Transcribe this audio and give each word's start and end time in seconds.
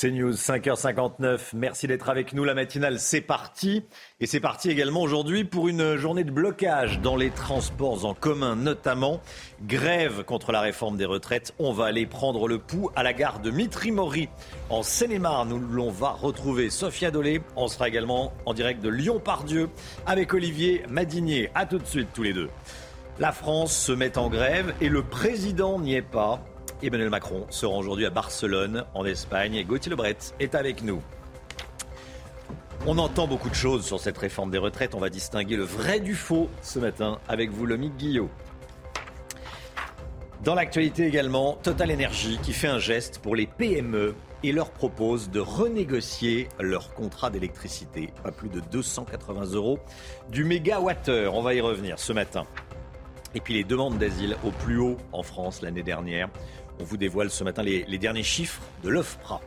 C'est 0.00 0.12
News, 0.12 0.32
5h59. 0.32 1.50
Merci 1.52 1.86
d'être 1.86 2.08
avec 2.08 2.32
nous. 2.32 2.42
La 2.44 2.54
matinale, 2.54 2.98
c'est 2.98 3.20
parti. 3.20 3.84
Et 4.18 4.24
c'est 4.24 4.40
parti 4.40 4.70
également 4.70 5.02
aujourd'hui 5.02 5.44
pour 5.44 5.68
une 5.68 5.96
journée 5.96 6.24
de 6.24 6.30
blocage 6.30 7.00
dans 7.00 7.16
les 7.16 7.28
transports 7.28 8.06
en 8.06 8.14
commun, 8.14 8.56
notamment 8.56 9.20
grève 9.62 10.24
contre 10.24 10.52
la 10.52 10.62
réforme 10.62 10.96
des 10.96 11.04
retraites. 11.04 11.52
On 11.58 11.74
va 11.74 11.84
aller 11.84 12.06
prendre 12.06 12.48
le 12.48 12.56
pouls 12.56 12.88
à 12.96 13.02
la 13.02 13.12
gare 13.12 13.40
de 13.40 13.50
Mitry-Mory 13.50 14.30
en 14.70 14.82
Seine-et-Marne 14.82 15.52
où 15.52 15.58
l'on 15.58 15.90
va 15.90 16.12
retrouver 16.12 16.70
Sophia 16.70 17.10
Dolé. 17.10 17.42
On 17.54 17.68
sera 17.68 17.86
également 17.86 18.32
en 18.46 18.54
direct 18.54 18.82
de 18.82 18.88
Lyon-Pardieu 18.88 19.68
avec 20.06 20.32
Olivier 20.32 20.82
Madinier. 20.88 21.50
À 21.54 21.66
tout 21.66 21.76
de 21.76 21.84
suite 21.84 22.08
tous 22.14 22.22
les 22.22 22.32
deux. 22.32 22.48
La 23.18 23.32
France 23.32 23.76
se 23.76 23.92
met 23.92 24.16
en 24.16 24.30
grève 24.30 24.72
et 24.80 24.88
le 24.88 25.02
président 25.02 25.78
n'y 25.78 25.94
est 25.94 26.00
pas. 26.00 26.42
Emmanuel 26.82 27.10
Macron 27.10 27.46
se 27.50 27.66
rend 27.66 27.78
aujourd'hui 27.78 28.06
à 28.06 28.10
Barcelone, 28.10 28.84
en 28.94 29.04
Espagne, 29.04 29.54
et 29.54 29.64
Gauthier 29.64 29.90
Lebret 29.90 30.16
est 30.38 30.54
avec 30.54 30.82
nous. 30.82 31.02
On 32.86 32.96
entend 32.96 33.26
beaucoup 33.26 33.50
de 33.50 33.54
choses 33.54 33.84
sur 33.84 34.00
cette 34.00 34.16
réforme 34.16 34.50
des 34.50 34.58
retraites. 34.58 34.94
On 34.94 35.00
va 35.00 35.10
distinguer 35.10 35.56
le 35.56 35.64
vrai 35.64 36.00
du 36.00 36.14
faux 36.14 36.48
ce 36.62 36.78
matin 36.78 37.18
avec 37.28 37.50
vous, 37.50 37.66
Lomique 37.66 37.96
Guillot. 37.98 38.30
Dans 40.42 40.54
l'actualité 40.54 41.06
également, 41.06 41.58
Total 41.62 41.92
Energy 41.92 42.38
qui 42.42 42.54
fait 42.54 42.68
un 42.68 42.78
geste 42.78 43.18
pour 43.18 43.36
les 43.36 43.46
PME 43.46 44.14
et 44.42 44.52
leur 44.52 44.70
propose 44.70 45.28
de 45.28 45.40
renégocier 45.40 46.48
leur 46.58 46.94
contrat 46.94 47.28
d'électricité. 47.28 48.10
Pas 48.22 48.32
plus 48.32 48.48
de 48.48 48.60
280 48.60 49.52
euros 49.52 49.78
du 50.30 50.44
mégawattheure. 50.44 51.34
On 51.34 51.42
va 51.42 51.52
y 51.52 51.60
revenir 51.60 51.98
ce 51.98 52.14
matin. 52.14 52.44
Et 53.34 53.40
puis 53.40 53.54
les 53.54 53.64
demandes 53.64 53.98
d'asile 53.98 54.36
au 54.44 54.50
plus 54.50 54.78
haut 54.78 54.96
en 55.12 55.22
France 55.22 55.62
l'année 55.62 55.82
dernière. 55.82 56.28
On 56.80 56.84
vous 56.84 56.96
dévoile 56.96 57.30
ce 57.30 57.44
matin 57.44 57.62
les, 57.62 57.98
derniers 57.98 58.22
chiffres 58.22 58.62
de 58.82 58.88
l'OFPRA. 58.88 59.42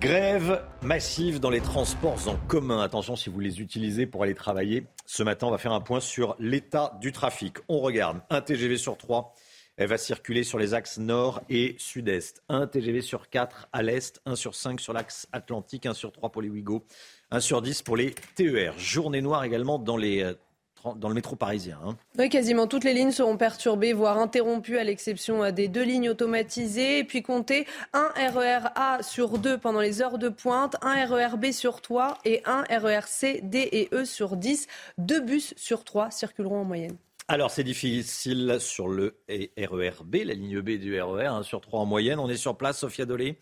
Grève 0.00 0.64
massive 0.80 1.40
dans 1.40 1.50
les 1.50 1.60
transports 1.60 2.28
en 2.28 2.36
commun. 2.46 2.80
Attention 2.80 3.16
si 3.16 3.30
vous 3.30 3.40
les 3.40 3.60
utilisez 3.60 4.06
pour 4.06 4.22
aller 4.22 4.34
travailler. 4.34 4.86
Ce 5.06 5.24
matin, 5.24 5.48
on 5.48 5.50
va 5.50 5.58
faire 5.58 5.72
un 5.72 5.80
point 5.80 5.98
sur 5.98 6.36
l'état 6.38 6.96
du 7.00 7.10
trafic. 7.10 7.56
On 7.68 7.80
regarde 7.80 8.20
un 8.30 8.40
TGV 8.40 8.76
sur 8.76 8.96
3. 8.96 9.34
Elle 9.76 9.88
va 9.88 9.98
circuler 9.98 10.44
sur 10.44 10.58
les 10.58 10.72
axes 10.72 10.98
nord 10.98 11.40
et 11.50 11.74
sud-est. 11.78 12.44
Un 12.48 12.68
TGV 12.68 13.00
sur 13.00 13.28
4 13.28 13.68
à 13.72 13.82
l'est, 13.82 14.20
1 14.24 14.36
sur 14.36 14.54
5 14.54 14.80
sur 14.80 14.92
l'axe 14.92 15.26
atlantique, 15.32 15.86
1 15.86 15.94
sur 15.94 16.12
3 16.12 16.30
pour 16.30 16.42
les 16.42 16.48
Ouigo, 16.48 16.84
1 17.32 17.40
sur 17.40 17.60
10 17.60 17.82
pour 17.82 17.96
les 17.96 18.14
TER. 18.36 18.78
Journée 18.78 19.20
noire 19.20 19.42
également 19.42 19.80
dans 19.80 19.96
les 19.96 20.22
euh, 20.22 20.34
dans 20.96 21.08
le 21.08 21.14
métro 21.14 21.36
parisien. 21.36 21.78
Hein. 21.84 21.96
Oui, 22.18 22.28
quasiment 22.28 22.66
toutes 22.66 22.84
les 22.84 22.94
lignes 22.94 23.10
seront 23.10 23.36
perturbées, 23.36 23.92
voire 23.92 24.18
interrompues, 24.18 24.78
à 24.78 24.84
l'exception 24.84 25.44
euh, 25.44 25.50
des 25.50 25.68
deux 25.68 25.82
lignes 25.82 26.10
automatisées. 26.10 26.98
Et 26.98 27.04
puis 27.04 27.22
comptez 27.22 27.66
un 27.92 28.08
RER 28.16 28.68
A 28.74 29.02
sur 29.02 29.38
deux 29.38 29.58
pendant 29.58 29.80
les 29.80 30.02
heures 30.02 30.18
de 30.18 30.28
pointe, 30.28 30.76
un 30.82 31.04
RER 31.04 31.36
B 31.36 31.52
sur 31.52 31.80
trois 31.80 32.18
et 32.24 32.42
un 32.44 32.64
RER 32.70 33.06
C, 33.06 33.40
D 33.42 33.68
et 33.72 33.88
E 33.92 34.04
sur 34.04 34.36
10. 34.36 34.66
Deux 34.98 35.20
bus 35.20 35.54
sur 35.56 35.84
trois 35.84 36.10
circuleront 36.10 36.60
en 36.60 36.64
moyenne. 36.64 36.96
Alors 37.28 37.50
c'est 37.50 37.64
difficile 37.64 38.56
sur 38.58 38.88
le 38.88 39.16
RER 39.28 40.04
B, 40.04 40.16
la 40.24 40.34
ligne 40.34 40.60
B 40.60 40.70
du 40.72 41.00
RER, 41.00 41.26
1 41.26 41.42
sur 41.44 41.60
3 41.60 41.80
en 41.80 41.86
moyenne. 41.86 42.18
On 42.18 42.28
est 42.28 42.36
sur 42.36 42.56
place, 42.56 42.80
Sophia 42.80 43.06
Dolé, 43.06 43.38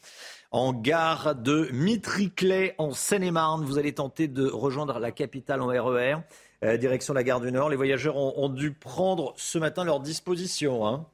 en 0.51 0.73
gare 0.73 1.35
de 1.35 1.69
Mitriclay 1.73 2.75
en 2.79 2.93
Seine-et-Marne. 2.93 3.65
Vous 3.65 3.79
allez 3.79 3.95
tenter 3.95 4.29
de 4.29 4.47
rejoindre 4.47 4.99
la 4.99 5.11
capitale 5.13 5.63
en 5.63 5.69
RER. 5.69 6.17
Euh, 6.63 6.77
direction 6.77 7.15
la 7.15 7.23
gare 7.23 7.41
du 7.41 7.51
Nord. 7.51 7.71
Les 7.71 7.77
voyageurs 7.77 8.17
ont, 8.17 8.49
dû 8.51 8.73
prendre 8.73 9.33
ce 9.37 9.59
matin 9.59 9.83
leur 9.83 10.01
disposition. 10.01 10.87
Hein. 10.87 11.07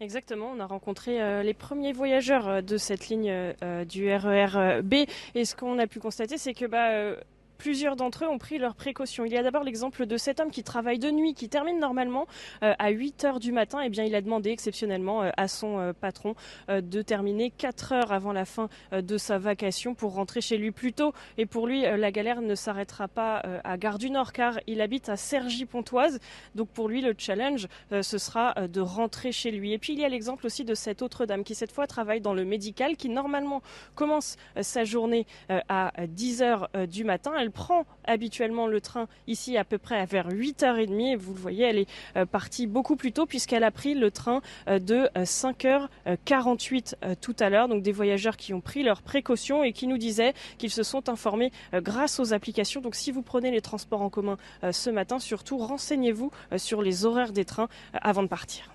Exactement, 0.00 0.52
on 0.54 0.60
a 0.60 0.66
rencontré 0.66 1.20
euh, 1.20 1.42
les 1.42 1.54
premiers 1.54 1.92
voyageurs 1.92 2.48
euh, 2.48 2.60
de 2.62 2.76
cette 2.76 3.08
ligne 3.08 3.54
du 3.88 4.14
RER 4.14 4.80
B 4.82 4.94
et 5.34 5.44
ce 5.44 5.56
qu'on 5.56 5.78
a 5.80 5.88
pu 5.88 5.98
constater 5.98 6.38
c'est 6.38 6.54
que 6.54 6.66
bah, 6.66 7.20
Plusieurs 7.58 7.96
d'entre 7.96 8.24
eux 8.24 8.28
ont 8.28 8.38
pris 8.38 8.56
leurs 8.58 8.76
précautions. 8.76 9.24
Il 9.24 9.32
y 9.32 9.36
a 9.36 9.42
d'abord 9.42 9.64
l'exemple 9.64 10.06
de 10.06 10.16
cet 10.16 10.38
homme 10.38 10.52
qui 10.52 10.62
travaille 10.62 11.00
de 11.00 11.10
nuit, 11.10 11.34
qui 11.34 11.48
termine 11.48 11.80
normalement 11.80 12.28
euh, 12.62 12.72
à 12.78 12.90
8 12.90 13.24
heures 13.24 13.40
du 13.40 13.50
matin. 13.50 13.80
Eh 13.84 13.88
bien, 13.88 14.04
il 14.04 14.14
a 14.14 14.20
demandé 14.20 14.50
exceptionnellement 14.50 15.24
euh, 15.24 15.30
à 15.36 15.48
son 15.48 15.80
euh, 15.80 15.92
patron 15.92 16.36
de 16.68 17.02
terminer 17.02 17.50
4 17.50 17.92
heures 17.92 18.12
avant 18.12 18.32
la 18.32 18.44
fin 18.44 18.68
de 18.92 19.18
sa 19.18 19.38
vacation 19.38 19.96
pour 19.96 20.14
rentrer 20.14 20.40
chez 20.40 20.56
lui 20.56 20.70
plus 20.70 20.92
tôt. 20.92 21.12
Et 21.36 21.46
pour 21.46 21.66
lui, 21.66 21.82
la 21.82 22.12
galère 22.12 22.42
ne 22.42 22.54
s'arrêtera 22.54 23.08
pas 23.08 23.42
à 23.64 23.76
Gare 23.76 23.98
du 23.98 24.10
Nord 24.10 24.32
car 24.32 24.60
il 24.66 24.80
habite 24.80 25.08
à 25.08 25.16
Cergy-Pontoise. 25.16 26.20
Donc 26.54 26.68
pour 26.68 26.88
lui, 26.88 27.00
le 27.00 27.14
challenge, 27.16 27.66
ce 27.90 28.18
sera 28.18 28.54
de 28.68 28.80
rentrer 28.80 29.32
chez 29.32 29.50
lui. 29.50 29.72
Et 29.72 29.78
puis 29.78 29.94
il 29.94 29.98
y 29.98 30.04
a 30.04 30.08
l'exemple 30.08 30.46
aussi 30.46 30.64
de 30.64 30.74
cette 30.74 31.02
autre 31.02 31.26
dame 31.26 31.42
qui 31.42 31.54
cette 31.54 31.72
fois 31.72 31.86
travaille 31.86 32.20
dans 32.20 32.34
le 32.34 32.44
médical, 32.44 32.96
qui 32.96 33.08
normalement 33.08 33.62
commence 33.94 34.36
sa 34.60 34.84
journée 34.84 35.26
à 35.48 35.92
10 36.06 36.42
heures 36.42 36.68
du 36.88 37.04
matin 37.04 37.32
prend 37.48 37.84
habituellement 38.04 38.66
le 38.66 38.80
train 38.80 39.08
ici 39.26 39.56
à 39.56 39.64
peu 39.64 39.78
près 39.78 40.04
vers 40.06 40.28
8h30 40.28 41.12
et 41.12 41.16
vous 41.16 41.34
le 41.34 41.40
voyez, 41.40 41.64
elle 41.64 41.78
est 41.78 41.88
euh, 42.16 42.26
partie 42.26 42.66
beaucoup 42.66 42.96
plus 42.96 43.12
tôt 43.12 43.26
puisqu'elle 43.26 43.64
a 43.64 43.70
pris 43.70 43.94
le 43.94 44.10
train 44.10 44.40
euh, 44.68 44.78
de 44.78 45.08
5h48 45.16 46.94
euh, 47.04 47.14
tout 47.20 47.36
à 47.38 47.50
l'heure. 47.50 47.68
Donc 47.68 47.82
des 47.82 47.92
voyageurs 47.92 48.36
qui 48.36 48.54
ont 48.54 48.60
pris 48.60 48.82
leurs 48.82 49.02
précautions 49.02 49.64
et 49.64 49.72
qui 49.72 49.86
nous 49.86 49.98
disaient 49.98 50.34
qu'ils 50.58 50.70
se 50.70 50.82
sont 50.82 51.08
informés 51.08 51.52
grâce 51.74 52.20
aux 52.20 52.32
applications. 52.32 52.80
Donc 52.80 52.94
si 52.94 53.10
vous 53.10 53.22
prenez 53.22 53.50
les 53.50 53.60
transports 53.60 54.02
en 54.02 54.10
commun 54.10 54.36
ce 54.70 54.90
matin, 54.90 55.18
surtout 55.18 55.58
renseignez-vous 55.58 56.30
sur 56.56 56.82
les 56.82 57.04
horaires 57.04 57.32
des 57.32 57.44
trains 57.44 57.68
avant 57.92 58.22
de 58.22 58.28
partir. 58.28 58.70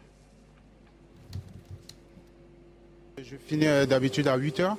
Je 3.18 3.36
finis 3.36 3.66
d'habitude 3.88 4.28
à 4.28 4.38
8h. 4.38 4.76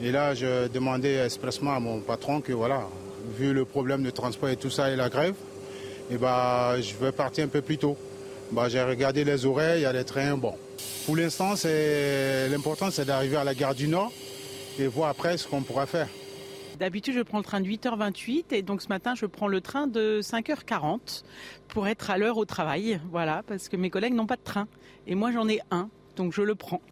Et 0.00 0.10
là, 0.10 0.34
je 0.34 0.68
demandais 0.68 1.24
expressement 1.24 1.72
à 1.72 1.80
mon 1.80 2.00
patron 2.00 2.40
que 2.40 2.52
voilà, 2.52 2.88
vu 3.38 3.52
le 3.52 3.64
problème 3.64 4.02
de 4.02 4.10
transport 4.10 4.48
et 4.48 4.56
tout 4.56 4.70
ça 4.70 4.90
et 4.90 4.96
la 4.96 5.08
grève, 5.08 5.34
eh 6.10 6.16
bah, 6.16 6.80
je 6.80 6.94
vais 6.94 7.12
partir 7.12 7.44
un 7.44 7.48
peu 7.48 7.62
plus 7.62 7.78
tôt. 7.78 7.96
Bah, 8.50 8.68
j'ai 8.68 8.82
regardé 8.82 9.24
les 9.24 9.46
horaires, 9.46 9.76
il 9.76 9.82
y 9.82 9.86
a 9.86 9.92
des 9.92 10.04
trains. 10.04 10.36
Bon, 10.36 10.54
pour 11.06 11.16
l'instant, 11.16 11.54
l'important, 12.50 12.90
c'est 12.90 13.04
d'arriver 13.04 13.36
à 13.36 13.44
la 13.44 13.54
gare 13.54 13.74
du 13.74 13.88
Nord 13.88 14.12
et 14.78 14.86
voir 14.86 15.08
après 15.08 15.38
ce 15.38 15.46
qu'on 15.46 15.62
pourra 15.62 15.86
faire. 15.86 16.08
D'habitude, 16.78 17.14
je 17.14 17.20
prends 17.20 17.38
le 17.38 17.44
train 17.44 17.60
de 17.60 17.68
8h28 17.68 18.46
et 18.50 18.62
donc 18.62 18.82
ce 18.82 18.88
matin, 18.88 19.14
je 19.14 19.26
prends 19.26 19.48
le 19.48 19.60
train 19.60 19.86
de 19.86 20.20
5h40 20.22 21.22
pour 21.68 21.86
être 21.86 22.10
à 22.10 22.18
l'heure 22.18 22.38
au 22.38 22.44
travail. 22.44 23.00
Voilà, 23.10 23.42
parce 23.46 23.68
que 23.68 23.76
mes 23.76 23.88
collègues 23.88 24.14
n'ont 24.14 24.26
pas 24.26 24.36
de 24.36 24.42
train 24.42 24.66
et 25.06 25.14
moi 25.14 25.32
j'en 25.32 25.48
ai 25.48 25.60
un, 25.70 25.88
donc 26.16 26.32
je 26.32 26.42
le 26.42 26.54
prends. 26.54 26.82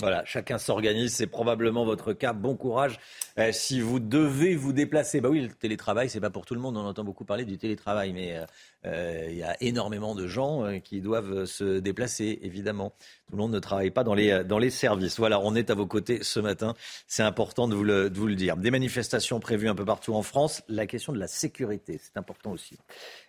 Voilà, 0.00 0.24
chacun 0.24 0.56
s'organise, 0.56 1.14
c'est 1.14 1.26
probablement 1.26 1.84
votre 1.84 2.14
cas. 2.14 2.32
Bon 2.32 2.56
courage 2.56 2.98
euh, 3.38 3.52
si 3.52 3.80
vous 3.80 4.00
devez 4.00 4.56
vous 4.56 4.72
déplacer. 4.72 5.20
Bah 5.20 5.28
oui, 5.28 5.42
le 5.42 5.48
télétravail, 5.50 6.08
c'est 6.08 6.18
pas 6.20 6.30
pour 6.30 6.46
tout 6.46 6.54
le 6.54 6.60
monde. 6.60 6.78
On 6.78 6.84
entend 6.86 7.04
beaucoup 7.04 7.26
parler 7.26 7.44
du 7.44 7.58
télétravail, 7.58 8.14
mais 8.14 8.36
euh, 8.36 8.44
euh, 8.86 9.26
il 9.30 9.36
y 9.36 9.42
a 9.42 9.54
énormément 9.62 10.14
de 10.14 10.26
gens 10.26 10.80
qui 10.80 11.02
doivent 11.02 11.44
se 11.44 11.78
déplacer, 11.78 12.38
évidemment. 12.42 12.94
Tout 13.26 13.36
le 13.36 13.38
monde 13.38 13.52
ne 13.52 13.58
travaille 13.58 13.90
pas 13.90 14.02
dans 14.02 14.14
les, 14.14 14.42
dans 14.44 14.58
les 14.58 14.70
services. 14.70 15.18
Voilà, 15.18 15.38
on 15.40 15.54
est 15.54 15.70
à 15.70 15.74
vos 15.74 15.86
côtés 15.86 16.22
ce 16.22 16.40
matin. 16.40 16.74
C'est 17.06 17.22
important 17.22 17.68
de 17.68 17.74
vous, 17.74 17.84
le, 17.84 18.08
de 18.08 18.18
vous 18.18 18.28
le 18.28 18.34
dire. 18.34 18.56
Des 18.56 18.70
manifestations 18.70 19.40
prévues 19.40 19.68
un 19.68 19.74
peu 19.74 19.84
partout 19.84 20.14
en 20.14 20.22
France. 20.22 20.62
La 20.68 20.86
question 20.86 21.12
de 21.12 21.18
la 21.18 21.28
sécurité, 21.28 22.00
c'est 22.02 22.16
important 22.16 22.50
aussi. 22.50 22.78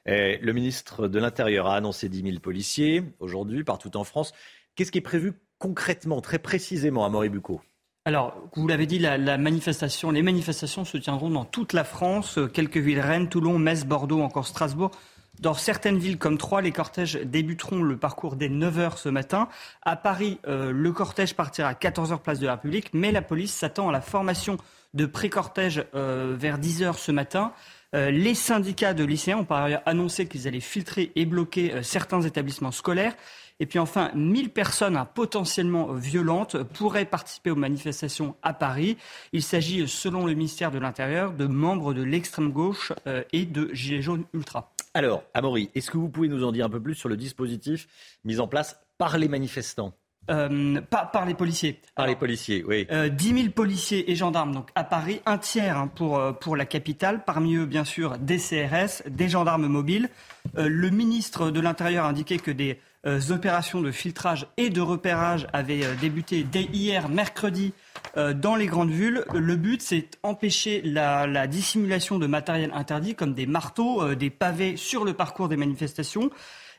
le 0.06 0.52
ministre 0.54 1.10
de 1.10 1.20
l'Intérieur 1.20 1.68
a 1.68 1.76
annoncé 1.76 2.08
10 2.08 2.24
000 2.24 2.40
policiers 2.40 3.04
aujourd'hui 3.20 3.66
partout 3.66 3.96
en 3.98 4.06
France. 4.06 4.32
Qu'est-ce 4.76 4.92
qui 4.92 4.98
est 5.00 5.02
prévu 5.02 5.34
concrètement, 5.64 6.20
très 6.20 6.40
précisément 6.40 7.06
à 7.06 7.10
Moribuco 7.10 7.62
alors, 8.06 8.36
vous 8.58 8.68
l'avez 8.68 8.86
dit, 8.86 9.00
la, 9.00 9.38
manifestation, 9.38 10.12
les 10.12 10.24
manifestations 10.24 10.84
se 10.84 10.98
tiendront 10.98 11.30
dans 11.30 11.46
toute 11.46 11.72
la 11.72 11.86
France, 11.86 12.38
euh, 12.38 12.48
quelques 12.48 12.76
villes, 12.76 13.00
Rennes, 13.00 13.30
Toulon, 13.30 13.58
Metz, 13.58 13.86
Bordeaux, 13.86 14.22
encore 14.22 14.46
Strasbourg. 14.46 14.92
Dans 15.40 15.54
certaines 15.54 15.98
villes 16.00 16.18
comme 16.18 16.38
Troyes, 16.38 16.60
les 16.60 16.74
cortèges 16.74 17.14
débuteront 17.24 17.82
le 17.82 17.96
parcours 17.96 18.36
dès 18.36 18.50
9h 18.50 18.98
ce 18.98 19.08
matin. 19.08 19.48
À 19.84 19.96
Paris, 19.96 20.38
euh, 20.50 20.74
le 20.74 20.92
cortège 20.92 21.34
partira 21.34 21.70
à 21.70 21.74
14h 21.76 22.20
place 22.20 22.40
de 22.40 22.46
la 22.46 22.56
République, 22.56 22.90
mais 22.92 23.14
la 23.14 23.22
police 23.22 23.54
s'attend 23.54 23.88
à 23.88 23.94
la 23.94 24.02
formation 24.02 24.58
de 24.94 25.06
pré-cortège 25.06 25.86
euh, 25.96 26.36
vers 26.38 26.60
10h 26.60 26.98
ce 26.98 27.14
matin. 27.14 27.54
les 27.94 28.34
syndicats 28.36 28.94
de 28.94 29.06
lycéens 29.06 29.38
ont 29.38 29.46
par 29.46 29.64
ailleurs 29.64 29.84
annoncé 29.86 30.28
qu'ils 30.28 30.46
allaient 30.48 30.60
filtrer 30.60 31.14
et 31.16 31.26
bloquer 31.26 31.84
certains 31.84 32.22
établissements 32.22 32.72
scolaires. 32.72 33.16
Et 33.60 33.66
puis 33.66 33.80
enfin, 33.80 34.12
1000 34.16 34.50
personnes 34.50 34.98
hein, 34.98 35.08
potentiellement 35.14 35.94
violentes 35.94 36.62
pourraient 36.64 37.06
participer 37.06 37.52
aux 37.52 37.56
manifestations 37.56 38.36
à 38.42 38.54
Paris. 38.54 38.98
Il 39.32 39.44
s'agit, 39.44 39.88
selon 39.88 40.26
le 40.26 40.34
ministère 40.34 40.72
de 40.72 40.80
l'Intérieur, 40.80 41.34
de 41.34 41.46
membres 41.46 41.94
de 41.94 42.04
l'extrême 42.04 42.52
gauche 42.52 42.92
euh, 43.08 43.24
et 43.32 43.46
de 43.46 43.70
Gilets 43.74 44.02
jaunes 44.02 44.26
ultra. 44.34 44.74
Alors, 44.94 45.24
Amaury, 45.34 45.70
est-ce 45.76 45.90
que 45.90 45.98
vous 45.98 46.10
pouvez 46.10 46.28
nous 46.28 46.44
en 46.44 46.52
dire 46.52 46.66
un 46.66 46.70
peu 46.70 46.82
plus 46.82 46.96
sur 46.96 47.10
le 47.10 47.18
dispositif 47.18 47.88
mis 48.26 48.40
en 48.40 48.48
place 48.48 48.80
par 48.98 49.18
les 49.18 49.28
manifestants? 49.28 49.94
Euh, 50.30 50.80
pas 50.82 51.06
par 51.06 51.26
les 51.26 51.34
policiers. 51.34 51.82
Par 51.96 52.08
les 52.08 52.16
policiers, 52.16 52.64
oui. 52.66 52.88
Euh, 52.92 53.10
10 53.10 53.34
000 53.34 53.50
policiers 53.50 54.10
et 54.10 54.16
gendarmes 54.16 54.54
donc 54.54 54.70
à 54.76 54.84
Paris, 54.84 55.22
un 55.26 55.38
tiers 55.38 55.78
hein, 55.78 55.88
pour, 55.94 56.18
euh, 56.18 56.32
pour 56.32 56.56
la 56.56 56.66
capitale. 56.66 57.24
Parmi 57.26 57.56
eux, 57.56 57.66
bien 57.66 57.84
sûr, 57.84 58.18
des 58.18 58.38
CRS, 58.38 59.04
des 59.10 59.28
gendarmes 59.28 59.68
mobiles. 59.68 60.10
Le 60.56 60.90
ministre 60.90 61.52
de 61.52 61.60
l'Intérieur 61.60 62.06
a 62.06 62.10
indiqué 62.10 62.38
que 62.38 62.52
des 62.52 62.80
opérations 63.06 63.82
de 63.82 63.92
filtrage 63.92 64.48
et 64.58 64.70
de 64.70 64.82
repérage 64.82 65.48
avaient 65.54 65.86
euh, 65.86 65.96
débuté 65.96 66.44
dès 66.44 66.64
hier, 66.64 67.10
mercredi, 67.10 67.74
euh, 68.18 68.34
dans 68.34 68.56
les 68.56 68.66
grandes 68.66 68.92
villes. 68.92 69.26
Le 69.34 69.56
but, 69.56 69.82
c'est 69.82 70.08
empêcher 70.24 70.82
la, 70.84 71.28
la, 71.28 71.48
dissimulation 71.48 72.20
de 72.20 72.28
matériel 72.28 72.72
interdit 72.74 73.16
comme 73.16 73.34
des 73.34 73.46
marteaux, 73.46 74.02
euh, 74.02 74.16
des 74.16 74.30
pavés 74.30 74.78
sur 74.78 75.04
le 75.04 75.14
parcours 75.14 75.50
des 75.50 75.58
manifestations. 75.58 76.30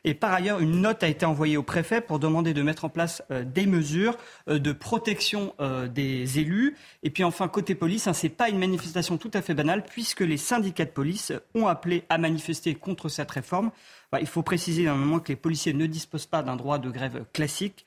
Et 0.05 0.13
par 0.13 0.31
ailleurs, 0.31 0.59
une 0.59 0.81
note 0.81 1.01
a 1.01 1.07
été 1.07 1.25
envoyée 1.25 1.57
au 1.57 1.63
préfet 1.63 1.99
pour 1.99 2.19
demander 2.19 2.53
de 2.53 2.61
mettre 2.61 2.85
en 2.85 2.89
place 2.89 3.23
euh, 3.31 3.43
des 3.43 3.65
mesures 3.65 4.15
euh, 4.47 4.59
de 4.59 4.71
protection 4.71 5.55
euh, 5.59 5.87
des 5.87 6.39
élus. 6.39 6.77
Et 7.01 7.09
puis 7.09 7.23
enfin, 7.23 7.47
côté 7.47 7.73
police, 7.73 8.05
hein, 8.05 8.13
ce 8.13 8.27
n'est 8.27 8.31
pas 8.31 8.49
une 8.49 8.59
manifestation 8.59 9.17
tout 9.17 9.31
à 9.33 9.41
fait 9.41 9.55
banale 9.55 9.83
puisque 9.83 10.21
les 10.21 10.37
syndicats 10.37 10.85
de 10.85 10.91
police 10.91 11.33
ont 11.55 11.65
appelé 11.65 12.03
à 12.09 12.19
manifester 12.19 12.75
contre 12.75 13.09
cette 13.09 13.31
réforme. 13.31 13.71
Enfin, 14.11 14.21
il 14.21 14.27
faut 14.27 14.43
préciser 14.43 14.87
un 14.87 14.95
moment 14.95 15.19
que 15.19 15.29
les 15.29 15.35
policiers 15.35 15.73
ne 15.73 15.85
disposent 15.85 16.25
pas 16.25 16.43
d'un 16.43 16.55
droit 16.55 16.77
de 16.77 16.89
grève 16.89 17.25
classique 17.33 17.85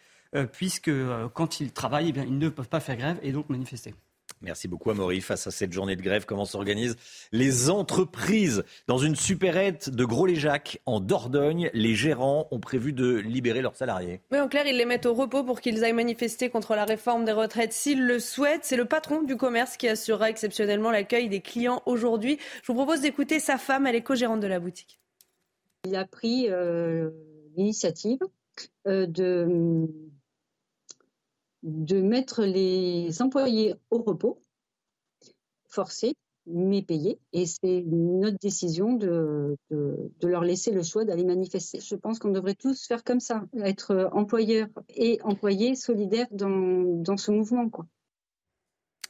puisque 0.53 0.91
quand 1.33 1.61
ils 1.61 1.73
travaillent, 1.73 2.11
eh 2.11 2.13
bien, 2.13 2.25
ils 2.25 2.39
ne 2.39 2.49
peuvent 2.51 2.69
pas 2.69 2.81
faire 2.81 2.97
grève 2.97 3.19
et 3.23 3.33
donc 3.33 3.49
manifester. 3.49 3.95
Merci 4.41 4.69
beaucoup, 4.69 4.91
Amaury. 4.91 5.21
Face 5.21 5.47
à 5.47 5.51
cette 5.51 5.73
journée 5.73 5.97
de 5.97 6.03
grève, 6.03 6.25
comment 6.25 6.45
s'organisent 6.45 6.97
les 7.33 7.71
entreprises 7.71 8.63
Dans 8.87 8.99
une 8.99 9.17
supérette 9.17 9.91
de 9.91 10.05
Gros-les-Jacques, 10.05 10.81
en 10.87 11.01
Dordogne, 11.01 11.71
les 11.75 11.95
gérants 11.95 12.47
ont 12.53 12.61
prévu 12.61 12.93
de 12.93 13.17
libérer 13.17 13.63
leurs 13.63 13.75
salariés. 13.75 14.21
Oui, 14.31 14.39
en 14.39 14.49
clair, 14.49 14.67
ils 14.67 14.77
les 14.77 14.85
mettent 14.85 15.07
au 15.07 15.15
repos 15.15 15.43
pour 15.43 15.61
qu'ils 15.61 15.83
aillent 15.83 15.93
manifester 15.93 16.51
contre 16.51 16.77
la 16.77 16.85
réforme 16.85 17.25
des 17.25 17.33
retraites 17.33 17.73
s'ils 17.73 18.05
le 18.05 18.21
souhaitent. 18.21 18.65
C'est 18.65 18.77
le 18.77 18.85
patron 18.85 19.23
du 19.23 19.37
commerce 19.37 19.77
qui 19.77 19.89
assurera 19.89 20.31
exceptionnellement 20.31 20.91
l'accueil 20.91 21.29
des 21.29 21.41
clients 21.41 21.83
aujourd'hui. 21.87 22.39
Je 22.63 22.69
vous 22.69 22.75
propose 22.75 23.01
d'écouter 23.01 23.41
sa 23.41 23.59
femme, 23.59 23.87
elle 23.87 23.97
est 23.97 24.03
co-gérante 24.03 24.41
de 24.41 24.47
la 24.47 24.61
boutique. 24.61 25.01
Il 25.85 25.97
a 25.97 26.07
pris 26.07 26.49
euh, 26.51 27.11
l'initiative 27.57 28.19
euh, 28.87 29.07
de 29.07 29.87
de 31.63 32.01
mettre 32.01 32.45
les 32.45 33.21
employés 33.21 33.75
au 33.91 33.99
repos, 33.99 34.41
forcés, 35.69 36.15
mais 36.47 36.83
payés. 36.83 37.19
Et 37.33 37.47
c'est 37.47 37.83
notre 37.87 38.39
décision 38.39 38.93
de, 38.95 39.57
de, 39.71 40.29
leur 40.29 40.45
laisser 40.45 40.71
le 40.71 40.83
choix 40.83 41.05
d'aller 41.05 41.25
manifester. 41.25 41.81
Je 41.81 41.95
pense 41.97 42.19
qu'on 42.19 42.31
devrait 42.31 42.55
tous 42.55 42.87
faire 42.87 43.05
comme 43.05 43.21
ça, 43.21 43.45
être 43.61 44.09
employeurs 44.13 44.69
et 44.89 45.21
employés 45.23 45.75
solidaires 45.75 46.29
dans, 46.31 47.03
dans 47.03 47.17
ce 47.17 47.33
mouvement. 47.33 47.69
Quoi. 47.69 47.87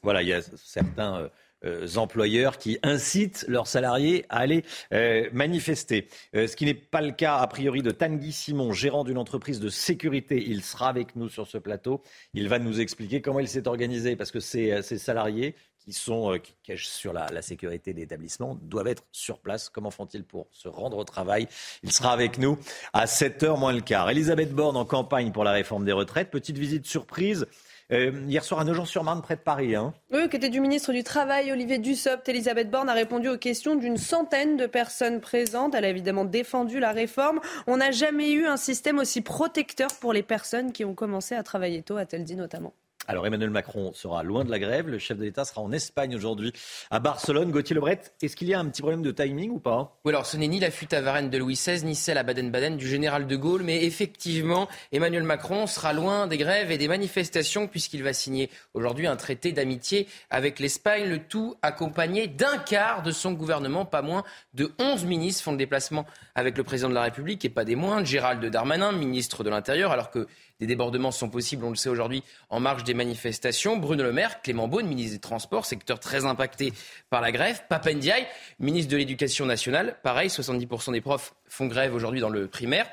Voilà, 0.03 0.23
il 0.23 0.29
y 0.29 0.32
a 0.32 0.43
certains... 0.43 1.31
Euh 1.64 1.87
employeurs 1.96 2.58
qui 2.58 2.78
incitent 2.82 3.44
leurs 3.49 3.66
salariés 3.66 4.25
à 4.28 4.38
aller 4.38 4.64
euh, 4.93 5.28
manifester. 5.32 6.08
Euh, 6.34 6.46
ce 6.46 6.55
qui 6.55 6.64
n'est 6.64 6.75
pas 6.75 7.02
le 7.02 7.12
cas, 7.12 7.37
a 7.37 7.46
priori, 7.46 7.82
de 7.82 7.90
Tanguy 7.90 8.32
Simon, 8.32 8.72
gérant 8.72 9.05
d'une 9.05 9.19
entreprise 9.19 9.58
de 9.58 9.69
sécurité. 9.69 10.43
Il 10.46 10.62
sera 10.62 10.88
avec 10.88 11.16
nous 11.16 11.28
sur 11.28 11.46
ce 11.46 11.58
plateau. 11.58 12.02
Il 12.34 12.49
va 12.49 12.58
nous 12.58 12.81
expliquer 12.81 13.20
comment 13.20 13.40
il 13.40 13.49
s'est 13.49 13.66
organisé, 13.66 14.16
parce 14.16 14.31
que 14.31 14.40
ces, 14.40 14.82
salariés 14.82 15.55
qui 15.78 15.93
sont 15.93 16.38
qui 16.43 16.55
cachent 16.62 16.88
sur 16.88 17.12
la, 17.12 17.26
la 17.32 17.43
sécurité 17.43 17.93
de 17.93 17.99
l'établissement 17.99 18.56
doivent 18.62 18.88
être 18.88 19.04
sur 19.11 19.40
place. 19.40 19.69
Comment 19.69 19.90
font-ils 19.90 20.25
pour 20.25 20.46
se 20.50 20.69
rendre 20.69 20.99
au 20.99 21.04
travail? 21.04 21.49
Il 21.82 21.93
sera 21.93 22.12
avec 22.12 22.38
nous 22.38 22.58
à 22.93 23.06
7h 23.06 23.58
moins 23.58 23.72
le 23.72 23.81
quart. 23.81 24.11
Elisabeth 24.11 24.52
Borne 24.52 24.76
en 24.76 24.84
campagne 24.84 25.32
pour 25.32 25.44
la 25.44 25.52
réforme 25.52 25.84
des 25.84 25.93
retraites. 25.93 26.31
Petite 26.31 26.58
visite 26.58 26.87
surprise 26.87 27.46
euh, 27.93 28.12
hier 28.26 28.44
soir 28.44 28.61
à 28.61 28.64
Nogent-sur-Marne, 28.64 29.23
près 29.23 29.37
de 29.37 29.40
Paris. 29.40 29.75
Hein. 29.75 29.94
Oui, 30.12 30.29
côté 30.29 30.49
du 30.49 30.61
ministre 30.61 30.93
du 30.93 31.02
Travail, 31.02 31.50
Olivier 31.52 31.79
Dussopt, 31.79 32.29
Elisabeth 32.29 32.70
Borne 32.70 32.88
a 32.88 32.93
répondu 32.93 33.29
aux 33.29 33.38
questions 33.38 33.76
d'une 33.76 33.96
centaine 33.96 34.56
de 34.56 34.67
personnes 34.67 35.20
présentes. 35.20 35.75
Elle 35.75 35.85
a 35.85 35.88
évidemment 35.88 36.25
défendu 36.25 36.81
la 36.81 36.93
réforme. 36.93 37.40
On 37.67 37.79
n'a 37.79 37.90
jamais 37.90 38.31
eu 38.32 38.46
un 38.46 38.56
système 38.56 38.99
aussi 38.99 39.20
protecteur 39.20 39.88
pour 40.00 40.12
les 40.12 40.23
personnes 40.23 40.73
qui 40.73 40.85
ont 40.85 40.94
commencé 40.94 41.35
à 41.35 41.43
travailler 41.43 41.82
tôt, 41.82 41.96
a-t-elle 41.96 42.25
dit 42.25 42.37
notamment. 42.37 42.75
Alors 43.10 43.26
Emmanuel 43.26 43.49
Macron 43.49 43.94
sera 43.94 44.22
loin 44.22 44.44
de 44.44 44.50
la 44.50 44.58
grève. 44.58 44.87
Le 44.87 44.99
chef 44.99 45.16
de 45.16 45.25
l'État 45.25 45.46
sera 45.46 45.62
en 45.62 45.72
Espagne 45.72 46.14
aujourd'hui, 46.14 46.52
à 46.90 47.00
Barcelone. 47.00 47.50
Gauthier 47.50 47.75
Lebret, 47.75 48.02
est-ce 48.20 48.37
qu'il 48.37 48.49
y 48.49 48.52
a 48.52 48.60
un 48.60 48.66
petit 48.66 48.82
problème 48.82 49.00
de 49.00 49.10
timing 49.10 49.50
ou 49.50 49.60
pas? 49.60 49.99
Oui, 50.05 50.12
alors 50.12 50.26
ce 50.26 50.37
n'est 50.37 50.46
ni 50.46 50.60
la 50.60 50.70
fuite 50.70 50.93
à 50.93 51.00
Varennes 51.00 51.31
de 51.31 51.38
Louis 51.38 51.55
XVI, 51.55 51.82
ni 51.87 51.94
celle 51.94 52.19
à 52.19 52.22
Baden-Baden 52.22 52.76
du 52.76 52.87
général 52.87 53.26
de 53.26 53.34
Gaulle, 53.34 53.62
mais 53.62 53.82
effectivement, 53.82 54.69
Emmanuel 54.93 55.22
Macron 55.22 55.66
sera 55.66 55.94
loin 55.94 56.26
des 56.26 56.37
grèves 56.37 56.70
et 56.70 56.76
des 56.76 56.87
manifestations 56.87 57.66
puisqu'il 57.66 58.02
va 58.02 58.12
signer 58.12 58.50
aujourd'hui 58.75 59.06
un 59.06 59.16
traité 59.16 59.52
d'amitié 59.52 60.06
avec 60.28 60.58
l'Espagne, 60.58 61.08
le 61.08 61.20
tout 61.20 61.56
accompagné 61.62 62.26
d'un 62.26 62.58
quart 62.58 63.02
de 63.02 63.11
son 63.11 63.32
gouvernement, 63.32 63.87
pas 63.87 64.02
moins 64.02 64.22
de 64.52 64.70
11 64.78 65.06
ministres 65.06 65.44
font 65.44 65.52
le 65.52 65.56
déplacement 65.56 66.04
avec 66.34 66.58
le 66.58 66.62
président 66.62 66.90
de 66.90 66.94
la 66.94 67.04
République 67.04 67.43
et 67.43 67.49
pas 67.49 67.64
des 67.64 67.75
moindres, 67.75 68.04
Gérald 68.04 68.44
Darmanin, 68.44 68.93
ministre 68.93 69.44
de 69.44 69.49
l'Intérieur, 69.49 69.93
alors 69.93 70.11
que 70.11 70.26
des 70.60 70.66
débordements 70.66 71.12
sont 71.12 71.28
possibles, 71.28 71.64
on 71.64 71.70
le 71.70 71.76
sait 71.76 71.88
aujourd'hui, 71.88 72.25
en 72.50 72.58
marge 72.60 72.84
des 72.84 72.94
manifestations. 72.94 73.76
Bruno 73.76 74.02
Le 74.02 74.12
Maire, 74.12 74.43
Clément 74.43 74.66
Beaune, 74.66 74.87
ministre 74.87 75.12
des 75.12 75.20
Transports, 75.20 75.66
secteur 75.66 76.00
très 76.00 76.25
impacté 76.25 76.72
par 77.10 77.20
la 77.20 77.31
grève. 77.31 77.62
Papendiaï, 77.69 78.26
ministre 78.58 78.90
de 78.90 78.96
l'Éducation 78.96 79.46
nationale, 79.46 79.96
pareil, 80.02 80.28
70% 80.28 80.93
des 80.93 81.00
profs 81.00 81.34
font 81.46 81.66
grève 81.66 81.94
aujourd'hui 81.94 82.20
dans 82.20 82.31
le 82.31 82.49
primaire. 82.49 82.87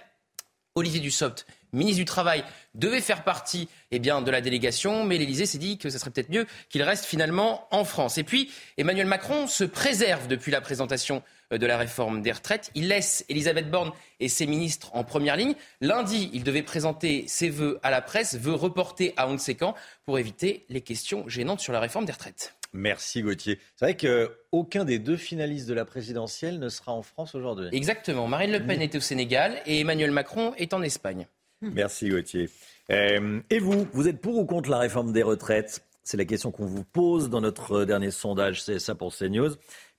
Olivier 0.76 1.00
Dussopt, 1.00 1.48
ministre 1.72 2.00
du 2.00 2.06
Travail, 2.06 2.44
devait 2.74 3.02
faire 3.02 3.24
partie 3.24 3.70
eh 3.92 4.00
bien, 4.00 4.22
de 4.22 4.30
la 4.30 4.42
délégation, 4.42 5.06
mais 5.06 5.18
l'Élysée 5.18 5.46
s'est 5.46 5.58
dit 5.58 5.78
que 5.78 5.90
ce 5.90 5.98
serait 5.98 6.12
peut-être 6.12 6.30
mieux 6.30 6.46
qu'il 6.70 6.84
reste 6.84 7.06
finalement 7.06 7.68
en 7.72 7.86
France. 7.86 8.18
Et 8.18 8.24
puis, 8.24 8.52
Emmanuel 8.78 9.08
Macron 9.08 9.48
se 9.48 9.64
préserve 9.64 10.28
depuis 10.28 10.52
la 10.52 10.62
présentation 10.62 11.24
de 11.52 11.66
la 11.66 11.78
réforme 11.78 12.22
des 12.22 12.32
retraites. 12.32 12.72
Il 12.76 12.88
laisse 12.88 13.26
Elisabeth 13.30 13.70
Borne 13.70 13.92
et 14.20 14.30
ses 14.30 14.48
ministres 14.48 14.90
en 14.94 15.04
première 15.04 15.36
ligne. 15.36 15.56
Lundi, 15.82 16.30
il 16.34 16.44
devait 16.44 16.64
présenter 16.64 17.26
ses 17.28 17.50
vœux 17.50 17.80
à 17.84 17.92
la 17.92 18.02
presse, 18.02 18.36
vœux 18.36 18.54
reportés 18.54 19.14
à 19.18 19.28
on 19.28 19.34
ne 19.34 19.38
sait 19.38 19.56
quand, 19.56 19.76
pour 20.06 20.20
éviter 20.20 20.66
les 20.70 20.82
questions 20.82 21.28
gênantes 21.28 21.60
sur 21.60 21.74
la 21.74 21.80
réforme 21.80 22.06
des 22.06 22.14
retraites. 22.14 22.56
Merci 22.74 23.22
Gauthier. 23.22 23.60
C'est 23.78 23.86
vrai 23.86 23.96
qu'aucun 23.96 24.84
des 24.84 25.00
deux 25.00 25.16
finalistes 25.16 25.68
de 25.68 25.74
la 25.74 25.86
présidentielle 25.86 26.60
ne 26.60 26.70
sera 26.70 26.92
en 26.92 27.02
France 27.02 27.34
aujourd'hui. 27.34 27.70
Exactement. 27.72 28.28
Marine 28.28 28.52
Le 28.52 28.66
Pen 28.66 28.82
est 28.82 28.96
au 28.96 29.00
Sénégal 29.00 29.62
et 29.66 29.80
Emmanuel 29.80 30.12
Macron 30.12 30.54
est 30.58 30.74
en 30.74 30.82
Espagne. 30.82 31.26
Merci 31.62 32.10
Gauthier. 32.10 32.50
Euh, 32.92 33.40
et 33.50 33.60
vous, 33.60 33.88
vous 33.94 34.08
êtes 34.08 34.20
pour 34.20 34.38
ou 34.38 34.46
contre 34.46 34.70
la 34.70 34.80
réforme 34.80 35.14
des 35.14 35.24
retraites? 35.24 35.84
C'est 36.04 36.18
la 36.18 36.26
question 36.26 36.52
qu'on 36.52 36.66
vous 36.66 36.84
pose 36.84 37.30
dans 37.30 37.42
notre 37.42 37.84
dernier 37.84 38.12
sondage 38.12 38.62
C'est 38.62 38.78
ça 38.78 38.94
pour 38.94 39.16
CNews. 39.16 39.56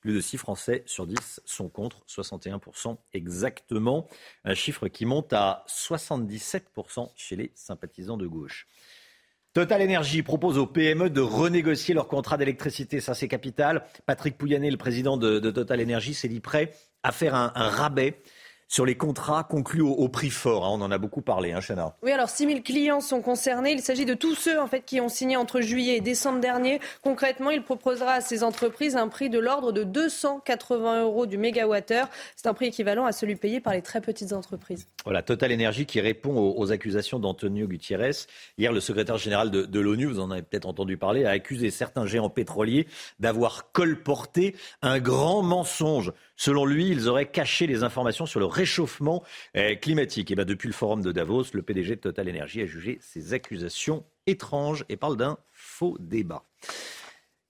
Plus 0.06 0.14
de 0.14 0.20
6 0.20 0.38
Français 0.38 0.84
sur 0.86 1.04
10 1.04 1.40
sont 1.44 1.68
contre, 1.68 2.04
61% 2.08 2.96
exactement. 3.12 4.06
Un 4.44 4.54
chiffre 4.54 4.86
qui 4.86 5.04
monte 5.04 5.32
à 5.32 5.64
77% 5.66 7.10
chez 7.16 7.34
les 7.34 7.50
sympathisants 7.56 8.16
de 8.16 8.28
gauche. 8.28 8.68
Total 9.52 9.82
Energy 9.82 10.22
propose 10.22 10.58
aux 10.58 10.66
PME 10.68 11.10
de 11.10 11.20
renégocier 11.20 11.92
leur 11.92 12.06
contrat 12.06 12.36
d'électricité. 12.36 13.00
Ça, 13.00 13.14
c'est 13.14 13.26
capital. 13.26 13.84
Patrick 14.06 14.38
Pouyanné, 14.38 14.70
le 14.70 14.76
président 14.76 15.16
de, 15.16 15.40
Total 15.50 15.82
Energy, 15.82 16.14
s'est 16.14 16.28
dit 16.28 16.38
prêt 16.38 16.72
à 17.02 17.10
faire 17.10 17.34
un 17.34 17.50
rabais 17.56 18.22
sur 18.68 18.84
les 18.84 18.96
contrats 18.96 19.44
conclus 19.44 19.82
au, 19.82 19.92
au 19.92 20.08
prix 20.08 20.30
fort. 20.30 20.64
Hein, 20.64 20.70
on 20.72 20.82
en 20.82 20.90
a 20.90 20.98
beaucoup 20.98 21.22
parlé, 21.22 21.52
hein, 21.52 21.60
Chana. 21.60 21.94
Oui, 22.02 22.12
alors 22.12 22.28
6 22.28 22.46
000 22.46 22.60
clients 22.62 23.00
sont 23.00 23.22
concernés. 23.22 23.72
Il 23.72 23.80
s'agit 23.80 24.04
de 24.04 24.14
tous 24.14 24.34
ceux 24.34 24.60
en 24.60 24.66
fait, 24.66 24.82
qui 24.84 25.00
ont 25.00 25.08
signé 25.08 25.36
entre 25.36 25.60
juillet 25.60 25.96
et 25.96 26.00
décembre 26.00 26.40
dernier. 26.40 26.80
Concrètement, 27.02 27.50
il 27.50 27.62
proposera 27.62 28.12
à 28.12 28.20
ces 28.20 28.42
entreprises 28.42 28.96
un 28.96 29.08
prix 29.08 29.30
de 29.30 29.38
l'ordre 29.38 29.72
de 29.72 29.84
280 29.84 31.02
euros 31.02 31.26
du 31.26 31.38
mégawattheure. 31.38 32.08
C'est 32.34 32.46
un 32.46 32.54
prix 32.54 32.66
équivalent 32.66 33.04
à 33.04 33.12
celui 33.12 33.36
payé 33.36 33.60
par 33.60 33.72
les 33.72 33.82
très 33.82 34.00
petites 34.00 34.32
entreprises. 34.32 34.86
Voilà, 35.04 35.22
Total 35.22 35.52
Energy 35.52 35.86
qui 35.86 36.00
répond 36.00 36.36
aux, 36.36 36.54
aux 36.58 36.72
accusations 36.72 37.18
d'Antonio 37.18 37.66
Gutiérrez. 37.66 38.26
Hier, 38.58 38.72
le 38.72 38.80
secrétaire 38.80 39.18
général 39.18 39.50
de, 39.50 39.64
de 39.64 39.80
l'ONU, 39.80 40.06
vous 40.06 40.20
en 40.20 40.30
avez 40.30 40.42
peut-être 40.42 40.66
entendu 40.66 40.96
parler, 40.96 41.24
a 41.24 41.30
accusé 41.30 41.70
certains 41.70 42.06
géants 42.06 42.30
pétroliers 42.30 42.86
d'avoir 43.20 43.72
colporté 43.72 44.56
un 44.82 44.98
grand 44.98 45.42
mensonge. 45.42 46.12
Selon 46.36 46.64
lui, 46.66 46.88
ils 46.88 47.08
auraient 47.08 47.30
caché 47.30 47.66
les 47.66 47.82
informations 47.82 48.26
sur 48.26 48.40
le 48.40 48.46
réchauffement 48.46 49.22
climatique. 49.80 50.30
Et 50.30 50.34
bien, 50.34 50.44
depuis 50.44 50.68
le 50.68 50.74
forum 50.74 51.02
de 51.02 51.12
Davos, 51.12 51.44
le 51.52 51.62
PDG 51.62 51.96
de 51.96 52.00
Total 52.00 52.28
Energy 52.28 52.62
a 52.62 52.66
jugé 52.66 52.98
ces 53.00 53.32
accusations 53.32 54.04
étranges 54.26 54.84
et 54.88 54.96
parle 54.96 55.16
d'un 55.16 55.38
faux 55.52 55.96
débat. 55.98 56.42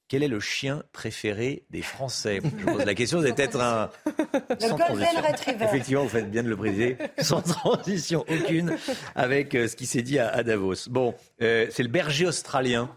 Quel 0.08 0.22
est 0.22 0.28
le 0.28 0.38
chien 0.38 0.84
préféré 0.92 1.64
des 1.70 1.82
Français? 1.82 2.40
Je 2.58 2.64
pose 2.64 2.84
la 2.84 2.94
question, 2.94 3.20
c'est 3.22 3.34
peut-être 3.34 3.60
un. 3.60 3.90
Le 4.06 4.68
Golden 4.76 5.16
Retriever. 5.16 5.64
Effectivement, 5.64 6.02
vous 6.04 6.08
faites 6.08 6.30
bien 6.30 6.44
de 6.44 6.48
le 6.48 6.56
préciser, 6.56 6.96
sans 7.18 7.42
transition 7.42 8.24
aucune 8.28 8.76
avec 9.16 9.52
ce 9.54 9.74
qui 9.74 9.86
s'est 9.86 10.02
dit 10.02 10.20
à, 10.20 10.28
à 10.28 10.44
Davos. 10.44 10.88
Bon, 10.88 11.12
euh, 11.42 11.66
c'est 11.70 11.82
le 11.82 11.88
berger 11.88 12.26
australien. 12.26 12.88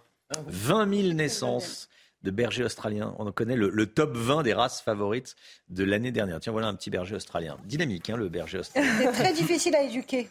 20 0.46 1.02
000 1.02 1.14
naissances 1.14 1.89
de 2.24 2.32
bergers 2.32 2.64
australiens. 2.66 3.16
On 3.20 3.28
en 3.28 3.32
connaît 3.32 3.56
le, 3.56 3.70
le, 3.70 3.86
top 3.88 4.12
20 4.16 4.44
des 4.44 4.54
races 4.54 4.82
favorites 4.82 5.36
de 5.70 5.84
l'année 5.84 6.12
dernière. 6.12 6.40
Tiens, 6.40 6.52
voilà 6.52 6.68
un 6.68 6.76
petit 6.76 6.90
berger 6.90 7.16
australien. 7.16 7.58
Dynamique, 7.66 8.10
hein, 8.10 8.18
le 8.18 8.30
berger 8.30 8.60
australien. 8.60 8.90
C'est 9.00 9.12
très 9.12 9.34
difficile 9.34 9.76
à 9.76 9.84
éduquer. 9.84 10.30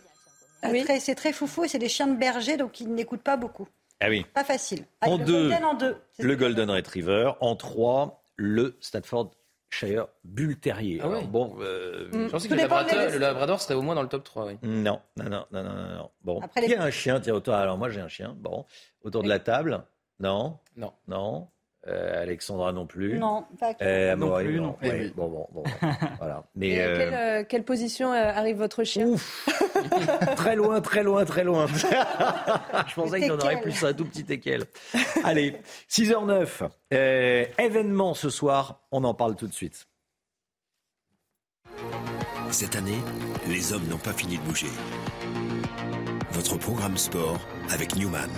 Ah 0.63 0.69
oui. 0.71 0.85
Très- 0.85 1.01
C'est 1.01 1.15
très 1.15 1.33
foufou 1.33 1.65
et 1.65 1.69
c'est 1.69 1.79
des 1.79 1.89
chiens 1.89 2.07
de 2.09 2.17
berger, 2.19 2.57
donc 2.57 2.81
ils 2.81 2.93
n'écoutent 2.93 3.23
pas 3.23 3.37
beaucoup. 3.37 3.69
Ah 4.01 4.09
oui. 4.11 4.25
Pas 4.35 4.45
facile. 4.45 4.85
En 5.03 5.17
le 5.19 5.25
deux, 5.25 5.49
Golden 5.49 5.65
en 5.65 5.75
deux. 5.75 5.97
Le 6.19 6.37
Golden 6.37 6.71
Retriever. 6.71 7.33
En 7.41 7.57
trois, 7.57 8.23
le 8.37 8.77
Staffordshire 8.81 10.07
Bull 10.25 10.57
Terrier. 10.59 11.01
Ah 11.03 11.09
ouais. 11.09 11.17
Alors 11.19 11.29
bon, 11.29 11.57
euh, 11.61 12.09
Je 12.13 12.29
pensais 12.29 12.49
que 12.49 12.55
le 12.55 12.61
Labrador, 12.61 13.11
le 13.13 13.19
Labrador 13.19 13.61
serait 13.61 13.75
au 13.75 13.83
moins 13.83 13.95
dans 13.95 14.03
le 14.03 14.09
top 14.09 14.25
3. 14.25 14.47
Oui. 14.47 14.59
non, 14.63 15.01
non, 15.17 15.29
non, 15.29 15.45
non, 15.51 15.63
non. 15.65 16.11
Bon, 16.23 16.41
Après, 16.41 16.63
qui 16.63 16.69
les- 16.69 16.77
a 16.77 16.83
un 16.83 16.91
chien 16.91 17.21
Tiens, 17.21 17.35
autour. 17.35 17.55
Alors 17.55 17.77
moi 17.79 17.89
j'ai 17.91 18.01
un 18.01 18.09
chien. 18.09 18.35
Bon, 18.39 18.67
autour 19.03 19.23
de 19.23 19.29
la 19.29 19.39
table. 19.41 19.85
Non, 20.21 20.59
Non. 20.77 20.93
non. 21.07 21.49
Euh, 21.87 22.23
Alexandra 22.23 22.73
non 22.73 22.87
plus. 22.87 23.19
Non, 23.19 23.45
pas 23.59 23.73
que- 23.73 23.85
Euh, 23.85 24.17
Non 24.17 24.35
plus, 24.37 24.57
non. 24.57 24.67
non 24.67 24.73
plus. 24.73 24.89
Ouais, 24.89 25.13
bon, 25.15 25.29
bon, 25.29 25.47
bon. 25.53 25.63
voilà. 26.19 26.43
Mais 26.57 26.71
Et 26.71 26.83
à 26.83 26.87
euh, 26.87 26.99
quelle, 26.99 27.15
euh, 27.15 27.45
quelle 27.49 27.65
position 27.65 28.13
euh, 28.13 28.31
arrive 28.35 28.57
votre 28.57 28.83
chien? 28.85 29.07
Ouf 29.07 29.49
Très 30.37 30.57
loin, 30.57 30.81
très 30.81 31.03
loin, 31.05 31.25
très 31.25 31.45
loin. 31.45 31.67
Je 32.89 32.95
pensais 32.95 33.21
qu'il 33.21 33.29
y 33.29 33.31
en 33.31 33.39
aurait 33.39 33.61
plus 33.61 33.85
un 33.85 33.93
tout 33.95 34.05
petit 34.05 34.25
teckel. 34.25 34.65
Allez, 35.25 35.57
6h09. 35.89 36.69
Euh, 36.93 37.45
événement 37.59 38.13
ce 38.15 38.29
soir, 38.29 38.81
on 38.91 39.05
en 39.05 39.15
parle 39.15 39.37
tout 39.37 39.47
de 39.47 39.55
suite. 39.55 39.87
Cette 42.51 42.75
année, 42.77 42.99
les 43.47 43.73
hommes 43.73 43.87
n'ont 43.89 43.99
pas 43.99 44.13
fini 44.13 44.37
de 44.37 44.43
bouger. 44.43 44.67
Votre 46.33 46.57
programme 46.59 46.97
sport 46.97 47.39
avec 47.71 47.95
Newman. 47.95 48.29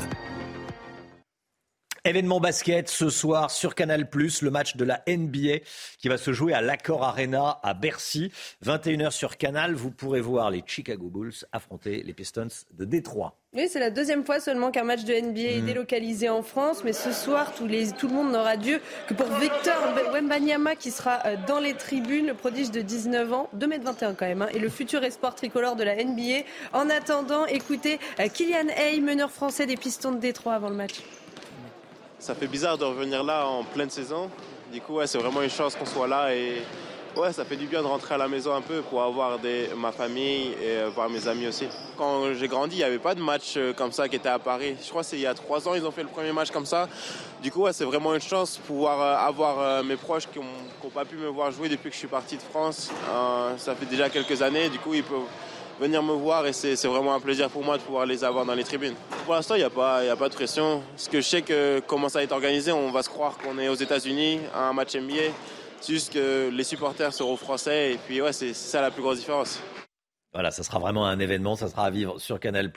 Événement 2.04 2.40
basket 2.40 2.88
ce 2.88 3.11
soir 3.11 3.50
sur 3.50 3.75
Canal+, 3.75 4.09
le 4.11 4.50
match 4.50 4.76
de 4.76 4.85
la 4.87 5.02
NBA 5.07 5.59
qui 5.99 6.09
va 6.09 6.16
se 6.16 6.33
jouer 6.33 6.54
à 6.54 6.62
l'Accor 6.62 7.04
Arena 7.04 7.59
à 7.62 7.75
Bercy. 7.75 8.33
21h 8.64 9.11
sur 9.11 9.37
Canal, 9.37 9.75
vous 9.75 9.90
pourrez 9.90 10.23
voir 10.23 10.50
les 10.50 10.62
Chicago 10.64 11.11
Bulls 11.11 11.35
affronter 11.52 12.02
les 12.02 12.14
Pistons 12.14 12.49
de 12.73 12.85
Détroit. 12.87 13.37
Oui, 13.52 13.69
c'est 13.69 13.80
la 13.80 13.90
deuxième 13.90 14.25
fois 14.25 14.40
seulement 14.40 14.71
qu'un 14.71 14.85
match 14.85 15.04
de 15.04 15.12
NBA 15.12 15.40
est 15.40 15.61
délocalisé 15.61 16.28
en 16.28 16.42
France, 16.42 16.85
mais 16.85 16.92
ce 16.92 17.12
soir, 17.12 17.52
les, 17.66 17.90
tout 17.90 18.09
le 18.09 18.14
monde 18.14 18.33
n'aura 18.33 18.57
Dieu 18.57 18.80
que 19.07 19.12
pour 19.12 19.26
Victor 19.26 19.75
Wembanyama 20.12 20.76
qui 20.76 20.90
sera 20.90 21.19
euh, 21.26 21.37
dans 21.49 21.59
les 21.59 21.75
tribunes, 21.75 22.28
le 22.28 22.35
prodige 22.35 22.71
de 22.71 22.80
19 22.80 23.33
ans, 23.33 23.50
2m21 23.59 24.14
quand 24.14 24.26
même, 24.26 24.42
hein, 24.42 24.49
et 24.54 24.59
le 24.59 24.69
futur 24.69 25.02
espoir 25.04 25.35
tricolore 25.35 25.76
de 25.76 25.83
la 25.83 25.97
NBA. 25.97 26.45
En 26.73 26.88
attendant, 26.88 27.45
écoutez 27.45 27.99
euh, 28.21 28.28
Kylian 28.28 28.69
Hay, 28.76 29.00
meneur 29.00 29.33
français 29.33 29.66
des 29.66 29.76
Pistons 29.76 30.12
de 30.12 30.21
Détroit 30.21 30.54
avant 30.54 30.71
le 30.71 30.76
match. 30.76 31.02
Ça 32.20 32.34
fait 32.34 32.46
bizarre 32.46 32.76
de 32.76 32.84
revenir 32.84 33.24
là 33.24 33.46
en 33.46 33.64
pleine 33.64 33.88
saison. 33.88 34.28
Du 34.70 34.82
coup, 34.82 34.96
ouais, 34.96 35.06
c'est 35.06 35.16
vraiment 35.16 35.40
une 35.40 35.48
chance 35.48 35.74
qu'on 35.74 35.86
soit 35.86 36.06
là 36.06 36.34
et 36.34 36.60
ouais, 37.16 37.32
ça 37.32 37.46
fait 37.46 37.56
du 37.56 37.66
bien 37.66 37.80
de 37.80 37.86
rentrer 37.86 38.14
à 38.14 38.18
la 38.18 38.28
maison 38.28 38.54
un 38.54 38.60
peu 38.60 38.82
pour 38.82 39.02
avoir 39.02 39.38
ma 39.74 39.90
famille 39.90 40.48
et 40.62 40.80
euh, 40.80 40.90
voir 40.94 41.08
mes 41.08 41.26
amis 41.26 41.46
aussi. 41.46 41.66
Quand 41.96 42.34
j'ai 42.34 42.46
grandi, 42.46 42.76
il 42.76 42.80
n'y 42.80 42.84
avait 42.84 42.98
pas 42.98 43.14
de 43.14 43.22
match 43.22 43.54
euh, 43.56 43.72
comme 43.72 43.90
ça 43.90 44.06
qui 44.06 44.16
était 44.16 44.28
à 44.28 44.38
Paris. 44.38 44.76
Je 44.84 44.90
crois 44.90 45.00
que 45.00 45.08
c'est 45.08 45.16
il 45.16 45.22
y 45.22 45.26
a 45.26 45.32
trois 45.32 45.66
ans 45.66 45.72
ils 45.74 45.86
ont 45.86 45.90
fait 45.90 46.02
le 46.02 46.10
premier 46.10 46.32
match 46.32 46.50
comme 46.50 46.66
ça. 46.66 46.90
Du 47.42 47.50
coup, 47.50 47.62
ouais, 47.62 47.72
c'est 47.72 47.86
vraiment 47.86 48.12
une 48.12 48.20
chance 48.20 48.58
de 48.58 48.62
pouvoir 48.64 49.00
euh, 49.00 49.26
avoir 49.26 49.82
mes 49.82 49.96
proches 49.96 50.28
qui 50.30 50.40
n'ont 50.40 50.90
pas 50.90 51.06
pu 51.06 51.16
me 51.16 51.28
voir 51.28 51.50
jouer 51.50 51.70
depuis 51.70 51.88
que 51.88 51.94
je 51.94 52.00
suis 52.00 52.06
parti 52.06 52.36
de 52.36 52.42
France. 52.42 52.90
Ça 53.56 53.74
fait 53.74 53.86
déjà 53.86 54.10
quelques 54.10 54.42
années. 54.42 54.68
Du 54.68 54.78
coup, 54.78 54.92
ils 54.92 55.02
peuvent 55.02 55.20
venir 55.80 56.02
me 56.02 56.12
voir 56.12 56.46
et 56.46 56.52
c'est 56.52 56.75
vraiment 56.87 57.14
un 57.14 57.20
plaisir 57.20 57.49
pour 57.49 57.64
moi 57.64 57.78
de 57.78 57.82
pouvoir 57.82 58.06
les 58.06 58.22
avoir 58.22 58.44
dans 58.44 58.54
les 58.54 58.64
tribunes. 58.64 58.94
Pour 59.25 59.34
l'instant, 59.34 59.54
il 59.54 59.58
n'y 59.58 59.64
a, 59.64 59.70
pas- 59.70 59.99
a 59.99 60.16
pas 60.16 60.28
de 60.28 60.34
pression. 60.34 60.82
Parce 60.94 61.08
que 61.08 61.20
je 61.20 61.26
sais 61.26 61.42
que 61.42 61.80
comment 61.87 62.08
ça 62.08 62.22
être 62.22 62.32
organisé, 62.32 62.70
on 62.70 62.90
va 62.90 63.02
se 63.02 63.08
croire 63.08 63.38
qu'on 63.38 63.58
est 63.58 63.68
aux 63.68 63.75
États-Unis 63.75 64.40
à 64.54 64.68
un 64.68 64.72
match 64.72 64.94
NBA. 64.94 65.32
Juste 65.88 66.12
que 66.12 66.50
les 66.52 66.64
supporters 66.64 67.12
seront 67.14 67.37
français 67.37 67.94
et 67.94 67.99
puis 68.06 68.20
ouais, 68.20 68.32
c'est 68.34 68.52
ça 68.52 68.82
la 68.82 68.90
plus 68.90 69.02
grosse 69.02 69.18
différence. 69.18 69.58
Voilà, 70.32 70.52
ça 70.52 70.62
sera 70.62 70.78
vraiment 70.78 71.06
un 71.06 71.18
événement, 71.18 71.56
ça 71.56 71.68
sera 71.68 71.87
à 71.87 71.90
vivre 71.90 72.20
sur 72.20 72.38
Canal+. 72.38 72.70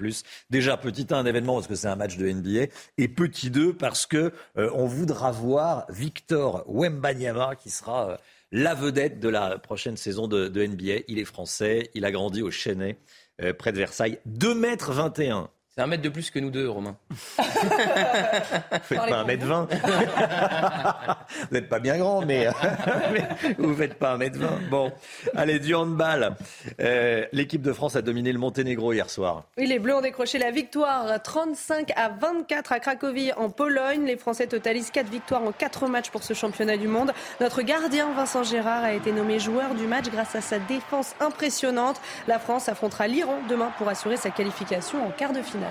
Déjà 0.50 0.76
petit 0.78 1.06
1, 1.12 1.18
un 1.18 1.26
événement 1.26 1.54
parce 1.56 1.68
que 1.68 1.76
c'est 1.76 1.88
un 1.88 1.96
match 1.96 2.18
de 2.18 2.28
NBA 2.28 2.72
et 2.98 3.08
petit 3.08 3.52
2 3.52 3.74
parce 3.74 4.08
que 4.08 4.32
euh, 4.58 4.72
on 4.74 4.88
voudra 4.88 5.32
voir 5.32 5.86
Victor 5.90 6.64
Wembanyama 6.68 7.56
qui 7.56 7.70
sera 7.70 8.10
euh, 8.10 8.18
la 8.54 8.76
vedette 8.76 9.20
de 9.20 9.30
la 9.30 9.58
prochaine 9.58 9.98
saison 9.98 10.28
de, 10.28 10.48
NBA. 10.48 11.04
Il 11.08 11.18
est 11.18 11.26
français, 11.26 11.90
il 11.96 12.06
a 12.06 12.12
grandi 12.12 12.44
au 12.44 12.52
Chênay, 12.52 12.98
euh, 13.42 13.52
près 13.52 13.72
de 13.72 13.78
Versailles, 13.78 14.20
2 14.26 14.54
mètres 14.54 14.94
21. 14.94 15.50
C'est 15.76 15.82
un 15.82 15.88
mètre 15.88 16.04
de 16.04 16.10
plus 16.10 16.30
que 16.30 16.38
nous 16.38 16.52
deux, 16.52 16.70
Romain. 16.70 16.96
Vous 17.10 17.16
faites 18.84 19.10
pas 19.10 19.18
un 19.18 19.24
mètre 19.24 19.44
20. 19.44 19.70
vous 19.74 21.48
n'êtes 21.50 21.68
pas 21.68 21.80
bien 21.80 21.98
grand, 21.98 22.24
mais, 22.24 22.46
euh, 22.46 22.52
mais 23.12 23.28
vous 23.58 23.74
faites 23.74 23.96
pas 23.96 24.12
un 24.12 24.18
mètre 24.18 24.38
20. 24.38 24.70
Bon, 24.70 24.92
allez, 25.36 25.58
du 25.58 25.74
handball. 25.74 26.36
Euh, 26.80 27.26
L'équipe 27.32 27.64
de 27.64 27.74
France 27.74 27.96
a 27.96 28.04
dominé 28.04 28.32
le 28.32 28.38
Monténégro 28.38 28.94
hier 28.94 29.10
soir. 29.10 29.46
Oui, 29.58 29.66
les 29.66 29.80
Bleus 29.80 29.96
ont 29.96 30.02
décroché 30.02 30.38
la 30.38 30.52
victoire 30.52 31.20
35 31.24 31.92
à 31.96 32.10
24 32.10 32.72
à 32.72 32.80
Cracovie 32.80 33.32
en 33.34 33.50
Pologne. 33.50 34.06
Les 34.06 34.18
Français 34.18 34.46
totalisent 34.46 34.92
4 34.92 35.10
victoires 35.10 35.42
en 35.42 35.52
4 35.52 35.88
matchs 35.88 36.12
pour 36.12 36.22
ce 36.22 36.36
championnat 36.36 36.78
du 36.78 36.88
monde. 36.88 37.14
Notre 37.42 37.64
gardien 37.64 38.14
Vincent 38.14 38.44
Gérard 38.44 38.84
a 38.84 38.94
été 38.94 39.12
nommé 39.12 39.40
joueur 39.40 39.74
du 39.74 39.88
match 39.88 40.06
grâce 40.12 40.36
à 40.36 40.42
sa 40.42 40.60
défense 40.60 41.16
impressionnante. 41.20 42.00
La 42.28 42.38
France 42.38 42.70
affrontera 42.70 43.08
l'Iran 43.08 43.40
demain 43.50 43.72
pour 43.80 43.90
assurer 43.90 44.18
sa 44.18 44.30
qualification 44.30 45.04
en 45.08 45.10
quart 45.10 45.34
de 45.34 45.42
finale. 45.42 45.63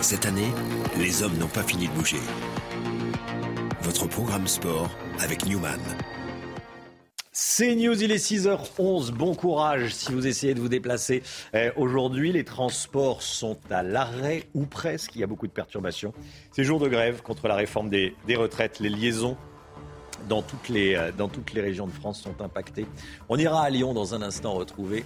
Cette 0.00 0.26
année, 0.26 0.52
les 0.98 1.22
hommes 1.22 1.36
n'ont 1.38 1.48
pas 1.48 1.62
fini 1.62 1.88
de 1.88 1.92
bouger. 1.92 2.20
Votre 3.80 4.06
programme 4.06 4.46
sport 4.46 4.90
avec 5.18 5.46
Newman. 5.46 5.80
C'est 7.32 7.74
News, 7.74 8.00
il 8.02 8.12
est 8.12 8.16
6h11. 8.24 9.10
Bon 9.10 9.34
courage 9.34 9.94
si 9.94 10.12
vous 10.12 10.26
essayez 10.26 10.54
de 10.54 10.60
vous 10.60 10.68
déplacer. 10.68 11.22
Euh, 11.54 11.70
Aujourd'hui, 11.76 12.32
les 12.32 12.44
transports 12.44 13.22
sont 13.22 13.58
à 13.70 13.82
l'arrêt 13.82 14.44
ou 14.54 14.66
presque. 14.66 15.14
Il 15.14 15.20
y 15.20 15.24
a 15.24 15.26
beaucoup 15.26 15.46
de 15.46 15.52
perturbations. 15.52 16.12
C'est 16.52 16.64
jour 16.64 16.78
de 16.80 16.88
grève 16.88 17.22
contre 17.22 17.48
la 17.48 17.54
réforme 17.54 17.88
des, 17.88 18.14
des 18.26 18.36
retraites. 18.36 18.78
Les 18.78 18.88
liaisons 18.88 19.36
dans 20.28 20.42
toutes, 20.42 20.68
les, 20.68 20.94
euh, 20.94 21.12
dans 21.16 21.28
toutes 21.28 21.52
les 21.52 21.60
régions 21.60 21.86
de 21.86 21.92
France 21.92 22.20
sont 22.22 22.40
impactées. 22.40 22.86
On 23.28 23.36
ira 23.36 23.62
à 23.62 23.70
Lyon 23.70 23.94
dans 23.94 24.14
un 24.14 24.22
instant 24.22 24.54
retrouver 24.54 25.04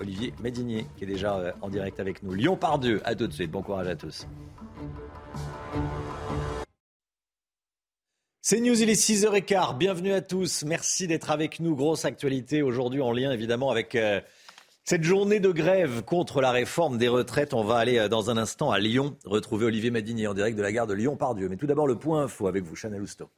Olivier 0.00 0.32
Médinier 0.42 0.86
qui 0.96 1.04
est 1.04 1.06
déjà 1.06 1.36
euh, 1.36 1.52
en 1.62 1.68
direct 1.68 2.00
avec 2.00 2.22
nous. 2.22 2.32
Lyon 2.32 2.56
par 2.56 2.78
deux. 2.78 3.00
À 3.04 3.14
tout 3.14 3.26
de 3.26 3.32
suite. 3.32 3.50
Bon 3.50 3.62
courage 3.62 3.88
à 3.88 3.96
tous. 3.96 4.26
C'est 8.46 8.60
News, 8.60 8.82
il 8.82 8.90
est 8.90 9.00
6h15. 9.00 9.78
Bienvenue 9.78 10.12
à 10.12 10.20
tous. 10.20 10.64
Merci 10.64 11.06
d'être 11.06 11.30
avec 11.30 11.60
nous. 11.60 11.74
Grosse 11.74 12.04
actualité 12.04 12.60
aujourd'hui 12.60 13.00
en 13.00 13.10
lien 13.10 13.32
évidemment 13.32 13.70
avec 13.70 13.94
euh, 13.94 14.20
cette 14.84 15.02
journée 15.02 15.40
de 15.40 15.50
grève 15.50 16.02
contre 16.02 16.42
la 16.42 16.50
réforme 16.50 16.98
des 16.98 17.08
retraites. 17.08 17.54
On 17.54 17.64
va 17.64 17.76
aller 17.76 17.98
euh, 17.98 18.08
dans 18.08 18.28
un 18.28 18.36
instant 18.36 18.70
à 18.70 18.78
Lyon 18.78 19.16
retrouver 19.24 19.64
Olivier 19.64 19.90
Madinier 19.90 20.26
en 20.26 20.34
direct 20.34 20.58
de 20.58 20.62
la 20.62 20.72
gare 20.72 20.86
de 20.86 20.92
Lyon-Pardieu. 20.92 21.48
Mais 21.48 21.56
tout 21.56 21.66
d'abord 21.66 21.86
le 21.86 21.96
point 21.96 22.24
info 22.24 22.46
avec 22.46 22.64
vous, 22.64 22.76
Chanel 22.76 23.00
Housteau. 23.00 23.30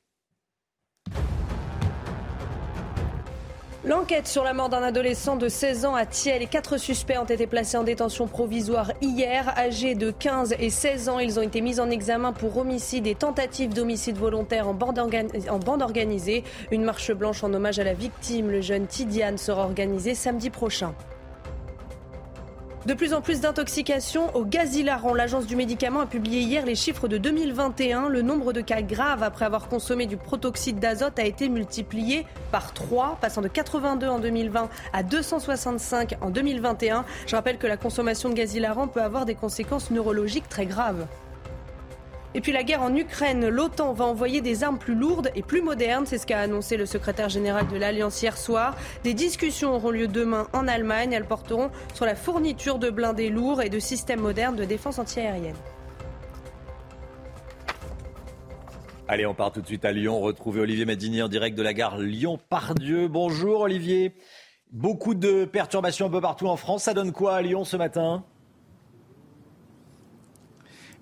L'enquête 3.87 4.27
sur 4.27 4.43
la 4.43 4.53
mort 4.53 4.69
d'un 4.69 4.83
adolescent 4.83 5.37
de 5.37 5.49
16 5.49 5.85
ans 5.85 5.95
à 5.95 6.07
Thiel 6.07 6.43
et 6.43 6.47
quatre 6.47 6.77
suspects 6.77 7.19
ont 7.19 7.25
été 7.25 7.47
placés 7.47 7.77
en 7.77 7.85
détention 7.85 8.27
provisoire 8.27 8.91
hier. 9.01 9.57
Âgés 9.57 9.95
de 9.95 10.11
15 10.11 10.57
et 10.59 10.71
16 10.71 11.09
ans, 11.09 11.21
ils 11.21 11.39
ont 11.39 11.43
été 11.43 11.61
mis 11.61 11.79
en 11.79 11.89
examen 11.89 12.33
pour 12.33 12.57
homicide 12.57 13.07
et 13.07 13.15
tentative 13.15 13.73
d'homicide 13.73 14.19
volontaire 14.19 14.67
en 14.67 14.75
bande, 14.75 14.99
en 14.99 15.59
bande 15.61 15.83
organisée. 15.83 16.43
Une 16.73 16.83
marche 16.83 17.13
blanche 17.13 17.45
en 17.45 17.55
hommage 17.55 17.79
à 17.79 17.85
la 17.85 17.95
victime, 17.95 18.51
le 18.51 18.61
jeune 18.61 18.89
Tidiane, 18.89 19.39
sera 19.39 19.63
organisée 19.63 20.17
samedi 20.17 20.51
prochain. 20.51 20.93
De 22.87 22.95
plus 22.95 23.15
en 23.15 23.21
plus 23.21 23.41
d'intoxications 23.41 24.33
au 24.37 24.45
gaz 24.45 24.77
hilarant. 24.77 25.13
L'agence 25.13 25.49
du 25.49 25.57
médicament 25.57 26.03
a 26.03 26.07
publié 26.07 26.43
hier 26.43 26.65
les 26.65 26.77
chiffres 26.77 27.09
de 27.09 27.19
2021. 27.19 28.09
Le 28.09 28.23
nombre 28.23 28.53
de 28.53 28.61
cas 28.61 28.81
graves 28.81 29.25
après 29.25 29.45
avoir 29.45 29.69
consommé 29.69 30.07
du 30.07 30.17
protoxyde 30.17 30.79
d'azote 30.79 31.19
a 31.19 31.25
été 31.25 31.49
multiplié 31.49 32.27
par 32.53 32.73
3, 32.75 33.19
passant 33.21 33.41
de 33.41 33.49
82 33.49 34.07
en 34.07 34.21
2020 34.21 34.69
à 34.93 35.03
265 35.03 36.15
en 36.21 36.31
2021. 36.31 37.05
Je 37.27 37.35
rappelle 37.35 37.59
que 37.59 37.67
la 37.67 37.77
consommation 37.77 38.29
de 38.29 38.35
gaz 38.35 38.55
hilarant 38.55 38.87
peut 38.87 39.03
avoir 39.03 39.25
des 39.25 39.35
conséquences 39.35 39.91
neurologiques 39.91 40.49
très 40.49 40.67
graves. 40.67 41.09
Et 42.37 42.43
puis 42.43 42.53
la 42.53 42.65
guerre 42.65 42.83
en 42.83 42.95
Ukraine, 42.95 43.49
l'OTAN 43.49 43.95
va 43.95 44.05
envoyer 44.05 44.43
des 44.43 44.63
armes 44.63 44.79
plus 44.79 44.95
lourdes 44.95 45.31
et 45.35 45.41
plus 45.41 45.63
modernes, 45.63 46.05
c'est 46.05 46.19
ce 46.19 46.27
qu'a 46.27 46.41
annoncé 46.41 46.77
le 46.77 46.85
secrétaire 46.85 47.31
général 47.31 47.67
de 47.67 47.79
l'Alliance 47.79 48.21
hier 48.21 48.37
soir. 48.37 48.77
Des 49.05 49.15
discussions 49.15 49.75
auront 49.75 49.89
lieu 49.89 50.07
demain 50.07 50.47
en 50.53 50.69
Allemagne, 50.69 51.15
elles 51.15 51.25
porteront 51.25 51.71
sur 51.95 52.05
la 52.05 52.15
fourniture 52.15 52.79
de 52.79 52.91
blindés 52.91 53.31
lourds 53.31 53.63
et 53.63 53.71
de 53.71 53.79
systèmes 53.79 54.21
modernes 54.21 54.55
de 54.55 54.67
défense 54.67 54.99
antiaérienne. 54.99 55.57
Allez, 59.09 59.25
on 59.25 59.33
part 59.33 59.51
tout 59.51 59.63
de 59.63 59.67
suite 59.67 59.87
à 59.87 59.93
Lyon. 59.93 60.21
Retrouver 60.21 60.61
Olivier 60.61 60.85
Madinier 60.85 61.23
en 61.23 61.29
direct 61.29 61.57
de 61.57 61.63
la 61.63 61.73
gare 61.73 61.97
Lyon-Pardieu. 61.97 63.09
Bonjour 63.09 63.63
Olivier. 63.63 64.15
Beaucoup 64.73 65.15
de 65.15 65.47
perturbations 65.47 66.05
un 66.05 66.11
peu 66.11 66.21
partout 66.21 66.49
en 66.49 66.57
France. 66.57 66.83
Ça 66.83 66.93
donne 66.93 67.13
quoi 67.13 67.37
à 67.37 67.41
Lyon 67.41 67.65
ce 67.65 67.79
matin? 67.79 68.27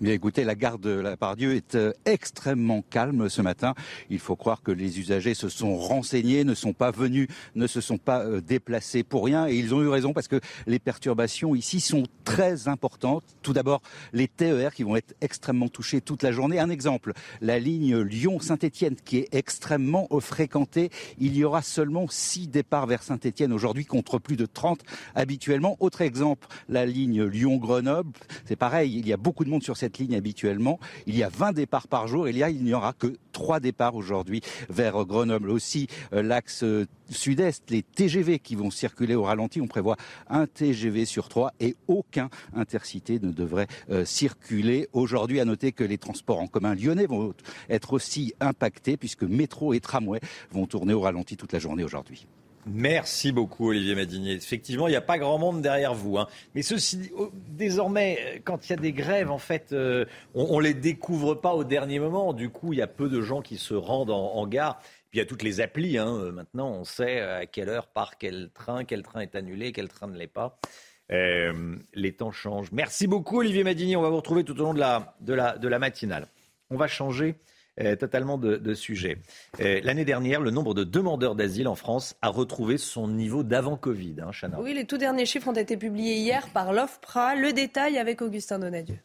Bien 0.01 0.13
écoutez, 0.13 0.43
la 0.43 0.57
gare 0.57 0.81
de 0.81 0.91
la 0.91 1.17
Pardieu 1.17 1.55
est 1.55 1.77
euh, 1.77 1.93
extrêmement 2.05 2.83
calme 2.83 3.29
ce 3.29 3.41
matin. 3.43 3.75
Il 4.11 4.19
faut 4.19 4.35
croire 4.35 4.61
que 4.61 4.73
les 4.73 4.99
usagers 4.99 5.35
se 5.35 5.49
sont 5.49 5.77
renseignés, 5.77 6.43
ne 6.43 6.55
sont 6.55 6.73
pas 6.73 6.91
venus, 6.91 7.29
ne 7.55 7.69
se 7.69 7.81
sont 7.81 7.97
pas 7.97 8.25
euh, 8.25 8.41
déplacés 8.41 9.05
pour 9.05 9.25
rien 9.25 9.47
et 9.47 9.55
ils 9.55 9.73
ont 9.73 9.83
eu 9.83 9.89
raison 9.89 10.13
parce 10.13 10.27
que 10.27 10.41
les 10.67 10.81
perturbations 10.81 11.55
ici 11.55 11.79
sont 11.79 12.03
très 12.25 12.67
importantes. 12.67 13.23
Tout 13.41 13.53
d'abord, 13.53 13.83
les 14.13 14.27
TER 14.27 14.75
qui 14.75 14.83
vont 14.83 14.97
être 14.97 15.15
extrêmement 15.21 15.69
touchés 15.69 16.01
toute 16.01 16.25
la 16.25 16.33
journée. 16.33 16.59
Un 16.59 16.71
exemple, 16.71 17.13
la 17.41 17.61
ligne 17.61 17.97
Lyon-Saint-Étienne 17.97 18.97
qui 18.97 19.19
est 19.19 19.29
extrêmement 19.33 20.09
fréquentée. 20.19 20.91
Il 21.19 21.37
y 21.37 21.45
aura 21.45 21.63
seulement 21.63 22.07
6 22.09 22.49
départs 22.49 22.89
vers 22.89 23.05
Saint-Étienne 23.05 23.53
aujourd'hui 23.53 23.85
contre 23.85 24.19
plus 24.19 24.37
de 24.37 24.47
30 24.47 24.81
habituellement. 25.15 25.77
Autre 25.79 26.01
exemple, 26.01 26.49
la 26.69 26.85
ligne 26.85 27.23
Lyon-Grenoble. 27.23 28.11
C'est 28.45 28.57
pareil, 28.57 28.99
il 28.99 29.07
y 29.07 29.13
a 29.13 29.17
beaucoup 29.17 29.45
de 29.45 29.51
monde 29.51 29.63
sur 29.63 29.77
cette 29.77 29.84
ligne 29.99 30.17
habituellement. 30.17 30.79
Il 31.07 31.17
y 31.17 31.23
a 31.23 31.29
20 31.29 31.53
départs 31.53 31.89
par 31.89 32.07
jour. 32.07 32.29
Il 32.29 32.37
y 32.37 32.43
a, 32.43 32.51
il 32.51 32.63
n'y 32.63 32.75
aura 32.75 32.93
que 32.93 33.17
3 33.33 33.61
départs 33.61 33.95
aujourd'hui 33.95 34.41
vers 34.69 35.05
Grenoble. 35.05 35.51
Aussi, 35.51 35.89
euh, 36.13 36.23
l'axe 36.23 36.63
euh, 36.63 36.87
sud-est, 37.11 37.71
les 37.71 37.83
TGV 37.83 38.39
qui 38.39 38.55
vont 38.55 38.71
circuler 38.71 39.15
au 39.15 39.25
ralenti. 39.25 39.61
On 39.61 39.67
prévoit 39.67 39.97
un 40.29 40.47
TGV 40.47 41.05
sur 41.05 41.29
3 41.29 41.53
et 41.61 41.77
aucun 41.89 42.31
intercité 42.55 43.19
ne 43.21 43.31
devrait 43.31 43.67
euh, 43.91 44.05
circuler. 44.05 44.89
Aujourd'hui, 44.93 45.41
à 45.41 45.45
noter 45.45 45.73
que 45.73 45.85
les 45.85 45.99
transports 45.99 46.41
en 46.41 46.47
commun 46.47 46.75
lyonnais 46.75 47.07
vont 47.07 47.35
être 47.69 47.93
aussi 47.93 48.35
impactés 48.41 48.97
puisque 48.97 49.25
métro 49.25 49.75
et 49.75 49.81
tramway 49.81 50.21
vont 50.53 50.67
tourner 50.67 50.95
au 50.95 51.01
ralenti 51.01 51.37
toute 51.37 51.53
la 51.53 51.59
journée 51.59 51.85
aujourd'hui. 51.85 52.27
Merci 52.67 53.33
beaucoup, 53.33 53.69
Olivier 53.69 53.95
Madinier. 53.95 54.33
Effectivement, 54.33 54.87
il 54.89 54.91
n'y 54.91 54.97
a 54.97 55.03
pas 55.03 55.19
grand 55.19 55.39
monde 55.39 55.61
derrière 55.61 55.95
vous. 55.95 56.19
Hein. 56.19 56.29
Mais 56.55 56.63
ceci, 56.63 57.11
oh, 57.17 57.31
désormais, 57.49 58.43
quand 58.45 58.67
il 58.67 58.71
y 58.71 58.73
a 58.73 58.77
des 58.77 58.93
grèves, 58.93 59.31
en 59.31 59.39
fait, 59.39 59.73
euh, 59.73 60.07
on 60.35 60.59
ne 60.59 60.65
les 60.65 60.75
découvre 60.75 61.35
pas 61.35 61.55
au 61.55 61.65
dernier 61.65 61.99
moment. 61.99 62.33
Du 62.33 62.49
coup, 62.49 62.73
il 62.73 62.79
y 62.79 62.83
a 62.83 62.87
peu 62.87 63.09
de 63.09 63.21
gens 63.21 63.43
qui 63.43 63.59
se 63.59 63.75
rendent 63.75 64.11
en, 64.11 64.47
gare. 64.47 64.79
Puis 65.11 65.19
il 65.19 65.19
y 65.19 65.23
a 65.23 65.27
toutes 65.27 65.43
les 65.43 65.61
applis. 65.61 65.99
Hein. 65.99 66.31
Maintenant, 66.33 66.71
on 66.71 66.85
sait 66.85 67.21
à 67.21 67.47
quelle 67.47 67.69
heure 67.69 67.87
part 67.87 68.17
quel 68.17 68.51
train, 68.55 68.85
quel 68.85 69.03
train 69.03 69.21
est 69.21 69.35
annulé, 69.35 69.73
quel 69.73 69.89
train 69.89 70.07
ne 70.07 70.17
l'est 70.17 70.27
pas. 70.27 70.59
Euh, 71.13 71.77
les 71.93 72.13
temps 72.13 72.33
changent. 72.33 72.73
Merci 72.73 73.07
beaucoup, 73.07 73.41
Olivier 73.41 73.63
Madinier. 73.63 73.97
On 73.97 74.03
va 74.03 74.09
vous 74.09 74.17
retrouver 74.17 74.43
tout 74.43 74.59
au 74.59 74.65
long 74.65 74.75
de 74.75 75.69
la 75.69 75.79
matinale. 75.79 76.29
On 76.71 76.77
va 76.77 76.89
changer 76.89 77.37
euh, 77.81 77.97
totalement 77.97 78.39
de, 78.39 78.75
sujet. 78.75 79.19
Euh, 79.61 79.81
l'année 79.83 80.05
dernière, 80.05 80.41
le 80.41 80.51
nombre 80.51 80.75
de 80.75 80.85
demandeurs 80.85 81.35
d'asile 81.35 81.67
en 81.67 81.75
France 81.75 82.15
a 82.23 82.29
retrouvé 82.29 82.79
son 82.79 83.09
niveau 83.09 83.43
d'avant 83.43 83.77
Covid. 83.77 84.17
Hein, 84.21 84.51
oui, 84.61 84.75
les 84.75 84.85
tout 84.85 84.97
derniers 84.97 85.27
chiffres 85.27 85.49
ont 85.49 85.55
été 85.55 85.77
publiés 85.77 86.15
hier 86.15 86.49
par 86.51 86.73
l'OFPRA. 86.73 87.35
Le 87.35 87.53
détail 87.53 87.99
avec 87.99 88.23
Augustin 88.23 88.61
Donadieu. 88.61 88.97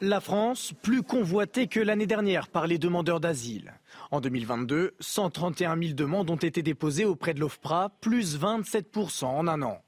La 0.00 0.20
France, 0.20 0.72
plus 0.82 1.02
convoitée 1.02 1.68
que 1.68 1.78
l'année 1.78 2.06
dernière 2.06 2.48
par 2.48 2.66
les 2.66 2.78
demandeurs 2.78 3.20
d'asile. 3.20 3.74
En 4.10 4.20
2022, 4.20 4.94
131 4.98 5.76
000 5.80 5.94
demandes 5.94 6.30
ont 6.30 6.36
été 6.36 6.62
déposées 6.62 7.04
auprès 7.04 7.34
de 7.34 7.40
l'OFPRA, 7.40 7.90
plus 8.00 8.36
27% 8.36 9.26
en 9.26 9.46
un 9.46 9.62
an. 9.62 9.80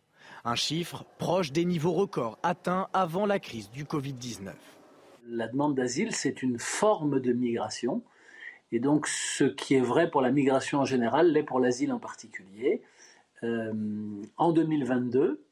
Un 0.44 0.54
chiffre 0.54 1.04
proche 1.18 1.50
des 1.50 1.64
niveaux 1.64 1.92
records 1.92 2.38
atteints 2.44 2.88
avant 2.92 3.26
la 3.26 3.40
crise 3.40 3.70
du 3.70 3.84
Covid-19 3.84 4.52
la 5.30 5.48
demande 5.48 5.74
d'asile, 5.74 6.12
c'est 6.12 6.42
une 6.42 6.58
forme 6.58 7.20
de 7.20 7.32
migration. 7.32 8.02
Et 8.72 8.78
donc, 8.78 9.06
ce 9.06 9.44
qui 9.44 9.74
est 9.74 9.80
vrai 9.80 10.10
pour 10.10 10.20
la 10.20 10.30
migration 10.30 10.80
en 10.80 10.84
général 10.84 11.32
l'est 11.32 11.42
pour 11.42 11.60
l'asile 11.60 11.92
en 11.92 11.98
particulier. 11.98 12.82
Euh, 13.42 13.72
en 14.36 14.52
2022, 14.52 15.42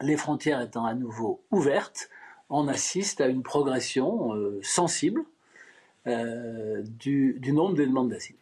les 0.00 0.16
frontières 0.16 0.60
étant 0.60 0.84
à 0.84 0.94
nouveau 0.94 1.42
ouvertes, 1.50 2.08
on 2.48 2.68
assiste 2.68 3.20
à 3.20 3.26
une 3.26 3.42
progression 3.42 4.34
euh, 4.34 4.58
sensible 4.62 5.22
euh, 6.06 6.82
du, 6.82 7.38
du 7.38 7.52
nombre 7.52 7.74
de 7.74 7.84
demandes 7.84 8.10
d'asile. 8.10 8.36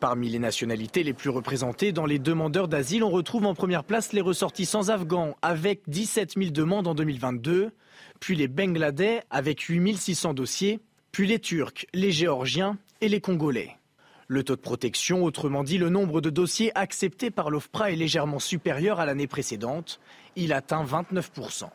Parmi 0.00 0.28
les 0.28 0.38
nationalités 0.38 1.02
les 1.02 1.12
plus 1.12 1.30
représentées 1.30 1.92
dans 1.92 2.06
les 2.06 2.18
demandeurs 2.18 2.68
d'asile, 2.68 3.04
on 3.04 3.10
retrouve 3.10 3.46
en 3.46 3.54
première 3.54 3.84
place 3.84 4.12
les 4.12 4.20
ressortissants 4.20 4.88
afghans, 4.88 5.36
avec 5.40 5.82
17 5.88 6.34
000 6.36 6.50
demandes 6.50 6.86
en 6.86 6.94
2022, 6.94 7.72
puis 8.24 8.36
les 8.36 8.48
Bangladais 8.48 9.22
avec 9.28 9.60
8600 9.60 10.32
dossiers, 10.32 10.80
puis 11.12 11.26
les 11.26 11.38
Turcs, 11.38 11.84
les 11.92 12.10
Géorgiens 12.10 12.78
et 13.02 13.08
les 13.10 13.20
Congolais. 13.20 13.76
Le 14.28 14.42
taux 14.42 14.56
de 14.56 14.62
protection, 14.62 15.24
autrement 15.24 15.62
dit 15.62 15.76
le 15.76 15.90
nombre 15.90 16.22
de 16.22 16.30
dossiers 16.30 16.72
acceptés 16.74 17.30
par 17.30 17.50
l'OFPRA 17.50 17.92
est 17.92 17.96
légèrement 17.96 18.38
supérieur 18.38 18.98
à 18.98 19.04
l'année 19.04 19.26
précédente. 19.26 20.00
Il 20.36 20.54
atteint 20.54 20.82
29%. 20.86 21.68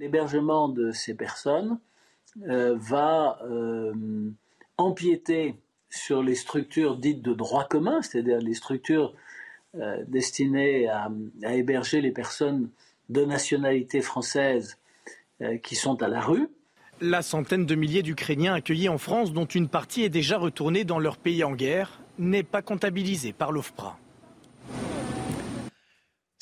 L'hébergement 0.00 0.68
de 0.68 0.90
ces 0.90 1.14
personnes 1.14 1.78
euh, 2.48 2.74
va 2.76 3.38
euh, 3.44 3.92
empiéter 4.78 5.54
sur 5.88 6.20
les 6.20 6.34
structures 6.34 6.96
dites 6.96 7.22
de 7.22 7.32
droit 7.32 7.68
commun, 7.68 8.02
c'est-à-dire 8.02 8.38
les 8.38 8.54
structures 8.54 9.14
euh, 9.76 10.02
destinées 10.08 10.88
à, 10.88 11.08
héberger 11.52 12.00
les 12.00 12.10
personnes 12.10 12.70
de 13.08 13.24
nationalité 13.24 14.00
française 14.00 14.78
qui 15.62 15.74
sont 15.74 16.02
à 16.02 16.08
la 16.08 16.20
rue. 16.20 16.48
La 17.00 17.22
centaine 17.22 17.66
de 17.66 17.74
milliers 17.74 18.02
d'Ukrainiens 18.02 18.54
accueillis 18.54 18.88
en 18.88 18.98
France, 18.98 19.32
dont 19.32 19.46
une 19.46 19.68
partie 19.68 20.02
est 20.02 20.08
déjà 20.08 20.38
retournée 20.38 20.84
dans 20.84 20.98
leur 20.98 21.16
pays 21.16 21.42
en 21.42 21.52
guerre, 21.52 22.00
n'est 22.18 22.44
pas 22.44 22.62
comptabilisée 22.62 23.32
par 23.32 23.50
l'OFPRA. 23.50 23.98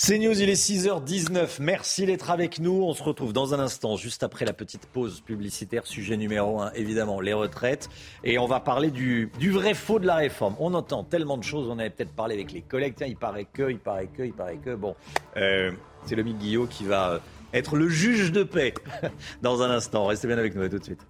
C'est 0.02 0.18
News, 0.18 0.40
il 0.40 0.48
est 0.48 0.54
6h19. 0.54 1.58
Merci 1.60 2.06
d'être 2.06 2.30
avec 2.30 2.58
nous. 2.58 2.82
On 2.84 2.94
se 2.94 3.02
retrouve 3.02 3.34
dans 3.34 3.52
un 3.52 3.58
instant, 3.58 3.96
juste 3.96 4.22
après 4.22 4.46
la 4.46 4.54
petite 4.54 4.86
pause 4.86 5.20
publicitaire. 5.20 5.86
Sujet 5.86 6.16
numéro 6.16 6.60
1, 6.60 6.72
évidemment, 6.72 7.20
les 7.20 7.34
retraites. 7.34 7.90
Et 8.24 8.38
on 8.38 8.46
va 8.46 8.60
parler 8.60 8.90
du, 8.90 9.30
vrai 9.50 9.74
faux 9.74 9.98
de 9.98 10.06
la 10.06 10.16
réforme. 10.16 10.56
On 10.58 10.72
entend 10.72 11.04
tellement 11.04 11.36
de 11.36 11.44
choses. 11.44 11.68
On 11.68 11.78
avait 11.78 11.90
peut-être 11.90 12.14
parlé 12.14 12.34
avec 12.34 12.50
les 12.50 12.62
collègues. 12.62 12.94
Tiens, 12.96 13.08
il 13.08 13.16
paraît 13.16 13.44
que, 13.44 13.70
il 13.70 13.78
paraît 13.78 14.06
que, 14.06 14.22
il 14.22 14.32
paraît 14.32 14.56
que. 14.56 14.74
Bon, 14.74 14.96
euh, 15.36 15.70
c'est 16.06 16.16
le 16.16 16.22
Guillot 16.22 16.66
qui 16.66 16.84
va 16.84 17.10
euh, 17.10 17.18
être 17.52 17.76
le 17.76 17.88
juge 17.88 18.32
de 18.32 18.42
paix 18.42 18.74
dans 19.42 19.62
un 19.62 19.70
instant. 19.70 20.06
Restez 20.06 20.26
bien 20.26 20.38
avec 20.38 20.54
nous, 20.54 20.62
à 20.62 20.68
tout 20.68 20.78
de 20.78 20.84
suite. 20.84 21.06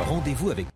Rendez-vous 0.00 0.50
avec 0.50 0.66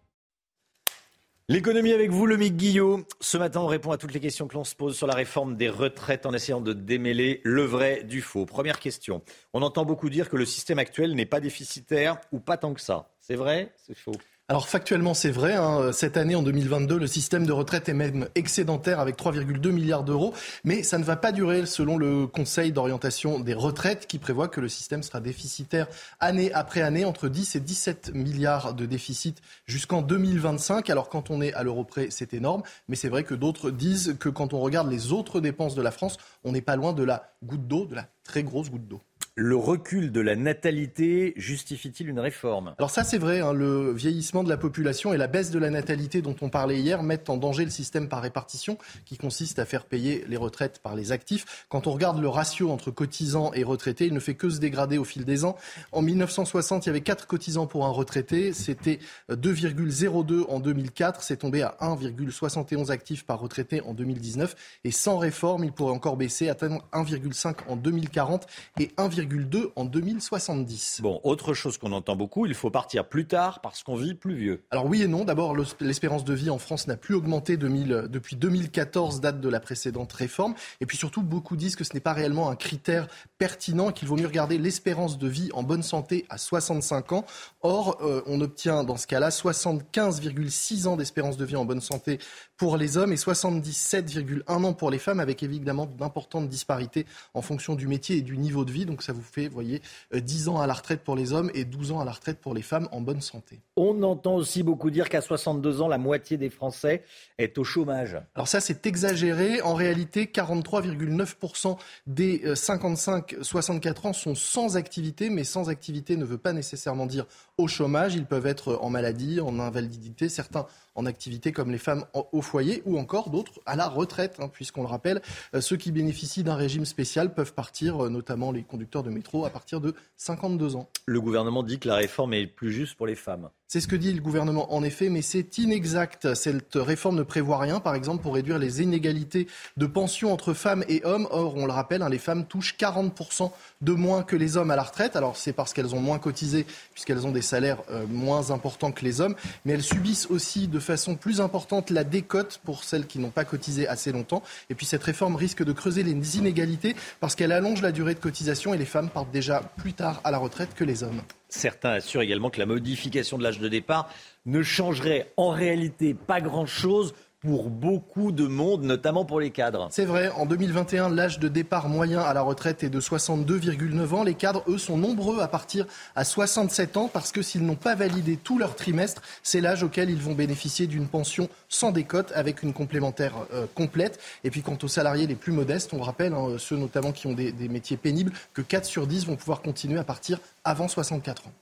L'économie 1.50 1.92
avec 1.92 2.10
vous, 2.10 2.24
le 2.24 2.38
Mick 2.38 2.56
Guillot. 2.56 3.04
Ce 3.20 3.36
matin, 3.36 3.60
on 3.60 3.66
répond 3.66 3.90
à 3.90 3.98
toutes 3.98 4.14
les 4.14 4.20
questions 4.20 4.48
que 4.48 4.54
l'on 4.54 4.64
se 4.64 4.74
pose 4.74 4.96
sur 4.96 5.06
la 5.06 5.14
réforme 5.14 5.56
des 5.56 5.68
retraites 5.68 6.24
en 6.24 6.32
essayant 6.32 6.62
de 6.62 6.72
démêler 6.72 7.42
le 7.44 7.64
vrai 7.64 8.02
du 8.02 8.22
faux. 8.22 8.46
Première 8.46 8.80
question. 8.80 9.22
On 9.52 9.60
entend 9.60 9.84
beaucoup 9.84 10.08
dire 10.08 10.30
que 10.30 10.38
le 10.38 10.46
système 10.46 10.78
actuel 10.78 11.14
n'est 11.14 11.26
pas 11.26 11.40
déficitaire 11.40 12.18
ou 12.32 12.40
pas 12.40 12.56
tant 12.56 12.72
que 12.72 12.80
ça. 12.80 13.10
C'est 13.20 13.36
vrai 13.36 13.74
C'est 13.76 13.94
faux 13.94 14.16
alors 14.50 14.68
factuellement, 14.68 15.14
c'est 15.14 15.30
vrai. 15.30 15.54
Hein. 15.54 15.90
Cette 15.92 16.18
année, 16.18 16.34
en 16.34 16.42
2022, 16.42 16.98
le 16.98 17.06
système 17.06 17.46
de 17.46 17.52
retraite 17.52 17.88
est 17.88 17.94
même 17.94 18.28
excédentaire 18.34 19.00
avec 19.00 19.16
3,2 19.16 19.70
milliards 19.70 20.04
d'euros. 20.04 20.34
Mais 20.64 20.82
ça 20.82 20.98
ne 20.98 21.04
va 21.04 21.16
pas 21.16 21.32
durer 21.32 21.64
selon 21.64 21.96
le 21.96 22.26
Conseil 22.26 22.70
d'orientation 22.70 23.40
des 23.40 23.54
retraites 23.54 24.06
qui 24.06 24.18
prévoit 24.18 24.48
que 24.48 24.60
le 24.60 24.68
système 24.68 25.02
sera 25.02 25.20
déficitaire 25.20 25.86
année 26.20 26.52
après 26.52 26.82
année, 26.82 27.06
entre 27.06 27.28
10 27.28 27.56
et 27.56 27.60
17 27.60 28.12
milliards 28.12 28.74
de 28.74 28.84
déficit 28.84 29.40
jusqu'en 29.64 30.02
2025. 30.02 30.90
Alors 30.90 31.08
quand 31.08 31.30
on 31.30 31.40
est 31.40 31.54
à 31.54 31.62
l'euro 31.62 31.84
près, 31.84 32.08
c'est 32.10 32.34
énorme. 32.34 32.62
Mais 32.88 32.96
c'est 32.96 33.08
vrai 33.08 33.24
que 33.24 33.34
d'autres 33.34 33.70
disent 33.70 34.16
que 34.20 34.28
quand 34.28 34.52
on 34.52 34.60
regarde 34.60 34.90
les 34.90 35.10
autres 35.10 35.40
dépenses 35.40 35.74
de 35.74 35.80
la 35.80 35.90
France, 35.90 36.18
on 36.44 36.52
n'est 36.52 36.60
pas 36.60 36.76
loin 36.76 36.92
de 36.92 37.02
la 37.02 37.32
goutte 37.42 37.66
d'eau, 37.66 37.86
de 37.86 37.94
la 37.94 38.08
très 38.24 38.42
grosse 38.42 38.70
goutte 38.70 38.88
d'eau. 38.88 39.00
Le 39.36 39.56
recul 39.56 40.12
de 40.12 40.20
la 40.20 40.36
natalité 40.36 41.32
justifie-t-il 41.34 42.08
une 42.08 42.20
réforme? 42.20 42.76
Alors 42.78 42.90
ça 42.90 43.02
c'est 43.02 43.18
vrai, 43.18 43.40
hein, 43.40 43.52
le 43.52 43.90
vieillissement 43.90 44.44
de 44.44 44.48
la 44.48 44.56
population 44.56 45.12
et 45.12 45.16
la 45.16 45.26
baisse 45.26 45.50
de 45.50 45.58
la 45.58 45.70
natalité 45.70 46.22
dont 46.22 46.36
on 46.40 46.50
parlait 46.50 46.78
hier 46.78 47.02
mettent 47.02 47.28
en 47.28 47.36
danger 47.36 47.64
le 47.64 47.70
système 47.70 48.08
par 48.08 48.22
répartition 48.22 48.78
qui 49.04 49.16
consiste 49.16 49.58
à 49.58 49.64
faire 49.64 49.86
payer 49.86 50.24
les 50.28 50.36
retraites 50.36 50.78
par 50.78 50.94
les 50.94 51.10
actifs. 51.10 51.66
Quand 51.68 51.88
on 51.88 51.90
regarde 51.90 52.20
le 52.20 52.28
ratio 52.28 52.70
entre 52.70 52.92
cotisants 52.92 53.52
et 53.54 53.64
retraités, 53.64 54.06
il 54.06 54.14
ne 54.14 54.20
fait 54.20 54.36
que 54.36 54.48
se 54.48 54.60
dégrader 54.60 54.98
au 54.98 55.04
fil 55.04 55.24
des 55.24 55.44
ans. 55.44 55.56
En 55.90 56.00
1960, 56.00 56.86
il 56.86 56.90
y 56.90 56.90
avait 56.90 57.00
4 57.00 57.26
cotisants 57.26 57.66
pour 57.66 57.86
un 57.86 57.90
retraité, 57.90 58.52
c'était 58.52 59.00
2,02 59.30 60.44
en 60.48 60.60
2004, 60.60 61.24
c'est 61.24 61.38
tombé 61.38 61.62
à 61.62 61.76
1,71 61.80 62.92
actifs 62.92 63.24
par 63.24 63.40
retraité 63.40 63.80
en 63.80 63.94
2019 63.94 64.54
et 64.84 64.92
sans 64.92 65.18
réforme, 65.18 65.64
il 65.64 65.72
pourrait 65.72 65.92
encore 65.92 66.16
baisser, 66.16 66.48
atteindre 66.48 66.86
1,5 66.92 67.56
en 67.66 67.74
2040 67.74 68.46
et 68.78 68.92
1, 68.96 69.23
2 69.26 69.72
en 69.76 69.84
2070. 69.84 71.00
Bon, 71.02 71.20
autre 71.24 71.54
chose 71.54 71.78
qu'on 71.78 71.92
entend 71.92 72.16
beaucoup, 72.16 72.46
il 72.46 72.54
faut 72.54 72.70
partir 72.70 73.06
plus 73.08 73.26
tard 73.26 73.60
parce 73.60 73.82
qu'on 73.82 73.96
vit 73.96 74.14
plus 74.14 74.34
vieux. 74.34 74.64
Alors 74.70 74.86
oui 74.86 75.02
et 75.02 75.08
non. 75.08 75.24
D'abord, 75.24 75.56
l'espérance 75.80 76.24
de 76.24 76.34
vie 76.34 76.50
en 76.50 76.58
France 76.58 76.86
n'a 76.86 76.96
plus 76.96 77.14
augmenté 77.14 77.56
depuis 77.56 78.36
2014, 78.36 79.20
date 79.20 79.40
de 79.40 79.48
la 79.48 79.60
précédente 79.60 80.12
réforme. 80.12 80.54
Et 80.80 80.86
puis 80.86 80.96
surtout, 80.96 81.22
beaucoup 81.22 81.56
disent 81.56 81.76
que 81.76 81.84
ce 81.84 81.94
n'est 81.94 82.00
pas 82.00 82.12
réellement 82.12 82.50
un 82.50 82.56
critère 82.56 83.08
pertinent, 83.38 83.92
qu'il 83.92 84.08
vaut 84.08 84.16
mieux 84.16 84.26
regarder 84.26 84.58
l'espérance 84.58 85.18
de 85.18 85.28
vie 85.28 85.50
en 85.52 85.62
bonne 85.62 85.82
santé 85.82 86.26
à 86.28 86.38
65 86.38 87.12
ans. 87.12 87.24
Or, 87.62 87.98
euh, 88.02 88.22
on 88.26 88.40
obtient 88.40 88.84
dans 88.84 88.96
ce 88.96 89.06
cas-là 89.06 89.30
75,6 89.30 90.86
ans 90.86 90.96
d'espérance 90.96 91.36
de 91.36 91.44
vie 91.44 91.56
en 91.56 91.64
bonne 91.64 91.80
santé 91.80 92.18
pour 92.56 92.76
les 92.76 92.96
hommes 92.96 93.12
et 93.12 93.16
77,1 93.16 94.64
ans 94.64 94.72
pour 94.72 94.90
les 94.90 94.98
femmes, 94.98 95.20
avec 95.20 95.42
évidemment 95.42 95.86
d'importantes 95.86 96.48
disparités 96.48 97.06
en 97.32 97.42
fonction 97.42 97.74
du 97.74 97.88
métier 97.88 98.18
et 98.18 98.22
du 98.22 98.36
niveau 98.36 98.64
de 98.64 98.72
vie. 98.72 98.86
Donc 98.86 99.02
ça 99.02 99.12
vous 99.14 99.22
fait, 99.22 99.48
vous 99.48 99.54
voyez, 99.54 99.80
10 100.14 100.48
ans 100.48 100.60
à 100.60 100.66
la 100.66 100.74
retraite 100.74 101.02
pour 101.02 101.16
les 101.16 101.32
hommes 101.32 101.50
et 101.54 101.64
12 101.64 101.92
ans 101.92 102.00
à 102.00 102.04
la 102.04 102.12
retraite 102.12 102.38
pour 102.38 102.54
les 102.54 102.62
femmes 102.62 102.88
en 102.92 103.00
bonne 103.00 103.20
santé. 103.20 103.60
On 103.76 104.02
entend 104.02 104.34
aussi 104.34 104.62
beaucoup 104.62 104.90
dire 104.90 105.08
qu'à 105.08 105.20
62 105.20 105.80
ans, 105.80 105.88
la 105.88 105.98
moitié 105.98 106.36
des 106.36 106.50
Français 106.50 107.02
est 107.38 107.56
au 107.58 107.64
chômage. 107.64 108.20
Alors 108.34 108.48
ça, 108.48 108.60
c'est 108.60 108.86
exagéré. 108.86 109.62
En 109.62 109.74
réalité, 109.74 110.26
43,9% 110.26 111.76
des 112.06 112.38
55-64 112.54 114.08
ans 114.08 114.12
sont 114.12 114.34
sans 114.34 114.76
activité, 114.76 115.30
mais 115.30 115.44
sans 115.44 115.70
activité 115.70 116.16
ne 116.16 116.24
veut 116.24 116.38
pas 116.38 116.52
nécessairement 116.52 117.06
dire 117.06 117.26
au 117.58 117.68
chômage. 117.68 118.14
Ils 118.14 118.26
peuvent 118.26 118.46
être 118.46 118.78
en 118.80 118.90
maladie, 118.90 119.40
en 119.40 119.58
invalidité, 119.58 120.28
certains 120.28 120.66
en 120.94 121.06
activité 121.06 121.52
comme 121.52 121.70
les 121.70 121.78
femmes 121.78 122.04
au 122.32 122.42
foyer 122.42 122.82
ou 122.86 122.98
encore 122.98 123.30
d'autres 123.30 123.60
à 123.66 123.76
la 123.76 123.88
retraite, 123.88 124.36
hein, 124.38 124.48
puisqu'on 124.48 124.82
le 124.82 124.88
rappelle, 124.88 125.22
euh, 125.54 125.60
ceux 125.60 125.76
qui 125.76 125.92
bénéficient 125.92 126.44
d'un 126.44 126.54
régime 126.54 126.84
spécial 126.84 127.34
peuvent 127.34 127.54
partir, 127.54 128.04
euh, 128.04 128.08
notamment 128.08 128.52
les 128.52 128.62
conducteurs 128.62 129.02
de 129.02 129.10
métro, 129.10 129.44
à 129.44 129.50
partir 129.50 129.80
de 129.80 129.94
52 130.16 130.76
ans. 130.76 130.88
Le 131.06 131.20
gouvernement 131.20 131.62
dit 131.62 131.78
que 131.78 131.88
la 131.88 131.96
réforme 131.96 132.34
est 132.34 132.46
plus 132.46 132.72
juste 132.72 132.96
pour 132.96 133.06
les 133.06 133.14
femmes. 133.16 133.50
C'est 133.66 133.80
ce 133.80 133.88
que 133.88 133.96
dit 133.96 134.12
le 134.12 134.20
gouvernement 134.20 134.72
en 134.74 134.84
effet, 134.84 135.08
mais 135.08 135.22
c'est 135.22 135.58
inexact. 135.58 136.34
Cette 136.34 136.74
réforme 136.74 137.16
ne 137.16 137.22
prévoit 137.22 137.58
rien, 137.58 137.80
par 137.80 137.94
exemple, 137.94 138.22
pour 138.22 138.34
réduire 138.34 138.58
les 138.58 138.82
inégalités 138.82 139.48
de 139.76 139.86
pension 139.86 140.32
entre 140.32 140.52
femmes 140.52 140.84
et 140.88 141.04
hommes. 141.04 141.26
Or, 141.30 141.56
on 141.56 141.66
le 141.66 141.72
rappelle, 141.72 142.02
hein, 142.02 142.08
les 142.08 142.18
femmes 142.18 142.46
touchent 142.46 142.76
40% 142.78 143.50
de 143.80 143.92
moins 143.92 144.22
que 144.22 144.36
les 144.36 144.56
hommes 144.56 144.70
à 144.70 144.76
la 144.76 144.82
retraite. 144.82 145.16
Alors, 145.16 145.36
c'est 145.36 145.52
parce 145.52 145.72
qu'elles 145.72 145.94
ont 145.94 146.00
moins 146.00 146.18
cotisé, 146.18 146.66
puisqu'elles 146.92 147.26
ont 147.26 147.32
des 147.32 147.42
salaires 147.42 147.82
euh, 147.90 148.06
moins 148.06 148.50
importants 148.50 148.92
que 148.92 149.04
les 149.04 149.20
hommes, 149.20 149.34
mais 149.64 149.72
elles 149.72 149.82
subissent 149.82 150.26
aussi 150.30 150.68
de 150.68 150.78
façon 150.78 151.16
plus 151.16 151.40
importante 151.40 151.90
la 151.90 152.04
décote 152.04 152.60
pour 152.64 152.84
celles 152.84 153.06
qui 153.06 153.18
n'ont 153.18 153.30
pas 153.30 153.44
cotisé 153.44 153.88
assez 153.88 154.12
longtemps. 154.12 154.42
Et 154.68 154.74
puis, 154.74 154.86
cette 154.86 155.02
réforme 155.02 155.36
risque 155.36 155.64
de 155.64 155.72
creuser 155.72 156.02
les 156.02 156.38
inégalités 156.38 156.94
parce 157.18 157.34
qu'elle 157.34 157.52
allonge 157.52 157.82
la 157.82 157.92
durée 157.92 158.14
de 158.14 158.20
cotisation 158.20 158.74
et 158.74 158.78
les 158.78 158.84
femmes 158.84 159.08
partent 159.08 159.32
déjà 159.32 159.60
plus 159.78 159.94
tard 159.94 160.20
à 160.22 160.30
la 160.30 160.38
retraite 160.38 160.74
que 160.74 160.84
les 160.84 161.02
hommes. 161.02 161.22
Certains 161.56 161.90
assurent 161.90 162.22
également 162.22 162.50
que 162.50 162.58
la 162.58 162.66
modification 162.66 163.38
de 163.38 163.44
l'âge 163.44 163.60
de 163.60 163.68
départ 163.68 164.10
ne 164.44 164.60
changerait 164.60 165.32
en 165.36 165.50
réalité 165.50 166.12
pas 166.12 166.40
grand-chose 166.40 167.14
pour 167.44 167.68
beaucoup 167.68 168.32
de 168.32 168.46
monde, 168.46 168.84
notamment 168.84 169.26
pour 169.26 169.38
les 169.38 169.50
cadres. 169.50 169.88
C'est 169.90 170.06
vrai, 170.06 170.30
en 170.30 170.46
2021, 170.46 171.10
l'âge 171.10 171.38
de 171.38 171.48
départ 171.48 171.88
moyen 171.88 172.20
à 172.20 172.32
la 172.32 172.40
retraite 172.40 172.82
est 172.82 172.88
de 172.88 173.00
62,9 173.00 174.14
ans. 174.14 174.24
Les 174.24 174.34
cadres, 174.34 174.64
eux, 174.66 174.78
sont 174.78 174.96
nombreux 174.96 175.40
à 175.40 175.48
partir 175.48 175.86
à 176.16 176.24
67 176.24 176.96
ans 176.96 177.10
parce 177.12 177.32
que 177.32 177.42
s'ils 177.42 177.64
n'ont 177.64 177.74
pas 177.74 177.94
validé 177.94 178.38
tout 178.38 178.58
leur 178.58 178.74
trimestre, 178.76 179.20
c'est 179.42 179.60
l'âge 179.60 179.82
auquel 179.82 180.08
ils 180.08 180.22
vont 180.22 180.32
bénéficier 180.32 180.86
d'une 180.86 181.06
pension 181.06 181.50
sans 181.68 181.92
décote 181.92 182.32
avec 182.34 182.62
une 182.62 182.72
complémentaire 182.72 183.34
euh, 183.52 183.66
complète. 183.74 184.18
Et 184.42 184.50
puis 184.50 184.62
quant 184.62 184.78
aux 184.82 184.88
salariés 184.88 185.26
les 185.26 185.34
plus 185.34 185.52
modestes, 185.52 185.92
on 185.92 186.00
rappelle, 186.00 186.32
hein, 186.32 186.56
ceux 186.58 186.76
notamment 186.76 187.12
qui 187.12 187.26
ont 187.26 187.34
des, 187.34 187.52
des 187.52 187.68
métiers 187.68 187.98
pénibles, 187.98 188.32
que 188.54 188.62
4 188.62 188.86
sur 188.86 189.06
10 189.06 189.26
vont 189.26 189.36
pouvoir 189.36 189.60
continuer 189.60 189.98
à 189.98 190.04
partir 190.04 190.38
avant 190.64 190.88
64 190.88 191.46
ans. 191.46 191.52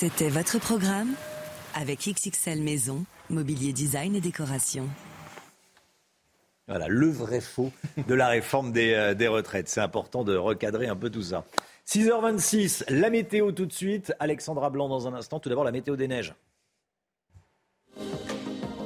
C'était 0.00 0.28
votre 0.28 0.60
programme 0.60 1.14
avec 1.74 2.08
XXL 2.08 2.62
Maison, 2.62 3.04
mobilier 3.30 3.72
design 3.72 4.14
et 4.14 4.20
décoration. 4.20 4.84
Voilà, 6.68 6.86
le 6.86 7.10
vrai 7.10 7.40
faux 7.40 7.72
de 8.06 8.14
la 8.14 8.28
réforme 8.28 8.70
des, 8.70 8.94
euh, 8.94 9.14
des 9.14 9.26
retraites. 9.26 9.68
C'est 9.68 9.80
important 9.80 10.22
de 10.22 10.36
recadrer 10.36 10.86
un 10.86 10.94
peu 10.94 11.10
tout 11.10 11.24
ça. 11.24 11.44
6h26, 11.88 12.84
la 12.90 13.10
météo 13.10 13.50
tout 13.50 13.66
de 13.66 13.72
suite. 13.72 14.14
Alexandra 14.20 14.70
Blanc 14.70 14.88
dans 14.88 15.08
un 15.08 15.14
instant. 15.14 15.40
Tout 15.40 15.48
d'abord, 15.48 15.64
la 15.64 15.72
météo 15.72 15.96
des 15.96 16.06
neiges. 16.06 16.32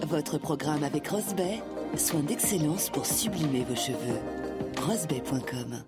Votre 0.07 0.38
programme 0.38 0.83
avec 0.83 1.09
Rosbay, 1.09 1.62
soin 1.98 2.20
d'excellence 2.20 2.88
pour 2.88 3.05
sublimer 3.05 3.64
vos 3.64 3.77
cheveux. 3.77 4.18
Rosbay.com 4.81 5.85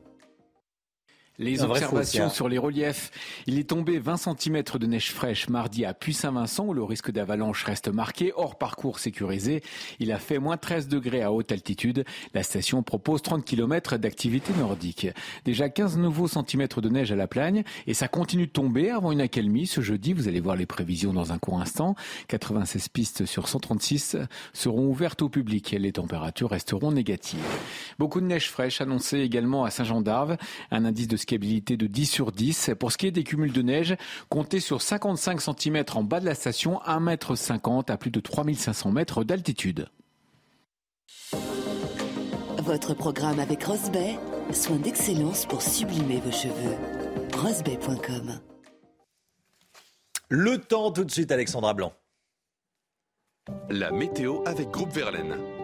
les 1.39 1.63
observations 1.63 2.31
sur 2.31 2.49
les 2.49 2.59
reliefs. 2.59 3.11
Il 3.47 3.59
est 3.59 3.69
tombé 3.69 3.99
20 3.99 4.17
cm 4.17 4.63
de 4.79 4.87
neige 4.87 5.11
fraîche 5.11 5.49
mardi 5.49 5.85
à 5.85 5.93
Puy-Saint-Vincent 5.93 6.67
où 6.67 6.75
le 6.75 6.85
risque 6.85 7.11
d'avalanche 7.11 7.65
reste 7.65 7.89
marqué, 7.89 8.33
hors 8.37 8.57
parcours 8.57 9.01
sécurisé. 9.01 9.63
Il 9.99 10.13
a 10.13 10.19
fait 10.19 10.39
moins 10.39 10.57
13 10.57 10.89
degrés 10.89 11.23
à 11.23 11.33
haute 11.33 11.51
altitude. 11.51 12.05
La 12.35 12.43
station 12.43 12.83
propose 12.83 13.23
30 13.23 13.45
km 13.45 13.97
d'activité 13.97 14.53
nordique. 14.59 15.09
Déjà 15.45 15.69
15 15.69 15.99
nouveaux 15.99 16.29
centimètres 16.29 16.81
de 16.81 16.89
neige 16.89 17.11
à 17.11 17.17
la 17.17 17.27
Plagne 17.27 17.65
et 17.87 17.95
ça 17.95 18.07
continue 18.07 18.47
de 18.47 18.53
tomber 18.53 18.91
avant 18.91 19.11
une 19.11 19.21
accalmie 19.21 19.67
ce 19.67 19.81
jeudi. 19.81 20.13
Vous 20.13 20.29
allez 20.29 20.41
voir 20.41 20.57
les 20.57 20.67
prévisions 20.67 21.13
dans 21.13 21.33
un 21.33 21.39
court 21.39 21.61
instant. 21.61 21.97
96 22.29 22.89
pistes 22.89 23.27
sur 23.27 23.49
136 23.49 24.17
seront 24.53 24.87
ouvertes 24.87 25.23
au 25.23 25.29
public 25.29 25.73
et 25.73 25.79
les 25.79 25.93
températures 25.93 26.51
resteront 26.51 26.93
négatives. 26.93 27.41
Beaucoup 27.99 28.21
de 28.21 28.27
neige 28.27 28.51
fraîche 28.51 28.81
annoncée 28.81 29.19
également 29.19 29.65
à 29.65 29.71
Saint-Jean 29.71 30.01
d'Arve. 30.01 30.37
Un 30.71 30.85
indice 30.85 31.09
de 31.09 31.17
fiabilité 31.29 31.77
de 31.77 31.87
10 31.87 32.07
sur 32.07 32.33
10. 32.33 32.71
Pour 32.79 32.93
ce 32.93 32.99
qui 32.99 33.07
est 33.07 33.11
des 33.11 33.25
cumuls 33.25 33.53
de 33.53 33.63
neige, 33.63 33.97
comptez 34.29 34.61
sur 34.61 34.83
55 34.83 35.41
cm 35.41 35.85
en 35.95 36.03
bas 36.03 36.21
de 36.21 36.27
la 36.27 36.35
station, 36.35 36.81
1,50 36.87 37.79
m 37.79 37.85
à 37.89 37.97
plus 37.97 38.11
de 38.11 38.21
3500 38.21 38.93
mètres 38.93 39.25
d'altitude. 39.25 39.89
Votre 42.59 42.95
programme 42.95 43.41
avec 43.41 43.65
Rosbay, 43.65 44.19
soin 44.53 44.77
d'excellence 44.77 45.45
pour 45.47 45.61
sublimer 45.61 46.21
vos 46.21 46.33
cheveux. 46.33 46.77
Rosbay.com 47.37 48.41
Le 50.29 50.59
temps 50.59 50.91
tout 50.91 51.05
de 51.05 51.11
suite, 51.11 51.31
Alexandra 51.31 51.75
Blanc. 51.75 51.93
La 53.69 53.91
météo 53.91 54.43
avec 54.47 54.71
Groupe 54.71 54.93
Verlaine. 54.93 55.64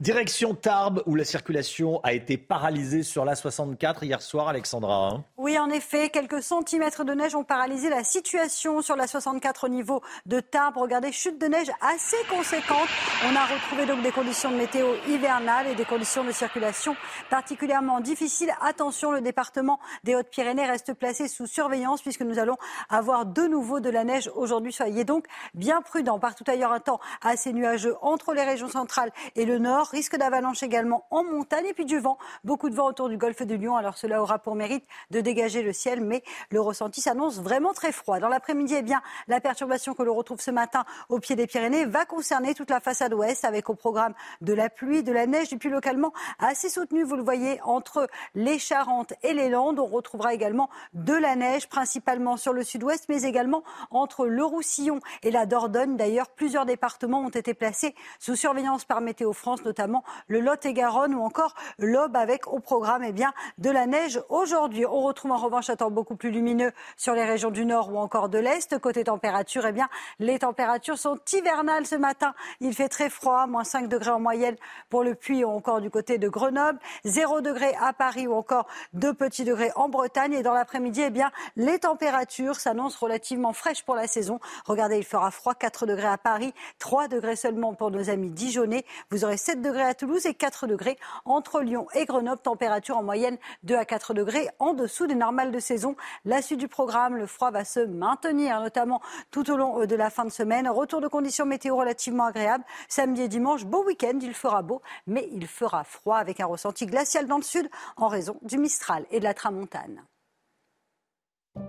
Direction 0.00 0.54
Tarbes, 0.54 1.02
où 1.04 1.14
la 1.14 1.26
circulation 1.26 2.00
a 2.04 2.14
été 2.14 2.38
paralysée 2.38 3.02
sur 3.02 3.26
la 3.26 3.36
64 3.36 4.02
hier 4.02 4.22
soir, 4.22 4.48
Alexandra. 4.48 5.10
Hein. 5.10 5.24
Oui, 5.36 5.58
en 5.58 5.68
effet, 5.68 6.08
quelques 6.08 6.42
centimètres 6.42 7.04
de 7.04 7.12
neige 7.12 7.34
ont 7.34 7.44
paralysé 7.44 7.90
la 7.90 8.02
situation 8.02 8.80
sur 8.80 8.96
la 8.96 9.06
64 9.06 9.64
au 9.64 9.68
niveau 9.68 10.00
de 10.24 10.40
Tarbes. 10.40 10.78
Regardez, 10.78 11.12
chute 11.12 11.38
de 11.38 11.48
neige 11.48 11.70
assez 11.82 12.16
conséquente. 12.30 12.88
On 13.30 13.36
a 13.36 13.44
retrouvé 13.44 13.84
donc 13.84 14.02
des 14.02 14.10
conditions 14.10 14.50
de 14.50 14.56
météo 14.56 14.86
hivernales 15.06 15.66
et 15.66 15.74
des 15.74 15.84
conditions 15.84 16.24
de 16.24 16.32
circulation 16.32 16.96
particulièrement 17.28 18.00
difficiles. 18.00 18.54
Attention, 18.62 19.12
le 19.12 19.20
département 19.20 19.80
des 20.04 20.14
Hautes-Pyrénées 20.14 20.64
reste 20.64 20.94
placé 20.94 21.28
sous 21.28 21.46
surveillance 21.46 22.00
puisque 22.00 22.22
nous 22.22 22.38
allons 22.38 22.56
avoir 22.88 23.26
de 23.26 23.42
nouveau 23.42 23.80
de 23.80 23.90
la 23.90 24.04
neige 24.04 24.30
aujourd'hui. 24.34 24.72
Soyez 24.72 25.04
donc 25.04 25.26
bien 25.52 25.82
prudents. 25.82 26.18
Partout 26.18 26.44
ailleurs, 26.46 26.72
un 26.72 26.80
temps 26.80 27.00
assez 27.20 27.52
nuageux 27.52 27.96
entre 28.00 28.32
les 28.32 28.44
régions 28.44 28.68
centrales 28.68 29.12
et 29.36 29.44
le 29.44 29.58
nord 29.58 29.89
risque 29.90 30.16
d'avalanche 30.16 30.62
également 30.62 31.06
en 31.10 31.24
montagne 31.24 31.66
et 31.66 31.74
puis 31.74 31.84
du 31.84 31.98
vent. 31.98 32.18
Beaucoup 32.44 32.70
de 32.70 32.74
vent 32.74 32.86
autour 32.86 33.08
du 33.08 33.16
golfe 33.16 33.42
de 33.42 33.54
Lyon. 33.54 33.76
Alors 33.76 33.98
cela 33.98 34.22
aura 34.22 34.38
pour 34.38 34.54
mérite 34.54 34.84
de 35.10 35.20
dégager 35.20 35.62
le 35.62 35.72
ciel, 35.72 36.00
mais 36.00 36.22
le 36.50 36.60
ressenti 36.60 37.00
s'annonce 37.00 37.40
vraiment 37.40 37.72
très 37.72 37.92
froid. 37.92 38.18
Dans 38.18 38.28
l'après-midi, 38.28 38.74
eh 38.78 38.82
bien, 38.82 39.02
la 39.28 39.40
perturbation 39.40 39.94
que 39.94 40.02
l'on 40.02 40.14
retrouve 40.14 40.40
ce 40.40 40.50
matin 40.50 40.84
au 41.08 41.18
pied 41.18 41.36
des 41.36 41.46
Pyrénées 41.46 41.84
va 41.84 42.04
concerner 42.04 42.54
toute 42.54 42.70
la 42.70 42.80
façade 42.80 43.12
ouest 43.14 43.44
avec 43.44 43.68
au 43.68 43.74
programme 43.74 44.14
de 44.40 44.52
la 44.52 44.70
pluie, 44.70 45.02
de 45.02 45.12
la 45.12 45.26
neige 45.26 45.52
et 45.52 45.56
puis 45.56 45.70
localement 45.70 46.12
assez 46.38 46.68
soutenu, 46.68 47.02
vous 47.02 47.16
le 47.16 47.22
voyez, 47.22 47.60
entre 47.62 48.08
les 48.34 48.58
Charentes 48.58 49.14
et 49.22 49.34
les 49.34 49.48
Landes. 49.48 49.78
On 49.78 49.86
retrouvera 49.86 50.34
également 50.34 50.70
de 50.94 51.14
la 51.14 51.36
neige, 51.36 51.68
principalement 51.68 52.36
sur 52.36 52.52
le 52.52 52.62
sud-ouest, 52.62 53.06
mais 53.08 53.22
également 53.22 53.62
entre 53.90 54.26
le 54.26 54.44
Roussillon 54.44 55.00
et 55.22 55.30
la 55.30 55.46
Dordogne. 55.46 55.96
D'ailleurs, 55.96 56.30
plusieurs 56.30 56.66
départements 56.66 57.20
ont 57.20 57.30
été 57.30 57.54
placés 57.54 57.94
sous 58.18 58.36
surveillance 58.36 58.84
par 58.84 59.00
Météo 59.00 59.32
France, 59.32 59.64
notamment 59.64 59.79
le 60.28 60.40
Lot-et-Garonne 60.40 61.14
ou 61.14 61.22
encore 61.22 61.54
l'Aube 61.78 62.16
avec 62.16 62.46
au 62.46 62.58
programme 62.58 63.02
eh 63.04 63.12
bien, 63.12 63.32
de 63.58 63.70
la 63.70 63.86
neige 63.86 64.20
aujourd'hui. 64.28 64.86
On 64.86 65.02
retrouve 65.02 65.32
en 65.32 65.36
revanche 65.36 65.70
un 65.70 65.76
temps 65.76 65.90
beaucoup 65.90 66.16
plus 66.16 66.30
lumineux 66.30 66.72
sur 66.96 67.14
les 67.14 67.24
régions 67.24 67.50
du 67.50 67.64
nord 67.64 67.92
ou 67.92 67.98
encore 67.98 68.28
de 68.28 68.38
l'est. 68.38 68.78
Côté 68.78 69.04
température, 69.04 69.66
eh 69.66 69.72
bien, 69.72 69.88
les 70.18 70.38
températures 70.38 70.98
sont 70.98 71.18
hivernales 71.32 71.86
ce 71.86 71.94
matin. 71.94 72.34
Il 72.60 72.74
fait 72.74 72.88
très 72.88 73.10
froid, 73.10 73.46
moins 73.46 73.64
5 73.64 73.88
degrés 73.88 74.10
en 74.10 74.20
moyenne 74.20 74.56
pour 74.88 75.04
le 75.04 75.14
Puy 75.14 75.44
ou 75.44 75.48
encore 75.48 75.80
du 75.80 75.90
côté 75.90 76.18
de 76.18 76.28
Grenoble, 76.28 76.78
0 77.04 77.40
degrés 77.40 77.74
à 77.80 77.92
Paris 77.92 78.26
ou 78.26 78.34
encore 78.34 78.66
2 78.94 79.14
petits 79.14 79.44
degrés 79.44 79.70
en 79.76 79.88
Bretagne. 79.88 80.34
Et 80.34 80.42
dans 80.42 80.54
l'après-midi, 80.54 81.02
eh 81.02 81.10
bien, 81.10 81.30
les 81.56 81.78
températures 81.78 82.56
s'annoncent 82.56 82.98
relativement 83.00 83.52
fraîches 83.52 83.84
pour 83.84 83.94
la 83.94 84.06
saison. 84.06 84.40
Regardez, 84.66 84.98
il 84.98 85.04
fera 85.04 85.30
froid, 85.30 85.54
4 85.54 85.86
degrés 85.86 86.08
à 86.08 86.18
Paris, 86.18 86.52
3 86.78 87.08
degrés 87.08 87.36
seulement 87.36 87.74
pour 87.74 87.90
nos 87.90 88.10
amis 88.10 88.30
dijonnais. 88.30 88.84
Vous 89.10 89.24
aurez 89.24 89.36
7 89.36 89.62
degrés 89.62 89.69
à 89.78 89.94
Toulouse 89.94 90.26
et 90.26 90.34
4 90.34 90.66
degrés 90.66 90.98
entre 91.24 91.60
Lyon 91.60 91.86
et 91.94 92.04
Grenoble. 92.04 92.40
Température 92.42 92.96
en 92.96 93.02
moyenne 93.02 93.38
2 93.62 93.76
à 93.76 93.84
4 93.84 94.14
degrés 94.14 94.48
en 94.58 94.74
dessous 94.74 95.06
des 95.06 95.14
normales 95.14 95.52
de 95.52 95.58
saison. 95.60 95.96
La 96.24 96.42
suite 96.42 96.58
du 96.58 96.68
programme, 96.68 97.16
le 97.16 97.26
froid 97.26 97.50
va 97.50 97.64
se 97.64 97.80
maintenir, 97.80 98.60
notamment 98.60 99.00
tout 99.30 99.50
au 99.50 99.56
long 99.56 99.82
euh, 99.82 99.86
de 99.86 99.94
la 99.94 100.10
fin 100.10 100.24
de 100.24 100.30
semaine. 100.30 100.68
Retour 100.68 101.00
de 101.00 101.08
conditions 101.08 101.46
météo 101.46 101.76
relativement 101.76 102.24
agréables. 102.24 102.64
Samedi 102.88 103.22
et 103.22 103.28
dimanche, 103.28 103.64
beau 103.64 103.84
week-end, 103.84 104.18
il 104.20 104.34
fera 104.34 104.62
beau, 104.62 104.82
mais 105.06 105.28
il 105.32 105.46
fera 105.46 105.84
froid 105.84 106.16
avec 106.16 106.40
un 106.40 106.46
ressenti 106.46 106.86
glacial 106.86 107.26
dans 107.26 107.36
le 107.36 107.42
sud 107.42 107.68
en 107.96 108.08
raison 108.08 108.36
du 108.42 108.58
Mistral 108.58 109.06
et 109.10 109.20
de 109.20 109.24
la 109.24 109.34
Tramontane. 109.34 110.02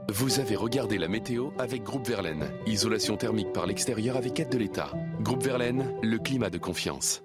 Vous 0.10 0.40
avez 0.40 0.56
regardé 0.56 0.98
la 0.98 1.08
météo 1.08 1.50
avec 1.58 1.84
Groupe 1.84 2.08
Verlaine. 2.08 2.52
Isolation 2.68 3.18
thermique 3.18 3.52
par 3.52 3.66
l'extérieur 3.66 4.16
avec 4.16 4.40
aide 4.40 4.50
de 4.50 4.58
l'État. 4.58 4.92
Groupe 5.22 5.44
Verlaine, 5.44 5.96
le 6.04 6.20
climat 6.20 6.50
de 6.50 6.58
confiance. 6.58 7.24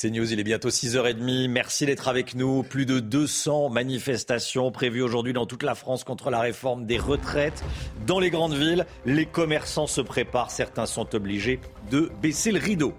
C'est 0.00 0.10
News, 0.10 0.32
il 0.32 0.38
est 0.38 0.44
bientôt 0.44 0.68
6h30. 0.68 1.48
Merci 1.48 1.84
d'être 1.84 2.06
avec 2.06 2.36
nous. 2.36 2.62
Plus 2.62 2.86
de 2.86 3.00
200 3.00 3.68
manifestations 3.68 4.70
prévues 4.70 5.02
aujourd'hui 5.02 5.32
dans 5.32 5.44
toute 5.44 5.64
la 5.64 5.74
France 5.74 6.04
contre 6.04 6.30
la 6.30 6.38
réforme 6.38 6.86
des 6.86 6.98
retraites. 6.98 7.64
Dans 8.06 8.20
les 8.20 8.30
grandes 8.30 8.54
villes, 8.54 8.86
les 9.06 9.26
commerçants 9.26 9.88
se 9.88 10.00
préparent. 10.00 10.52
Certains 10.52 10.86
sont 10.86 11.16
obligés 11.16 11.58
de 11.90 12.12
baisser 12.22 12.52
le 12.52 12.60
rideau. 12.60 12.94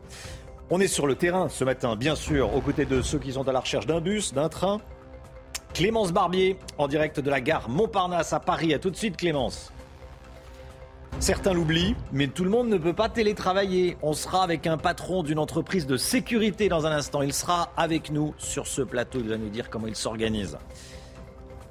On 0.69 0.81
est 0.81 0.89
sur 0.89 1.07
le 1.07 1.15
terrain 1.15 1.47
ce 1.47 1.63
matin, 1.63 1.95
bien 1.95 2.15
sûr, 2.15 2.53
aux 2.53 2.59
côtés 2.59 2.83
de 2.83 3.01
ceux 3.01 3.17
qui 3.19 3.31
sont 3.31 3.47
à 3.47 3.53
la 3.53 3.61
recherche 3.61 3.85
d'un 3.85 4.01
bus, 4.01 4.33
d'un 4.33 4.49
train. 4.49 4.81
Clémence 5.73 6.11
Barbier, 6.11 6.57
en 6.77 6.89
direct 6.89 7.21
de 7.21 7.29
la 7.29 7.39
gare 7.39 7.69
Montparnasse 7.69 8.33
à 8.33 8.41
Paris. 8.41 8.73
A 8.73 8.79
tout 8.79 8.91
de 8.91 8.97
suite, 8.97 9.15
Clémence. 9.15 9.71
Certains 11.17 11.53
l'oublient, 11.53 11.95
mais 12.13 12.27
tout 12.27 12.43
le 12.43 12.49
monde 12.49 12.69
ne 12.69 12.77
peut 12.77 12.93
pas 12.93 13.09
télétravailler. 13.09 13.97
On 14.01 14.13
sera 14.13 14.43
avec 14.43 14.67
un 14.67 14.77
patron 14.77 15.23
d'une 15.23 15.39
entreprise 15.39 15.85
de 15.85 15.97
sécurité 15.97 16.69
dans 16.69 16.85
un 16.85 16.91
instant. 16.91 17.21
Il 17.21 17.33
sera 17.33 17.71
avec 17.75 18.11
nous 18.11 18.33
sur 18.37 18.67
ce 18.67 18.81
plateau. 18.81 19.19
Il 19.19 19.29
va 19.29 19.37
nous 19.37 19.49
dire 19.49 19.69
comment 19.69 19.87
il 19.87 19.95
s'organise. 19.95 20.57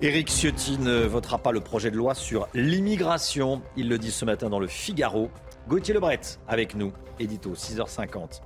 Éric 0.02 0.28
Ciotti 0.28 0.78
ne 0.78 1.06
votera 1.06 1.38
pas 1.38 1.50
le 1.50 1.60
projet 1.60 1.90
de 1.90 1.96
loi 1.96 2.14
sur 2.14 2.46
l'immigration. 2.54 3.62
Il 3.76 3.88
le 3.88 3.98
dit 3.98 4.10
ce 4.10 4.24
matin 4.24 4.50
dans 4.50 4.60
le 4.60 4.68
Figaro. 4.68 5.30
Gauthier 5.66 5.94
Lebret 5.94 6.20
avec 6.46 6.74
nous, 6.74 6.92
édito 7.18 7.54
6h50. 7.54 8.40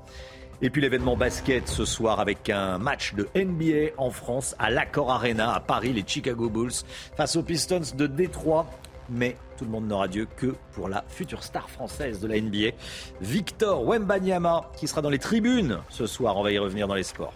Et 0.62 0.70
puis 0.70 0.80
l'événement 0.80 1.16
basket 1.16 1.66
ce 1.68 1.84
soir 1.84 2.20
avec 2.20 2.48
un 2.48 2.78
match 2.78 3.14
de 3.14 3.28
NBA 3.34 3.94
en 3.98 4.10
France 4.10 4.54
à 4.60 4.70
l'Accor 4.70 5.10
Arena 5.10 5.52
à 5.52 5.58
Paris, 5.58 5.92
les 5.92 6.04
Chicago 6.06 6.48
Bulls 6.48 6.84
face 7.16 7.34
aux 7.34 7.42
Pistons 7.42 7.80
de 7.96 8.06
Détroit 8.06 8.66
mais 9.08 9.36
tout 9.56 9.64
le 9.64 9.70
monde 9.70 9.86
n'aura 9.86 10.08
Dieu 10.08 10.26
que 10.36 10.54
pour 10.72 10.88
la 10.88 11.04
future 11.08 11.42
star 11.42 11.68
française 11.70 12.20
de 12.20 12.28
la 12.28 12.40
NBA, 12.40 12.76
Victor 13.20 13.84
Wembanyama, 13.86 14.70
qui 14.76 14.88
sera 14.88 15.02
dans 15.02 15.10
les 15.10 15.18
tribunes 15.18 15.78
ce 15.88 16.06
soir. 16.06 16.36
On 16.36 16.42
va 16.42 16.52
y 16.52 16.58
revenir 16.58 16.88
dans 16.88 16.94
les 16.94 17.02
sports. 17.02 17.34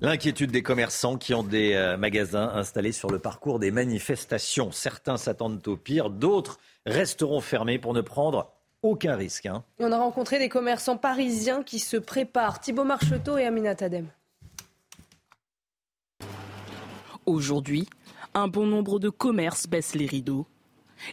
L'inquiétude 0.00 0.52
des 0.52 0.62
commerçants 0.62 1.16
qui 1.16 1.34
ont 1.34 1.42
des 1.42 1.74
euh, 1.74 1.96
magasins 1.96 2.52
installés 2.54 2.92
sur 2.92 3.10
le 3.10 3.18
parcours 3.18 3.58
des 3.58 3.72
manifestations. 3.72 4.70
Certains 4.70 5.16
s'attendent 5.16 5.66
au 5.66 5.76
pire, 5.76 6.08
d'autres 6.08 6.58
resteront 6.86 7.40
fermés 7.40 7.80
pour 7.80 7.94
ne 7.94 8.00
prendre 8.00 8.52
aucun 8.82 9.16
risque. 9.16 9.46
Hein. 9.46 9.64
On 9.80 9.90
a 9.90 9.98
rencontré 9.98 10.38
des 10.38 10.48
commerçants 10.48 10.96
parisiens 10.96 11.64
qui 11.64 11.80
se 11.80 11.96
préparent. 11.96 12.60
Thibaut 12.60 12.84
Marcheteau 12.84 13.38
et 13.38 13.44
Amina 13.44 13.74
Tadem. 13.74 14.06
Aujourd'hui, 17.26 17.88
un 18.34 18.48
bon 18.48 18.66
nombre 18.66 18.98
de 18.98 19.08
commerces 19.08 19.66
baissent 19.66 19.94
les 19.94 20.06
rideaux. 20.06 20.46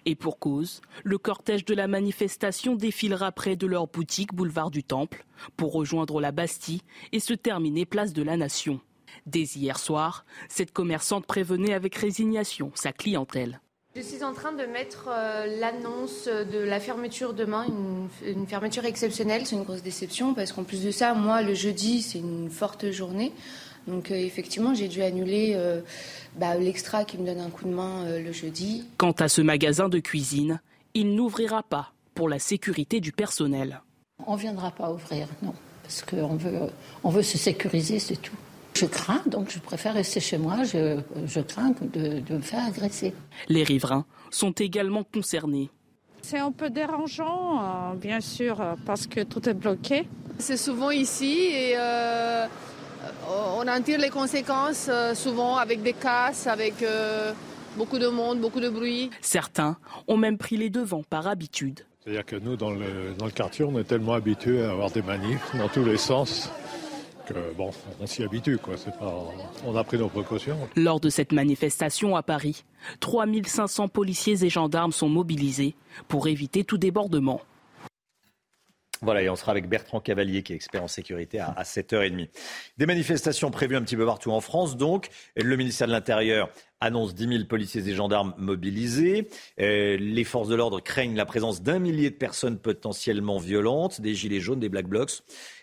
Et 0.05 0.15
pour 0.15 0.39
cause, 0.39 0.81
le 1.03 1.17
cortège 1.17 1.65
de 1.65 1.73
la 1.73 1.87
manifestation 1.87 2.75
défilera 2.75 3.31
près 3.31 3.55
de 3.55 3.67
leur 3.67 3.87
boutique 3.87 4.33
boulevard 4.33 4.71
du 4.71 4.83
Temple 4.83 5.25
pour 5.57 5.73
rejoindre 5.73 6.19
la 6.19 6.31
Bastille 6.31 6.81
et 7.11 7.19
se 7.19 7.33
terminer 7.33 7.85
place 7.85 8.13
de 8.13 8.23
la 8.23 8.37
Nation. 8.37 8.79
Dès 9.25 9.43
hier 9.43 9.79
soir, 9.79 10.25
cette 10.49 10.71
commerçante 10.71 11.25
prévenait 11.25 11.73
avec 11.73 11.95
résignation 11.95 12.71
sa 12.75 12.91
clientèle. 12.91 13.59
Je 13.95 14.01
suis 14.01 14.25
en 14.25 14.33
train 14.33 14.51
de 14.51 14.65
mettre 14.65 15.07
euh, 15.09 15.45
l'annonce 15.59 16.27
de 16.27 16.59
la 16.59 16.81
fermeture 16.81 17.33
demain, 17.33 17.65
une 18.25 18.45
fermeture 18.45 18.83
exceptionnelle. 18.83 19.45
C'est 19.45 19.55
une 19.55 19.63
grosse 19.63 19.83
déception 19.83 20.33
parce 20.33 20.51
qu'en 20.51 20.65
plus 20.65 20.83
de 20.83 20.91
ça, 20.91 21.13
moi, 21.13 21.41
le 21.41 21.53
jeudi, 21.53 22.01
c'est 22.01 22.19
une 22.19 22.49
forte 22.49 22.91
journée. 22.91 23.31
Donc 23.87 24.11
euh, 24.11 24.15
effectivement, 24.15 24.73
j'ai 24.73 24.87
dû 24.87 25.01
annuler 25.01 25.53
euh, 25.55 25.81
bah, 26.37 26.55
l'extra 26.55 27.05
qui 27.05 27.17
me 27.17 27.25
donne 27.25 27.39
un 27.39 27.49
coup 27.49 27.65
de 27.65 27.73
main 27.73 28.05
euh, 28.05 28.21
le 28.21 28.31
jeudi. 28.31 28.85
Quant 28.97 29.11
à 29.19 29.27
ce 29.27 29.41
magasin 29.41 29.89
de 29.89 29.99
cuisine, 29.99 30.59
il 30.93 31.15
n'ouvrira 31.15 31.63
pas 31.63 31.91
pour 32.13 32.29
la 32.29 32.39
sécurité 32.39 32.99
du 32.99 33.11
personnel. 33.11 33.81
On 34.25 34.35
ne 34.35 34.39
viendra 34.39 34.71
pas 34.71 34.91
ouvrir, 34.91 35.27
non, 35.43 35.53
parce 35.83 36.01
qu'on 36.01 36.35
veut, 36.35 36.69
on 37.03 37.09
veut 37.09 37.23
se 37.23 37.37
sécuriser, 37.37 37.99
c'est 37.99 38.15
tout. 38.15 38.35
Je 38.73 38.85
crains, 38.85 39.21
donc 39.27 39.49
je 39.51 39.59
préfère 39.59 39.93
rester 39.93 40.19
chez 40.19 40.37
moi, 40.37 40.63
je, 40.63 40.99
je 41.25 41.39
crains 41.39 41.73
de, 41.81 42.19
de 42.19 42.35
me 42.35 42.41
faire 42.41 42.65
agresser. 42.65 43.13
Les 43.47 43.63
riverains 43.63 44.05
sont 44.31 44.51
également 44.51 45.03
concernés. 45.03 45.69
C'est 46.21 46.39
un 46.39 46.51
peu 46.51 46.69
dérangeant, 46.69 47.93
bien 47.95 48.19
sûr, 48.19 48.59
parce 48.85 49.05
que 49.05 49.21
tout 49.21 49.47
est 49.47 49.53
bloqué. 49.53 50.07
C'est 50.39 50.57
souvent 50.57 50.89
ici 50.91 51.49
et 51.51 51.73
euh, 51.77 52.47
on 53.27 53.67
en 53.67 53.81
tire 53.81 53.99
les 53.99 54.09
conséquences 54.09 54.87
euh, 54.89 55.13
souvent 55.13 55.57
avec 55.57 55.81
des 55.81 55.93
casses, 55.93 56.47
avec 56.47 56.81
euh, 56.81 57.33
beaucoup 57.77 57.99
de 57.99 58.07
monde, 58.07 58.39
beaucoup 58.39 58.59
de 58.59 58.69
bruit. 58.69 59.09
Certains 59.21 59.77
ont 60.07 60.17
même 60.17 60.37
pris 60.37 60.57
les 60.57 60.69
devants 60.69 61.03
par 61.03 61.27
habitude. 61.27 61.81
C'est-à-dire 62.03 62.25
que 62.25 62.35
nous, 62.35 62.55
dans 62.55 62.71
le, 62.71 63.13
dans 63.17 63.25
le 63.25 63.31
quartier, 63.31 63.65
on 63.65 63.77
est 63.79 63.83
tellement 63.83 64.13
habitués 64.13 64.63
à 64.63 64.71
avoir 64.71 64.91
des 64.91 65.01
manifs 65.01 65.55
dans 65.55 65.67
tous 65.67 65.83
les 65.83 65.97
sens 65.97 66.51
que 67.25 67.33
bon, 67.57 67.71
on 67.99 68.05
s'y 68.05 68.23
habitue, 68.23 68.57
quoi. 68.57 68.75
Pas, 68.75 69.13
on 69.65 69.75
a 69.75 69.83
pris 69.83 69.97
nos 69.97 70.09
précautions. 70.09 70.57
Lors 70.75 70.99
de 70.99 71.09
cette 71.09 71.31
manifestation 71.31 72.15
à 72.15 72.21
Paris, 72.21 72.63
3500 72.99 73.87
policiers 73.87 74.45
et 74.45 74.49
gendarmes 74.49 74.91
sont 74.91 75.09
mobilisés 75.09 75.75
pour 76.07 76.27
éviter 76.27 76.63
tout 76.63 76.77
débordement. 76.77 77.41
Voilà, 79.05 79.21
et 79.21 79.29
on 79.29 79.35
sera 79.35 79.51
avec 79.51 79.69
Bertrand 79.69 79.99
Cavalier, 79.99 80.41
qui 80.41 80.53
est 80.53 80.55
expert 80.55 80.83
en 80.83 80.87
sécurité, 80.87 81.39
à, 81.39 81.61
7h30. 81.61 82.27
Des 82.77 82.85
manifestations 82.87 83.51
prévues 83.51 83.75
un 83.75 83.83
petit 83.83 83.95
peu 83.95 84.05
partout 84.05 84.31
en 84.31 84.41
France, 84.41 84.77
donc. 84.77 85.09
Le 85.35 85.55
ministère 85.55 85.85
de 85.85 85.91
l'Intérieur 85.91 86.49
annonce 86.81 87.13
10 87.13 87.27
000 87.27 87.43
policiers 87.45 87.87
et 87.87 87.93
gendarmes 87.93 88.33
mobilisés. 88.39 89.29
Euh, 89.59 89.95
les 89.97 90.23
forces 90.23 90.47
de 90.47 90.55
l'ordre 90.55 90.79
craignent 90.79 91.15
la 91.15 91.27
présence 91.27 91.61
d'un 91.61 91.77
millier 91.77 92.09
de 92.09 92.15
personnes 92.15 92.57
potentiellement 92.57 93.37
violentes, 93.37 94.01
des 94.01 94.15
gilets 94.15 94.39
jaunes, 94.39 94.59
des 94.59 94.69
black 94.69 94.87
blocs 94.87 95.21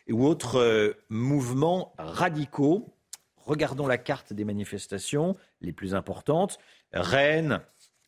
ou 0.08 0.24
autres 0.24 0.60
euh, 0.60 0.92
mouvements 1.08 1.94
radicaux. 1.98 2.94
Regardons 3.38 3.88
la 3.88 3.98
carte 3.98 4.32
des 4.32 4.44
manifestations 4.44 5.34
les 5.60 5.72
plus 5.72 5.96
importantes. 5.96 6.60
Rennes, 6.92 7.60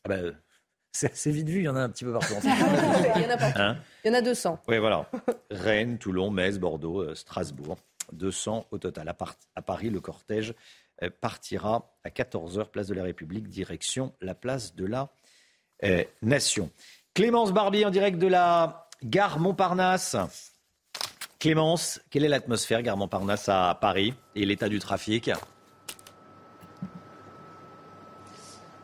ah 0.04 0.08
ben, 0.08 0.36
c'est 0.94 1.10
assez 1.10 1.32
vite 1.32 1.48
vu, 1.48 1.58
il 1.58 1.64
y 1.64 1.68
en 1.68 1.74
a 1.74 1.80
un 1.80 1.88
petit 1.90 2.04
peu 2.04 2.12
partout. 2.12 2.34
il, 2.44 3.22
y 3.22 3.26
en 3.26 3.30
a 3.30 3.60
hein 3.60 3.76
il 4.04 4.08
y 4.08 4.10
en 4.10 4.14
a 4.14 4.22
200. 4.22 4.60
Oui, 4.68 4.78
voilà. 4.78 5.10
Rennes, 5.50 5.98
Toulon, 5.98 6.30
Metz, 6.30 6.58
Bordeaux, 6.58 7.02
euh, 7.02 7.14
Strasbourg. 7.16 7.76
200 8.12 8.66
au 8.70 8.78
total. 8.78 9.08
À, 9.08 9.62
Paris, 9.62 9.90
le 9.90 10.00
cortège 10.00 10.54
euh, 11.02 11.10
partira 11.20 11.96
à 12.04 12.10
14h, 12.10 12.66
place 12.66 12.86
de 12.86 12.94
la 12.94 13.02
République, 13.02 13.48
direction 13.48 14.12
la 14.20 14.36
place 14.36 14.76
de 14.76 14.86
la 14.86 15.08
euh, 15.82 16.04
Nation. 16.22 16.70
Clémence 17.12 17.52
Barbier 17.52 17.86
en 17.86 17.90
direct 17.90 18.18
de 18.18 18.28
la 18.28 18.88
gare 19.02 19.40
Montparnasse. 19.40 20.16
Clémence, 21.40 22.00
quelle 22.10 22.24
est 22.24 22.28
l'atmosphère 22.28 22.82
gare 22.82 22.96
Montparnasse 22.96 23.48
à 23.48 23.76
Paris 23.80 24.14
et 24.36 24.46
l'état 24.46 24.68
du 24.68 24.78
trafic 24.78 25.30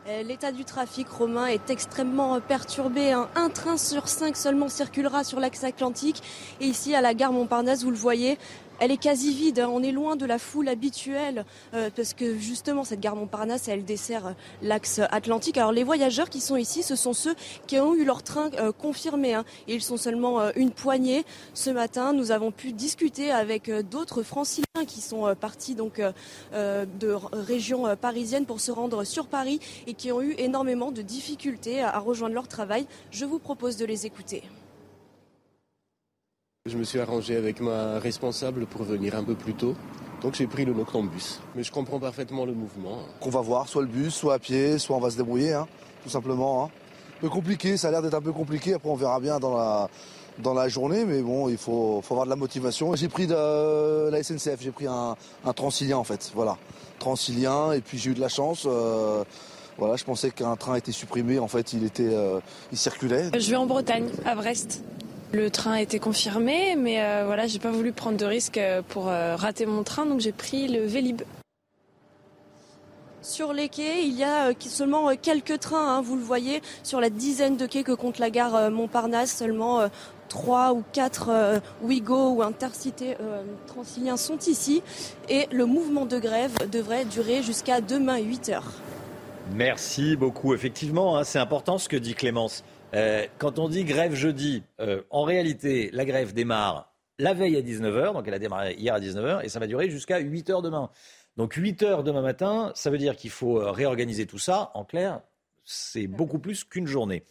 l'état 0.23 0.51
du 0.51 0.65
trafic 0.65 1.07
romain 1.09 1.47
est 1.47 1.69
extrêmement 1.69 2.35
euh, 2.35 2.39
perturbé. 2.39 3.11
Hein. 3.11 3.29
Un 3.35 3.49
train 3.49 3.77
sur 3.77 4.07
cinq 4.07 4.35
seulement 4.35 4.69
circulera 4.69 5.23
sur 5.23 5.39
l'axe 5.39 5.63
atlantique. 5.63 6.21
Et 6.59 6.65
ici, 6.65 6.93
à 6.95 7.01
la 7.01 7.13
gare 7.13 7.31
Montparnasse, 7.31 7.83
vous 7.83 7.91
le 7.91 7.97
voyez, 7.97 8.37
elle 8.81 8.91
est 8.91 8.97
quasi 8.97 9.33
vide. 9.33 9.59
Hein. 9.59 9.69
On 9.71 9.83
est 9.83 9.91
loin 9.91 10.15
de 10.15 10.25
la 10.25 10.39
foule 10.39 10.67
habituelle 10.67 11.45
euh, 11.75 11.91
parce 11.95 12.15
que 12.15 12.37
justement 12.37 12.83
cette 12.83 12.99
gare 12.99 13.15
Montparnasse, 13.15 13.67
elle 13.67 13.85
dessert 13.85 14.27
euh, 14.27 14.31
l'axe 14.63 14.99
atlantique. 15.11 15.57
Alors 15.57 15.71
les 15.71 15.83
voyageurs 15.83 16.31
qui 16.31 16.41
sont 16.41 16.57
ici, 16.57 16.81
ce 16.81 16.95
sont 16.95 17.13
ceux 17.13 17.35
qui 17.67 17.77
ont 17.77 17.93
eu 17.93 18.03
leur 18.03 18.23
train 18.23 18.49
euh, 18.59 18.71
confirmé. 18.71 19.35
Hein. 19.35 19.45
ils 19.67 19.83
sont 19.83 19.97
seulement 19.97 20.51
une 20.55 20.71
poignée. 20.71 21.23
Ce 21.53 21.69
matin, 21.69 22.11
nous 22.11 22.31
avons 22.31 22.51
pu 22.51 22.73
discuter 22.73 23.31
avec 23.31 23.69
d'autres 23.69 24.23
franciliens 24.23 24.65
qui 24.87 24.99
sont 24.99 25.35
partis 25.39 25.75
donc 25.75 26.01
de 26.51 27.17
régions 27.33 27.95
parisiennes 27.95 28.47
pour 28.47 28.59
se 28.59 28.71
rendre 28.71 29.03
sur 29.03 29.27
Paris 29.27 29.59
et 29.85 29.93
qui 29.93 30.11
ont 30.11 30.21
eu 30.23 30.33
énormément 30.39 30.91
de 30.91 31.03
difficultés 31.03 31.83
à 31.83 31.99
rejoindre 31.99 32.33
leur 32.33 32.47
travail. 32.47 32.87
Je 33.11 33.25
vous 33.25 33.37
propose 33.37 33.77
de 33.77 33.85
les 33.85 34.07
écouter. 34.07 34.41
Je 36.69 36.77
me 36.77 36.83
suis 36.83 36.99
arrangé 36.99 37.35
avec 37.37 37.59
ma 37.59 37.97
responsable 37.97 38.67
pour 38.67 38.83
venir 38.83 39.15
un 39.15 39.23
peu 39.23 39.33
plus 39.33 39.55
tôt. 39.55 39.73
Donc 40.21 40.35
j'ai 40.35 40.45
pris 40.45 40.63
le 40.63 40.75
noctambus. 40.75 41.39
Mais 41.55 41.63
je 41.63 41.71
comprends 41.71 41.99
parfaitement 41.99 42.45
le 42.45 42.53
mouvement. 42.53 42.99
Qu'on 43.19 43.31
va 43.31 43.41
voir, 43.41 43.67
soit 43.67 43.81
le 43.81 43.87
bus, 43.87 44.13
soit 44.13 44.35
à 44.35 44.37
pied, 44.37 44.77
soit 44.77 44.95
on 44.95 44.99
va 44.99 45.09
se 45.09 45.17
débrouiller, 45.17 45.53
hein, 45.53 45.67
tout 46.03 46.09
simplement. 46.09 46.65
Hein. 46.65 46.69
Un 47.17 47.21
peu 47.21 47.29
compliqué, 47.29 47.77
ça 47.77 47.87
a 47.87 47.91
l'air 47.91 48.03
d'être 48.03 48.13
un 48.13 48.21
peu 48.21 48.31
compliqué. 48.31 48.75
Après 48.75 48.89
on 48.89 48.95
verra 48.95 49.19
bien 49.19 49.39
dans 49.39 49.57
la, 49.57 49.89
dans 50.37 50.53
la 50.53 50.69
journée, 50.69 51.03
mais 51.03 51.23
bon, 51.23 51.49
il 51.49 51.57
faut, 51.57 51.99
faut 52.03 52.13
avoir 52.13 52.27
de 52.27 52.29
la 52.29 52.35
motivation. 52.35 52.95
J'ai 52.95 53.09
pris 53.09 53.25
de 53.25 54.11
la 54.11 54.21
SNCF, 54.21 54.61
j'ai 54.61 54.69
pris 54.69 54.85
un, 54.85 55.15
Transilien 55.55 55.97
en 55.97 56.03
fait. 56.03 56.31
Voilà, 56.35 56.59
Transilien, 56.99 57.71
et 57.71 57.81
puis 57.81 57.97
j'ai 57.97 58.11
eu 58.11 58.13
de 58.13 58.21
la 58.21 58.29
chance. 58.29 58.67
Euh, 58.67 59.23
voilà, 59.79 59.95
je 59.95 60.03
pensais 60.03 60.29
qu'un 60.29 60.55
train 60.57 60.75
était 60.75 60.91
supprimé, 60.91 61.39
en 61.39 61.47
fait 61.47 61.73
il 61.73 61.83
était, 61.85 62.13
euh, 62.13 62.39
il 62.71 62.77
circulait. 62.77 63.31
Je 63.35 63.49
vais 63.49 63.55
en 63.55 63.65
Bretagne, 63.65 64.09
à 64.25 64.35
Brest. 64.35 64.83
Le 65.33 65.49
train 65.49 65.71
a 65.71 65.81
été 65.81 65.97
confirmé, 65.97 66.75
mais 66.75 67.01
euh, 67.01 67.23
voilà, 67.25 67.47
j'ai 67.47 67.59
pas 67.59 67.71
voulu 67.71 67.93
prendre 67.93 68.17
de 68.17 68.25
risque 68.25 68.57
euh, 68.57 68.81
pour 68.85 69.07
euh, 69.07 69.37
rater 69.37 69.65
mon 69.65 69.83
train, 69.83 70.05
donc 70.05 70.19
j'ai 70.19 70.33
pris 70.33 70.67
le 70.67 70.85
Vélib. 70.85 71.21
Sur 73.21 73.53
les 73.53 73.69
quais, 73.69 74.03
il 74.03 74.13
y 74.13 74.25
a 74.25 74.49
euh, 74.49 74.53
seulement 74.59 75.15
quelques 75.15 75.57
trains, 75.59 75.95
hein, 75.95 76.01
vous 76.01 76.17
le 76.17 76.21
voyez, 76.21 76.61
sur 76.83 76.99
la 76.99 77.09
dizaine 77.09 77.55
de 77.55 77.65
quais 77.65 77.83
que 77.83 77.93
compte 77.93 78.19
la 78.19 78.29
gare 78.29 78.69
Montparnasse, 78.71 79.37
seulement 79.37 79.87
trois 80.27 80.73
ou 80.73 80.83
quatre 80.91 81.61
Ouigo 81.81 82.31
ou 82.31 82.43
Intercité 82.43 83.15
Transilien 83.67 84.17
sont 84.17 84.37
ici 84.37 84.81
et 85.29 85.47
le 85.51 85.65
mouvement 85.65 86.05
de 86.05 86.19
grève 86.19 86.51
devrait 86.69 87.05
durer 87.05 87.41
jusqu'à 87.41 87.79
demain 87.79 88.17
8 88.17 88.49
heures. 88.49 88.71
Merci 89.53 90.15
beaucoup. 90.15 90.53
Effectivement, 90.53 91.17
hein, 91.17 91.23
c'est 91.23 91.39
important 91.39 91.77
ce 91.77 91.89
que 91.89 91.97
dit 91.97 92.15
Clémence. 92.15 92.63
Quand 93.37 93.59
on 93.59 93.69
dit 93.69 93.83
grève 93.83 94.13
jeudi, 94.13 94.63
en 95.09 95.23
réalité, 95.23 95.89
la 95.93 96.05
grève 96.05 96.33
démarre 96.33 96.91
la 97.21 97.33
veille 97.35 97.55
à 97.55 97.61
19h, 97.61 98.13
donc 98.13 98.27
elle 98.27 98.33
a 98.33 98.39
démarré 98.39 98.73
hier 98.73 98.95
à 98.95 98.99
19h, 98.99 99.45
et 99.45 99.49
ça 99.49 99.59
va 99.59 99.67
durer 99.67 99.89
jusqu'à 99.89 100.19
8h 100.19 100.63
demain. 100.63 100.89
Donc 101.37 101.53
8 101.53 101.83
heures 101.83 102.03
demain 102.03 102.21
matin, 102.21 102.71
ça 102.75 102.89
veut 102.89 102.97
dire 102.97 103.15
qu'il 103.15 103.29
faut 103.29 103.59
euh, 103.59 103.71
réorganiser 103.71 104.25
tout 104.25 104.39
ça. 104.39 104.71
En 104.73 104.83
clair, 104.83 105.21
c'est 105.63 106.07
beaucoup 106.07 106.39
plus 106.39 106.63
qu'une 106.63 106.87
journée. 106.87 107.23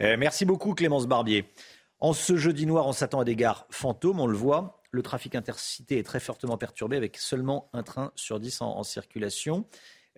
Euh, 0.00 0.16
merci 0.18 0.44
beaucoup 0.44 0.74
Clémence 0.74 1.06
Barbier. 1.06 1.46
En 1.98 2.12
ce 2.12 2.36
jeudi 2.36 2.66
noir, 2.66 2.86
on 2.86 2.92
s'attend 2.92 3.20
à 3.20 3.24
des 3.24 3.34
gares 3.34 3.66
fantômes, 3.70 4.20
on 4.20 4.26
le 4.26 4.36
voit. 4.36 4.82
Le 4.90 5.02
trafic 5.02 5.34
intercité 5.34 5.98
est 5.98 6.04
très 6.04 6.20
fortement 6.20 6.56
perturbé 6.56 6.96
avec 6.96 7.16
seulement 7.16 7.68
un 7.72 7.82
train 7.82 8.12
sur 8.14 8.38
10 8.38 8.60
en, 8.60 8.82
circulation. 8.84 9.64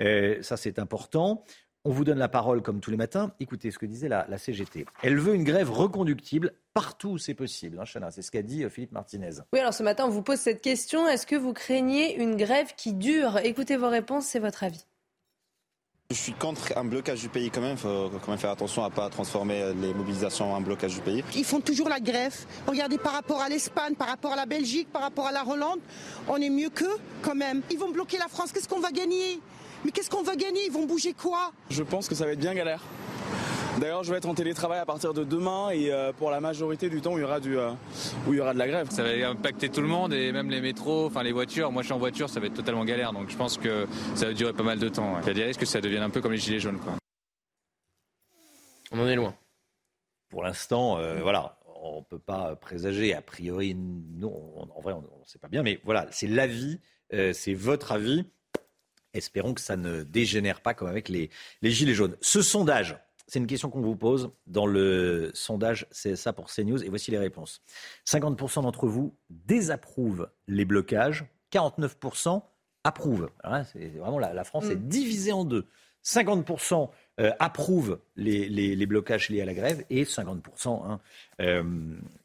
Euh, 0.00 0.42
ça, 0.42 0.56
c'est 0.56 0.78
important. 0.78 1.44
On 1.86 1.92
vous 1.92 2.04
donne 2.04 2.18
la 2.18 2.28
parole 2.28 2.60
comme 2.60 2.80
tous 2.80 2.90
les 2.90 2.98
matins. 2.98 3.32
Écoutez 3.40 3.70
ce 3.70 3.78
que 3.78 3.86
disait 3.86 4.08
la, 4.08 4.26
CGT. 4.36 4.84
Elle 5.02 5.18
veut 5.18 5.34
une 5.34 5.44
grève 5.44 5.70
reconductible 5.70 6.52
partout 6.74 7.12
où 7.12 7.18
c'est 7.18 7.32
possible. 7.32 7.78
Hein, 7.80 7.84
Chana, 7.90 8.10
c'est 8.10 8.20
ce 8.20 8.30
qu'a 8.30 8.42
dit 8.42 8.64
euh, 8.64 8.68
Philippe 8.68 8.92
Martinez. 8.92 9.30
Oui, 9.54 9.60
alors 9.60 9.72
ce 9.72 9.82
matin, 9.82 10.04
on 10.04 10.10
vous 10.10 10.20
pose 10.20 10.38
cette 10.38 10.60
question. 10.60 11.08
Est-ce 11.08 11.26
que 11.26 11.36
vous 11.36 11.54
craignez 11.54 12.20
une 12.20 12.36
grève 12.36 12.74
qui 12.76 12.92
dure? 12.92 13.38
Écoutez 13.44 13.78
vos 13.78 13.88
réponses, 13.88 14.26
c'est 14.26 14.40
votre 14.40 14.62
avis. 14.62 14.84
Je 16.10 16.16
suis 16.16 16.32
contre 16.32 16.76
un 16.76 16.84
blocage 16.84 17.20
du 17.20 17.30
pays 17.30 17.50
quand 17.50 17.62
même. 17.62 17.76
Il 17.76 17.78
faut 17.78 18.10
quand 18.10 18.28
même 18.28 18.38
faire 18.38 18.50
attention 18.50 18.84
à 18.84 18.90
ne 18.90 18.94
pas 18.94 19.08
transformer 19.08 19.72
les 19.80 19.94
mobilisations 19.94 20.52
en 20.52 20.60
blocage 20.60 20.96
du 20.96 21.00
pays. 21.00 21.24
Ils 21.34 21.44
font 21.44 21.60
toujours 21.60 21.88
la 21.88 22.00
grève. 22.00 22.36
Regardez 22.66 22.98
par 22.98 23.12
rapport 23.12 23.40
à 23.40 23.48
l'Espagne, 23.48 23.94
par 23.94 24.08
rapport 24.08 24.32
à 24.32 24.36
la 24.36 24.44
Belgique, 24.44 24.88
par 24.92 25.00
rapport 25.00 25.28
à 25.28 25.32
la 25.32 25.46
Hollande, 25.46 25.78
on 26.28 26.36
est 26.36 26.50
mieux 26.50 26.68
qu'eux 26.68 26.98
quand 27.22 27.36
même. 27.36 27.62
Ils 27.70 27.78
vont 27.78 27.90
bloquer 27.90 28.18
la 28.18 28.28
France. 28.28 28.52
Qu'est-ce 28.52 28.68
qu'on 28.68 28.80
va 28.80 28.90
gagner? 28.90 29.40
Mais 29.84 29.90
qu'est-ce 29.92 30.10
qu'on 30.10 30.22
va 30.22 30.36
gagner? 30.36 30.66
Ils 30.66 30.72
vont 30.72 30.86
bouger 30.86 31.12
quoi? 31.12 31.52
Je 31.70 31.82
pense 31.82 32.08
que 32.08 32.14
ça 32.14 32.24
va 32.24 32.32
être 32.32 32.40
bien 32.40 32.54
galère. 32.54 32.82
D'ailleurs, 33.78 34.02
je 34.02 34.10
vais 34.10 34.18
être 34.18 34.28
en 34.28 34.34
télétravail 34.34 34.80
à 34.80 34.84
partir 34.84 35.14
de 35.14 35.24
demain 35.24 35.70
et 35.70 35.90
euh, 35.90 36.12
pour 36.12 36.30
la 36.30 36.40
majorité 36.40 36.90
du 36.90 37.00
temps, 37.00 37.16
il 37.16 37.20
y 37.20 37.24
aura 37.24 37.40
du, 37.40 37.56
euh, 37.56 37.70
où 38.26 38.34
il 38.34 38.36
y 38.36 38.40
aura 38.40 38.52
de 38.52 38.58
la 38.58 38.66
grève. 38.66 38.90
Ça 38.90 39.02
va 39.04 39.10
impacter 39.28 39.68
tout 39.70 39.80
le 39.80 39.86
monde 39.86 40.12
et 40.12 40.32
même 40.32 40.50
les 40.50 40.60
métros, 40.60 41.06
enfin 41.06 41.22
les 41.22 41.32
voitures. 41.32 41.70
Moi, 41.72 41.82
je 41.82 41.86
suis 41.86 41.94
en 41.94 41.98
voiture, 41.98 42.28
ça 42.28 42.40
va 42.40 42.46
être 42.46 42.54
totalement 42.54 42.84
galère. 42.84 43.12
Donc, 43.12 43.30
je 43.30 43.36
pense 43.36 43.56
que 43.56 43.86
ça 44.16 44.26
va 44.26 44.32
durer 44.34 44.52
pas 44.52 44.64
mal 44.64 44.78
de 44.78 44.88
temps. 44.88 45.18
Il 45.22 45.28
y 45.28 45.30
a 45.30 45.34
des 45.34 45.44
risques 45.44 45.60
que 45.60 45.66
ça 45.66 45.80
devienne 45.80 46.02
un 46.02 46.10
peu 46.10 46.20
comme 46.20 46.32
les 46.32 46.38
gilets 46.38 46.60
jaunes. 46.60 46.80
Quoi. 46.80 46.94
On 48.90 49.00
en 49.00 49.06
est 49.06 49.14
loin. 49.14 49.34
Pour 50.28 50.42
l'instant, 50.42 50.98
euh, 50.98 51.20
voilà, 51.22 51.58
on 51.82 52.00
ne 52.00 52.04
peut 52.04 52.18
pas 52.18 52.56
présager. 52.56 53.14
A 53.14 53.22
priori, 53.22 53.74
non. 53.74 54.34
En 54.76 54.80
vrai, 54.80 54.92
on 54.92 55.00
ne 55.00 55.24
sait 55.26 55.38
pas 55.38 55.48
bien, 55.48 55.62
mais 55.62 55.80
voilà, 55.84 56.06
c'est 56.10 56.26
l'avis, 56.26 56.80
c'est 57.10 57.54
votre 57.54 57.92
avis. 57.92 58.26
Espérons 59.12 59.54
que 59.54 59.60
ça 59.60 59.76
ne 59.76 60.02
dégénère 60.02 60.60
pas 60.60 60.74
comme 60.74 60.88
avec 60.88 61.08
les, 61.08 61.30
Gilets 61.62 61.94
jaunes. 61.94 62.16
Ce 62.20 62.42
sondage, 62.42 62.96
c'est 63.26 63.38
une 63.38 63.46
question 63.46 63.70
qu'on 63.70 63.80
vous 63.80 63.96
pose 63.96 64.30
dans 64.46 64.66
le 64.66 65.30
sondage 65.34 65.86
CSA 65.90 66.32
pour 66.32 66.46
CNews 66.46 66.82
et 66.82 66.88
voici 66.88 67.10
les 67.10 67.18
réponses. 67.18 67.62
50% 68.06 68.62
d'entre 68.62 68.86
vous 68.86 69.14
désapprouvent 69.28 70.28
les 70.46 70.64
blocages, 70.64 71.24
49% 71.52 72.42
approuvent. 72.84 73.30
c'est 73.72 73.88
vraiment 73.88 74.18
la, 74.18 74.44
France 74.44 74.66
est 74.66 74.76
mm. 74.76 74.88
divisée 74.88 75.32
en 75.32 75.44
deux. 75.44 75.66
50% 76.04 76.88
euh, 77.20 77.30
approuvent 77.38 78.00
les, 78.16 78.86
blocages 78.86 79.28
liés 79.28 79.42
à 79.42 79.44
la 79.44 79.54
grève 79.54 79.84
et 79.90 80.04
50% 80.04 80.86
hein, 80.86 81.00
euh, 81.40 81.62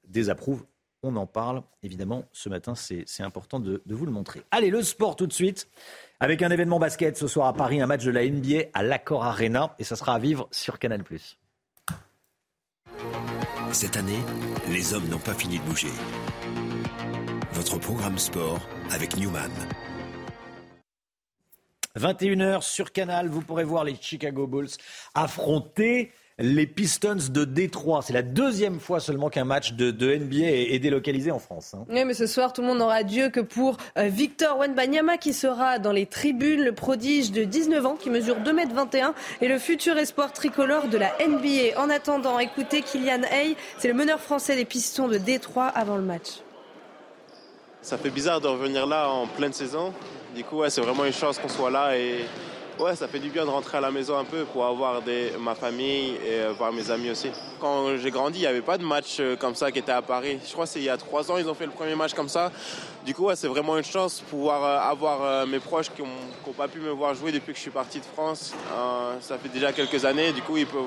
désapprouvent. 0.07 0.65
On 1.03 1.15
en 1.17 1.27
parle 1.27 1.61
évidemment 1.83 2.25
ce 2.31 2.49
matin, 2.49 2.73
c'est 2.73 3.05
important 3.19 3.59
de 3.59 3.81
vous 3.85 4.05
le 4.05 4.11
montrer. 4.11 4.41
Allez, 4.49 4.71
le 4.71 4.81
sport 4.81 5.15
tout 5.15 5.27
de 5.27 5.33
suite. 5.33 5.67
Avec 6.21 6.41
un 6.41 6.49
événement 6.49 6.79
basket 6.79 7.17
ce 7.17 7.27
soir 7.27 7.47
à 7.47 7.53
Paris, 7.53 7.81
un 7.81 7.87
match 7.87 8.05
de 8.05 8.11
la 8.11 8.25
NBA 8.25 8.69
à 8.73 8.83
l'Accor 8.83 9.25
Arena 9.25 9.75
et 9.79 9.83
ça 9.83 9.97
sera 9.97 10.15
à 10.15 10.19
vivre 10.19 10.47
sur 10.49 10.79
Canal+. 10.79 11.03
Cette 13.73 13.97
année, 13.97 14.19
les 14.69 14.93
hommes 14.93 15.09
n'ont 15.09 15.19
pas 15.19 15.33
fini 15.33 15.59
de 15.59 15.63
bouger. 15.63 15.91
Votre 17.51 17.79
programme 17.79 18.17
sport 18.17 18.61
avec 18.91 19.17
Newman. 19.17 19.51
21h 21.97 22.61
sur 22.61 22.93
Canal, 22.93 23.27
vous 23.27 23.41
pourrez 23.41 23.65
voir 23.65 23.83
les 23.83 23.95
Chicago 23.95 24.47
Bulls 24.47 24.69
affronter 25.15 26.13
les 26.37 26.67
Pistons 26.67 27.17
de 27.29 27.45
Détroit. 27.45 28.01
C'est 28.01 28.13
la 28.13 28.21
deuxième 28.21 28.79
fois 28.79 28.99
seulement 28.99 29.29
qu'un 29.29 29.45
match 29.45 29.73
de, 29.73 29.91
NBA 29.91 30.73
est, 30.73 30.79
délocalisé 30.79 31.31
en 31.31 31.39
France. 31.39 31.73
Hein. 31.73 31.85
Oui, 31.89 32.03
mais 32.03 32.13
ce 32.13 32.27
soir, 32.27 32.51
tout 32.51 32.61
le 32.61 32.67
monde 32.67 32.79
n'aura 32.79 33.03
Dieu 33.03 33.29
que 33.29 33.39
pour 33.39 33.77
euh, 33.97 34.07
Victor 34.07 34.57
Wenbanyama 34.59 35.17
qui 35.17 35.33
sera 35.33 35.79
dans 35.79 35.93
les 35.93 36.05
tribunes, 36.05 36.61
le 36.61 36.73
prodige 36.73 37.31
de 37.31 37.43
19 37.43 37.85
ans 37.85 37.95
qui 37.95 38.09
mesure 38.09 38.37
2m21 38.41 39.13
et 39.41 39.47
le 39.47 39.57
futur 39.59 39.97
espoir 39.97 40.33
tricolore 40.33 40.87
de 40.87 40.97
la 40.97 41.13
NBA. 41.25 41.79
En 41.79 41.89
attendant, 41.89 42.37
écoutez 42.39 42.81
Kylian 42.81 43.23
Hay, 43.31 43.55
c'est 43.77 43.87
le 43.87 43.93
meneur 43.93 44.19
français 44.19 44.55
des 44.55 44.65
Pistons 44.65 45.07
de 45.07 45.17
Détroit 45.17 45.67
avant 45.67 45.95
le 45.95 46.03
match. 46.03 46.41
Ça 47.81 47.97
fait 47.97 48.09
bizarre 48.09 48.41
de 48.41 48.47
revenir 48.47 48.87
là 48.87 49.09
en 49.09 49.27
pleine 49.27 49.53
saison. 49.53 49.93
Du 50.35 50.43
coup, 50.43 50.61
c'est 50.67 50.81
vraiment 50.81 51.05
une 51.05 51.13
chance 51.13 51.37
qu'on 51.37 51.47
soit 51.47 51.71
là 51.71 51.95
et 51.95 52.25
Ouais, 52.77 52.93
ça 52.93 53.07
fait 53.07 53.19
du 53.19 53.29
bien 53.29 53.45
de 53.45 53.49
rentrer 53.49 53.77
à 53.77 53.81
la 53.81 53.89
maison 53.89 54.17
un 54.17 54.25
peu 54.25 54.43
pour 54.43 54.65
avoir 54.65 55.01
ma 55.39 55.55
famille 55.55 56.15
et 56.15 56.41
euh, 56.41 56.53
voir 56.57 56.73
mes 56.73 56.91
amis 56.91 57.09
aussi. 57.09 57.29
Quand 57.61 57.95
j'ai 57.95 58.11
grandi, 58.11 58.39
il 58.39 58.41
n'y 58.41 58.47
avait 58.47 58.61
pas 58.61 58.77
de 58.77 58.83
match 58.83 59.17
euh, 59.21 59.37
comme 59.37 59.55
ça 59.55 59.71
qui 59.71 59.79
était 59.79 59.93
à 59.93 60.01
Paris. 60.01 60.39
Je 60.45 60.51
crois 60.51 60.65
que 60.65 60.71
c'est 60.71 60.79
il 60.79 60.85
y 60.85 60.89
a 60.89 60.97
trois 60.97 61.31
ans 61.31 61.37
ils 61.37 61.47
ont 61.47 61.53
fait 61.53 61.65
le 61.65 61.71
premier 61.71 61.95
match 61.95 62.13
comme 62.13 62.27
ça. 62.27 62.51
Du 63.05 63.15
coup, 63.15 63.27
ouais, 63.27 63.37
c'est 63.37 63.47
vraiment 63.47 63.77
une 63.77 63.83
chance 63.83 64.19
de 64.19 64.25
pouvoir 64.25 64.61
euh, 64.61 64.91
avoir 64.91 65.47
mes 65.47 65.59
proches 65.59 65.89
qui 65.89 66.01
n'ont 66.01 66.53
pas 66.53 66.67
pu 66.67 66.79
me 66.79 66.89
voir 66.91 67.15
jouer 67.15 67.31
depuis 67.31 67.53
que 67.53 67.57
je 67.57 67.61
suis 67.61 67.71
parti 67.71 67.99
de 67.99 68.05
France. 68.05 68.53
ça 69.21 69.37
fait 69.37 69.49
déjà 69.49 69.71
quelques 69.71 70.03
années. 70.03 70.33
Du 70.33 70.41
coup, 70.41 70.57
ils 70.57 70.67
peuvent 70.67 70.83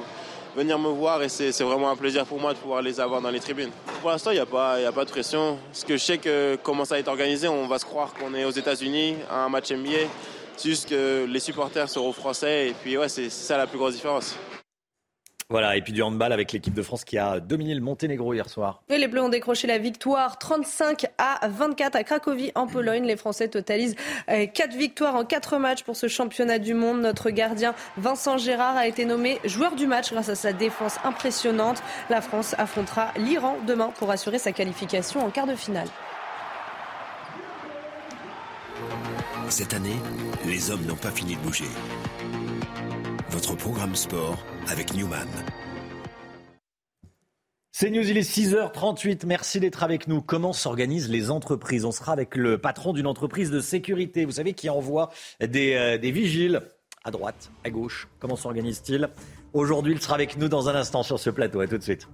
venir 0.54 0.78
me 0.78 0.90
voir 0.90 1.22
et 1.22 1.30
c'est 1.30 1.62
vraiment 1.62 1.88
un 1.88 1.96
plaisir 1.96 2.26
pour 2.26 2.38
moi 2.38 2.52
de 2.52 2.58
pouvoir 2.58 2.82
les 2.82 3.00
avoir 3.00 3.22
dans 3.22 3.30
les 3.30 3.40
tribunes. 3.40 3.70
Pour 4.02 4.10
l'instant, 4.10 4.30
il 4.30 4.34
n'y 4.34 4.40
a, 4.40 4.46
pas, 4.46 4.74
a 4.74 4.92
pas 4.92 5.06
de 5.06 5.10
pression. 5.10 5.56
Parce 5.70 5.84
que 5.84 5.96
je 5.96 6.04
sais 6.04 6.18
que 6.18 6.58
comment 6.62 6.84
ça 6.84 6.98
être 6.98 7.08
organisé, 7.08 7.48
on 7.48 7.66
va 7.66 7.78
se 7.78 7.86
croire 7.86 8.12
qu'on 8.12 8.34
est 8.34 8.44
aux 8.44 8.50
États-Unis 8.50 9.16
à 9.30 9.44
un 9.44 9.48
match 9.48 9.72
NBA. 9.72 10.06
C'est 10.58 10.70
juste 10.70 10.88
que 10.88 11.24
les 11.24 11.38
supporters 11.38 11.88
seront 11.88 12.12
français 12.12 12.70
et 12.70 12.74
puis 12.74 12.98
ouais, 12.98 13.08
c'est 13.08 13.30
ça 13.30 13.56
la 13.56 13.68
plus 13.68 13.78
grosse 13.78 13.94
différence. 13.94 14.36
Voilà, 15.50 15.76
et 15.76 15.82
puis 15.82 15.92
du 15.92 16.02
handball 16.02 16.32
avec 16.32 16.50
l'équipe 16.50 16.74
de 16.74 16.82
France 16.82 17.04
qui 17.04 17.16
a 17.16 17.38
dominé 17.38 17.74
le 17.74 17.80
Monténégro 17.80 18.34
hier 18.34 18.48
soir. 18.50 18.82
Et 18.88 18.98
les 18.98 19.06
Bleus 19.06 19.22
ont 19.22 19.28
décroché 19.28 19.68
la 19.68 19.78
victoire 19.78 20.36
35 20.36 21.06
à 21.16 21.46
24 21.46 21.94
à 21.94 22.02
Cracovie 22.02 22.50
en 22.56 22.66
Pologne. 22.66 23.04
Les 23.04 23.16
Français 23.16 23.46
totalisent 23.46 23.94
4 24.26 24.74
euh, 24.74 24.76
victoires 24.76 25.14
en 25.14 25.24
4 25.24 25.58
matchs 25.58 25.84
pour 25.84 25.94
ce 25.94 26.08
championnat 26.08 26.58
du 26.58 26.74
monde. 26.74 27.00
Notre 27.00 27.30
gardien 27.30 27.72
Vincent 27.96 28.36
Gérard 28.36 28.76
a 28.76 28.88
été 28.88 29.04
nommé 29.04 29.38
joueur 29.44 29.76
du 29.76 29.86
match 29.86 30.12
grâce 30.12 30.28
à 30.28 30.34
sa 30.34 30.52
défense 30.52 30.96
impressionnante. 31.04 31.84
La 32.10 32.20
France 32.20 32.56
affrontera 32.58 33.12
l'Iran 33.16 33.56
demain 33.64 33.92
pour 33.96 34.10
assurer 34.10 34.38
sa 34.38 34.50
qualification 34.50 35.24
en 35.24 35.30
quart 35.30 35.46
de 35.46 35.54
finale. 35.54 35.88
Cette 39.48 39.74
année, 39.74 39.96
les 40.46 40.70
hommes 40.70 40.84
n'ont 40.84 40.96
pas 40.96 41.10
fini 41.10 41.36
de 41.36 41.40
bouger. 41.40 41.64
Votre 43.30 43.56
programme 43.56 43.94
sport 43.94 44.38
avec 44.68 44.94
Newman. 44.94 45.26
C'est 47.72 47.90
News, 47.90 48.08
il 48.10 48.18
est 48.18 48.28
6h38. 48.28 49.24
Merci 49.24 49.60
d'être 49.60 49.82
avec 49.82 50.08
nous. 50.08 50.20
Comment 50.20 50.52
s'organisent 50.52 51.08
les 51.08 51.30
entreprises? 51.30 51.84
On 51.84 51.92
sera 51.92 52.12
avec 52.12 52.34
le 52.34 52.58
patron 52.58 52.92
d'une 52.92 53.06
entreprise 53.06 53.50
de 53.50 53.60
sécurité, 53.60 54.24
vous 54.24 54.32
savez, 54.32 54.52
qui 54.52 54.68
envoie 54.68 55.10
des, 55.40 55.74
euh, 55.74 55.96
des 55.96 56.10
vigiles 56.10 56.62
à 57.04 57.10
droite, 57.10 57.50
à 57.64 57.70
gauche. 57.70 58.08
Comment 58.18 58.36
s'organise-t-il? 58.36 59.08
Aujourd'hui, 59.52 59.94
il 59.94 60.00
sera 60.02 60.14
avec 60.14 60.36
nous 60.36 60.48
dans 60.48 60.68
un 60.68 60.74
instant 60.74 61.02
sur 61.02 61.18
ce 61.18 61.30
plateau. 61.30 61.60
À 61.60 61.66
tout 61.66 61.78
de 61.78 61.82
suite. 61.82 62.08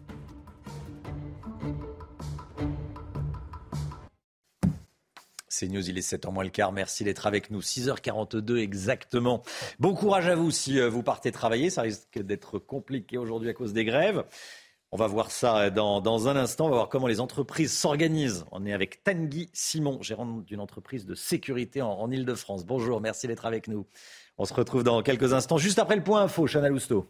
C'est 5.64 5.70
News, 5.70 5.88
il 5.88 5.96
est 5.96 6.06
7h 6.06 6.30
moins 6.30 6.44
le 6.44 6.50
quart. 6.50 6.72
Merci 6.72 7.04
d'être 7.04 7.26
avec 7.26 7.50
nous. 7.50 7.60
6h42 7.60 8.58
exactement. 8.58 9.42
Bon 9.78 9.94
courage 9.94 10.28
à 10.28 10.34
vous 10.34 10.50
si 10.50 10.78
euh, 10.78 10.90
vous 10.90 11.02
partez 11.02 11.32
travailler. 11.32 11.70
Ça 11.70 11.80
risque 11.80 12.18
d'être 12.18 12.58
compliqué 12.58 13.16
aujourd'hui 13.16 13.48
à 13.48 13.54
cause 13.54 13.72
des 13.72 13.86
grèves. 13.86 14.24
On 14.92 14.98
va 14.98 15.06
voir 15.06 15.30
ça 15.30 15.70
dans, 15.70 16.28
un 16.28 16.36
instant. 16.36 16.66
On 16.66 16.68
va 16.68 16.76
voir 16.76 16.88
comment 16.90 17.06
les 17.06 17.18
entreprises 17.18 17.72
s'organisent. 17.72 18.44
On 18.52 18.66
est 18.66 18.74
avec 18.74 19.02
Tanguy 19.04 19.48
Simon, 19.54 20.02
gérant 20.02 20.26
d'une 20.26 20.60
entreprise 20.60 21.06
de 21.06 21.14
sécurité 21.14 21.80
en, 21.80 22.10
Ile-de-France. 22.10 22.66
Bonjour, 22.66 23.00
merci 23.00 23.26
d'être 23.26 23.46
avec 23.46 23.66
nous. 23.66 23.86
On 24.36 24.44
se 24.44 24.52
retrouve 24.52 24.82
dans 24.82 25.00
quelques 25.00 25.32
instants, 25.32 25.56
juste 25.56 25.78
après 25.78 25.96
le 25.96 26.04
point 26.04 26.24
info, 26.24 26.46
Chana 26.46 26.68
Lousteau. 26.68 27.08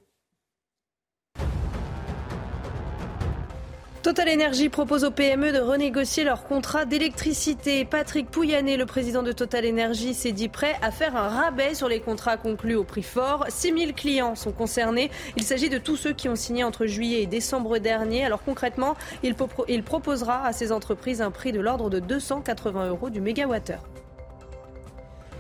Total 4.05 4.29
Energy 4.29 4.69
propose 4.69 5.03
aux 5.03 5.11
PME 5.11 5.51
de 5.51 5.61
renégocier 5.61 6.25
leur 6.25 6.45
contrat 6.45 6.85
d'électricité. 6.85 7.87
Patrick 7.87 8.31
Pouyanné, 8.31 8.77
le 8.77 8.85
président 8.85 9.23
de 9.23 9.33
Total 9.33 9.67
Energy, 9.67 10.13
s'est 10.13 10.33
dit 10.33 10.51
prêt 10.51 10.77
à 10.83 10.91
faire 10.91 11.17
un 11.17 11.29
rabais 11.29 11.73
sur 11.73 11.89
les 11.89 12.01
contrats 12.01 12.37
conclus 12.37 12.75
au 12.75 12.85
prix 12.85 13.03
fort. 13.03 13.47
6000 13.49 13.95
clients 13.95 14.35
sont 14.35 14.53
concernés. 14.53 15.11
Il 15.39 15.43
s'agit 15.43 15.71
de 15.71 15.79
tous 15.79 15.97
ceux 15.97 16.13
qui 16.13 16.29
ont 16.29 16.37
signé 16.37 16.65
entre 16.65 16.85
juillet 16.85 17.23
et 17.23 17.27
décembre 17.27 17.79
dernier. 17.79 18.27
Alors 18.27 18.43
concrètement, 18.45 18.95
il, 19.23 19.83
proposera 19.83 20.45
à 20.47 20.53
ces 20.53 20.71
entreprises 20.71 21.23
un 21.23 21.31
prix 21.31 21.53
de 21.53 21.61
l'ordre 21.61 21.89
de 21.89 21.99
280 21.99 22.91
euros 22.91 23.09
du 23.09 23.23
mégawattheure. 23.23 23.85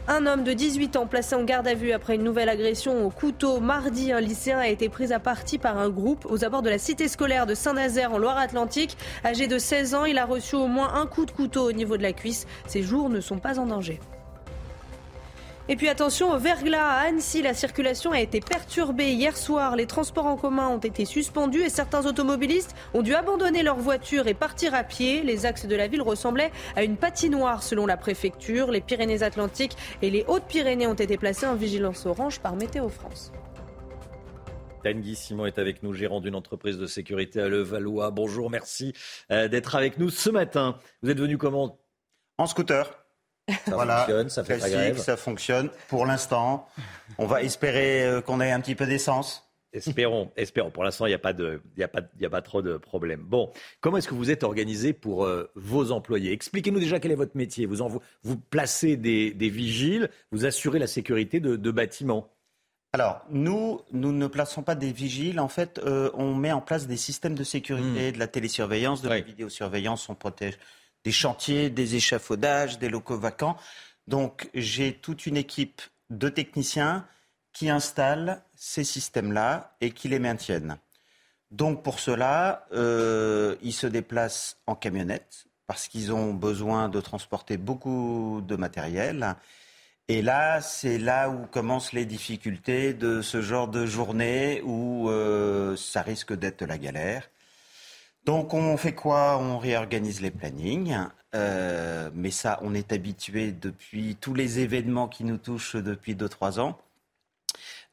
Un 0.06 0.26
homme 0.26 0.44
de 0.44 0.52
18 0.52 0.96
ans 0.96 1.06
placé 1.06 1.34
en 1.34 1.44
garde 1.44 1.66
à 1.66 1.72
vue 1.72 1.92
après 1.92 2.16
une 2.16 2.24
nouvelle 2.24 2.50
agression 2.50 3.06
au 3.06 3.08
couteau. 3.08 3.58
Mardi, 3.58 4.12
un 4.12 4.20
lycéen 4.20 4.58
a 4.58 4.68
été 4.68 4.90
pris 4.90 5.14
à 5.14 5.18
partie 5.18 5.56
par 5.56 5.78
un 5.78 5.88
groupe 5.88 6.26
aux 6.28 6.44
abords 6.44 6.60
de 6.60 6.68
la 6.68 6.76
cité 6.76 7.08
scolaire 7.08 7.46
de 7.46 7.54
Saint-Nazaire 7.54 8.12
en 8.12 8.18
Loire-Atlantique. 8.18 8.98
Âgé 9.24 9.46
de 9.46 9.56
16 9.56 9.94
ans, 9.94 10.04
il 10.04 10.18
a 10.18 10.26
reçu 10.26 10.56
au 10.56 10.66
moins 10.66 10.92
un 10.94 11.06
coup 11.06 11.24
de 11.24 11.30
couteau 11.30 11.66
au 11.66 11.72
niveau 11.72 11.96
de 11.96 12.02
la 12.02 12.12
cuisse. 12.12 12.46
Ses 12.66 12.82
jours 12.82 13.08
ne 13.08 13.20
sont 13.20 13.38
pas 13.38 13.58
en 13.58 13.64
danger. 13.64 13.98
Et 15.66 15.76
puis 15.76 15.88
attention 15.88 16.30
au 16.30 16.38
verglas 16.38 16.86
à 16.86 17.06
Annecy, 17.06 17.40
la 17.40 17.54
circulation 17.54 18.12
a 18.12 18.20
été 18.20 18.40
perturbée 18.40 19.12
hier 19.12 19.34
soir. 19.34 19.76
Les 19.76 19.86
transports 19.86 20.26
en 20.26 20.36
commun 20.36 20.68
ont 20.68 20.78
été 20.78 21.06
suspendus 21.06 21.62
et 21.62 21.70
certains 21.70 22.04
automobilistes 22.04 22.76
ont 22.92 23.00
dû 23.00 23.14
abandonner 23.14 23.62
leur 23.62 23.76
voiture 23.76 24.26
et 24.26 24.34
partir 24.34 24.74
à 24.74 24.84
pied. 24.84 25.22
Les 25.22 25.46
axes 25.46 25.64
de 25.64 25.74
la 25.74 25.88
ville 25.88 26.02
ressemblaient 26.02 26.52
à 26.76 26.84
une 26.84 26.98
patinoire 26.98 27.62
selon 27.62 27.86
la 27.86 27.96
préfecture. 27.96 28.70
Les 28.70 28.82
Pyrénées-Atlantiques 28.82 29.76
et 30.02 30.10
les 30.10 30.26
Hautes-Pyrénées 30.28 30.86
ont 30.86 30.92
été 30.92 31.16
placés 31.16 31.46
en 31.46 31.54
vigilance 31.54 32.04
orange 32.04 32.40
par 32.40 32.56
Météo 32.56 32.90
France. 32.90 33.32
Tanguy 34.82 35.14
Simon 35.16 35.46
est 35.46 35.58
avec 35.58 35.82
nous, 35.82 35.94
gérant 35.94 36.20
d'une 36.20 36.34
entreprise 36.34 36.76
de 36.76 36.86
sécurité 36.86 37.40
à 37.40 37.48
Levallois. 37.48 38.10
Bonjour, 38.10 38.50
merci 38.50 38.92
euh, 39.30 39.48
d'être 39.48 39.76
avec 39.76 39.96
nous 39.96 40.10
ce 40.10 40.28
matin. 40.28 40.76
Vous 41.02 41.08
êtes 41.08 41.18
venu 41.18 41.38
comment? 41.38 41.78
En 42.36 42.44
scooter. 42.44 43.03
Ça 43.48 43.86
fonctionne, 43.86 44.28
ça 44.30 44.44
fait 44.44 44.94
ça 44.94 45.16
fonctionne 45.16 45.70
pour 45.88 46.06
l'instant. 46.06 46.66
On 47.18 47.26
va 47.26 47.42
espérer 47.42 48.04
euh, 48.04 48.20
qu'on 48.20 48.40
ait 48.40 48.50
un 48.50 48.60
petit 48.60 48.74
peu 48.74 48.86
d'essence. 48.86 49.44
Espérons, 49.74 50.30
espérons. 50.36 50.70
Pour 50.70 50.84
l'instant, 50.84 51.06
il 51.06 51.10
n'y 51.10 51.16
a, 51.16 51.18
pas 51.18 51.32
de, 51.32 51.60
il 51.76 51.80
y 51.80 51.82
a, 51.82 51.88
pas, 51.88 52.00
il 52.18 52.24
a 52.24 52.30
pas 52.30 52.42
trop 52.42 52.62
de 52.62 52.76
problèmes. 52.76 53.22
Bon, 53.22 53.52
comment 53.80 53.96
est-ce 53.96 54.06
que 54.06 54.14
vous 54.14 54.30
êtes 54.30 54.44
organisé 54.44 54.92
pour 54.92 55.24
euh, 55.24 55.50
vos 55.56 55.90
employés? 55.90 56.32
Expliquez-nous 56.32 56.78
déjà 56.78 57.00
quel 57.00 57.10
est 57.10 57.16
votre 57.16 57.36
métier. 57.36 57.66
Vous, 57.66 57.82
en, 57.82 57.88
vous 58.22 58.36
placez 58.36 58.96
des, 58.96 59.32
des, 59.32 59.48
vigiles, 59.48 60.10
vous 60.30 60.46
assurez 60.46 60.78
la 60.78 60.86
sécurité 60.86 61.40
de, 61.40 61.56
de, 61.56 61.70
bâtiments. 61.72 62.28
Alors, 62.92 63.24
nous, 63.30 63.80
nous 63.90 64.12
ne 64.12 64.28
plaçons 64.28 64.62
pas 64.62 64.76
des 64.76 64.92
vigiles. 64.92 65.40
En 65.40 65.48
fait, 65.48 65.80
euh, 65.84 66.08
on 66.14 66.34
met 66.34 66.52
en 66.52 66.60
place 66.60 66.86
des 66.86 66.96
systèmes 66.96 67.34
de 67.34 67.42
sécurité, 67.42 68.10
hmm. 68.10 68.12
de 68.12 68.18
la 68.20 68.28
télésurveillance, 68.28 69.02
de 69.02 69.08
la 69.08 69.20
vidéosurveillance. 69.20 70.08
On 70.08 70.14
protège 70.14 70.56
des 71.04 71.12
chantiers, 71.12 71.70
des 71.70 71.94
échafaudages, 71.96 72.78
des 72.78 72.88
locaux 72.88 73.18
vacants. 73.18 73.56
Donc 74.08 74.50
j'ai 74.54 74.94
toute 74.94 75.26
une 75.26 75.36
équipe 75.36 75.82
de 76.10 76.28
techniciens 76.28 77.06
qui 77.52 77.70
installent 77.70 78.42
ces 78.56 78.84
systèmes-là 78.84 79.76
et 79.80 79.92
qui 79.92 80.08
les 80.08 80.18
maintiennent. 80.18 80.78
Donc 81.50 81.82
pour 81.84 82.00
cela, 82.00 82.66
euh, 82.72 83.54
ils 83.62 83.72
se 83.72 83.86
déplacent 83.86 84.58
en 84.66 84.74
camionnette 84.74 85.46
parce 85.66 85.88
qu'ils 85.88 86.12
ont 86.12 86.34
besoin 86.34 86.88
de 86.88 87.00
transporter 87.00 87.56
beaucoup 87.56 88.42
de 88.46 88.56
matériel. 88.56 89.36
Et 90.08 90.20
là, 90.20 90.60
c'est 90.60 90.98
là 90.98 91.30
où 91.30 91.46
commencent 91.46 91.92
les 91.92 92.04
difficultés 92.04 92.92
de 92.92 93.22
ce 93.22 93.40
genre 93.40 93.68
de 93.68 93.86
journée 93.86 94.60
où 94.62 95.08
euh, 95.08 95.76
ça 95.76 96.02
risque 96.02 96.34
d'être 96.34 96.64
la 96.64 96.76
galère. 96.76 97.30
Donc 98.24 98.54
on 98.54 98.76
fait 98.76 98.94
quoi? 98.94 99.38
On 99.38 99.58
réorganise 99.58 100.20
les 100.20 100.30
plannings. 100.30 100.96
Euh, 101.34 102.10
mais 102.14 102.30
ça, 102.30 102.58
on 102.62 102.74
est 102.74 102.92
habitué 102.92 103.52
depuis 103.52 104.16
tous 104.20 104.34
les 104.34 104.60
événements 104.60 105.08
qui 105.08 105.24
nous 105.24 105.38
touchent 105.38 105.76
depuis 105.76 106.14
2-3 106.14 106.60
ans. 106.60 106.78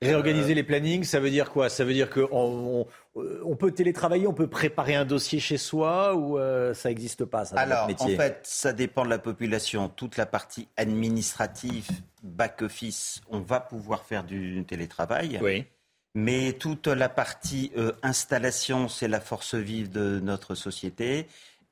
Réorganiser 0.01 0.55
les 0.55 0.63
plannings, 0.63 1.03
ça 1.03 1.19
veut 1.19 1.29
dire 1.29 1.51
quoi? 1.51 1.69
Ça 1.69 1.85
veut 1.85 1.93
dire 1.93 2.09
qu'on 2.09 2.87
on, 3.13 3.55
peut 3.55 3.71
télétravailler, 3.71 4.25
on 4.25 4.33
peut 4.33 4.47
préparer 4.47 4.95
un 4.95 5.05
dossier 5.05 5.39
chez 5.39 5.57
soi 5.57 6.15
ou 6.15 6.39
euh, 6.39 6.73
ça 6.73 6.89
n'existe 6.89 7.23
pas 7.25 7.45
ça, 7.45 7.55
Alors, 7.59 7.87
en 7.99 8.07
fait, 8.07 8.39
ça 8.41 8.73
dépend 8.73 9.05
de 9.05 9.11
la 9.11 9.19
population. 9.19 9.89
Toute 9.89 10.17
la 10.17 10.25
partie 10.25 10.67
administrative, 10.75 11.87
back-office, 12.23 13.21
on 13.29 13.41
va 13.41 13.59
pouvoir 13.59 14.03
faire 14.03 14.23
du 14.23 14.63
télétravail. 14.67 15.39
Oui. 15.39 15.65
Mais 16.13 16.53
toute 16.53 16.87
la 16.87 17.07
partie 17.07 17.71
euh, 17.77 17.93
installation, 18.03 18.89
c'est 18.89 19.07
la 19.07 19.21
force 19.21 19.55
vive 19.55 19.89
de 19.89 20.19
notre 20.19 20.55
société. 20.55 21.27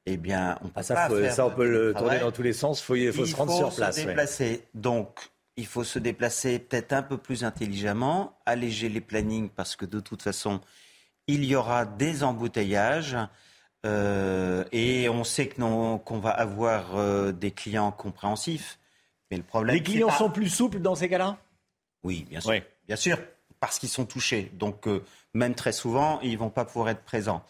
Eh 0.05 0.17
bien, 0.17 0.57
on 0.61 0.69
peut 0.69 0.73
ah, 0.75 0.83
ça, 0.83 1.29
ça, 1.31 1.45
on 1.45 1.51
peut 1.51 1.69
le 1.69 1.93
tourner 1.93 2.19
dans 2.19 2.31
tous 2.31 2.41
les 2.41 2.53
sens. 2.53 2.79
Il 2.95 3.11
faut, 3.11 3.25
se 3.25 3.35
rendre 3.35 3.53
sur 3.53 3.75
place. 3.75 3.97
Se 3.97 4.05
déplacer. 4.05 4.63
Donc, 4.73 5.29
il 5.57 5.65
faut 5.65 5.83
se 5.83 5.99
déplacer 5.99 6.57
peut-être 6.59 6.93
un 6.93 7.03
peu 7.03 7.17
plus 7.17 7.43
intelligemment, 7.43 8.39
alléger 8.45 8.87
les 8.87 9.01
plannings 9.01 9.49
parce 9.49 9.75
que 9.75 9.85
de 9.85 9.99
toute 9.99 10.21
façon, 10.21 10.61
il 11.27 11.43
y 11.43 11.55
aura 11.55 11.85
des 11.85 12.23
embouteillages. 12.23 13.17
Euh, 13.85 14.65
et 14.71 15.07
on 15.09 15.23
sait 15.23 15.47
qu'on 15.47 16.19
va 16.19 16.31
avoir 16.31 16.97
euh, 16.97 17.31
des 17.31 17.51
clients 17.51 17.91
compréhensifs. 17.91 18.79
Mais 19.31 19.37
le 19.37 19.43
problème, 19.43 19.75
les 19.75 19.83
clients 19.83 20.09
sont 20.09 20.29
plus 20.29 20.49
souples 20.49 20.79
dans 20.79 20.95
ces 20.95 21.07
cas-là? 21.07 21.37
Oui, 22.03 22.25
bien 22.29 22.39
sûr. 22.39 22.53
Bien 22.87 22.95
sûr 22.95 23.17
parce 23.59 23.79
qu'ils 23.79 23.89
sont 23.89 24.05
touchés. 24.05 24.51
Donc, 24.53 24.87
euh, 24.87 25.03
même 25.33 25.55
très 25.55 25.71
souvent, 25.71 26.19
ils 26.21 26.33
ne 26.33 26.37
vont 26.37 26.49
pas 26.49 26.65
pouvoir 26.65 26.89
être 26.89 27.03
présents. 27.03 27.43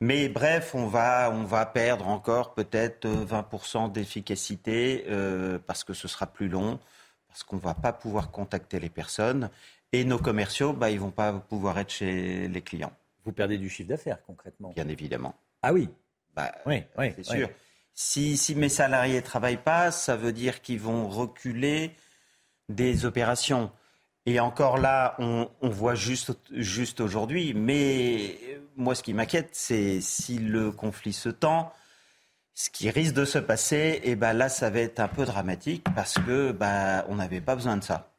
Mais 0.00 0.28
bref, 0.28 0.74
on 0.74 0.86
va, 0.86 1.30
on 1.30 1.44
va 1.44 1.64
perdre 1.64 2.08
encore 2.08 2.54
peut-être 2.54 3.06
20% 3.06 3.84
euh, 3.86 3.88
d'efficacité 3.88 5.04
euh, 5.08 5.58
parce 5.64 5.84
que 5.84 5.94
ce 5.94 6.08
sera 6.08 6.26
plus 6.26 6.48
long, 6.48 6.80
parce 7.28 7.44
qu'on 7.44 7.56
ne 7.56 7.60
va 7.60 7.74
pas 7.74 7.92
pouvoir 7.92 8.30
contacter 8.30 8.80
les 8.80 8.90
personnes. 8.90 9.48
Et 9.92 10.04
nos 10.04 10.18
commerciaux, 10.18 10.72
bah, 10.72 10.90
ils 10.90 10.96
ne 10.96 11.00
vont 11.00 11.10
pas 11.10 11.32
pouvoir 11.32 11.78
être 11.78 11.90
chez 11.90 12.48
les 12.48 12.62
clients. 12.62 12.92
Vous 13.24 13.32
perdez 13.32 13.58
du 13.58 13.68
chiffre 13.68 13.90
d'affaires 13.90 14.18
concrètement 14.26 14.70
Bien 14.70 14.88
évidemment. 14.88 15.36
Ah 15.62 15.72
oui 15.72 15.88
bah, 16.34 16.50
Oui, 16.66 16.82
oui 16.98 17.12
c'est 17.16 17.24
sûr. 17.24 17.48
Si, 17.94 18.36
si 18.36 18.54
mes 18.54 18.70
salariés 18.70 19.16
ne 19.16 19.20
travaillent 19.20 19.62
pas, 19.62 19.90
ça 19.90 20.16
veut 20.16 20.32
dire 20.32 20.62
qu'ils 20.62 20.80
vont 20.80 21.08
reculer 21.08 21.92
des 22.68 23.04
opérations. 23.04 23.70
Et 24.24 24.38
encore 24.38 24.78
là, 24.78 25.16
on, 25.18 25.48
voit 25.62 25.94
juste, 25.94 26.32
juste 26.52 27.00
aujourd'hui. 27.00 27.54
Mais 27.54 28.38
moi, 28.76 28.94
ce 28.94 29.02
qui 29.02 29.14
m'inquiète, 29.14 29.50
c'est 29.52 30.00
si 30.00 30.38
le 30.38 30.70
conflit 30.70 31.12
se 31.12 31.28
tend, 31.28 31.72
ce 32.54 32.70
qui 32.70 32.88
risque 32.90 33.14
de 33.14 33.24
se 33.24 33.38
passer, 33.38 34.00
et 34.04 34.14
ben 34.14 34.32
là, 34.32 34.48
ça 34.48 34.70
va 34.70 34.80
être 34.80 35.00
un 35.00 35.08
peu 35.08 35.24
dramatique 35.24 35.84
parce 35.96 36.14
que 36.14 36.52
ben, 36.52 37.04
on 37.08 37.16
n'avait 37.16 37.40
pas 37.40 37.56
besoin 37.56 37.76
de 37.76 37.82
ça. 37.82 38.12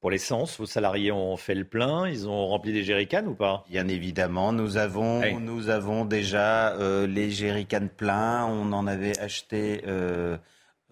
Pour 0.00 0.10
l'essence, 0.10 0.58
vos 0.58 0.66
salariés 0.66 1.12
ont 1.12 1.38
fait 1.38 1.54
le 1.54 1.64
plein, 1.64 2.06
ils 2.06 2.28
ont 2.28 2.46
rempli 2.48 2.74
des 2.74 2.84
jerrycans 2.84 3.24
ou 3.24 3.34
pas? 3.34 3.64
Bien 3.70 3.88
évidemment, 3.88 4.52
nous 4.52 4.76
avons, 4.76 5.40
nous 5.40 5.70
avons 5.70 6.04
déjà 6.04 6.74
euh, 6.74 7.06
les 7.06 7.30
jerrycans 7.30 7.88
pleins, 7.88 8.44
on 8.44 8.70
en 8.74 8.86
avait 8.86 9.18
acheté 9.18 9.82
euh, 9.86 10.36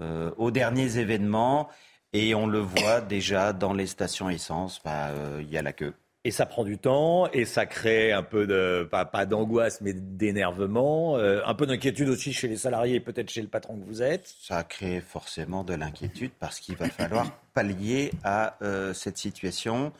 euh, 0.01 0.31
aux 0.39 0.51
derniers 0.51 0.97
événements. 0.97 1.69
Et 2.13 2.35
on 2.35 2.47
le 2.47 2.59
voit 2.59 3.01
déjà 3.01 3.53
dans 3.53 3.73
les 3.73 3.87
stations 3.87 4.29
essence, 4.29 4.81
bah, 4.85 5.09
euh, 5.09 5.41
il 5.41 5.51
y 5.51 5.57
a 5.57 5.63
la 5.63 5.73
queue. 5.73 5.95
Et 6.25 6.31
ça 6.31 6.47
prend 6.47 6.63
du 6.63 6.79
temps 6.79 7.29
et 7.33 7.45
ça 7.45 7.67
crée 7.67 8.13
un 8.13 8.23
peu 8.23 8.47
de, 8.47 8.89
pas, 8.89 9.27
d'angoisse, 9.27 9.81
mais 9.81 9.93
d'énervement, 9.93 11.17
euh, 11.17 11.41
un 11.47 11.55
peu 11.55 11.67
d'inquiétude 11.67 12.09
aussi 12.09 12.33
chez 12.33 12.47
les 12.47 12.59
salariés 12.59 12.97
et 12.97 13.01
peut-être 13.01 13.31
chez 13.31 13.43
le 13.43 13.49
patron 13.49 13.77
que 13.77 13.85
vous 13.85 14.03
êtes. 14.03 14.33
Ça 14.41 14.63
crée 14.63 15.01
forcément 15.01 15.65
de 15.65 15.75
l'inquiétude 15.75 16.31
parce 16.39 16.61
qu'il 16.61 16.77
va 16.77 16.89
falloir 16.89 17.27
pallier 17.55 18.13
à 18.23 18.57
euh, 18.63 18.93
cette 18.95 19.19
situation. 19.19 19.93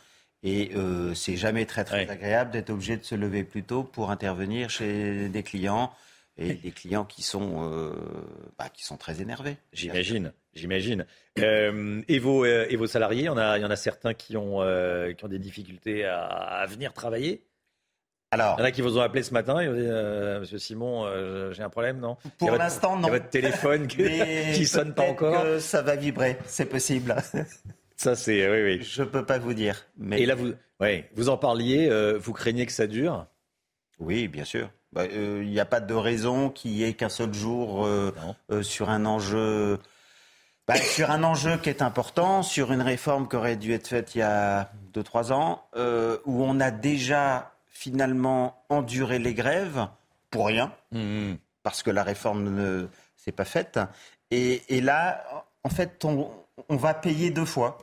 Et 0.45 0.73
c'est 1.15 1.37
jamais 1.37 1.67
très 1.67 1.85
très 1.85 2.09
agréable 2.09 2.51
d'être 2.51 2.71
obligé 2.71 2.97
de 2.97 3.05
se 3.05 3.15
lever 3.15 3.45
plus 3.45 3.63
tôt 3.63 3.85
pour 3.85 4.11
intervenir 4.11 4.71
chez 4.71 5.29
des 5.29 5.45
clients 5.45 5.93
et 6.37 6.55
des 6.55 6.73
clients 6.73 7.05
qui 7.05 7.23
sont, 7.23 7.95
bah, 8.59 8.69
qui 8.69 8.83
sont 8.85 8.97
très 8.97 9.23
énervés. 9.23 9.57
J'imagine. 9.73 10.33
J'imagine. 10.55 11.07
Euh, 11.39 12.03
et, 12.09 12.19
vos, 12.19 12.45
euh, 12.45 12.67
et 12.69 12.77
vos 12.77 12.87
salariés, 12.87 13.23
il 13.23 13.27
y 13.27 13.29
en 13.29 13.39
a, 13.39 13.59
il 13.59 13.63
y 13.63 13.65
en 13.65 13.71
a 13.71 13.77
certains 13.77 14.13
qui 14.13 14.37
ont, 14.37 14.61
euh, 14.61 15.13
qui 15.13 15.25
ont 15.25 15.29
des 15.29 15.39
difficultés 15.39 16.05
à, 16.05 16.65
venir 16.69 16.93
travailler? 16.93 17.43
Alors, 18.31 18.57
il 18.59 18.61
y 18.61 18.65
en 18.65 18.67
a 18.67 18.71
qui 18.71 18.83
vous 18.83 18.99
ont 18.99 19.03
appelé 19.03 19.23
ce 19.23 19.33
matin 19.33 19.61
et 19.61 19.69
ont 19.69 19.75
dit 19.75 20.41
Monsieur 20.41 20.59
Simon, 20.59 21.07
j'ai 21.53 21.63
un 21.63 21.71
problème, 21.71 22.01
non? 22.01 22.17
Pour 22.39 22.51
l'instant, 22.53 22.97
non. 22.97 23.09
Il 23.09 23.13
y 23.13 23.15
a 23.15 23.19
votre 23.19 23.31
téléphone 23.31 23.87
qui, 23.89 24.03
ne 24.03 24.65
sonne 24.65 24.95
pas 24.95 25.03
encore. 25.03 25.43
Que 25.43 25.59
ça 25.59 25.83
va 25.83 25.97
vibrer, 25.97 26.39
c'est 26.47 26.67
possible. 26.67 27.15
Ça, 27.97 28.17
c'est 28.17 28.51
oui, 28.51 28.63
oui. 28.63 28.83
Je 28.83 29.05
peux 29.05 29.25
pas 29.25 29.39
vous 29.39 29.55
dire. 29.55 29.87
Mais... 29.97 30.23
Et 30.23 30.27
là, 30.27 30.35
vous, 30.35 30.55
ouais, 30.81 31.09
vous 31.15 31.29
en 31.29 31.37
parliez. 31.37 31.89
vous 32.19 32.33
craignez 32.33 32.67
que 32.67 32.73
ça 32.73 32.89
dure? 32.89 33.27
Oui, 34.01 34.27
bien 34.27 34.45
sûr. 34.45 34.71
Bah, 34.93 35.05
il 35.07 35.49
n'y 35.49 35.61
a 35.61 35.65
pas 35.65 35.79
de 35.79 35.95
raison 35.95 36.51
qu'il 36.51 36.73
y 36.73 36.83
ait 36.83 36.95
qu'un 36.95 37.09
seul 37.09 37.33
jour 37.33 37.89
sur 38.63 38.91
un 38.91 39.05
enjeu 39.05 39.79
bah, 40.75 40.81
sur 40.81 41.11
un 41.11 41.23
enjeu 41.25 41.57
qui 41.59 41.69
est 41.69 41.83
important, 41.83 42.43
sur 42.43 42.73
une 42.73 42.83
réforme 42.83 43.29
qui 43.29 43.37
aurait 43.37 43.57
dû 43.57 43.73
être 43.73 43.89
faite 43.89 44.15
il 44.15 44.19
y 44.19 44.23
a 44.23 44.71
2-3 44.95 45.33
ans, 45.33 45.63
euh, 45.77 46.19
où 46.25 46.43
on 46.45 46.61
a 46.61 46.71
déjà 46.71 47.53
finalement 47.69 48.63
enduré 48.69 49.19
les 49.19 49.35
grèves, 49.35 49.87
pour 50.31 50.47
rien, 50.47 50.73
Mmh. 50.93 51.35
parce 51.63 51.83
que 51.83 51.91
la 51.91 52.03
réforme 52.03 52.45
ne 52.55 52.89
s'est 53.17 53.33
pas 53.33 53.45
faite. 53.45 53.79
Et, 54.31 54.63
et 54.69 54.81
là, 54.81 55.25
en 55.65 55.69
fait, 55.69 56.05
on, 56.05 56.31
on 56.69 56.77
va 56.77 56.95
payer 56.95 57.31
deux 57.31 57.45
fois. 57.45 57.79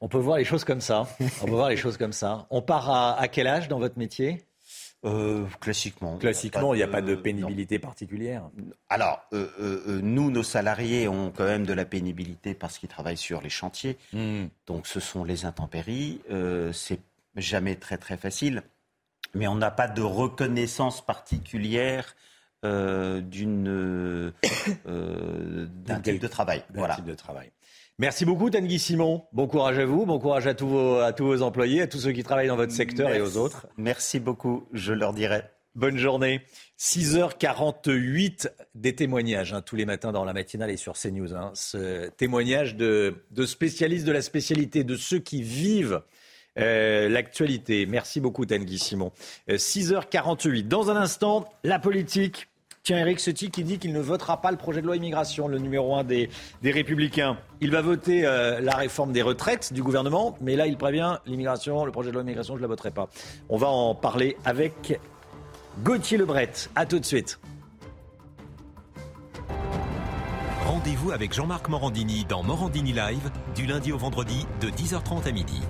On 0.00 0.08
peut 0.08 0.18
voir 0.18 0.38
les 0.38 0.44
choses 0.44 0.64
comme 0.64 0.80
ça. 0.80 1.06
On 1.42 1.46
peut 1.46 1.52
voir 1.52 1.68
les 1.68 1.76
choses 1.76 1.96
comme 1.96 2.12
ça. 2.12 2.46
On 2.50 2.62
part 2.62 2.90
à, 2.90 3.18
à 3.20 3.28
quel 3.28 3.46
âge 3.46 3.68
dans 3.68 3.78
votre 3.78 3.98
métier? 3.98 4.44
Euh, 5.04 5.46
Classiquement. 5.60 6.16
Classiquement, 6.18 6.74
il 6.74 6.76
n'y 6.76 6.82
a 6.82 6.88
pas 6.88 7.02
de 7.02 7.14
pénibilité 7.14 7.78
particulière. 7.78 8.48
Alors, 8.88 9.22
euh, 9.32 9.48
euh, 9.58 10.00
nous, 10.02 10.30
nos 10.30 10.44
salariés 10.44 11.08
ont 11.08 11.32
quand 11.32 11.44
même 11.44 11.66
de 11.66 11.72
la 11.72 11.84
pénibilité 11.84 12.54
parce 12.54 12.78
qu'ils 12.78 12.88
travaillent 12.88 13.16
sur 13.16 13.40
les 13.40 13.50
chantiers. 13.50 13.98
Mmh. 14.12 14.44
Donc, 14.66 14.86
ce 14.86 15.00
sont 15.00 15.24
les 15.24 15.44
intempéries. 15.44 16.20
C'est 16.72 17.00
jamais 17.36 17.76
très, 17.76 17.98
très 17.98 18.16
facile. 18.16 18.62
Mais 19.34 19.48
on 19.48 19.56
n'a 19.56 19.70
pas 19.70 19.88
de 19.88 20.02
reconnaissance 20.02 21.04
particulière 21.04 22.14
d'une 22.62 24.32
d'un 24.84 26.00
type 26.00 26.20
de 26.20 26.28
travail. 26.28 26.62
Voilà. 26.74 26.94
type 26.94 27.06
de 27.06 27.14
travail. 27.14 27.50
Merci 27.98 28.24
beaucoup, 28.24 28.50
Tanguy 28.50 28.78
Simon. 28.78 29.24
Bon 29.32 29.46
courage 29.46 29.78
à 29.78 29.84
vous, 29.84 30.06
bon 30.06 30.18
courage 30.18 30.46
à 30.46 30.54
tous 30.54 30.66
vos, 30.66 30.98
à 30.98 31.12
tous 31.12 31.26
vos 31.26 31.42
employés, 31.42 31.82
à 31.82 31.86
tous 31.86 31.98
ceux 31.98 32.12
qui 32.12 32.22
travaillent 32.22 32.48
dans 32.48 32.56
votre 32.56 32.72
secteur 32.72 33.10
et 33.10 33.20
aux 33.20 33.36
autres. 33.36 33.66
Merci 33.76 34.18
beaucoup, 34.18 34.66
je 34.72 34.92
leur 34.92 35.12
dirai. 35.12 35.42
Bonne 35.74 35.96
journée. 35.96 36.42
6h48, 36.78 38.48
des 38.74 38.94
témoignages 38.94 39.52
hein, 39.54 39.62
tous 39.62 39.76
les 39.76 39.86
matins 39.86 40.12
dans 40.12 40.24
la 40.24 40.32
matinale 40.32 40.70
et 40.70 40.76
sur 40.76 40.94
CNews. 40.94 41.34
Hein. 41.34 41.50
Ce 41.54 42.08
témoignage 42.10 42.76
de, 42.76 43.24
de 43.30 43.46
spécialistes 43.46 44.06
de 44.06 44.12
la 44.12 44.22
spécialité, 44.22 44.84
de 44.84 44.96
ceux 44.96 45.18
qui 45.18 45.42
vivent 45.42 46.02
euh, 46.58 47.08
l'actualité. 47.08 47.86
Merci 47.86 48.20
beaucoup, 48.20 48.44
Tanguy 48.44 48.78
Simon. 48.78 49.12
Euh, 49.48 49.56
6h48. 49.56 50.68
Dans 50.68 50.90
un 50.90 50.96
instant, 50.96 51.48
la 51.64 51.78
politique. 51.78 52.48
Tiens, 52.84 52.98
Eric 52.98 53.20
Ciotti 53.20 53.52
qui 53.52 53.62
dit 53.62 53.78
qu'il 53.78 53.92
ne 53.92 54.00
votera 54.00 54.40
pas 54.40 54.50
le 54.50 54.56
projet 54.56 54.80
de 54.80 54.86
loi 54.86 54.96
immigration, 54.96 55.46
le 55.46 55.58
numéro 55.58 55.94
un 55.94 56.02
des, 56.02 56.28
Républicains. 56.64 57.38
Il 57.60 57.70
va 57.70 57.80
voter 57.80 58.26
euh, 58.26 58.60
la 58.60 58.74
réforme 58.74 59.12
des 59.12 59.22
retraites 59.22 59.72
du 59.72 59.84
gouvernement, 59.84 60.36
mais 60.40 60.56
là, 60.56 60.66
il 60.66 60.76
prévient 60.76 61.18
l'immigration, 61.24 61.84
le 61.84 61.92
projet 61.92 62.08
de 62.08 62.14
loi 62.14 62.22
immigration, 62.22 62.54
je 62.54 62.58
ne 62.58 62.62
la 62.62 62.68
voterai 62.68 62.90
pas. 62.90 63.08
On 63.48 63.56
va 63.56 63.68
en 63.68 63.94
parler 63.94 64.36
avec 64.44 64.98
Gauthier 65.84 66.18
Lebret. 66.18 66.50
À 66.74 66.84
tout 66.84 66.98
de 66.98 67.04
suite. 67.04 67.38
Rendez-vous 70.66 71.12
avec 71.12 71.32
Jean-Marc 71.32 71.68
Morandini 71.68 72.24
dans 72.24 72.42
Morandini 72.42 72.92
Live 72.92 73.30
du 73.54 73.66
lundi 73.66 73.92
au 73.92 73.98
vendredi 73.98 74.44
de 74.60 74.68
10h30 74.70 75.28
à 75.28 75.30
midi. 75.30 75.60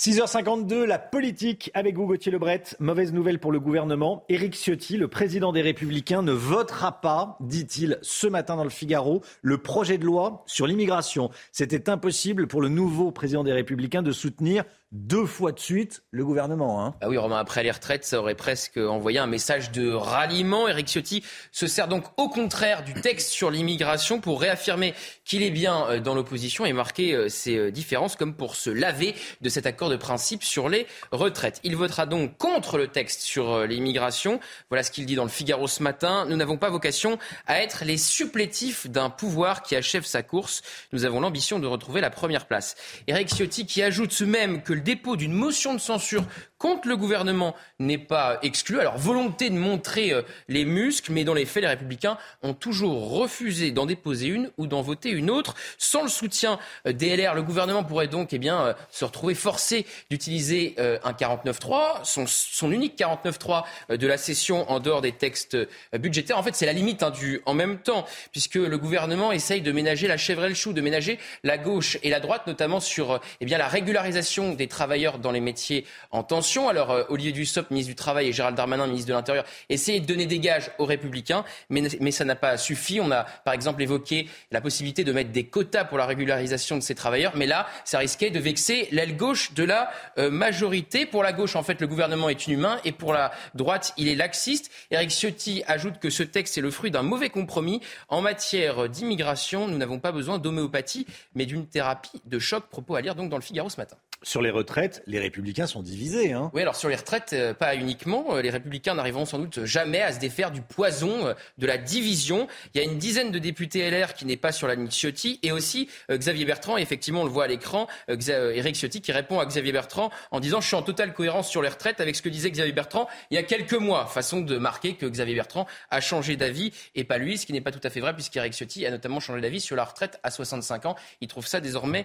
6h52, 0.00 0.84
la 0.84 1.00
politique 1.00 1.72
avec 1.74 1.96
vous, 1.96 2.06
Gauthier 2.06 2.30
Lebret. 2.30 2.62
Mauvaise 2.78 3.12
nouvelle 3.12 3.40
pour 3.40 3.50
le 3.50 3.58
gouvernement. 3.58 4.24
Éric 4.28 4.54
Ciotti, 4.54 4.96
le 4.96 5.08
président 5.08 5.52
des 5.52 5.60
Républicains, 5.60 6.22
ne 6.22 6.30
votera 6.30 7.00
pas, 7.00 7.36
dit-il 7.40 7.98
ce 8.00 8.28
matin 8.28 8.54
dans 8.54 8.62
le 8.62 8.70
Figaro, 8.70 9.22
le 9.42 9.58
projet 9.58 9.98
de 9.98 10.04
loi 10.04 10.44
sur 10.46 10.68
l'immigration. 10.68 11.30
C'était 11.50 11.90
impossible 11.90 12.46
pour 12.46 12.62
le 12.62 12.68
nouveau 12.68 13.10
président 13.10 13.42
des 13.42 13.52
Républicains 13.52 14.02
de 14.02 14.12
soutenir 14.12 14.62
deux 14.92 15.26
fois 15.26 15.52
de 15.52 15.58
suite 15.58 16.02
le 16.10 16.24
gouvernement. 16.24 16.84
Hein. 16.84 16.94
Ah 17.02 17.08
oui, 17.08 17.18
Romain, 17.18 17.38
après 17.38 17.62
les 17.62 17.70
retraites, 17.70 18.04
ça 18.04 18.18
aurait 18.18 18.34
presque 18.34 18.78
envoyé 18.78 19.18
un 19.18 19.26
message 19.26 19.70
de 19.70 19.92
ralliement. 19.92 20.66
Éric 20.66 20.88
Ciotti 20.88 21.22
se 21.52 21.66
sert 21.66 21.88
donc 21.88 22.04
au 22.16 22.28
contraire 22.28 22.84
du 22.84 22.94
texte 22.94 23.28
sur 23.28 23.50
l'immigration 23.50 24.20
pour 24.20 24.40
réaffirmer 24.40 24.94
qu'il 25.24 25.42
est 25.42 25.50
bien 25.50 25.86
euh, 25.88 26.00
dans 26.00 26.14
l'opposition 26.14 26.64
et 26.64 26.72
marquer 26.72 27.14
euh, 27.14 27.28
ses 27.28 27.56
euh, 27.56 27.70
différences 27.70 28.16
comme 28.16 28.34
pour 28.34 28.56
se 28.56 28.70
laver 28.70 29.14
de 29.42 29.48
cet 29.50 29.66
accord 29.66 29.90
de 29.90 29.96
principe 29.96 30.42
sur 30.42 30.70
les 30.70 30.86
retraites. 31.12 31.60
Il 31.64 31.76
votera 31.76 32.06
donc 32.06 32.38
contre 32.38 32.78
le 32.78 32.88
texte 32.88 33.20
sur 33.20 33.66
l'immigration. 33.66 34.40
Voilà 34.70 34.82
ce 34.82 34.90
qu'il 34.90 35.04
dit 35.04 35.16
dans 35.16 35.24
le 35.24 35.28
Figaro 35.28 35.68
ce 35.68 35.82
matin. 35.82 36.24
Nous 36.28 36.36
n'avons 36.36 36.56
pas 36.56 36.70
vocation 36.70 37.18
à 37.46 37.60
être 37.62 37.84
les 37.84 37.98
supplétifs 37.98 38.88
d'un 38.88 39.10
pouvoir 39.10 39.62
qui 39.62 39.76
achève 39.76 40.04
sa 40.04 40.22
course. 40.22 40.62
Nous 40.92 41.04
avons 41.04 41.20
l'ambition 41.20 41.58
de 41.58 41.66
retrouver 41.66 42.00
la 42.00 42.10
première 42.10 42.46
place. 42.46 42.76
Éric 43.06 43.28
Ciotti 43.28 43.66
qui 43.66 43.82
ajoute 43.82 44.18
même 44.22 44.62
que 44.62 44.77
le 44.78 44.84
dépôt 44.84 45.16
d'une 45.16 45.32
motion 45.32 45.74
de 45.74 45.80
censure 45.80 46.24
contre 46.58 46.88
le 46.88 46.96
gouvernement 46.96 47.54
n'est 47.78 47.98
pas 47.98 48.38
exclu. 48.42 48.80
Alors, 48.80 48.98
volonté 48.98 49.50
de 49.50 49.56
montrer 49.56 50.12
euh, 50.12 50.22
les 50.48 50.64
muscles, 50.64 51.12
mais 51.12 51.24
dans 51.24 51.34
les 51.34 51.46
faits, 51.46 51.62
les 51.62 51.68
républicains 51.68 52.18
ont 52.42 52.54
toujours 52.54 53.10
refusé 53.10 53.70
d'en 53.70 53.86
déposer 53.86 54.26
une 54.26 54.50
ou 54.58 54.66
d'en 54.66 54.82
voter 54.82 55.10
une 55.10 55.30
autre. 55.30 55.54
Sans 55.78 56.02
le 56.02 56.08
soutien 56.08 56.58
euh, 56.86 56.92
des 56.92 57.16
LR, 57.16 57.34
le 57.34 57.42
gouvernement 57.42 57.84
pourrait 57.84 58.08
donc 58.08 58.32
eh 58.32 58.38
bien, 58.38 58.60
euh, 58.60 58.72
se 58.90 59.04
retrouver 59.04 59.34
forcé 59.34 59.86
d'utiliser 60.10 60.74
un 60.78 61.12
49.3, 61.12 62.04
son, 62.04 62.24
son 62.26 62.72
unique 62.72 62.98
49.3 62.98 63.64
euh, 63.90 63.96
de 63.96 64.06
la 64.06 64.16
session 64.16 64.70
en 64.70 64.80
dehors 64.80 65.00
des 65.00 65.12
textes 65.12 65.56
budgétaires. 65.92 66.38
En 66.38 66.42
fait, 66.42 66.54
c'est 66.54 66.66
la 66.66 66.72
limite 66.72 67.02
hein, 67.02 67.10
du 67.10 67.40
en 67.46 67.54
même 67.54 67.78
temps, 67.78 68.04
puisque 68.32 68.54
le 68.54 68.78
gouvernement 68.78 69.32
essaye 69.32 69.60
de 69.60 69.72
ménager 69.72 70.08
la 70.08 70.16
chèvre 70.16 70.44
et 70.44 70.48
le 70.48 70.54
chou, 70.54 70.72
de 70.72 70.80
ménager 70.80 71.18
la 71.44 71.58
gauche 71.58 71.98
et 72.02 72.10
la 72.10 72.20
droite, 72.20 72.46
notamment 72.46 72.80
sur 72.80 73.20
eh 73.40 73.44
bien, 73.44 73.58
la 73.58 73.68
régularisation 73.68 74.54
des 74.54 74.66
travailleurs 74.66 75.18
dans 75.18 75.32
les 75.32 75.40
métiers 75.40 75.84
en 76.10 76.22
tension. 76.22 76.47
Alors, 76.56 76.90
euh, 76.90 77.04
Olivier 77.10 77.32
Dussopt, 77.32 77.70
ministre 77.70 77.90
du 77.90 77.94
Travail, 77.94 78.28
et 78.28 78.32
Gérald 78.32 78.56
Darmanin, 78.56 78.86
ministre 78.86 79.08
de 79.08 79.12
l'Intérieur, 79.12 79.44
essayaient 79.68 80.00
de 80.00 80.06
donner 80.06 80.24
des 80.24 80.38
gages 80.38 80.70
aux 80.78 80.86
Républicains, 80.86 81.44
mais, 81.68 82.10
ça 82.10 82.24
n'a 82.24 82.36
pas 82.36 82.56
suffi. 82.56 83.00
On 83.00 83.10
a, 83.10 83.24
par 83.44 83.52
exemple, 83.52 83.82
évoqué 83.82 84.28
la 84.50 84.62
possibilité 84.62 85.04
de 85.04 85.12
mettre 85.12 85.30
des 85.30 85.44
quotas 85.44 85.84
pour 85.84 85.98
la 85.98 86.06
régularisation 86.06 86.76
de 86.76 86.82
ces 86.82 86.94
travailleurs, 86.94 87.32
mais 87.36 87.46
là, 87.46 87.66
ça 87.84 87.98
risquait 87.98 88.30
de 88.30 88.40
vexer 88.40 88.88
l'aile 88.92 89.16
gauche 89.16 89.52
de 89.52 89.62
la 89.62 89.90
euh, 90.16 90.30
majorité. 90.30 91.04
Pour 91.04 91.22
la 91.22 91.34
gauche, 91.34 91.54
en 91.54 91.62
fait, 91.62 91.80
le 91.80 91.86
gouvernement 91.86 92.30
est 92.30 92.46
inhumain, 92.46 92.80
et 92.84 92.92
pour 92.92 93.12
la 93.12 93.30
droite, 93.54 93.92
il 93.98 94.08
est 94.08 94.16
laxiste. 94.16 94.70
Éric 94.90 95.10
Ciotti 95.10 95.62
ajoute 95.66 95.98
que 95.98 96.08
ce 96.08 96.22
texte 96.22 96.56
est 96.56 96.62
le 96.62 96.70
fruit 96.70 96.90
d'un 96.90 97.02
mauvais 97.02 97.28
compromis. 97.28 97.82
En 98.08 98.22
matière 98.22 98.88
d'immigration, 98.88 99.68
nous 99.68 99.76
n'avons 99.76 99.98
pas 99.98 100.12
besoin 100.12 100.38
d'homéopathie, 100.38 101.06
mais 101.34 101.44
d'une 101.44 101.66
thérapie 101.66 102.22
de 102.24 102.38
choc. 102.38 102.64
Propos 102.70 102.94
à 102.94 103.02
lire 103.02 103.14
donc 103.14 103.28
dans 103.28 103.36
le 103.36 103.42
Figaro 103.42 103.68
ce 103.68 103.76
matin. 103.76 103.96
Sur 104.24 104.42
les 104.42 104.50
retraites, 104.50 105.00
les 105.06 105.20
républicains 105.20 105.68
sont 105.68 105.80
divisés. 105.80 106.32
Hein. 106.32 106.50
Oui, 106.52 106.62
alors 106.62 106.74
sur 106.74 106.88
les 106.88 106.96
retraites, 106.96 107.30
euh, 107.34 107.54
pas 107.54 107.76
uniquement. 107.76 108.34
Euh, 108.34 108.42
Les 108.42 108.50
républicains 108.50 108.94
n'arriveront 108.94 109.24
sans 109.24 109.38
doute 109.38 109.64
jamais 109.64 110.02
à 110.02 110.12
se 110.12 110.18
défaire 110.18 110.50
du 110.50 110.60
poison 110.60 111.28
euh, 111.28 111.34
de 111.58 111.66
la 111.68 111.78
division. 111.78 112.48
Il 112.74 112.80
y 112.80 112.84
a 112.84 112.84
une 112.84 112.98
dizaine 112.98 113.30
de 113.30 113.38
députés 113.38 113.88
LR 113.88 114.14
qui 114.14 114.26
n'est 114.26 114.36
pas 114.36 114.50
sur 114.50 114.66
la 114.66 114.74
ligne 114.74 114.88
Ciotti 114.90 115.38
et 115.44 115.52
aussi 115.52 115.88
Xavier 116.10 116.44
Bertrand. 116.46 116.76
Effectivement, 116.76 117.20
on 117.20 117.24
le 117.24 117.30
voit 117.30 117.44
à 117.44 117.46
l'écran, 117.46 117.86
Éric 118.08 118.74
Ciotti 118.74 119.00
qui 119.00 119.12
répond 119.12 119.38
à 119.38 119.46
Xavier 119.46 119.70
Bertrand 119.70 120.10
en 120.32 120.40
disant 120.40 120.60
Je 120.60 120.66
suis 120.66 120.76
en 120.76 120.82
totale 120.82 121.14
cohérence 121.14 121.48
sur 121.48 121.62
les 121.62 121.68
retraites 121.68 122.00
avec 122.00 122.16
ce 122.16 122.22
que 122.22 122.28
disait 122.28 122.50
Xavier 122.50 122.72
Bertrand 122.72 123.08
il 123.30 123.36
y 123.36 123.38
a 123.38 123.44
quelques 123.44 123.74
mois. 123.74 124.06
Façon 124.06 124.40
de 124.40 124.58
marquer 124.58 124.94
que 124.94 125.06
Xavier 125.06 125.36
Bertrand 125.36 125.66
a 125.90 126.00
changé 126.00 126.36
d'avis 126.36 126.72
et 126.96 127.04
pas 127.04 127.18
lui, 127.18 127.38
ce 127.38 127.46
qui 127.46 127.52
n'est 127.52 127.60
pas 127.60 127.72
tout 127.72 127.80
à 127.84 127.90
fait 127.90 128.00
vrai 128.00 128.14
puisqu'Éric 128.14 128.54
Ciotti 128.54 128.84
a 128.84 128.90
notamment 128.90 129.20
changé 129.20 129.40
d'avis 129.40 129.60
sur 129.60 129.76
la 129.76 129.84
retraite 129.84 130.18
à 130.24 130.32
65 130.32 130.86
ans. 130.86 130.96
Il 131.20 131.28
trouve 131.28 131.46
ça 131.46 131.60
désormais 131.60 132.04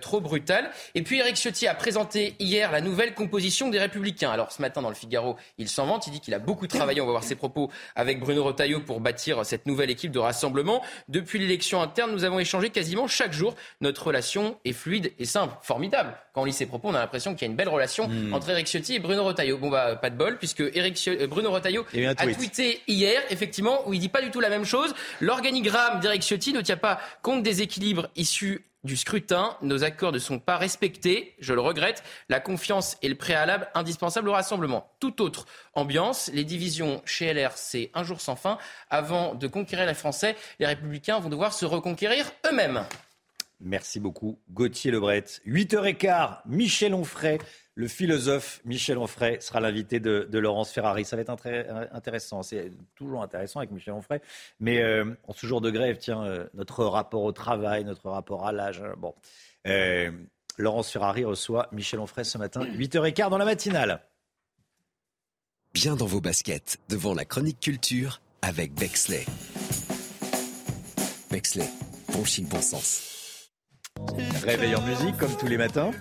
trop 0.00 0.20
brutal. 0.20 0.70
Et 0.96 1.02
puis 1.02 1.20
Éric 1.20 1.36
Ciotti 1.36 1.51
a 1.68 1.74
présenté 1.74 2.34
hier 2.38 2.72
la 2.72 2.80
nouvelle 2.80 3.14
composition 3.14 3.68
des 3.68 3.78
Républicains. 3.78 4.30
Alors 4.30 4.50
ce 4.52 4.60
matin 4.62 4.82
dans 4.82 4.88
le 4.88 4.94
Figaro, 4.94 5.36
il 5.58 5.68
s'en 5.68 5.86
vante, 5.86 6.06
il 6.06 6.10
dit 6.12 6.20
qu'il 6.20 6.34
a 6.34 6.38
beaucoup 6.38 6.66
travaillé, 6.66 7.00
on 7.00 7.06
va 7.06 7.12
voir 7.12 7.24
ses 7.24 7.34
propos 7.36 7.70
avec 7.94 8.20
Bruno 8.20 8.42
Retailleau 8.44 8.80
pour 8.80 9.00
bâtir 9.00 9.44
cette 9.44 9.66
nouvelle 9.66 9.90
équipe 9.90 10.10
de 10.12 10.18
rassemblement. 10.18 10.82
Depuis 11.08 11.38
l'élection 11.38 11.80
interne, 11.82 12.10
nous 12.12 12.24
avons 12.24 12.38
échangé 12.38 12.70
quasiment 12.70 13.06
chaque 13.06 13.32
jour. 13.32 13.54
Notre 13.80 14.06
relation 14.06 14.58
est 14.64 14.72
fluide 14.72 15.12
et 15.18 15.24
simple, 15.24 15.54
formidable. 15.62 16.14
Quand 16.34 16.42
on 16.42 16.44
lit 16.44 16.52
ses 16.52 16.66
propos, 16.66 16.88
on 16.88 16.94
a 16.94 16.98
l'impression 17.00 17.34
qu'il 17.34 17.42
y 17.42 17.48
a 17.48 17.50
une 17.50 17.56
belle 17.56 17.68
relation 17.68 18.08
Hmm. 18.08 18.32
entre 18.34 18.48
Éric 18.50 18.66
Ciotti 18.66 18.94
et 18.94 18.98
Bruno 18.98 19.22
Retailleau. 19.24 19.58
Bon 19.58 19.68
bah 19.70 19.96
pas 19.96 20.10
de 20.10 20.16
bol 20.16 20.38
puisque 20.38 20.62
Cio- 20.62 21.16
euh, 21.20 21.26
Bruno 21.26 21.50
Retailleau 21.50 21.84
a 21.94 22.14
tweet. 22.14 22.36
tweeté 22.36 22.80
hier 22.88 23.20
effectivement 23.30 23.86
où 23.86 23.92
il 23.94 24.00
dit 24.00 24.08
pas 24.08 24.22
du 24.22 24.30
tout 24.30 24.40
la 24.40 24.48
même 24.48 24.64
chose. 24.64 24.94
L'organigramme 25.20 26.00
d'Éric 26.00 26.22
Ciotti 26.22 26.52
ne 26.52 26.60
tient 26.60 26.76
pas 26.76 27.00
compte 27.22 27.42
des 27.42 27.62
équilibres 27.62 28.08
issus 28.16 28.64
du 28.84 28.96
scrutin. 28.96 29.56
Nos 29.62 29.84
accords 29.84 30.12
ne 30.12 30.18
sont 30.18 30.38
pas 30.38 30.56
respectés, 30.56 31.34
je 31.38 31.54
le 31.54 31.60
regrette. 31.60 32.02
La 32.28 32.40
confiance 32.40 32.96
est 33.02 33.08
le 33.08 33.16
préalable 33.16 33.68
indispensable 33.74 34.28
au 34.28 34.32
rassemblement. 34.32 34.90
Toute 35.00 35.20
autre 35.20 35.46
ambiance, 35.74 36.30
les 36.32 36.44
divisions 36.44 37.02
chez 37.04 37.32
LR, 37.32 37.52
c'est 37.56 37.90
un 37.94 38.04
jour 38.04 38.20
sans 38.20 38.36
fin. 38.36 38.58
Avant 38.90 39.34
de 39.34 39.46
conquérir 39.46 39.86
les 39.86 39.94
Français, 39.94 40.36
les 40.58 40.66
Républicains 40.66 41.18
vont 41.18 41.28
devoir 41.28 41.52
se 41.52 41.64
reconquérir 41.64 42.30
eux-mêmes. 42.46 42.84
Merci 43.64 44.00
beaucoup, 44.00 44.40
Gauthier 44.50 44.90
Lebret. 44.90 45.24
8h15, 45.46 46.40
Michel 46.46 46.94
Onfray, 46.94 47.38
le 47.76 47.86
philosophe 47.86 48.60
Michel 48.64 48.98
Onfray 48.98 49.40
sera 49.40 49.60
l'invité 49.60 50.00
de, 50.00 50.26
Laurence 50.38 50.72
Ferrari. 50.72 51.04
Ça 51.04 51.14
va 51.14 51.22
être 51.22 51.30
intéressant. 51.92 52.42
C'est 52.42 52.72
toujours 52.96 53.22
intéressant 53.22 53.60
avec 53.60 53.70
Michel 53.70 53.94
Onfray. 53.94 54.20
Mais 54.58 54.82
euh, 54.82 55.14
en 55.28 55.32
ce 55.32 55.46
jour 55.46 55.60
de 55.60 55.70
grève, 55.70 55.96
tiens, 55.98 56.24
euh, 56.24 56.48
notre 56.54 56.84
rapport 56.84 57.22
au 57.22 57.30
travail, 57.30 57.84
notre 57.84 58.10
rapport 58.10 58.46
à 58.46 58.52
l'âge. 58.52 58.82
euh, 58.82 58.96
Bon. 58.96 59.14
Laurence 60.58 60.90
Ferrari 60.90 61.24
reçoit 61.24 61.68
Michel 61.72 62.00
Onfray 62.00 62.24
ce 62.24 62.38
matin, 62.38 62.64
8h15 62.64 63.30
dans 63.30 63.38
la 63.38 63.44
matinale. 63.44 64.02
Bien 65.72 65.94
dans 65.96 66.06
vos 66.06 66.20
baskets, 66.20 66.78
devant 66.88 67.14
la 67.14 67.24
chronique 67.24 67.60
culture 67.60 68.20
avec 68.42 68.74
Bexley. 68.74 69.24
Bexley, 71.30 71.68
bon 72.12 72.24
chic, 72.24 72.46
bon 72.48 72.60
sens. 72.60 73.11
Réveil 74.44 74.74
en 74.74 74.82
musique, 74.82 75.16
comme 75.16 75.36
tous 75.36 75.46
les 75.46 75.56
matins. 75.56 75.92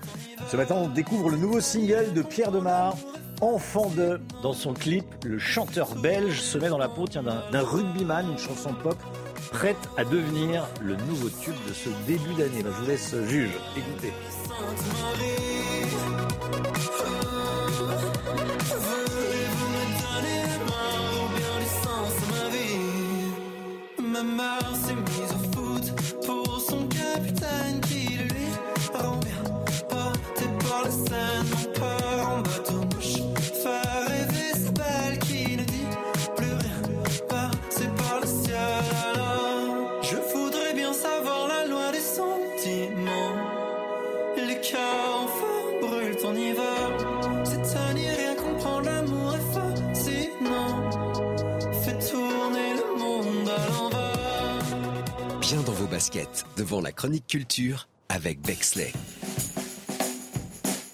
Ce 0.50 0.58
matin, 0.58 0.76
on 0.76 0.90
découvre 0.90 1.30
le 1.30 1.38
nouveau 1.38 1.60
single 1.60 2.14
de 2.14 2.22
Pierre 2.22 2.52
Demar, 2.52 2.96
Enfant 3.40 3.90
de. 3.90 4.20
Dans 4.44 4.54
son 4.54 4.74
clip, 4.74 5.06
le 5.26 5.40
chanteur 5.40 5.96
belge 5.96 6.40
se 6.42 6.58
met 6.58 6.70
dans 6.70 6.78
la 6.78 6.90
peau 6.90 7.06
d'un 7.08 7.62
rugbyman, 7.62 8.32
une 8.32 8.38
chanson 8.38 8.74
pop 8.74 8.98
prête 9.52 9.78
à 9.98 10.04
devenir 10.04 10.68
le 10.82 10.96
nouveau 10.96 11.30
tube 11.30 11.56
de 11.68 11.74
ce 11.74 11.90
début 12.08 12.34
d'année. 12.36 12.64
Ben, 12.64 12.72
je 12.76 12.82
vous 12.82 12.88
laisse 12.88 13.16
juge. 13.28 13.52
Écoutez. 13.78 14.14
Ma 24.24 24.60
s'est 24.76 24.94
mise 24.94 25.41
Devant 56.58 56.82
la 56.82 56.92
chronique 56.92 57.28
culture 57.28 57.88
avec 58.10 58.42
Bexley. 58.42 58.92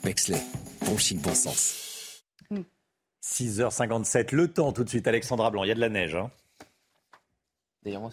Bexley, 0.04 0.42
bon 0.86 0.98
chic, 0.98 1.22
bon 1.22 1.34
sens. 1.34 2.24
6h57, 3.24 4.36
le 4.36 4.50
temps 4.50 4.74
tout 4.74 4.84
de 4.84 4.90
suite, 4.90 5.08
Alexandra 5.08 5.50
Blanc. 5.50 5.64
Il 5.64 5.70
y 5.70 5.72
a 5.72 5.76
de 5.76 5.80
la 5.80 5.88
neige. 5.88 6.16
Hein. 6.16 6.30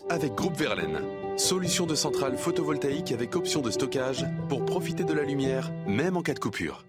Avec 0.09 0.35
Groupe 0.35 0.57
Verlaine, 0.57 1.01
solution 1.37 1.85
de 1.85 1.97
centrale 1.97 2.37
photovoltaïque 2.39 3.11
avec 3.11 3.35
option 3.35 3.61
de 3.61 3.73
stockage 3.73 4.25
pour 4.49 4.65
profiter 4.65 5.03
de 5.03 5.13
la 5.13 5.25
lumière, 5.25 5.73
même 5.89 6.17
en 6.17 6.23
cas 6.23 6.35
de 6.35 6.39
coupure. 6.39 6.85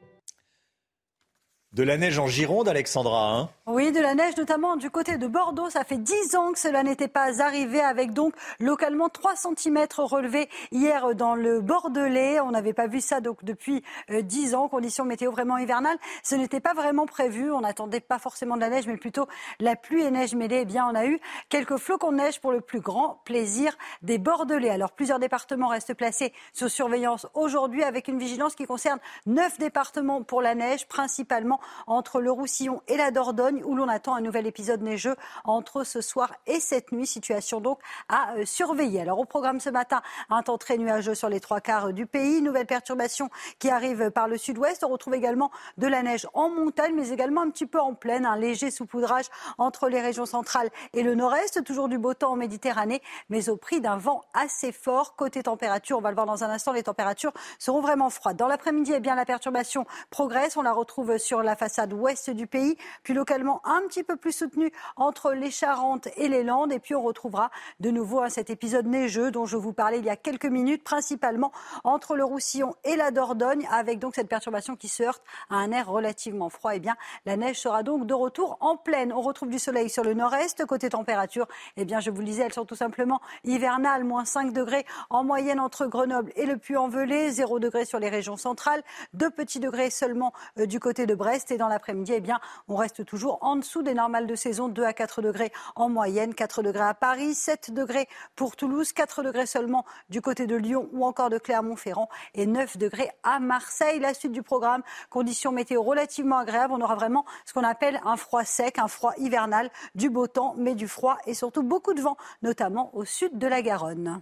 De 1.76 1.84
la 1.84 1.98
neige 1.98 2.20
en 2.20 2.28
Gironde, 2.28 2.70
Alexandra. 2.70 3.34
Hein 3.34 3.50
Oui, 3.66 3.92
de 3.92 4.00
la 4.00 4.16
neige, 4.16 4.38
notamment 4.38 4.78
du 4.78 4.90
côté 4.90 5.18
de 5.18 5.28
Bordeaux. 5.28 5.70
Ça 5.70 5.84
fait 5.84 5.98
10 5.98 6.38
ans 6.38 6.54
que 6.54 6.60
cela 6.60 6.84
n'était 6.84 7.10
pas 7.10 7.42
arrivé, 7.44 7.82
avec 7.82 8.14
donc 8.14 8.34
localement 8.62 9.10
3 9.10 9.34
cm 9.36 9.86
relevés 9.98 10.48
hier 10.72 11.14
dans 11.16 11.36
le 11.36 11.60
Bordelais. 11.60 12.40
On 12.40 12.52
n'avait 12.52 12.72
pas 12.72 12.88
vu 12.88 13.02
ça 13.02 13.20
donc 13.20 13.44
depuis 13.44 13.84
euh, 14.10 14.22
10 14.22 14.56
ans. 14.56 14.70
Conditions 14.70 15.04
météo 15.04 15.32
vraiment 15.32 15.58
hivernales. 15.58 15.98
Ce 16.24 16.36
n'était 16.36 16.62
pas 16.62 16.74
vraiment 16.74 17.08
prévu. 17.08 17.52
On 17.52 17.60
n'attendait 17.60 18.00
pas 18.00 18.20
forcément 18.20 18.56
de 18.56 18.62
la 18.62 18.70
neige, 18.70 18.88
mais 18.88 18.96
plutôt 18.96 19.28
la 19.60 19.76
pluie 19.76 20.02
et 20.02 20.12
neige 20.12 20.34
mêlée. 20.34 20.60
Eh 20.62 20.66
bien, 20.66 20.88
on 20.90 20.96
a 20.96 21.06
eu 21.06 21.20
quelques 21.50 21.76
flocons 21.76 22.14
de 22.14 22.18
neige 22.20 22.40
pour 22.40 22.54
le 22.54 22.62
plus 22.62 22.80
grand 22.80 23.20
plaisir 23.26 23.78
des 24.02 24.18
Bordelais. 24.18 24.70
Alors, 24.70 24.94
plusieurs 24.94 25.20
départements 25.20 25.68
restent 25.68 25.94
placés 25.94 26.32
sous 26.54 26.70
surveillance 26.70 27.28
aujourd'hui, 27.34 27.84
avec 27.84 28.08
une 28.08 28.18
vigilance 28.18 28.56
qui 28.56 28.64
concerne 28.64 29.00
9 29.26 29.60
départements 29.60 30.24
pour 30.24 30.42
la 30.42 30.56
neige, 30.56 30.88
principalement 30.88 31.60
entre 31.88 32.22
le 32.22 32.32
Roussillon 32.32 32.82
et 32.88 32.97
la 32.97 33.11
Dordogne, 33.11 33.63
où 33.63 33.76
l'on 33.76 33.88
attend 33.88 34.16
un 34.16 34.22
nouvel 34.22 34.47
épisode 34.47 34.82
neigeux 34.82 35.16
entre 35.43 35.84
ce 35.84 36.01
soir 36.01 36.34
et 36.47 36.59
cette 36.59 36.91
nuit. 36.91 37.07
Situation 37.07 37.61
donc 37.61 37.80
à 38.09 38.34
euh, 38.34 38.45
surveiller. 38.45 39.01
Alors 39.01 39.20
au 39.20 39.26
programme 39.26 39.59
ce 39.59 39.70
matin, 39.70 40.01
un 40.30 40.41
temps 40.41 40.57
très 40.57 40.78
nuageux 40.78 41.16
sur 41.16 41.30
les 41.30 41.39
trois 41.39 41.61
quarts 41.61 41.93
du 41.93 42.05
pays. 42.05 42.41
Nouvelle 42.41 42.66
perturbation 42.66 43.30
qui 43.59 43.70
arrive 43.70 44.11
par 44.11 44.28
le 44.28 44.38
sud-ouest. 44.38 44.84
On 44.84 44.89
retrouve 44.89 45.13
également 45.13 45.51
de 45.78 45.88
la 45.88 46.01
neige 46.03 46.28
en 46.34 46.49
montagne, 46.49 46.93
mais 46.95 47.09
également 47.09 47.41
un 47.41 47.49
petit 47.49 47.66
peu 47.66 47.80
en 47.80 47.93
plaine. 47.93 48.26
Un 48.26 48.38
léger 48.38 48.72
saupoudrage 48.72 49.26
entre 49.57 49.88
les 49.88 50.01
régions 50.01 50.26
centrales 50.26 50.70
et 50.93 51.03
le 51.03 51.16
nord-est. 51.16 51.63
Toujours 51.63 51.88
du 51.88 51.97
beau 51.97 52.13
temps 52.13 52.32
en 52.32 52.36
Méditerranée, 52.36 53.01
mais 53.30 53.49
au 53.49 53.57
prix 53.57 53.82
d'un 53.82 53.97
vent 53.97 54.24
assez 54.34 54.72
fort. 54.72 55.16
Côté 55.16 55.43
température, 55.43 55.97
on 55.97 56.01
va 56.01 56.09
le 56.09 56.16
voir 56.16 56.26
dans 56.26 56.43
un 56.43 56.49
instant, 56.49 56.72
les 56.72 56.84
températures 56.84 57.34
seront 57.59 57.82
vraiment 57.82 58.09
froides. 58.09 58.38
Dans 58.38 58.47
l'après-midi, 58.47 58.93
eh 58.95 58.99
bien, 58.99 59.16
la 59.16 59.26
perturbation 59.26 59.86
progresse. 60.09 60.57
On 60.57 60.61
la 60.61 60.74
retrouve 60.74 61.18
sur 61.18 61.43
la 61.43 61.55
façade 61.56 61.93
ouest 61.93 62.30
du 62.30 62.47
pays, 62.47 62.78
puis 63.03 63.14
localement 63.14 63.62
un 63.66 63.82
petit 63.88 64.03
peu 64.03 64.16
plus 64.16 64.32
soutenue 64.32 64.72
entre 64.95 65.34
les 65.34 65.51
Charentes 65.51 66.08
et 66.18 66.28
les 66.28 66.43
Landes. 66.43 66.72
Et 66.72 66.80
puis 66.80 66.95
on 66.95 67.01
retrouvera 67.01 67.51
de 67.80 67.89
nouveau 67.89 68.22
hein, 68.22 68.30
cet 68.30 68.49
épisode 68.49 68.88
neigeux 68.88 69.32
dont 69.32 69.45
je 69.45 69.58
vous 69.58 69.74
parlais 69.74 69.99
il 69.99 70.06
y 70.06 70.10
a 70.10 70.16
quelques 70.16 70.45
minutes, 70.45 70.84
principalement 70.84 71.51
entre 71.84 72.16
le 72.16 72.24
Roussillon 72.24 72.76
et 72.84 72.95
la 72.95 73.12
Dordogne, 73.12 73.68
avec 73.72 73.99
donc 73.99 74.16
cette 74.16 74.28
perturbation 74.28 74.76
qui 74.76 74.88
se 74.88 75.03
heurte 75.03 75.24
à 75.49 75.56
un 75.56 75.72
air 75.72 75.89
relativement 75.89 76.49
froid. 76.49 76.76
Eh 76.76 76.80
bien, 76.80 76.95
la 77.26 77.38
neige 77.38 77.60
sera 77.60 77.84
donc 77.84 78.06
de 78.06 78.14
retour 78.14 78.58
en 78.60 78.78
pleine. 78.78 79.14
On 79.14 79.22
retrouve 79.22 79.49
du 79.49 79.60
soleil 79.60 79.89
sur 79.89 80.03
le 80.03 80.14
nord-est. 80.14 80.66
Côté 80.66 80.89
température, 80.89 81.47
eh 81.78 81.86
bien, 81.86 81.99
je 81.99 82.10
vous 82.10 82.20
le 82.20 82.26
disais, 82.26 82.43
elles 82.43 82.53
sont 82.53 82.66
tout 82.66 82.76
simplement 82.76 83.22
hivernales, 83.43 84.03
moins 84.03 84.26
5 84.26 84.53
degrés 84.53 84.86
en 85.10 85.24
moyenne 85.24 85.60
entre 85.60 85.86
Grenoble 85.88 86.32
et 86.36 86.45
le 86.45 86.58
Puy-en-Velay, 86.58 87.32
0 87.32 87.60
degrés 87.60 87.86
sur 87.86 87.99
les 87.99 88.10
régions 88.10 88.38
centrales, 88.38 88.84
2 89.14 89.30
petits 89.30 89.60
degrés 89.60 89.89
seulement 89.89 90.34
euh, 90.60 90.66
du 90.66 90.80
côté 90.80 91.06
de 91.06 91.16
Brest 91.16 91.45
et 91.52 91.58
dans 91.58 91.68
l'après-midi, 91.68 92.14
eh 92.16 92.22
bien, 92.22 92.39
on 92.68 92.76
reste 92.76 93.06
toujours 93.06 93.38
en 93.41 93.56
dessous 93.56 93.82
des 93.82 93.93
normales 93.93 94.28
de 94.28 94.36
saison, 94.36 94.70
2 94.70 94.84
à 94.84 94.93
4 94.93 95.22
degrés 95.22 95.52
en 95.76 95.89
moyenne, 95.89 96.34
4 96.34 96.64
degrés 96.64 96.84
à 96.84 96.93
Paris, 96.93 97.34
7 97.34 97.72
degrés 97.74 98.08
pour 98.36 98.56
Toulouse, 98.56 98.91
4 98.93 99.24
degrés 99.24 99.46
seulement 99.46 99.86
du 100.10 100.22
côté 100.22 100.48
de 100.48 100.56
Lyon 100.56 100.89
ou 100.93 101.06
encore 101.06 101.30
de 101.30 101.38
Clermont-Ferrand 101.38 102.10
et 102.34 102.46
9 102.46 102.78
degrés 102.78 103.10
à 103.24 103.39
Marseille. 103.39 104.00
La 104.00 104.14
suite 104.14 104.32
du 104.32 104.43
programme, 104.43 104.84
conditions 105.10 105.52
météo 105.52 105.82
relativement 105.82 106.38
agréables. 106.38 106.74
On 106.74 106.82
aura 106.82 106.96
vraiment 106.96 107.26
ce 107.46 107.54
qu'on 107.54 107.64
appelle 107.64 108.00
un 108.06 108.18
froid 108.18 108.43
sec, 108.43 108.80
un 108.80 108.88
froid 108.88 109.14
hivernal, 109.18 109.70
du 109.96 110.10
beau 110.10 110.28
temps, 110.28 110.56
mais 110.58 110.76
du 110.76 110.88
froid 110.88 111.18
et 111.26 111.34
surtout 111.34 111.64
beaucoup 111.64 111.93
de 111.93 112.02
vent, 112.02 112.18
notamment 112.41 112.89
au 112.96 113.06
sud 113.06 113.38
de 113.38 113.48
la 113.48 113.62
Garonne. 113.62 114.22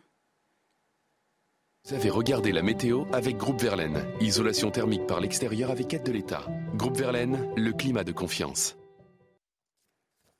Vous 1.86 1.96
avez 1.96 2.10
regardé 2.10 2.54
la 2.54 2.62
météo 2.62 3.04
avec 3.12 3.36
Groupe 3.36 3.62
Verlaine. 3.62 4.06
Isolation 4.22 4.72
thermique 4.72 5.06
par 5.06 5.20
l'extérieur 5.20 5.70
avec 5.70 5.94
aide 5.94 6.04
de 6.04 6.14
l'État. 6.14 6.46
Groupe 6.76 6.96
Verlaine, 6.96 7.50
le 7.58 7.74
climat 7.74 8.06
de 8.06 8.14
confiance. 8.14 8.78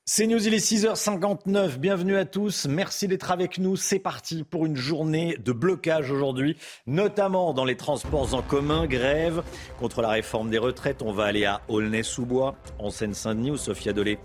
C'est 0.06 0.26
News, 0.26 0.46
il 0.46 0.54
est 0.54 0.72
6h59. 0.72 1.76
Bienvenue 1.76 2.16
à 2.16 2.24
tous. 2.24 2.66
Merci 2.66 3.08
d'être 3.08 3.30
avec 3.30 3.58
nous. 3.58 3.76
C'est 3.76 3.98
parti 3.98 4.42
pour 4.42 4.64
une 4.64 4.76
journée 4.76 5.36
de 5.36 5.52
blocage 5.52 6.10
aujourd'hui, 6.10 6.56
notamment 6.86 7.52
dans 7.52 7.66
les 7.66 7.76
transports 7.76 8.32
en 8.32 8.40
commun. 8.40 8.86
Grève 8.86 9.42
contre 9.78 10.00
la 10.00 10.08
réforme 10.08 10.48
des 10.48 10.56
retraites. 10.56 11.02
On 11.02 11.12
va 11.12 11.24
aller 11.24 11.44
à 11.44 11.60
Aulnay-sous-Bois, 11.68 12.56
en 12.78 12.88
Seine-Saint-Denis, 12.88 13.50
où 13.50 13.56
Sophia 13.58 13.92
Dolé 13.92 14.18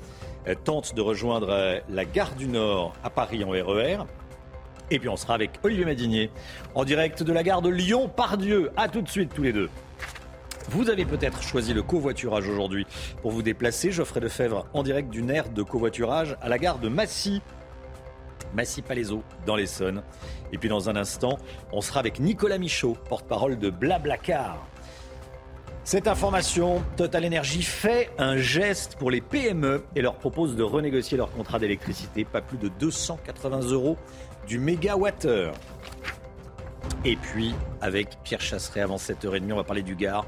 tente 0.64 0.96
de 0.96 1.02
rejoindre 1.02 1.50
euh, 1.50 1.80
la 1.90 2.06
gare 2.06 2.36
du 2.36 2.48
Nord 2.48 2.94
à 3.04 3.10
Paris 3.10 3.44
en 3.44 3.50
RER. 3.50 4.06
Et 4.92 5.00
puis 5.00 5.10
on 5.10 5.18
sera 5.18 5.36
avec 5.36 5.52
Olivier 5.64 5.86
Madinier 5.86 6.32
en 6.74 6.84
direct 6.84 7.22
de 7.22 7.32
la 7.32 7.44
gare 7.44 7.62
de 7.62 7.70
Lyon-Pardieu. 7.70 8.72
A 8.76 8.88
tout 8.90 9.02
de 9.02 9.10
suite 9.10 9.32
tous 9.34 9.44
les 9.44 9.54
deux. 9.54 9.70
Vous 10.70 10.90
avez 10.90 11.06
peut-être 11.06 11.42
choisi 11.42 11.74
le 11.74 11.84
covoiturage 11.84 12.48
aujourd'hui 12.48 12.86
pour 13.22 13.32
vous 13.32 13.42
déplacer. 13.42 13.92
Geoffrey 13.92 14.20
Lefebvre 14.20 14.68
en 14.74 14.84
direct 14.84 15.10
d'une 15.10 15.30
aire 15.30 15.50
de 15.50 15.64
covoiturage 15.64 16.38
à 16.42 16.50
la 16.50 16.58
gare 16.58 16.80
de 16.80 16.90
Massy. 16.90 17.42
Massy-Palaiseau 18.54 19.24
dans 19.46 19.56
l'Essonne. 19.56 20.02
Et 20.52 20.58
puis 20.58 20.70
dans 20.70 20.90
un 20.90 20.96
instant, 20.96 21.38
on 21.72 21.82
sera 21.82 22.00
avec 22.00 22.20
Nicolas 22.20 22.58
Michaud, 22.58 22.98
porte-parole 23.10 23.60
de 23.60 23.70
Blablacar. 23.70 24.66
Cette 25.84 26.08
information, 26.08 26.84
Total 26.98 27.26
Energy 27.26 27.64
fait 27.64 28.12
un 28.20 28.38
geste 28.38 28.96
pour 28.98 29.10
les 29.10 29.22
PME 29.22 29.84
et 29.96 30.02
leur 30.02 30.16
propose 30.16 30.56
de 30.56 30.62
renégocier 30.62 31.18
leur 31.18 31.32
contrat 31.32 31.58
d'électricité, 31.58 32.26
pas 32.26 32.42
plus 32.42 32.60
de 32.60 32.68
280 32.80 33.62
euros 33.72 33.98
du 34.50 34.58
mégawattheure. 34.58 35.54
Et 37.06 37.16
puis, 37.16 37.54
avec 37.82 38.18
Pierre 38.24 38.42
Chasseret, 38.42 38.82
avant 38.82 38.96
7h30, 38.96 39.54
on 39.54 39.56
va 39.56 39.64
parler 39.64 39.84
du 39.84 39.96
Gard, 39.96 40.26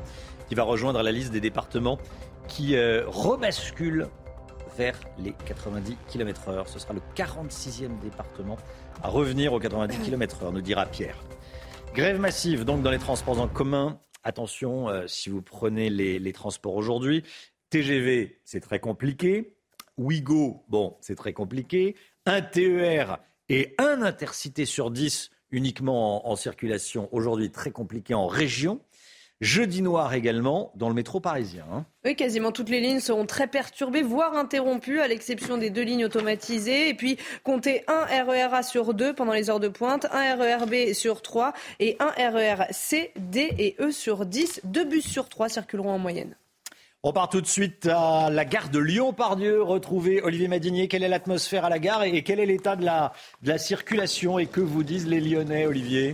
qui 0.47 0.53
va 0.53 0.61
rejoindre 0.61 1.01
la 1.01 1.11
liste 1.11 1.31
des 1.31 1.41
départements 1.41 1.97
qui 2.47 2.75
euh, 2.75 3.03
rebasculent 3.07 4.07
vers 4.77 4.99
les 5.17 5.33
90 5.47 5.97
km/h. 6.07 6.67
Ce 6.67 6.77
sera 6.77 6.93
le 6.93 7.01
46e 7.15 7.99
département 7.99 8.57
à 9.01 9.09
revenir 9.09 9.53
aux 9.53 9.59
90 9.59 9.97
km/h, 9.97 10.53
nous 10.53 10.61
dira 10.61 10.85
Pierre. 10.85 11.17
Grève 11.95 12.19
massive 12.19 12.63
donc 12.63 12.83
dans 12.83 12.91
les 12.91 12.99
transports 12.99 13.41
en 13.41 13.47
commun. 13.47 13.99
Attention, 14.23 14.87
euh, 14.87 15.07
si 15.07 15.31
vous 15.31 15.41
prenez 15.41 15.89
les, 15.89 16.19
les 16.19 16.31
transports 16.31 16.75
aujourd'hui, 16.75 17.23
TGV, 17.71 18.39
c'est 18.45 18.59
très 18.59 18.79
compliqué. 18.79 19.55
Ouigo, 19.97 20.63
bon, 20.69 20.95
c'est 21.01 21.15
très 21.15 21.33
compliqué. 21.33 21.95
Un 22.27 22.43
TER 22.43 23.17
et 23.51 23.75
un 23.77 24.01
intercité 24.01 24.65
sur 24.65 24.91
10 24.91 25.29
uniquement 25.51 26.29
en, 26.29 26.35
circulation 26.37 27.09
aujourd'hui 27.11 27.51
très 27.51 27.71
compliqué 27.71 28.13
en 28.13 28.25
région. 28.25 28.79
Jeudi 29.41 29.81
noir 29.81 30.13
également 30.13 30.71
dans 30.75 30.87
le 30.87 30.93
métro 30.93 31.19
parisien. 31.19 31.65
hein. 31.69 31.85
Oui, 32.05 32.15
quasiment 32.15 32.51
toutes 32.51 32.69
les 32.69 32.79
lignes 32.79 32.99
seront 32.99 33.25
très 33.25 33.47
perturbées, 33.47 34.03
voire 34.03 34.35
interrompues, 34.35 35.01
à 35.01 35.07
l'exception 35.07 35.57
des 35.57 35.71
deux 35.71 35.81
lignes 35.81 36.05
automatisées. 36.05 36.89
Et 36.89 36.93
puis, 36.93 37.17
comptez 37.43 37.83
un 37.87 38.05
RERA 38.23 38.63
sur 38.63 38.93
deux 38.93 39.13
pendant 39.13 39.33
les 39.33 39.49
heures 39.49 39.59
de 39.59 39.67
pointe, 39.67 40.05
un 40.11 40.35
RERB 40.35 40.93
sur 40.93 41.21
trois 41.21 41.53
et 41.79 41.97
un 41.99 42.11
RER 42.29 42.67
C, 42.69 43.11
D 43.17 43.51
et 43.57 43.75
E 43.79 43.91
sur 43.91 44.25
10. 44.27 44.61
Deux 44.63 44.85
bus 44.85 45.05
sur 45.05 45.27
trois 45.27 45.49
circuleront 45.49 45.91
en 45.91 45.99
moyenne. 45.99 46.35
On 47.03 47.13
part 47.13 47.29
tout 47.29 47.41
de 47.41 47.47
suite 47.47 47.87
à 47.87 48.29
la 48.29 48.45
gare 48.45 48.69
de 48.69 48.77
Lyon-Pardieu, 48.77 49.63
retrouver 49.63 50.21
Olivier 50.21 50.47
Madinier. 50.47 50.87
Quelle 50.87 51.01
est 51.01 51.07
l'atmosphère 51.07 51.65
à 51.65 51.69
la 51.69 51.79
gare 51.79 52.03
et 52.03 52.21
quel 52.21 52.39
est 52.39 52.45
l'état 52.45 52.75
de 52.75 52.85
la, 52.85 53.11
de 53.41 53.49
la 53.49 53.57
circulation 53.57 54.37
et 54.37 54.45
que 54.45 54.61
vous 54.61 54.83
disent 54.83 55.07
les 55.07 55.19
Lyonnais, 55.19 55.65
Olivier? 55.65 56.13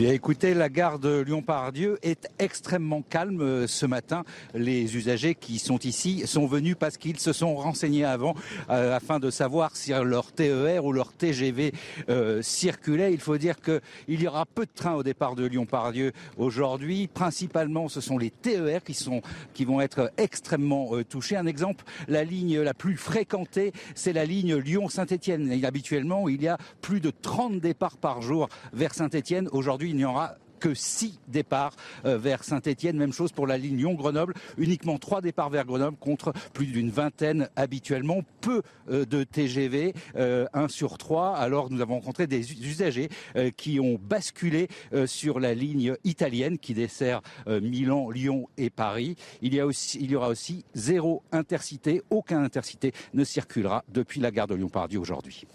Bien 0.00 0.12
écoutez, 0.12 0.54
la 0.54 0.70
gare 0.70 0.98
de 0.98 1.20
Lyon-Pardieu 1.20 1.98
est 2.00 2.30
extrêmement 2.38 3.02
calme 3.02 3.42
euh, 3.42 3.66
ce 3.66 3.84
matin. 3.84 4.24
Les 4.54 4.96
usagers 4.96 5.34
qui 5.34 5.58
sont 5.58 5.78
ici 5.80 6.26
sont 6.26 6.46
venus 6.46 6.74
parce 6.80 6.96
qu'ils 6.96 7.20
se 7.20 7.34
sont 7.34 7.54
renseignés 7.56 8.06
avant 8.06 8.34
euh, 8.70 8.96
afin 8.96 9.18
de 9.18 9.28
savoir 9.28 9.76
si 9.76 9.90
leur 9.90 10.32
TER 10.32 10.86
ou 10.86 10.94
leur 10.94 11.12
TGV 11.12 11.74
euh, 12.08 12.40
circulait. 12.40 13.12
Il 13.12 13.20
faut 13.20 13.36
dire 13.36 13.56
qu'il 13.60 13.82
y 14.22 14.26
aura 14.26 14.46
peu 14.46 14.64
de 14.64 14.70
trains 14.74 14.94
au 14.94 15.02
départ 15.02 15.34
de 15.34 15.44
Lyon-Pardieu 15.44 16.12
aujourd'hui. 16.38 17.06
Principalement, 17.06 17.90
ce 17.90 18.00
sont 18.00 18.16
les 18.16 18.30
TER 18.30 18.82
qui, 18.82 18.94
sont, 18.94 19.20
qui 19.52 19.66
vont 19.66 19.82
être 19.82 20.10
extrêmement 20.16 20.92
touchés. 21.10 21.36
Un 21.36 21.44
exemple, 21.44 21.84
la 22.08 22.24
ligne 22.24 22.58
la 22.60 22.72
plus 22.72 22.96
fréquentée, 22.96 23.74
c'est 23.94 24.14
la 24.14 24.24
ligne 24.24 24.56
Lyon-Saint-Étienne. 24.56 25.62
Habituellement, 25.62 26.26
il 26.30 26.42
y 26.42 26.48
a 26.48 26.56
plus 26.80 27.00
de 27.00 27.10
30 27.10 27.60
départs 27.60 27.98
par 27.98 28.22
jour 28.22 28.48
vers 28.72 28.94
Saint-Étienne. 28.94 29.46
Aujourd'hui, 29.52 29.89
il 29.90 29.96
n'y 29.96 30.04
aura 30.04 30.36
que 30.60 30.74
6 30.74 31.18
départs 31.26 31.74
euh, 32.04 32.18
vers 32.18 32.44
Saint-Etienne. 32.44 32.96
Même 32.96 33.12
chose 33.12 33.32
pour 33.32 33.46
la 33.46 33.58
ligne 33.58 33.78
Lyon-Grenoble. 33.78 34.34
Uniquement 34.58 34.98
3 34.98 35.22
départs 35.22 35.50
vers 35.50 35.64
Grenoble 35.64 35.96
contre 35.96 36.32
plus 36.52 36.66
d'une 36.66 36.90
vingtaine 36.90 37.48
habituellement. 37.56 38.20
Peu 38.40 38.62
euh, 38.90 39.04
de 39.04 39.24
TGV, 39.24 39.94
euh, 40.16 40.46
1 40.52 40.68
sur 40.68 40.98
3. 40.98 41.34
Alors 41.34 41.70
nous 41.70 41.80
avons 41.80 41.94
rencontré 41.94 42.26
des 42.26 42.52
usagers 42.52 43.08
qui 43.56 43.80
ont 43.80 43.98
basculé 44.00 44.68
sur 45.06 45.40
la 45.40 45.54
ligne 45.54 45.94
italienne 46.04 46.58
qui 46.58 46.74
dessert 46.74 47.22
Milan, 47.46 48.10
Lyon 48.10 48.48
et 48.58 48.68
Paris. 48.68 49.16
Il 49.40 49.54
y, 49.54 49.60
a 49.60 49.66
aussi, 49.66 49.98
il 50.00 50.10
y 50.10 50.16
aura 50.16 50.28
aussi 50.28 50.64
zéro 50.74 51.22
intercité. 51.32 52.02
Aucun 52.10 52.42
intercité 52.42 52.92
ne 53.14 53.24
circulera 53.24 53.84
depuis 53.88 54.20
la 54.20 54.30
gare 54.30 54.46
de 54.46 54.54
Lyon-Pardieu 54.54 54.98
aujourd'hui. 54.98 55.46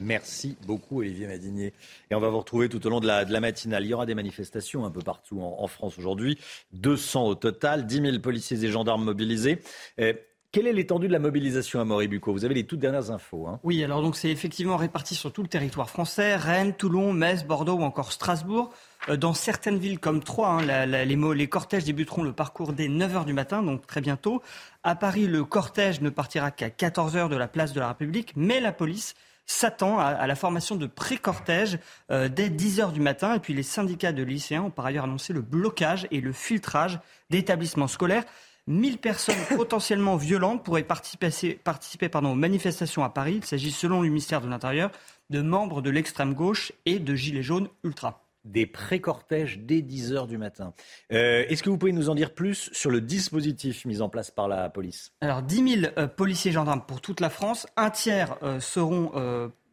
Merci 0.00 0.56
beaucoup 0.66 1.00
Olivier 1.00 1.26
Madinier. 1.26 1.72
Et 2.10 2.14
on 2.14 2.20
va 2.20 2.28
vous 2.28 2.38
retrouver 2.38 2.68
tout 2.68 2.84
au 2.86 2.90
long 2.90 3.00
de 3.00 3.06
la, 3.06 3.24
de 3.24 3.36
matinale. 3.38 3.84
Il 3.84 3.88
y 3.88 3.94
aura 3.94 4.06
des 4.06 4.14
manifestations 4.14 4.84
un 4.84 4.90
peu 4.90 5.00
partout 5.00 5.40
en, 5.40 5.66
France 5.66 5.98
aujourd'hui. 5.98 6.38
200 6.72 7.26
au 7.26 7.34
total, 7.34 7.86
10 7.86 8.00
000 8.00 8.18
policiers 8.20 8.64
et 8.64 8.68
gendarmes 8.70 9.04
mobilisés. 9.04 9.60
Euh, 10.00 10.12
quelle 10.52 10.68
est 10.68 10.72
l'étendue 10.72 11.08
de 11.08 11.12
la 11.12 11.18
mobilisation 11.18 11.80
à 11.80 11.84
Moribuco 11.84 12.32
Vous 12.32 12.44
avez 12.44 12.54
les 12.54 12.64
toutes 12.64 12.78
dernières 12.78 13.10
infos. 13.10 13.48
hein. 13.48 13.58
Oui, 13.64 13.82
alors 13.82 14.02
donc 14.02 14.14
c'est 14.14 14.30
effectivement 14.30 14.76
réparti 14.76 15.16
sur 15.16 15.32
tout 15.32 15.42
le 15.42 15.48
territoire 15.48 15.90
français, 15.90 16.36
Rennes, 16.36 16.74
Toulon, 16.74 17.12
Metz, 17.12 17.44
Bordeaux 17.44 17.74
ou 17.74 17.82
encore 17.82 18.12
Strasbourg. 18.12 18.70
Euh, 19.08 19.16
Dans 19.16 19.34
certaines 19.34 19.78
villes 19.78 19.98
comme 19.98 20.22
Troyes, 20.22 20.60
hein, 20.62 20.86
les, 20.86 21.04
les 21.16 21.48
cortèges 21.48 21.82
débuteront 21.82 22.22
le 22.22 22.32
parcours 22.32 22.72
dès 22.72 22.86
9h 22.86 23.24
du 23.24 23.32
matin, 23.32 23.64
donc 23.64 23.84
très 23.88 24.00
bientôt. 24.00 24.42
À 24.84 24.94
Paris, 24.94 25.26
le 25.26 25.44
cortège 25.44 26.00
ne 26.00 26.08
partira 26.08 26.52
qu'à 26.52 26.68
14h 26.68 27.28
de 27.28 27.36
la 27.36 27.48
place 27.48 27.72
de 27.72 27.80
la 27.80 27.88
République, 27.88 28.32
mais 28.36 28.60
la 28.60 28.70
police 28.70 29.14
s'attend 29.46 29.98
à, 29.98 30.06
à 30.06 30.26
la 30.26 30.34
formation 30.34 30.76
de 30.76 30.86
pré-cortège 30.86 31.78
euh, 32.10 32.28
dès 32.28 32.48
10h 32.48 32.92
du 32.92 33.00
matin. 33.00 33.34
Et 33.34 33.40
puis 33.40 33.54
les 33.54 33.62
syndicats 33.62 34.12
de 34.12 34.22
lycéens 34.22 34.62
ont 34.62 34.70
par 34.70 34.86
ailleurs 34.86 35.04
annoncé 35.04 35.32
le 35.32 35.42
blocage 35.42 36.06
et 36.10 36.20
le 36.20 36.32
filtrage 36.32 37.00
d'établissements 37.30 37.88
scolaires. 37.88 38.24
1000 38.66 38.98
personnes 38.98 39.36
potentiellement 39.56 40.16
violentes 40.16 40.64
pourraient 40.64 40.82
participer, 40.82 41.54
participer 41.62 42.08
pardon, 42.08 42.32
aux 42.32 42.36
manifestations 42.36 43.04
à 43.04 43.10
Paris. 43.10 43.36
Il 43.36 43.44
s'agit, 43.44 43.70
selon 43.70 44.00
le 44.02 44.08
ministère 44.08 44.40
de 44.40 44.48
l'Intérieur, 44.48 44.90
de 45.30 45.40
membres 45.40 45.82
de 45.82 45.90
l'extrême 45.90 46.34
gauche 46.34 46.72
et 46.86 46.98
de 46.98 47.14
gilets 47.14 47.42
jaunes 47.42 47.68
ultra. 47.82 48.23
Des 48.44 48.66
pré-cortèges 48.66 49.58
dès 49.60 49.80
10h 49.80 50.26
du 50.26 50.36
matin. 50.36 50.74
Euh, 51.12 51.44
Est-ce 51.48 51.62
que 51.62 51.70
vous 51.70 51.78
pouvez 51.78 51.92
nous 51.92 52.10
en 52.10 52.14
dire 52.14 52.34
plus 52.34 52.68
sur 52.72 52.90
le 52.90 53.00
dispositif 53.00 53.86
mis 53.86 54.02
en 54.02 54.10
place 54.10 54.30
par 54.30 54.48
la 54.48 54.68
police? 54.68 55.12
Alors 55.22 55.42
10 55.42 55.80
000 55.80 55.92
euh, 55.96 56.06
policiers 56.06 56.50
et 56.50 56.54
gendarmes 56.54 56.82
pour 56.86 57.00
toute 57.00 57.20
la 57.20 57.30
France. 57.30 57.66
Un 57.78 57.88
tiers 57.88 58.36
euh, 58.42 58.60
seront 58.60 59.12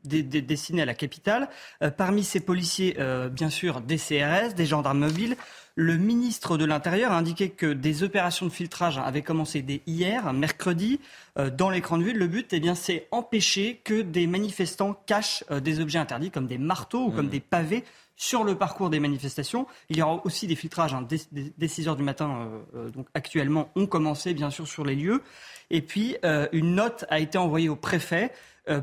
destinés 0.04 0.82
à 0.82 0.86
la 0.86 0.96
capitale. 0.96 1.48
Parmi 1.96 2.24
ces 2.24 2.40
policiers, 2.40 2.98
bien 3.32 3.52
sûr, 3.52 3.82
des 3.82 3.98
CRS, 3.98 4.56
des 4.56 4.66
gendarmes 4.66 5.00
mobiles. 5.00 5.36
Le 5.76 5.96
ministre 5.98 6.58
de 6.58 6.66
l'Intérieur 6.66 7.12
a 7.12 7.18
indiqué 7.18 7.50
que 7.50 7.72
des 7.72 8.02
opérations 8.02 8.48
de 8.48 8.52
filtrage 8.52 8.98
avaient 8.98 9.22
commencé 9.22 9.62
dès 9.62 9.82
hier, 9.86 10.34
mercredi, 10.34 11.00
dans 11.36 11.70
l'écran 11.70 12.00
de 12.00 12.04
vue. 12.04 12.14
Le 12.14 12.26
but, 12.26 12.52
eh 12.52 12.60
bien, 12.60 12.74
c'est 12.74 13.08
empêcher 13.12 13.80
que 13.84 14.02
des 14.02 14.26
manifestants 14.26 14.96
cachent 15.06 15.44
des 15.62 15.80
objets 15.80 16.00
interdits 16.00 16.32
comme 16.32 16.48
des 16.48 16.58
marteaux 16.58 17.06
ou 17.06 17.12
comme 17.12 17.30
des 17.30 17.40
pavés 17.40 17.84
sur 18.22 18.44
le 18.44 18.54
parcours 18.54 18.92
des 18.92 19.00
manifestations. 19.00 19.66
Il 19.90 19.98
y 19.98 20.04
aura 20.04 20.22
aussi 20.26 20.46
des 20.46 20.56
filtrages 20.56 20.94
hein, 20.94 21.02
dès, 21.02 21.18
dès- 21.32 21.52
dès 21.58 21.68
6 21.68 21.88
heures 21.88 21.96
du 21.96 22.04
matin, 22.04 22.48
euh, 22.76 22.86
euh, 22.86 22.90
donc 22.92 23.08
actuellement, 23.16 23.72
ont 23.76 23.88
commencé 23.88 24.36
bien 24.36 24.52
sûr 24.52 24.68
sur 24.68 24.86
les 24.86 24.94
lieux. 24.94 25.24
Et 25.72 25.82
puis, 25.82 26.18
euh, 26.24 26.48
une 26.52 26.76
note 26.76 27.04
a 27.10 27.20
été 27.20 27.40
envoyée 27.40 27.68
au 27.68 27.76
préfet 27.76 28.32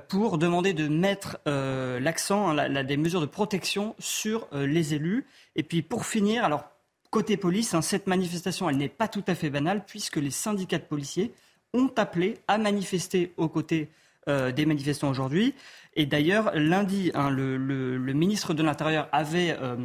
pour 0.08 0.38
demander 0.38 0.72
de 0.72 0.88
mettre 0.88 1.38
l'accent, 1.46 2.58
hein, 2.58 2.82
des 2.82 2.96
mesures 2.96 3.20
de 3.20 3.26
protection 3.26 3.94
sur 4.00 4.48
les 4.52 4.92
élus. 4.94 5.24
Et 5.54 5.62
puis, 5.62 5.82
pour 5.82 6.04
finir, 6.04 6.44
alors, 6.44 6.64
côté 7.10 7.36
police, 7.36 7.74
hein, 7.74 7.80
cette 7.80 8.08
manifestation, 8.08 8.68
elle 8.68 8.76
n'est 8.76 8.88
pas 8.88 9.06
tout 9.06 9.22
à 9.28 9.36
fait 9.36 9.50
banale, 9.50 9.84
puisque 9.86 10.16
les 10.16 10.32
syndicats 10.32 10.78
de 10.78 10.82
policiers 10.82 11.32
ont 11.74 11.92
appelé 11.96 12.38
à 12.48 12.58
manifester 12.58 13.32
aux 13.36 13.48
côtés 13.48 13.88
des 14.26 14.66
manifestants 14.66 15.08
aujourd'hui. 15.10 15.54
Et 15.98 16.06
d'ailleurs, 16.06 16.52
lundi, 16.54 17.10
hein, 17.14 17.28
le, 17.28 17.56
le- 17.58 17.98
le 17.98 18.12
ministre 18.14 18.54
de 18.54 18.62
l'Intérieur 18.62 19.08
avait 19.12 19.56
euh, 19.60 19.76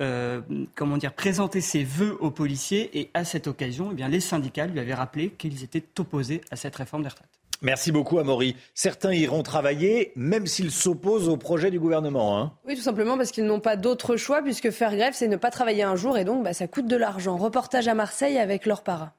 euh, 0.00 0.40
comment 0.76 0.96
dire, 0.96 1.12
présenté 1.12 1.60
ses 1.60 1.82
vœux 1.84 2.16
aux 2.20 2.30
policiers. 2.30 2.98
Et 2.98 3.10
à 3.14 3.24
cette 3.24 3.46
occasion, 3.48 3.88
eh 3.90 3.94
bien, 3.94 4.08
les 4.08 4.20
syndicats 4.20 4.66
lui 4.66 4.78
avaient 4.80 4.94
rappelé 4.94 5.30
qu'ils 5.30 5.64
étaient 5.64 5.84
opposés 5.98 6.40
à 6.50 6.56
cette 6.56 6.76
réforme 6.76 7.02
des 7.02 7.08
retraites. 7.08 7.28
Merci 7.62 7.90
beaucoup, 7.90 8.18
Amaury. 8.18 8.54
Certains 8.74 9.14
iront 9.14 9.42
travailler, 9.42 10.12
même 10.14 10.46
s'ils 10.46 10.70
s'opposent 10.70 11.28
au 11.28 11.38
projet 11.38 11.70
du 11.70 11.80
gouvernement. 11.80 12.38
hein. 12.38 12.52
Oui, 12.66 12.76
tout 12.76 12.82
simplement 12.82 13.16
parce 13.16 13.32
qu'ils 13.32 13.46
n'ont 13.46 13.60
pas 13.60 13.76
d'autre 13.76 14.16
choix, 14.16 14.42
puisque 14.42 14.70
faire 14.70 14.94
grève, 14.94 15.14
c'est 15.16 15.26
ne 15.26 15.36
pas 15.36 15.50
travailler 15.50 15.82
un 15.82 15.96
jour, 15.96 16.18
et 16.18 16.24
donc 16.26 16.44
bah, 16.44 16.52
ça 16.52 16.68
coûte 16.68 16.86
de 16.86 16.96
l'argent. 16.96 17.36
Reportage 17.38 17.88
à 17.88 17.94
Marseille 17.94 18.38
avec 18.38 18.66
leur 18.66 18.82
para. 18.82 19.14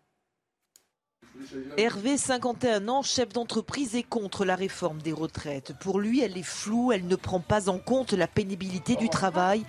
Hervé, 1.77 2.17
51 2.17 2.87
ans, 2.87 3.01
chef 3.01 3.29
d'entreprise, 3.29 3.95
est 3.95 4.03
contre 4.03 4.45
la 4.45 4.55
réforme 4.55 5.01
des 5.01 5.13
retraites. 5.13 5.73
Pour 5.79 5.99
lui, 5.99 6.21
elle 6.21 6.37
est 6.37 6.43
floue, 6.43 6.91
elle 6.91 7.07
ne 7.07 7.15
prend 7.15 7.39
pas 7.39 7.69
en 7.69 7.79
compte 7.79 8.13
la 8.13 8.27
pénibilité 8.27 8.95
du 8.95 9.09
travail. 9.09 9.63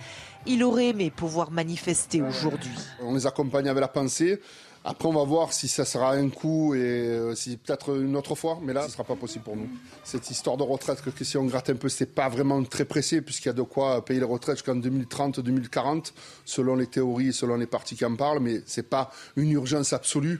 Il 0.45 0.63
aurait 0.63 0.89
aimé 0.89 1.11
pouvoir 1.11 1.51
manifester 1.51 2.21
aujourd'hui. 2.21 2.71
On 3.01 3.13
les 3.13 3.27
accompagne 3.27 3.67
avec 3.67 3.81
la 3.81 3.87
pensée. 3.87 4.39
Après, 4.85 5.09
on 5.09 5.13
va 5.13 5.23
voir 5.25 5.51
si 5.51 5.67
ça 5.67 5.83
sera 5.83 6.13
un 6.13 6.29
coup 6.29 6.73
et 6.73 6.79
euh, 6.79 7.35
si 7.35 7.57
peut-être 7.57 7.99
une 7.99 8.15
autre 8.15 8.33
fois. 8.33 8.59
Mais 8.61 8.71
là, 8.71 8.81
ce 8.83 8.87
ne 8.87 8.91
sera 8.93 9.03
pas 9.03 9.15
possible 9.15 9.43
pour 9.43 9.57
nous. 9.57 9.67
Cette 10.05 10.31
histoire 10.31 10.55
de 10.55 10.63
retraite, 10.63 11.01
que 11.01 11.23
si 11.25 11.37
on 11.37 11.45
gratte 11.45 11.69
un 11.69 11.75
peu, 11.75 11.89
c'est 11.89 12.05
pas 12.05 12.29
vraiment 12.29 12.63
très 12.63 12.85
pressé 12.85 13.21
puisqu'il 13.21 13.49
y 13.49 13.51
a 13.51 13.53
de 13.53 13.61
quoi 13.61 14.03
payer 14.05 14.21
les 14.21 14.25
retraites 14.25 14.55
jusqu'en 14.57 14.75
2030, 14.75 15.41
2040, 15.41 16.13
selon 16.45 16.75
les 16.75 16.87
théories 16.87 17.27
et 17.27 17.31
selon 17.33 17.57
les 17.57 17.67
partis 17.67 17.97
qui 17.97 18.05
en 18.05 18.15
parlent. 18.15 18.39
Mais 18.39 18.61
c'est 18.65 18.89
pas 18.89 19.11
une 19.35 19.51
urgence 19.51 19.91
absolue. 19.91 20.39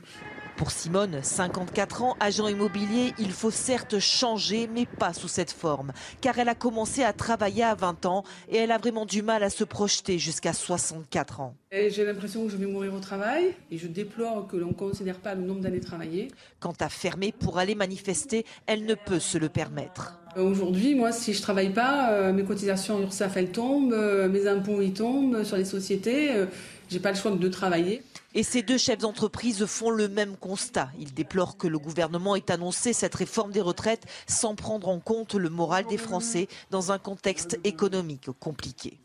Pour 0.60 0.72
Simone, 0.72 1.20
54 1.22 2.02
ans, 2.02 2.16
agent 2.20 2.46
immobilier, 2.46 3.14
il 3.18 3.32
faut 3.32 3.50
certes 3.50 3.98
changer, 3.98 4.68
mais 4.70 4.84
pas 4.84 5.14
sous 5.14 5.26
cette 5.26 5.52
forme. 5.52 5.90
Car 6.20 6.38
elle 6.38 6.50
a 6.50 6.54
commencé 6.54 7.02
à 7.02 7.14
travailler 7.14 7.62
à 7.64 7.74
20 7.74 8.04
ans 8.04 8.24
et 8.50 8.58
elle 8.58 8.70
a 8.70 8.76
vraiment 8.76 9.06
du 9.06 9.22
mal 9.22 9.42
à 9.42 9.48
se 9.48 9.64
projeter 9.64 10.18
jusqu'à 10.18 10.52
64 10.52 11.40
ans. 11.40 11.54
J'ai 11.72 12.04
l'impression 12.04 12.44
que 12.44 12.52
je 12.52 12.58
vais 12.58 12.66
mourir 12.66 12.92
au 12.92 12.98
travail 12.98 13.54
et 13.70 13.78
je 13.78 13.86
déplore 13.86 14.48
que 14.48 14.58
l'on 14.58 14.66
ne 14.68 14.72
considère 14.74 15.18
pas 15.20 15.34
le 15.34 15.40
nombre 15.40 15.60
d'années 15.62 15.80
travaillées. 15.80 16.28
Quant 16.58 16.74
à 16.78 16.90
fermer 16.90 17.32
pour 17.32 17.56
aller 17.56 17.74
manifester, 17.74 18.44
elle 18.66 18.84
ne 18.84 18.94
peut 18.94 19.18
se 19.18 19.38
le 19.38 19.48
permettre. 19.48 20.20
Euh, 20.36 20.42
Aujourd'hui, 20.42 20.94
moi, 20.94 21.10
si 21.10 21.32
je 21.32 21.40
travaille 21.40 21.70
pas, 21.72 22.10
euh, 22.12 22.34
mes 22.34 22.44
cotisations 22.44 23.00
URSAF, 23.00 23.34
elles 23.38 23.50
tombent, 23.50 23.94
euh, 23.94 24.28
mes 24.28 24.46
impôts, 24.46 24.82
ils 24.82 24.92
tombent 24.92 25.42
sur 25.42 25.56
les 25.56 25.64
sociétés. 25.64 26.32
euh, 26.32 26.44
J'ai 26.90 27.00
pas 27.00 27.12
le 27.12 27.16
choix 27.16 27.30
que 27.30 27.36
de 27.38 27.48
travailler. 27.48 28.02
Et 28.34 28.42
ces 28.44 28.62
deux 28.62 28.78
chefs 28.78 28.98
d'entreprise 28.98 29.66
font 29.66 29.90
le 29.90 30.08
même 30.08 30.36
constat. 30.36 30.90
Ils 30.98 31.12
déplorent 31.12 31.56
que 31.56 31.66
le 31.66 31.78
gouvernement 31.78 32.36
ait 32.36 32.50
annoncé 32.50 32.92
cette 32.92 33.14
réforme 33.14 33.50
des 33.50 33.60
retraites 33.60 34.06
sans 34.28 34.54
prendre 34.54 34.88
en 34.88 35.00
compte 35.00 35.34
le 35.34 35.50
moral 35.50 35.86
des 35.86 35.98
Français 35.98 36.46
dans 36.70 36.92
un 36.92 36.98
contexte 36.98 37.58
économique 37.64 38.30
compliqué. 38.38 39.00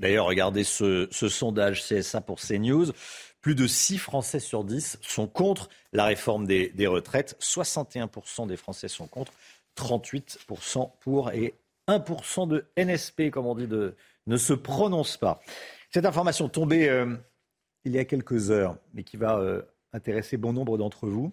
D'ailleurs, 0.00 0.26
regardez 0.26 0.64
ce, 0.64 1.06
sondage 1.12 1.84
CSA 1.86 2.20
pour 2.20 2.40
CNews. 2.40 2.86
Plus 3.40 3.54
de 3.54 3.68
6 3.68 3.98
Français 3.98 4.40
sur 4.40 4.64
10 4.64 4.98
sont 5.00 5.28
contre 5.28 5.68
la 5.92 6.04
réforme 6.06 6.44
des, 6.44 6.70
des 6.70 6.88
retraites. 6.88 7.36
61% 7.40 8.48
des 8.48 8.56
Français 8.56 8.88
sont 8.88 9.06
contre, 9.06 9.32
38% 9.76 10.90
pour 11.00 11.30
et 11.30 11.54
1% 11.88 12.48
de 12.48 12.66
NSP, 12.76 13.30
comme 13.30 13.46
on 13.46 13.54
dit, 13.54 13.66
de, 13.66 13.94
ne 14.26 14.36
se 14.36 14.52
prononce 14.52 15.16
pas. 15.16 15.40
Cette 15.90 16.06
information 16.06 16.48
tombée 16.48 16.88
euh, 16.88 17.16
il 17.84 17.92
y 17.92 17.98
a 17.98 18.04
quelques 18.04 18.50
heures, 18.50 18.76
mais 18.94 19.02
qui 19.02 19.16
va 19.16 19.38
euh, 19.38 19.62
intéresser 19.92 20.36
bon 20.36 20.52
nombre 20.52 20.78
d'entre 20.78 21.06
vous. 21.06 21.32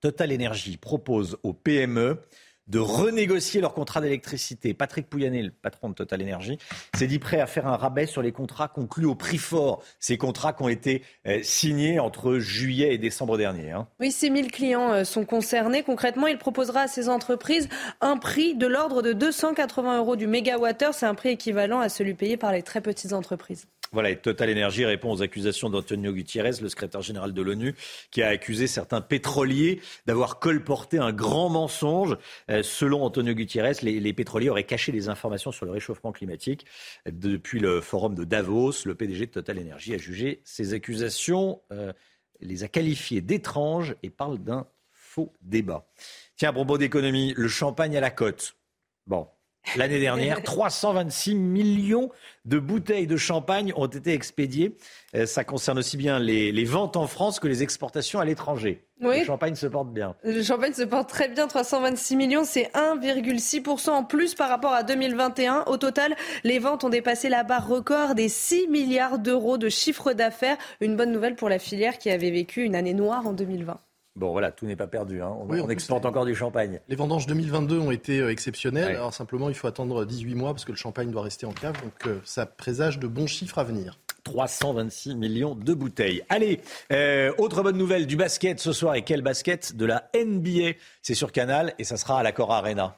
Total 0.00 0.32
Energy 0.32 0.76
propose 0.76 1.38
aux 1.42 1.52
PME 1.52 2.18
de 2.66 2.80
renégocier 2.80 3.60
leur 3.60 3.74
contrat 3.74 4.00
d'électricité. 4.00 4.74
Patrick 4.74 5.08
Pouyanné, 5.08 5.40
le 5.40 5.52
patron 5.52 5.88
de 5.88 5.94
Total 5.94 6.20
Energy, 6.20 6.58
s'est 6.96 7.06
dit 7.06 7.20
prêt 7.20 7.40
à 7.40 7.46
faire 7.46 7.66
un 7.68 7.76
rabais 7.76 8.06
sur 8.06 8.22
les 8.22 8.32
contrats 8.32 8.66
conclus 8.66 9.06
au 9.06 9.14
prix 9.14 9.38
fort. 9.38 9.84
Ces 10.00 10.18
contrats 10.18 10.52
qui 10.52 10.62
ont 10.64 10.68
été 10.68 11.02
euh, 11.28 11.38
signés 11.44 12.00
entre 12.00 12.38
juillet 12.38 12.92
et 12.92 12.98
décembre 12.98 13.38
dernier. 13.38 13.70
hein. 13.70 13.86
Oui, 14.00 14.10
6 14.10 14.32
000 14.32 14.48
clients 14.48 14.92
euh, 14.92 15.04
sont 15.04 15.24
concernés. 15.24 15.84
Concrètement, 15.84 16.26
il 16.26 16.38
proposera 16.38 16.82
à 16.82 16.88
ces 16.88 17.08
entreprises 17.08 17.68
un 18.00 18.16
prix 18.16 18.56
de 18.56 18.66
l'ordre 18.66 19.00
de 19.00 19.12
280 19.12 19.98
euros 19.98 20.16
du 20.16 20.26
mégawattheure. 20.26 20.92
C'est 20.92 21.06
un 21.06 21.14
prix 21.14 21.30
équivalent 21.30 21.78
à 21.78 21.88
celui 21.88 22.14
payé 22.14 22.36
par 22.36 22.50
les 22.50 22.62
très 22.62 22.80
petites 22.80 23.12
entreprises. 23.12 23.68
Voilà, 23.96 24.10
et 24.10 24.18
Total 24.18 24.50
Energy 24.50 24.84
répond 24.84 25.10
aux 25.10 25.22
accusations 25.22 25.70
d'Antonio 25.70 26.12
Gutiérrez, 26.12 26.60
le 26.60 26.68
secrétaire 26.68 27.00
général 27.00 27.32
de 27.32 27.40
l'ONU, 27.40 27.74
qui 28.10 28.22
a 28.22 28.28
accusé 28.28 28.66
certains 28.66 29.00
pétroliers 29.00 29.80
d'avoir 30.04 30.38
colporté 30.38 30.98
un 30.98 31.14
grand 31.14 31.48
mensonge. 31.48 32.18
Euh, 32.50 32.62
selon 32.62 33.02
Antonio 33.04 33.32
Gutiérrez, 33.32 33.72
les, 33.80 34.12
pétroliers 34.12 34.50
auraient 34.50 34.64
caché 34.64 34.92
des 34.92 35.08
informations 35.08 35.50
sur 35.50 35.64
le 35.64 35.72
réchauffement 35.72 36.12
climatique. 36.12 36.66
Depuis 37.10 37.58
le 37.58 37.80
forum 37.80 38.14
de 38.14 38.24
Davos, 38.24 38.84
le 38.84 38.94
PDG 38.94 39.28
de 39.28 39.30
Total 39.30 39.58
Energy 39.58 39.94
a 39.94 39.98
jugé 39.98 40.42
ces 40.44 40.74
accusations, 40.74 41.62
euh, 41.72 41.94
les 42.40 42.64
a 42.64 42.68
qualifiées 42.68 43.22
d'étranges 43.22 43.96
et 44.02 44.10
parle 44.10 44.36
d'un 44.36 44.66
faux 44.92 45.32
débat. 45.40 45.88
Tiens, 46.36 46.50
à 46.50 46.52
propos 46.52 46.76
d'économie, 46.76 47.32
le 47.34 47.48
champagne 47.48 47.96
à 47.96 48.00
la 48.00 48.10
côte. 48.10 48.58
Bon, 49.06 49.26
L'année 49.74 49.98
dernière, 49.98 50.42
326 50.44 51.34
millions 51.34 52.10
de 52.44 52.58
bouteilles 52.58 53.06
de 53.06 53.16
champagne 53.16 53.72
ont 53.76 53.86
été 53.86 54.12
expédiées. 54.12 54.76
Euh, 55.14 55.26
ça 55.26 55.44
concerne 55.44 55.78
aussi 55.78 55.96
bien 55.96 56.18
les, 56.18 56.52
les 56.52 56.64
ventes 56.64 56.96
en 56.96 57.06
France 57.06 57.40
que 57.40 57.48
les 57.48 57.62
exportations 57.62 58.20
à 58.20 58.24
l'étranger. 58.24 58.84
Oui. 59.00 59.20
Le 59.20 59.24
champagne 59.24 59.54
se 59.54 59.66
porte 59.66 59.92
bien. 59.92 60.14
Le 60.24 60.42
champagne 60.42 60.72
se 60.72 60.82
porte 60.82 61.08
très 61.10 61.28
bien, 61.28 61.48
326 61.48 62.16
millions, 62.16 62.44
c'est 62.44 62.70
1,6% 62.74 63.90
en 63.90 64.04
plus 64.04 64.34
par 64.34 64.48
rapport 64.48 64.72
à 64.72 64.84
2021. 64.84 65.64
Au 65.66 65.76
total, 65.76 66.16
les 66.44 66.58
ventes 66.58 66.84
ont 66.84 66.88
dépassé 66.88 67.28
la 67.28 67.42
barre 67.42 67.68
record 67.68 68.14
des 68.14 68.28
6 68.28 68.68
milliards 68.68 69.18
d'euros 69.18 69.58
de 69.58 69.68
chiffre 69.68 70.12
d'affaires. 70.12 70.56
Une 70.80 70.96
bonne 70.96 71.12
nouvelle 71.12 71.34
pour 71.34 71.48
la 71.48 71.58
filière 71.58 71.98
qui 71.98 72.10
avait 72.10 72.30
vécu 72.30 72.62
une 72.62 72.74
année 72.74 72.94
noire 72.94 73.26
en 73.26 73.32
2020. 73.32 73.78
Bon, 74.16 74.32
voilà, 74.32 74.50
tout 74.50 74.64
n'est 74.66 74.76
pas 74.76 74.86
perdu. 74.86 75.20
hein. 75.22 75.28
On, 75.38 75.44
Oui, 75.46 75.60
en 75.60 75.64
on 75.64 75.66
plus, 75.66 75.74
exporte 75.74 76.06
encore 76.06 76.24
du 76.24 76.34
champagne. 76.34 76.80
Les 76.88 76.96
vendanges 76.96 77.26
2022 77.26 77.78
ont 77.78 77.90
été 77.90 78.18
euh, 78.20 78.30
exceptionnelles. 78.30 78.86
Ouais. 78.88 78.94
Alors 78.96 79.12
simplement, 79.12 79.50
il 79.50 79.54
faut 79.54 79.66
attendre 79.66 80.06
18 80.06 80.34
mois 80.34 80.52
parce 80.54 80.64
que 80.64 80.72
le 80.72 80.78
champagne 80.78 81.10
doit 81.10 81.22
rester 81.22 81.44
en 81.44 81.52
cave. 81.52 81.74
Donc 81.82 81.92
euh, 82.06 82.18
ça 82.24 82.46
présage 82.46 82.98
de 82.98 83.06
bons 83.06 83.26
chiffres 83.26 83.58
à 83.58 83.64
venir. 83.64 83.98
326 84.24 85.14
millions 85.16 85.54
de 85.54 85.74
bouteilles. 85.74 86.22
Allez, 86.30 86.60
euh, 86.92 87.30
autre 87.38 87.62
bonne 87.62 87.76
nouvelle 87.76 88.06
du 88.06 88.16
basket 88.16 88.58
ce 88.58 88.72
soir. 88.72 88.94
Et 88.94 89.02
quel 89.02 89.20
basket 89.22 89.76
De 89.76 89.84
la 89.84 90.08
NBA. 90.14 90.72
C'est 91.02 91.14
sur 91.14 91.30
Canal 91.30 91.74
et 91.78 91.84
ça 91.84 91.96
sera 91.98 92.18
à 92.18 92.22
l'Accor 92.22 92.50
Arena. 92.52 92.96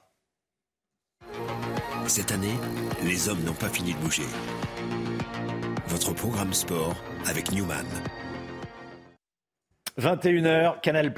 Cette 2.07 2.33
année, 2.33 2.55
les 3.05 3.29
hommes 3.29 3.43
n'ont 3.45 3.53
pas 3.53 3.69
fini 3.69 3.93
de 3.93 3.99
bouger. 3.99 4.23
Votre 5.89 6.14
programme 6.14 6.55
sport 6.55 6.95
avec 7.27 7.53
Newman. 7.53 7.85
21h, 9.99 10.80
Canal+, 10.80 11.12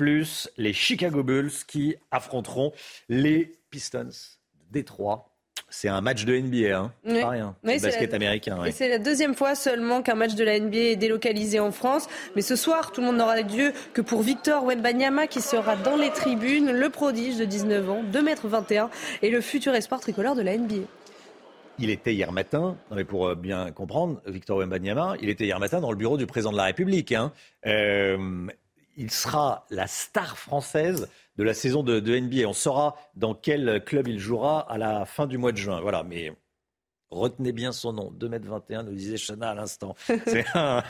les 0.56 0.72
Chicago 0.72 1.22
Bulls 1.22 1.50
qui 1.66 1.96
affronteront 2.10 2.72
les 3.08 3.52
Pistons 3.70 4.04
de 4.04 4.10
Détroit. 4.72 5.26
C'est 5.72 5.88
un 5.88 6.00
match 6.00 6.24
de 6.24 6.34
NBA, 6.34 6.76
hein. 6.76 6.92
C'est 7.04 7.12
Oui. 7.12 7.20
pas 7.20 7.28
rien. 7.28 7.54
Oui, 7.62 7.78
C'est 7.78 7.86
basket 7.88 8.10
la- 8.10 8.16
américain. 8.16 8.56
Et 8.56 8.60
ouais. 8.60 8.72
c'est 8.72 8.88
la 8.88 8.98
deuxième 8.98 9.36
fois 9.36 9.54
seulement 9.54 10.02
qu'un 10.02 10.16
match 10.16 10.34
de 10.34 10.42
la 10.42 10.58
NBA 10.58 10.78
est 10.78 10.96
délocalisé 10.96 11.60
en 11.60 11.70
France. 11.70 12.08
Mais 12.34 12.42
ce 12.42 12.56
soir, 12.56 12.90
tout 12.90 13.00
le 13.02 13.06
monde 13.06 13.18
n'aura 13.18 13.40
Dieu 13.42 13.72
que 13.92 14.00
pour 14.00 14.22
Victor 14.22 14.64
Wembanyama 14.64 15.28
qui 15.28 15.40
sera 15.40 15.76
dans 15.76 15.96
les 15.96 16.10
tribunes, 16.10 16.72
le 16.72 16.90
prodige 16.90 17.36
de 17.36 17.44
19 17.44 17.88
ans, 17.88 18.02
2m21 18.10 18.88
et 19.22 19.30
le 19.30 19.40
futur 19.40 19.72
espoir 19.74 20.00
tricolore 20.00 20.34
de 20.34 20.42
la 20.42 20.56
NBA. 20.56 20.86
Il 21.78 21.90
était 21.90 22.12
hier 22.14 22.32
matin, 22.32 22.76
non 22.90 22.96
mais 22.96 23.04
pour 23.04 23.28
euh, 23.28 23.34
bien 23.36 23.70
comprendre, 23.70 24.20
Victor 24.26 24.58
Wembanyama, 24.58 25.14
il 25.22 25.28
était 25.28 25.44
hier 25.44 25.60
matin 25.60 25.80
dans 25.80 25.90
le 25.92 25.96
bureau 25.96 26.16
du 26.16 26.26
président 26.26 26.50
de 26.52 26.56
la 26.56 26.64
République. 26.64 27.12
hein. 27.12 27.32
Euh, 27.66 28.46
il 28.96 29.10
sera 29.10 29.66
la 29.70 29.86
star 29.86 30.36
française 30.38 31.08
de 31.36 31.42
la 31.42 31.54
saison 31.54 31.82
de, 31.82 32.00
de 32.00 32.18
NBA. 32.18 32.46
On 32.48 32.52
saura 32.52 32.96
dans 33.14 33.34
quel 33.34 33.82
club 33.84 34.08
il 34.08 34.18
jouera 34.18 34.60
à 34.70 34.78
la 34.78 35.04
fin 35.04 35.26
du 35.26 35.38
mois 35.38 35.52
de 35.52 35.56
juin. 35.56 35.80
Voilà, 35.80 36.02
mais 36.02 36.32
retenez 37.10 37.52
bien 37.52 37.72
son 37.72 37.92
nom. 37.92 38.12
2m21, 38.18 38.82
nous 38.82 38.92
disait 38.92 39.16
Chana 39.16 39.50
à 39.50 39.54
l'instant. 39.54 39.94
C'est 40.26 40.44
un, 40.54 40.82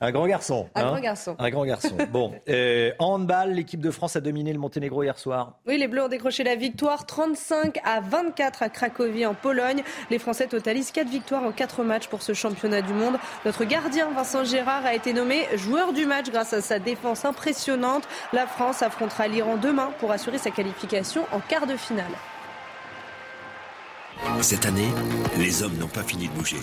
un 0.00 0.10
grand 0.10 0.26
garçon. 0.26 0.68
Un 0.74 0.80
hein. 0.80 0.86
grand 0.86 1.00
garçon. 1.00 1.36
Un 1.38 1.50
grand 1.50 1.64
garçon. 1.64 1.96
Bon, 2.10 2.32
euh, 2.48 2.92
en 2.98 3.14
handball, 3.14 3.52
l'équipe 3.52 3.80
de 3.80 3.90
France 3.90 4.16
a 4.16 4.20
dominé 4.20 4.52
le 4.52 4.58
Monténégro 4.58 5.02
hier 5.02 5.18
soir. 5.18 5.58
Oui, 5.66 5.78
les 5.78 5.88
Bleus 5.88 6.04
ont 6.04 6.08
décroché 6.08 6.44
la 6.44 6.56
victoire 6.56 7.06
35 7.06 7.78
à 7.84 8.00
24 8.00 8.62
à 8.62 8.68
Cracovie 8.68 9.26
en 9.26 9.34
Pologne. 9.34 9.82
Les 10.10 10.18
Français 10.18 10.46
totalisent 10.46 10.90
4 10.90 11.08
victoires 11.08 11.44
en 11.44 11.52
4 11.52 11.84
matchs 11.84 12.08
pour 12.08 12.22
ce 12.22 12.34
championnat 12.34 12.82
du 12.82 12.92
monde. 12.92 13.16
Notre 13.44 13.64
gardien 13.64 14.10
Vincent 14.10 14.44
Gérard 14.44 14.84
a 14.84 14.94
été 14.94 15.12
nommé 15.12 15.46
joueur 15.56 15.92
du 15.92 16.06
match 16.06 16.30
grâce 16.30 16.52
à 16.52 16.60
sa 16.60 16.78
défense 16.78 17.24
impressionnante. 17.24 18.08
La 18.32 18.46
France 18.46 18.82
affrontera 18.82 19.28
l'Iran 19.28 19.56
demain 19.56 19.90
pour 20.00 20.10
assurer 20.10 20.38
sa 20.38 20.50
qualification 20.50 21.24
en 21.32 21.40
quart 21.40 21.66
de 21.66 21.76
finale. 21.76 22.12
Cette 24.40 24.66
année, 24.66 24.88
les 25.38 25.62
hommes 25.62 25.76
n'ont 25.78 25.88
pas 25.88 26.02
fini 26.02 26.28
de 26.28 26.32
bouger. 26.32 26.56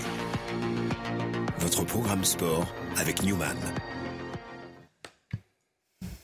Votre 1.59 1.83
programme 1.85 2.23
sport 2.25 2.65
avec 2.97 3.23
Newman. 3.23 3.55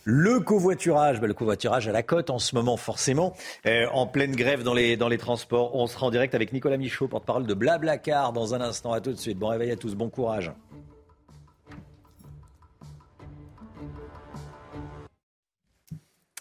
Le 0.03 0.39
covoiturage, 0.39 1.19
ben, 1.19 1.27
le 1.27 1.33
covoiturage 1.33 1.87
à 1.87 1.91
la 1.91 2.03
côte 2.03 2.29
en 2.29 2.39
ce 2.39 2.53
moment 2.55 2.77
forcément, 2.77 3.33
euh, 3.65 3.87
en 3.91 4.05
pleine 4.05 4.35
grève 4.35 4.63
dans 4.63 4.73
les, 4.73 4.97
dans 4.97 5.07
les 5.07 5.17
transports. 5.17 5.75
On 5.75 5.87
sera 5.87 6.05
en 6.05 6.11
direct 6.11 6.35
avec 6.35 6.53
Nicolas 6.53 6.77
Michaud, 6.77 7.07
porte-parole 7.07 7.47
de 7.47 7.53
Blablacar 7.53 8.31
dans 8.31 8.53
un 8.53 8.61
instant. 8.61 8.93
À 8.93 9.01
tout 9.01 9.11
de 9.11 9.17
suite. 9.17 9.39
Bon 9.39 9.47
réveil 9.47 9.71
à 9.71 9.75
tous, 9.75 9.95
bon 9.95 10.09
courage. 10.09 10.51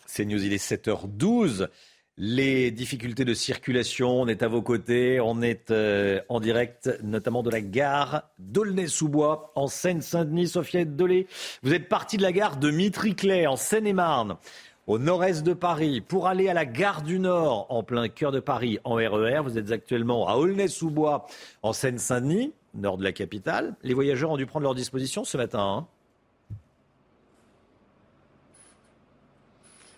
C'est 0.06 0.24
News, 0.24 0.44
il 0.44 0.52
est 0.52 0.62
7h12. 0.62 1.68
Les 2.16 2.70
difficultés 2.70 3.24
de 3.24 3.34
circulation, 3.34 4.20
on 4.20 4.28
est 4.28 4.44
à 4.44 4.48
vos 4.48 4.62
côtés, 4.62 5.18
on 5.20 5.42
est 5.42 5.72
euh, 5.72 6.20
en 6.28 6.38
direct 6.38 6.96
notamment 7.02 7.42
de 7.42 7.50
la 7.50 7.60
gare 7.60 8.30
d'Aulnay-sous-Bois 8.38 9.50
en 9.56 9.66
Seine-Saint-Denis. 9.66 10.46
Sophia 10.46 10.84
Dolé, 10.84 11.26
vous 11.64 11.74
êtes 11.74 11.88
parti 11.88 12.16
de 12.16 12.22
la 12.22 12.30
gare 12.30 12.56
de 12.58 12.70
Mitriclet 12.70 13.48
en 13.48 13.56
Seine-et-Marne 13.56 14.36
au 14.86 15.00
nord-est 15.00 15.42
de 15.42 15.54
Paris 15.54 16.00
pour 16.00 16.28
aller 16.28 16.48
à 16.48 16.54
la 16.54 16.66
gare 16.66 17.02
du 17.02 17.18
Nord 17.18 17.66
en 17.68 17.82
plein 17.82 18.08
cœur 18.08 18.30
de 18.30 18.38
Paris 18.38 18.78
en 18.84 18.94
RER. 18.94 19.40
Vous 19.42 19.58
êtes 19.58 19.72
actuellement 19.72 20.28
à 20.28 20.34
Aulnay-sous-Bois 20.36 21.26
en 21.62 21.72
Seine-Saint-Denis, 21.72 22.52
nord 22.74 22.96
de 22.96 23.02
la 23.02 23.12
capitale. 23.12 23.74
Les 23.82 23.94
voyageurs 23.94 24.30
ont 24.30 24.36
dû 24.36 24.46
prendre 24.46 24.62
leur 24.62 24.76
disposition 24.76 25.24
ce 25.24 25.36
matin. 25.36 25.58
hein. 25.60 25.86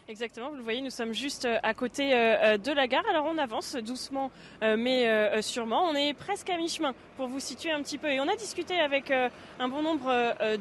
Exactement, 0.09 0.51
vous 0.51 0.57
le 0.57 0.63
voyez, 0.63 0.83
nous 0.83 0.91
sommes 0.91 1.13
juste 1.13 1.47
euh, 1.47 1.59
à 1.65 1.75
côté 1.75 2.15
euh, 2.15 2.37
euh, 2.55 2.59
de 2.59 2.71
la 2.71 2.87
gare. 2.87 3.03
Alors 3.11 3.27
on 3.29 3.39
avance 3.39 3.75
doucement 3.75 4.31
mais 4.63 5.43
sûrement. 5.43 5.83
On 5.89 5.95
est 5.95 6.15
presque 6.15 6.49
à 6.51 6.57
mi-chemin 6.57 6.95
pour 7.17 7.27
vous 7.27 7.41
situer 7.41 7.71
un 7.71 7.83
petit 7.83 7.99
peu. 7.99 8.09
Et 8.09 8.21
on 8.21 8.29
a 8.29 8.37
discuté 8.37 8.79
avec 8.79 9.11
un 9.11 9.69
bon 9.69 9.83
nombre 9.83 10.11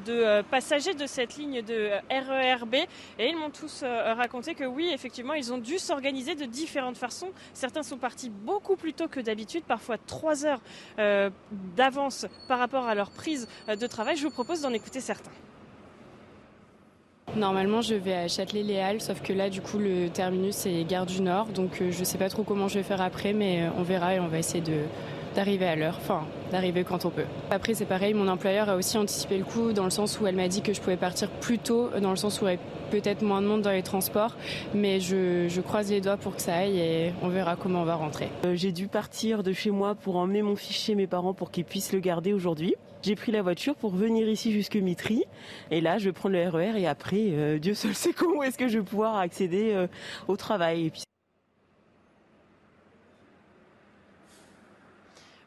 de 0.05 0.41
passagers 0.43 0.93
de 0.93 1.05
cette 1.05 1.37
ligne 1.37 1.61
de 1.61 1.91
RERB 2.09 2.75
et 3.19 3.29
ils 3.29 3.37
m'ont 3.37 3.49
tous 3.49 3.83
raconté 3.83 4.53
que 4.53 4.63
oui, 4.63 4.91
effectivement, 4.93 5.33
ils 5.33 5.53
ont 5.53 5.57
dû 5.57 5.79
s'organiser 5.79 6.35
de 6.35 6.45
différentes 6.45 6.97
façons. 6.97 7.31
Certains 7.53 7.83
sont 7.83 7.97
partis 7.97 8.29
beaucoup 8.29 8.75
plus 8.75 8.93
tôt 8.93 9.07
que 9.07 9.19
d'habitude, 9.19 9.63
parfois 9.63 9.97
trois 9.97 10.45
heures 10.45 10.61
d'avance 11.75 12.27
par 12.47 12.59
rapport 12.59 12.87
à 12.87 12.95
leur 12.95 13.11
prise 13.11 13.47
de 13.67 13.87
travail. 13.87 14.17
Je 14.17 14.23
vous 14.23 14.33
propose 14.33 14.61
d'en 14.61 14.73
écouter 14.73 15.01
certains. 15.01 15.31
Normalement, 17.35 17.81
je 17.81 17.95
vais 17.95 18.13
à 18.13 18.27
Châtelet-Les 18.29 18.79
Halles, 18.79 19.01
sauf 19.01 19.21
que 19.21 19.33
là, 19.33 19.49
du 19.49 19.59
coup, 19.59 19.77
le 19.77 20.07
terminus 20.07 20.55
c'est 20.55 20.85
Gare 20.85 21.05
du 21.05 21.21
Nord, 21.21 21.47
donc 21.47 21.81
euh, 21.81 21.91
je 21.91 22.03
sais 22.05 22.17
pas 22.17 22.29
trop 22.29 22.43
comment 22.43 22.69
je 22.69 22.75
vais 22.75 22.83
faire 22.83 23.01
après, 23.01 23.33
mais 23.33 23.63
euh, 23.63 23.69
on 23.77 23.83
verra 23.83 24.15
et 24.15 24.19
on 24.21 24.27
va 24.27 24.39
essayer 24.39 24.61
de 24.61 24.83
d'arriver 25.35 25.65
à 25.65 25.75
l'heure, 25.75 25.97
enfin 26.01 26.21
d'arriver 26.49 26.85
quand 26.85 27.03
on 27.03 27.09
peut. 27.09 27.25
Après 27.51 27.73
c'est 27.73 27.83
pareil, 27.83 28.13
mon 28.13 28.29
employeur 28.29 28.69
a 28.69 28.77
aussi 28.77 28.97
anticipé 28.97 29.37
le 29.37 29.43
coup 29.43 29.73
dans 29.73 29.83
le 29.83 29.89
sens 29.89 30.17
où 30.17 30.25
elle 30.27 30.35
m'a 30.37 30.47
dit 30.47 30.61
que 30.61 30.73
je 30.73 30.79
pouvais 30.79 30.95
partir 30.95 31.29
plus 31.29 31.59
tôt, 31.59 31.89
dans 32.01 32.11
le 32.11 32.15
sens 32.15 32.39
où 32.39 32.45
il 32.45 32.53
y 32.53 32.53
aurait 32.53 32.59
peut-être 32.89 33.21
moins 33.21 33.41
de 33.41 33.47
monde 33.47 33.61
dans 33.61 33.71
les 33.71 33.83
transports, 33.83 34.33
mais 34.73 35.01
je, 35.01 35.49
je 35.49 35.59
croise 35.59 35.91
les 35.91 35.99
doigts 35.99 36.15
pour 36.15 36.37
que 36.37 36.41
ça 36.41 36.55
aille 36.55 36.79
et 36.79 37.13
on 37.21 37.27
verra 37.27 37.57
comment 37.57 37.81
on 37.81 37.85
va 37.85 37.95
rentrer. 37.95 38.29
Euh, 38.45 38.55
J'ai 38.55 38.71
dû 38.71 38.87
partir 38.87 39.43
de 39.43 39.51
chez 39.51 39.71
moi 39.71 39.93
pour 39.93 40.15
emmener 40.15 40.41
mon 40.41 40.55
fils 40.55 40.77
chez 40.77 40.95
mes 40.95 41.05
parents 41.07 41.33
pour 41.33 41.51
qu'ils 41.51 41.65
puissent 41.65 41.91
le 41.91 41.99
garder 41.99 42.31
aujourd'hui. 42.31 42.75
J'ai 43.05 43.15
pris 43.15 43.31
la 43.31 43.43
voiture 43.43 43.75
pour 43.75 43.93
venir 43.93 44.27
ici 44.27 44.51
jusque 44.51 44.77
Mitry. 44.77 45.25
Et 45.69 45.79
là, 45.79 45.99
je 45.99 46.05
vais 46.05 46.11
prendre 46.11 46.33
le 46.33 46.49
RER 46.49 46.75
et 46.75 46.87
après, 46.87 47.29
euh, 47.33 47.59
Dieu 47.59 47.75
seul 47.75 47.93
sait 47.93 48.13
comment 48.13 48.41
est-ce 48.41 48.57
que 48.57 48.67
je 48.67 48.79
vais 48.79 48.83
pouvoir 48.83 49.17
accéder 49.17 49.73
euh, 49.73 49.85
au 50.27 50.35
travail. 50.35 50.87
Et 50.87 50.89
puis, 50.89 51.03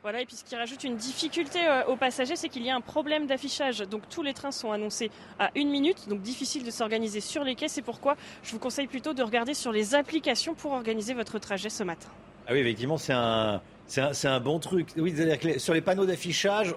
Voilà, 0.02 0.20
et 0.20 0.24
puis 0.24 0.36
ce 0.36 0.44
qui 0.44 0.54
rajoute 0.54 0.84
une 0.84 0.94
difficulté 0.94 1.58
euh, 1.66 1.84
aux 1.86 1.96
passagers, 1.96 2.36
c'est 2.36 2.48
qu'il 2.48 2.62
y 2.62 2.70
a 2.70 2.76
un 2.76 2.80
problème 2.80 3.26
d'affichage. 3.26 3.80
Donc 3.80 4.08
tous 4.08 4.22
les 4.22 4.34
trains 4.34 4.52
sont 4.52 4.70
annoncés 4.70 5.10
à 5.40 5.50
une 5.56 5.70
minute, 5.70 6.08
donc 6.08 6.22
difficile 6.22 6.64
de 6.64 6.70
s'organiser 6.70 7.20
sur 7.20 7.42
les 7.42 7.56
quais. 7.56 7.66
C'est 7.66 7.82
pourquoi 7.82 8.14
je 8.44 8.52
vous 8.52 8.60
conseille 8.60 8.86
plutôt 8.86 9.14
de 9.14 9.22
regarder 9.24 9.54
sur 9.54 9.72
les 9.72 9.96
applications 9.96 10.54
pour 10.54 10.70
organiser 10.70 11.12
votre 11.12 11.40
trajet 11.40 11.70
ce 11.70 11.82
matin. 11.82 12.08
Ah 12.46 12.52
oui, 12.52 12.60
effectivement, 12.60 12.98
c'est 12.98 13.12
un, 13.12 13.60
c'est 13.88 14.28
un, 14.28 14.40
bon 14.40 14.58
truc. 14.58 14.88
Oui, 14.96 15.12
c'est-à-dire 15.16 15.38
que 15.38 15.58
sur 15.58 15.72
les 15.72 15.80
panneaux 15.80 16.04
d'affichage, 16.04 16.74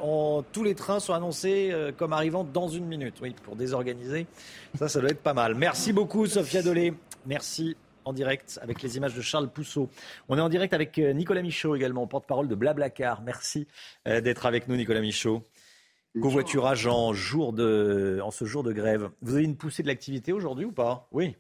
tous 0.51 0.63
les 0.63 0.75
trains 0.75 0.99
sont 0.99 1.13
annoncés 1.13 1.69
euh, 1.71 1.91
comme 1.91 2.13
arrivant 2.13 2.43
dans 2.43 2.69
une 2.69 2.85
minute. 2.85 3.15
Oui, 3.21 3.35
pour 3.43 3.55
désorganiser, 3.55 4.25
ça, 4.75 4.87
ça 4.87 5.01
doit 5.01 5.09
être 5.09 5.21
pas 5.21 5.33
mal. 5.33 5.55
Merci 5.55 5.91
beaucoup, 5.93 6.25
Sophia 6.25 6.63
Dolé. 6.63 6.93
Merci 7.25 7.75
en 8.05 8.13
direct 8.13 8.59
avec 8.61 8.81
les 8.81 8.97
images 8.97 9.13
de 9.13 9.21
Charles 9.21 9.49
Pousseau. 9.49 9.89
On 10.29 10.37
est 10.37 10.41
en 10.41 10.49
direct 10.49 10.73
avec 10.73 10.97
euh, 10.99 11.13
Nicolas 11.13 11.41
Michaud 11.41 11.75
également, 11.75 12.07
porte-parole 12.07 12.47
de 12.47 12.55
Blablacar. 12.55 13.21
Merci 13.21 13.67
euh, 14.07 14.21
d'être 14.21 14.45
avec 14.45 14.67
nous, 14.67 14.75
Nicolas 14.75 15.01
Michaud. 15.01 15.43
Covoiturage 16.19 16.87
en, 16.87 17.13
jour 17.13 17.53
de, 17.53 18.19
en 18.21 18.31
ce 18.31 18.43
jour 18.43 18.63
de 18.63 18.73
grève. 18.73 19.09
Vous 19.21 19.35
avez 19.35 19.45
une 19.45 19.55
poussée 19.55 19.81
de 19.81 19.87
l'activité 19.87 20.33
aujourd'hui 20.33 20.65
ou 20.65 20.73
pas? 20.73 21.07
Oui. 21.11 21.35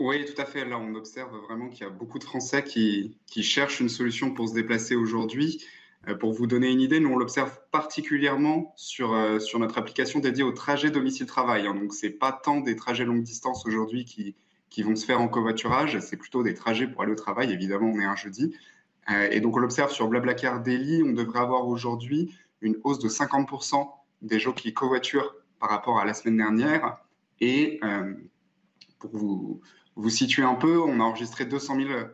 Oui, 0.00 0.24
tout 0.24 0.40
à 0.40 0.44
fait. 0.44 0.64
Là, 0.64 0.78
on 0.78 0.94
observe 0.94 1.36
vraiment 1.46 1.68
qu'il 1.68 1.82
y 1.82 1.86
a 1.86 1.90
beaucoup 1.90 2.18
de 2.18 2.24
Français 2.24 2.64
qui, 2.64 3.16
qui 3.26 3.42
cherchent 3.42 3.80
une 3.80 3.88
solution 3.88 4.32
pour 4.32 4.48
se 4.48 4.54
déplacer 4.54 4.96
aujourd'hui. 4.96 5.64
Euh, 6.08 6.16
pour 6.16 6.32
vous 6.32 6.46
donner 6.46 6.70
une 6.70 6.80
idée, 6.80 6.98
nous, 6.98 7.10
on 7.10 7.16
l'observe 7.16 7.56
particulièrement 7.70 8.72
sur, 8.76 9.12
euh, 9.14 9.38
sur 9.38 9.58
notre 9.60 9.78
application 9.78 10.18
dédiée 10.18 10.42
au 10.42 10.52
trajet 10.52 10.90
domicile-travail. 10.90 11.66
hein. 11.66 11.74
Donc, 11.74 11.94
c'est 11.94 12.10
pas 12.10 12.32
tant 12.32 12.60
des 12.60 12.74
trajets 12.74 13.04
longue 13.04 13.22
distance 13.22 13.64
aujourd'hui 13.66 14.04
qui, 14.04 14.34
qui 14.68 14.82
vont 14.82 14.96
se 14.96 15.06
faire 15.06 15.20
en 15.20 15.28
covoiturage, 15.28 15.98
c'est 16.00 16.16
plutôt 16.16 16.42
des 16.42 16.54
trajets 16.54 16.88
pour 16.88 17.02
aller 17.02 17.12
au 17.12 17.16
travail. 17.16 17.52
Évidemment, 17.52 17.86
on 17.94 18.00
est 18.00 18.04
un 18.04 18.16
jeudi. 18.16 18.54
Euh, 19.10 19.28
et 19.30 19.40
donc, 19.40 19.56
on 19.56 19.60
l'observe 19.60 19.92
sur 19.92 20.08
Blablacar 20.08 20.60
Daily. 20.60 21.04
On 21.04 21.12
devrait 21.12 21.38
avoir 21.40 21.68
aujourd'hui 21.68 22.34
une 22.62 22.76
hausse 22.82 22.98
de 22.98 23.08
50% 23.08 23.88
des 24.22 24.40
gens 24.40 24.52
qui 24.52 24.74
covoiturent 24.74 25.36
par 25.60 25.70
rapport 25.70 26.00
à 26.00 26.04
la 26.04 26.14
semaine 26.14 26.38
dernière. 26.38 26.98
Et 27.40 27.80
pour 28.98 29.10
vous, 29.12 29.60
vous 29.96 30.10
situer 30.10 30.42
un 30.42 30.54
peu, 30.54 30.80
on 30.80 31.00
a 31.00 31.04
enregistré 31.04 31.44
200 31.44 31.76
000 31.76 31.88
euh, 31.90 32.04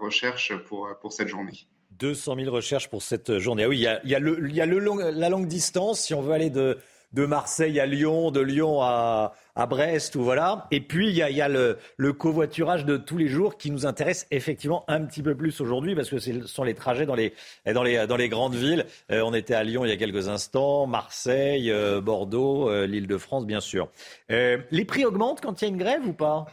recherches 0.00 0.54
pour, 0.64 0.88
pour 1.00 1.12
cette 1.12 1.28
journée. 1.28 1.66
200 1.98 2.36
000 2.36 2.50
recherches 2.54 2.88
pour 2.88 3.02
cette 3.02 3.38
journée. 3.38 3.64
Ah 3.64 3.68
oui, 3.68 3.78
il 3.78 4.10
y 4.10 4.14
a, 4.14 4.18
le- 4.18 4.48
il 4.48 4.54
y 4.54 4.60
a 4.60 4.66
le 4.66 4.78
la 5.12 5.28
longue 5.28 5.46
distance, 5.46 6.00
si 6.00 6.12
on 6.14 6.20
veut 6.22 6.32
aller 6.32 6.50
de, 6.50 6.76
de 7.12 7.24
Marseille 7.26 7.78
à 7.78 7.86
Lyon, 7.86 8.32
de 8.32 8.40
Lyon 8.40 8.80
à, 8.82 9.32
à 9.54 9.66
Brest, 9.66 10.16
ou 10.16 10.24
voilà. 10.24 10.66
Et 10.72 10.80
puis, 10.80 11.08
il 11.08 11.14
y 11.14 11.22
a, 11.22 11.30
il 11.30 11.36
y 11.36 11.40
a 11.40 11.48
le, 11.48 11.78
le 11.96 12.12
covoiturage 12.12 12.84
de 12.84 12.96
tous 12.96 13.16
les 13.16 13.28
jours 13.28 13.56
qui 13.56 13.70
nous 13.70 13.86
intéresse 13.86 14.26
effectivement 14.32 14.84
un 14.88 15.04
petit 15.04 15.22
peu 15.22 15.36
plus 15.36 15.60
aujourd'hui, 15.60 15.94
parce 15.94 16.10
que 16.10 16.18
ce 16.18 16.44
sont 16.48 16.64
les 16.64 16.74
trajets 16.74 17.06
dans 17.06 17.14
les, 17.14 17.32
dans 17.72 17.84
les, 17.84 18.08
dans 18.08 18.16
les 18.16 18.28
grandes 18.28 18.56
villes. 18.56 18.86
Euh, 19.12 19.22
on 19.24 19.32
était 19.32 19.54
à 19.54 19.62
Lyon 19.62 19.84
il 19.84 19.88
y 19.88 19.92
a 19.92 19.96
quelques 19.96 20.26
instants, 20.28 20.88
Marseille, 20.88 21.70
euh, 21.70 22.00
Bordeaux, 22.00 22.68
euh, 22.68 22.86
l'Île-de-France, 22.88 23.46
bien 23.46 23.60
sûr. 23.60 23.88
Euh, 24.32 24.58
les 24.72 24.84
prix 24.84 25.04
augmentent 25.04 25.40
quand 25.40 25.62
il 25.62 25.64
y 25.64 25.68
a 25.68 25.70
une 25.70 25.78
grève 25.78 26.04
ou 26.04 26.12
pas? 26.12 26.46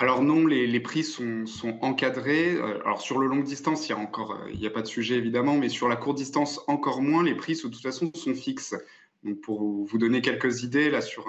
Alors 0.00 0.22
non, 0.22 0.46
les, 0.46 0.80
prix 0.80 1.04
sont, 1.04 1.44
encadrés. 1.82 2.54
Euh, 2.54 2.80
Alors 2.86 3.02
sur 3.02 3.18
le 3.18 3.26
longue 3.26 3.44
distance, 3.44 3.86
il 3.86 3.90
y 3.90 3.94
a 3.94 3.98
encore, 3.98 4.32
euh, 4.32 4.50
il 4.50 4.58
n'y 4.58 4.66
a 4.66 4.70
pas 4.70 4.80
de 4.80 4.86
sujet 4.86 5.16
évidemment, 5.16 5.58
mais 5.58 5.68
sur 5.68 5.88
la 5.88 5.96
courte 5.96 6.16
distance 6.16 6.58
encore 6.68 7.02
moins. 7.02 7.22
Les 7.22 7.34
prix 7.34 7.54
de 7.54 7.60
toute 7.60 7.82
façon 7.82 8.10
sont 8.14 8.34
fixes. 8.34 8.74
Donc 9.24 9.42
pour 9.42 9.60
vous 9.60 9.98
donner 9.98 10.22
quelques 10.22 10.62
idées 10.62 10.88
là 10.88 11.02
sur 11.02 11.26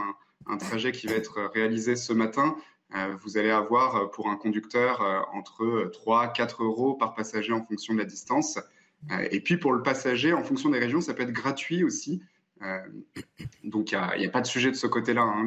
un, 0.48 0.58
trajet 0.58 0.94
qui 0.94 1.06
va 1.08 1.16
être 1.16 1.52
réalisé 1.54 1.98
ce 1.98 2.14
matin, 2.14 2.56
euh, 2.96 3.14
vous 3.22 3.38
allez 3.38 3.50
avoir 3.50 4.10
pour 4.12 4.30
un 4.30 4.38
conducteur 4.38 5.02
entre 5.34 5.90
3 5.92 6.32
4 6.32 6.64
euros 6.64 6.94
par 6.94 7.14
passager 7.14 7.52
en 7.52 7.66
fonction 7.66 7.94
de 7.94 8.00
la 8.00 8.06
distance. 8.06 8.58
Et 9.32 9.42
puis 9.42 9.58
pour 9.58 9.74
le 9.74 9.84
passager, 9.84 10.32
en 10.32 10.44
fonction 10.44 10.70
des 10.70 10.80
régions, 10.80 11.02
ça 11.02 11.14
peut 11.14 11.24
être 11.24 11.34
gratuit 11.34 11.84
aussi. 11.84 12.22
Donc 13.66 13.92
il 13.92 14.00
n'y 14.20 14.26
a, 14.26 14.30
pas 14.30 14.42
de 14.42 14.48
sujet 14.48 14.72
de 14.72 14.76
ce 14.76 14.88
côté-là. 14.88 15.24
hein. 15.24 15.46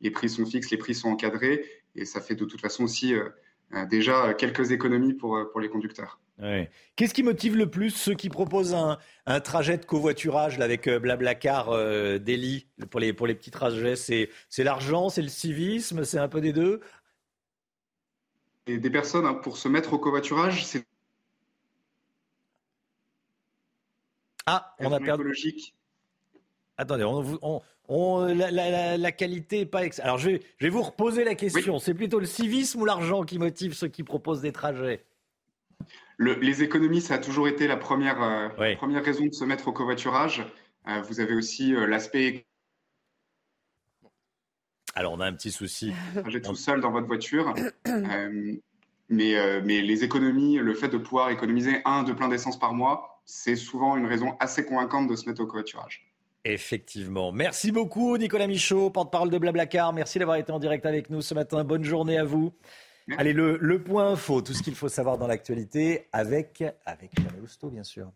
Les 0.00 0.10
prix 0.10 0.28
sont 0.28 0.44
fixes, 0.44 0.70
les 0.70 0.78
prix 0.78 0.94
sont 0.94 1.10
encadrés, 1.10 1.64
et 1.94 2.04
ça 2.04 2.20
fait 2.20 2.34
de 2.34 2.44
toute 2.44 2.60
façon 2.60 2.84
aussi 2.84 3.14
euh, 3.14 3.28
euh, 3.72 3.86
déjà 3.86 4.34
quelques 4.34 4.70
économies 4.72 5.14
pour, 5.14 5.36
euh, 5.36 5.44
pour 5.50 5.60
les 5.60 5.68
conducteurs. 5.68 6.20
Ouais. 6.40 6.70
Qu'est-ce 6.96 7.14
qui 7.14 7.22
motive 7.22 7.56
le 7.56 7.70
plus 7.70 7.90
ceux 7.90 8.14
qui 8.14 8.28
proposent 8.28 8.74
un, 8.74 8.98
un 9.26 9.40
trajet 9.40 9.78
de 9.78 9.84
covoiturage 9.84 10.58
là, 10.58 10.64
avec 10.64 10.88
Blablacar 10.88 11.68
euh, 11.70 12.18
Delhi 12.18 12.66
pour 12.90 12.98
les, 12.98 13.12
pour 13.12 13.28
les 13.28 13.36
petits 13.36 13.52
trajets? 13.52 13.94
C'est 13.94 14.30
c'est 14.48 14.64
l'argent, 14.64 15.08
c'est 15.10 15.22
le 15.22 15.28
civisme, 15.28 16.02
c'est 16.04 16.18
un 16.18 16.28
peu 16.28 16.40
des 16.40 16.52
deux? 16.52 16.80
Et 18.66 18.78
des 18.78 18.90
personnes, 18.90 19.26
hein, 19.26 19.34
pour 19.34 19.58
se 19.58 19.68
mettre 19.68 19.92
au 19.92 19.98
covoiturage, 19.98 20.64
c'est 20.64 20.84
Ah, 24.46 24.74
on 24.80 24.92
a 24.92 24.98
perdu. 24.98 25.22
écologique. 25.22 25.74
Attendez, 26.76 27.04
on, 27.04 27.38
on- 27.42 27.62
on- 27.88 28.24
la, 28.26 28.50
la- 28.50 28.96
la- 28.96 29.12
qualité 29.12 29.60
est 29.60 29.66
pas. 29.66 29.84
ex- 29.84 30.00
Alors 30.00 30.18
je 30.18 30.30
vais, 30.30 30.40
je 30.58 30.66
vais 30.66 30.70
vous 30.70 30.82
reposer 30.82 31.24
la 31.24 31.34
question. 31.34 31.78
C'est 31.78 31.94
plutôt 31.94 32.18
le 32.18 32.26
civisme 32.26 32.80
ou 32.82 32.84
l'argent 32.84 33.22
qui 33.24 33.38
motive 33.38 33.74
ceux 33.74 33.88
qui 33.88 34.02
proposent 34.02 34.40
des 34.40 34.52
trajets? 34.52 35.04
Le- 36.16 36.34
les 36.34 36.62
économies, 36.62 37.00
ça 37.00 37.14
a 37.14 37.18
toujours 37.18 37.48
été 37.48 37.66
la 37.66 37.76
première, 37.76 38.22
euh, 38.22 38.48
la 38.58 38.76
première 38.76 39.04
raison 39.04 39.26
de 39.26 39.32
se 39.32 39.44
mettre 39.44 39.68
au 39.68 39.72
covoiturage. 39.72 40.44
Euh, 40.88 41.00
vous 41.02 41.20
avez 41.20 41.34
aussi 41.34 41.74
euh, 41.74 41.86
l'aspect 41.86 42.46
Alors 44.94 45.12
on 45.12 45.20
a 45.20 45.26
un 45.26 45.32
petit 45.32 45.50
souci. 45.50 45.92
trajet 46.14 46.40
tout 46.40 46.54
seul 46.54 46.80
dans 46.80 46.90
votre 46.90 47.06
voiture. 47.06 47.52
Euh, 47.86 48.54
mais, 49.10 49.36
euh, 49.36 49.60
mais 49.62 49.82
les 49.82 50.02
économies, 50.02 50.56
le 50.56 50.72
fait 50.74 50.88
de 50.88 50.96
pouvoir 50.96 51.28
économiser 51.30 51.82
un, 51.84 52.04
deux 52.04 52.16
plein 52.16 52.28
d'essence 52.28 52.58
par 52.58 52.72
mois, 52.72 53.20
c'est 53.26 53.54
souvent 53.54 53.96
une 53.98 54.06
raison 54.06 54.34
assez 54.40 54.64
convaincante 54.64 55.08
de 55.08 55.14
se 55.16 55.28
mettre 55.28 55.42
au 55.42 55.46
covoiturage. 55.46 56.13
Effectivement. 56.44 57.32
Merci 57.32 57.72
beaucoup, 57.72 58.18
Nicolas 58.18 58.46
Michaud, 58.46 58.90
porte-parole 58.90 59.30
de 59.30 59.38
Blablacar. 59.38 59.92
Merci 59.92 60.18
d'avoir 60.18 60.36
été 60.36 60.52
en 60.52 60.58
direct 60.58 60.84
avec 60.84 61.08
nous 61.08 61.22
ce 61.22 61.32
matin. 61.34 61.64
Bonne 61.64 61.84
journée 61.84 62.18
à 62.18 62.24
vous. 62.24 62.52
Allez, 63.18 63.32
le, 63.32 63.58
le 63.60 63.82
point 63.82 64.10
info, 64.12 64.42
tout 64.42 64.52
ce 64.52 64.62
qu'il 64.62 64.74
faut 64.74 64.88
savoir 64.88 65.18
dans 65.18 65.26
l'actualité 65.26 66.08
avec, 66.12 66.62
avec 66.86 67.12
Chanel 67.16 67.42
Housteau, 67.42 67.70
bien 67.70 67.84
sûr. 67.84 68.10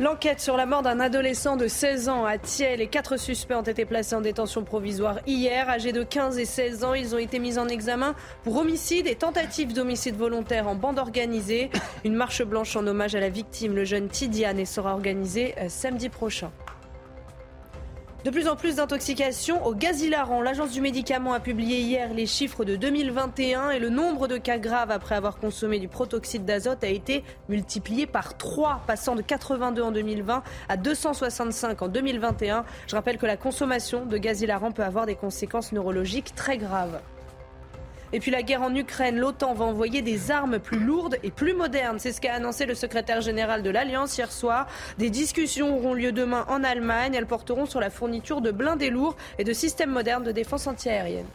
L'enquête 0.00 0.40
sur 0.40 0.56
la 0.56 0.64
mort 0.64 0.80
d'un 0.80 0.98
adolescent 0.98 1.58
de 1.58 1.68
16 1.68 2.08
ans 2.08 2.24
à 2.24 2.38
Thiel. 2.38 2.78
Les 2.78 2.86
quatre 2.86 3.18
suspects 3.18 3.54
ont 3.54 3.60
été 3.60 3.84
placés 3.84 4.14
en 4.14 4.22
détention 4.22 4.64
provisoire 4.64 5.18
hier. 5.26 5.68
Âgés 5.68 5.92
de 5.92 6.02
15 6.02 6.38
et 6.38 6.46
16 6.46 6.84
ans, 6.84 6.94
ils 6.94 7.14
ont 7.14 7.18
été 7.18 7.38
mis 7.38 7.58
en 7.58 7.68
examen 7.68 8.14
pour 8.42 8.56
homicide 8.56 9.06
et 9.06 9.14
tentative 9.14 9.74
d'homicide 9.74 10.16
volontaire 10.16 10.68
en 10.68 10.74
bande 10.74 10.98
organisée. 10.98 11.68
Une 12.02 12.14
marche 12.14 12.42
blanche 12.42 12.76
en 12.76 12.86
hommage 12.86 13.14
à 13.14 13.20
la 13.20 13.28
victime, 13.28 13.74
le 13.74 13.84
jeune 13.84 14.08
Tidiane, 14.08 14.64
sera 14.64 14.94
organisée 14.94 15.54
euh, 15.58 15.68
samedi 15.68 16.08
prochain. 16.08 16.50
De 18.22 18.28
plus 18.28 18.48
en 18.48 18.56
plus 18.56 18.76
d'intoxications 18.76 19.64
au 19.66 19.74
gaz 19.74 20.02
hilarant. 20.02 20.42
L'agence 20.42 20.72
du 20.72 20.82
médicament 20.82 21.32
a 21.32 21.40
publié 21.40 21.80
hier 21.80 22.12
les 22.12 22.26
chiffres 22.26 22.66
de 22.66 22.76
2021 22.76 23.70
et 23.70 23.78
le 23.78 23.88
nombre 23.88 24.28
de 24.28 24.36
cas 24.36 24.58
graves 24.58 24.90
après 24.90 25.14
avoir 25.14 25.38
consommé 25.38 25.78
du 25.78 25.88
protoxyde 25.88 26.44
d'azote 26.44 26.84
a 26.84 26.88
été 26.88 27.24
multiplié 27.48 28.06
par 28.06 28.36
3, 28.36 28.82
passant 28.86 29.14
de 29.14 29.22
82 29.22 29.80
en 29.80 29.90
2020 29.90 30.42
à 30.68 30.76
265 30.76 31.80
en 31.80 31.88
2021. 31.88 32.66
Je 32.86 32.94
rappelle 32.94 33.16
que 33.16 33.24
la 33.24 33.38
consommation 33.38 34.04
de 34.04 34.18
gaz 34.18 34.42
hilarant 34.42 34.70
peut 34.70 34.84
avoir 34.84 35.06
des 35.06 35.14
conséquences 35.14 35.72
neurologiques 35.72 36.34
très 36.34 36.58
graves. 36.58 37.00
Et 38.12 38.18
puis 38.20 38.30
la 38.30 38.42
guerre 38.42 38.62
en 38.62 38.74
Ukraine, 38.74 39.18
l'OTAN 39.18 39.54
va 39.54 39.64
envoyer 39.64 40.02
des 40.02 40.30
armes 40.30 40.58
plus 40.58 40.80
lourdes 40.80 41.16
et 41.22 41.30
plus 41.30 41.54
modernes. 41.54 41.98
C'est 41.98 42.12
ce 42.12 42.20
qu'a 42.20 42.34
annoncé 42.34 42.66
le 42.66 42.74
secrétaire 42.74 43.20
général 43.20 43.62
de 43.62 43.70
l'Alliance 43.70 44.16
hier 44.18 44.32
soir. 44.32 44.66
Des 44.98 45.10
discussions 45.10 45.76
auront 45.76 45.94
lieu 45.94 46.10
demain 46.12 46.44
en 46.48 46.64
Allemagne. 46.64 47.14
Elles 47.14 47.26
porteront 47.26 47.66
sur 47.66 47.78
la 47.80 47.90
fourniture 47.90 48.40
de 48.40 48.50
blindés 48.50 48.90
lourds 48.90 49.16
et 49.38 49.44
de 49.44 49.52
systèmes 49.52 49.90
modernes 49.90 50.24
de 50.24 50.32
défense 50.32 50.66
antiaérienne. 50.66 51.26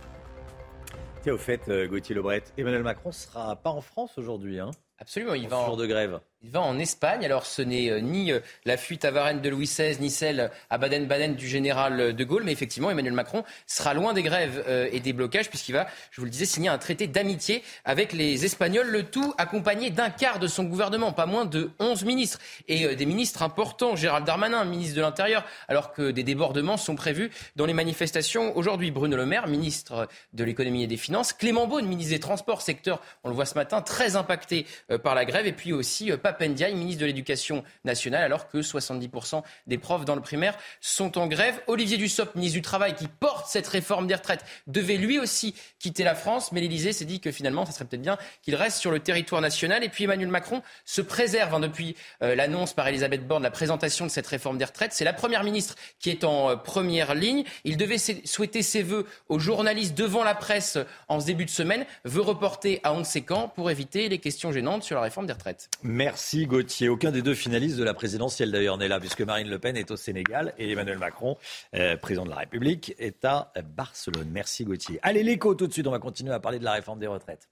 Tiens, 1.24 1.34
au 1.34 1.38
fait, 1.38 1.62
euh, 1.70 1.88
Gauthier 1.88 2.14
Lebret, 2.14 2.44
Emmanuel 2.58 2.84
Macron 2.84 3.12
sera 3.12 3.56
pas 3.56 3.70
en 3.72 3.82
France 3.82 4.18
aujourd'hui. 4.18 4.60
Hein, 4.60 4.72
Absolument, 5.00 5.34
il 5.34 5.46
en 5.46 5.50
va 5.50 5.58
en- 5.58 5.66
jour 5.68 5.78
de 5.78 5.86
grève. 5.88 6.20
Il 6.46 6.52
va 6.52 6.62
en 6.62 6.78
Espagne. 6.78 7.26
Alors, 7.26 7.48
ce 7.48 7.64
n'est 7.64 7.90
euh, 7.90 8.02
ni 8.02 8.32
euh, 8.32 8.40
la 8.66 8.78
fuite 8.78 9.04
à 9.04 9.10
Varennes 9.10 9.42
de 9.42 9.50
Louis 9.50 9.66
XVI, 9.66 9.98
ni 10.00 10.12
celle 10.12 10.52
à 10.70 10.78
Baden-Baden 10.78 11.34
du 11.34 11.48
général 11.48 12.00
euh, 12.00 12.14
de 12.14 12.24
Gaulle. 12.24 12.44
Mais 12.44 12.52
effectivement, 12.52 12.92
Emmanuel 12.92 13.14
Macron 13.14 13.44
sera 13.66 13.96
loin 13.96 14.14
des 14.14 14.22
grèves 14.22 14.64
et 14.92 15.00
des 15.00 15.12
blocages, 15.12 15.50
puisqu'il 15.50 15.72
va, 15.72 15.88
je 16.12 16.22
vous 16.22 16.26
le 16.26 16.30
disais, 16.30 16.46
signer 16.46 16.70
un 16.70 16.78
traité 16.78 17.08
d'amitié 17.08 17.64
avec 17.84 18.14
les 18.14 18.46
Espagnols. 18.46 18.86
Le 18.86 19.04
tout 19.04 19.34
accompagné 19.40 19.90
d'un 19.90 20.12
quart 20.12 20.38
de 20.38 20.46
son 20.46 20.66
gouvernement, 20.66 21.14
pas 21.14 21.26
moins 21.26 21.46
de 21.46 21.72
11 21.80 22.06
ministres. 22.06 22.38
Et 22.68 22.96
des 22.96 23.06
ministres 23.08 23.42
importants. 23.42 23.96
Gérald 23.96 24.26
Darmanin, 24.26 24.66
ministre 24.66 24.96
de 24.96 25.02
l'Intérieur, 25.02 25.46
alors 25.68 25.94
que 25.94 26.12
des 26.12 26.24
débordements 26.24 26.78
sont 26.78 26.96
prévus 26.96 27.32
dans 27.56 27.66
les 27.66 27.74
manifestations 27.74 28.56
aujourd'hui. 28.56 28.92
Bruno 28.92 29.18
Le 29.18 29.26
Maire, 29.26 29.48
ministre 29.48 30.08
de 30.34 30.44
l'économie 30.44 30.84
et 30.84 30.88
des 30.88 30.98
finances. 30.98 31.34
Clément 31.34 31.66
Beaune, 31.66 31.88
ministre 31.88 32.14
des 32.14 32.20
Transports, 32.20 32.62
secteur, 32.62 33.02
on 33.24 33.30
le 33.30 33.36
voit 33.36 33.46
ce 33.46 33.56
matin, 33.56 33.82
très 33.82 34.16
impacté 34.16 34.68
par 35.04 35.16
la 35.16 35.26
grève. 35.26 35.48
Et 35.48 35.54
puis 35.54 35.74
aussi 35.74 36.12
Papendiaï, 36.36 36.76
ministre 36.76 37.02
de 37.02 37.06
l'Éducation 37.06 37.64
nationale, 37.86 38.24
alors 38.24 38.50
que 38.50 38.58
70% 38.58 39.44
des 39.68 39.78
profs 39.78 40.06
dans 40.06 40.16
le 40.16 40.22
primaire 40.22 40.58
sont 40.82 41.18
en 41.18 41.28
grève. 41.28 41.60
Olivier 41.68 41.98
Dussopt, 41.98 42.36
ministre 42.36 42.56
du 42.56 42.62
Travail, 42.62 42.96
qui 42.96 43.08
porte 43.08 43.48
cette 43.48 43.68
réforme 43.68 44.08
des 44.08 44.16
retraites, 44.16 44.44
devait 44.68 44.98
lui 44.98 45.18
aussi 45.18 45.56
quitter 45.80 46.04
la 46.04 46.16
France, 46.16 46.52
mais 46.52 46.62
l'Élysée 46.62 46.94
s'est 46.94 47.06
dit 47.06 47.20
que 47.20 47.32
finalement, 47.32 47.66
ça 47.66 47.72
serait 47.72 47.86
peut-être 47.86 48.02
bien 48.02 48.18
qu'il 48.42 48.56
reste 48.56 48.78
sur 48.78 48.92
le 48.92 49.00
territoire 49.00 49.42
national. 49.42 49.84
Et 49.84 49.90
puis 49.90 50.04
Emmanuel 50.04 50.30
Macron 50.30 50.62
se 50.84 51.02
préserve 51.02 51.54
hein, 51.54 51.60
depuis 51.60 51.96
euh, 52.22 52.36
l'annonce 52.36 52.74
par 52.74 52.88
Elisabeth 52.88 53.26
Borne, 53.26 53.44
la 53.44 53.52
présentation 53.52 54.06
de 54.06 54.12
cette 54.12 54.28
réforme 54.28 54.58
des 54.58 54.66
retraites. 54.66 54.94
C'est 54.94 55.06
la 55.06 55.14
première 55.14 55.44
ministre 55.44 55.76
qui 56.00 56.10
est 56.10 56.24
en 56.24 56.52
euh, 56.52 56.56
première 56.56 57.16
ligne. 57.16 57.44
Il 57.64 57.78
devait 57.78 57.98
souhaiter 57.98 58.62
ses 58.62 58.84
voeux 58.84 59.06
aux 59.30 59.40
journalistes 59.40 59.96
devant 59.96 60.24
la 60.24 60.36
presse 60.36 60.78
en 61.08 61.20
ce 61.20 61.26
début 61.26 61.46
de 61.46 61.50
semaine, 61.50 61.86
veut 62.04 62.22
reporter 62.22 62.80
à 62.84 62.94
on 62.94 63.00
ne 63.00 63.48
pour 63.56 63.72
éviter 63.72 64.10
les 64.10 64.20
questions 64.20 64.52
gênantes 64.52 64.84
sur 64.84 64.96
la 64.96 65.02
réforme 65.02 65.28
des 65.28 65.34
retraites. 65.34 65.70
Merci 65.84 66.25
Gauthier. 66.34 66.90
Aucun 66.90 67.12
des 67.12 67.22
deux 67.22 67.34
finalistes 67.36 67.78
de 67.78 67.84
la 67.84 67.94
présidentielle 67.94 68.52
d'ailleurs 68.52 68.78
n'est 68.78 68.88
là, 68.88 69.00
puisque 69.00 69.22
Marine 69.22 69.48
Le 69.48 69.60
Pen 69.60 69.78
est 69.78 69.92
au 69.92 69.96
Sénégal 69.96 70.54
et 70.58 70.72
Emmanuel 70.72 70.98
Macron, 70.98 71.38
euh, 71.76 71.96
président 71.98 72.26
de 72.26 72.30
la 72.30 72.38
République, 72.38 72.96
est 72.98 73.24
à 73.26 73.52
Barcelone. 73.64 74.30
Merci 74.32 74.66
Gauthier. 74.66 75.00
Allez, 75.04 75.24
l'écho 75.24 75.54
tout 75.56 75.68
de 75.68 75.74
suite, 75.74 75.88
on 75.88 75.92
va 75.92 76.00
continuer 76.00 76.34
à 76.34 76.40
parler 76.40 76.60
de 76.60 76.64
la 76.64 76.74
réforme 76.74 77.00
des 77.00 77.08
retraites. 77.08 77.48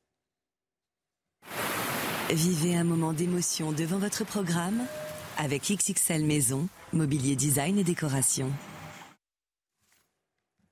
Vivez 2.32 2.76
un 2.76 2.84
moment 2.84 3.14
d'émotion 3.14 3.72
devant 3.72 3.98
votre 3.98 4.26
programme 4.26 4.82
avec 5.38 5.64
XXL 5.64 6.26
Maison, 6.26 6.68
mobilier 6.92 7.36
design 7.36 7.78
et 7.78 7.84
décoration. 7.84 8.50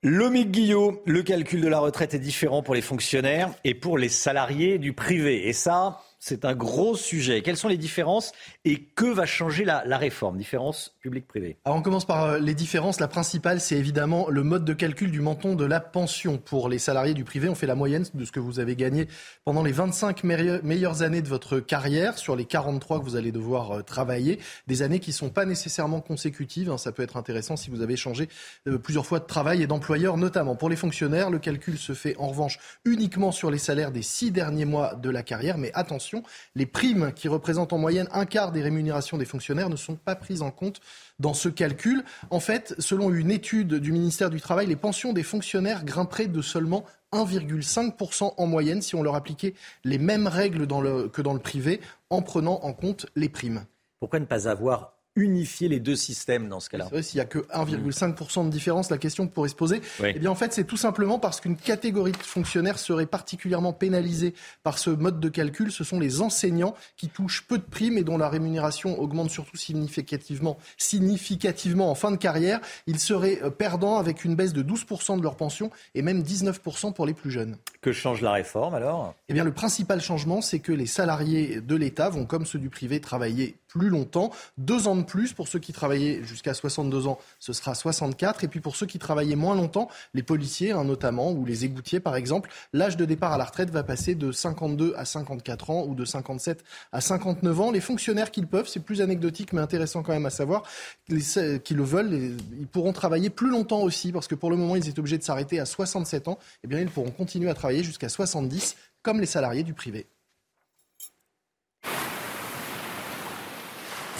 Lomique 0.02 0.50
Guillot, 0.50 1.00
le 1.06 1.22
calcul 1.22 1.60
de 1.60 1.68
la 1.68 1.78
retraite 1.78 2.14
est 2.14 2.18
différent 2.18 2.64
pour 2.64 2.74
les 2.74 2.82
fonctionnaires 2.82 3.54
et 3.62 3.74
pour 3.74 3.98
les 3.98 4.08
salariés 4.08 4.78
du 4.78 4.92
privé. 4.92 5.46
Et 5.46 5.52
ça, 5.52 6.00
c'est 6.24 6.44
un 6.44 6.54
gros 6.54 6.94
sujet. 6.94 7.42
Quelles 7.42 7.56
sont 7.56 7.66
les 7.66 7.76
différences 7.76 8.30
et 8.64 8.78
que 8.80 9.06
va 9.06 9.26
changer 9.26 9.64
la, 9.64 9.82
réforme? 9.96 10.38
Différence 10.38 10.94
public-privé. 11.00 11.56
Alors 11.64 11.76
on 11.76 11.82
commence 11.82 12.04
par 12.04 12.22
euh, 12.22 12.38
les 12.38 12.54
différences. 12.54 13.00
La 13.00 13.08
principale, 13.08 13.60
c'est 13.60 13.74
évidemment 13.74 14.28
le 14.30 14.44
mode 14.44 14.64
de 14.64 14.72
calcul 14.72 15.10
du 15.10 15.20
menton 15.20 15.56
de 15.56 15.64
la 15.64 15.80
pension. 15.80 16.38
Pour 16.38 16.68
les 16.68 16.78
salariés 16.78 17.14
du 17.14 17.24
privé, 17.24 17.48
on 17.48 17.56
fait 17.56 17.66
la 17.66 17.74
moyenne 17.74 18.04
de 18.14 18.24
ce 18.24 18.30
que 18.30 18.38
vous 18.38 18.60
avez 18.60 18.76
gagné 18.76 19.08
pendant 19.44 19.64
les 19.64 19.72
25 19.72 20.22
meilleures 20.22 21.02
années 21.02 21.22
de 21.22 21.28
votre 21.28 21.58
carrière 21.58 22.16
sur 22.16 22.36
les 22.36 22.44
43 22.44 23.00
que 23.00 23.04
vous 23.04 23.16
allez 23.16 23.32
devoir 23.32 23.78
euh, 23.78 23.82
travailler. 23.82 24.38
Des 24.68 24.82
années 24.82 25.00
qui 25.00 25.10
ne 25.10 25.16
sont 25.16 25.30
pas 25.30 25.44
nécessairement 25.44 26.00
consécutives. 26.00 26.70
Hein. 26.70 26.78
Ça 26.78 26.92
peut 26.92 27.02
être 27.02 27.16
intéressant 27.16 27.56
si 27.56 27.68
vous 27.68 27.82
avez 27.82 27.96
changé 27.96 28.28
euh, 28.68 28.78
plusieurs 28.78 29.06
fois 29.06 29.18
de 29.18 29.26
travail 29.26 29.60
et 29.60 29.66
d'employeur 29.66 30.16
notamment. 30.16 30.54
Pour 30.54 30.70
les 30.70 30.76
fonctionnaires, 30.76 31.30
le 31.30 31.40
calcul 31.40 31.78
se 31.78 31.94
fait 31.94 32.14
en 32.16 32.28
revanche 32.28 32.60
uniquement 32.84 33.32
sur 33.32 33.50
les 33.50 33.58
salaires 33.58 33.90
des 33.90 34.02
six 34.02 34.30
derniers 34.30 34.66
mois 34.66 34.94
de 34.94 35.10
la 35.10 35.24
carrière. 35.24 35.58
Mais 35.58 35.72
attention, 35.74 36.11
les 36.54 36.66
primes 36.66 37.12
qui 37.14 37.28
représentent 37.28 37.72
en 37.72 37.78
moyenne 37.78 38.08
un 38.12 38.26
quart 38.26 38.52
des 38.52 38.62
rémunérations 38.62 39.18
des 39.18 39.24
fonctionnaires 39.24 39.70
ne 39.70 39.76
sont 39.76 39.96
pas 39.96 40.16
prises 40.16 40.42
en 40.42 40.50
compte 40.50 40.80
dans 41.18 41.34
ce 41.34 41.48
calcul. 41.48 42.04
En 42.30 42.40
fait, 42.40 42.74
selon 42.78 43.10
une 43.10 43.30
étude 43.30 43.74
du 43.74 43.92
ministère 43.92 44.30
du 44.30 44.40
Travail, 44.40 44.66
les 44.66 44.76
pensions 44.76 45.12
des 45.12 45.22
fonctionnaires 45.22 45.84
grimperaient 45.84 46.26
de 46.26 46.42
seulement 46.42 46.84
1,5% 47.12 48.34
en 48.36 48.46
moyenne 48.46 48.82
si 48.82 48.94
on 48.94 49.02
leur 49.02 49.14
appliquait 49.14 49.54
les 49.84 49.98
mêmes 49.98 50.26
règles 50.26 50.66
que 50.66 51.22
dans 51.22 51.32
le 51.34 51.38
privé 51.38 51.80
en 52.10 52.22
prenant 52.22 52.60
en 52.62 52.72
compte 52.72 53.06
les 53.16 53.28
primes. 53.28 53.64
Pourquoi 54.00 54.18
ne 54.18 54.24
pas 54.24 54.48
avoir 54.48 54.94
unifier 55.14 55.68
les 55.68 55.80
deux 55.80 55.96
systèmes 55.96 56.48
dans 56.48 56.60
ce 56.60 56.70
cas-là. 56.70 56.84
C'est 56.88 56.94
vrai, 56.94 57.02
s'il 57.02 57.18
n'y 57.18 57.22
a 57.22 57.26
que 57.26 57.40
1,5% 57.40 58.46
de 58.46 58.50
différence, 58.50 58.90
la 58.90 58.98
question 58.98 59.26
pourrait 59.26 59.50
se 59.50 59.54
poser. 59.54 59.82
Eh 60.02 60.18
bien, 60.18 60.30
en 60.30 60.34
fait, 60.34 60.52
c'est 60.52 60.64
tout 60.64 60.76
simplement 60.76 61.18
parce 61.18 61.40
qu'une 61.40 61.56
catégorie 61.56 62.12
de 62.12 62.16
fonctionnaires 62.16 62.78
serait 62.78 63.06
particulièrement 63.06 63.72
pénalisée 63.72 64.34
par 64.62 64.78
ce 64.78 64.90
mode 64.90 65.20
de 65.20 65.28
calcul. 65.28 65.70
Ce 65.70 65.84
sont 65.84 66.00
les 66.00 66.22
enseignants 66.22 66.74
qui 66.96 67.08
touchent 67.08 67.46
peu 67.46 67.58
de 67.58 67.62
primes 67.62 67.98
et 67.98 68.04
dont 68.04 68.16
la 68.16 68.28
rémunération 68.28 68.98
augmente 68.98 69.30
surtout 69.30 69.56
significativement, 69.56 70.58
significativement 70.78 71.90
en 71.90 71.94
fin 71.94 72.10
de 72.10 72.16
carrière. 72.16 72.60
Ils 72.86 72.98
seraient 72.98 73.40
euh, 73.42 73.50
perdants 73.50 73.98
avec 73.98 74.24
une 74.24 74.34
baisse 74.34 74.52
de 74.52 74.62
12% 74.62 75.18
de 75.18 75.22
leur 75.22 75.36
pension 75.36 75.70
et 75.94 76.02
même 76.02 76.22
19% 76.22 76.94
pour 76.94 77.06
les 77.06 77.14
plus 77.14 77.30
jeunes. 77.30 77.58
Que 77.82 77.92
change 77.92 78.22
la 78.22 78.32
réforme 78.32 78.74
alors? 78.74 79.14
Eh 79.28 79.34
bien, 79.34 79.44
le 79.44 79.52
principal 79.52 80.00
changement, 80.00 80.40
c'est 80.40 80.60
que 80.60 80.72
les 80.72 80.86
salariés 80.86 81.60
de 81.60 81.76
l'État 81.76 82.08
vont, 82.08 82.24
comme 82.24 82.46
ceux 82.46 82.58
du 82.58 82.70
privé, 82.70 83.00
travailler 83.00 83.56
plus 83.72 83.88
longtemps. 83.88 84.30
Deux 84.58 84.86
ans 84.86 84.96
de 84.96 85.02
plus 85.02 85.32
pour 85.32 85.48
ceux 85.48 85.58
qui 85.58 85.72
travaillaient 85.72 86.22
jusqu'à 86.22 86.52
62 86.52 87.06
ans, 87.06 87.18
ce 87.38 87.52
sera 87.52 87.74
64. 87.74 88.44
Et 88.44 88.48
puis 88.48 88.60
pour 88.60 88.76
ceux 88.76 88.86
qui 88.86 88.98
travaillaient 88.98 89.36
moins 89.36 89.54
longtemps, 89.54 89.88
les 90.12 90.22
policiers 90.22 90.72
hein, 90.72 90.84
notamment, 90.84 91.32
ou 91.32 91.46
les 91.46 91.64
égoutiers 91.64 92.00
par 92.00 92.16
exemple, 92.16 92.50
l'âge 92.74 92.98
de 92.98 93.06
départ 93.06 93.32
à 93.32 93.38
la 93.38 93.44
retraite 93.44 93.70
va 93.70 93.82
passer 93.82 94.14
de 94.14 94.30
52 94.30 94.92
à 94.96 95.06
54 95.06 95.70
ans 95.70 95.84
ou 95.88 95.94
de 95.94 96.04
57 96.04 96.62
à 96.92 97.00
59 97.00 97.60
ans. 97.60 97.70
Les 97.70 97.80
fonctionnaires 97.80 98.30
qui 98.30 98.42
le 98.42 98.46
peuvent, 98.46 98.68
c'est 98.68 98.80
plus 98.80 99.00
anecdotique 99.00 99.52
mais 99.54 99.62
intéressant 99.62 100.02
quand 100.02 100.12
même 100.12 100.26
à 100.26 100.30
savoir, 100.30 100.64
qui 101.08 101.74
le 101.74 101.82
veulent, 101.82 102.36
ils 102.58 102.66
pourront 102.66 102.92
travailler 102.92 103.30
plus 103.30 103.50
longtemps 103.50 103.80
aussi 103.80 104.12
parce 104.12 104.28
que 104.28 104.34
pour 104.34 104.50
le 104.50 104.56
moment 104.56 104.76
ils 104.76 104.88
étaient 104.88 105.00
obligés 105.00 105.18
de 105.18 105.24
s'arrêter 105.24 105.60
à 105.60 105.64
67 105.64 106.28
ans. 106.28 106.38
Eh 106.62 106.66
bien 106.66 106.78
ils 106.78 106.90
pourront 106.90 107.10
continuer 107.10 107.48
à 107.48 107.54
travailler 107.54 107.82
jusqu'à 107.82 108.10
70 108.10 108.76
comme 109.02 109.18
les 109.18 109.26
salariés 109.26 109.62
du 109.62 109.72
privé. 109.72 110.06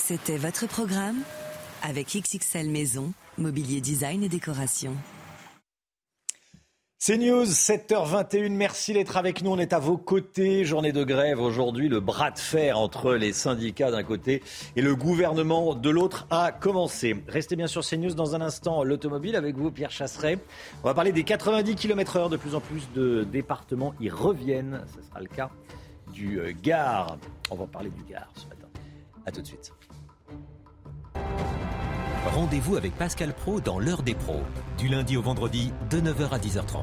C'était 0.05 0.37
votre 0.37 0.67
programme 0.67 1.19
avec 1.81 2.09
XXL 2.09 2.69
Maison, 2.69 3.13
mobilier 3.39 3.81
design 3.81 4.25
et 4.25 4.29
décoration. 4.29 4.97
C'est 6.99 7.19
News, 7.19 7.45
7h21. 7.45 8.51
Merci 8.51 8.95
d'être 8.95 9.17
avec 9.17 9.45
nous. 9.45 9.53
On 9.53 9.59
est 9.59 9.73
à 9.73 9.79
vos 9.79 9.97
côtés. 9.97 10.65
Journée 10.65 10.91
de 10.91 11.05
grève 11.05 11.39
aujourd'hui. 11.39 11.89
Le 11.89 12.01
bras 12.01 12.33
de 12.33 12.39
fer 12.41 12.81
entre 12.81 13.15
les 13.15 13.33
syndicats 13.33 13.93
d'un 13.93 14.03
côté 14.03 14.43
et 14.75 14.83
le 14.83 14.97
gouvernement 14.97 15.77
de 15.77 15.91
l'autre 15.91 16.27
a 16.31 16.51
commencé. 16.51 17.23
Restez 17.29 17.55
bien 17.55 17.69
sur 17.69 17.87
CNews 17.87 18.15
dans 18.15 18.35
un 18.35 18.41
instant. 18.41 18.83
L'automobile 18.83 19.37
avec 19.37 19.57
vous, 19.57 19.71
Pierre 19.71 19.93
Chasseret. 19.93 20.41
On 20.83 20.89
va 20.89 20.95
parler 20.95 21.13
des 21.13 21.23
90 21.23 21.77
km 21.77 22.17
heure. 22.17 22.29
De 22.29 22.37
plus 22.37 22.57
en 22.57 22.61
plus 22.61 22.91
de 22.93 23.23
départements 23.23 23.95
y 24.01 24.11
reviennent. 24.11 24.85
Ce 24.97 25.09
sera 25.09 25.21
le 25.21 25.29
cas 25.29 25.51
du 26.13 26.41
euh, 26.41 26.53
Gard. 26.61 27.19
On 27.53 27.55
va 27.55 27.67
parler 27.67 27.91
du 27.91 28.03
Gard 28.03 28.33
ce 28.35 28.47
matin. 28.49 28.67
À 29.25 29.31
tout 29.31 29.41
de 29.41 29.47
suite. 29.47 29.73
Rendez-vous 32.27 32.77
avec 32.77 32.97
Pascal 32.97 33.35
Pro 33.35 33.61
dans 33.61 33.79
l'heure 33.79 34.03
des 34.03 34.15
pros, 34.15 34.43
du 34.79 34.89
lundi 34.89 35.17
au 35.17 35.23
vendredi 35.23 35.73
de 35.91 36.01
9h 36.01 36.31
à 36.31 36.39
10h30. 36.39 36.83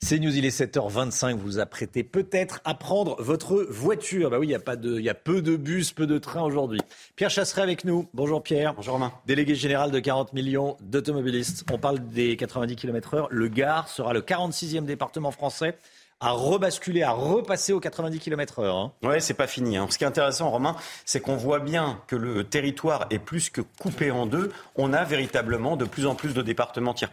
C'est 0.00 0.18
News, 0.18 0.36
il 0.36 0.44
est 0.44 0.60
7h25, 0.60 1.32
vous 1.32 1.38
vous 1.38 1.58
apprêtez 1.60 2.04
peut-être 2.04 2.60
à 2.64 2.74
prendre 2.74 3.16
votre 3.22 3.66
voiture. 3.70 4.28
Bah 4.28 4.38
oui, 4.38 4.48
il 4.48 4.50
y, 4.50 4.54
a 4.54 4.58
pas 4.58 4.76
de, 4.76 4.98
il 4.98 5.04
y 5.04 5.08
a 5.08 5.14
peu 5.14 5.40
de 5.40 5.56
bus, 5.56 5.92
peu 5.92 6.06
de 6.06 6.18
trains 6.18 6.42
aujourd'hui. 6.42 6.80
Pierre 7.16 7.30
Chasseret 7.30 7.62
avec 7.62 7.84
nous. 7.84 8.06
Bonjour 8.12 8.42
Pierre. 8.42 8.74
Bonjour 8.74 8.94
Romain. 8.94 9.14
Délégué 9.26 9.54
général 9.54 9.90
de 9.90 9.98
40 9.98 10.34
millions 10.34 10.76
d'automobilistes. 10.82 11.64
On 11.72 11.78
parle 11.78 12.00
des 12.00 12.36
90 12.36 12.76
km 12.76 13.14
heure. 13.14 13.28
Le 13.30 13.48
Gard 13.48 13.88
sera 13.88 14.12
le 14.12 14.20
46e 14.20 14.84
département 14.84 15.30
français 15.30 15.78
à 16.24 16.30
rebasculer, 16.30 17.02
à 17.02 17.12
repasser 17.12 17.74
aux 17.74 17.80
90 17.80 18.18
km/h. 18.18 18.64
Hein. 18.64 18.92
Oui, 19.02 19.20
c'est 19.20 19.34
pas 19.34 19.46
fini. 19.46 19.76
Hein. 19.76 19.86
Ce 19.90 19.98
qui 19.98 20.04
est 20.04 20.06
intéressant, 20.06 20.50
Romain, 20.50 20.74
c'est 21.04 21.20
qu'on 21.20 21.36
voit 21.36 21.58
bien 21.58 22.00
que 22.06 22.16
le 22.16 22.44
territoire 22.44 23.06
est 23.10 23.18
plus 23.18 23.50
que 23.50 23.60
coupé 23.60 24.10
en 24.10 24.24
deux. 24.24 24.50
On 24.74 24.94
a 24.94 25.04
véritablement 25.04 25.76
de 25.76 25.84
plus 25.84 26.06
en 26.06 26.14
plus 26.14 26.32
de 26.32 26.40
départements 26.40 26.94
qui 26.94 27.04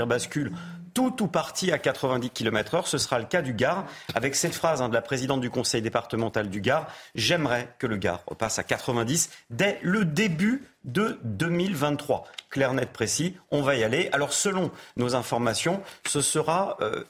rebasculent 0.00 0.52
tout 0.94 1.22
ou 1.22 1.26
partie 1.26 1.72
à 1.72 1.78
90 1.78 2.30
km/h. 2.30 2.86
Ce 2.86 2.98
sera 2.98 3.18
le 3.18 3.24
cas 3.24 3.42
du 3.42 3.54
Gard, 3.54 3.86
avec 4.14 4.36
cette 4.36 4.54
phrase 4.54 4.82
hein, 4.82 4.88
de 4.88 4.94
la 4.94 5.02
présidente 5.02 5.40
du 5.40 5.50
conseil 5.50 5.82
départemental 5.82 6.48
du 6.48 6.60
Gard 6.60 6.86
J'aimerais 7.16 7.74
que 7.78 7.88
le 7.88 7.96
Gard 7.96 8.22
repasse 8.26 8.60
à 8.60 8.62
90 8.62 9.30
dès 9.50 9.80
le 9.82 10.04
début 10.04 10.64
de 10.84 11.18
2023. 11.24 12.24
Clair, 12.50 12.72
net, 12.72 12.90
précis, 12.90 13.36
on 13.50 13.62
va 13.62 13.74
y 13.74 13.84
aller. 13.84 14.08
Alors, 14.12 14.32
selon 14.32 14.70
nos 14.96 15.14
informations, 15.14 15.82
ce 16.06 16.22
sera 16.22 16.76
euh, 16.80 17.04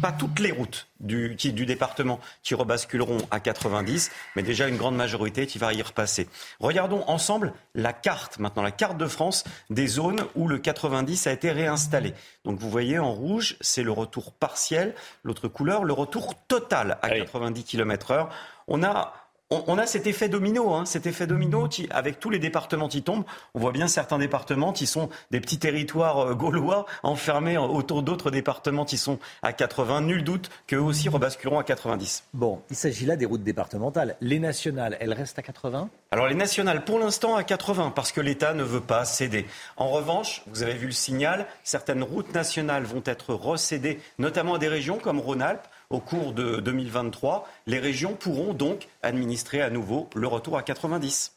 pas 0.00 0.12
toutes 0.12 0.38
les 0.38 0.52
routes 0.52 0.88
du, 1.00 1.34
du, 1.34 1.66
département 1.66 2.20
qui 2.42 2.54
rebasculeront 2.54 3.18
à 3.30 3.40
90, 3.40 4.10
mais 4.36 4.42
déjà 4.42 4.68
une 4.68 4.76
grande 4.76 4.96
majorité 4.96 5.46
qui 5.46 5.58
va 5.58 5.72
y 5.72 5.82
repasser. 5.82 6.28
Regardons 6.60 7.02
ensemble 7.08 7.52
la 7.74 7.92
carte, 7.92 8.38
maintenant 8.38 8.62
la 8.62 8.70
carte 8.70 8.96
de 8.96 9.06
France 9.06 9.44
des 9.70 9.86
zones 9.88 10.24
où 10.36 10.46
le 10.46 10.58
90 10.58 11.26
a 11.26 11.32
été 11.32 11.50
réinstallé. 11.50 12.14
Donc 12.44 12.60
vous 12.60 12.70
voyez 12.70 12.98
en 12.98 13.12
rouge, 13.12 13.56
c'est 13.60 13.82
le 13.82 13.92
retour 13.92 14.32
partiel, 14.32 14.94
l'autre 15.24 15.48
couleur, 15.48 15.84
le 15.84 15.92
retour 15.92 16.34
total 16.46 16.98
à 17.02 17.10
90 17.10 17.64
km 17.64 18.12
heure. 18.12 18.30
On 18.68 18.82
a 18.82 19.14
on, 19.50 19.78
a 19.78 19.86
cet 19.86 20.06
effet 20.06 20.28
domino, 20.28 20.74
hein, 20.74 20.84
cet 20.84 21.06
effet 21.06 21.26
domino 21.26 21.68
qui, 21.68 21.86
avec 21.90 22.20
tous 22.20 22.28
les 22.28 22.38
départements 22.38 22.88
qui 22.88 23.02
tombent, 23.02 23.24
on 23.54 23.60
voit 23.60 23.72
bien 23.72 23.88
certains 23.88 24.18
départements 24.18 24.72
qui 24.74 24.86
sont 24.86 25.08
des 25.30 25.40
petits 25.40 25.58
territoires 25.58 26.18
euh, 26.18 26.34
gaulois 26.34 26.84
enfermés 27.02 27.56
autour 27.56 28.02
d'autres 28.02 28.30
départements 28.30 28.84
qui 28.84 28.98
sont 28.98 29.18
à 29.42 29.54
80. 29.54 30.02
Nul 30.02 30.22
doute 30.22 30.50
qu'eux 30.66 30.78
aussi 30.78 31.08
rebasculeront 31.08 31.58
à 31.58 31.64
90. 31.64 32.24
Bon, 32.34 32.60
il 32.70 32.76
s'agit 32.76 33.06
là 33.06 33.16
des 33.16 33.24
routes 33.24 33.42
départementales. 33.42 34.16
Les 34.20 34.38
nationales, 34.38 34.98
elles 35.00 35.14
restent 35.14 35.38
à 35.38 35.42
80 35.42 35.88
Alors 36.10 36.26
les 36.26 36.34
nationales, 36.34 36.84
pour 36.84 36.98
l'instant 36.98 37.34
à 37.34 37.42
80, 37.42 37.92
parce 37.96 38.12
que 38.12 38.20
l'État 38.20 38.52
ne 38.52 38.62
veut 38.62 38.82
pas 38.82 39.06
céder. 39.06 39.46
En 39.78 39.88
revanche, 39.88 40.42
vous 40.48 40.62
avez 40.62 40.74
vu 40.74 40.86
le 40.86 40.92
signal, 40.92 41.46
certaines 41.64 42.02
routes 42.02 42.34
nationales 42.34 42.84
vont 42.84 43.02
être 43.06 43.32
recédées, 43.32 43.98
notamment 44.18 44.54
à 44.54 44.58
des 44.58 44.68
régions 44.68 44.98
comme 44.98 45.20
Rhône-Alpes 45.20 45.66
au 45.90 46.00
cours 46.00 46.32
de 46.32 46.60
2023. 46.60 47.48
Les 47.66 47.78
régions 47.78 48.14
pourront 48.14 48.52
donc 48.52 48.88
administrer 49.02 49.62
à 49.62 49.70
nouveau 49.70 50.08
le 50.14 50.26
retour 50.26 50.56
à 50.58 50.62
90. 50.62 51.34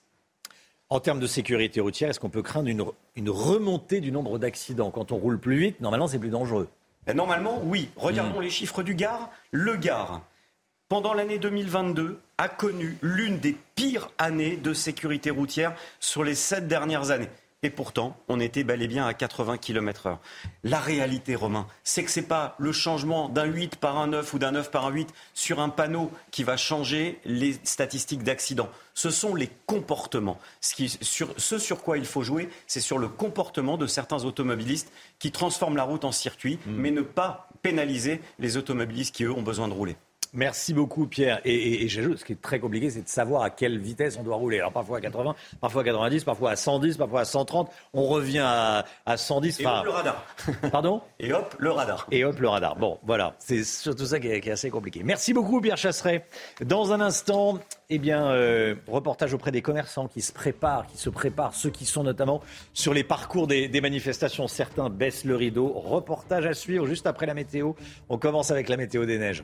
En 0.89 0.99
termes 0.99 1.21
de 1.21 1.27
sécurité 1.27 1.79
routière, 1.79 2.09
est-ce 2.09 2.19
qu'on 2.19 2.29
peut 2.29 2.41
craindre 2.41 2.67
une, 2.67 2.83
une 3.15 3.29
remontée 3.29 4.01
du 4.01 4.11
nombre 4.11 4.39
d'accidents? 4.39 4.91
Quand 4.91 5.13
on 5.13 5.17
roule 5.17 5.39
plus 5.39 5.57
vite, 5.57 5.79
normalement, 5.79 6.07
c'est 6.07 6.19
plus 6.19 6.29
dangereux. 6.29 6.67
Et 7.07 7.13
Normalement, 7.13 7.61
oui. 7.63 7.89
Regardons 7.95 8.41
les 8.41 8.49
chiffres 8.49 8.83
du 8.83 8.93
Gard. 8.93 9.29
Le 9.51 9.77
Gard, 9.77 10.21
pendant 10.89 11.13
l'année 11.13 11.39
2022, 11.39 12.19
a 12.37 12.49
connu 12.49 12.97
l'une 13.01 13.39
des 13.39 13.55
pires 13.75 14.11
années 14.17 14.57
de 14.57 14.73
sécurité 14.73 15.29
routière 15.29 15.73
sur 16.01 16.25
les 16.25 16.35
sept 16.35 16.67
dernières 16.67 17.11
années. 17.11 17.29
Et 17.63 17.69
pourtant, 17.69 18.17
on 18.27 18.39
était 18.39 18.63
bel 18.63 18.81
et 18.81 18.87
bien 18.87 19.05
à 19.05 19.13
80 19.13 19.59
km 19.59 20.07
heure. 20.07 20.19
La 20.63 20.79
réalité, 20.79 21.35
Romain, 21.35 21.67
c'est 21.83 22.03
que 22.03 22.09
ce 22.09 22.19
n'est 22.19 22.25
pas 22.25 22.55
le 22.57 22.71
changement 22.71 23.29
d'un 23.29 23.43
8 23.45 23.75
par 23.75 23.99
un 23.99 24.07
9 24.07 24.33
ou 24.33 24.39
d'un 24.39 24.51
9 24.53 24.71
par 24.71 24.87
un 24.87 24.89
8 24.89 25.09
sur 25.35 25.59
un 25.59 25.69
panneau 25.69 26.09
qui 26.31 26.43
va 26.43 26.57
changer 26.57 27.19
les 27.23 27.53
statistiques 27.63 28.23
d'accidents. 28.23 28.69
Ce 28.95 29.11
sont 29.11 29.35
les 29.35 29.47
comportements. 29.67 30.39
Ce, 30.59 30.73
qui- 30.73 30.89
sur, 31.01 31.35
ce 31.37 31.59
sur 31.59 31.83
quoi 31.83 31.99
il 31.99 32.05
faut 32.05 32.23
jouer, 32.23 32.49
c'est 32.65 32.79
sur 32.81 32.97
le 32.97 33.07
comportement 33.07 33.77
de 33.77 33.85
certains 33.85 34.23
automobilistes 34.25 34.91
qui 35.19 35.31
transforment 35.31 35.77
la 35.77 35.83
route 35.83 36.03
en 36.03 36.11
circuit, 36.11 36.57
mais 36.65 36.89
ne 36.89 37.01
pas 37.01 37.47
pénaliser 37.61 38.21
les 38.39 38.57
automobilistes 38.57 39.13
qui, 39.13 39.23
eux, 39.25 39.31
ont 39.31 39.43
besoin 39.43 39.67
de 39.67 39.73
rouler. 39.73 39.97
Merci 40.33 40.73
beaucoup, 40.73 41.07
Pierre. 41.07 41.41
Et, 41.43 41.53
et- 41.53 41.83
et 41.83 41.87
j'ajoute, 41.89 42.17
ce 42.19 42.23
qui 42.25 42.31
est 42.33 42.41
très 42.41 42.59
compliqué, 42.59 42.89
c'est 42.89 43.01
de 43.01 43.07
savoir 43.09 43.41
à 43.43 43.49
quelle 43.49 43.77
vitesse 43.79 44.17
on 44.17 44.23
doit 44.23 44.37
rouler. 44.37 44.59
Alors, 44.59 44.71
parfois 44.71 44.99
à 44.99 45.01
80, 45.01 45.35
parfois 45.59 45.81
à 45.81 45.85
90, 45.85 46.23
parfois 46.23 46.51
à 46.51 46.55
110, 46.55 46.95
parfois 46.97 47.21
à 47.21 47.25
130. 47.25 47.69
On 47.93 48.03
revient 48.03 48.39
à, 48.43 48.85
à 49.05 49.17
110. 49.17 49.59
Et 49.59 49.65
hop, 49.65 49.83
le 49.83 49.89
radar. 49.89 50.25
Pardon? 50.71 51.01
Et 51.19 51.33
hop, 51.33 51.53
le 51.59 51.71
radar. 51.71 52.07
Et 52.11 52.23
hop, 52.23 52.39
le 52.39 52.47
radar. 52.47 52.77
Bon, 52.77 52.97
voilà. 53.03 53.35
C'est 53.39 53.63
surtout 53.65 54.05
ça 54.05 54.19
qui 54.21 54.27
est, 54.29 54.39
qui 54.39 54.47
est 54.47 54.53
assez 54.53 54.69
compliqué. 54.69 55.01
Merci 55.03 55.33
beaucoup, 55.33 55.59
Pierre 55.59 55.77
Chasseret. 55.77 56.25
Dans 56.63 56.93
un 56.93 57.01
instant, 57.01 57.59
eh 57.89 57.99
bien, 57.99 58.27
euh, 58.31 58.75
reportage 58.87 59.33
auprès 59.33 59.51
des 59.51 59.61
commerçants 59.61 60.07
qui 60.07 60.21
se 60.21 60.31
préparent, 60.31 60.87
qui 60.87 60.97
se 60.97 61.09
préparent, 61.09 61.53
ceux 61.53 61.71
qui 61.71 61.85
sont 61.85 62.03
notamment 62.03 62.41
sur 62.73 62.93
les 62.93 63.03
parcours 63.03 63.47
des, 63.47 63.67
des 63.67 63.81
manifestations. 63.81 64.47
Certains 64.47 64.89
baissent 64.89 65.25
le 65.25 65.35
rideau. 65.35 65.67
Reportage 65.73 66.45
à 66.45 66.53
suivre 66.53 66.85
juste 66.87 67.05
après 67.05 67.25
la 67.25 67.33
météo. 67.33 67.73
On 68.07 68.17
commence 68.17 68.49
avec 68.49 68.69
la 68.69 68.77
météo 68.77 69.05
des 69.05 69.17
neiges. 69.17 69.43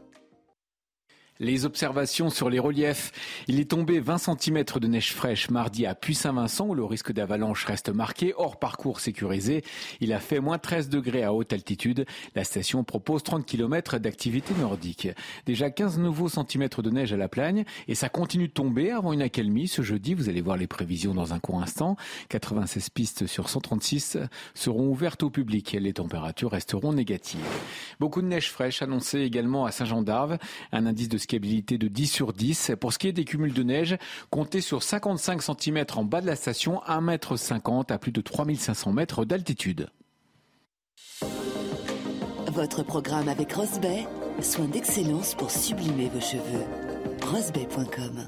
Les 1.43 1.65
observations 1.65 2.29
sur 2.29 2.51
les 2.51 2.59
reliefs. 2.59 3.11
Il 3.47 3.59
est 3.59 3.71
tombé 3.71 3.99
20 3.99 4.19
cm 4.19 4.63
de 4.79 4.87
neige 4.87 5.11
fraîche 5.11 5.49
mardi 5.49 5.87
à 5.87 5.95
Puy-Saint-Vincent 5.95 6.67
où 6.67 6.75
le 6.75 6.85
risque 6.85 7.11
d'avalanche 7.11 7.65
reste 7.65 7.89
marqué, 7.89 8.35
hors 8.37 8.59
parcours 8.59 8.99
sécurisé. 8.99 9.63
Il 10.01 10.13
a 10.13 10.19
fait 10.19 10.39
moins 10.39 10.59
13 10.59 10.89
degrés 10.89 11.23
à 11.23 11.33
haute 11.33 11.51
altitude. 11.51 12.05
La 12.35 12.43
station 12.43 12.83
propose 12.83 13.23
30 13.23 13.43
km 13.43 13.97
d'activité 13.97 14.53
nordique. 14.59 15.07
Déjà 15.47 15.71
15 15.71 15.97
nouveaux 15.97 16.29
centimètres 16.29 16.83
de 16.83 16.91
neige 16.91 17.11
à 17.11 17.17
la 17.17 17.27
plagne 17.27 17.65
et 17.87 17.95
ça 17.95 18.07
continue 18.07 18.47
de 18.47 18.53
tomber 18.53 18.91
avant 18.91 19.11
une 19.11 19.23
accalmie 19.23 19.67
ce 19.67 19.81
jeudi. 19.81 20.13
Vous 20.13 20.29
allez 20.29 20.41
voir 20.41 20.57
les 20.57 20.67
prévisions 20.67 21.15
dans 21.15 21.33
un 21.33 21.39
court 21.39 21.59
instant. 21.59 21.95
96 22.29 22.91
pistes 22.91 23.25
sur 23.25 23.49
136 23.49 24.19
seront 24.53 24.89
ouvertes 24.89 25.23
au 25.23 25.31
public. 25.31 25.75
Les 25.79 25.93
températures 25.93 26.51
resteront 26.51 26.93
négatives. 26.93 27.39
Beaucoup 27.99 28.21
de 28.21 28.27
neige 28.27 28.51
fraîche 28.51 28.83
annoncée 28.83 29.21
également 29.21 29.65
à 29.65 29.71
Saint-Jean 29.71 30.03
d'Arve. 30.03 30.37
Un 30.71 30.85
indice 30.85 31.09
de 31.09 31.17
skiabilité 31.31 31.77
de 31.77 31.87
10 31.87 32.07
sur 32.07 32.33
10. 32.33 32.73
Pour 32.79 32.91
ce 32.91 32.99
qui 32.99 33.07
est 33.07 33.13
des 33.13 33.23
cumuls 33.23 33.53
de 33.53 33.63
neige, 33.63 33.97
comptez 34.29 34.59
sur 34.59 34.83
55 34.83 35.41
cm 35.41 35.85
en 35.95 36.03
bas 36.03 36.19
de 36.19 36.27
la 36.27 36.35
station, 36.35 36.81
1,50 36.87 37.79
m 37.79 37.85
à 37.89 37.97
plus 37.97 38.11
de 38.11 38.21
3500 38.21 38.91
mètres 38.91 39.23
d'altitude. 39.23 39.87
Votre 42.47 42.83
programme 42.83 43.29
avec 43.29 43.53
Rosbay, 43.53 44.05
soin 44.41 44.65
d'excellence 44.65 45.35
pour 45.35 45.51
sublimer 45.51 46.09
vos 46.09 46.19
cheveux. 46.19 46.65
Rosbay.com 47.23 48.27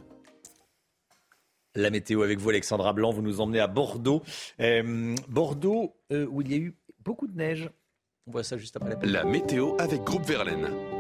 La 1.75 1.89
météo 1.89 2.23
avec 2.23 2.39
vous, 2.39 2.49
Alexandra 2.49 2.93
Blanc. 2.93 3.11
Vous 3.11 3.21
nous 3.21 3.41
emmenez 3.41 3.59
à 3.59 3.67
Bordeaux. 3.67 4.23
Euh, 4.61 5.13
Bordeaux, 5.27 5.97
euh, 6.13 6.25
où 6.30 6.41
il 6.41 6.51
y 6.51 6.53
a 6.53 6.57
eu 6.57 6.77
beaucoup 6.99 7.27
de 7.27 7.35
neige. 7.35 7.69
On 8.27 8.31
voit 8.31 8.43
ça 8.43 8.57
juste 8.57 8.77
après 8.77 8.95
la. 9.01 9.23
La 9.23 9.23
météo 9.25 9.75
avec 9.77 10.03
Groupe 10.03 10.25
Verlaine. 10.25 10.69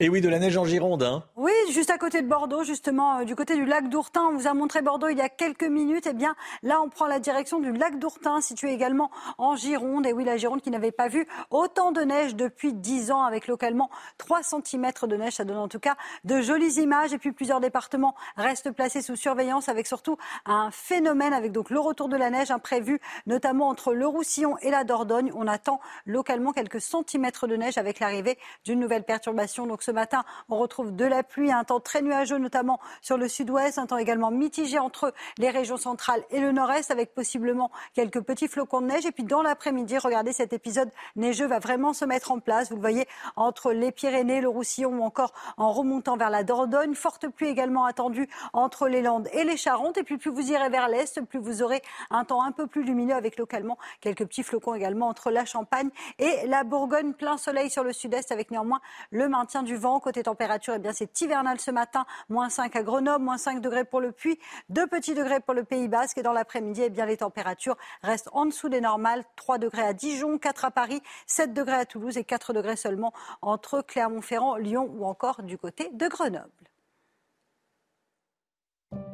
Et 0.00 0.08
oui, 0.08 0.20
de 0.20 0.28
la 0.28 0.38
neige 0.38 0.56
en 0.56 0.64
Gironde. 0.64 1.02
Hein. 1.02 1.24
Oui, 1.34 1.50
juste 1.72 1.90
à 1.90 1.98
côté 1.98 2.22
de 2.22 2.28
Bordeaux, 2.28 2.62
justement, 2.62 3.18
euh, 3.18 3.24
du 3.24 3.34
côté 3.34 3.56
du 3.56 3.64
lac 3.64 3.88
d'Ourtin. 3.88 4.28
On 4.30 4.36
vous 4.36 4.46
a 4.46 4.54
montré 4.54 4.80
Bordeaux 4.80 5.08
il 5.08 5.18
y 5.18 5.20
a 5.20 5.28
quelques 5.28 5.64
minutes. 5.64 6.06
Eh 6.08 6.12
bien, 6.12 6.36
là, 6.62 6.80
on 6.80 6.88
prend 6.88 7.08
la 7.08 7.18
direction 7.18 7.58
du 7.58 7.72
lac 7.72 7.98
d'Ourtin, 7.98 8.40
situé 8.40 8.72
également 8.72 9.10
en 9.38 9.56
Gironde. 9.56 10.06
Et 10.06 10.12
oui, 10.12 10.22
la 10.22 10.36
Gironde 10.36 10.62
qui 10.62 10.70
n'avait 10.70 10.92
pas 10.92 11.08
vu 11.08 11.26
autant 11.50 11.90
de 11.90 12.00
neige 12.02 12.36
depuis 12.36 12.74
10 12.74 13.10
ans, 13.10 13.24
avec 13.24 13.48
localement 13.48 13.90
3 14.18 14.42
cm 14.44 14.92
de 15.02 15.16
neige. 15.16 15.32
Ça 15.32 15.44
donne 15.44 15.58
en 15.58 15.66
tout 15.66 15.80
cas 15.80 15.96
de 16.22 16.40
jolies 16.42 16.80
images. 16.80 17.12
Et 17.12 17.18
puis, 17.18 17.32
plusieurs 17.32 17.58
départements 17.58 18.14
restent 18.36 18.70
placés 18.70 19.02
sous 19.02 19.16
surveillance, 19.16 19.68
avec 19.68 19.88
surtout 19.88 20.16
un 20.46 20.70
phénomène, 20.70 21.32
avec 21.32 21.50
donc 21.50 21.70
le 21.70 21.80
retour 21.80 22.08
de 22.08 22.16
la 22.16 22.30
neige 22.30 22.52
imprévu, 22.52 23.00
notamment 23.26 23.66
entre 23.66 23.94
le 23.94 24.06
Roussillon 24.06 24.58
et 24.58 24.70
la 24.70 24.84
Dordogne. 24.84 25.32
On 25.34 25.48
attend 25.48 25.80
localement 26.06 26.52
quelques 26.52 26.80
centimètres 26.80 27.48
de 27.48 27.56
neige 27.56 27.78
avec 27.78 27.98
l'arrivée 27.98 28.38
d'une 28.64 28.78
nouvelle 28.78 29.02
perturbation. 29.02 29.66
Ce 29.88 29.92
matin, 29.92 30.24
on 30.50 30.58
retrouve 30.58 30.94
de 30.94 31.06
la 31.06 31.22
pluie, 31.22 31.50
un 31.50 31.64
temps 31.64 31.80
très 31.80 32.02
nuageux, 32.02 32.36
notamment 32.36 32.78
sur 33.00 33.16
le 33.16 33.26
sud-ouest, 33.26 33.78
un 33.78 33.86
temps 33.86 33.96
également 33.96 34.30
mitigé 34.30 34.78
entre 34.78 35.14
les 35.38 35.48
régions 35.48 35.78
centrales 35.78 36.22
et 36.30 36.40
le 36.40 36.52
nord-est, 36.52 36.90
avec 36.90 37.14
possiblement 37.14 37.70
quelques 37.94 38.20
petits 38.20 38.48
flocons 38.48 38.82
de 38.82 38.88
neige. 38.88 39.06
Et 39.06 39.12
puis 39.12 39.24
dans 39.24 39.40
l'après-midi, 39.40 39.96
regardez, 39.96 40.34
cet 40.34 40.52
épisode 40.52 40.90
neigeux 41.16 41.46
va 41.46 41.58
vraiment 41.58 41.94
se 41.94 42.04
mettre 42.04 42.32
en 42.32 42.38
place. 42.38 42.68
Vous 42.68 42.74
le 42.74 42.82
voyez 42.82 43.08
entre 43.34 43.72
les 43.72 43.90
Pyrénées, 43.90 44.42
le 44.42 44.48
Roussillon 44.50 44.90
ou 44.90 45.02
encore 45.02 45.32
en 45.56 45.72
remontant 45.72 46.18
vers 46.18 46.28
la 46.28 46.42
Dordogne. 46.42 46.94
Forte 46.94 47.26
pluie 47.28 47.48
également 47.48 47.86
attendue 47.86 48.28
entre 48.52 48.88
les 48.88 49.00
Landes 49.00 49.30
et 49.32 49.44
les 49.44 49.56
Charentes. 49.56 49.96
Et 49.96 50.02
puis 50.02 50.18
plus 50.18 50.30
vous 50.30 50.52
irez 50.52 50.68
vers 50.68 50.88
l'est, 50.88 51.18
plus 51.22 51.38
vous 51.38 51.62
aurez 51.62 51.80
un 52.10 52.26
temps 52.26 52.42
un 52.42 52.52
peu 52.52 52.66
plus 52.66 52.84
lumineux 52.84 53.14
avec 53.14 53.38
localement 53.38 53.78
quelques 54.02 54.26
petits 54.26 54.42
flocons 54.42 54.74
également 54.74 55.08
entre 55.08 55.30
la 55.30 55.46
Champagne 55.46 55.88
et 56.18 56.46
la 56.46 56.62
Bourgogne. 56.62 57.14
Plein 57.14 57.38
soleil 57.38 57.70
sur 57.70 57.84
le 57.84 57.94
sud-est 57.94 58.32
avec 58.32 58.50
néanmoins 58.50 58.82
le 59.12 59.30
maintien 59.30 59.62
du 59.62 59.77
Côté 60.02 60.22
température, 60.22 60.74
eh 60.74 60.92
c'est 60.92 61.20
hivernal 61.20 61.60
ce 61.60 61.70
matin. 61.70 62.04
Moins 62.28 62.48
5 62.48 62.74
à 62.76 62.82
Grenoble, 62.82 63.24
moins 63.24 63.38
5 63.38 63.60
degrés 63.60 63.84
pour 63.84 64.00
le 64.00 64.12
Puy, 64.12 64.38
2 64.70 64.86
petits 64.86 65.14
degrés 65.14 65.40
pour 65.40 65.54
le 65.54 65.64
Pays 65.64 65.88
Basque. 65.88 66.18
Et 66.18 66.22
dans 66.22 66.32
l'après-midi, 66.32 66.82
eh 66.82 67.06
les 67.06 67.16
températures 67.16 67.76
restent 68.02 68.30
en 68.32 68.46
dessous 68.46 68.68
des 68.68 68.80
normales. 68.80 69.24
3 69.36 69.58
degrés 69.58 69.82
à 69.82 69.92
Dijon, 69.92 70.38
4 70.38 70.64
à 70.66 70.70
Paris, 70.70 71.00
7 71.26 71.52
degrés 71.54 71.76
à 71.76 71.86
Toulouse 71.86 72.16
et 72.18 72.24
4 72.24 72.52
degrés 72.52 72.76
seulement 72.76 73.12
entre 73.42 73.82
Clermont-Ferrand, 73.82 74.56
Lyon 74.56 74.90
ou 74.92 75.04
encore 75.04 75.42
du 75.42 75.58
côté 75.58 75.90
de 75.92 76.08
Grenoble. 76.08 76.50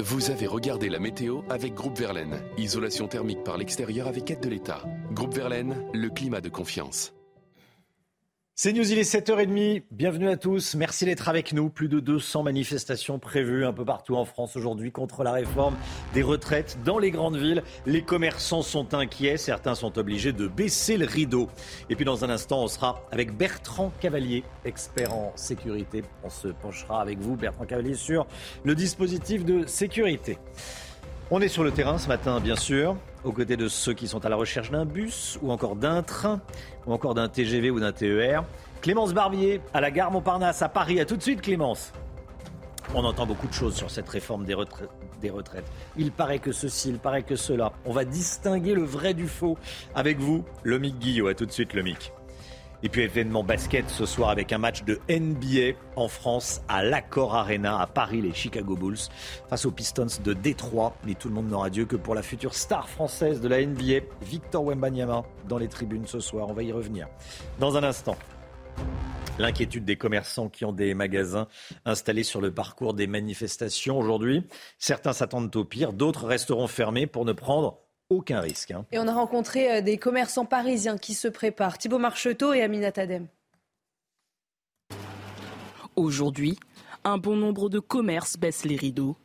Vous 0.01 0.31
avez 0.31 0.47
regardé 0.47 0.89
la 0.89 0.99
météo 0.99 1.43
avec 1.51 1.75
Groupe 1.75 1.99
Verlaine. 1.99 2.43
Isolation 2.59 3.09
thermique 3.09 3.43
par 3.43 3.57
l'extérieur 3.57 4.07
avec 4.07 4.31
aide 4.31 4.41
de 4.41 4.49
l'État. 4.49 4.83
Groupe 5.13 5.35
Verlaine, 5.35 5.89
le 5.93 6.11
climat 6.11 6.41
de 6.41 6.49
confiance. 6.49 7.13
C'est 8.57 8.73
News, 8.73 8.89
il 8.89 9.01
est 9.01 9.13
7h30. 9.13 9.83
Bienvenue 9.91 10.29
à 10.29 10.37
tous. 10.37 10.77
Merci 10.77 11.07
d'être 11.07 11.29
avec 11.29 11.53
nous. 11.53 11.71
Plus 11.71 11.89
de 11.89 11.99
200 11.99 12.45
manifestations 12.45 13.19
prévues 13.19 13.67
un 13.67 13.73
peu 13.73 13.85
partout 13.85 14.15
en 14.15 14.25
France 14.25 14.55
aujourd'hui 14.55 14.93
contre 14.93 15.25
la 15.25 15.33
réforme 15.33 15.75
des 16.13 16.23
retraites 16.23 16.79
dans 16.85 17.01
les 17.01 17.11
grandes 17.11 17.37
villes. 17.37 17.65
Les 17.85 18.03
commerçants 18.03 18.63
sont 18.63 18.95
inquiets. 18.95 19.39
Certains 19.39 19.75
sont 19.75 19.99
obligés 19.99 20.33
de 20.33 20.47
baisser 20.47 20.97
le 20.97 21.05
rideau. 21.05 21.49
Et 21.91 21.97
puis 21.97 22.05
dans 22.05 22.25
un 22.25 22.31
instant, 22.31 22.63
on 22.63 22.69
sera 22.69 23.03
avec 23.11 23.37
Bertrand 23.37 23.93
Cavalier, 23.99 24.45
expert 24.65 25.13
en 25.13 25.33
sécurité. 25.35 26.05
On 26.23 26.31
se 26.31 26.47
penchera 26.47 27.03
avec 27.03 27.19
vous, 27.19 27.35
Bertrand 27.35 27.65
Cavalier, 27.65 27.95
sur 27.95 28.25
le 28.63 28.77
dispositif 28.77 29.45
de 29.45 29.67
sécurité. 29.67 30.39
On 31.33 31.41
est 31.41 31.49
sur 31.49 31.65
le 31.65 31.73
terrain 31.73 31.99
ce 31.99 32.07
matin, 32.07 32.39
bien 32.39 32.55
sûr, 32.55 32.97
aux 33.25 33.33
côtés 33.33 33.57
de 33.57 33.69
ceux 33.69 33.95
qui 33.95 34.07
sont 34.07 34.25
à 34.25 34.29
la 34.29 34.37
recherche 34.37 34.71
d'un 34.71 34.85
bus 34.85 35.39
ou 35.43 35.51
encore 35.51 35.77
d'un 35.77 36.03
train 36.03 36.41
ou 36.87 36.93
encore 36.93 37.15
d'un 37.15 37.29
TGV 37.29 37.71
ou 37.71 37.81
d'un 37.81 37.93
TER. 37.93 38.45
Clémence 38.83 39.15
Barbier 39.15 39.61
à 39.73 39.81
la 39.81 39.91
gare 39.91 40.11
Montparnasse 40.11 40.63
à 40.63 40.69
Paris. 40.69 41.01
À 41.01 41.07
tout 41.07 41.17
de 41.17 41.23
suite, 41.23 41.41
Clémence. 41.41 41.93
On 42.95 43.03
entend 43.03 43.27
beaucoup 43.27 43.49
de 43.49 43.53
choses 43.53 43.75
sur 43.75 43.91
cette 43.91 44.09
réforme 44.09 44.45
des 44.45 44.55
retraites. 44.55 44.91
Il 45.97 46.13
paraît 46.13 46.39
que 46.39 46.53
ceci, 46.53 46.91
il 46.91 46.99
paraît 46.99 47.23
que 47.23 47.35
cela. 47.35 47.73
On 47.87 47.93
va 47.93 48.05
distinguer 48.05 48.75
le 48.75 48.85
vrai 48.85 49.15
du 49.15 49.27
faux 49.27 49.57
avec 49.95 50.19
vous, 50.19 50.45
Lomic 50.65 50.99
Guillot. 50.99 51.29
À 51.29 51.35
tout 51.35 51.47
de 51.47 51.51
suite, 51.51 51.73
Lomic. 51.73 52.13
Et 52.85 52.91
puis 52.91 53.01
événement 53.01 53.43
basket 53.43 53.89
ce 53.89 54.05
soir 54.05 54.29
avec 54.29 54.53
un 54.53 54.59
match 54.59 54.85
de 54.85 55.01
NBA 55.09 55.79
en 55.97 56.07
France 56.07 56.61
à 56.69 56.85
l'Accor 56.85 57.35
Arena 57.35 57.81
à 57.81 57.87
Paris, 57.87 58.21
les 58.21 58.35
Chicago 58.35 58.77
Bulls 58.77 58.99
face 59.49 59.65
aux 59.65 59.71
Pistons 59.71 60.07
de 60.23 60.35
Détroit. 60.35 60.95
Mais 61.07 61.15
tout 61.15 61.29
le 61.29 61.35
monde 61.35 61.49
n'aura 61.49 61.71
Dieu 61.71 61.87
que 61.87 61.97
pour 61.97 62.15
la 62.15 62.23
future 62.23 62.53
star 62.53 62.91
française 62.91 63.41
de 63.41 63.49
la 63.49 63.65
NBA, 63.65 64.05
Victor 64.21 64.67
Wembanyama, 64.67 65.23
dans 65.49 65.57
les 65.57 65.69
tribunes 65.69 66.07
ce 66.07 66.21
soir. 66.21 66.47
On 66.51 66.53
va 66.53 66.63
y 66.63 66.73
revenir 66.73 67.09
dans 67.59 67.79
un 67.79 67.85
instant. 67.85 68.19
L'inquiétude 69.39 69.87
des 69.87 69.97
commerçants 69.97 70.51
qui 70.51 70.67
ont 70.67 70.73
des 70.73 70.93
magasins 70.93 71.49
installés 71.87 72.23
sur 72.23 72.43
le 72.43 72.53
parcours 72.53 72.93
des 72.93 73.07
manifestations 73.07 73.99
aujourd'hui. 73.99 74.47
Certains 74.79 75.15
s'attendent 75.15 75.57
au 75.57 75.65
pire, 75.65 75.95
d'autres 75.95 76.27
resteront 76.27 76.67
fermés 76.67 77.07
pour 77.07 77.25
ne 77.25 77.33
prendre 77.33 77.79
aucun 78.11 78.41
risque. 78.41 78.71
Hein. 78.71 78.85
Et 78.93 78.99
on 78.99 79.09
a 79.09 79.15
rencontré 79.15 79.71
euh, 79.71 79.81
des 79.81 79.99
commerçants 79.99 80.45
parisiens 80.45 80.99
qui 80.99 81.15
se 81.15 81.29
préparent. 81.29 81.79
Thibaut 81.79 81.99
Marcheteau 81.99 82.53
et 82.53 82.63
Aminata 82.63 83.03
Adem. 83.03 83.29
Aujourd'hui, 85.97 86.59
un 87.05 87.19
bon 87.19 87.37
nombre 87.37 87.69
de 87.69 87.79
commerces 87.79 88.37
baissent 88.37 88.65
les 88.65 88.77
rideaux. 88.77 89.17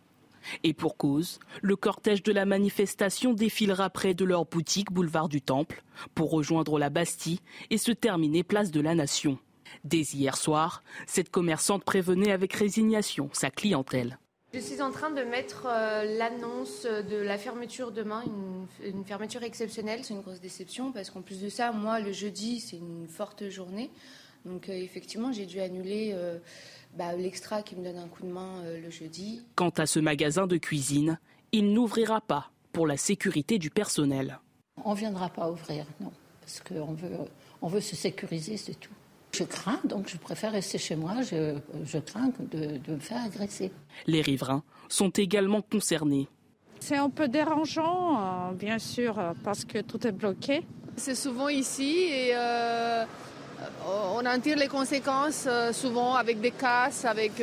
Et 0.64 0.74
pour 0.74 0.98
cause, 0.98 1.40
le 1.62 1.76
cortège 1.76 2.24
de 2.24 2.32
la 2.32 2.46
manifestation 2.46 3.34
défilera 3.34 3.90
près 3.90 4.14
de 4.14 4.26
leur 4.26 4.46
boutique 4.46 4.92
boulevard 4.92 5.30
du 5.30 5.42
Temple 5.42 5.84
pour 6.16 6.32
rejoindre 6.32 6.80
la 6.80 6.90
Bastille 6.90 7.40
et 7.70 7.78
se 7.78 7.92
terminer 7.92 8.44
place 8.44 8.72
de 8.72 8.82
la 8.82 8.96
Nation. 8.96 9.38
Dès 9.84 10.02
hier 10.02 10.38
soir, 10.38 10.84
cette 11.08 11.30
commerçante 11.30 11.84
prévenait 11.84 12.32
avec 12.32 12.54
résignation 12.54 13.30
sa 13.34 13.52
clientèle. 13.52 14.18
Je 14.52 14.60
suis 14.60 14.82
en 14.82 14.90
train 14.92 15.12
de 15.12 15.22
mettre 15.22 15.68
euh, 15.68 16.18
l'annonce 16.18 16.86
de 16.86 17.18
la 17.18 17.38
fermeture 17.38 17.92
demain, 17.92 18.24
une, 18.84 19.06
fermeture 19.06 19.44
exceptionnelle. 19.44 20.00
C'est 20.04 20.16
une 20.16 20.22
grosse 20.22 20.42
déception 20.42 20.92
parce 20.92 21.12
qu'en 21.12 21.22
plus 21.22 21.40
de 21.40 21.50
ça, 21.50 21.72
moi, 21.72 22.00
le 22.00 22.12
jeudi, 22.12 22.60
c'est 22.60 22.78
une 22.78 23.08
forte 23.08 23.48
journée. 23.50 23.92
Donc 24.46 24.68
euh, 24.68 24.74
effectivement, 24.74 25.32
j'ai 25.32 25.46
dû 25.46 25.60
annuler 25.60 26.14
euh, 26.16 26.40
bah, 26.98 27.14
l'extra 27.14 27.62
qui 27.62 27.76
me 27.76 27.84
donne 27.84 27.98
un 27.98 28.08
coup 28.08 28.24
de 28.24 28.32
main 28.32 28.64
le 28.64 28.90
jeudi. 28.90 29.44
Quant 29.54 29.70
à 29.70 29.86
ce 29.86 30.00
magasin 30.00 30.48
de 30.48 30.58
cuisine, 30.58 31.20
il 31.52 31.72
n'ouvrira 31.72 32.20
pas 32.20 32.50
pour 32.74 32.88
la 32.88 32.98
sécurité 32.98 33.60
du 33.60 33.70
personnel. 33.70 34.40
On 34.84 34.94
ne 34.94 34.98
viendra 34.98 35.30
pas 35.30 35.52
ouvrir, 35.52 35.86
non, 36.00 36.12
parce 36.42 36.62
qu'on 36.62 36.94
veut, 36.94 37.12
on 37.62 37.68
veut 37.68 37.82
se 37.82 37.96
sécuriser, 37.96 38.58
c'est 38.58 38.80
tout. 38.80 38.94
Je 39.32 39.44
crains, 39.44 39.80
donc 39.84 40.08
je 40.08 40.18
préfère 40.18 40.52
rester 40.52 40.78
chez 40.78 40.96
moi. 40.96 41.22
Je, 41.22 42.00
crains 42.00 42.32
de, 42.52 42.80
me 42.92 43.00
faire 43.00 43.24
agresser. 43.24 43.72
Les 44.08 44.22
riverains 44.22 44.64
sont 44.88 45.10
également 45.10 45.62
concernés. 45.62 46.28
C'est 46.80 46.98
un 46.98 47.10
peu 47.10 47.28
dérangeant, 47.28 48.50
euh, 48.50 48.54
bien 48.54 48.80
sûr, 48.80 49.20
euh, 49.20 49.34
parce 49.44 49.66
que 49.66 49.80
tout 49.80 50.08
est 50.08 50.12
bloqué. 50.12 50.64
C'est 50.96 51.16
souvent 51.16 51.50
ici 51.50 52.08
et 52.10 52.32
euh, 52.34 53.06
on 54.14 54.26
en 54.26 54.40
tire 54.40 54.58
les 54.58 54.68
conséquences 54.68 55.48
souvent 55.74 56.16
avec 56.16 56.42
des 56.42 56.52
casses, 56.52 57.06
avec 57.06 57.42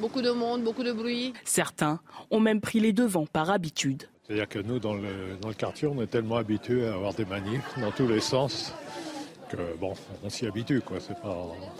beaucoup 0.00 0.22
de 0.22 0.30
monde, 0.30 0.62
beaucoup 0.62 0.82
de 0.82 0.92
bruit. 0.92 1.34
Certains 1.44 2.00
ont 2.30 2.40
même 2.40 2.60
pris 2.60 2.80
les 2.80 2.92
devants 2.92 3.26
par 3.26 3.50
habitude. 3.50 4.04
C'est-à-dire 4.26 4.48
que 4.48 4.58
nous, 4.58 4.78
dans 4.78 4.94
le, 4.94 5.36
dans 5.40 5.48
le 5.48 5.54
quartier, 5.54 5.88
on 5.88 6.00
est 6.00 6.06
tellement 6.06 6.36
habitués 6.36 6.86
à 6.86 6.94
avoir 6.94 7.12
des 7.12 7.26
manifs 7.26 7.78
dans 7.78 7.90
tous 7.90 8.06
les 8.08 8.20
sens 8.20 8.72
bon, 9.80 9.92
on 10.22 10.28
s'y 10.28 10.46
habitue, 10.46 10.80
quoi. 10.80 10.98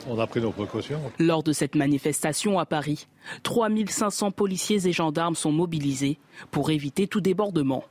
on 0.09 0.19
a 0.19 0.27
pris 0.27 0.41
nos 0.41 0.53
précautions. 0.53 1.01
Lors 1.19 1.43
de 1.43 1.53
cette 1.53 1.75
manifestation 1.75 2.59
à 2.59 2.67
Paris, 2.67 3.07
3500 3.43 4.31
policiers 4.31 4.87
et 4.87 4.93
gendarmes 4.93 5.35
sont 5.35 5.53
mobilisés 5.53 6.19
pour 6.51 6.71
éviter 6.71 7.07
tout 7.07 7.21
débordement. 7.21 7.85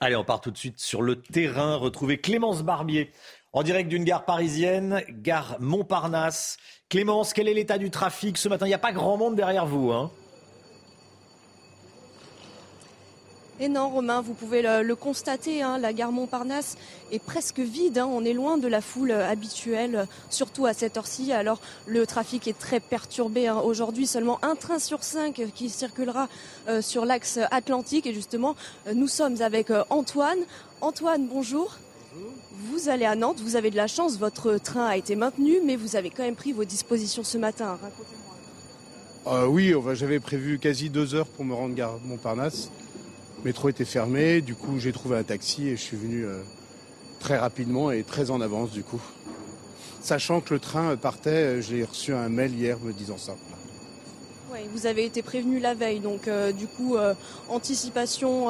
Allez, 0.00 0.16
on 0.16 0.24
part 0.24 0.40
tout 0.40 0.50
de 0.50 0.58
suite 0.58 0.80
sur 0.80 1.02
le 1.02 1.20
terrain. 1.20 1.76
Retrouver 1.76 2.18
Clémence 2.18 2.62
Barbier 2.62 3.10
en 3.52 3.62
direct 3.62 3.88
d'une 3.88 4.04
gare 4.04 4.24
parisienne, 4.24 5.02
gare 5.10 5.56
Montparnasse. 5.60 6.56
Clémence, 6.88 7.32
quel 7.32 7.48
est 7.48 7.54
l'état 7.54 7.78
du 7.78 7.90
trafic? 7.90 8.36
Ce 8.36 8.48
matin 8.48 8.66
Il 8.66 8.70
n'y 8.70 8.74
a 8.74 8.78
pas 8.78 8.92
grand 8.92 9.16
monde 9.16 9.36
derrière 9.36 9.66
vous, 9.66 9.92
hein 9.92 10.10
Et 13.60 13.68
non, 13.68 13.88
Romain, 13.88 14.20
vous 14.20 14.34
pouvez 14.34 14.62
le, 14.62 14.94
constater, 14.96 15.62
hein, 15.62 15.78
la 15.78 15.92
gare 15.92 16.10
Montparnasse 16.10 16.76
est 17.12 17.20
presque 17.20 17.60
vide. 17.60 17.98
Hein. 17.98 18.08
on 18.10 18.24
est 18.24 18.32
loin 18.32 18.58
de 18.58 18.66
la 18.66 18.80
foule 18.80 19.12
euh, 19.12 19.30
habituelle, 19.30 20.08
surtout 20.28 20.66
à 20.66 20.72
cette 20.72 20.96
heure-ci. 20.96 21.32
Alors 21.32 21.60
le 21.86 22.04
trafic 22.04 22.48
est 22.48 22.58
très 22.58 22.80
perturbé. 22.80 23.46
Hein. 23.46 23.60
Aujourd'hui, 23.64 24.08
seulement 24.08 24.40
un 24.42 24.56
train 24.56 24.80
sur 24.80 25.04
cinq 25.04 25.40
qui 25.54 25.70
circulera 25.70 26.28
euh, 26.68 26.82
sur 26.82 27.04
l'axe 27.04 27.38
atlantique. 27.52 28.08
Et 28.08 28.14
justement, 28.14 28.56
euh, 28.88 28.94
nous 28.94 29.06
sommes 29.06 29.40
avec 29.40 29.68
Antoine. 29.88 30.40
Antoine, 30.80 31.28
bonjour. 31.28 31.76
Vous 32.70 32.88
allez 32.88 33.04
à 33.04 33.14
Nantes, 33.14 33.40
vous 33.40 33.54
avez 33.54 33.70
de 33.70 33.76
la 33.76 33.86
chance, 33.86 34.18
votre 34.18 34.56
train 34.58 34.86
a 34.86 34.96
été 34.96 35.16
maintenu, 35.16 35.60
mais 35.64 35.76
vous 35.76 35.96
avez 35.96 36.10
quand 36.10 36.22
même 36.22 36.36
pris 36.36 36.52
vos 36.52 36.64
dispositions 36.64 37.24
ce 37.24 37.38
matin. 37.38 37.76
Racontez-moi. 37.82 39.48
oui, 39.48 39.74
j'avais 39.94 40.20
prévu 40.20 40.58
quasi 40.58 40.90
deux 40.90 41.14
heures 41.14 41.26
pour 41.26 41.44
me 41.44 41.54
rendre 41.54 41.74
gare 41.74 41.98
Montparnasse. 42.04 42.70
Le 43.44 43.50
métro 43.50 43.68
était 43.68 43.84
fermé, 43.84 44.40
du 44.40 44.54
coup 44.54 44.78
j'ai 44.78 44.90
trouvé 44.90 45.18
un 45.18 45.22
taxi 45.22 45.68
et 45.68 45.76
je 45.76 45.82
suis 45.82 45.98
venu 45.98 46.24
euh, 46.24 46.40
très 47.20 47.36
rapidement 47.36 47.90
et 47.90 48.02
très 48.02 48.30
en 48.30 48.40
avance 48.40 48.70
du 48.70 48.82
coup. 48.82 49.02
Sachant 50.00 50.40
que 50.40 50.54
le 50.54 50.60
train 50.60 50.96
partait, 50.96 51.30
euh, 51.30 51.60
j'ai 51.60 51.84
reçu 51.84 52.14
un 52.14 52.30
mail 52.30 52.54
hier 52.54 52.78
me 52.82 52.94
disant 52.94 53.18
ça. 53.18 53.34
Vous 54.72 54.86
avez 54.86 55.04
été 55.04 55.20
prévenu 55.20 55.58
la 55.58 55.74
veille, 55.74 56.00
donc 56.00 56.26
euh, 56.26 56.52
du 56.52 56.66
coup, 56.66 56.96
anticipation, 57.48 58.48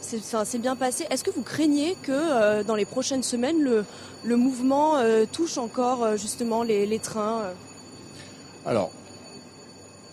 c'est 0.00 0.58
bien 0.58 0.76
passé. 0.76 1.06
Est-ce 1.10 1.24
que 1.24 1.30
vous 1.30 1.42
craignez 1.42 1.96
que 2.02 2.62
dans 2.62 2.76
les 2.76 2.84
prochaines 2.84 3.22
semaines, 3.22 3.60
le, 3.60 3.84
le 4.22 4.36
mouvement 4.36 5.02
touche 5.32 5.58
encore 5.58 6.16
justement 6.16 6.62
les, 6.62 6.86
les 6.86 6.98
trains 6.98 7.42
Alors, 8.64 8.90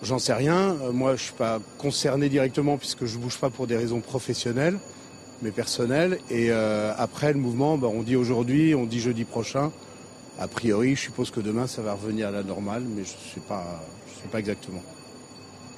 J'en 0.03 0.19
sais 0.19 0.33
rien. 0.33 0.77
Euh, 0.83 0.91
moi, 0.91 1.15
je 1.15 1.23
suis 1.23 1.33
pas 1.33 1.59
concerné 1.77 2.29
directement 2.29 2.77
puisque 2.77 3.05
je 3.05 3.17
bouge 3.17 3.37
pas 3.37 3.49
pour 3.49 3.65
des 3.65 3.75
raisons 3.75 3.99
professionnelles, 3.99 4.77
mais 5.41 5.51
personnelles. 5.51 6.19
Et 6.29 6.51
euh, 6.51 6.93
après 6.97 7.33
le 7.33 7.39
mouvement, 7.39 7.77
bah, 7.77 7.87
on 7.91 8.03
dit 8.03 8.15
aujourd'hui, 8.15 8.75
on 8.75 8.85
dit 8.85 8.99
jeudi 8.99 9.23
prochain. 9.23 9.71
A 10.39 10.47
priori, 10.47 10.95
je 10.95 11.01
suppose 11.01 11.31
que 11.31 11.39
demain, 11.39 11.65
ça 11.65 11.81
va 11.81 11.93
revenir 11.93 12.27
à 12.27 12.31
la 12.31 12.43
normale, 12.43 12.83
mais 12.83 13.03
je 13.03 13.13
ne 13.13 13.33
sais 13.33 13.47
pas, 13.47 13.83
sais 14.21 14.29
pas 14.29 14.37
exactement. 14.37 14.83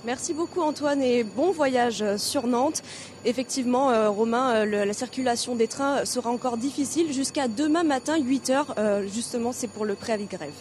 Merci 0.05 0.33
beaucoup 0.33 0.61
Antoine 0.61 1.01
et 1.01 1.25
bon 1.25 1.51
voyage 1.51 2.03
sur 2.17 2.47
Nantes. 2.47 2.83
Effectivement, 3.25 3.91
euh, 3.91 4.09
Romain, 4.09 4.65
la 4.65 4.93
circulation 4.93 5.55
des 5.55 5.67
trains 5.67 6.05
sera 6.05 6.29
encore 6.29 6.57
difficile 6.57 7.11
jusqu'à 7.11 7.49
demain 7.49 7.83
matin 7.83 8.17
8 8.17 8.51
h 8.51 9.07
justement, 9.07 9.51
c'est 9.51 9.67
pour 9.67 9.85
le 9.85 9.95
préavis 9.95 10.25
grève. 10.25 10.53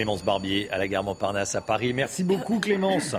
Clémence 0.00 0.24
Barbier 0.24 0.66
à 0.70 0.78
la 0.78 0.88
gare 0.88 1.04
Montparnasse 1.04 1.54
à 1.56 1.60
Paris. 1.60 1.92
Merci 1.92 2.24
beaucoup 2.24 2.58
Clémence. 2.60 3.16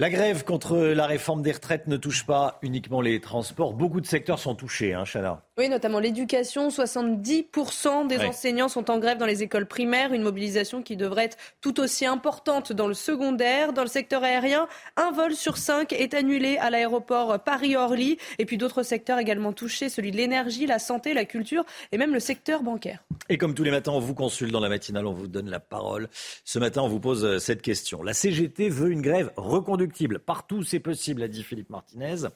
La 0.00 0.10
grève 0.10 0.42
contre 0.42 0.76
la 0.76 1.06
réforme 1.06 1.40
des 1.40 1.52
retraites 1.52 1.86
ne 1.86 1.96
touche 1.96 2.26
pas 2.26 2.58
uniquement 2.62 3.00
les 3.00 3.20
transports. 3.20 3.74
Beaucoup 3.74 4.00
de 4.00 4.06
secteurs 4.06 4.40
sont 4.40 4.56
touchés, 4.56 4.92
hein, 4.92 5.04
Chana. 5.04 5.44
Oui, 5.58 5.68
notamment 5.68 5.98
l'éducation. 5.98 6.68
70% 6.68 8.06
des 8.06 8.20
enseignants 8.20 8.68
sont 8.68 8.92
en 8.92 9.00
grève 9.00 9.18
dans 9.18 9.26
les 9.26 9.42
écoles 9.42 9.66
primaires. 9.66 10.12
Une 10.12 10.22
mobilisation 10.22 10.84
qui 10.84 10.96
devrait 10.96 11.24
être 11.24 11.36
tout 11.60 11.80
aussi 11.80 12.06
importante 12.06 12.72
dans 12.72 12.86
le 12.86 12.94
secondaire. 12.94 13.72
Dans 13.72 13.82
le 13.82 13.88
secteur 13.88 14.22
aérien, 14.22 14.68
un 14.96 15.10
vol 15.10 15.34
sur 15.34 15.56
cinq 15.56 15.92
est 15.92 16.14
annulé 16.14 16.58
à 16.58 16.70
l'aéroport 16.70 17.42
Paris-Orly. 17.42 18.18
Et 18.38 18.46
puis 18.46 18.56
d'autres 18.56 18.84
secteurs 18.84 19.18
également 19.18 19.52
touchés, 19.52 19.88
celui 19.88 20.12
de 20.12 20.16
l'énergie, 20.16 20.64
la 20.64 20.78
santé, 20.78 21.12
la 21.12 21.24
culture 21.24 21.64
et 21.90 21.98
même 21.98 22.14
le 22.14 22.20
secteur 22.20 22.62
bancaire. 22.62 23.02
Et 23.28 23.36
comme 23.36 23.54
tous 23.54 23.64
les 23.64 23.72
matins, 23.72 23.90
on 23.90 23.98
vous 23.98 24.14
consulte 24.14 24.52
dans 24.52 24.60
la 24.60 24.68
matinale, 24.68 25.06
on 25.06 25.12
vous 25.12 25.26
donne 25.26 25.50
la 25.50 25.58
parole. 25.58 26.08
Ce 26.44 26.60
matin, 26.60 26.82
on 26.82 26.88
vous 26.88 27.00
pose 27.00 27.24
euh, 27.24 27.38
cette 27.40 27.62
question. 27.62 28.04
La 28.04 28.14
CGT 28.14 28.68
veut 28.68 28.92
une 28.92 29.02
grève 29.02 29.32
reconductible. 29.36 30.20
Partout, 30.20 30.62
c'est 30.62 30.78
possible, 30.78 31.20
a 31.20 31.26
dit 31.26 31.42
Philippe 31.42 31.70
Martinez. 31.70 32.28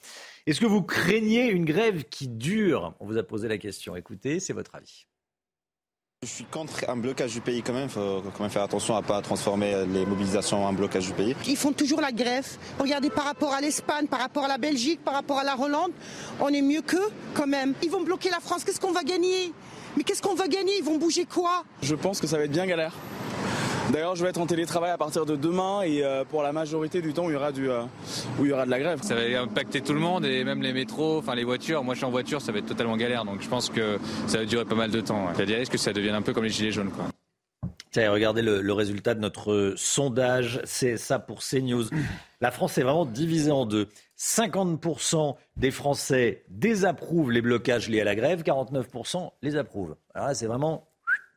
Est-ce 0.45 0.61
que 0.61 0.67
vous 0.67 0.83
craignez 0.83 1.51
une 1.51 1.65
grève 1.65 2.03
qui 2.05 2.27
dure? 2.27 2.95
On 2.99 3.07
vous 3.07 3.17
a 3.17 3.23
posé 3.23 3.47
la 3.47 3.59
question. 3.59 3.95
Écoutez, 3.95 4.41
c'est 4.41 4.53
votre 4.53 4.75
avis. 4.75 5.07
Je 6.23 6.29
suis 6.29 6.45
contre 6.45 6.89
un 6.89 6.97
blocage 6.97 7.33
du 7.33 7.41
pays 7.41 7.63
quand 7.63 7.73
même. 7.73 7.85
Il 7.87 7.91
faut 7.91 8.23
quand 8.37 8.41
même 8.41 8.51
faire 8.51 8.63
attention 8.63 8.97
à 8.97 9.03
ne 9.03 9.07
pas 9.07 9.23
transformer 9.23 9.87
les 9.87 10.05
mobilisations 10.05 10.65
en 10.65 10.73
blocage 10.73 11.07
du 11.07 11.13
pays. 11.13 11.37
Ils 11.47 11.57
font 11.57 11.73
toujours 11.73 12.01
la 12.01 12.11
grève. 12.11 12.47
Regardez 12.81 13.11
par 13.11 13.25
rapport 13.25 13.53
à 13.53 13.61
l'Espagne, 13.61 14.07
par 14.09 14.21
rapport 14.21 14.45
à 14.45 14.49
la 14.49 14.59
Belgique, 14.59 15.01
par 15.05 15.15
rapport 15.15 15.39
à 15.39 15.45
la 15.45 15.59
Hollande, 15.59 15.93
on 16.41 16.49
est 16.49 16.63
mieux 16.63 16.83
qu'eux 16.83 17.11
quand 17.35 17.47
même. 17.47 17.75
Ils 17.83 17.91
vont 17.91 18.03
bloquer 18.03 18.31
la 18.31 18.41
France. 18.41 18.65
Qu'est-ce 18.65 18.81
qu'on 18.81 18.93
va 18.93 19.05
gagner? 19.05 19.53
Mais 19.97 20.03
qu'est-ce 20.03 20.23
qu'on 20.23 20.35
va 20.35 20.49
gagner? 20.49 20.79
Ils 20.79 20.85
vont 20.85 20.99
bouger 20.99 21.25
quoi? 21.25 21.65
Je 21.83 21.95
pense 21.95 22.21
que 22.21 22.27
ça 22.27 22.37
va 22.37 22.45
être 22.45 22.53
bien 22.53 22.67
galère. 22.67 22.95
D'ailleurs, 23.91 24.15
je 24.17 24.23
vais 24.23 24.31
être 24.31 24.41
en 24.41 24.47
télétravail 24.47 24.91
à 24.91 24.99
partir 24.99 25.27
de 25.27 25.37
demain 25.37 25.83
et 25.83 26.05
euh, 26.05 26.25
pour 26.25 26.43
la 26.43 26.53
majorité 26.53 27.03
du 27.03 27.13
temps, 27.13 27.29
il 27.29 27.33
y 27.33 27.37
aura 27.37 27.53
du, 27.53 27.71
euh, 27.71 27.83
où 28.39 28.45
il 28.45 28.51
y 28.51 28.53
aura 28.53 28.65
de 28.65 28.71
la 28.71 28.79
grève. 28.79 29.03
Ça 29.03 29.15
va 29.15 29.23
impacter 29.41 29.81
tout 29.81 29.93
le 29.93 30.01
monde 30.01 30.25
et 30.25 30.45
même 30.45 30.63
les 30.63 30.73
métros, 30.73 31.19
enfin 31.19 31.35
les 31.35 31.45
voitures. 31.45 31.83
Moi, 31.85 31.95
je 31.95 31.99
suis 31.99 32.07
en 32.07 32.11
voiture, 32.11 32.41
ça 32.41 32.53
va 32.53 32.59
être 32.59 32.67
totalement 32.67 32.97
galère. 32.97 33.25
Donc, 33.25 33.43
je 33.43 33.49
pense 33.49 33.71
que 33.71 33.99
ça 34.27 34.39
va 34.39 34.45
durer 34.45 34.65
pas 34.65 34.75
mal 34.75 34.91
de 34.91 35.01
temps. 35.01 35.29
Il 35.35 35.41
y 35.41 35.43
a 35.43 35.47
des 35.47 35.57
risques 35.57 35.73
que 35.73 35.79
ça 35.79 35.93
devienne 35.93 36.15
un 36.15 36.23
peu 36.23 36.33
comme 36.33 36.45
les 36.45 36.51
gilets 36.51 36.73
jaunes, 36.73 36.91
quoi. 36.91 37.05
Tiens, 37.93 38.11
regardez 38.11 38.41
le, 38.41 38.73
résultat 38.73 39.13
de 39.15 39.21
notre 39.21 39.75
sondage, 39.77 40.63
c'est 40.65 40.97
ça 40.97 41.19
pour 41.19 41.41
CNews. 41.41 41.85
La 42.41 42.51
France 42.51 42.79
est 42.79 42.83
vraiment 42.83 43.05
divisée 43.05 43.51
en 43.51 43.67
deux. 43.67 43.89
50% 44.19 45.37
des 45.59 45.71
Français 45.71 46.45
désapprouvent 46.49 47.31
les 47.31 47.43
blocages 47.43 47.91
liés 47.91 48.01
à 48.01 48.05
la 48.05 48.15
grève, 48.15 48.43
49% 48.45 49.33
les 49.43 49.57
approuvent. 49.57 49.97
Alors 50.15 50.29
là, 50.29 50.35
c'est 50.35 50.47
vraiment 50.47 50.89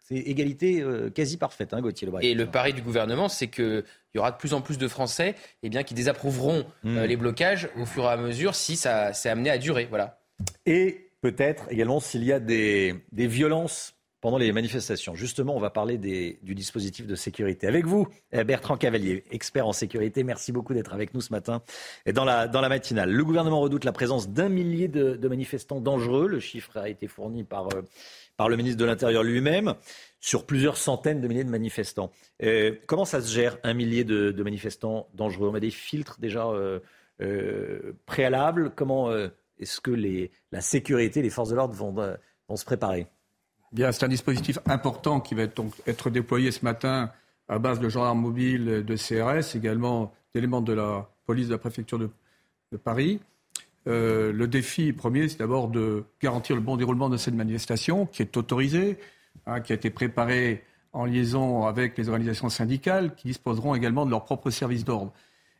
c'est 0.07 0.17
égalité 0.17 0.81
euh, 0.81 1.09
quasi 1.09 1.37
parfaite, 1.37 1.73
hein, 1.73 1.81
Gauthier 1.81 2.05
Lebret. 2.05 2.23
Et 2.23 2.35
le 2.35 2.45
pari 2.45 2.73
du 2.73 2.83
gouvernement, 2.83 3.27
c'est 3.27 3.47
qu'il 3.47 3.83
y 4.13 4.19
aura 4.19 4.31
de 4.31 4.37
plus 4.37 4.53
en 4.53 4.61
plus 4.61 4.77
de 4.77 4.87
Français 4.87 5.33
eh 5.63 5.69
bien, 5.69 5.81
qui 5.81 5.95
désapprouveront 5.95 6.63
euh, 6.85 7.03
hmm. 7.03 7.07
les 7.07 7.17
blocages 7.17 7.69
au 7.75 7.85
fur 7.85 8.03
et 8.03 8.09
à 8.09 8.17
mesure 8.17 8.53
si 8.53 8.75
ça 8.75 9.13
s'est 9.13 9.29
amené 9.29 9.49
à 9.49 9.57
durer. 9.57 9.87
Voilà. 9.89 10.19
Et 10.67 11.09
peut-être 11.21 11.65
également 11.71 11.99
s'il 11.99 12.23
y 12.23 12.31
a 12.31 12.39
des, 12.39 13.01
violences 13.11 13.95
pendant 14.21 14.37
les 14.37 14.51
manifestations. 14.51 15.15
Justement, 15.15 15.55
on 15.55 15.59
va 15.59 15.71
parler 15.71 15.97
du 15.97 16.53
dispositif 16.53 17.07
de 17.07 17.15
sécurité. 17.15 17.65
Avec 17.65 17.87
vous, 17.87 18.07
euh, 18.35 18.43
Bertrand 18.43 18.77
Cavalier, 18.77 19.23
expert 19.31 19.67
en 19.67 19.73
sécurité. 19.73 20.23
Merci 20.23 20.51
beaucoup 20.51 20.75
d'être 20.75 20.93
avec 20.93 21.15
nous 21.15 21.21
ce 21.21 21.31
matin 21.31 21.63
et 22.05 22.13
dans 22.13 22.25
la, 22.25 22.47
dans 22.47 22.61
la 22.61 22.69
matinale. 22.69 23.11
Le 23.11 23.25
gouvernement 23.25 23.59
redoute 23.59 23.85
la 23.85 23.91
présence 23.91 24.29
d'un 24.29 24.49
millier 24.49 24.87
de, 24.87 25.27
manifestants 25.27 25.81
dangereux. 25.81 26.27
Le 26.27 26.39
chiffre 26.39 26.77
a 26.77 26.89
été 26.89 27.07
fourni 27.07 27.43
par, 27.43 27.73
euh, 27.73 27.81
par 28.37 28.49
le 28.49 28.57
ministre 28.57 28.79
de 28.79 28.85
l'Intérieur 28.85 29.23
lui-même 29.23 29.75
sur 30.19 30.45
plusieurs 30.45 30.77
centaines 30.77 31.21
de 31.21 31.27
milliers 31.27 31.43
de 31.43 31.49
manifestants. 31.49 32.11
Euh, 32.43 32.75
comment 32.87 33.05
ça 33.05 33.21
se 33.21 33.31
gère, 33.31 33.57
un 33.63 33.73
millier 33.73 34.03
de, 34.03 34.31
manifestants 34.43 35.07
dangereux? 35.13 35.49
On 35.51 35.55
a 35.55 35.59
des 35.59 35.71
filtres 35.71 36.19
déjà 36.19 36.47
préalables 38.05 38.71
Comment 38.75 39.11
est-ce 39.59 39.79
que 39.79 39.91
la 40.51 40.61
sécurité, 40.61 41.21
les 41.21 41.29
forces 41.29 41.49
de 41.49 41.55
l'ordre 41.55 41.73
vont, 41.75 42.57
se 42.57 42.65
préparer? 42.65 43.07
C'est 43.75 44.03
un 44.03 44.07
dispositif 44.07 44.59
important 44.65 45.19
qui 45.19 45.35
va 45.35 45.43
être, 45.43 45.55
donc, 45.55 45.73
être 45.87 46.09
déployé 46.09 46.51
ce 46.51 46.63
matin 46.63 47.11
à 47.47 47.59
base 47.59 47.79
de 47.79 47.89
gendarmes 47.89 48.19
mobiles, 48.19 48.83
de 48.85 48.95
CRS, 48.95 49.55
également 49.55 50.13
d'éléments 50.33 50.61
de 50.61 50.73
la 50.73 51.09
police 51.25 51.47
de 51.47 51.53
la 51.53 51.57
préfecture 51.57 51.99
de, 51.99 52.09
Paris. 52.83 53.21
Euh, 53.87 54.31
le 54.31 54.47
défi 54.47 54.93
premier, 54.93 55.27
c'est 55.27 55.39
d'abord 55.39 55.67
de 55.67 56.05
garantir 56.21 56.55
le 56.55 56.61
bon 56.61 56.77
déroulement 56.77 57.09
de 57.09 57.17
cette 57.17 57.35
manifestation 57.35 58.05
qui 58.05 58.21
est 58.21 58.35
autorisée, 58.37 58.97
hein, 59.45 59.61
qui 59.61 59.71
a 59.71 59.75
été 59.75 59.89
préparée 59.89 60.63
en 60.93 61.05
liaison 61.05 61.65
avec 61.65 61.97
les 61.97 62.09
organisations 62.09 62.49
syndicales 62.49 63.15
qui 63.15 63.27
disposeront 63.27 63.75
également 63.75 64.05
de 64.05 64.11
leur 64.11 64.23
propre 64.23 64.49
service 64.49 64.85
d'ordre. 64.85 65.13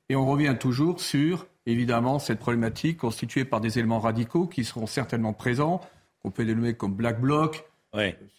Et 0.10 0.15
on 0.15 0.26
revient 0.26 0.56
toujours 0.60 0.99
sur, 0.99 1.47
évidemment, 1.65 2.19
cette 2.19 2.39
problématique 2.39 2.97
constituée 2.97 3.43
par 3.43 3.60
des 3.60 3.77
éléments 3.77 3.99
radicaux 3.99 4.47
qui 4.47 4.64
seront 4.64 4.88
certainement 4.88 5.34
présents, 5.34 5.81
qu'on 6.22 6.31
peut 6.31 6.45
dénommer 6.45 6.73
comme 6.73 6.93
Black 6.93 7.19
Bloc, 7.19 7.65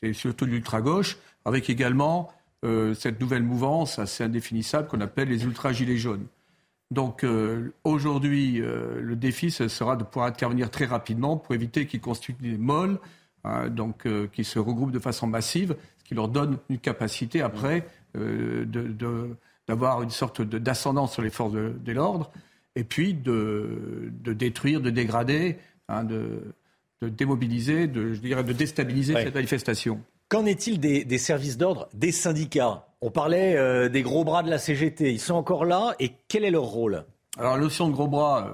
c'est 0.01 0.13
surtout 0.13 0.45
l'ultra-gauche, 0.45 1.19
avec 1.45 1.71
également 1.71 2.31
euh, 2.65 2.95
cette 2.95 3.21
nouvelle 3.21 3.43
mouvance 3.43 3.99
assez 3.99 4.25
indéfinissable 4.25 4.89
qu'on 4.89 5.01
appelle 5.01 5.29
les 5.29 5.45
ultra-gilets 5.45 5.97
jaunes. 5.97 6.27
Donc 6.91 7.25
euh, 7.25 7.73
aujourd'hui, 7.85 8.61
euh, 8.61 9.01
le 9.01 9.17
défi, 9.17 9.51
ce 9.51 9.69
sera 9.69 9.97
de 9.97 10.05
pouvoir 10.05 10.29
intervenir 10.29 10.71
très 10.71 10.85
rapidement 10.85 11.37
pour 11.37 11.55
éviter 11.55 11.87
qu'ils 11.87 12.01
constituent 12.01 12.41
des 12.41 12.59
molles, 12.59 12.99
hein, 13.45 13.69
donc 13.69 14.07
qui 14.33 14.45
se 14.45 14.59
regroupent 14.59 14.93
de 14.93 14.99
façon 14.99 15.27
massive, 15.27 15.77
ce 15.99 16.05
qui 16.05 16.15
leur 16.15 16.29
donne 16.29 16.59
une 16.69 16.79
capacité 16.79 17.43
après 17.43 17.87
d'avoir 19.69 20.03
une 20.03 20.11
sorte 20.11 20.43
d'ascendance 20.43 21.13
sur 21.13 21.23
les 21.23 21.31
forces 21.31 21.53
de, 21.53 21.93
l'ordre, 21.93 22.31
et 22.77 22.85
puis 22.85 23.15
de, 23.15 24.11
détruire, 24.25 24.81
de 24.81 24.91
dégrader, 24.91 25.59
hein, 25.89 26.05
de, 26.05 26.55
de 27.03 27.09
démobiliser, 27.09 27.89
de, 27.89 28.15
je 28.15 28.21
dirais, 28.21 28.45
de 28.45 28.53
déstabiliser 28.53 29.15
cette 29.15 29.35
manifestation. 29.35 30.01
Qu'en 30.29 30.45
est-il 30.45 30.81
des, 30.81 31.19
services 31.19 31.57
d'ordre, 31.57 31.89
des 31.95 32.11
syndicats? 32.11 32.89
On 33.01 33.11
parlait 33.11 33.57
euh, 33.57 33.89
des 33.89 34.03
gros 34.03 34.25
bras 34.25 34.43
de 34.43 34.51
la 34.51 34.59
CGT. 34.59 35.13
Ils 35.13 35.21
sont 35.21 35.35
encore 35.35 35.65
là 35.65 35.95
et 36.01 36.13
quel 36.27 36.45
est 36.45 36.51
leur 36.51 36.65
rôle? 36.65 37.05
Alors, 37.39 37.55
la 37.55 37.61
notion 37.61 37.89
de 37.89 37.93
gros 37.93 38.09
bras, 38.09 38.51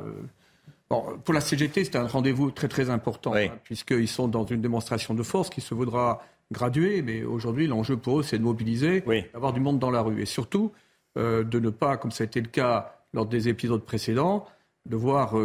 euh, 0.90 0.96
pour 1.24 1.32
la 1.32 1.40
CGT, 1.40 1.84
c'est 1.84 1.96
un 1.96 2.06
rendez-vous 2.06 2.50
très 2.50 2.68
très 2.68 2.90
important, 2.90 3.34
hein, 3.34 3.48
puisqu'ils 3.64 4.08
sont 4.08 4.28
dans 4.28 4.44
une 4.44 4.60
démonstration 4.60 5.14
de 5.14 5.22
force 5.22 5.48
qui 5.48 5.62
se 5.62 5.72
vaudra 5.72 6.22
graduée. 6.50 7.00
Mais 7.00 7.24
aujourd'hui, 7.24 7.66
l'enjeu 7.66 7.96
pour 7.96 8.20
eux, 8.20 8.22
c'est 8.22 8.38
de 8.38 8.42
mobiliser, 8.42 9.02
d'avoir 9.32 9.54
du 9.54 9.60
monde 9.60 9.78
dans 9.78 9.90
la 9.90 10.02
rue. 10.02 10.20
Et 10.20 10.26
surtout, 10.26 10.72
euh, 11.16 11.42
de 11.42 11.58
ne 11.58 11.70
pas, 11.70 11.96
comme 11.96 12.10
ça 12.10 12.24
a 12.24 12.26
été 12.26 12.42
le 12.42 12.48
cas 12.48 12.96
lors 13.14 13.24
des 13.24 13.48
épisodes 13.48 13.82
précédents, 13.82 14.46
de 14.84 14.96
voir 14.96 15.36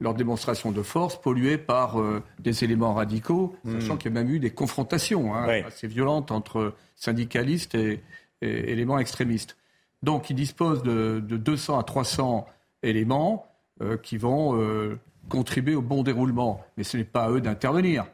leur 0.00 0.14
démonstration 0.14 0.72
de 0.72 0.82
force 0.82 1.20
polluée 1.20 1.58
par 1.58 2.00
euh, 2.00 2.22
des 2.38 2.64
éléments 2.64 2.94
radicaux, 2.94 3.56
hmm. 3.64 3.80
sachant 3.80 3.96
qu'il 3.96 4.12
y 4.12 4.16
a 4.16 4.22
même 4.22 4.30
eu 4.30 4.38
des 4.38 4.50
confrontations 4.50 5.34
hein, 5.34 5.62
assez 5.66 5.86
violentes 5.86 6.30
entre 6.30 6.74
syndicalistes 6.94 7.74
et, 7.74 8.02
éléments 8.42 8.98
extrémistes. 8.98 9.56
Donc 10.02 10.28
ils 10.28 10.36
disposent 10.36 10.82
de, 10.82 11.20
200 11.20 11.78
à 11.78 11.82
300 11.82 12.46
éléments 12.82 13.46
euh, 13.80 13.96
qui 13.96 14.18
vont 14.18 14.60
euh, 14.60 14.98
contribuer 15.30 15.74
au 15.74 15.80
bon 15.80 16.02
déroulement. 16.02 16.62
Mais 16.76 16.84
ce 16.84 16.98
n'est 16.98 17.04
pas 17.04 17.24
à 17.24 17.30
eux 17.30 17.40
d'intervenir. 17.40 18.04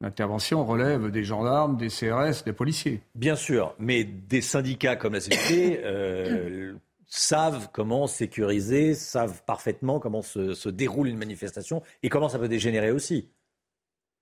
L'intervention 0.00 0.64
relève 0.64 1.10
des 1.10 1.24
gendarmes, 1.24 1.76
des 1.76 1.88
CRS, 1.88 2.44
des 2.44 2.52
policiers. 2.52 3.00
Bien 3.16 3.36
sûr, 3.36 3.74
mais 3.78 4.04
des 4.04 4.40
syndicats 4.40 4.96
comme 4.96 5.14
la 5.14 5.20
CGT 5.20 5.80
savent 7.14 7.68
comment 7.74 8.06
sécuriser, 8.06 8.94
savent 8.94 9.42
parfaitement 9.44 10.00
comment 10.00 10.22
se, 10.22 10.68
déroule 10.70 11.08
une 11.08 11.18
manifestation 11.18 11.82
et 12.02 12.08
comment 12.08 12.30
ça 12.30 12.38
peut 12.38 12.48
dégénérer 12.48 12.90
aussi. 12.90 13.28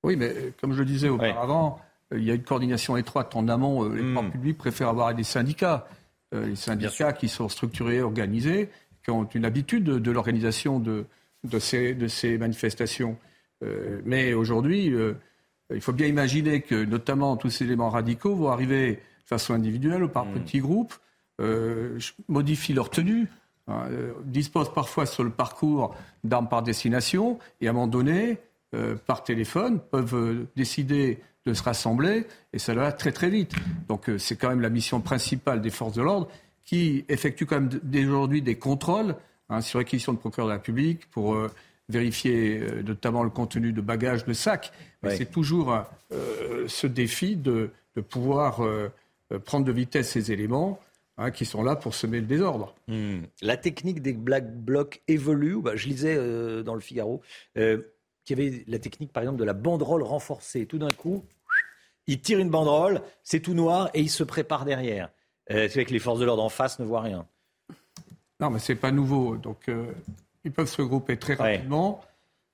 Oui, 0.02 0.16
mais 0.16 0.28
euh, 0.28 0.52
comme 0.60 0.72
je 0.72 0.80
le 0.80 0.86
disais 0.86 1.08
auparavant, 1.08 1.78
euh, 2.12 2.18
il 2.18 2.24
y 2.24 2.32
a 2.32 2.34
une 2.34 2.42
coordination 2.42 2.96
étroite 2.96 3.36
en 3.36 3.46
amont. 3.46 3.84
Euh, 3.84 3.94
les 3.94 4.02
hmm. 4.02 4.06
pouvoirs 4.14 4.30
publics 4.32 4.58
préfèrent 4.58 4.88
avoir 4.88 5.14
des 5.14 5.22
syndicats. 5.22 5.86
les 6.32 6.56
syndicats 6.56 7.12
qui 7.12 7.28
sont 7.28 7.48
structurés, 7.48 8.02
organisés, 8.02 8.70
qui 9.04 9.12
ont 9.12 9.24
une 9.24 9.44
habitude 9.44 9.84
de, 9.84 10.10
l'organisation 10.10 10.80
de, 10.80 11.06
ces, 11.60 12.38
manifestations. 12.38 13.16
mais 14.04 14.34
aujourd'hui, 14.34 14.92
il 15.72 15.80
faut 15.80 15.92
bien 15.92 16.08
imaginer 16.08 16.60
que 16.60 16.84
notamment 16.84 17.36
tous 17.36 17.50
ces 17.50 17.66
éléments 17.66 17.90
radicaux 17.90 18.34
vont 18.34 18.48
arriver 18.48 18.94
de 18.96 19.26
façon 19.26 19.54
individuelle 19.54 20.02
ou 20.02 20.08
par 20.08 20.26
hmm. 20.26 20.34
petits 20.34 20.58
groupes 20.58 20.94
modifient 22.28 22.74
leur 22.74 22.90
tenue, 22.90 23.28
hein, 23.68 23.84
euh, 23.90 24.12
disposent 24.24 24.72
parfois 24.72 25.06
sur 25.06 25.24
le 25.24 25.30
parcours 25.30 25.94
d'armes 26.24 26.48
par 26.48 26.62
destination, 26.62 27.38
et 27.60 27.66
à 27.66 27.70
un 27.70 27.72
moment 27.72 27.86
donné, 27.86 28.38
euh, 28.74 28.96
par 29.06 29.24
téléphone, 29.24 29.80
peuvent 29.90 30.46
décider 30.56 31.18
de 31.46 31.54
se 31.54 31.62
rassembler, 31.62 32.26
et 32.52 32.58
ça 32.58 32.74
va 32.74 32.92
très 32.92 33.12
très 33.12 33.30
vite. 33.30 33.54
Donc 33.88 34.10
c'est 34.18 34.36
quand 34.36 34.50
même 34.50 34.60
la 34.60 34.68
mission 34.68 35.00
principale 35.00 35.62
des 35.62 35.70
forces 35.70 35.94
de 35.94 36.02
l'ordre 36.02 36.28
qui 36.64 37.04
effectuent 37.08 37.46
quand 37.46 37.60
même 37.60 37.80
aujourd'hui 38.06 38.42
des 38.42 38.56
contrôles 38.56 39.16
hein, 39.48 39.62
sur 39.62 39.78
réquisition 39.78 40.12
de 40.12 40.18
procureur 40.18 40.48
de 40.48 40.52
la 40.52 40.58
République 40.58 41.08
pour 41.10 41.36
vérifier 41.88 42.62
notamment 42.86 43.24
le 43.24 43.30
contenu 43.30 43.72
de 43.72 43.80
bagages, 43.80 44.26
de 44.26 44.34
sacs. 44.34 44.70
Mais 45.02 45.16
c'est 45.16 45.30
toujours 45.30 45.74
ce 46.68 46.86
défi 46.86 47.36
de, 47.36 47.70
de 47.96 48.00
pouvoir 48.02 48.60
prendre 49.46 49.64
de 49.64 49.72
vitesse 49.72 50.10
ces 50.10 50.30
éléments 50.30 50.78
Hein, 51.22 51.32
qui 51.32 51.44
sont 51.44 51.62
là 51.62 51.76
pour 51.76 51.94
semer 51.94 52.18
le 52.18 52.26
désordre. 52.26 52.74
Hmm. 52.88 53.24
La 53.42 53.58
technique 53.58 54.00
des 54.00 54.14
black 54.14 54.56
blocs 54.56 55.02
évolue. 55.06 55.60
Bah, 55.60 55.76
je 55.76 55.86
lisais 55.86 56.14
euh, 56.16 56.62
dans 56.62 56.72
le 56.72 56.80
Figaro 56.80 57.20
euh, 57.58 57.82
qu'il 58.24 58.38
y 58.38 58.42
avait 58.42 58.64
la 58.66 58.78
technique, 58.78 59.12
par 59.12 59.22
exemple, 59.22 59.38
de 59.38 59.44
la 59.44 59.52
banderole 59.52 60.02
renforcée. 60.02 60.64
Tout 60.64 60.78
d'un 60.78 60.88
coup, 60.88 61.22
il 62.06 62.22
tire 62.22 62.38
une 62.38 62.48
banderole, 62.48 63.02
c'est 63.22 63.40
tout 63.40 63.52
noir 63.52 63.90
et 63.92 64.00
il 64.00 64.08
se 64.08 64.24
prépare 64.24 64.64
derrière. 64.64 65.10
Euh, 65.50 65.68
c'est 65.68 65.74
vrai 65.74 65.84
que 65.84 65.92
les 65.92 65.98
forces 65.98 66.20
de 66.20 66.24
l'ordre 66.24 66.42
en 66.42 66.48
face 66.48 66.78
ne 66.78 66.86
voient 66.86 67.02
rien. 67.02 67.26
Non, 68.40 68.48
mais 68.48 68.58
c'est 68.58 68.74
pas 68.74 68.90
nouveau. 68.90 69.36
Donc, 69.36 69.70
ils 70.46 70.52
peuvent 70.52 70.68
se 70.70 70.80
regrouper 70.80 71.18
très 71.18 71.34
rapidement. 71.34 72.00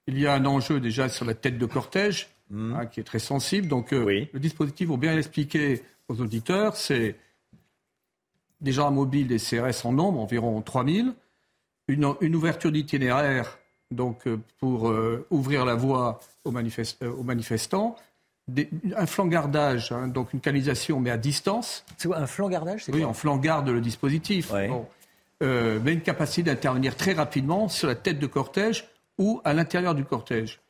Il 0.08 0.18
y 0.18 0.26
a 0.26 0.34
un 0.34 0.44
enjeu 0.44 0.80
déjà 0.80 1.08
sur 1.08 1.24
la 1.24 1.34
tête 1.34 1.56
de 1.56 1.66
cortège, 1.66 2.30
hmm. 2.50 2.74
hein, 2.74 2.86
qui 2.86 2.98
est 2.98 3.04
très 3.04 3.20
sensible. 3.20 3.68
Donc, 3.68 3.92
le 3.92 4.40
dispositif, 4.40 4.88
pour 4.88 4.98
bien 4.98 5.14
l'expliquer 5.14 5.82
aux 6.08 6.20
auditeurs, 6.20 6.76
c'est 6.76 7.14
des 8.60 8.72
gens 8.72 8.90
mobiles 8.90 9.28
des 9.28 9.38
CRS 9.38 9.84
en 9.84 9.92
nombre, 9.92 10.20
environ 10.20 10.60
3000, 10.60 11.14
une, 11.88 12.14
une 12.20 12.34
ouverture 12.34 12.72
d'itinéraire 12.72 13.58
donc 13.90 14.26
euh, 14.26 14.40
pour 14.58 14.88
euh, 14.88 15.26
ouvrir 15.30 15.64
la 15.64 15.74
voie 15.74 16.20
aux, 16.44 16.54
euh, 16.54 17.12
aux 17.12 17.22
manifestants, 17.22 17.96
un 18.96 19.06
flanc-gardage, 19.06 19.92
hein, 19.92 20.08
donc 20.08 20.32
une 20.32 20.40
canalisation 20.40 21.00
mais 21.00 21.10
à 21.10 21.16
distance. 21.16 21.84
C'est 21.96 22.08
quoi 22.08 22.18
un 22.18 22.26
flanc-gardage 22.26 22.84
Oui, 22.92 23.04
en 23.04 23.12
flanc-garde 23.12 23.68
le 23.68 23.80
dispositif. 23.80 24.52
mais 25.40 25.92
une 25.92 26.00
capacité 26.00 26.44
d'intervenir 26.44 26.96
très 26.96 27.12
rapidement 27.12 27.68
sur 27.68 27.88
la 27.88 27.94
tête 27.94 28.18
de 28.18 28.26
cortège 28.26 28.88
ou 29.18 29.40
à 29.44 29.52
l'intérieur 29.52 29.94
du 29.94 30.04
cortège. 30.04 30.60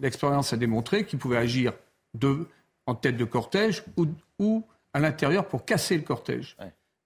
L'expérience 0.00 0.52
a 0.52 0.56
démontré 0.56 1.04
qu'il 1.04 1.18
pouvait 1.18 1.38
agir 1.38 1.72
de, 2.14 2.46
en 2.86 2.94
tête 2.94 3.16
de 3.16 3.24
cortège 3.24 3.82
ou, 3.96 4.06
ou 4.38 4.62
à 4.92 5.00
l'intérieur 5.00 5.46
pour 5.48 5.64
casser 5.64 5.96
le 5.96 6.02
cortège. 6.02 6.56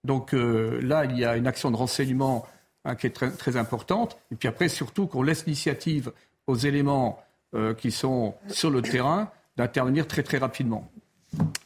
Donc 0.04 0.34
euh, 0.34 0.80
là, 0.82 1.04
il 1.04 1.18
y 1.18 1.24
a 1.24 1.36
une 1.36 1.46
action 1.46 1.70
de 1.70 1.76
renseignement 1.76 2.46
hein, 2.84 2.94
qui 2.94 3.06
est 3.06 3.10
très, 3.10 3.56
importante. 3.56 4.18
Et 4.32 4.36
puis 4.36 4.48
après, 4.48 4.68
surtout 4.68 5.06
qu'on 5.06 5.22
laisse 5.22 5.46
l'initiative 5.46 6.12
aux 6.46 6.56
éléments 6.56 7.22
euh, 7.54 7.74
qui 7.74 7.90
sont 7.90 8.34
sur 8.48 8.70
le 8.70 8.82
terrain 8.82 9.30
d'intervenir 9.56 10.06
très 10.06 10.22
très 10.22 10.38
rapidement. 10.38 10.90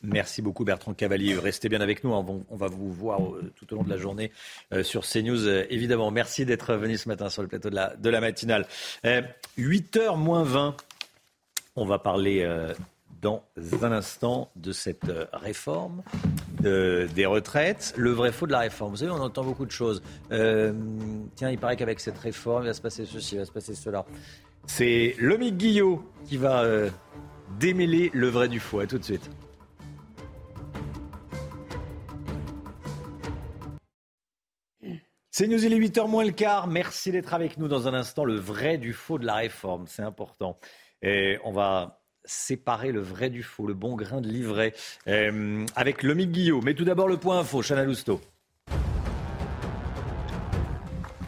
Merci 0.02 0.43
beaucoup 0.43 0.65
Bertrand 0.65 0.93
Cavalier. 0.93 1.35
Restez 1.36 1.70
bien 1.70 1.81
avec 1.81 2.05
nous. 2.05 2.11
On 2.12 2.56
va 2.56 2.69
vous 2.69 2.93
voir 2.93 3.23
euh, 3.23 3.51
tout 3.56 3.73
au 3.73 3.77
long 3.77 3.82
de 3.82 3.89
la 3.89 3.97
journée 3.97 4.31
sur 4.82 5.06
CNews, 5.06 5.48
évidemment. 5.70 6.11
Merci 6.11 6.44
d'être 6.44 6.74
venu 6.74 6.98
ce 6.98 7.09
matin 7.09 7.31
sur 7.31 7.40
le 7.40 7.48
plateau 7.48 7.70
de 7.70 8.09
la, 8.11 8.20
matinale. 8.20 8.66
8h 9.05 10.19
moins 10.19 10.43
20. 10.43 10.77
On 11.77 11.86
va 11.86 11.98
parler 11.98 12.47
dans 13.23 13.43
un 13.82 13.93
instant 13.93 14.51
de 14.55 14.73
cette 14.73 15.11
des 16.65 17.27
retraites, 17.27 17.95
le 17.97 18.11
vrai 18.11 18.32
faux 18.32 18.47
de 18.47 18.53
la 18.53 18.61
réforme. 18.61 18.91
Vous 18.91 18.99
savez, 18.99 19.11
on 19.11 19.20
entend 19.20 19.45
beaucoup 19.45 19.66
de 19.66 19.70
choses. 19.70 20.03
Euh, 20.32 20.73
tiens, 21.36 21.51
il 21.51 21.59
paraît 21.59 21.77
qu'avec 21.77 22.01
cette 22.01 22.19
réforme, 22.19 22.65
il 22.65 22.66
va 22.66 22.74
se 22.74 22.81
passer 22.81 23.05
ceci, 23.05 23.35
il 23.35 23.39
va 23.39 23.45
se 23.45 23.53
passer 23.53 23.74
cela. 23.74 24.05
C'est 24.66 25.15
Lomique 25.19 25.57
Guillot 25.57 26.03
qui 26.24 26.36
va 26.36 26.62
euh, 26.62 26.91
démêler 27.59 28.11
le 28.15 28.28
vrai 28.28 28.49
du 28.49 28.61
faux. 28.61 28.81
À 28.81 28.86
tout 28.86 28.99
de 28.99 29.05
suite. 29.05 29.31
C'est 35.31 35.49
News, 35.49 35.65
il 35.65 35.73
est 35.73 35.78
8h 35.78 36.09
moins 36.09 36.24
le 36.24 36.31
quart. 36.31 36.69
Merci 36.69 37.11
d'être 37.11 37.35
avec 37.35 37.59
nous 37.59 37.66
dans 37.66 37.89
un 37.89 37.95
instant. 37.95 38.24
Le 38.24 38.36
vrai 38.36 38.78
du 38.78 38.93
faux 38.93 39.19
de 39.19 39.27
la 39.27 39.35
réforme, 39.35 39.86
c'est 39.89 40.03
important. 40.03 40.57
Et 41.03 41.39
on 41.45 41.51
va 41.51 42.04
séparer 42.25 42.93
le 42.93 43.01
vrai 43.01 43.31
du 43.31 43.43
faux, 43.43 43.67
le 43.67 43.75
bon 43.75 43.97
grain 43.97 44.21
de 44.21 44.29
livret, 44.29 44.75
euh, 45.09 45.65
avec 45.77 46.03
Lomique 46.03 46.33
Guillot. 46.33 46.61
Mais 46.63 46.75
tout 46.75 46.85
d'abord, 46.85 47.09
le 47.09 47.17
point 47.17 47.39
info, 47.39 47.63
Chana 47.63 47.85
Lousteau. 47.85 48.21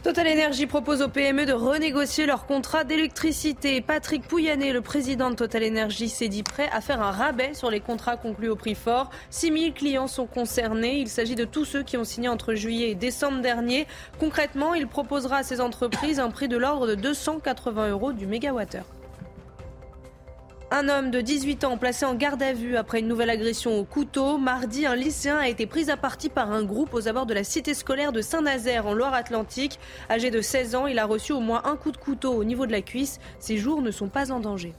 Total 0.06 0.28
Energy 0.28 0.66
propose 0.66 1.02
aux 1.02 1.08
PME 1.08 1.46
de 1.46 1.52
renégocier 1.52 2.26
leur 2.26 2.46
contrat 2.46 2.84
d'électricité. 2.84 3.80
Patrick 3.80 4.22
Pouyanné, 4.28 4.72
le 4.72 4.80
président 4.80 5.30
de 5.30 5.34
Total 5.34 5.64
Energy, 5.66 6.08
s'est 6.08 6.28
dit 6.28 6.44
prêt 6.44 6.68
à 6.72 6.80
faire 6.80 7.02
un 7.02 7.10
rabais 7.10 7.54
sur 7.54 7.72
les 7.72 7.80
contrats 7.80 8.16
conclus 8.16 8.48
au 8.48 8.54
prix 8.54 8.76
fort. 8.76 9.10
6 9.30 9.52
000 9.52 9.72
clients 9.74 10.06
sont 10.06 10.26
concernés. 10.26 10.98
Il 10.98 11.08
s'agit 11.08 11.34
de 11.34 11.44
tous 11.44 11.64
ceux 11.64 11.82
qui 11.82 11.96
ont 11.96 12.04
signé 12.04 12.28
entre 12.28 12.54
juillet 12.54 12.90
et 12.90 12.94
décembre 12.94 13.40
dernier. 13.40 13.88
Concrètement, 14.20 14.74
il 14.74 14.86
proposera 14.86 15.38
à 15.38 15.42
ces 15.42 15.60
entreprises 15.60 16.20
un 16.20 16.30
prix 16.30 16.46
de 16.46 16.56
l'ordre 16.56 16.86
de 16.86 16.94
280 16.94 17.90
euros 17.90 18.12
du 18.12 18.28
mégawattheure. 18.28 18.86
Un 20.78 20.90
homme 20.90 21.10
de 21.10 21.22
18 21.22 21.64
ans 21.64 21.78
placé 21.78 22.04
en 22.04 22.14
garde 22.14 22.42
à 22.42 22.52
vue 22.52 22.76
après 22.76 23.00
une 23.00 23.08
nouvelle 23.08 23.30
agression 23.30 23.78
au 23.78 23.84
couteau. 23.84 24.36
Mardi, 24.36 24.84
un 24.84 24.94
lycéen 24.94 25.38
a 25.38 25.48
été 25.48 25.64
pris 25.64 25.90
à 25.90 25.96
partie 25.96 26.28
par 26.28 26.52
un 26.52 26.64
groupe 26.64 26.92
aux 26.92 27.08
abords 27.08 27.24
de 27.24 27.32
la 27.32 27.44
cité 27.44 27.72
scolaire 27.72 28.12
de 28.12 28.20
Saint-Nazaire 28.20 28.86
en 28.86 28.92
Loire-Atlantique. 28.92 29.80
Âgé 30.10 30.30
de 30.30 30.42
16 30.42 30.74
ans, 30.74 30.86
il 30.86 30.98
a 30.98 31.06
reçu 31.06 31.32
au 31.32 31.40
moins 31.40 31.62
un 31.64 31.76
coup 31.76 31.92
de 31.92 31.96
couteau 31.96 32.34
au 32.34 32.44
niveau 32.44 32.66
de 32.66 32.72
la 32.72 32.82
cuisse. 32.82 33.20
Ses 33.38 33.56
jours 33.56 33.80
ne 33.80 33.90
sont 33.90 34.10
pas 34.10 34.30
en 34.30 34.38
danger. 34.38 34.74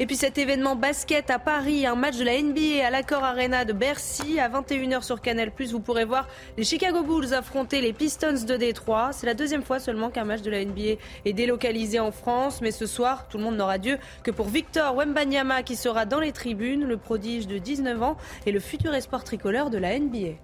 Et 0.00 0.06
puis 0.06 0.14
cet 0.14 0.38
événement 0.38 0.76
basket 0.76 1.28
à 1.28 1.40
Paris, 1.40 1.84
un 1.84 1.96
match 1.96 2.16
de 2.18 2.24
la 2.24 2.40
NBA 2.40 2.86
à 2.86 2.90
l'Accord 2.90 3.24
Arena 3.24 3.64
de 3.64 3.72
Bercy 3.72 4.38
à 4.38 4.48
21h 4.48 5.02
sur 5.02 5.20
Canal+. 5.20 5.50
Vous 5.72 5.80
pourrez 5.80 6.04
voir 6.04 6.28
les 6.56 6.62
Chicago 6.62 7.02
Bulls 7.02 7.34
affronter 7.34 7.80
les 7.80 7.92
Pistons 7.92 8.44
de 8.46 8.56
Détroit. 8.56 9.10
C'est 9.12 9.26
la 9.26 9.34
deuxième 9.34 9.64
fois 9.64 9.80
seulement 9.80 10.10
qu'un 10.10 10.24
match 10.24 10.42
de 10.42 10.52
la 10.52 10.64
NBA 10.64 11.00
est 11.24 11.32
délocalisé 11.32 11.98
en 11.98 12.12
France. 12.12 12.60
Mais 12.62 12.70
ce 12.70 12.86
soir, 12.86 13.26
tout 13.26 13.38
le 13.38 13.44
monde 13.44 13.56
n'aura 13.56 13.78
Dieu 13.78 13.98
que 14.22 14.30
pour 14.30 14.46
Victor 14.46 14.94
Wembanyama 14.94 15.64
qui 15.64 15.74
sera 15.74 16.06
dans 16.06 16.20
les 16.20 16.30
tribunes, 16.30 16.84
le 16.84 16.96
prodige 16.96 17.48
de 17.48 17.58
19 17.58 18.00
ans 18.00 18.16
et 18.46 18.52
le 18.52 18.60
futur 18.60 18.94
espoir 18.94 19.24
tricolore 19.24 19.68
de 19.68 19.78
la 19.78 19.98
NBA. 19.98 20.36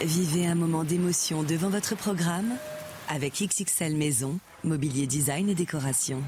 Vivez 0.00 0.46
un 0.46 0.54
moment 0.54 0.84
d'émotion 0.84 1.42
devant 1.42 1.70
votre 1.70 1.96
programme 1.96 2.52
avec 3.08 3.34
XXL 3.34 3.96
Maison 3.96 4.38
Mobilier 4.64 5.06
design 5.06 5.50
et 5.50 5.54
décoration. 5.54 6.22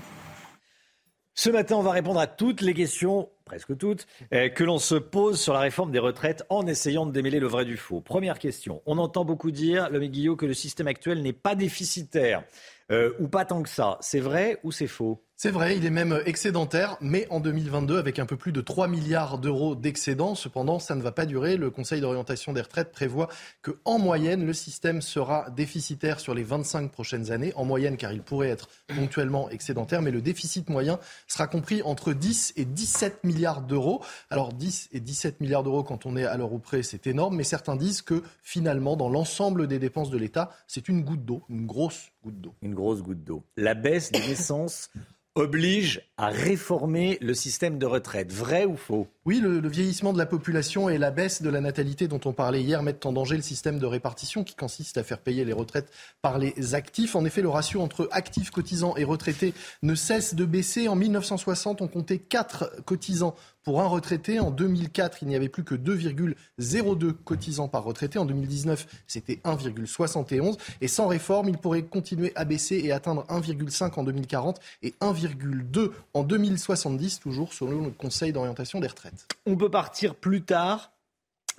Ce 1.34 1.48
matin, 1.50 1.76
on 1.76 1.82
va 1.82 1.90
répondre 1.90 2.20
à 2.20 2.26
toutes 2.26 2.60
les 2.60 2.74
questions, 2.74 3.30
presque 3.44 3.76
toutes, 3.76 4.06
euh, 4.32 4.48
que 4.48 4.64
l'on 4.64 4.78
se 4.78 4.94
pose 4.94 5.40
sur 5.40 5.52
la 5.54 5.60
réforme 5.60 5.90
des 5.90 5.98
retraites 5.98 6.44
en 6.50 6.66
essayant 6.66 7.06
de 7.06 7.12
démêler 7.12 7.40
le 7.40 7.46
vrai 7.46 7.64
du 7.64 7.76
faux. 7.76 8.00
Première 8.00 8.38
question. 8.38 8.82
On 8.86 8.98
entend 8.98 9.24
beaucoup 9.24 9.50
dire, 9.50 9.90
le 9.90 10.00
Guillot, 10.00 10.36
que 10.36 10.46
le 10.46 10.54
système 10.54 10.86
actuel 10.86 11.22
n'est 11.22 11.32
pas 11.32 11.54
déficitaire, 11.54 12.44
euh, 12.90 13.12
ou 13.18 13.28
pas 13.28 13.44
tant 13.44 13.62
que 13.62 13.68
ça. 13.68 13.98
C'est 14.00 14.20
vrai 14.20 14.60
ou 14.64 14.72
c'est 14.72 14.86
faux? 14.86 15.25
C'est 15.38 15.50
vrai, 15.50 15.76
il 15.76 15.84
est 15.84 15.90
même 15.90 16.18
excédentaire, 16.24 16.96
mais 17.02 17.26
en 17.28 17.40
2022 17.40 17.98
avec 17.98 18.18
un 18.18 18.24
peu 18.24 18.38
plus 18.38 18.52
de 18.52 18.62
3 18.62 18.88
milliards 18.88 19.38
d'euros 19.38 19.74
d'excédent. 19.74 20.34
Cependant, 20.34 20.78
ça 20.78 20.94
ne 20.94 21.02
va 21.02 21.12
pas 21.12 21.26
durer. 21.26 21.58
Le 21.58 21.70
Conseil 21.70 22.00
d'orientation 22.00 22.54
des 22.54 22.62
retraites 22.62 22.90
prévoit 22.90 23.28
que, 23.60 23.72
en 23.84 23.98
moyenne, 23.98 24.46
le 24.46 24.54
système 24.54 25.02
sera 25.02 25.50
déficitaire 25.50 26.20
sur 26.20 26.32
les 26.32 26.42
25 26.42 26.90
prochaines 26.90 27.32
années. 27.32 27.52
En 27.54 27.66
moyenne, 27.66 27.98
car 27.98 28.12
il 28.12 28.22
pourrait 28.22 28.48
être 28.48 28.70
ponctuellement 28.86 29.50
excédentaire, 29.50 30.00
mais 30.00 30.10
le 30.10 30.22
déficit 30.22 30.70
moyen 30.70 30.98
sera 31.26 31.46
compris 31.46 31.82
entre 31.82 32.14
10 32.14 32.54
et 32.56 32.64
17 32.64 33.22
milliards 33.24 33.60
d'euros. 33.60 34.02
Alors 34.30 34.54
10 34.54 34.88
et 34.92 35.00
17 35.00 35.42
milliards 35.42 35.64
d'euros 35.64 35.82
quand 35.82 36.06
on 36.06 36.16
est 36.16 36.24
à 36.24 36.38
l'heure 36.38 36.54
où 36.54 36.58
près, 36.58 36.82
c'est 36.82 37.06
énorme, 37.06 37.36
mais 37.36 37.44
certains 37.44 37.76
disent 37.76 38.00
que 38.00 38.22
finalement, 38.42 38.96
dans 38.96 39.10
l'ensemble 39.10 39.66
des 39.66 39.78
dépenses 39.78 40.08
de 40.08 40.16
l'État, 40.16 40.50
c'est 40.66 40.88
une 40.88 41.02
goutte 41.02 41.26
d'eau, 41.26 41.42
une 41.50 41.66
grosse 41.66 42.08
goutte 42.24 42.40
d'eau. 42.40 42.54
Une 42.62 42.74
grosse 42.74 43.02
goutte 43.02 43.22
d'eau. 43.22 43.44
La 43.58 43.74
baisse 43.74 44.10
des 44.10 44.20
naissances 44.20 44.88
oblige 45.36 46.00
à 46.16 46.28
réformer 46.28 47.18
le 47.20 47.34
système 47.34 47.78
de 47.78 47.84
retraite. 47.84 48.32
Vrai 48.32 48.64
ou 48.64 48.74
faux? 48.74 49.06
Oui, 49.26 49.38
le, 49.38 49.68
vieillissement 49.68 50.14
de 50.14 50.18
la 50.18 50.24
population 50.24 50.88
et 50.88 50.96
la 50.96 51.10
baisse 51.10 51.42
de 51.42 51.50
la 51.50 51.60
natalité 51.60 52.08
dont 52.08 52.20
on 52.24 52.32
parlait 52.32 52.62
hier 52.62 52.82
mettent 52.82 53.04
en 53.04 53.12
danger 53.12 53.36
le 53.36 53.42
système 53.42 53.78
de 53.78 53.84
répartition 53.84 54.44
qui 54.44 54.54
consiste 54.54 54.96
à 54.96 55.04
faire 55.04 55.18
payer 55.18 55.44
les 55.44 55.52
retraites 55.52 55.92
par 56.22 56.38
les 56.38 56.74
actifs. 56.74 57.14
En 57.14 57.24
effet, 57.26 57.42
le 57.42 57.50
ratio 57.50 57.82
entre 57.82 58.08
actifs 58.12 58.50
cotisants 58.50 58.96
et 58.96 59.04
retraités 59.04 59.52
ne 59.82 59.94
cesse 59.94 60.34
de 60.34 60.46
baisser. 60.46 60.88
En 60.88 60.96
1960, 60.96 61.82
on 61.82 61.88
comptait 61.88 62.18
4 62.18 62.82
cotisants 62.86 63.36
pour 63.66 63.82
un 63.82 63.86
retraité. 63.86 64.38
En 64.38 64.52
2004, 64.52 65.18
il 65.22 65.28
n'y 65.28 65.34
avait 65.34 65.48
plus 65.48 65.64
que 65.64 65.74
2,02 65.74 67.12
cotisants 67.12 67.66
par 67.66 67.82
retraité. 67.82 68.16
En 68.16 68.24
2019, 68.24 68.86
c'était 69.08 69.40
1,71. 69.44 70.56
Et 70.80 70.86
sans 70.86 71.08
réforme, 71.08 71.48
il 71.48 71.58
pourrait 71.58 71.82
continuer 71.82 72.30
à 72.36 72.44
baisser 72.44 72.76
et 72.76 72.92
atteindre 72.92 73.26
1,5 73.28 73.98
en 73.98 74.04
2040 74.04 74.60
et 74.84 74.94
1,2 75.00 75.90
en 76.14 76.22
2070, 76.22 77.18
toujours 77.18 77.52
selon 77.52 77.84
le 77.86 77.90
Conseil 77.90 78.32
d'orientation 78.32 78.78
des 78.78 78.86
retraites. 78.86 79.26
On 79.46 79.56
peut 79.56 79.70
partir 79.70 80.14
plus 80.14 80.42
tard 80.42 80.92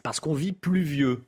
parce 0.02 0.22
qu'on 0.22 0.34
vit 0.34 0.54
plus 0.54 0.84
vieux. 0.84 1.24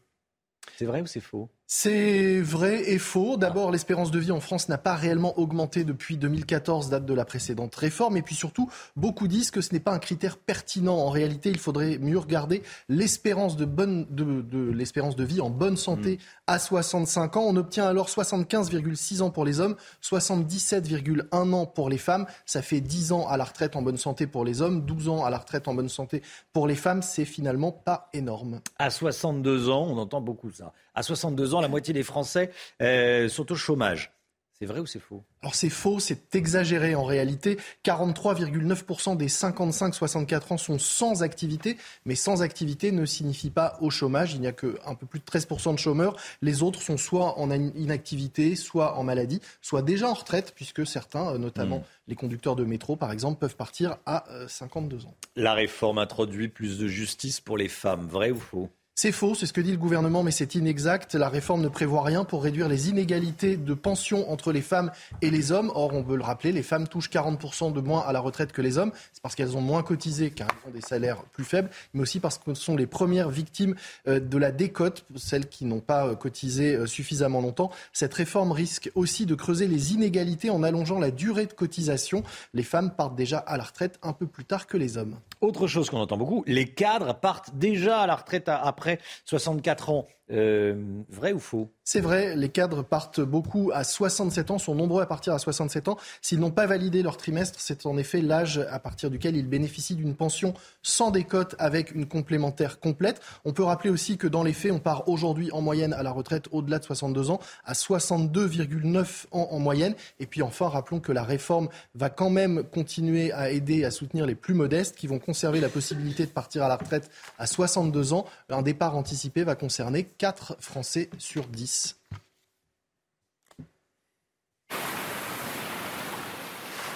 C'est 0.77 0.85
vrai 0.85 1.01
ou 1.01 1.07
c'est 1.07 1.19
faux? 1.19 1.49
C'est 1.71 2.41
vrai 2.41 2.89
et 2.89 2.97
faux. 2.97 3.37
D'abord, 3.37 3.69
l'espérance 3.69 4.09
de 4.09 4.17
vie 4.17 4.31
en 4.31 4.39
France 4.39 4.69
n'a 4.69 4.79
pas 4.79 4.95
réellement 4.95 5.37
augmenté 5.37 5.83
depuis 5.83 6.17
2014, 6.17 6.89
date 6.89 7.05
de 7.05 7.13
la 7.13 7.25
précédente 7.25 7.75
réforme. 7.75 8.17
Et 8.17 8.23
puis 8.23 8.33
surtout, 8.33 8.71
beaucoup 8.95 9.27
disent 9.27 9.51
que 9.51 9.61
ce 9.61 9.71
n'est 9.73 9.79
pas 9.79 9.91
un 9.91 9.99
critère 9.99 10.37
pertinent. 10.37 10.95
En 10.95 11.11
réalité, 11.11 11.51
il 11.51 11.59
faudrait 11.59 11.99
mieux 11.99 12.17
regarder 12.17 12.63
l'espérance 12.89 13.55
de, 13.55 13.65
bonne, 13.65 14.07
de, 14.09 14.71
l'espérance 14.71 15.15
de 15.15 15.23
vie 15.23 15.41
en 15.41 15.51
bonne 15.51 15.77
santé 15.77 16.15
mm. 16.15 16.19
à 16.47 16.57
65 16.57 17.37
ans. 17.37 17.43
On 17.45 17.55
obtient 17.55 17.85
alors 17.85 18.07
75,6 18.07 19.21
ans 19.21 19.29
pour 19.29 19.45
les 19.45 19.59
hommes, 19.59 19.75
77,1 20.01 21.53
ans 21.53 21.67
pour 21.67 21.87
les 21.87 21.99
femmes. 21.99 22.25
Ça 22.47 22.63
fait 22.63 22.81
10 22.81 23.11
ans 23.11 23.27
à 23.27 23.37
la 23.37 23.43
retraite 23.43 23.75
en 23.75 23.83
bonne 23.83 23.97
santé 23.97 24.25
pour 24.25 24.43
les 24.43 24.63
hommes, 24.63 24.87
12 24.87 25.09
ans 25.09 25.23
à 25.23 25.29
la 25.29 25.37
retraite 25.37 25.67
en 25.67 25.75
bonne 25.75 25.87
santé 25.87 26.23
pour 26.51 26.65
les 26.65 26.73
femmes. 26.73 27.03
C'est 27.03 27.25
finalement 27.25 27.71
pas 27.71 28.09
énorme. 28.13 28.59
À 28.79 28.89
62 28.89 29.69
ans, 29.69 29.85
on 29.87 29.99
entend 29.99 30.19
beaucoup 30.19 30.49
ça. 30.49 30.73
À 30.95 31.03
62 31.03 31.53
ans, 31.53 31.58
la 31.61 31.67
moitié 31.67 31.93
des 31.93 32.03
Français 32.03 32.51
euh, 32.81 33.29
sont 33.29 33.51
au 33.51 33.55
chômage. 33.55 34.11
C'est 34.59 34.65
vrai 34.65 34.81
ou 34.81 34.85
c'est 34.85 34.99
faux? 34.99 35.23
Alors 35.41 35.55
c'est 35.55 35.69
faux, 35.69 35.99
c'est 35.99 36.35
exagéré 36.35 36.93
en 36.93 37.05
réalité. 37.05 37.57
43,9% 37.85 39.15
des 39.15 39.29
55-64 39.29 40.53
ans 40.53 40.57
sont 40.57 40.77
sans 40.77 41.23
activité, 41.23 41.77
mais 42.03 42.15
sans 42.15 42.41
activité 42.41 42.91
ne 42.91 43.05
signifie 43.05 43.51
pas 43.51 43.77
au 43.79 43.89
chômage. 43.89 44.33
Il 44.33 44.41
n'y 44.41 44.47
a 44.47 44.51
qu'un 44.51 44.95
peu 44.99 45.05
plus 45.05 45.19
de 45.19 45.23
13% 45.23 45.75
de 45.75 45.79
chômeurs. 45.79 46.17
Les 46.41 46.61
autres 46.61 46.81
sont 46.81 46.97
soit 46.97 47.39
en 47.39 47.49
inactivité, 47.51 48.57
soit 48.57 48.97
en 48.97 49.03
maladie, 49.05 49.39
soit 49.61 49.81
déjà 49.81 50.09
en 50.09 50.13
retraite, 50.13 50.51
puisque 50.53 50.85
certains, 50.85 51.35
euh, 51.35 51.37
notamment 51.37 51.79
hmm. 51.79 51.83
les 52.09 52.15
conducteurs 52.15 52.57
de 52.57 52.65
métro 52.65 52.97
par 52.97 53.13
exemple, 53.13 53.39
peuvent 53.39 53.55
partir 53.55 53.95
à 54.05 54.25
52 54.49 54.97
euh, 54.97 55.07
ans. 55.07 55.15
La 55.37 55.53
réforme 55.53 55.99
introduit 55.99 56.49
plus 56.49 56.77
de 56.77 56.87
justice 56.87 57.39
pour 57.39 57.57
les 57.57 57.69
femmes, 57.69 58.07
vrai 58.07 58.31
ou 58.31 58.39
faux? 58.39 58.69
C'est 59.01 59.13
faux, 59.13 59.33
c'est 59.33 59.45
ce 59.45 59.53
que 59.53 59.61
dit 59.61 59.71
le 59.71 59.77
gouvernement, 59.77 60.23
mais 60.23 60.31
c'est 60.31 60.55
inexact. 60.55 61.15
La 61.15 61.29
réforme 61.29 61.61
ne 61.61 61.69
prévoit 61.69 62.03
rien 62.03 62.25
pour 62.25 62.43
réduire 62.43 62.67
les 62.67 62.89
inégalités 62.89 63.55
de 63.55 63.73
pension 63.73 64.29
entre 64.29 64.51
les 64.51 64.59
femmes 64.61 64.91
et 65.21 65.29
les 65.29 65.53
hommes. 65.53 65.71
Or, 65.73 65.93
on 65.93 66.01
veut 66.01 66.17
le 66.17 66.23
rappeler, 66.23 66.51
les 66.51 66.63
femmes 66.63 66.85
touchent 66.85 67.09
40% 67.09 67.71
de 67.71 67.79
moins 67.79 68.01
à 68.01 68.11
la 68.11 68.19
retraite 68.19 68.51
que 68.51 68.61
les 68.61 68.77
hommes. 68.77 68.91
C'est 69.13 69.21
parce 69.21 69.35
qu'elles 69.35 69.55
ont 69.55 69.61
moins 69.61 69.83
cotisé, 69.83 70.31
car 70.31 70.49
elles 70.49 70.69
ont 70.69 70.73
des 70.73 70.81
salaires 70.81 71.23
plus 71.31 71.45
faibles, 71.45 71.69
mais 71.93 72.01
aussi 72.01 72.19
parce 72.19 72.39
que 72.39 72.53
ce 72.53 72.61
sont 72.61 72.75
les 72.75 72.87
premières 72.87 73.29
victimes 73.29 73.75
euh, 74.09 74.19
de 74.19 74.37
la 74.37 74.51
décote, 74.51 75.05
celles 75.15 75.47
qui 75.47 75.63
n'ont 75.63 75.79
pas 75.79 76.05
euh, 76.05 76.15
cotisé 76.15 76.75
euh, 76.75 76.85
suffisamment 76.85 77.39
longtemps. 77.39 77.71
Cette 77.93 78.13
réforme 78.13 78.51
risque 78.51 78.91
aussi 78.95 79.25
de 79.25 79.33
creuser 79.33 79.67
les 79.67 79.93
inégalités 79.93 80.49
en 80.49 80.61
allongeant 80.61 80.99
la 80.99 81.11
durée 81.11 81.45
de 81.45 81.53
cotisation. 81.53 82.21
Les 82.53 82.63
femmes 82.63 82.91
partent 82.91 83.15
déjà 83.15 83.37
à 83.37 83.55
la 83.55 83.63
retraite 83.63 83.97
un 84.03 84.11
peu 84.11 84.27
plus 84.27 84.43
tard 84.43 84.67
que 84.67 84.75
les 84.75 84.97
hommes. 84.97 85.15
Autre 85.39 85.67
chose 85.67 85.89
qu'on 85.89 85.99
entend 85.99 86.17
beaucoup, 86.17 86.43
les 86.47 86.67
cadres 86.67 87.15
partent 87.15 87.55
déjà 87.55 88.01
à 88.01 88.07
la 88.07 88.17
retraite 88.17 88.49
après 88.49 88.88
64 89.25 89.89
ans. 89.89 90.07
Euh, 90.31 91.01
vrai 91.09 91.33
ou 91.33 91.39
faux? 91.39 91.71
C'est 91.91 92.01
vrai, 92.01 92.35
les 92.35 92.49
cadres 92.49 92.83
partent 92.83 93.19
beaucoup 93.19 93.71
à 93.73 93.83
67 93.83 94.51
ans, 94.51 94.59
sont 94.59 94.75
nombreux 94.75 95.01
à 95.01 95.07
partir 95.07 95.33
à 95.33 95.39
67 95.39 95.87
ans. 95.87 95.97
S'ils 96.21 96.39
n'ont 96.39 96.51
pas 96.51 96.67
validé 96.67 97.01
leur 97.01 97.17
trimestre, 97.17 97.59
c'est 97.59 97.87
en 97.87 97.97
effet 97.97 98.21
l'âge 98.21 98.59
à 98.69 98.77
partir 98.77 99.09
duquel 99.09 99.35
ils 99.35 99.47
bénéficient 99.47 99.95
d'une 99.95 100.13
pension 100.13 100.53
sans 100.83 101.09
décote 101.09 101.55
avec 101.57 101.89
une 101.95 102.05
complémentaire 102.05 102.79
complète. 102.79 103.21
On 103.43 103.53
peut 103.53 103.63
rappeler 103.63 103.89
aussi 103.89 104.19
que 104.19 104.27
dans 104.27 104.43
les 104.43 104.53
faits, 104.53 104.71
on 104.71 104.77
part 104.77 105.09
aujourd'hui 105.09 105.51
en 105.51 105.61
moyenne 105.61 105.93
à 105.93 106.03
la 106.03 106.11
retraite 106.11 106.47
au-delà 106.51 106.77
de 106.77 106.83
62 106.83 107.31
ans 107.31 107.39
à 107.65 107.73
62,9 107.73 109.25
ans 109.31 109.47
en 109.49 109.57
moyenne. 109.57 109.95
Et 110.19 110.27
puis 110.27 110.43
enfin, 110.43 110.67
rappelons 110.67 110.99
que 110.99 111.11
la 111.11 111.23
réforme 111.23 111.69
va 111.95 112.11
quand 112.11 112.29
même 112.29 112.65
continuer 112.65 113.31
à 113.31 113.49
aider 113.49 113.83
à 113.83 113.89
soutenir 113.89 114.27
les 114.27 114.35
plus 114.35 114.53
modestes 114.53 114.95
qui 114.95 115.07
vont 115.07 115.17
conserver 115.17 115.59
la 115.59 115.69
possibilité 115.69 116.27
de 116.27 116.31
partir 116.31 116.61
à 116.63 116.67
la 116.67 116.75
retraite 116.75 117.09
à 117.39 117.47
62 117.47 118.13
ans. 118.13 118.27
Un 118.51 118.61
départ 118.61 118.95
anticipé 118.95 119.43
va 119.43 119.55
concerner 119.55 120.03
4 120.03 120.57
Français 120.59 121.09
sur 121.17 121.47
10. 121.47 121.78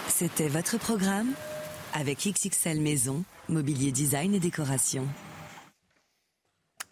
C'était 0.07 0.47
votre 0.47 0.77
programme 0.77 1.33
avec 1.93 2.19
XXL 2.19 2.79
Maison, 2.79 3.23
Mobilier 3.49 3.91
Design 3.91 4.33
et 4.33 4.39
Décoration. 4.39 5.07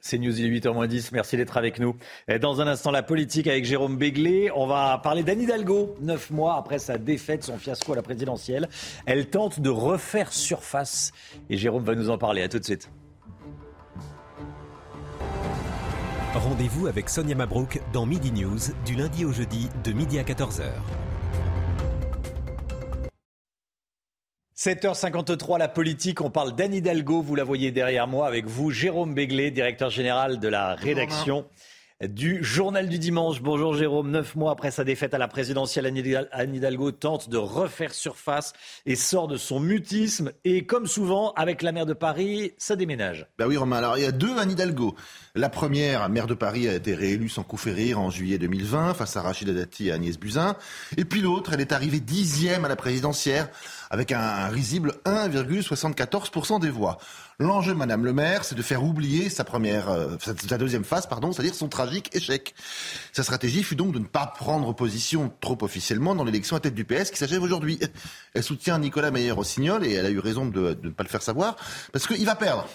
C'est 0.03 0.17
News, 0.17 0.37
il 0.39 0.45
est 0.45 0.59
8h10. 0.59 1.09
Merci 1.13 1.37
d'être 1.37 1.55
avec 1.57 1.79
nous. 1.79 1.95
Dans 2.41 2.59
un 2.59 2.67
instant, 2.67 2.89
la 2.89 3.03
politique 3.03 3.45
avec 3.45 3.63
Jérôme 3.63 3.97
Béglé. 3.97 4.51
On 4.55 4.65
va 4.65 4.97
parler 4.97 5.21
d'Anne 5.21 5.41
Hidalgo. 5.41 5.95
Neuf 6.01 6.31
mois 6.31 6.55
après 6.55 6.79
sa 6.79 6.97
défaite, 6.97 7.43
son 7.43 7.59
fiasco 7.59 7.93
à 7.93 7.97
la 7.97 8.01
présidentielle. 8.01 8.67
Elle 9.05 9.29
tente 9.29 9.59
de 9.59 9.69
refaire 9.69 10.33
surface. 10.33 11.11
Et 11.51 11.57
Jérôme 11.57 11.83
va 11.83 11.93
nous 11.93 12.09
en 12.09 12.17
parler. 12.17 12.41
À 12.41 12.49
tout 12.49 12.59
de 12.59 12.65
suite. 12.65 12.89
Rendez-vous 16.33 16.87
avec 16.87 17.09
Sonia 17.09 17.35
Mabrouk 17.35 17.81
dans 17.91 18.05
Midi 18.05 18.31
News, 18.31 18.57
du 18.85 18.95
lundi 18.95 19.25
au 19.25 19.33
jeudi, 19.33 19.67
de 19.83 19.91
midi 19.91 20.17
à 20.17 20.23
14h. 20.23 20.63
7h53, 24.55 25.59
la 25.59 25.67
politique. 25.67 26.21
On 26.21 26.29
parle 26.29 26.55
d'Anne 26.55 26.73
Hidalgo. 26.73 27.21
Vous 27.21 27.35
la 27.35 27.43
voyez 27.43 27.71
derrière 27.71 28.07
moi 28.07 28.27
avec 28.27 28.45
vous, 28.45 28.71
Jérôme 28.71 29.13
Béglé, 29.13 29.51
directeur 29.51 29.89
général 29.89 30.39
de 30.39 30.47
la 30.47 30.73
rédaction 30.75 31.45
du 32.07 32.43
Journal 32.43 32.89
du 32.89 32.97
Dimanche. 32.97 33.41
Bonjour 33.41 33.75
Jérôme. 33.75 34.09
Neuf 34.09 34.35
mois 34.35 34.51
après 34.51 34.71
sa 34.71 34.83
défaite 34.83 35.13
à 35.13 35.17
la 35.17 35.27
présidentielle, 35.27 35.85
Anne 36.31 36.55
Hidalgo 36.55 36.91
tente 36.91 37.29
de 37.29 37.37
refaire 37.37 37.93
surface 37.93 38.53
et 38.85 38.95
sort 38.95 39.27
de 39.27 39.37
son 39.37 39.59
mutisme. 39.59 40.31
Et 40.43 40.65
comme 40.65 40.87
souvent, 40.87 41.31
avec 41.33 41.61
la 41.61 41.71
maire 41.71 41.85
de 41.85 41.93
Paris, 41.93 42.53
ça 42.57 42.75
déménage. 42.75 43.27
Ben 43.37 43.47
oui, 43.47 43.57
Romain. 43.57 43.77
Alors, 43.77 43.97
il 43.97 44.03
y 44.03 44.07
a 44.07 44.11
deux 44.11 44.35
Anne 44.37 44.51
Hidalgo. 44.51 44.95
La 45.35 45.49
première, 45.49 46.09
maire 46.09 46.27
de 46.27 46.33
Paris, 46.33 46.67
a 46.67 46.73
été 46.73 46.95
réélue 46.95 47.29
sans 47.29 47.43
coup 47.43 47.57
férir 47.57 47.99
en 47.99 48.09
juillet 48.09 48.37
2020 48.37 48.95
face 48.95 49.15
à 49.15 49.21
Rachida 49.21 49.53
Dati 49.53 49.89
et 49.89 49.91
Agnès 49.91 50.17
Buzyn. 50.17 50.55
Et 50.97 51.05
puis 51.05 51.21
l'autre, 51.21 51.53
elle 51.53 51.61
est 51.61 51.71
arrivée 51.71 51.99
dixième 51.99 52.65
à 52.65 52.67
la 52.67 52.75
présidentielle 52.75 53.47
avec 53.91 54.13
un 54.13 54.47
risible 54.47 54.95
1,74% 55.05 56.59
des 56.59 56.69
voix. 56.69 56.97
L'enjeu, 57.41 57.73
Madame 57.73 58.05
le 58.05 58.13
maire, 58.13 58.45
c'est 58.45 58.53
de 58.53 58.61
faire 58.61 58.83
oublier 58.83 59.27
sa 59.29 59.43
première, 59.43 59.89
euh, 59.89 60.15
sa 60.47 60.57
deuxième 60.59 60.83
phase, 60.83 61.07
pardon, 61.07 61.31
c'est-à-dire 61.31 61.55
son 61.55 61.69
tragique 61.69 62.15
échec. 62.15 62.53
Sa 63.13 63.23
stratégie 63.23 63.63
fut 63.63 63.75
donc 63.75 63.93
de 63.93 63.99
ne 63.99 64.05
pas 64.05 64.27
prendre 64.27 64.73
position 64.73 65.33
trop 65.41 65.57
officiellement 65.61 66.13
dans 66.13 66.23
l'élection 66.23 66.55
à 66.55 66.59
tête 66.59 66.75
du 66.75 66.85
PS 66.85 67.09
qui 67.09 67.17
s'achève 67.17 67.41
aujourd'hui. 67.41 67.79
Elle 68.35 68.43
soutient 68.43 68.77
Nicolas 68.77 69.09
Meyer-Rossignol 69.09 69.85
et 69.85 69.93
elle 69.93 70.05
a 70.05 70.11
eu 70.11 70.19
raison 70.19 70.45
de, 70.45 70.77
ne 70.83 70.89
pas 70.91 71.03
le 71.03 71.09
faire 71.09 71.23
savoir 71.23 71.55
parce 71.91 72.05
qu'il 72.05 72.25
va 72.25 72.35
perdre. 72.35 72.67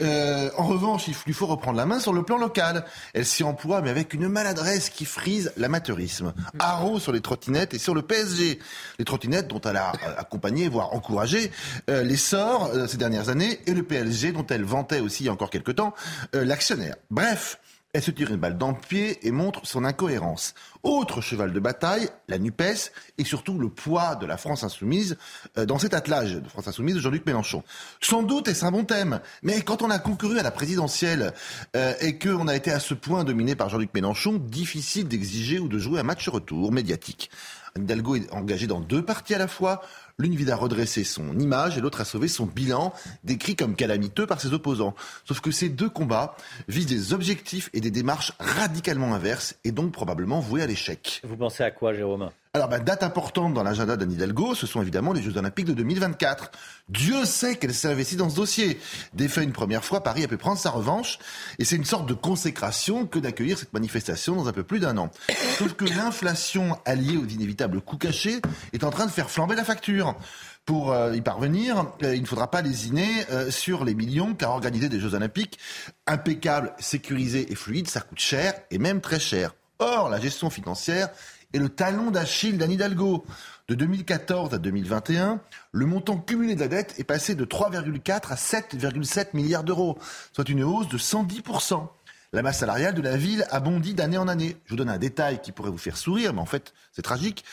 Euh, 0.00 0.50
en 0.56 0.66
revanche, 0.66 1.08
il 1.08 1.14
lui 1.26 1.32
faut 1.32 1.46
reprendre 1.46 1.76
la 1.76 1.86
main 1.86 1.98
sur 1.98 2.12
le 2.12 2.22
plan 2.22 2.38
local. 2.38 2.84
Elle 3.12 3.26
s'y 3.26 3.42
emploie, 3.42 3.80
mais 3.80 3.90
avec 3.90 4.14
une 4.14 4.28
maladresse 4.28 4.88
qui 4.88 5.04
frise 5.04 5.52
l'amateurisme. 5.56 6.32
Haro 6.58 7.00
sur 7.00 7.12
les 7.12 7.20
trottinettes 7.20 7.74
et 7.74 7.78
sur 7.78 7.94
le 7.94 8.02
PSG. 8.02 8.58
Les 8.98 9.04
trottinettes 9.04 9.48
dont 9.48 9.60
elle 9.62 9.76
a 9.76 9.92
accompagné, 10.18 10.59
voire 10.68 10.94
encouragé 10.94 11.50
euh, 11.88 12.02
l'essor 12.02 12.70
ces 12.88 12.96
dernières 12.96 13.28
années 13.28 13.60
et 13.66 13.74
le 13.74 13.82
PSG 13.82 14.32
dont 14.32 14.46
elle 14.46 14.64
vantait 14.64 15.00
aussi 15.00 15.28
encore 15.28 15.50
quelques 15.50 15.76
temps 15.76 15.94
euh, 16.34 16.44
l'actionnaire. 16.44 16.96
Bref, 17.10 17.58
elle 17.92 18.02
se 18.02 18.12
tire 18.12 18.30
une 18.30 18.36
balle 18.36 18.56
dans 18.56 18.70
le 18.70 18.76
pied 18.76 19.26
et 19.26 19.32
montre 19.32 19.66
son 19.66 19.84
incohérence. 19.84 20.54
Autre 20.84 21.20
cheval 21.20 21.52
de 21.52 21.58
bataille, 21.58 22.08
la 22.28 22.38
NUPES 22.38 22.92
et 23.18 23.24
surtout 23.24 23.58
le 23.58 23.68
poids 23.68 24.14
de 24.14 24.26
la 24.26 24.36
France 24.36 24.62
insoumise 24.62 25.16
euh, 25.58 25.66
dans 25.66 25.78
cet 25.78 25.92
attelage 25.92 26.34
de 26.34 26.48
France 26.48 26.68
insoumise 26.68 26.94
de 26.94 27.00
Jean-Luc 27.00 27.26
Mélenchon. 27.26 27.64
Sans 28.00 28.22
doute 28.22 28.46
est-ce 28.46 28.64
un 28.64 28.70
bon 28.70 28.84
thème, 28.84 29.20
mais 29.42 29.62
quand 29.62 29.82
on 29.82 29.90
a 29.90 29.98
concouru 29.98 30.38
à 30.38 30.44
la 30.44 30.52
présidentielle 30.52 31.32
euh, 31.74 31.92
et 32.00 32.16
qu'on 32.16 32.46
a 32.46 32.54
été 32.54 32.70
à 32.70 32.78
ce 32.78 32.94
point 32.94 33.24
dominé 33.24 33.56
par 33.56 33.68
Jean-Luc 33.68 33.92
Mélenchon, 33.92 34.34
difficile 34.34 35.08
d'exiger 35.08 35.58
ou 35.58 35.66
de 35.66 35.78
jouer 35.78 35.98
un 35.98 36.04
match 36.04 36.28
retour 36.28 36.70
médiatique. 36.70 37.30
Hidalgo 37.76 38.16
est 38.16 38.32
engagé 38.32 38.66
dans 38.66 38.80
deux 38.80 39.04
parties 39.04 39.34
à 39.34 39.38
la 39.38 39.48
fois. 39.48 39.82
L'une 40.20 40.34
vise 40.34 40.50
à 40.50 40.56
redresser 40.56 41.02
son 41.02 41.38
image 41.38 41.78
et 41.78 41.80
l'autre 41.80 42.02
à 42.02 42.04
sauver 42.04 42.28
son 42.28 42.44
bilan, 42.44 42.92
décrit 43.24 43.56
comme 43.56 43.74
calamiteux 43.74 44.26
par 44.26 44.38
ses 44.38 44.52
opposants. 44.52 44.94
Sauf 45.24 45.40
que 45.40 45.50
ces 45.50 45.70
deux 45.70 45.88
combats 45.88 46.36
visent 46.68 46.84
des 46.84 47.14
objectifs 47.14 47.70
et 47.72 47.80
des 47.80 47.90
démarches 47.90 48.34
radicalement 48.38 49.14
inverses 49.14 49.56
et 49.64 49.72
donc 49.72 49.92
probablement 49.92 50.40
voués 50.40 50.60
à 50.60 50.66
l'échec. 50.66 51.22
Vous 51.24 51.38
pensez 51.38 51.62
à 51.62 51.70
quoi, 51.70 51.94
Jérôme? 51.94 52.28
Alors, 52.52 52.66
bah, 52.66 52.80
date 52.80 53.04
importante 53.04 53.54
dans 53.54 53.62
l'agenda 53.62 53.96
d'Anne 53.96 54.10
Hidalgo, 54.10 54.56
ce 54.56 54.66
sont 54.66 54.82
évidemment 54.82 55.12
les 55.12 55.22
Jeux 55.22 55.36
Olympiques 55.36 55.66
de 55.66 55.72
2024. 55.72 56.50
Dieu 56.88 57.24
sait 57.24 57.54
qu'elle 57.54 57.72
s'est 57.72 57.86
investie 57.86 58.16
dans 58.16 58.28
ce 58.28 58.34
dossier. 58.34 58.80
Défait 59.14 59.44
une 59.44 59.52
première 59.52 59.84
fois, 59.84 60.02
Paris 60.02 60.24
a 60.24 60.26
pu 60.26 60.36
prendre 60.36 60.58
sa 60.58 60.70
revanche, 60.70 61.20
et 61.60 61.64
c'est 61.64 61.76
une 61.76 61.84
sorte 61.84 62.06
de 62.06 62.14
consécration 62.14 63.06
que 63.06 63.20
d'accueillir 63.20 63.56
cette 63.56 63.72
manifestation 63.72 64.34
dans 64.34 64.48
un 64.48 64.52
peu 64.52 64.64
plus 64.64 64.80
d'un 64.80 64.98
an. 64.98 65.12
Sauf 65.58 65.74
que 65.74 65.84
l'inflation 65.84 66.76
alliée 66.84 67.18
aux 67.18 67.24
inévitables 67.24 67.80
coûts 67.80 67.98
cachés 67.98 68.40
est 68.72 68.82
en 68.82 68.90
train 68.90 69.06
de 69.06 69.12
faire 69.12 69.30
flamber 69.30 69.54
la 69.54 69.64
facture. 69.64 70.16
Pour 70.64 70.90
euh, 70.90 71.14
y 71.14 71.20
parvenir, 71.20 71.92
euh, 72.02 72.16
il 72.16 72.22
ne 72.22 72.26
faudra 72.26 72.50
pas 72.50 72.62
lésiner 72.62 73.26
euh, 73.30 73.52
sur 73.52 73.84
les 73.84 73.94
millions, 73.94 74.34
car 74.34 74.50
organiser 74.50 74.88
des 74.88 74.98
Jeux 74.98 75.14
Olympiques 75.14 75.60
impeccables, 76.08 76.72
sécurisés 76.80 77.52
et 77.52 77.54
fluides, 77.54 77.88
ça 77.88 78.00
coûte 78.00 78.18
cher, 78.18 78.54
et 78.72 78.78
même 78.78 79.00
très 79.00 79.20
cher. 79.20 79.54
Or, 79.78 80.10
la 80.10 80.20
gestion 80.20 80.50
financière 80.50 81.10
et 81.52 81.58
le 81.58 81.68
talon 81.68 82.10
d'Achille 82.10 82.58
d'Anne 82.58 82.72
Hidalgo. 82.72 83.24
De 83.68 83.74
2014 83.74 84.52
à 84.52 84.58
2021, 84.58 85.40
le 85.72 85.86
montant 85.86 86.18
cumulé 86.18 86.54
de 86.56 86.60
la 86.60 86.68
dette 86.68 86.94
est 86.98 87.04
passé 87.04 87.34
de 87.34 87.44
3,4 87.44 88.32
à 88.32 88.34
7,7 88.34 89.28
milliards 89.34 89.64
d'euros, 89.64 89.98
soit 90.32 90.48
une 90.48 90.64
hausse 90.64 90.88
de 90.88 90.98
110%. 90.98 91.88
La 92.32 92.42
masse 92.42 92.58
salariale 92.58 92.94
de 92.94 93.02
la 93.02 93.16
ville 93.16 93.44
a 93.50 93.58
bondi 93.58 93.94
d'année 93.94 94.18
en 94.18 94.28
année. 94.28 94.56
Je 94.64 94.70
vous 94.70 94.76
donne 94.76 94.88
un 94.88 94.98
détail 94.98 95.40
qui 95.40 95.50
pourrait 95.50 95.70
vous 95.70 95.78
faire 95.78 95.96
sourire, 95.96 96.32
mais 96.32 96.40
en 96.40 96.46
fait, 96.46 96.72
c'est 96.92 97.02
tragique. 97.02 97.44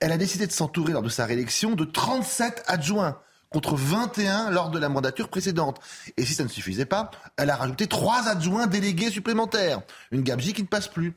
Elle 0.00 0.12
a 0.12 0.18
décidé 0.18 0.46
de 0.46 0.52
s'entourer 0.52 0.92
lors 0.92 1.02
de 1.02 1.08
sa 1.08 1.24
réélection 1.24 1.74
de 1.74 1.84
37 1.84 2.62
adjoints 2.66 3.18
contre 3.48 3.76
21 3.76 4.50
lors 4.50 4.70
de 4.70 4.78
la 4.78 4.90
mandature 4.90 5.28
précédente. 5.28 5.80
Et 6.18 6.26
si 6.26 6.34
ça 6.34 6.42
ne 6.42 6.48
suffisait 6.48 6.84
pas, 6.84 7.10
elle 7.38 7.48
a 7.48 7.56
rajouté 7.56 7.86
trois 7.86 8.28
adjoints 8.28 8.66
délégués 8.66 9.10
supplémentaires. 9.10 9.80
Une 10.10 10.22
gabegie 10.22 10.52
qui 10.52 10.62
ne 10.62 10.68
passe 10.68 10.88
plus. 10.88 11.14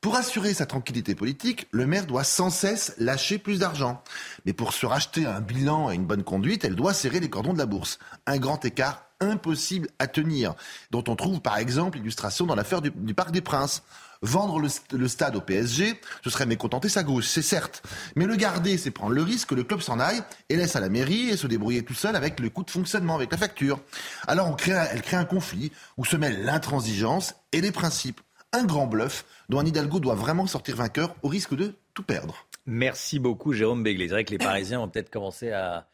Pour 0.00 0.14
assurer 0.16 0.54
sa 0.54 0.66
tranquillité 0.66 1.14
politique, 1.14 1.66
le 1.72 1.86
maire 1.86 2.06
doit 2.06 2.22
sans 2.22 2.50
cesse 2.50 2.94
lâcher 2.98 3.38
plus 3.38 3.58
d'argent. 3.58 4.02
Mais 4.44 4.52
pour 4.52 4.72
se 4.72 4.86
racheter 4.86 5.26
un 5.26 5.40
bilan 5.40 5.90
et 5.90 5.94
une 5.94 6.06
bonne 6.06 6.22
conduite, 6.22 6.64
elle 6.64 6.76
doit 6.76 6.94
serrer 6.94 7.18
les 7.18 7.30
cordons 7.30 7.52
de 7.52 7.58
la 7.58 7.66
bourse. 7.66 7.98
Un 8.26 8.38
grand 8.38 8.64
écart 8.64 9.06
impossible 9.20 9.88
à 9.98 10.06
tenir, 10.06 10.54
dont 10.90 11.04
on 11.08 11.16
trouve 11.16 11.40
par 11.40 11.56
exemple 11.58 11.98
l'illustration 11.98 12.46
dans 12.46 12.54
l'affaire 12.54 12.82
du, 12.82 13.14
Parc 13.14 13.30
des 13.30 13.40
Princes. 13.40 13.82
Vendre 14.22 14.60
le, 14.60 15.08
stade 15.08 15.36
au 15.36 15.42
PSG, 15.42 16.00
ce 16.24 16.30
serait 16.30 16.46
mécontenter 16.46 16.88
sa 16.88 17.02
gauche, 17.02 17.26
c'est 17.26 17.42
certes. 17.42 17.82
Mais 18.16 18.24
le 18.24 18.34
garder, 18.34 18.78
c'est 18.78 18.90
prendre 18.90 19.12
le 19.12 19.22
risque 19.22 19.50
que 19.50 19.54
le 19.54 19.62
club 19.62 19.82
s'en 19.82 20.00
aille 20.00 20.22
et 20.48 20.56
laisse 20.56 20.74
à 20.74 20.80
la 20.80 20.88
mairie 20.88 21.28
et 21.28 21.36
se 21.36 21.46
débrouiller 21.46 21.84
tout 21.84 21.94
seul 21.94 22.16
avec 22.16 22.40
le 22.40 22.48
coût 22.48 22.64
de 22.64 22.70
fonctionnement, 22.70 23.14
avec 23.14 23.30
la 23.30 23.36
facture. 23.36 23.80
Alors 24.26 24.56
elle 24.66 25.02
crée 25.02 25.16
un 25.16 25.24
conflit 25.26 25.70
où 25.98 26.04
se 26.04 26.16
mêlent 26.16 26.44
l'intransigeance 26.44 27.34
et 27.52 27.60
les 27.60 27.72
principes 27.72 28.20
un 28.52 28.64
grand 28.64 28.86
bluff 28.86 29.24
dont 29.48 29.58
Anne 29.58 29.68
Hidalgo 29.68 30.00
doit 30.00 30.14
vraiment 30.14 30.46
sortir 30.46 30.76
vainqueur 30.76 31.14
au 31.22 31.28
risque 31.28 31.54
de 31.54 31.74
tout 31.94 32.02
perdre. 32.02 32.46
Merci 32.66 33.18
beaucoup 33.18 33.52
Jérôme 33.52 33.82
Béglé. 33.82 34.08
C'est 34.08 34.14
vrai 34.14 34.24
que 34.24 34.32
les 34.32 34.38
Parisiens 34.38 34.80
ont 34.80 34.88
peut-être 34.88 35.10
commencé 35.10 35.52
à 35.52 35.88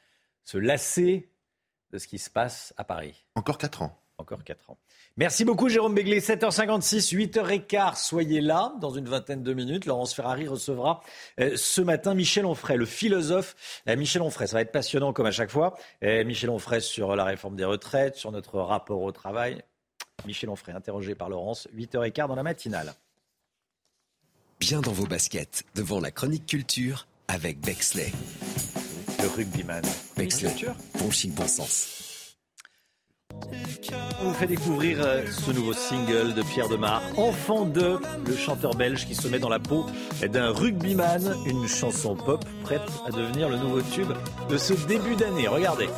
se 0.45 0.59
lasser 0.59 1.29
de 1.93 1.99
ce 1.99 2.07
qui 2.07 2.19
se 2.19 2.31
passe 2.31 2.73
à 2.77 2.85
Paris. 2.85 3.25
Encore 3.35 3.59
4 3.59 3.83
ans. 3.83 3.99
Encore 4.19 4.45
4 4.45 4.71
ans. 4.71 4.79
Merci 5.17 5.45
beaucoup 5.45 5.69
Jérôme 5.69 5.95
Béglé. 5.95 6.21
7h56, 6.21 7.15
8h15, 7.15 7.97
soyez 7.97 8.41
là 8.41 8.73
dans 8.81 8.91
une 8.91 9.07
vingtaine 9.07 9.43
de 9.43 9.53
minutes. 9.53 9.85
Laurence 9.85 10.15
Ferrari 10.15 10.49
recevra 10.49 11.03
euh, 11.41 11.53
ce 11.57 11.83
matin 11.83 12.15
Michel 12.15 12.47
Onfray, 12.47 12.79
le 12.79 12.87
philosophe. 12.87 13.83
Euh, 13.89 13.97
Michel 13.97 14.23
Onfray, 14.23 14.49
ça 14.49 14.57
va 14.57 14.63
être 14.63 14.73
passionnant 14.73 15.13
comme 15.13 15.27
à 15.27 15.31
chaque 15.31 15.51
fois. 15.51 15.75
Euh, 16.03 16.25
Michel 16.25 16.49
Onfray 16.49 16.81
sur 16.81 17.15
la 17.15 17.25
réforme 17.25 17.57
des 17.57 17.65
retraites, 17.65 18.17
sur 18.17 18.33
notre 18.33 18.59
rapport 18.61 19.03
au 19.03 19.13
travail. 19.13 19.63
Michel 20.27 20.51
Onfray, 20.51 20.75
interrogé 20.75 21.15
par 21.15 21.29
Laurence, 21.29 21.69
8h15 21.77 22.29
dans 22.29 22.35
la 22.35 22.43
matinale. 22.43 22.95
Bien 24.61 24.81
dans 24.81 24.93
vos 24.93 25.07
baskets, 25.07 25.65
devant 25.75 26.01
la 26.01 26.11
chronique 26.11 26.47
culture 26.47 27.07
avec 27.29 27.61
Bexley. 27.61 28.13
Le 29.21 29.29
rugbyman. 29.29 29.83
Bexley, 30.17 30.55
bon 30.99 31.11
chic, 31.11 31.35
bon 31.35 31.47
sens. 31.47 32.03
On 34.21 34.25
vous 34.25 34.35
fait 34.35 34.47
découvrir 34.47 34.99
euh, 35.01 35.25
ce 35.27 35.51
nouveau 35.51 35.73
single 35.73 36.35
de 36.35 36.43
Pierre 36.43 36.69
Demar, 36.69 37.03
Enfant 37.17 37.65
de, 37.65 37.99
le 38.27 38.37
chanteur 38.37 38.75
belge 38.75 39.07
qui 39.07 39.15
se 39.15 39.27
met 39.29 39.39
dans 39.39 39.49
la 39.49 39.59
peau 39.59 39.87
d'un 40.23 40.51
rugbyman, 40.51 41.35
une 41.47 41.67
chanson 41.67 42.15
pop 42.15 42.45
prête 42.63 42.83
à 43.07 43.11
devenir 43.11 43.49
le 43.49 43.57
nouveau 43.57 43.83
tube 43.83 44.13
de 44.49 44.57
ce 44.57 44.75
début 44.87 45.17
d'année. 45.17 45.49
Regardez. 45.49 45.89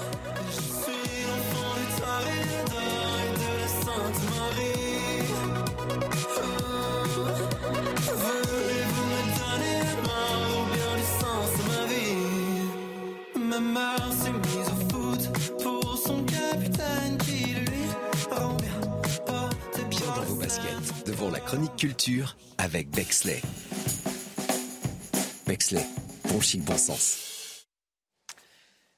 La 21.31 21.41
chronique 21.41 21.77
culture 21.77 22.37
avec 22.59 22.91
Bexley. 22.91 23.41
Bexley, 25.47 25.85
bon 26.29 26.41
chic, 26.41 26.63
bon 26.65 26.77
sens. 26.77 27.67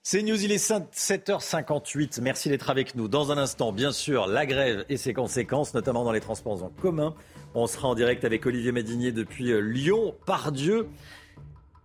C'est 0.03 0.23
News, 0.23 0.43
il 0.45 0.53
est 0.53 0.71
7h58. 0.71 2.21
Merci 2.21 2.49
d'être 2.49 2.71
avec 2.71 2.95
nous. 2.95 3.09
Dans 3.09 3.33
un 3.33 3.39
instant, 3.39 3.73
bien 3.73 3.91
sûr, 3.91 4.27
la 4.27 4.47
grève 4.47 4.85
et 4.89 4.97
ses 4.97 5.15
conséquences, 5.15 5.75
notamment 5.75 6.05
dans 6.05 6.13
les 6.13 6.21
transports 6.21 6.63
en 6.63 6.69
commun. 6.69 7.15
On 7.55 7.67
sera 7.67 7.89
en 7.89 7.95
direct 7.95 8.25
avec 8.25 8.47
Olivier 8.47 8.71
Madinier 8.71 9.13
depuis 9.13 9.51
euh, 9.51 9.59
Lyon, 9.59 10.15
Pardieu. 10.27 10.89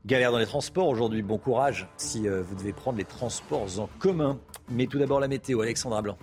Galère 0.06 0.32
dans 0.32 0.40
les 0.40 0.48
transports 0.48 0.88
aujourd'hui. 0.88 1.22
Bon 1.22 1.38
courage 1.38 1.88
si 1.98 2.28
euh, 2.28 2.41
vous 2.41 2.56
devez 2.56 2.73
prendre 2.73 2.98
les 2.98 3.06
transports 3.06 3.80
en 3.80 3.88
commun. 3.99 4.40
Mais 4.69 4.88
tout 4.88 4.98
d'abord 4.98 5.19
la 5.19 5.28
météo, 5.28 5.61
Alexandra 5.61 6.02
Blanc. 6.02 6.18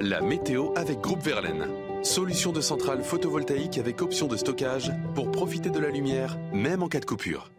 La 0.00 0.20
météo 0.20 0.72
avec 0.76 1.00
Groupe 1.00 1.22
Verlaine. 1.22 1.68
Solution 2.02 2.52
de 2.52 2.60
centrale 2.60 3.02
photovoltaïque 3.02 3.78
avec 3.78 4.02
option 4.02 4.26
de 4.26 4.36
stockage 4.36 4.90
pour 5.14 5.30
profiter 5.30 5.70
de 5.70 5.78
la 5.78 5.90
lumière, 5.90 6.36
même 6.52 6.82
en 6.82 6.88
cas 6.88 7.00
de 7.00 7.04
coupure. 7.04 7.50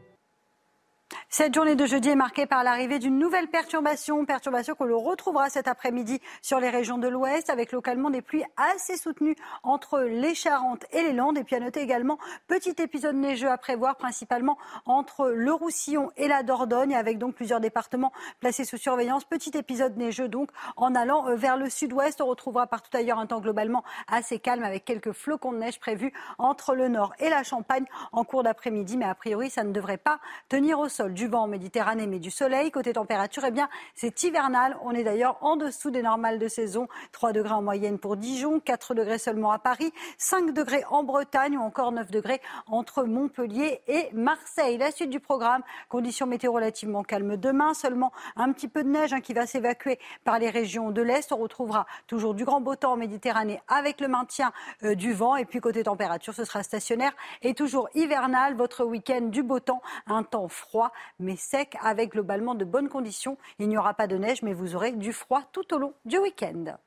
Cette 1.34 1.56
journée 1.56 1.78
de 1.78 1.86
jeudi 1.86 2.10
est 2.10 2.16
marquée 2.16 2.45
par 2.45 2.62
l'arrivée 2.62 2.99
d'une 2.99 3.18
nouvelle 3.18 3.48
perturbation, 3.48 4.26
perturbation 4.26 4.76
que 4.76 4.84
l'on 4.84 4.99
retrouvera 4.99 5.49
cet 5.49 5.70
après-midi 5.70 6.20
sur 6.41 6.60
les 6.60 6.70
régions 6.70 6.98
de 6.98 7.08
l'Ouest, 7.08 7.49
avec 7.49 7.72
localement 7.72 8.10
des 8.10 8.22
pluies 8.22 8.44
assez 8.58 8.98
soutenues 8.98 9.38
entre 9.64 10.02
les 10.02 10.36
Charentes 10.36 10.86
et 10.91 11.03
les 11.03 11.14
Landes. 11.14 11.38
Et 11.38 11.45
puis 11.45 11.56
à 11.56 11.62
noter 11.62 11.80
également 11.80 12.20
petit 12.49 12.76
épisode 12.80 13.16
neigeux 13.16 13.49
à 13.49 13.58
prévoir, 13.58 13.95
principalement 13.95 14.58
entre 14.86 15.30
le 15.30 15.53
Roussillon 15.53 16.12
et 16.18 16.28
la 16.28 16.44
Dordogne, 16.44 16.95
avec 16.95 17.18
donc 17.18 17.34
plusieurs 17.34 17.62
départements 17.62 18.12
placés 18.41 18.66
sous 18.66 18.76
surveillance. 18.76 19.24
Petit 19.24 19.58
épisode 19.58 19.95
neigeux 19.95 20.28
donc 20.28 20.49
en 20.76 20.95
allant 20.95 21.30
euh, 21.30 21.36
vers 21.36 21.56
le 21.56 21.70
sud-ouest. 21.70 22.20
On 22.20 22.26
retrouvera 22.26 22.68
partout 22.68 22.98
ailleurs 22.98 23.20
un 23.20 23.28
temps 23.28 23.40
globalement 23.40 23.86
assez 24.10 24.38
calme, 24.38 24.66
avec 24.66 24.84
quelques 24.84 25.14
flocons 25.14 25.53
de 25.53 25.60
neige 25.60 25.80
prévus 25.80 26.12
entre 26.40 26.76
le 26.76 26.90
nord 26.90 27.14
et 27.20 27.30
la 27.30 27.44
Champagne 27.44 27.86
en 28.12 28.26
cours 28.26 28.44
d'après-midi. 28.44 28.98
Mais 28.98 29.06
a 29.06 29.16
priori, 29.16 29.49
ça 29.49 29.64
ne 29.64 29.72
devrait 29.72 29.95
pas 29.95 30.20
tenir 30.49 30.78
au 30.78 30.90
sol 30.90 31.16
du 31.22 31.27
vent 31.27 31.43
en 31.43 31.48
Méditerranée, 31.48 32.07
mais 32.07 32.18
du 32.18 32.31
soleil. 32.31 32.72
Côté 32.72 32.93
température, 32.93 33.43
eh 33.45 33.52
bien, 33.52 33.69
c'est 33.93 34.23
hivernal. 34.23 34.76
On 34.81 34.89
est 34.89 35.03
d'ailleurs 35.03 35.38
en 35.41 35.56
dessous 35.56 35.91
des 35.91 36.02
normales 36.02 36.39
de 36.39 36.48
saison. 36.48 36.88
3 37.11 37.31
degrés 37.31 37.53
en 37.53 37.61
moyenne 37.61 37.99
pour 37.99 38.18
Dijon, 38.18 38.60
4 38.60 38.95
degrés 38.95 39.19
seulement 39.19 39.52
à 39.52 39.60
Paris, 39.60 39.93
5 40.18 40.52
degrés 40.52 40.84
en 40.89 41.03
Bretagne 41.03 41.60
ou 41.60 41.61
encore 41.61 41.91
9 41.91 42.10
degrés 42.10 42.41
entre 42.65 43.03
Montpellier 43.03 43.81
et 43.88 44.10
Marseille. 44.14 44.80
La 44.80 44.89
suite 44.89 45.11
du 45.11 45.19
programme, 45.19 45.61
conditions 45.89 46.26
météo 46.26 46.53
relativement 46.53 47.03
calmes 47.03 47.38
demain, 47.38 47.76
seulement 47.76 48.11
un 48.35 48.52
petit 48.52 48.68
peu 48.68 48.84
de 48.84 48.89
neige 48.89 49.14
hein, 49.14 49.22
qui 49.22 49.34
va 49.34 49.45
s'évacuer 49.45 49.99
par 50.23 50.39
les 50.39 50.49
régions 50.49 50.89
de 50.89 51.03
l'Est. 51.03 51.31
On 51.31 51.38
retrouvera 51.38 51.85
toujours 52.07 52.34
du 52.34 52.45
grand 52.45 52.61
beau 52.61 52.76
temps 52.76 52.93
en 52.93 52.98
Méditerranée 52.98 53.61
avec 53.68 54.02
le 54.02 54.07
maintien 54.07 54.52
euh, 54.84 54.95
du 54.95 55.14
vent. 55.14 55.35
Et 55.35 55.45
puis 55.45 55.60
côté 55.60 55.84
température, 55.84 56.34
ce 56.34 56.45
sera 56.45 56.64
stationnaire 56.64 57.14
et 57.43 57.53
toujours 57.53 57.89
hivernal. 57.93 58.56
Votre 58.56 58.85
week-end 58.85 59.22
du 59.22 59.43
beau 59.43 59.60
temps, 59.60 59.84
un 60.07 60.23
temps 60.23 60.48
froid 60.48 60.91
mais 61.20 61.36
sec 61.36 61.76
avec 61.82 62.12
globalement 62.12 62.56
de 62.56 62.66
bonnes 62.66 62.90
conditions. 62.90 63.38
Il 63.60 63.70
n'y 63.70 63.78
aura 63.78 63.94
pas 63.94 64.08
de 64.08 64.18
neige, 64.18 64.42
mais 64.42 64.54
vous 64.54 64.76
aurez 64.76 64.92
du 64.92 65.14
froid 65.14 65.44
tout 65.52 65.74
au 65.74 65.78
long 65.78 65.94
du 66.06 66.18
week-end. 66.18 66.78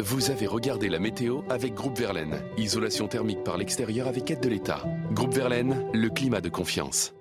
Vous 0.00 0.30
avez 0.30 0.46
regardé 0.46 0.88
la 0.88 0.98
météo 0.98 1.42
avec 1.48 1.74
Groupe 1.74 1.98
Verlaine. 1.98 2.42
Isolation 2.56 3.08
thermique 3.08 3.42
par 3.42 3.56
l'extérieur 3.56 4.06
avec 4.06 4.30
aide 4.30 4.40
de 4.40 4.48
l'État. 4.48 4.82
Groupe 5.12 5.32
Verlaine, 5.32 5.90
le 5.94 6.08
climat 6.10 6.40
de 6.40 6.48
confiance. 6.48 7.14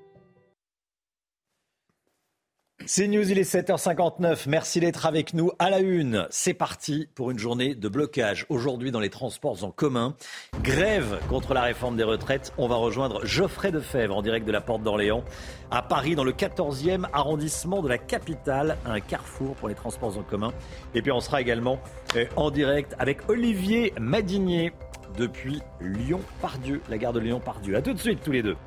C'est 2.87 3.07
News, 3.07 3.29
il 3.29 3.37
est 3.37 3.49
7h59. 3.49 4.45
Merci 4.47 4.79
d'être 4.79 5.05
avec 5.05 5.33
nous 5.33 5.51
à 5.59 5.69
la 5.69 5.79
une. 5.79 6.27
C'est 6.29 6.53
parti 6.53 7.07
pour 7.13 7.29
une 7.29 7.37
journée 7.37 7.75
de 7.75 7.87
blocage. 7.87 8.45
Aujourd'hui, 8.49 8.91
dans 8.91 8.99
les 8.99 9.09
transports 9.09 9.63
en 9.63 9.71
commun, 9.71 10.15
grève 10.63 11.19
contre 11.29 11.53
la 11.53 11.61
réforme 11.61 11.95
des 11.95 12.03
retraites. 12.03 12.51
On 12.57 12.67
va 12.67 12.75
rejoindre 12.75 13.23
Geoffrey 13.25 13.71
Defebvre 13.71 14.15
en 14.15 14.21
direct 14.21 14.47
de 14.47 14.51
la 14.51 14.61
Porte 14.61 14.83
d'Orléans 14.83 15.23
à 15.69 15.81
Paris, 15.81 16.15
dans 16.15 16.23
le 16.23 16.31
14e 16.31 17.05
arrondissement 17.13 17.81
de 17.81 17.87
la 17.87 17.97
capitale. 17.97 18.77
Un 18.85 18.99
carrefour 18.99 19.55
pour 19.55 19.69
les 19.69 19.75
transports 19.75 20.17
en 20.17 20.23
commun. 20.23 20.51
Et 20.95 21.01
puis, 21.01 21.11
on 21.11 21.21
sera 21.21 21.39
également 21.39 21.79
euh, 22.15 22.25
en 22.35 22.49
direct 22.49 22.95
avec 22.99 23.29
Olivier 23.29 23.93
Madinier 23.99 24.73
depuis 25.17 25.61
Lyon-Pardieu, 25.81 26.81
la 26.89 26.97
gare 26.97 27.13
de 27.13 27.19
Lyon-Pardieu. 27.19 27.75
A 27.75 27.81
tout 27.81 27.93
de 27.93 27.99
suite, 27.99 28.21
tous 28.23 28.31
les 28.31 28.43
deux. 28.43 28.57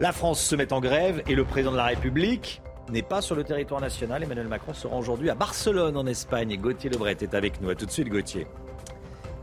La 0.00 0.12
France 0.12 0.40
se 0.40 0.56
met 0.56 0.72
en 0.72 0.80
grève 0.80 1.22
et 1.28 1.34
le 1.34 1.44
président 1.44 1.72
de 1.72 1.76
la 1.76 1.86
République 1.86 2.62
n'est 2.90 3.02
pas 3.02 3.20
sur 3.20 3.34
le 3.34 3.44
territoire 3.44 3.80
national. 3.80 4.22
Emmanuel 4.22 4.48
Macron 4.48 4.74
sera 4.74 4.96
aujourd'hui 4.96 5.30
à 5.30 5.34
Barcelone 5.34 5.96
en 5.96 6.06
Espagne. 6.06 6.50
Et 6.50 6.58
Gauthier 6.58 6.90
Lebret 6.90 7.16
est 7.20 7.34
avec 7.34 7.60
nous. 7.60 7.70
A 7.70 7.74
tout 7.74 7.86
de 7.86 7.90
suite 7.90 8.08
Gauthier. 8.08 8.46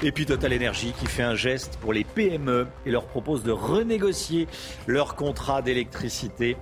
Et 0.01 0.11
puis 0.11 0.25
Total 0.25 0.53
Energy 0.53 0.93
qui 0.99 1.05
fait 1.05 1.23
un 1.23 1.35
geste 1.35 1.77
pour 1.77 1.93
les 1.93 2.03
PME 2.03 2.67
et 2.85 2.91
leur 2.91 3.05
propose 3.05 3.43
de 3.43 3.51
renégocier 3.51 4.47
leur 4.87 5.15
contrat 5.15 5.61
d'électricité 5.61 6.57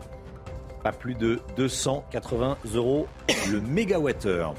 à 0.84 0.92
plus 0.92 1.16
de 1.16 1.40
280 1.58 2.58
euros 2.76 3.08
le 3.52 3.62
mégawattheure. 3.62 4.54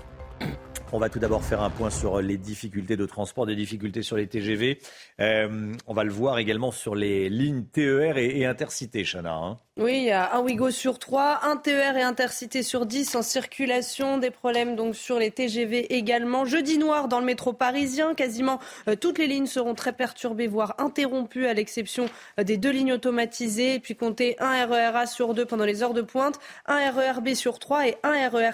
On 0.92 0.98
va 0.98 1.08
tout 1.08 1.18
d'abord 1.18 1.42
faire 1.42 1.60
un 1.60 1.70
point 1.70 1.90
sur 1.90 2.20
les 2.20 2.36
difficultés 2.36 2.96
de 2.96 3.06
transport, 3.06 3.46
des 3.46 3.56
difficultés 3.56 4.02
sur 4.02 4.16
les 4.16 4.26
TGV. 4.26 4.78
Euh, 5.20 5.72
on 5.86 5.94
va 5.94 6.04
le 6.04 6.12
voir 6.12 6.38
également 6.38 6.70
sur 6.70 6.94
les 6.94 7.28
lignes 7.28 7.64
TER 7.64 8.16
et, 8.16 8.44
Intercité, 8.44 9.04
Chana. 9.04 9.34
Hein. 9.34 9.58
Oui, 9.76 9.96
il 9.96 10.04
y 10.04 10.10
a 10.12 10.36
un 10.36 10.40
Ouigo 10.40 10.70
sur 10.70 11.00
trois, 11.00 11.40
un 11.42 11.56
TER 11.56 11.96
et 11.96 12.02
Intercité 12.02 12.62
sur 12.62 12.86
10 12.86 13.16
en 13.16 13.22
circulation. 13.22 14.18
Des 14.18 14.30
problèmes 14.30 14.76
donc 14.76 14.94
sur 14.94 15.18
les 15.18 15.32
TGV 15.32 15.96
également. 15.96 16.44
Jeudi 16.44 16.78
noir 16.78 17.08
dans 17.08 17.18
le 17.18 17.26
métro 17.26 17.52
parisien. 17.52 18.14
Quasiment 18.14 18.60
euh, 18.86 18.94
toutes 18.94 19.18
les 19.18 19.26
lignes 19.26 19.48
seront 19.48 19.74
très 19.74 19.92
perturbées, 19.92 20.46
voire 20.46 20.76
interrompues, 20.78 21.48
à 21.48 21.54
l'exception 21.54 22.08
euh, 22.38 22.44
des 22.44 22.56
deux 22.56 22.70
lignes 22.70 22.92
automatisées. 22.92 23.80
Puis 23.80 23.96
comptez 23.96 24.36
un 24.38 24.64
RER 24.64 25.08
sur 25.08 25.34
deux 25.34 25.44
pendant 25.44 25.64
les 25.64 25.82
heures 25.82 25.92
de 25.92 26.02
pointe, 26.02 26.38
un 26.66 26.92
RER 26.92 27.34
sur 27.34 27.58
trois 27.58 27.88
et 27.88 27.96
un 28.04 28.28
RER 28.28 28.52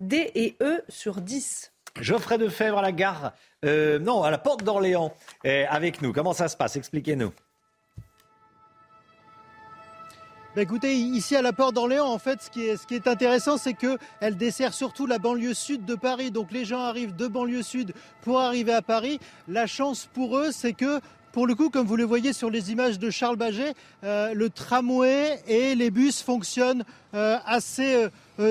D 0.00 0.32
et 0.34 0.56
E 0.60 0.82
sur 0.88 1.20
10. 1.20 1.72
Geoffrey 2.00 2.36
Defebvre 2.36 2.78
à 2.78 2.82
la 2.82 2.90
gare, 2.90 3.32
euh, 3.64 4.00
non, 4.00 4.24
à 4.24 4.32
la 4.32 4.38
porte 4.38 4.64
d'Orléans, 4.64 5.14
avec 5.44 6.02
nous. 6.02 6.12
Comment 6.12 6.32
ça 6.32 6.48
se 6.48 6.56
passe? 6.56 6.74
Expliquez-nous. 6.74 7.32
Bah, 10.58 10.62
écoutez, 10.62 10.96
ici 10.96 11.36
à 11.36 11.42
la 11.42 11.52
porte 11.52 11.76
d'Orléans, 11.76 12.08
en 12.08 12.18
fait, 12.18 12.42
ce 12.42 12.50
qui 12.50 12.64
est, 12.64 13.06
intéressant, 13.06 13.58
c'est 13.58 13.74
qu'elle 13.74 14.36
dessert 14.36 14.74
surtout 14.74 15.06
la 15.06 15.20
banlieue 15.20 15.54
sud 15.54 15.84
de 15.84 15.94
Paris. 15.94 16.32
Donc 16.32 16.50
les 16.50 16.64
gens 16.64 16.80
arrivent 16.80 17.14
de 17.14 17.28
banlieue 17.28 17.62
sud 17.62 17.94
pour 18.22 18.40
arriver 18.40 18.72
à 18.72 18.82
Paris. 18.82 19.20
La 19.46 19.68
chance 19.68 20.08
pour 20.12 20.36
eux, 20.36 20.50
c'est 20.50 20.72
que 20.72 20.98
pour 21.30 21.46
le 21.46 21.54
coup, 21.54 21.70
comme 21.70 21.86
vous 21.86 21.94
le 21.94 22.02
voyez 22.02 22.32
sur 22.32 22.50
les 22.50 22.72
images 22.72 22.98
de 22.98 23.08
Charles 23.08 23.36
Baget, 23.36 23.74
euh, 24.02 24.34
le 24.34 24.50
tramway 24.50 25.40
et 25.46 25.76
les 25.76 25.92
bus 25.92 26.22
fonctionnent 26.22 26.82
euh, 27.14 27.38
assez 27.46 28.08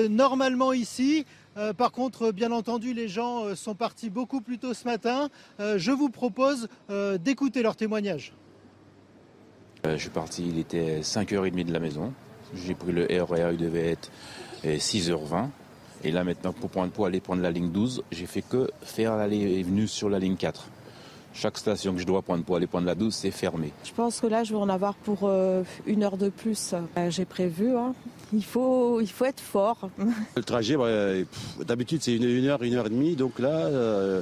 normalement 0.08 0.72
ici. 0.72 1.26
Euh, 1.58 1.72
par 1.72 1.92
contre, 1.92 2.30
bien 2.30 2.52
entendu, 2.52 2.94
les 2.94 3.08
gens 3.08 3.44
euh, 3.44 3.54
sont 3.54 3.74
partis 3.74 4.10
beaucoup 4.10 4.40
plus 4.40 4.58
tôt 4.58 4.74
ce 4.74 4.84
matin. 4.84 5.28
Euh, 5.60 5.76
je 5.76 5.90
vous 5.90 6.08
propose 6.08 6.68
d'écouter 7.20 7.62
leur 7.62 7.76
témoignage. 7.76 8.32
Je 9.84 9.96
suis 9.96 10.10
parti, 10.10 10.46
il 10.48 10.58
était 10.58 11.00
5h30 11.00 11.64
de 11.64 11.72
la 11.72 11.80
maison. 11.80 12.12
J'ai 12.54 12.74
pris 12.74 12.92
le 12.92 13.04
RER, 13.04 13.50
il 13.52 13.58
devait 13.58 13.90
être 13.90 14.10
6h20. 14.64 15.48
Et 16.04 16.10
là 16.10 16.24
maintenant, 16.24 16.52
pour, 16.52 16.70
prendre, 16.70 16.92
pour 16.92 17.06
aller 17.06 17.20
prendre 17.20 17.42
la 17.42 17.50
ligne 17.50 17.70
12, 17.70 18.02
j'ai 18.12 18.26
fait 18.26 18.42
que 18.42 18.70
faire 18.82 19.16
l'aller 19.16 19.38
et 19.38 19.62
venue 19.62 19.88
sur 19.88 20.08
la 20.08 20.18
ligne 20.18 20.36
4. 20.36 20.68
Chaque 21.34 21.58
station 21.58 21.92
que 21.94 22.00
je 22.00 22.06
dois 22.06 22.22
prendre 22.22 22.44
pour 22.44 22.56
aller 22.56 22.66
prendre 22.66 22.86
la 22.86 22.94
12, 22.94 23.14
c'est 23.14 23.30
fermé. 23.30 23.72
Je 23.84 23.92
pense 23.92 24.20
que 24.20 24.26
là, 24.26 24.44
je 24.44 24.52
vais 24.52 24.58
en 24.58 24.68
avoir 24.68 24.94
pour 24.94 25.30
une 25.86 26.02
heure 26.02 26.16
de 26.16 26.30
plus. 26.30 26.74
j'ai 27.10 27.24
prévu. 27.24 27.76
Hein 27.76 27.94
il 28.32 28.44
faut, 28.44 29.00
il 29.00 29.08
faut 29.08 29.24
être 29.24 29.40
fort. 29.40 29.88
Le 30.36 30.42
trajet, 30.42 30.76
d'habitude, 31.64 32.02
c'est 32.02 32.14
une, 32.14 32.46
heure, 32.46 32.62
une 32.62 32.74
heure 32.74 32.86
et 32.86 32.90
demie. 32.90 33.16
Donc 33.16 33.38
là, 33.38 33.66
euh, 33.66 34.20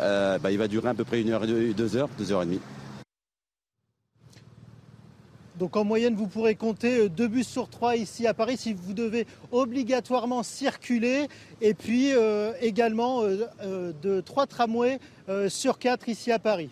euh, 0.00 0.38
bah, 0.38 0.50
il 0.50 0.58
va 0.58 0.68
durer 0.68 0.88
à 0.88 0.94
peu 0.94 1.04
près 1.04 1.20
une 1.20 1.30
heure, 1.30 1.46
deux 1.46 1.96
heures, 1.96 2.08
deux 2.18 2.32
heures 2.32 2.42
et 2.42 2.46
demie. 2.46 2.60
Donc 5.58 5.76
en 5.76 5.84
moyenne, 5.84 6.14
vous 6.14 6.26
pourrez 6.26 6.54
compter 6.54 6.98
euh, 7.00 7.08
deux 7.08 7.28
bus 7.28 7.48
sur 7.48 7.68
trois 7.68 7.96
ici 7.96 8.26
à 8.26 8.34
Paris 8.34 8.56
si 8.56 8.72
vous 8.72 8.94
devez 8.94 9.26
obligatoirement 9.52 10.42
circuler. 10.42 11.28
Et 11.60 11.74
puis 11.74 12.12
également 12.60 13.22
de 13.22 14.20
trois 14.20 14.46
tramways 14.46 14.98
sur 15.48 15.78
quatre 15.78 16.08
ici 16.08 16.32
à 16.32 16.38
Paris. 16.38 16.70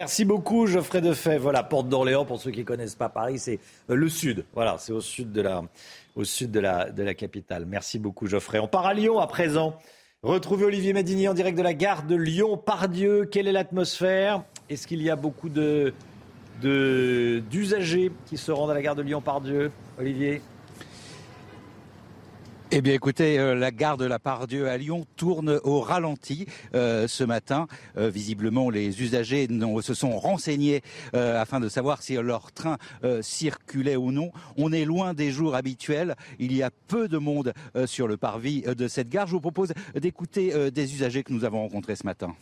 Merci 0.00 0.24
beaucoup, 0.24 0.66
Geoffrey 0.66 1.02
Defebvre. 1.02 1.42
Voilà, 1.42 1.62
Porte 1.62 1.90
d'Orléans, 1.90 2.24
pour 2.24 2.40
ceux 2.40 2.50
qui 2.50 2.60
ne 2.60 2.64
connaissent 2.64 2.94
pas 2.94 3.10
Paris, 3.10 3.38
c'est 3.38 3.58
euh, 3.90 3.94
le 3.94 4.08
sud. 4.08 4.46
Voilà, 4.54 4.78
c'est 4.78 4.94
au 4.94 5.02
sud, 5.02 5.30
de 5.30 5.42
la, 5.42 7.14
capitale. 7.14 7.66
Merci 7.66 7.98
beaucoup, 7.98 8.26
Geoffrey. 8.26 8.58
On 8.60 8.66
part 8.66 8.86
à 8.86 8.94
Lyon 8.94 9.18
à 9.18 9.26
présent. 9.26 9.76
Retrouvez 10.22 10.64
Olivier 10.64 10.94
Madini 10.94 11.28
en 11.28 11.34
direct 11.34 11.58
de 11.58 11.62
la 11.62 11.74
gare 11.74 12.04
de 12.04 12.16
Lyon. 12.16 12.56
Pardieu, 12.56 13.26
quelle 13.26 13.46
est 13.46 13.52
l'atmosphère? 13.52 14.42
Est-ce 14.70 14.86
qu'il 14.86 15.02
y 15.02 15.10
a 15.10 15.16
beaucoup 15.16 15.50
de, 15.50 15.92
d'usagers 16.60 18.12
qui 18.26 18.36
se 18.36 18.52
rendent 18.52 18.70
à 18.70 18.74
la 18.74 18.82
gare 18.82 18.94
de 18.94 19.02
Lyon 19.02 19.20
Pardieu 19.20 19.70
Olivier 19.98 20.42
Eh 22.70 22.82
bien, 22.82 22.94
écoutez, 22.94 23.38
euh, 23.38 23.54
la 23.54 23.70
gare 23.70 23.96
de 23.96 24.04
la 24.04 24.18
Pardieu 24.18 24.68
à 24.68 24.76
Lyon 24.76 25.06
tourne 25.16 25.60
au 25.64 25.80
ralenti 25.80 26.46
euh, 26.74 27.08
ce 27.08 27.24
matin. 27.24 27.66
Euh, 27.96 28.10
visiblement, 28.10 28.70
les 28.70 29.02
usagers 29.02 29.48
se 29.82 29.94
sont 29.94 30.18
renseignés 30.18 30.82
afin 31.12 31.60
de 31.60 31.68
savoir 31.68 32.02
si 32.02 32.14
leur 32.14 32.52
train 32.52 32.76
circulait 33.22 33.96
ou 33.96 34.12
non. 34.12 34.30
On 34.56 34.72
est 34.72 34.84
loin 34.84 35.14
des 35.14 35.30
jours 35.30 35.54
habituels. 35.54 36.14
Il 36.38 36.54
y 36.54 36.62
a 36.62 36.70
peu 36.88 37.08
de 37.08 37.18
monde 37.18 37.52
sur 37.86 38.06
le 38.06 38.16
parvis 38.16 38.62
de 38.62 38.88
cette 38.88 39.08
gare. 39.08 39.26
Je 39.26 39.32
vous 39.32 39.40
propose 39.40 39.72
d'écouter 39.94 40.70
des 40.70 40.94
usagers 40.94 41.22
que 41.22 41.32
nous 41.32 41.44
avons 41.44 41.62
rencontrés 41.62 41.96
ce 41.96 42.04
matin. 42.04 42.34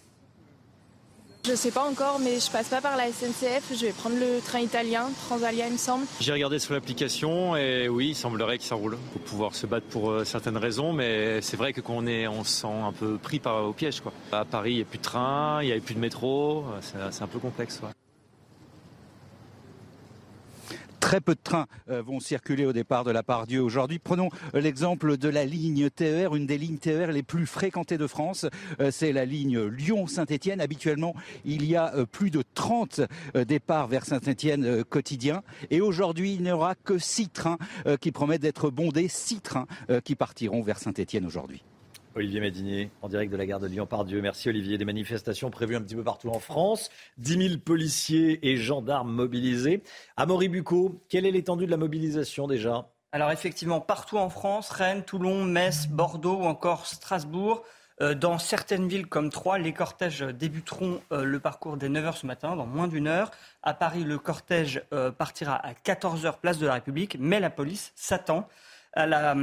Je 1.49 1.55
sais 1.55 1.71
pas 1.71 1.89
encore, 1.89 2.19
mais 2.19 2.41
je 2.41 2.51
passe 2.51 2.69
pas 2.69 2.83
par 2.83 2.95
la 2.99 3.11
SNCF. 3.11 3.73
Je 3.75 3.87
vais 3.87 3.93
prendre 3.93 4.17
le 4.17 4.39
train 4.43 4.59
italien, 4.59 5.09
Transalia, 5.29 5.67
il 5.67 5.73
me 5.73 5.79
semble. 5.79 6.05
J'ai 6.21 6.35
regardé 6.35 6.59
sur 6.59 6.75
l'application 6.75 7.57
et 7.57 7.89
oui, 7.89 8.09
il 8.09 8.15
semblerait 8.15 8.59
que 8.59 8.65
ça 8.65 8.75
roule. 8.75 8.99
Faut 9.15 9.19
pouvoir 9.21 9.55
se 9.55 9.65
battre 9.65 9.87
pour 9.87 10.11
euh, 10.11 10.25
certaines 10.25 10.59
raisons, 10.59 10.93
mais 10.93 11.41
c'est 11.41 11.57
vrai 11.57 11.73
que 11.73 11.81
quand 11.81 11.95
on 11.97 12.07
est, 12.07 12.29
on 12.29 12.45
se 12.45 12.51
sent 12.51 12.67
un 12.67 12.93
peu 12.93 13.17
pris 13.17 13.41
au 13.47 13.73
piège. 13.73 14.01
Quoi. 14.03 14.13
À 14.31 14.45
Paris, 14.45 14.73
il 14.73 14.77
n'y 14.77 14.83
a 14.83 14.85
plus 14.85 14.99
de 14.99 15.03
train, 15.03 15.63
il 15.63 15.69
n'y 15.69 15.73
a 15.73 15.81
plus 15.81 15.95
de 15.95 16.01
métro. 16.01 16.67
C'est 16.83 17.23
un 17.23 17.27
peu 17.27 17.39
complexe. 17.39 17.81
Très 21.01 21.21
peu 21.21 21.35
de 21.35 21.41
trains 21.43 21.67
euh, 21.91 22.03
vont 22.03 22.21
circuler 22.21 22.67
au 22.67 22.73
départ 22.73 23.05
de 23.05 23.11
la 23.11 23.23
Pardieu 23.23 23.63
aujourd'hui. 23.63 23.99
Prenons 23.99 24.31
euh, 24.55 24.61
l'exemple 24.61 25.17
de 25.17 25.29
la 25.29 25.45
ligne 25.45 25.91
TER, 25.91 26.35
une 26.35 26.47
des 26.47 26.59
lignes 26.59 26.79
TER 26.79 27.13
les 27.13 27.23
plus 27.23 27.47
fréquentées 27.47 27.99
de 27.99 28.07
France. 28.07 28.47
Euh, 28.81 28.91
c'est 28.91 29.13
la 29.13 29.25
ligne 29.25 29.61
Lyon-Saint-Étienne. 29.61 30.61
Habituellement, 30.61 31.15
il 31.45 31.65
y 31.65 31.77
a 31.77 31.93
plus 32.11 32.31
de 32.31 32.43
30 32.55 33.03
départs 33.47 33.89
vers 33.89 34.05
Saint-Étienne 34.05 34.85
quotidiens. 34.85 35.43
Et 35.71 35.81
aujourd'hui, 35.81 36.35
il 36.35 36.43
n'y 36.43 36.51
aura 36.51 36.75
que 36.75 36.99
6 36.99 37.29
trains 37.31 37.59
qui 38.01 38.13
promettent 38.13 38.43
d'être 38.43 38.71
bondés, 38.71 39.09
6 39.09 39.41
trains 39.41 39.67
qui 40.05 40.15
partiront 40.15 40.63
vers 40.63 40.79
Saint-Étienne 40.79 41.27
aujourd'hui. 41.27 41.63
Olivier 42.19 42.41
Madinier, 42.41 42.91
en 43.01 43.09
direct 43.09 43.31
de 43.31 43.37
la 43.37 43.47
gare 43.47 43.61
de 43.61 43.69
Lyon-Pardieu. 43.69 44.21
Merci 44.21 44.49
Olivier. 44.49 44.77
Des 44.77 44.85
manifestations 44.85 45.51
prévues 45.51 45.77
un 45.77 45.81
petit 45.81 45.95
peu 45.95 46.03
partout 46.03 46.31
en 46.31 46.41
France. 46.41 46.91
10 47.19 47.49
000 47.49 47.61
policiers 47.65 48.41
et 48.43 48.57
gendarmes 48.57 49.13
mobilisés. 49.13 49.85
Amaury 50.17 50.49
Bucco, 50.49 51.01
quelle 51.09 51.27
est 51.27 51.31
l'étendue 51.31 51.67
de 51.67 51.71
la 51.71 51.77
mobilisation 51.77 52.49
déjà? 52.49 52.91
Alors 53.13 53.31
effectivement, 53.31 53.81
partout 53.81 54.19
en 54.19 54.31
France, 54.31 54.71
Rennes, 54.71 55.05
Toulon, 55.05 55.45
Metz, 55.45 55.87
Bordeaux 55.87 56.39
ou 56.39 56.45
encore 56.45 56.87
Strasbourg. 56.87 57.63
Euh, 58.01 58.15
dans 58.15 58.39
certaines 58.39 58.89
villes 58.89 59.07
comme 59.07 59.31
Troyes, 59.31 59.59
les 59.59 59.73
cortèges 59.73 60.21
débuteront 60.21 61.01
euh, 61.13 61.23
le 61.23 61.39
parcours 61.39 61.77
dès 61.77 61.89
9h 61.89 62.17
ce 62.17 62.27
matin, 62.27 62.57
dans 62.57 62.67
moins 62.67 62.89
d'une 62.89 63.07
heure. 63.07 63.31
À 63.63 63.75
Paris, 63.75 64.03
le 64.03 64.19
cortège 64.19 64.83
euh, 64.93 65.13
partira 65.13 65.55
à 65.55 65.73
14h 65.73 66.41
place 66.41 66.59
de 66.59 66.67
la 66.67 66.75
République, 66.75 67.17
mais 67.21 67.39
la 67.39 67.51
police 67.51 67.93
s'attend 67.95 68.49
à, 68.99 69.07
la, 69.07 69.35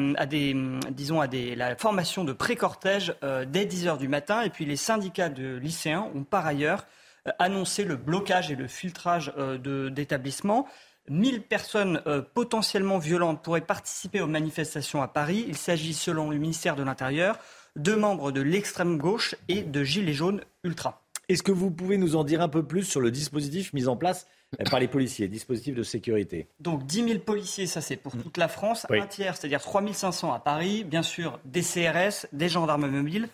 la 1.56 1.76
formation 1.78 2.24
de 2.26 2.34
pré-cortège 2.34 3.16
euh, 3.24 3.46
dès 3.46 3.66
10 3.66 3.88
heures 3.88 3.98
du 3.98 4.10
matin. 4.10 4.42
Et 4.42 4.50
puis 4.50 4.66
les 4.66 4.76
syndicats 4.76 5.30
de 5.30 5.56
lycéens 5.56 6.12
ont 6.14 6.24
par 6.24 6.46
ailleurs 6.46 6.86
euh, 7.28 7.32
annoncé 7.40 7.86
le 7.86 7.96
blocage 7.96 8.52
et 8.52 8.56
le 8.56 8.68
filtrage 8.68 9.32
euh, 9.38 9.90
d'établissements. 9.90 10.68
1000 11.08 11.44
personnes 11.44 12.02
potentiellement 12.34 12.98
violentes 12.98 13.44
pourraient 13.44 13.62
participer 13.62 14.22
aux 14.22 14.28
manifestations 14.28 15.04
à 15.04 15.08
Paris. 15.08 15.46
Il 15.48 15.56
s'agit, 15.56 15.94
selon 15.94 16.32
le 16.32 16.38
ministère 16.40 16.76
de 16.76 16.82
l'Intérieur, 16.82 17.38
de 17.76 17.94
membres 17.94 18.32
de 18.32 18.42
l'extrême 18.42 18.98
gauche 18.98 19.36
et 19.48 19.62
de 19.62 19.84
Gilets 19.84 20.14
jaunes 20.14 20.42
ultra. 20.64 21.05
Est-ce 21.30 21.44
que 21.44 21.52
vous 21.52 21.72
pouvez 21.72 21.98
nous 21.98 22.16
en 22.16 22.24
dire 22.24 22.42
un 22.42 22.48
peu 22.48 22.64
plus 22.64 22.84
sur 22.84 23.02
le 23.02 23.12
dispositif 23.12 23.74
mis 23.74 23.88
en 23.88 23.96
place 23.96 24.28
par 24.70 24.80
les 24.80 24.88
policiers, 24.88 25.28
dispositif 25.28 25.76
de 25.76 25.84
sécurité? 25.84 26.48
Donc 26.60 26.86
10 26.86 27.08
000 27.08 27.20
policiers, 27.20 27.68
ça 27.68 27.82
c'est 27.82 27.96
pour 27.96 28.12
toute 28.14 28.38
la 28.38 28.48
France. 28.48 28.86
Un 28.90 29.08
tiers, 29.08 29.36
c'est-à-dire 29.36 29.62
3 29.62 29.82
500 29.92 30.34
à 30.34 30.40
Paris. 30.40 30.84
Bien 30.84 31.04
sûr, 31.04 31.40
des 31.46 31.62
CRS, 31.62 32.28
des 32.32 32.50
gendarmes 32.50 32.88
mobiles. 32.88 33.30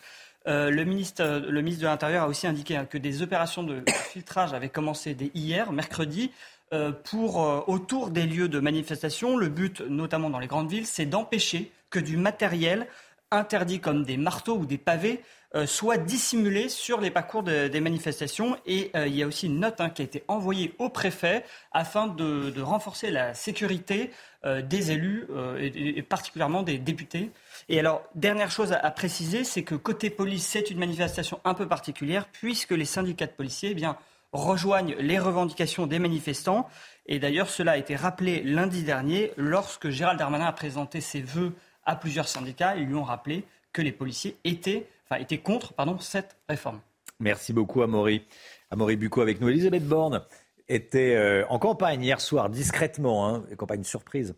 Euh, 0.48 0.72
le, 0.72 0.86
ministre, 0.86 1.24
le 1.24 1.62
ministre 1.62 1.84
de 1.84 1.88
l'Intérieur 1.88 2.24
a 2.24 2.28
aussi 2.28 2.48
indiqué 2.48 2.76
hein, 2.76 2.86
que 2.86 2.98
des 2.98 3.22
opérations 3.22 3.64
de 3.64 3.84
filtrage 4.10 4.54
avaient 4.54 4.70
commencé 4.70 5.14
dès 5.14 5.30
hier, 5.36 5.72
mercredi, 5.72 6.32
euh, 6.74 6.92
pour 6.92 7.44
euh, 7.44 7.60
autour 7.68 8.10
des 8.10 8.26
lieux 8.26 8.48
de 8.48 8.60
manifestation. 8.60 9.36
Le 9.36 9.50
but, 9.50 9.82
notamment 9.82 10.30
dans 10.30 10.40
les 10.40 10.48
grandes 10.48 10.72
villes, 10.72 10.88
c'est 10.88 11.06
d'empêcher 11.06 11.70
que 11.90 12.00
du 12.00 12.16
matériel 12.16 12.88
interdit 13.30 13.82
comme 13.82 14.04
des 14.04 14.16
marteaux 14.18 14.58
ou 14.58 14.66
des 14.66 14.78
pavés 14.78 15.20
euh, 15.20 15.26
soit 15.66 15.98
dissimulé 15.98 16.70
sur 16.70 17.02
les 17.02 17.12
parcours 17.12 17.44
des 17.44 17.80
manifestations. 17.82 18.58
Et 18.66 18.92
euh, 18.96 19.08
il 19.08 19.16
y 19.16 19.24
a 19.24 19.28
aussi 19.28 19.48
une 19.48 19.60
note 19.60 19.82
hein, 19.82 19.90
qui 19.90 20.02
a 20.02 20.06
été 20.06 20.24
envoyée 20.28 20.74
au 20.80 20.90
préfet 20.90 21.44
afin 21.72 22.08
de, 22.08 22.62
renforcer 22.62 23.12
la 23.12 23.34
sécurité 23.34 24.12
euh, 24.46 24.62
des 24.62 24.92
élus 24.92 25.28
et, 25.60 26.02
particulièrement 26.04 26.64
des 26.64 26.78
députés. 26.78 27.32
Et 27.70 27.80
alors, 27.80 28.04
dernière 28.16 28.50
chose 28.50 28.72
à, 28.72 28.92
préciser, 28.92 29.44
c'est 29.44 29.64
que 29.64 29.76
côté 29.76 30.10
police, 30.10 30.48
c'est 30.48 30.72
une 30.72 30.80
manifestation 30.80 31.40
un 31.44 31.54
peu 31.54 31.68
particulière 31.68 32.28
puisque 32.32 32.72
les 32.72 32.86
syndicats 32.86 33.28
de 33.28 33.32
policiers 33.32 33.70
eh 33.72 33.76
bien, 33.76 33.98
rejoignent 34.34 34.96
les 35.00 35.20
revendications 35.20 35.88
des 35.88 36.00
manifestants. 36.00 36.70
Et 37.08 37.20
d'ailleurs, 37.20 37.50
cela 37.50 37.74
a 37.74 37.78
été 37.78 37.96
rappelé 37.96 38.42
lundi 38.44 38.84
dernier 38.84 39.32
lorsque 39.36 39.90
Gérald 39.90 40.20
Darmanin 40.20 40.46
a 40.46 40.54
présenté 40.54 41.02
ses 41.02 41.22
vœux 41.22 41.54
à 41.86 41.96
plusieurs 41.96 42.28
syndicats. 42.28 42.76
Ils 42.78 42.86
lui 42.86 42.96
ont 42.96 43.04
rappelé 43.04 43.44
que 43.74 43.82
les 43.82 43.92
policiers 43.92 44.38
étaient 44.44 44.88
était 45.20 45.40
contre 45.40 45.74
pardon, 45.74 46.00
cette 46.00 46.38
réforme. 46.48 46.80
Merci 47.20 47.54
beaucoup, 47.54 47.82
Amaury. 47.82 48.26
Amaury 48.72 48.96
Bucco 48.96 49.22
avec 49.22 49.42
nous. 49.42 49.50
Elisabeth 49.50 49.86
Borne 49.86 50.24
était 50.68 51.16
euh, 51.16 51.46
en 51.50 51.60
campagne 51.60 52.02
hier 52.02 52.22
soir, 52.22 52.50
discrètement, 52.50 53.28
hein, 53.28 53.44
campagne 53.58 53.84
surprise, 53.84 54.36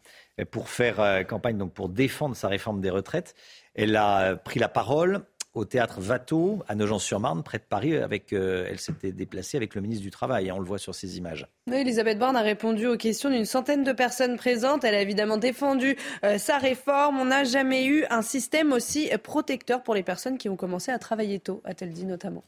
pour 0.52 0.70
faire 0.70 1.00
euh, 1.00 1.24
campagne 1.24 1.58
donc 1.58 1.74
pour 1.74 1.90
défendre 1.90 2.36
sa 2.36 2.48
réforme 2.48 2.82
des 2.82 2.90
retraites. 2.90 3.36
Elle 3.76 3.96
a 3.96 4.36
pris 4.36 4.60
la 4.60 4.68
parole 4.68 5.22
au 5.54 5.66
théâtre 5.66 6.00
Watteau, 6.08 6.64
à 6.68 6.76
Nogent-sur-Marne, 6.76 7.44
près 7.44 7.60
de 7.60 7.64
Paris. 7.64 7.98
Avec, 7.98 8.34
euh, 8.34 8.68
elle 8.70 8.80
s'était 8.80 9.12
déplacée 9.12 9.58
avec 9.58 9.76
le 9.76 9.82
ministre 9.82 10.04
du 10.04 10.12
Travail. 10.12 10.50
Hein, 10.50 10.56
on 10.58 10.60
le 10.60 10.66
voit 10.66 10.78
sur 10.78 10.96
ces 10.96 11.18
images. 11.18 11.48
Elisabeth 11.72 12.18
Borne 12.20 12.36
a 12.36 12.42
répondu 12.42 12.88
aux 12.88 12.98
questions 12.98 13.30
d'une 13.30 13.46
centaine 13.46 13.84
de 13.84 13.92
personnes 13.92 14.38
présentes. 14.38 14.84
Elle 14.84 14.96
a 14.96 15.02
évidemment 15.02 15.38
défendu 15.38 15.96
euh, 16.24 16.38
sa 16.38 16.58
réforme. 16.58 17.20
On 17.20 17.26
n'a 17.26 17.44
jamais 17.44 17.86
eu 17.86 18.06
un 18.10 18.22
système 18.22 18.74
aussi 18.74 19.10
protecteur 19.22 19.84
pour 19.84 19.96
les 19.96 20.04
personnes 20.04 20.38
qui 20.38 20.50
ont 20.50 20.56
commencé 20.56 20.92
à 20.92 21.00
travailler 21.00 21.40
tôt, 21.40 21.62
a-t-elle 21.66 21.92
dit 21.92 22.06
notamment. 22.06 22.44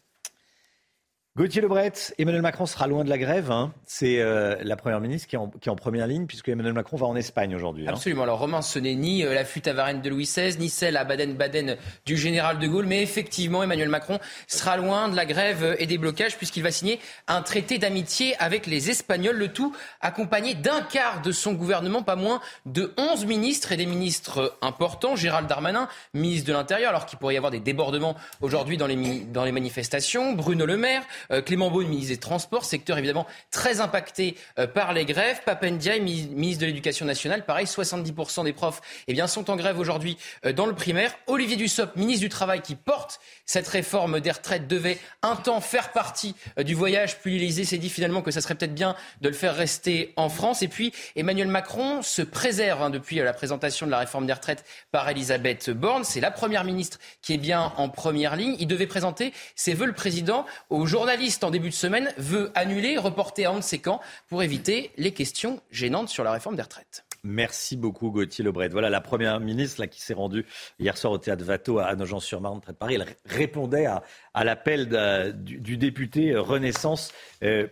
Gauthier 1.37 1.61
Lebret, 1.61 1.91
Emmanuel 2.17 2.41
Macron 2.41 2.65
sera 2.65 2.87
loin 2.87 3.03
de 3.03 3.09
la 3.09 3.17
grève. 3.17 3.51
Hein. 3.51 3.73
C'est 3.85 4.21
euh, 4.21 4.55
la 4.63 4.77
première 4.77 5.01
ministre 5.01 5.27
qui 5.27 5.35
est, 5.35 5.69
en, 5.69 5.75
première 5.75 6.07
ligne, 6.07 6.27
puisque 6.27 6.47
Emmanuel 6.47 6.71
Macron 6.71 6.95
va 6.95 7.07
en 7.07 7.15
Espagne 7.17 7.53
aujourd'hui. 7.53 7.85
Hein. 7.85 7.91
Absolument. 7.91 8.23
Alors, 8.23 8.39
Romain, 8.39 8.61
ce 8.61 8.79
n'est 8.79 8.95
ni 8.95 9.21
euh, 9.21 9.33
la 9.33 9.43
flûte 9.43 9.67
à 9.67 9.73
Varennes 9.73 10.01
de 10.01 10.09
Louis 10.09 10.23
XVI, 10.23 10.57
ni 10.57 10.69
celle 10.69 10.95
à 10.95 11.03
Baden-Baden 11.03 11.75
du 12.05 12.15
général 12.15 12.57
de 12.57 12.65
Gaulle, 12.67 12.85
mais 12.85 13.03
effectivement, 13.03 13.63
Emmanuel 13.63 13.89
Macron 13.89 14.19
sera 14.47 14.77
loin 14.77 15.09
de 15.09 15.17
la 15.17 15.25
grève 15.25 15.75
et 15.77 15.87
des 15.87 15.97
blocages, 15.97 16.37
puisqu'il 16.37 16.63
va 16.63 16.71
signer 16.71 17.01
un 17.27 17.41
traité 17.41 17.79
d'amitié 17.79 18.37
avec 18.37 18.65
les 18.65 18.89
Espagnols, 18.89 19.35
le 19.35 19.49
tout 19.49 19.75
accompagné 19.99 20.53
d'un 20.53 20.83
quart 20.83 21.21
de 21.21 21.33
son 21.33 21.51
gouvernement, 21.51 22.01
pas 22.01 22.15
moins 22.15 22.39
de 22.65 22.93
11 22.95 23.25
ministres 23.25 23.73
et 23.73 23.77
des 23.77 23.85
ministres 23.85 24.57
importants. 24.61 25.17
Gérald 25.17 25.49
Darmanin, 25.49 25.89
ministre 26.13 26.47
de 26.47 26.53
l'Intérieur, 26.53 26.91
alors 26.91 27.05
qu'il 27.05 27.19
pourrait 27.19 27.33
y 27.33 27.37
avoir 27.37 27.51
des 27.51 27.59
débordements 27.59 28.15
aujourd'hui 28.39 28.77
dans 28.77 28.87
les 28.87 29.51
manifestations. 29.51 30.31
Bruno 30.31 30.65
Le 30.65 30.77
Maire. 30.77 31.03
Euh, 31.31 31.41
Clément 31.41 31.71
Beaune, 31.71 31.87
ministre 31.87 32.13
des 32.13 32.19
Transports, 32.19 32.65
secteur 32.65 32.97
évidemment 32.97 33.25
très 33.51 33.81
impacté 33.81 34.37
euh, 34.59 34.67
par 34.67 34.93
les 34.93 35.05
grèves. 35.05 35.41
Papendia, 35.45 35.99
ministre 35.99 36.61
de 36.61 36.67
l'Éducation 36.67 37.05
nationale, 37.05 37.45
pareil, 37.45 37.65
70% 37.65 38.43
des 38.43 38.53
profs 38.53 38.81
eh 39.07 39.13
bien, 39.13 39.27
sont 39.27 39.49
en 39.49 39.55
grève 39.55 39.79
aujourd'hui 39.79 40.17
euh, 40.45 40.53
dans 40.53 40.65
le 40.65 40.73
primaire. 40.73 41.15
Olivier 41.27 41.55
Dussopt, 41.55 41.95
ministre 41.95 42.21
du 42.21 42.29
Travail, 42.29 42.61
qui 42.61 42.75
porte 42.75 43.19
cette 43.45 43.67
réforme 43.67 44.19
des 44.19 44.31
retraites, 44.31 44.67
devait 44.67 44.99
un 45.21 45.35
temps 45.35 45.61
faire 45.61 45.91
partie 45.91 46.35
du 46.57 46.73
voyage. 46.73 47.19
Puis 47.19 47.37
l'Élysée 47.39 47.65
s'est 47.65 47.77
dit 47.77 47.89
finalement 47.89 48.21
que 48.21 48.31
ça 48.31 48.41
serait 48.41 48.55
peut-être 48.55 48.73
bien 48.73 48.95
de 49.21 49.29
le 49.29 49.35
faire 49.35 49.55
rester 49.55 50.13
en 50.15 50.29
France. 50.29 50.61
Et 50.61 50.67
puis 50.67 50.93
Emmanuel 51.15 51.47
Macron 51.47 52.01
se 52.01 52.21
préserve 52.21 52.81
hein, 52.81 52.89
depuis 52.89 53.17
la 53.17 53.33
présentation 53.33 53.85
de 53.85 53.91
la 53.91 53.99
réforme 53.99 54.25
des 54.25 54.33
retraites 54.33 54.65
par 54.91 55.07
Elisabeth 55.09 55.69
Borne. 55.69 56.03
C'est 56.03 56.19
la 56.19 56.31
première 56.31 56.63
ministre 56.63 56.99
qui 57.21 57.33
est 57.33 57.37
bien 57.37 57.73
en 57.77 57.89
première 57.89 58.35
ligne. 58.35 58.55
Il 58.59 58.67
devait 58.67 58.87
présenter 58.87 59.33
ses 59.55 59.73
vœux, 59.73 59.85
le 59.85 59.93
président, 59.93 60.45
aux 60.69 60.85
journalistes 61.15 61.45
en 61.45 61.49
début 61.49 61.69
de 61.69 61.73
semaine 61.73 62.11
veut 62.17 62.51
annuler, 62.55 62.97
reporter 62.97 63.45
à 63.45 63.53
on 63.53 63.57
ne 63.57 63.61
sait 63.61 63.79
quand 63.79 64.01
pour 64.27 64.43
éviter 64.43 64.91
les 64.97 65.13
questions 65.13 65.61
gênantes 65.71 66.09
sur 66.09 66.25
la 66.25 66.31
réforme 66.33 66.57
des 66.57 66.61
retraites. 66.61 67.05
Merci 67.23 67.77
beaucoup 67.77 68.11
Gauthier 68.11 68.43
Lebret. 68.43 68.67
Voilà 68.67 68.89
la 68.89 68.99
première 68.99 69.39
ministre 69.39 69.85
qui 69.85 70.01
s'est 70.01 70.13
rendue 70.13 70.45
hier 70.77 70.97
soir 70.97 71.13
au 71.13 71.17
théâtre 71.17 71.45
Watteau 71.47 71.79
à 71.79 71.95
Nogent-sur-Marne, 71.95 72.59
près 72.59 72.73
de 72.73 72.77
Paris. 72.77 72.95
Elle 72.95 73.05
répondait 73.23 73.85
à, 73.85 74.43
l'appel 74.43 75.33
du, 75.37 75.77
député 75.77 76.35
Renaissance. 76.35 77.13
Euh, 77.43 77.67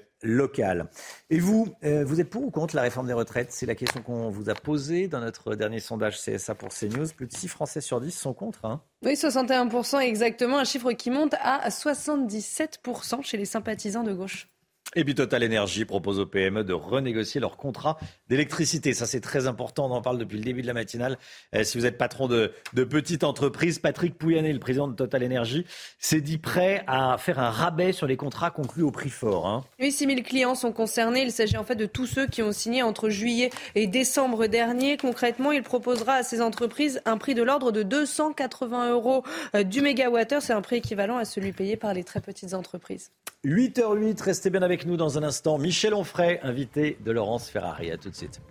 Et 1.30 1.40
vous, 1.40 1.68
euh, 1.84 2.04
vous 2.06 2.22
êtes 2.22 2.30
pour 2.30 2.44
ou 2.44 2.52
contre 2.52 2.76
la 2.76 2.82
réforme 2.82 3.08
des 3.08 3.14
retraites? 3.14 3.52
C'est 3.52 3.66
la 3.66 3.76
question 3.76 4.02
qu'on 4.02 4.30
vous 4.30 4.50
a 4.50 4.56
posée 4.56 5.08
dans 5.08 5.20
notre 5.20 5.56
dernier 5.56 5.80
sondage 5.80 6.20
CSA 6.20 6.56
pour 6.56 6.70
CNews. 6.70 7.08
Plus 7.16 7.28
de 7.28 7.34
6 7.34 7.48
Français 7.50 7.82
sur 7.82 8.00
10 8.00 8.12
sont 8.12 8.34
contre. 8.34 8.66
Hein 8.66 8.82
oui, 9.04 9.14
61% 9.14 10.00
exactement, 10.00 10.60
un 10.60 10.64
chiffre 10.64 10.94
qui 10.94 11.10
monte 11.10 11.36
à 11.42 11.68
77% 11.70 13.24
chez 13.24 13.38
les 13.38 13.46
sympathisants 13.46 14.04
de 14.04 14.14
gauche. 14.14 14.48
Et 14.96 15.04
puis 15.04 15.16
Total 15.16 15.44
Energy 15.44 15.86
propose 15.86 16.20
aux 16.20 16.26
PME 16.26 16.64
de 16.64 16.74
renégocier 16.74 17.42
leur 17.42 17.58
contrat 17.58 17.98
d'électricité. 18.30 18.94
Ça, 18.94 19.06
c'est 19.06 19.22
très 19.22 19.48
important. 19.48 19.88
On 19.88 19.96
en 19.96 20.02
parle 20.02 20.18
depuis 20.18 20.38
le 20.38 20.44
début 20.44 20.62
de 20.62 20.68
la 20.68 20.74
matinale. 20.74 21.18
Euh, 21.56 21.64
si 21.64 21.78
vous 21.78 21.86
êtes 21.86 21.98
patron 21.98 22.28
de, 22.28 22.52
de 22.74 22.84
petite 22.84 23.24
entreprise, 23.24 23.80
Patrick 23.80 24.18
Pouyanné, 24.18 24.54
le 24.54 24.60
président 24.60 24.88
de 24.88 24.96
Total 24.96 25.24
Energy, 25.24 25.66
s'est 26.00 26.22
dit 26.22 26.38
prêt 26.38 26.84
à 26.88 27.18
faire 27.18 27.40
un 27.40 27.50
rabais 27.50 27.92
sur 27.92 28.08
les 28.08 28.18
contrats 28.18 28.52
conclus 28.52 28.84
au 28.84 28.92
prix 28.92 29.10
fort. 29.10 29.48
Hein. 29.48 29.64
Oui, 29.80 29.92
6 29.92 30.06
000 30.06 30.22
clients 30.22 30.56
sont 30.56 30.72
concernés. 30.72 31.22
Il 31.24 31.32
s'agit 31.32 31.58
en 31.58 31.64
fait 31.64 31.76
de 31.76 31.86
tous 31.86 32.06
ceux 32.06 32.28
qui 32.28 32.42
ont 32.44 32.52
signé 32.52 32.84
entre 32.84 33.10
juillet 33.10 33.50
et 33.76 33.88
décembre 33.88 34.48
dernier. 34.48 34.98
Concrètement, 34.98 35.52
il 35.52 35.64
proposera 35.64 36.16
à 36.16 36.24
ces 36.24 36.42
entreprises 36.42 37.02
un 37.06 37.18
prix 37.18 37.34
de 37.34 37.44
l'ordre 37.44 37.72
de 37.72 37.84
280 37.84 38.92
euros 38.92 39.24
euh, 39.56 39.64
du 39.64 39.82
mégawattheure. 39.82 40.42
C'est 40.42 40.54
un 40.54 40.62
prix 40.62 40.78
équivalent 40.78 41.18
à 41.18 41.26
celui 41.26 41.52
payé 41.52 41.78
par 41.78 41.94
les 41.94 42.04
très 42.04 42.22
petites 42.22 42.54
entreprises. 42.54 43.12
8h08, 43.46 44.22
restez 44.22 44.50
bien 44.50 44.62
avec 44.62 44.83
nous 44.86 44.98
dans 44.98 45.18
un 45.18 45.24
instant. 45.24 45.58
Michel 45.58 45.94
Onfray, 45.94 46.40
invité 46.44 46.98
de 47.04 47.12
Laurence 47.12 47.50
Ferrari. 47.50 47.92
À 47.92 47.98
tout 47.98 48.10
de 48.10 48.16
suite. 48.16 48.42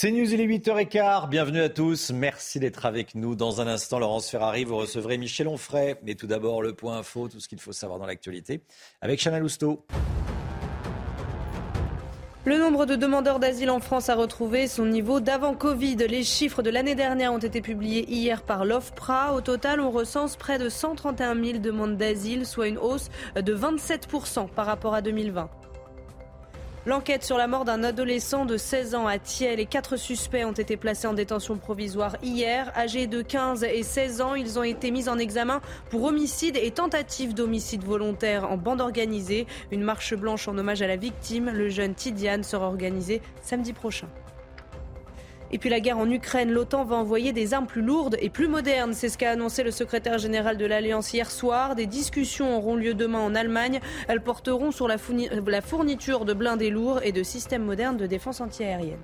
C'est 0.00 0.12
News, 0.12 0.32
il 0.32 0.40
est 0.40 0.46
8h15. 0.46 1.28
Bienvenue 1.28 1.60
à 1.60 1.68
tous. 1.68 2.12
Merci 2.12 2.60
d'être 2.60 2.86
avec 2.86 3.16
nous. 3.16 3.34
Dans 3.34 3.60
un 3.60 3.66
instant, 3.66 3.98
Laurence 3.98 4.30
Ferrari, 4.30 4.62
vous 4.62 4.76
recevrez 4.76 5.18
Michel 5.18 5.48
Onfray. 5.48 5.96
Mais 6.04 6.14
tout 6.14 6.28
d'abord, 6.28 6.62
le 6.62 6.72
point 6.72 6.98
info, 6.98 7.26
tout 7.26 7.40
ce 7.40 7.48
qu'il 7.48 7.58
faut 7.58 7.72
savoir 7.72 7.98
dans 7.98 8.06
l'actualité, 8.06 8.62
avec 9.00 9.20
Chana 9.20 9.40
Lousteau. 9.40 9.84
Le 12.44 12.56
nombre 12.56 12.86
de 12.86 12.94
demandeurs 12.94 13.40
d'asile 13.40 13.68
en 13.68 13.80
France 13.80 14.08
a 14.08 14.14
retrouvé 14.14 14.68
son 14.68 14.86
niveau 14.86 15.18
d'avant 15.18 15.54
Covid. 15.54 15.96
Les 15.96 16.22
chiffres 16.22 16.62
de 16.62 16.70
l'année 16.70 16.94
dernière 16.94 17.32
ont 17.32 17.38
été 17.38 17.60
publiés 17.60 18.08
hier 18.08 18.42
par 18.42 18.64
l'OFPRA. 18.64 19.34
Au 19.34 19.40
total, 19.40 19.80
on 19.80 19.90
recense 19.90 20.36
près 20.36 20.56
de 20.56 20.68
131 20.68 21.34
000 21.34 21.58
demandes 21.58 21.96
d'asile, 21.96 22.46
soit 22.46 22.68
une 22.68 22.78
hausse 22.78 23.10
de 23.34 23.54
27% 23.54 24.48
par 24.48 24.66
rapport 24.66 24.94
à 24.94 25.02
2020. 25.02 25.50
L'enquête 26.86 27.24
sur 27.24 27.36
la 27.36 27.48
mort 27.48 27.64
d'un 27.64 27.82
adolescent 27.82 28.46
de 28.46 28.56
16 28.56 28.94
ans 28.94 29.06
à 29.06 29.18
Thiel 29.18 29.60
et 29.60 29.66
quatre 29.66 29.96
suspects 29.96 30.44
ont 30.44 30.52
été 30.52 30.76
placés 30.76 31.06
en 31.06 31.12
détention 31.12 31.58
provisoire 31.58 32.16
hier. 32.22 32.72
Âgés 32.76 33.06
de 33.06 33.20
15 33.20 33.64
et 33.64 33.82
16 33.82 34.20
ans, 34.20 34.34
ils 34.34 34.58
ont 34.58 34.62
été 34.62 34.90
mis 34.90 35.08
en 35.08 35.18
examen 35.18 35.60
pour 35.90 36.04
homicide 36.04 36.56
et 36.56 36.70
tentative 36.70 37.34
d'homicide 37.34 37.84
volontaire 37.84 38.50
en 38.50 38.56
bande 38.56 38.80
organisée. 38.80 39.46
Une 39.70 39.82
marche 39.82 40.14
blanche 40.14 40.48
en 40.48 40.56
hommage 40.56 40.80
à 40.80 40.86
la 40.86 40.96
victime, 40.96 41.50
le 41.50 41.68
jeune 41.68 41.94
Tidiane, 41.94 42.44
sera 42.44 42.66
organisée 42.66 43.20
samedi 43.42 43.72
prochain. 43.72 44.08
Et 45.50 45.58
puis 45.58 45.70
la 45.70 45.80
guerre 45.80 45.98
en 45.98 46.10
Ukraine, 46.10 46.50
l'OTAN 46.50 46.84
va 46.84 46.96
envoyer 46.96 47.32
des 47.32 47.54
armes 47.54 47.66
plus 47.66 47.82
lourdes 47.82 48.16
et 48.20 48.28
plus 48.28 48.48
modernes. 48.48 48.92
C'est 48.92 49.08
ce 49.08 49.16
qu'a 49.16 49.30
annoncé 49.30 49.62
le 49.62 49.70
secrétaire 49.70 50.18
général 50.18 50.58
de 50.58 50.66
l'Alliance 50.66 51.12
hier 51.14 51.30
soir. 51.30 51.74
Des 51.74 51.86
discussions 51.86 52.56
auront 52.56 52.76
lieu 52.76 52.94
demain 52.94 53.20
en 53.20 53.34
Allemagne. 53.34 53.80
Elles 54.08 54.22
porteront 54.22 54.70
sur 54.70 54.88
la 54.88 54.98
fourniture 54.98 56.24
de 56.24 56.32
blindés 56.34 56.70
lourds 56.70 57.00
et 57.02 57.12
de 57.12 57.22
systèmes 57.22 57.64
modernes 57.64 57.96
de 57.96 58.06
défense 58.06 58.40
antiaérienne. 58.40 58.98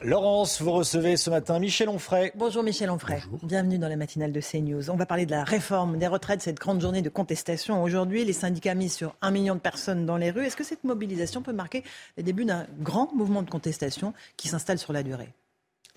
Laurence, 0.00 0.62
vous 0.62 0.70
recevez 0.70 1.16
ce 1.16 1.28
matin 1.28 1.58
Michel 1.58 1.88
Onfray. 1.88 2.30
Bonjour 2.36 2.62
Michel 2.62 2.88
Onfray. 2.88 3.20
Bienvenue 3.42 3.78
dans 3.78 3.88
la 3.88 3.96
matinale 3.96 4.30
de 4.30 4.40
CNews. 4.40 4.90
On 4.90 4.94
va 4.94 5.06
parler 5.06 5.26
de 5.26 5.32
la 5.32 5.42
réforme 5.42 5.98
des 5.98 6.06
retraites, 6.06 6.40
cette 6.40 6.60
grande 6.60 6.80
journée 6.80 7.02
de 7.02 7.08
contestation. 7.08 7.82
Aujourd'hui, 7.82 8.24
les 8.24 8.32
syndicats 8.32 8.76
mis 8.76 8.90
sur 8.90 9.16
un 9.22 9.32
million 9.32 9.56
de 9.56 9.60
personnes 9.60 10.06
dans 10.06 10.16
les 10.16 10.30
rues. 10.30 10.46
Est-ce 10.46 10.56
que 10.56 10.62
cette 10.62 10.84
mobilisation 10.84 11.42
peut 11.42 11.52
marquer 11.52 11.82
le 12.16 12.22
début 12.22 12.44
d'un 12.44 12.68
grand 12.78 13.12
mouvement 13.12 13.42
de 13.42 13.50
contestation 13.50 14.14
qui 14.36 14.46
s'installe 14.46 14.78
sur 14.78 14.92
la 14.92 15.02
durée? 15.02 15.34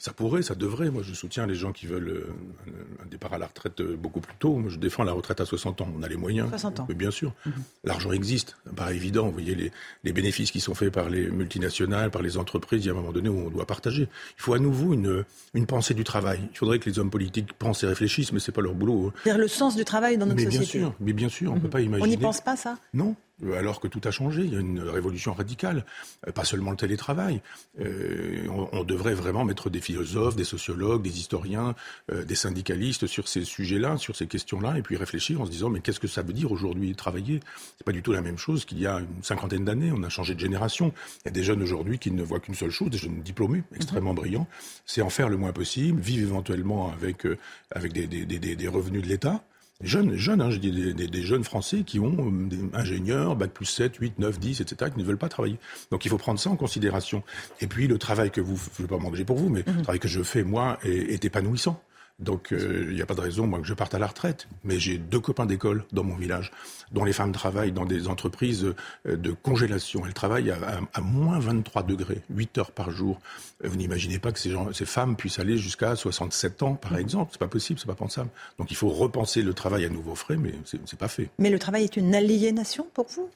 Ça 0.01 0.13
pourrait, 0.13 0.41
ça 0.41 0.55
devrait. 0.55 0.89
Moi, 0.89 1.03
je 1.03 1.13
soutiens 1.13 1.45
les 1.45 1.53
gens 1.53 1.71
qui 1.71 1.85
veulent 1.85 2.07
euh, 2.09 2.73
un 3.03 3.05
départ 3.05 3.33
à 3.33 3.37
la 3.37 3.45
retraite 3.45 3.81
euh, 3.81 3.95
beaucoup 3.95 4.19
plus 4.19 4.33
tôt. 4.39 4.55
Moi, 4.55 4.71
je 4.71 4.79
défends 4.79 5.03
la 5.03 5.11
retraite 5.11 5.39
à 5.41 5.45
60 5.45 5.81
ans. 5.81 5.93
On 5.95 6.01
a 6.01 6.07
les 6.07 6.15
moyens. 6.15 6.49
60 6.49 6.79
ans. 6.79 6.85
Mais 6.89 6.95
bien 6.95 7.11
sûr. 7.11 7.33
Mhm. 7.45 7.53
L'argent 7.83 8.11
existe. 8.11 8.57
Pas 8.75 8.93
évident. 8.93 9.27
Vous 9.27 9.33
voyez 9.33 9.53
les, 9.53 9.71
les, 10.03 10.11
bénéfices 10.11 10.49
qui 10.49 10.59
sont 10.59 10.73
faits 10.73 10.91
par 10.91 11.11
les 11.11 11.29
multinationales, 11.29 12.09
par 12.09 12.23
les 12.23 12.39
entreprises. 12.39 12.83
Il 12.83 12.87
y 12.87 12.89
a 12.89 12.93
un 12.93 12.95
moment 12.95 13.11
donné 13.11 13.29
où 13.29 13.45
on 13.45 13.51
doit 13.51 13.67
partager. 13.67 14.09
Il 14.37 14.41
faut 14.41 14.55
à 14.55 14.59
nouveau 14.59 14.93
une, 14.93 15.23
une 15.53 15.67
pensée 15.67 15.93
du 15.93 16.03
travail. 16.03 16.39
Il 16.51 16.57
faudrait 16.57 16.79
que 16.79 16.89
les 16.89 16.97
hommes 16.97 17.11
politiques 17.11 17.53
pensent 17.53 17.83
et 17.83 17.87
réfléchissent, 17.87 18.31
mais 18.31 18.39
c'est 18.39 18.51
pas 18.51 18.61
leur 18.61 18.73
boulot. 18.73 19.13
C'est-à-dire 19.21 19.39
le 19.39 19.47
sens 19.47 19.75
du 19.75 19.85
travail 19.85 20.17
dans 20.17 20.25
notre 20.25 20.37
mais 20.37 20.45
société. 20.45 20.79
Bien 20.79 20.87
sûr. 20.87 20.95
Mais 20.99 21.13
bien 21.13 21.29
sûr, 21.29 21.51
on 21.51 21.55
ne 21.57 21.59
peut 21.59 21.67
mhm. 21.67 21.71
pas 21.73 21.81
imaginer. 21.81 22.07
On 22.07 22.09
n'y 22.09 22.17
pense 22.17 22.41
pas, 22.41 22.55
ça? 22.55 22.79
Non. 22.95 23.15
Euh, 23.43 23.57
alors 23.57 23.79
que 23.79 23.87
tout 23.87 24.01
a 24.05 24.11
changé. 24.11 24.43
Il 24.43 24.53
y 24.53 24.57
a 24.57 24.59
une 24.59 24.81
révolution 24.81 25.33
radicale, 25.33 25.85
euh, 26.27 26.31
pas 26.31 26.43
seulement 26.43 26.71
le 26.71 26.77
télétravail. 26.77 27.41
Euh, 27.79 28.47
on, 28.71 28.83
devrait 28.83 29.13
vraiment 29.13 29.45
mettre 29.45 29.69
des 29.69 29.79
philosophes, 29.79 30.35
des 30.35 30.43
sociologues, 30.43 31.03
des 31.03 31.19
historiens, 31.19 31.75
des 32.11 32.35
syndicalistes 32.35 33.05
sur 33.05 33.27
ces 33.27 33.45
sujets-là, 33.45 33.97
sur 33.97 34.15
ces 34.15 34.25
questions-là, 34.27 34.77
et 34.77 34.81
puis 34.81 34.97
réfléchir 34.97 35.39
en 35.39 35.45
se 35.45 35.51
disant 35.51 35.69
mais 35.69 35.81
qu'est-ce 35.81 35.99
que 35.99 36.07
ça 36.07 36.23
veut 36.23 36.33
dire 36.33 36.51
aujourd'hui 36.51 36.93
travailler? 36.95 37.39
C'est 37.77 37.85
pas 37.85 37.91
du 37.91 38.01
tout 38.01 38.11
la 38.11 38.21
même 38.21 38.37
chose 38.37 38.65
qu'il 38.65 38.79
y 38.79 38.87
a 38.87 38.99
une 38.99 39.23
cinquantaine 39.23 39.63
d'années. 39.63 39.91
On 39.93 40.01
a 40.03 40.09
changé 40.09 40.33
de 40.33 40.39
génération. 40.39 40.93
Il 41.23 41.25
y 41.25 41.29
a 41.29 41.31
des 41.31 41.43
jeunes 41.43 41.61
aujourd'hui 41.61 41.99
qui 41.99 42.11
ne 42.11 42.23
voient 42.23 42.39
qu'une 42.39 42.55
seule 42.55 42.71
chose, 42.71 42.89
des 42.89 42.97
jeunes 42.97 43.21
diplômés, 43.21 43.63
extrêmement 43.75 44.15
brillants, 44.15 44.47
c'est 44.85 45.03
en 45.03 45.09
faire 45.09 45.29
le 45.29 45.37
moins 45.37 45.53
possible, 45.53 46.01
vivre 46.01 46.27
éventuellement 46.27 46.91
avec 46.91 47.27
avec 47.71 47.93
des, 47.93 48.07
des, 48.07 48.25
des, 48.25 48.55
des 48.55 48.67
revenus 48.67 49.03
de 49.03 49.07
l'État 49.07 49.43
jeunes, 49.83 50.15
jeunes, 50.15 50.41
hein, 50.41 50.49
je 50.49 50.57
dis 50.57 50.71
des, 50.93 51.21
jeunes 51.21 51.43
Français 51.43 51.83
qui 51.83 51.99
ont 51.99 52.15
euh, 52.19 52.47
des 52.47 52.59
ingénieurs, 52.73 53.35
bac 53.35 53.51
plus 53.51 53.65
7, 53.65 53.95
8, 53.97 54.19
9, 54.19 54.39
10, 54.39 54.61
etc., 54.61 54.91
qui 54.93 54.99
ne 54.99 55.05
veulent 55.05 55.17
pas 55.17 55.29
travailler. 55.29 55.57
Donc 55.91 56.05
il 56.05 56.09
faut 56.09 56.17
prendre 56.17 56.39
ça 56.39 56.49
en 56.49 56.55
considération. 56.55 57.23
Et 57.59 57.67
puis 57.67 57.87
le 57.87 57.97
travail 57.97 58.31
que 58.31 58.41
vous, 58.41 58.57
je 58.57 58.81
ne 58.81 58.87
veux 58.87 58.95
pas 58.95 59.01
m'engager 59.01 59.25
pour 59.25 59.37
vous, 59.37 59.49
mais 59.49 59.63
le 59.65 59.73
mhm. 59.73 59.81
travail 59.83 59.99
que 59.99 60.07
je 60.07 60.23
fais, 60.23 60.43
moi, 60.43 60.77
est 60.83 61.23
épanouissant. 61.25 61.81
Donc 62.21 62.53
euh, 62.53 62.85
il 62.89 62.95
n'y 62.95 63.01
a 63.01 63.05
pas 63.05 63.15
de 63.15 63.21
raison 63.21 63.47
moi 63.47 63.59
que 63.59 63.67
je 63.67 63.73
parte 63.73 63.93
à 63.95 63.99
la 63.99 64.07
retraite. 64.07 64.47
Mais 64.63 64.79
j'ai 64.79 64.97
deux 64.97 65.19
copains 65.19 65.45
d'école 65.45 65.83
dans 65.91 66.03
mon 66.03 66.15
village, 66.15 66.51
dont 66.91 67.03
les 67.03 67.13
femmes 67.13 67.31
travaillent 67.31 67.71
dans 67.71 67.85
des 67.85 68.07
entreprises 68.07 68.73
euh, 69.07 69.17
de 69.17 69.31
congélation. 69.31 70.03
Elles 70.05 70.13
travaillent 70.13 70.51
à, 70.51 71.01
moins 71.01 71.39
23 71.39 71.83
degrés, 71.83 72.21
8 72.29 72.57
heures 72.59 72.71
par 72.71 72.91
jour. 72.91 73.19
Euh, 73.63 73.69
vous 73.69 73.75
n'imaginez 73.75 74.19
pas 74.19 74.31
que 74.31 74.39
ces, 74.39 74.51
gens, 74.51 74.71
ces 74.71 74.85
femmes 74.85 75.15
puissent 75.15 75.39
aller 75.39 75.57
jusqu'à 75.57 75.95
67 75.95 76.63
ans, 76.63 76.75
par 76.75 76.95
exemple. 76.97 77.31
C'est 77.31 77.39
pas 77.39 77.47
possible, 77.47 77.79
c'est 77.79 77.87
pas 77.87 77.95
pensable. 77.95 78.29
Donc 78.59 78.69
il 78.71 78.77
faut 78.77 78.89
repenser 78.89 79.41
le 79.41 79.53
travail 79.53 79.85
à 79.85 79.89
nouveau 79.89 80.15
frais, 80.15 80.37
mais 80.37 80.53
c'est 80.65 80.99
pas 80.99 81.07
fait. 81.07 81.29
Mais 81.39 81.49
le 81.49 81.59
travail 81.59 81.83
est 81.83 81.97
une 81.97 82.13
aliénation 82.13 82.87
pour 82.93 83.07
vous? 83.07 83.29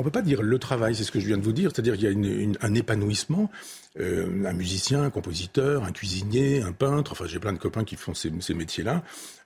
On 0.00 0.02
ne 0.02 0.08
peut 0.08 0.18
pas 0.18 0.22
dire 0.22 0.40
le 0.40 0.58
travail, 0.58 0.94
c'est 0.94 1.04
ce 1.04 1.12
que 1.12 1.20
je 1.20 1.26
viens 1.26 1.36
de 1.36 1.42
vous 1.42 1.52
dire, 1.52 1.70
c'est-à-dire 1.74 1.94
qu'il 1.94 2.04
y 2.04 2.46
a 2.46 2.66
un 2.66 2.74
épanouissement, 2.74 3.50
euh, 4.00 4.46
un 4.46 4.52
musicien, 4.54 5.02
un 5.02 5.10
compositeur, 5.10 5.84
un 5.84 5.92
cuisinier, 5.92 6.62
un 6.62 6.72
peintre, 6.72 7.12
enfin 7.12 7.26
j'ai 7.26 7.38
plein 7.38 7.52
de 7.52 7.58
copains 7.58 7.84
qui 7.84 7.96
font 7.96 8.14
ces, 8.14 8.30
métiers-là. 8.54 9.02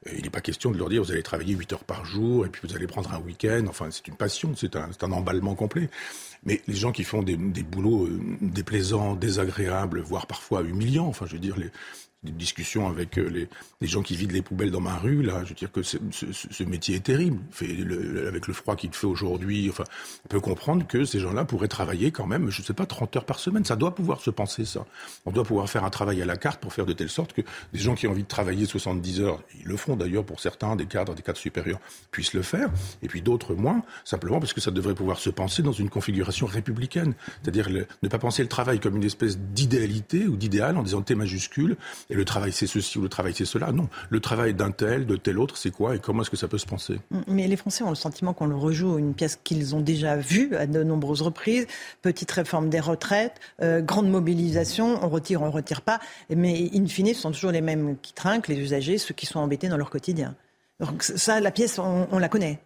Euh, 0.07 0.13
il 0.17 0.23
n'est 0.23 0.31
pas 0.31 0.41
question 0.41 0.71
de 0.71 0.79
leur 0.79 0.89
dire 0.89 1.03
vous 1.03 1.11
allez 1.11 1.25
travailler 1.25 1.55
8 1.55 1.73
heures 1.73 1.85
par 1.85 2.05
jour 2.05 2.47
et 2.47 2.51
puis 2.51 2.69
vous 2.69 2.77
allez 2.77 2.87
prendre 2.87 3.13
un 3.13 3.19
week-end, 3.19 3.65
enfin 3.69 3.89
c'est 3.91 4.07
une 4.07 4.15
passion, 4.15 4.55
c'est 4.57 4.77
un, 4.77 5.13
emballement 5.13 5.57
complet. 5.57 5.91
Mais 6.45 6.63
les 6.69 6.77
gens 6.77 6.93
qui 6.93 7.03
font 7.03 7.25
des, 7.25 7.37
des 7.37 7.65
boulots 7.65 8.07
euh, 8.07 8.21
déplaisants, 8.41 9.17
désagréables, 9.17 10.03
voire 10.03 10.29
parfois 10.29 10.63
humiliants, 10.63 11.09
enfin 11.09 11.27
je 11.27 11.33
veux 11.33 11.41
dire 11.41 11.59
les 11.59 11.73
des 12.25 12.33
discussions 12.33 12.89
avec 12.89 13.19
euh, 13.19 13.47
les, 13.81 13.87
gens 13.87 14.03
qui 14.03 14.17
vident 14.17 14.33
les 14.33 14.43
poubelles 14.43 14.71
dans 14.71 14.81
ma 14.81 14.97
rue. 14.97 15.23
Là, 15.23 15.43
je 15.45 15.51
veux 15.51 15.55
dire 15.55 15.71
que 15.71 15.83
ce, 15.83 15.99
ce, 16.11 16.65
métier 16.65 16.97
est 16.97 17.05
terrible. 17.05 17.39
Fait, 17.51 17.69
avec 18.27 18.47
le 18.47 18.55
froid 18.55 18.77
qu'il 18.77 18.93
fait 18.93 19.07
aujourd'hui, 19.07 19.69
enfin, 19.69 19.85
on 20.25 20.29
peut 20.29 20.41
comprendre 20.41 20.87
que 20.87 21.05
ces 21.05 21.21
gens-là 21.21 21.45
pourraient 21.45 21.69
travailler 21.69 22.11
quand 22.11 22.27
même, 22.27 22.51
je 22.51 22.63
ne 22.63 22.67
sais 22.67 22.73
pas, 22.73 22.87
30 22.87 23.17
heures 23.17 23.27
par 23.27 23.39
semaine. 23.39 23.65
Ça 23.65 23.77
doit 23.77 23.95
pouvoir 23.95 24.21
se 24.21 24.31
penser, 24.31 24.65
ça. 24.65 24.87
On 25.27 25.33
doit 25.33 25.45
pouvoir 25.45 25.69
faire 25.69 25.85
un 25.85 25.91
travail 25.91 26.23
à 26.23 26.25
la 26.25 26.37
carte 26.37 26.61
pour 26.61 26.73
faire 26.73 26.87
de 26.87 26.93
telle 26.95 27.11
sorte 27.11 27.35
que 27.35 27.43
des 27.73 27.79
gens 27.79 27.95
qui 27.95 28.07
ont 28.07 28.11
envie 28.11 28.23
de 28.23 28.29
travailler 28.29 28.65
70 28.65 29.21
heures, 29.21 29.43
ils 29.61 29.67
le 29.67 29.77
font 29.77 29.97
d'ailleurs 29.97 30.25
pour 30.25 30.41
certains, 30.41 30.77
des 30.77 30.87
cadres, 30.87 31.15
des 31.15 31.23
cadres 31.23 31.39
supérieurs, 31.39 31.81
puissent 32.11 32.35
le 32.35 32.43
faire, 32.43 32.71
et 33.03 33.09
puis 33.09 33.21
d'autres 33.21 33.55
moins, 33.55 33.83
simplement 34.05 34.41
parce 34.41 34.53
que 34.53 34.61
ça 34.61 34.71
devrait 34.71 34.95
pouvoir 34.95 35.19
se 35.19 35.31
penser 35.31 35.63
dans 35.63 35.73
une 35.73 35.91
configuration 35.91 36.47
républicaine. 36.47 37.15
C'est-à-dire 37.43 37.69
ne 37.71 38.09
pas 38.09 38.19
penser 38.19 38.43
le 38.43 38.49
travail 38.49 38.81
comme 38.81 38.97
une 38.97 39.05
espèce 39.05 39.39
d'idéalité 39.39 40.27
ou 40.27 40.37
d'idéal 40.37 40.77
en 40.77 40.83
disant 40.83 41.03
T 41.03 41.15
majuscule, 41.15 41.77
et 42.15 42.17
le 42.17 42.25
travail 42.25 42.53
c'est 42.53 42.69
ceci 42.69 42.97
ou 42.99 43.03
le 43.03 43.09
travail 43.09 43.35
c'est 43.35 43.45
cela. 43.45 43.73
Non, 43.73 43.89
le 44.09 44.21
travail 44.21 44.55
d'un 44.55 44.71
tel, 44.71 45.05
de 45.05 45.17
tel 45.17 45.39
autre, 45.41 45.57
c'est 45.57 45.73
quoi 45.73 45.97
et 45.97 45.99
comment 45.99 46.23
est-ce 46.23 46.31
que 46.31 46.37
ça 46.37 46.47
peut 46.47 46.59
se 46.59 46.67
penser? 46.67 47.01
Mm, 47.11 47.21
Mais 47.27 47.49
les 47.49 47.57
Français 47.57 47.83
ont 47.83 47.89
le 47.89 47.97
sentiment 47.97 48.33
qu'on 48.33 48.47
le 48.47 48.55
rejoue 48.55 48.99
une 48.99 49.15
pièce 49.15 49.39
qu'ils 49.43 49.75
ont 49.75 49.81
déjà 49.81 50.17
vue 50.17 50.55
à 50.55 50.67
de 50.67 50.85
nombreuses 50.85 51.23
reprises. 51.23 51.67
Petite 52.03 52.31
réforme 52.31 52.71
des 52.71 52.79
retraites, 52.79 53.41
euh, 53.61 53.81
grande 53.81 54.09
mobilisation, 54.09 55.05
on 55.05 55.09
retire, 55.09 55.43
on 55.43 55.51
retire 55.51 55.83
pas. 55.83 55.99
Mais 56.31 56.71
in 56.73 56.87
fine, 56.87 57.09
ce 57.09 57.21
sont 57.21 57.33
toujours 57.33 57.51
les 57.51 57.61
mêmes 57.61 57.97
qui 58.01 58.13
trinquent, 58.13 58.47
les 58.47 58.59
usagers, 58.59 58.99
ceux 58.99 59.15
qui 59.15 59.27
sont 59.27 59.41
embêtés 59.41 59.69
dans 59.69 59.77
leur 59.77 59.91
quotidien. 59.91 60.37
Donc 60.79 61.03
ça, 61.03 61.41
la 61.41 61.51
pièce, 61.51 61.79
on 61.79 62.19
la 62.19 62.29
connaît. 62.29 62.61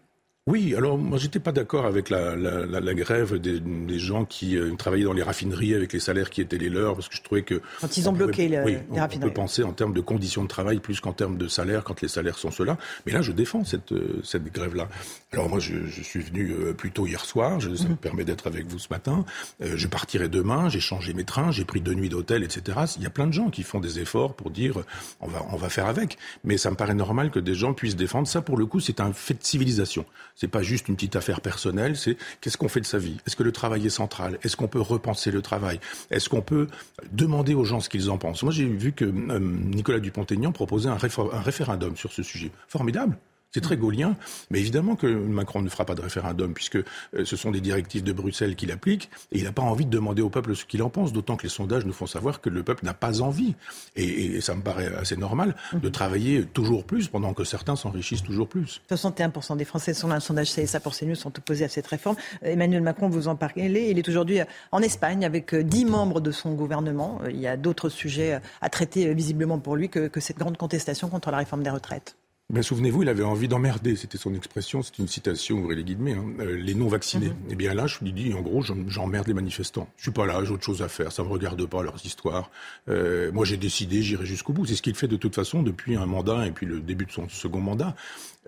Oui, 0.48 0.74
alors 0.74 0.96
moi 0.96 1.18
j'étais 1.18 1.40
pas 1.40 1.52
d'accord 1.52 1.84
avec 1.84 2.08
la, 2.08 2.34
la, 2.34 2.64
la, 2.64 2.94
grève 2.94 3.38
des, 3.38 3.60
des, 3.60 3.98
gens 3.98 4.24
qui 4.24 4.56
euh, 4.56 4.74
travaillaient 4.76 5.04
dans 5.04 5.12
les 5.12 5.22
raffineries 5.22 5.74
avec 5.74 5.92
les 5.92 6.00
salaires 6.00 6.30
qui 6.30 6.40
étaient 6.40 6.56
les 6.56 6.70
leurs, 6.70 6.94
parce 6.94 7.06
que 7.06 7.16
je 7.16 7.22
trouvais 7.22 7.42
que 7.42 7.60
quand 7.82 7.98
ils 7.98 8.08
ont 8.08 8.12
bloqué 8.12 8.48
le, 8.48 8.64
oui, 8.64 8.78
les 8.90 8.98
raffineries, 8.98 9.26
on 9.26 9.28
peut 9.28 9.34
penser 9.34 9.62
en 9.62 9.74
termes 9.74 9.92
de 9.92 10.00
conditions 10.00 10.42
de 10.44 10.48
travail 10.48 10.78
plus 10.78 11.00
qu'en 11.00 11.12
termes 11.12 11.36
de 11.36 11.48
salaire 11.48 11.84
quand 11.84 12.00
les 12.00 12.08
salaires 12.08 12.38
sont 12.38 12.50
ceux-là. 12.50 12.78
Mais 13.04 13.12
là, 13.12 13.20
je 13.20 13.32
défends 13.32 13.62
cette 13.62 13.92
euh, 13.92 14.22
cette 14.24 14.50
grève-là. 14.50 14.88
Alors 15.32 15.50
moi, 15.50 15.58
je, 15.58 15.84
je, 15.86 16.00
suis 16.00 16.20
venu 16.20 16.52
euh, 16.52 16.72
plus 16.72 16.92
tôt 16.92 17.06
hier 17.06 17.26
soir, 17.26 17.60
je, 17.60 17.74
ça 17.74 17.84
me 17.84 17.90
mhm. 17.90 17.96
permet 17.98 18.24
d'être 18.24 18.46
avec 18.46 18.68
vous 18.68 18.78
ce 18.78 18.88
matin. 18.88 19.26
je 19.60 19.86
partirai 19.86 20.30
demain, 20.30 20.70
j'ai 20.70 20.80
changé 20.80 21.12
mes 21.12 21.24
trains, 21.24 21.50
j'ai 21.50 21.66
pris 21.66 21.82
deux 21.82 21.92
nuits 21.92 22.08
d'hôtel, 22.08 22.42
etc. 22.42 22.78
Il 22.96 23.02
y 23.02 23.06
a 23.06 23.10
plein 23.10 23.26
de 23.26 23.34
gens 23.34 23.50
qui 23.50 23.64
font 23.64 23.80
des 23.80 24.00
efforts 24.00 24.32
pour 24.32 24.50
dire 24.50 24.78
on 25.20 25.28
va 25.28 25.44
on 25.52 25.56
va 25.56 25.68
faire 25.68 25.88
avec. 25.88 26.16
Mais 26.42 26.56
ça 26.56 26.70
me 26.70 26.76
paraît 26.76 26.94
normal 26.94 27.30
que 27.30 27.38
des 27.38 27.54
gens 27.54 27.74
puissent 27.74 27.96
défendre 27.96 28.26
ça. 28.26 28.40
Pour 28.40 28.56
le 28.56 28.64
coup, 28.64 28.80
c'est 28.80 29.00
un 29.00 29.12
fait 29.12 29.34
de 29.34 29.44
civilisation. 29.44 30.06
C'est 30.40 30.46
pas 30.46 30.62
juste 30.62 30.86
une 30.86 30.94
petite 30.94 31.16
affaire 31.16 31.40
personnelle, 31.40 31.96
c'est 31.96 32.16
qu'est-ce 32.40 32.56
qu'on 32.56 32.68
fait 32.68 32.80
de 32.80 32.86
sa 32.86 32.98
vie? 32.98 33.16
Est-ce 33.26 33.34
que 33.34 33.42
le 33.42 33.50
travail 33.50 33.84
est 33.84 33.90
central? 33.90 34.38
Est-ce 34.44 34.56
qu'on 34.56 34.68
peut 34.68 34.80
repenser 34.80 35.32
le 35.32 35.42
travail? 35.42 35.80
Est-ce 36.12 36.28
qu'on 36.28 36.42
peut 36.42 36.68
demander 37.10 37.54
aux 37.54 37.64
gens 37.64 37.80
ce 37.80 37.88
qu'ils 37.88 38.08
en 38.08 38.18
pensent? 38.18 38.44
Moi, 38.44 38.52
j'ai 38.52 38.66
vu 38.66 38.92
que 38.92 39.04
euh, 39.04 39.40
Nicolas 39.40 39.98
Dupont-Aignan 39.98 40.52
proposait 40.52 40.90
un, 40.90 40.96
un 40.96 41.40
référendum 41.40 41.96
sur 41.96 42.12
ce 42.12 42.22
sujet. 42.22 42.52
Formidable 42.68 43.18
c'est 43.52 43.62
très 43.62 43.78
gaulien, 43.78 44.16
mais 44.50 44.60
évidemment 44.60 44.94
que 44.94 45.06
Macron 45.06 45.62
ne 45.62 45.70
fera 45.70 45.86
pas 45.86 45.94
de 45.94 46.02
référendum 46.02 46.52
puisque 46.52 46.76
euh, 46.76 46.84
ce 47.24 47.36
sont 47.36 47.50
des 47.50 47.62
directives 47.62 48.02
de 48.02 48.12
Bruxelles 48.12 48.56
qu'il 48.56 48.70
applique 48.70 49.08
et 49.32 49.38
il 49.38 49.44
n'a 49.44 49.52
pas 49.52 49.62
envie 49.62 49.86
de 49.86 49.90
demander 49.90 50.20
au 50.20 50.28
peuple 50.28 50.54
ce 50.54 50.66
qu'il 50.66 50.82
en 50.82 50.90
pense, 50.90 51.14
d'autant 51.14 51.36
que 51.36 51.44
les 51.44 51.48
sondages 51.48 51.86
nous 51.86 51.94
font 51.94 52.06
savoir 52.06 52.42
que 52.42 52.50
le 52.50 52.62
peuple 52.62 52.84
n'a 52.84 52.92
pas 52.92 53.22
envie. 53.22 53.54
Et, 53.96 54.40
ça 54.42 54.54
me 54.54 54.62
paraît 54.62 54.94
assez 54.94 55.16
normal 55.16 55.56
de 55.72 55.86
mhm. 55.86 55.90
travailler 55.90 56.44
toujours 56.44 56.84
plus 56.84 57.08
pendant 57.08 57.32
que 57.32 57.44
certains 57.44 57.74
s'enrichissent 57.74 58.22
toujours 58.22 58.48
plus. 58.48 58.82
61% 58.90 59.56
des 59.56 59.64
Français, 59.64 59.94
selon 59.94 60.12
un 60.12 60.20
sondage 60.20 60.52
CSA 60.52 60.80
pour 60.80 60.94
CNews, 60.94 61.14
sont 61.14 61.36
opposés 61.36 61.64
à 61.64 61.68
cette 61.68 61.86
réforme. 61.86 62.16
Emmanuel 62.42 62.82
Macron, 62.82 63.08
vous 63.08 63.28
en 63.28 63.36
parlez, 63.36 63.88
il 63.90 63.98
est 63.98 64.08
aujourd'hui 64.08 64.40
en 64.72 64.82
Espagne 64.82 65.24
avec 65.24 65.54
10 65.54 65.84
euh, 65.84 65.88
membres 65.88 66.20
de 66.20 66.30
son 66.30 66.52
gouvernement. 66.54 67.20
Il 67.28 67.40
y 67.40 67.46
a 67.46 67.56
d'autres 67.56 67.88
sujets 67.88 68.40
à 68.60 68.68
traiter 68.68 69.12
visiblement 69.14 69.58
pour 69.58 69.76
lui 69.76 69.88
que 69.88 70.20
cette 70.20 70.38
grande 70.38 70.56
contestation 70.58 71.08
contre 71.08 71.30
la 71.30 71.38
réforme 71.38 71.62
des 71.62 71.70
retraites. 71.70 72.17
Ben, 72.50 72.62
souvenez-vous, 72.62 73.02
il 73.02 73.10
avait 73.10 73.24
envie 73.24 73.46
d'emmerder, 73.46 73.94
c'était 73.94 74.16
son 74.16 74.32
expression, 74.32 74.82
c'est 74.82 74.98
une 74.98 75.06
citation, 75.06 75.58
ouvrez 75.58 75.74
les 75.74 75.84
guillemets, 75.84 76.14
hein, 76.14 76.24
euh, 76.40 76.56
les 76.56 76.74
non-vaccinés. 76.74 77.26
Et 77.26 77.28
mhm. 77.28 77.36
Eh 77.50 77.54
bien 77.56 77.74
là, 77.74 77.86
je 77.86 77.98
lui 78.00 78.10
dis, 78.10 78.32
en 78.32 78.40
gros, 78.40 78.62
j'emmerde 78.62 79.28
les 79.28 79.34
manifestants. 79.34 79.86
Je 79.98 80.04
suis 80.04 80.12
pas 80.12 80.24
là, 80.24 80.42
j'ai 80.42 80.52
autre 80.52 80.64
chose 80.64 80.80
à 80.80 80.88
faire, 80.88 81.12
ça 81.12 81.22
me 81.22 81.28
regarde 81.28 81.62
pas 81.66 81.82
leurs 81.82 82.02
histoires. 82.06 82.50
Euh, 82.88 83.30
moi, 83.32 83.44
j'ai 83.44 83.58
décidé, 83.58 84.00
j'irai 84.00 84.24
jusqu'au 84.24 84.54
bout. 84.54 84.64
C'est 84.64 84.76
ce 84.76 84.80
qu'il 84.80 84.94
fait 84.94 85.08
de 85.08 85.16
toute 85.16 85.34
façon 85.34 85.62
depuis 85.62 85.96
un 85.96 86.06
mandat 86.06 86.46
et 86.46 86.50
puis 86.50 86.64
le 86.64 86.80
début 86.80 87.04
de 87.04 87.12
son 87.12 87.28
second 87.28 87.60
mandat. 87.60 87.94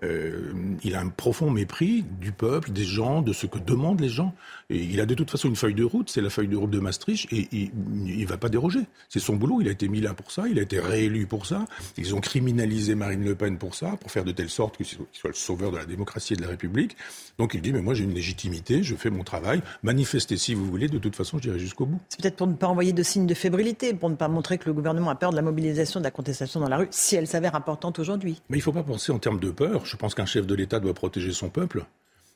Euh, 0.03 0.53
il 0.83 0.95
a 0.95 0.99
un 0.99 1.09
profond 1.09 1.51
mépris 1.51 2.03
du 2.19 2.31
peuple, 2.31 2.71
des 2.71 2.85
gens, 2.85 3.21
de 3.21 3.33
ce 3.33 3.45
que 3.45 3.59
demandent 3.59 4.01
les 4.01 4.09
gens. 4.09 4.33
Et 4.69 4.77
il 4.77 4.99
a 4.99 5.05
de 5.05 5.13
toute 5.13 5.29
façon 5.29 5.47
une 5.49 5.55
feuille 5.55 5.75
de 5.75 5.83
route, 5.83 6.09
c'est 6.09 6.21
la 6.21 6.29
feuille 6.29 6.47
de 6.47 6.57
route 6.57 6.71
de 6.71 6.79
Maastricht, 6.79 7.31
et 7.31 7.47
il 7.51 7.71
ne 7.75 8.25
va 8.25 8.37
pas 8.37 8.49
déroger. 8.49 8.81
C'est 9.09 9.19
son 9.19 9.35
boulot, 9.35 9.61
il 9.61 9.67
a 9.67 9.71
été 9.71 9.87
mis 9.87 10.01
là 10.01 10.13
pour 10.13 10.31
ça, 10.31 10.47
il 10.49 10.57
a 10.57 10.63
été 10.63 10.79
réélu 10.79 11.27
pour 11.27 11.45
ça. 11.45 11.65
Ils 11.97 12.15
ont 12.15 12.21
criminalisé 12.21 12.95
Marine 12.95 13.23
Le 13.23 13.35
Pen 13.35 13.57
pour 13.57 13.75
ça, 13.75 13.90
pour 13.97 14.11
faire 14.11 14.23
de 14.23 14.31
telle 14.31 14.49
sorte 14.49 14.77
qu'il 14.77 14.85
soit 14.85 15.29
le 15.29 15.33
sauveur 15.33 15.71
de 15.71 15.77
la 15.77 15.85
démocratie 15.85 16.33
et 16.33 16.35
de 16.35 16.41
la 16.41 16.47
République. 16.47 16.95
Donc 17.37 17.53
il 17.53 17.61
dit, 17.61 17.73
mais 17.73 17.81
moi 17.81 17.93
j'ai 17.93 18.03
une 18.03 18.13
légitimité, 18.13 18.83
je 18.83 18.95
fais 18.95 19.09
mon 19.09 19.23
travail, 19.23 19.61
manifestez 19.83 20.37
si 20.37 20.53
vous 20.53 20.65
voulez, 20.65 20.87
de 20.87 20.97
toute 20.97 21.15
façon 21.15 21.37
je 21.37 21.43
dirai 21.43 21.59
jusqu'au 21.59 21.85
bout. 21.85 21.99
C'est 22.09 22.21
peut-être 22.21 22.35
pour 22.35 22.47
ne 22.47 22.53
pas 22.53 22.67
envoyer 22.67 22.93
de 22.93 23.03
signes 23.03 23.27
de 23.27 23.33
fébrilité, 23.33 23.93
pour 23.93 24.09
ne 24.09 24.15
pas 24.15 24.27
montrer 24.27 24.57
que 24.57 24.65
le 24.65 24.73
gouvernement 24.73 25.09
a 25.09 25.15
peur 25.15 25.31
de 25.31 25.35
la 25.35 25.41
mobilisation, 25.41 25.99
de 25.99 26.05
la 26.05 26.11
contestation 26.11 26.59
dans 26.59 26.69
la 26.69 26.77
rue, 26.77 26.87
si 26.91 27.15
elle 27.15 27.27
s'avère 27.27 27.55
importante 27.55 27.99
aujourd'hui. 27.99 28.41
Mais 28.49 28.57
il 28.57 28.59
ne 28.59 28.63
faut 28.63 28.71
pas 28.71 28.83
penser 28.83 29.11
en 29.11 29.19
termes 29.19 29.39
de 29.39 29.51
peur. 29.51 29.85
Je 29.85 29.95
pense 29.95 30.15
qu'un 30.15 30.25
chef 30.25 30.45
de 30.45 30.55
l'État 30.55 30.79
doit 30.79 30.93
protéger 30.93 31.31
son 31.31 31.49
peuple 31.49 31.85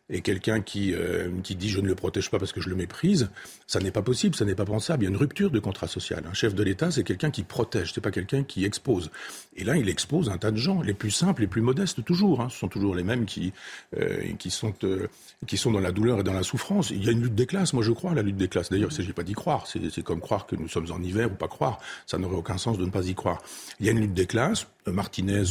et 0.10 0.22
quelqu'un 0.22 0.62
qui, 0.62 0.94
euh, 0.94 1.30
qui 1.44 1.56
dit 1.56 1.70
je 1.70 1.82
ne 1.82 1.88
le 1.88 1.96
protège 1.96 2.30
pas 2.30 2.38
parce 2.38 2.52
que 2.52 2.62
je 2.62 2.70
le 2.70 2.76
méprise, 2.76 3.30
ça 3.66 3.80
n'est 3.80 3.92
pas 3.92 4.04
possible, 4.04 4.36
ça 4.36 4.46
n'est 4.46 4.56
pas 4.56 4.66
pensable. 4.66 5.04
Il 5.04 5.08
y 5.08 5.10
a 5.10 5.12
une 5.12 5.18
rupture 5.18 5.50
de 5.50 5.60
contrat 5.60 5.88
social. 5.88 6.24
Un 6.30 6.34
chef 6.34 6.54
de 6.54 6.62
l'État, 6.62 6.92
c'est 6.92 7.04
quelqu'un 7.04 7.32
qui 7.32 7.44
protège, 7.44 7.94
c'est 7.94 8.02
pas 8.02 8.12
quelqu'un 8.12 8.44
qui 8.44 8.66
expose. 8.66 9.10
Et 9.56 9.64
là, 9.64 9.78
il 9.78 9.90
expose 9.90 10.30
un 10.30 10.38
tas 10.38 10.52
de 10.52 10.58
gens, 10.58 10.82
les 10.82 10.94
plus 10.94 11.10
simples, 11.10 11.42
les 11.42 11.48
plus 11.48 11.62
modestes, 11.62 12.04
toujours. 12.06 12.42
Hein. 12.42 12.50
Ce 12.50 12.60
sont 12.60 12.68
toujours 12.68 12.94
les 12.94 13.04
mêmes 13.04 13.26
qui, 13.26 13.54
euh, 13.98 14.34
qui, 14.38 14.52
sont, 14.52 14.74
euh, 14.84 15.08
qui 15.48 15.58
sont 15.58 15.72
dans 15.72 15.80
la 15.80 15.92
douleur 15.92 16.20
et 16.20 16.24
dans 16.24 16.34
la 16.34 16.44
souffrance. 16.44 16.92
Il 16.92 17.04
y 17.04 17.10
a 17.10 17.12
une 17.12 17.24
lutte 17.24 17.36
des 17.36 17.48
classes, 17.48 17.74
moi 17.74 17.84
je 17.84 17.92
crois 17.92 18.14
la 18.14 18.22
lutte 18.22 18.38
des 18.38 18.48
classes. 18.48 18.70
D'ailleurs, 18.70 18.90
il 18.90 18.94
ne 18.94 18.98
s'agit 18.98 19.14
pas 19.14 19.24
d'y 19.24 19.34
croire. 19.34 19.66
C'est 19.68 20.04
comme 20.04 20.20
croire 20.20 20.46
que 20.46 20.56
nous 20.56 20.68
sommes 20.68 20.92
en 20.92 21.02
hiver 21.02 21.32
ou 21.32 21.36
pas 21.36 21.48
croire. 21.48 21.80
Ça 22.06 22.20
n'aurait 22.20 22.36
aucun 22.36 22.58
sens 22.60 22.78
de 22.78 22.86
ne 22.86 22.92
pas 22.92 23.08
y 23.08 23.16
croire. 23.16 23.42
Il 23.80 23.88
y 23.88 23.90
a 23.90 23.92
une 23.92 24.02
lutte 24.02 24.14
des 24.14 24.28
classes. 24.28 24.68
Martinez 24.86 25.44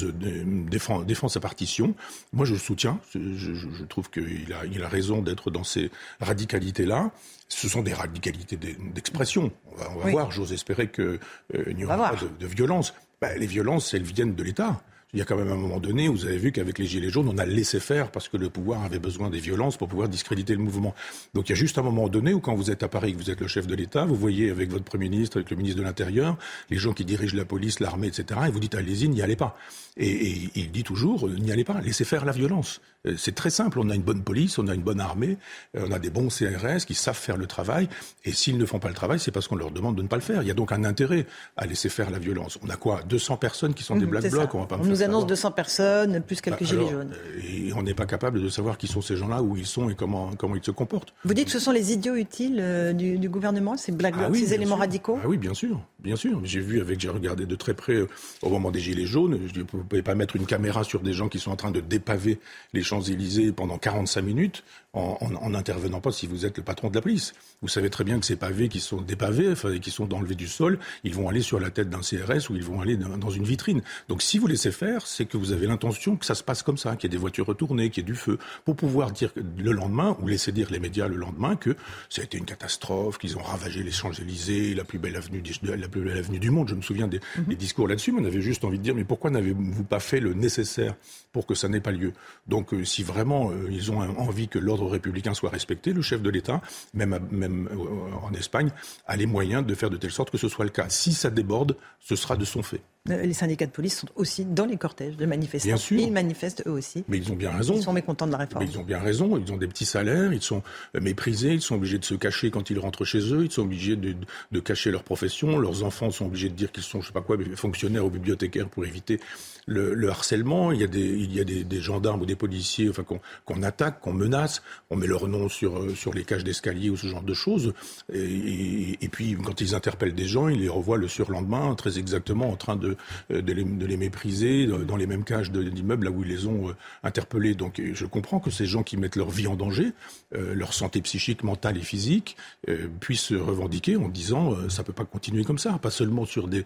défend, 0.69 1.29
sa 1.29 1.41
partition. 1.41 1.95
Moi, 2.33 2.47
je 2.47 2.53
le 2.53 2.59
soutiens. 2.59 3.01
Je, 3.15 3.55
je 3.55 3.85
trouve 3.85 4.09
qu'il 4.11 4.44
a, 4.53 4.65
il 4.67 4.83
a 4.83 4.89
raison 4.89 5.23
d'être 5.23 5.51
dans 5.51 5.65
ces 5.65 5.91
radicalités-là. 6.21 7.11
Ce 7.49 7.69
sont 7.69 7.83
des 7.83 7.95
radicalités 7.95 8.57
d'expression. 8.57 9.53
On 9.73 9.77
va, 9.77 9.91
on 9.91 9.99
va 10.01 10.11
voir. 10.11 10.31
J'ose 10.31 10.53
espérer 10.53 10.91
qu'il 10.91 11.19
euh, 11.55 11.73
n'y 11.75 11.85
aura 11.85 11.97
pas 11.97 12.17
de, 12.17 12.29
de 12.39 12.47
violence. 12.47 12.95
Ben, 13.21 13.39
les 13.39 13.47
violences, 13.47 13.95
elles 13.95 14.03
viennent 14.03 14.35
de 14.35 14.43
l'État. 14.43 14.81
Il 15.15 15.19
y 15.19 15.23
a 15.23 15.25
quand 15.25 15.37
même 15.37 15.53
un 15.53 15.57
moment 15.57 15.79
donné 15.79 16.09
où 16.09 16.13
vous 16.13 16.27
avez 16.27 16.39
vu 16.39 16.51
qu'avec 16.51 16.77
les 16.77 16.87
Gilets 16.87 17.09
jaunes, 17.09 17.29
on 17.29 17.39
a 17.39 17.47
laissé 17.47 17.79
faire 17.79 18.11
parce 18.11 18.29
que 18.29 18.37
le 18.37 18.51
pouvoir 18.51 18.83
avait 18.83 18.99
besoin 18.99 19.31
des 19.31 19.39
violences 19.39 19.77
pour 19.77 19.87
pouvoir 19.87 20.09
discréditer 20.09 20.55
le 20.55 20.59
mouvement. 20.59 20.93
Donc 21.35 21.49
il 21.49 21.51
y 21.51 21.53
a 21.53 21.57
juste 21.57 21.79
un 21.79 21.83
moment 21.83 22.09
donné 22.09 22.35
où 22.35 22.41
quand 22.41 22.57
vous 22.57 22.73
êtes 22.73 22.83
à 22.83 22.89
Paris, 22.89 23.13
que 23.13 23.19
vous 23.19 23.31
êtes 23.31 23.41
le 23.41 23.47
chef 23.47 23.69
de 23.69 23.77
l'État, 23.77 24.05
vous 24.07 24.17
voyez 24.17 24.51
avec 24.51 24.71
votre 24.71 24.83
Premier 24.83 25.09
ministre, 25.09 25.37
avec 25.37 25.51
le 25.51 25.57
ministre 25.57 25.79
de 25.79 25.85
l'Intérieur, 25.85 26.37
les 26.69 26.79
gens 26.79 26.93
qui 26.93 27.05
dirigent 27.05 27.37
la 27.37 27.45
police, 27.45 27.79
l'armée, 27.79 28.09
etc., 28.09 28.41
et 28.49 28.51
vous 28.51 28.59
dites 28.59 28.75
allez-y, 28.75 29.09
n'y 29.09 29.23
allez 29.23 29.37
pas. 29.37 29.57
Et, 29.97 30.51
il 30.57 30.73
dit 30.73 30.83
toujours, 30.83 31.29
n'y 31.29 31.53
allez 31.53 31.65
pas, 31.65 31.81
laissez 31.81 32.05
faire 32.05 32.25
la 32.25 32.33
violence. 32.33 32.81
Euh, 33.07 33.15
c'est 33.17 33.35
très 33.35 33.51
simple, 33.51 33.79
on 33.79 33.91
a 33.91 33.95
une 33.95 34.03
bonne 34.03 34.23
police, 34.23 34.59
on 34.59 34.67
a 34.67 34.75
une 34.75 34.83
bonne 34.83 35.01
armée, 35.01 35.37
euh, 35.77 35.87
on 35.89 35.93
a 35.93 35.99
des 35.99 36.11
bons 36.11 36.29
CRS 36.29 36.85
qui 36.87 36.95
savent 36.95 37.17
faire 37.17 37.37
le 37.37 37.47
travail, 37.47 37.89
et 38.25 38.33
s'ils 38.33 38.59
ne 38.59 38.67
font 38.67 38.79
pas 38.81 38.89
le 38.89 38.95
travail, 38.95 39.21
c'est 39.21 39.31
parce 39.31 39.47
qu'on 39.47 39.57
leur 39.57 39.71
demande 39.71 39.95
de 39.97 40.03
ne 40.03 40.09
pas 40.09 40.17
le 40.17 40.23
faire. 40.23 40.43
Il 40.43 40.49
y 40.49 40.51
a 40.51 40.55
donc 40.55 40.73
un 40.73 40.85
intérêt 40.85 41.27
à 41.57 41.67
laisser 41.67 41.89
faire 41.89 42.11
la 42.11 42.19
violence. 42.19 42.59
On 42.65 42.71
a 42.71 42.77
quoi 42.77 43.03
200 43.09 43.37
personnes 43.37 43.75
qui 43.75 43.85
sont 43.85 43.95
des 43.97 44.07
mmh, 44.07 44.11
black 44.11 44.31
blocs, 44.31 44.55
on 44.55 44.61
va 44.61 44.67
pas 44.67 44.79
On 44.81 44.85
nous 44.85 45.03
annonce 45.03 45.27
200 45.27 45.53
personnes, 45.53 46.21
plus 46.23 46.41
quelques 46.41 46.61
bah, 46.61 46.67
gilets 46.67 46.91
jaunes. 46.91 47.15
Et 47.43 47.73
on 47.75 47.83
n'est 47.83 47.95
pas 47.95 48.07
capable 48.07 48.43
de 48.43 48.49
savoir 48.49 48.79
qui 48.79 48.89
sont 48.89 49.01
ces 49.01 49.17
gens-là, 49.17 49.43
où 49.43 49.57
ils 49.57 49.67
sont 49.67 49.89
et 49.91 49.95
comment, 49.95 50.31
comment 50.37 50.57
ils 50.57 50.65
se 50.65 50.73
comportent. 50.73 51.15
Vous 51.25 51.35
dites 51.35 51.47
que 51.47 51.53
ce 51.53 51.61
sont 51.61 51.73
les 51.73 51.93
idiots 51.93 52.17
utiles 52.17 52.59
euh, 52.61 52.93
du, 52.93 53.29
gouvernement, 53.29 53.77
ces 53.77 53.93
black 53.93 54.17
blocs, 54.17 54.31
ah 54.33 54.39
ces 54.39 54.55
éléments 54.55 54.77
radicaux 54.77 55.19
Ah 55.23 55.29
oui, 55.29 55.37
bien 55.37 55.55
sûr, 55.55 55.81
bien 56.05 56.17
sûr. 56.17 56.41
J'ai 56.45 56.61
vu 56.61 56.81
avec, 56.81 57.01
j'ai 57.01 57.09
regardé 57.09 57.47
de 57.47 57.57
très 57.57 57.75
près 57.75 58.03
au 58.43 58.51
moment 58.51 58.71
des 58.71 58.79
gilets 58.79 59.07
jaunes, 59.07 59.41
je 59.53 59.61
vous 59.61 59.83
pouvez 59.83 60.03
pas 60.03 60.15
mettre 60.15 60.37
une 60.37 60.47
caméra 60.47 60.85
sur 60.85 61.01
des 61.01 61.15
gens 61.15 61.29
qui 61.29 61.41
sont 61.41 61.51
en 61.51 61.57
train 61.57 61.71
de 61.71 61.81
dépaver 61.81 62.39
les 62.75 62.83
Champs-Élysées 62.83 63.51
pendant 63.53 63.79
45 63.79 64.23
minutes 64.23 64.65
en 64.95 65.51
n'intervenant 65.51 66.01
pas 66.01 66.13
si 66.13 66.27
vous 66.27 66.47
êtes 66.47 66.57
le 66.57 66.63
patron 66.63 66.89
de 66.89 66.95
la 66.95 67.03
police. 67.03 67.35
Vous 67.63 67.69
savez 67.69 67.91
très 67.91 68.05
bien 68.05 68.19
que 68.21 68.27
ces 68.27 68.37
pavés 68.37 68.69
qui 68.69 68.81
sont 68.81 69.01
dépavés, 69.01 69.51
enfin, 69.51 69.79
qui 69.79 69.91
sont 69.91 70.13
enlevés 70.15 70.35
du 70.35 70.49
sol, 70.49 70.79
ils 71.03 71.15
vont 71.15 71.29
aller 71.29 71.43
sur 71.43 71.61
la 71.61 71.71
tête 71.71 71.91
d'un 71.91 72.01
CRS 72.01 72.51
ou 72.51 72.57
ils 72.57 72.63
vont 72.63 72.81
aller 72.81 72.97
dans 72.97 73.31
une 73.31 73.45
vitrine. 73.45 73.83
Donc 74.09 74.23
si 74.23 74.39
vous 74.39 74.47
laissez 74.47 74.71
faire, 74.71 75.07
c'est 75.07 75.27
que 75.27 75.37
vous 75.37 75.53
avez 75.53 75.67
l'intention 75.67 76.17
que 76.17 76.27
ça 76.27 76.35
se 76.35 76.43
passe 76.43 76.63
comme 76.63 76.79
ça, 76.79 76.97
qu'il 76.97 77.11
y 77.11 77.13
ait 77.13 77.17
des 77.17 77.21
voitures 77.21 77.47
retournées, 77.47 77.91
qu'il 77.91 78.03
y 78.03 78.05
ait 78.05 78.13
du 78.13 78.15
feu, 78.15 78.39
pour 78.65 78.77
pouvoir 78.77 79.11
dire 79.11 79.31
le 79.59 79.73
lendemain, 79.73 80.17
ou 80.21 80.29
laisser 80.29 80.53
dire 80.53 80.69
les 80.71 80.79
médias 80.79 81.09
le 81.09 81.17
lendemain, 81.17 81.57
que 81.57 81.77
ça 82.09 82.23
a 82.23 82.25
été 82.25 82.39
une 82.39 82.45
catastrophe, 82.45 83.19
qu'ils 83.19 83.37
ont 83.37 83.43
ravagé 83.43 83.83
les 83.83 83.91
Champs-Élysées, 83.91 84.75
la 84.75 84.85
plus 84.85 84.99
belle 84.99 85.17
avenue, 85.17 85.43
la 85.63 85.89
plus 85.89 86.03
belle 86.03 86.19
avenue 86.19 86.39
du 86.39 86.51
monde. 86.51 86.69
Je 86.69 86.75
me 86.75 86.83
souviens 86.83 87.09
des, 87.09 87.21
mhm. 87.39 87.45
des 87.45 87.57
discours 87.57 87.89
là-dessus, 87.89 88.13
mais 88.13 88.21
on 88.21 88.27
avait 88.27 88.43
juste 88.43 88.65
envie 88.65 88.79
de 88.79 88.83
dire, 88.83 88.95
mais 88.95 89.05
pourquoi 89.05 89.31
n'avez-vous 89.31 89.85
pas 89.85 90.01
fait 90.01 90.21
le 90.21 90.35
nécessaire 90.35 90.95
pour 91.33 91.47
que 91.47 91.55
ça 91.55 91.69
n'ait 91.69 91.81
pas 91.81 91.93
lieu? 91.93 92.13
Donc 92.47 92.73
euh, 92.73 92.85
si 92.85 93.03
vraiment 93.03 93.51
euh, 93.51 93.69
ils 93.71 93.91
ont 93.91 94.01
envie 94.19 94.49
que 94.49 94.59
l'ordre 94.59 94.84
républicain 94.89 95.35
soit 95.35 95.51
respecté, 95.51 95.93
le 95.93 96.03
chef 96.03 96.23
de 96.23 96.31
l'État, 96.31 96.61
même, 96.93 97.19
même 97.31 97.69
euh, 97.73 98.17
en 98.23 98.33
Espagne, 98.33 98.71
a 99.07 99.17
les 99.17 99.27
moyens 99.27 99.65
de 99.65 99.75
faire 99.75 99.91
de 99.91 99.97
telle 99.97 100.13
sorte 100.13 100.31
que 100.31 100.39
ce 100.39 100.49
soit 100.49 100.65
le 100.65 100.71
cas. 100.71 100.89
Si 100.89 101.13
ça 101.13 101.31
déborde, 101.31 101.77
ce 102.01 102.17
sera 102.17 102.37
de 102.37 102.45
son 102.45 102.63
fait. 102.63 102.83
Les 103.07 103.35
syndicats 103.35 103.67
de 103.67 103.71
police 103.71 103.99
sont 103.99 104.09
aussi 104.17 104.47
dans 104.47 104.65
les 104.65 104.79
cortèges 104.79 105.19
de 105.19 105.27
manifestants. 105.27 105.69
Bien 105.69 105.77
sûr. 105.77 106.01
Ils 106.01 106.11
manifestent 106.11 106.63
eux 106.67 106.71
aussi. 106.71 107.05
Mais 107.07 107.19
ils 107.19 107.31
ont 107.31 107.37
bien 107.37 107.51
raison. 107.51 107.75
Ils 107.77 107.83
sont 107.83 107.93
mécontents 107.93 108.27
de 108.27 108.33
la 108.33 108.39
réforme. 108.39 108.65
Mais 108.65 108.71
ils 108.71 108.79
ont 108.79 108.83
bien 108.83 108.99
raison. 108.99 109.37
Ils 109.37 109.53
ont 109.53 109.59
des 109.59 109.67
petits 109.67 109.85
salaires, 109.85 110.33
ils 110.33 110.41
sont 110.41 110.63
méprisés, 110.99 111.53
ils 111.53 111.61
sont 111.61 111.75
obligés 111.75 111.99
de 111.99 112.05
se 112.07 112.15
cacher 112.15 112.51
quand 112.51 112.71
ils 112.71 112.79
rentrent 112.79 113.05
chez 113.05 113.19
eux, 113.19 113.45
ils 113.45 113.51
sont 113.51 113.61
obligés 113.61 113.97
de, 113.97 114.15
de 114.53 114.61
cacher 114.61 114.91
leur 114.91 115.05
profession. 115.05 115.59
Leurs 115.59 115.85
enfants 115.85 116.11
sont 116.11 116.25
obligés 116.25 116.49
de 116.49 116.55
dire 116.55 116.73
qu'ils 116.73 116.83
sont, 116.83 117.03
je 117.03 117.09
sais 117.09 117.13
pas 117.13 117.21
quoi, 117.21 117.37
fonctionnaires 117.57 118.07
ou 118.07 118.09
bibliothécaires 118.11 118.71
pour 118.71 118.87
éviter 118.87 119.21
le, 119.67 119.93
le 119.93 120.09
harcèlement. 120.09 120.73
Il 120.73 120.81
y 120.81 120.85
a 120.85 120.87
des, 120.87 121.01
il 121.01 121.35
y 121.35 121.41
a 121.41 121.45
des, 121.45 121.63
des 121.63 121.81
gendarmes 121.83 122.23
ou 122.23 122.27
des 122.27 122.37
policiers 122.37 122.89
enfin, 122.89 123.05
qu'on 123.45 123.63
attaque, 123.63 124.01
qu'on 124.01 124.15
menace. 124.15 124.63
On 124.89 124.97
met 124.97 125.07
leur 125.07 125.29
nom 125.29 125.51
sur, 125.51 125.79
euh, 125.79 125.95
sur 125.95 126.15
les 126.15 126.25
cages 126.25 126.45
d'escalier 126.45 126.89
ou 126.89 126.97
ce 126.97 127.07
genre 127.09 127.23
de 127.23 127.35
choses. 127.35 127.75
Et, 128.15 128.97
et, 129.05 129.09
puis, 129.09 129.37
quand 129.45 129.61
ils 129.61 129.75
interpellent 129.75 130.15
des 130.15 130.27
gens, 130.27 130.49
ils 130.49 130.61
les 130.61 130.71
revoient 130.71 130.97
le 130.97 131.09
surlendemain 131.09 131.75
très 131.75 131.99
exactement 131.99 132.49
en 132.51 132.57
train 132.57 132.77
de, 132.77 132.94
de 133.31 133.53
les 133.53 133.65
de 133.65 133.87
les 133.87 133.97
mépriser 133.97 134.67
dans 134.67 134.97
les 134.97 135.07
mêmes 135.07 135.25
cages 135.25 135.51
d'immeubles 135.51 136.07
là 136.07 136.11
où 136.11 136.23
ils 136.23 136.29
les 136.29 136.47
ont 136.47 136.69
euh, 136.69 136.77
interpellés. 137.03 137.55
Donc 137.55 137.81
je 137.81 138.07
comprends 138.07 138.41
que 138.41 138.51
ces 138.51 138.67
gens 138.67 138.83
qui 138.83 138.97
mettent 138.97 139.17
leur 139.17 139.31
vie 139.31 139.47
en 139.47 139.57
danger, 139.57 139.93
euh, 140.35 140.55
leur 140.55 140.73
santé 140.73 141.01
psychique, 141.03 141.43
mentale 141.43 141.77
et 141.77 141.83
physique, 141.83 142.37
euh, 142.69 142.89
puissent 143.01 143.21
se 143.21 143.35
revendiquer 143.35 143.97
en 143.97 144.09
disant 144.09 144.55
ça 144.69 144.85
peut 144.85 144.93
pas 144.93 145.05
continuer 145.05 145.45
comme 145.45 145.59
ça, 145.59 145.79
pas 145.79 145.91
seulement 145.91 146.25
sur 146.25 146.49
des 146.49 146.65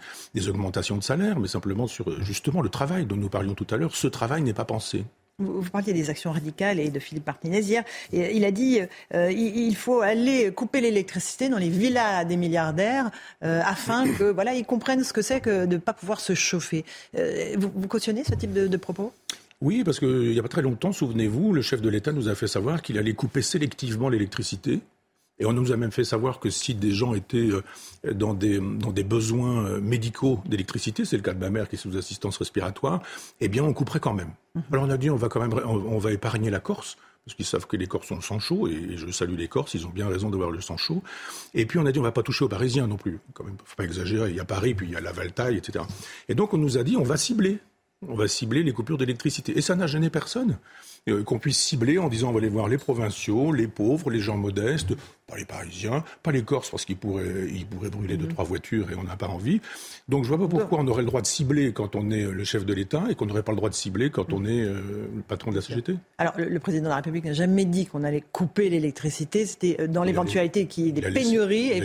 augmentations 0.49 0.97
de 0.97 1.03
salaire, 1.03 1.39
mais 1.39 1.49
simplement 1.49 1.87
sur 1.87 2.23
justement 2.23 2.63
le 2.63 2.69
travail 2.69 3.07
dont 3.07 3.17
nous 3.17 3.29
parlions 3.29 3.55
tout 3.55 3.67
à 3.71 3.77
l'heure. 3.77 3.95
Ce 3.95 4.07
travail 4.07 4.43
n'est 4.43 4.55
pas 4.55 4.65
pensé. 4.65 5.05
Vous, 5.39 5.63
parliez 5.71 5.93
des 5.93 6.11
actions 6.11 6.33
radicales 6.33 6.81
et 6.81 6.91
de 6.91 6.99
Philippe 6.99 7.27
Martinez 7.27 7.61
hier. 7.61 7.85
Et 8.13 8.37
il 8.37 8.45
a 8.45 8.51
dit 8.51 8.81
euh, 9.15 9.31
il, 9.31 9.77
faut 9.77 10.01
aller 10.01 10.51
couper 10.53 10.81
l'électricité 10.81 11.49
dans 11.49 11.59
les 11.59 11.69
villas 11.69 12.25
des 12.25 12.37
milliardaires 12.37 13.11
euh, 13.45 13.61
afin 13.65 14.13
que 14.13 14.25
voilà 14.25 14.55
ils 14.55 14.65
comprennent 14.65 15.05
ce 15.05 15.13
que 15.13 15.23
c'est 15.23 15.41
que 15.41 15.67
de 15.67 15.75
ne 15.75 15.79
pas 15.79 15.93
pouvoir 15.93 16.21
se 16.21 16.35
chauffer. 16.35 16.85
Euh, 17.17 17.55
vous, 17.57 17.89
cautionnez 17.89 18.25
ce 18.25 18.35
type 18.35 18.53
de, 18.53 18.77
propos? 18.77 19.13
Oui, 19.61 19.83
parce 19.85 19.99
qu'il 19.99 20.31
n'y 20.31 20.39
a 20.39 20.43
pas 20.43 20.49
très 20.49 20.63
longtemps, 20.63 20.93
souvenez-vous, 20.93 21.53
le 21.53 21.63
chef 21.63 21.81
de 21.81 21.89
l'État 21.89 22.13
nous 22.13 22.29
a 22.29 22.35
fait 22.35 22.47
savoir 22.47 22.81
qu'il 22.81 22.97
allait 22.99 23.15
couper 23.15 23.43
sélectivement 23.43 24.09
l'électricité 24.09 24.81
et 25.41 25.47
on 25.47 25.53
nous 25.53 25.73
a 25.73 25.77
même 25.77 25.93
fait 25.93 26.05
savoir 26.05 26.41
que 26.41 26.51
si 26.51 26.75
des 26.75 26.91
gens 26.91 27.15
étaient 27.15 27.51
euh, 27.51 27.63
dans 28.13 28.35
des, 28.35 28.59
dans 28.59 28.91
des 28.91 29.05
besoins 29.05 29.67
euh, 29.67 29.81
médicaux 29.81 30.41
d'électricité, 30.47 31.05
c'est 31.05 31.17
le 31.17 31.23
cas 31.23 31.35
de 31.35 31.39
ma 31.39 31.51
mère 31.51 31.69
qui 31.69 31.77
est 31.77 31.79
sous 31.79 31.97
assistance 31.97 32.37
respiratoire, 32.39 33.03
eh 33.41 33.49
bien 33.49 33.63
on 33.63 33.73
couperait 33.73 34.01
quand 34.01 34.15
même. 34.15 34.31
Mhm. 34.59 34.65
Alors 34.73 34.85
on 34.85 34.91
a 34.91 34.97
dit 34.97 35.11
on 35.11 35.17
va 35.17 35.29
quand 35.29 35.41
même 35.41 35.55
va 35.55 36.13
épargner 36.13 36.51
la 36.51 36.61
Corse 36.61 36.97
parce 37.25 37.37
qu'ils 37.37 37.45
savent 37.45 37.67
que 37.67 37.77
les 37.77 37.87
Corses 37.87 38.11
ont 38.11 38.17
le 38.17 38.23
sang 38.23 38.39
chaud, 38.39 38.69
et 38.69 38.97
je 38.97 39.11
salue 39.11 39.37
les 39.37 39.49
Corses, 39.49 39.75
ils 39.75 39.87
ont 39.87 39.91
bien 39.91 40.09
raison 40.09 40.31
d'avoir 40.31 40.51
le 40.51 40.63
sang 40.63 40.79
chaud. 40.79 41.03
Et 41.53 41.67
puis 41.67 41.79
on 41.79 41.85
a 41.85 41.93
dit 41.93 41.99
on 41.99 42.03
va 42.03 42.13
pas 42.13 42.23
toucher 42.23 42.47
aux 42.47 42.49
Parisiens 42.49 42.87
non 42.87 42.97
plus, 42.97 43.19
quand 43.35 43.45
même, 43.45 43.57
faut 43.65 43.77
pas 43.77 43.85
exagérer, 43.85 44.31
il 44.31 44.37
y 44.37 44.41
a 44.41 44.47
Paris, 44.47 44.75
puis 44.75 44.87
il 44.87 44.93
y 44.93 44.97
a 44.97 45.01
la 45.01 45.13
Valtaille, 45.13 45.59
etc. 45.59 45.85
Et 46.31 46.35
donc 46.35 46.55
on 46.55 46.59
nous 46.59 46.79
a 46.79 46.85
dit 46.85 46.97
on 46.97 47.03
va 47.03 47.19
cibler, 47.19 47.59
on 48.07 48.15
va 48.15 48.29
cibler 48.29 48.63
les 48.63 48.73
coupures 48.73 48.97
d'électricité. 48.97 49.59
Et 49.59 49.61
ça 49.61 49.75
n'a 49.75 49.87
gêné 49.87 50.09
personne. 50.09 50.59
Euh, 51.09 51.23
qu'on 51.23 51.39
puisse 51.39 51.59
cibler 51.59 51.99
en 51.99 52.09
disant 52.09 52.31
on 52.31 52.33
va 52.33 52.39
aller 52.39 52.49
voir 52.49 52.69
les 52.69 52.79
provinciaux, 52.79 53.53
les 53.53 53.69
pauvres, 53.69 54.11
les 54.11 54.21
gens 54.21 54.37
modestes, 54.37 54.95
pas 55.29 55.37
les 55.37 55.45
Parisiens, 55.45 56.03
pas 56.23 56.33
les 56.33 56.43
Corses 56.43 56.71
parce 56.71 56.87
qu'ils 56.87 56.97
pourraient, 56.97 57.47
ils 57.53 57.67
pourraient 57.67 57.91
brûler 57.91 58.17
deux, 58.17 58.25
mhm. 58.25 58.33
trois 58.33 58.45
voitures 58.45 58.91
et 58.91 58.95
on 58.95 59.05
n'a 59.05 59.17
pas 59.17 59.29
envie. 59.29 59.61
Donc 60.09 60.25
je 60.25 60.29
vois 60.29 60.39
pas 60.39 60.49
pourquoi 60.49 60.79
on 60.81 60.89
aurait 60.89 61.03
le 61.03 61.07
droit 61.07 61.21
de 61.21 61.27
cibler 61.27 61.73
quand 61.73 61.95
on 61.97 62.11
est 62.11 62.25
le 62.25 62.45
chef 62.45 62.65
de 62.65 62.73
l'État 62.73 63.05
et 63.11 63.15
qu'on 63.15 63.27
n'aurait 63.27 63.43
pas 63.43 63.53
le 63.53 63.57
droit 63.57 63.69
de 63.69 63.75
cibler 63.75 64.09
quand 64.09 64.33
on 64.33 64.47
est 64.47 64.63
euh, 64.63 64.81
le 65.15 65.23
patron 65.23 65.51
de 65.51 65.57
la 65.57 65.63
CGT. 65.63 65.97
Alors 66.17 66.33
le, 66.39 66.59
président 66.59 66.85
de 66.85 66.89
la 66.89 66.97
République 66.97 67.27
n'a 67.27 67.35
jamais 67.35 67.67
dit 67.67 67.85
qu'on 67.85 68.05
allait 68.05 68.25
couper 68.33 68.71
l'électricité. 68.71 69.45
C'était 69.45 69.77
euh, 69.81 69.87
dans 69.87 70.03
l'éventualité 70.03 70.67
qu'il 70.67 70.87
y 70.87 70.89
ait 70.89 70.93
des 70.93 71.03
pénuries 71.03 71.79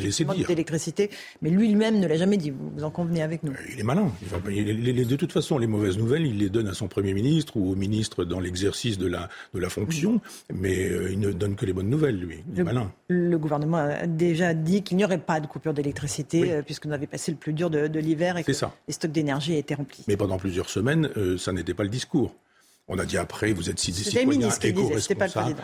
d'électricité. 0.47 1.09
Mais 1.41 1.49
lui-même 1.49 1.99
ne 1.99 2.07
l'a 2.07 2.15
jamais 2.15 2.37
dit. 2.37 2.51
Vous 2.51 2.83
en 2.83 2.91
convenez 2.91 3.21
avec 3.21 3.43
nous? 3.43 3.53
Il 3.73 3.79
est 3.79 3.83
malin. 3.83 4.09
de 4.45 5.15
toute 5.15 5.33
façon, 5.33 5.57
les 5.57 5.67
mauvaises 5.67 5.97
nouvelles, 5.97 6.25
il 6.25 6.37
les 6.37 6.49
donne 6.49 6.69
à 6.69 6.73
son 6.73 6.87
Premier 6.87 7.13
ministre 7.13 7.57
ou 7.57 7.71
au 7.71 7.75
ministre 7.75 8.23
dans 8.23 8.39
l'exercice 8.39 8.97
de 8.97 9.07
la, 9.07 9.27
de 9.53 9.59
la 9.59 9.69
fonction. 9.69 10.21
Mais 10.53 10.87
euh, 10.89 11.11
il 11.11 11.19
ne 11.19 11.33
donne 11.33 11.55
que 11.55 11.65
les 11.65 11.73
bonnes 11.73 11.89
nouvelles, 11.89 12.19
lui. 12.19 12.37
Il 12.53 12.61
est 12.61 12.63
malin 12.63 12.89
le 13.32 13.32
gouvernement 13.37 13.77
a 13.77 14.07
déjà 14.07 14.53
dit 14.53 14.83
qu'il 14.83 14.97
n'y 14.97 15.05
aurait 15.05 15.17
pas 15.17 15.39
de 15.39 15.47
coupure 15.47 15.73
d'électricité 15.73 16.51
euh, 16.51 16.61
puisque 16.61 16.85
nous 16.85 16.93
avions 16.93 17.07
passé 17.07 17.31
le 17.31 17.37
plus 17.37 17.53
dur 17.53 17.69
de, 17.69 17.99
l'hiver 17.99 18.37
et 18.37 18.43
que 18.43 18.51
les 18.51 18.93
stocks 18.93 19.11
d'énergie 19.11 19.55
étaient 19.55 19.75
remplis. 19.75 20.03
Mais 20.07 20.17
pendant 20.17 20.37
plusieurs 20.37 20.69
semaines, 20.69 21.09
euh, 21.17 21.37
ça 21.37 21.51
n'était 21.51 21.73
pas 21.73 21.83
le 21.83 21.89
discours. 21.89 22.35
On 22.89 22.99
a 22.99 23.05
dit 23.05 23.17
après, 23.17 23.53
vous 23.53 23.69
êtes 23.69 23.79
citoyens 23.79 24.49
éco-responsables. 24.61 25.55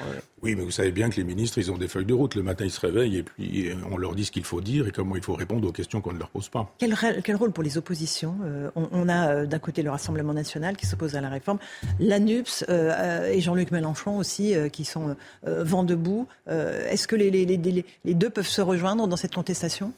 Oui, 0.42 0.56
mais 0.56 0.64
vous 0.64 0.72
savez 0.72 0.92
bien 0.92 1.10
que 1.10 1.18
les 1.18 1.26
ministres, 1.26 1.58
ils 1.58 1.70
ont 1.70 1.78
des 1.78 1.90
feuilles 1.90 2.06
de 2.06 2.14
route. 2.14 2.36
Le 2.36 2.44
matin, 2.44 2.64
ils 2.64 2.72
se 2.72 2.80
réveillent 2.80 3.18
et 3.18 3.24
puis 3.24 3.68
euh, 3.68 3.76
on 3.92 3.98
leur 3.98 4.16
dit 4.16 4.24
ce 4.24 4.32
qu'il 4.32 4.46
faut 4.46 4.62
dire 4.62 4.88
et 4.88 4.92
comment 4.92 5.18
il 5.18 5.22
faut 5.22 5.34
répondre 5.34 5.68
aux 5.68 5.74
questions 5.74 6.00
qu'on 6.00 6.14
ne 6.14 6.20
leur 6.20 6.30
pose 6.30 6.48
pas. 6.48 6.74
Quel, 6.78 6.96
rôle 7.36 7.52
pour 7.52 7.64
les 7.64 7.78
oppositions 7.78 8.36
on, 8.76 9.10
a 9.10 9.46
d'un 9.46 9.60
côté 9.60 9.84
le 9.84 9.92
Rassemblement 9.92 10.34
national 10.34 10.78
qui 10.78 10.86
s'oppose 10.86 11.16
à 11.16 11.22
la 11.22 11.30
réforme, 11.30 11.60
l'ANUPS 12.00 12.64
et 12.70 13.42
Jean-Luc 13.42 13.72
Mélenchon 13.72 14.18
aussi 14.18 14.54
qui 14.72 14.86
sont 14.86 15.16
vent 15.44 15.84
debout. 15.84 16.28
Est-ce 16.48 17.08
que 17.08 17.16
les 17.16 18.14
deux 18.14 18.30
peuvent 18.30 18.48
se 18.48 18.62
rejoindre 18.62 19.08
dans 19.08 19.18
cette 19.18 19.36
contestation? 19.36 19.94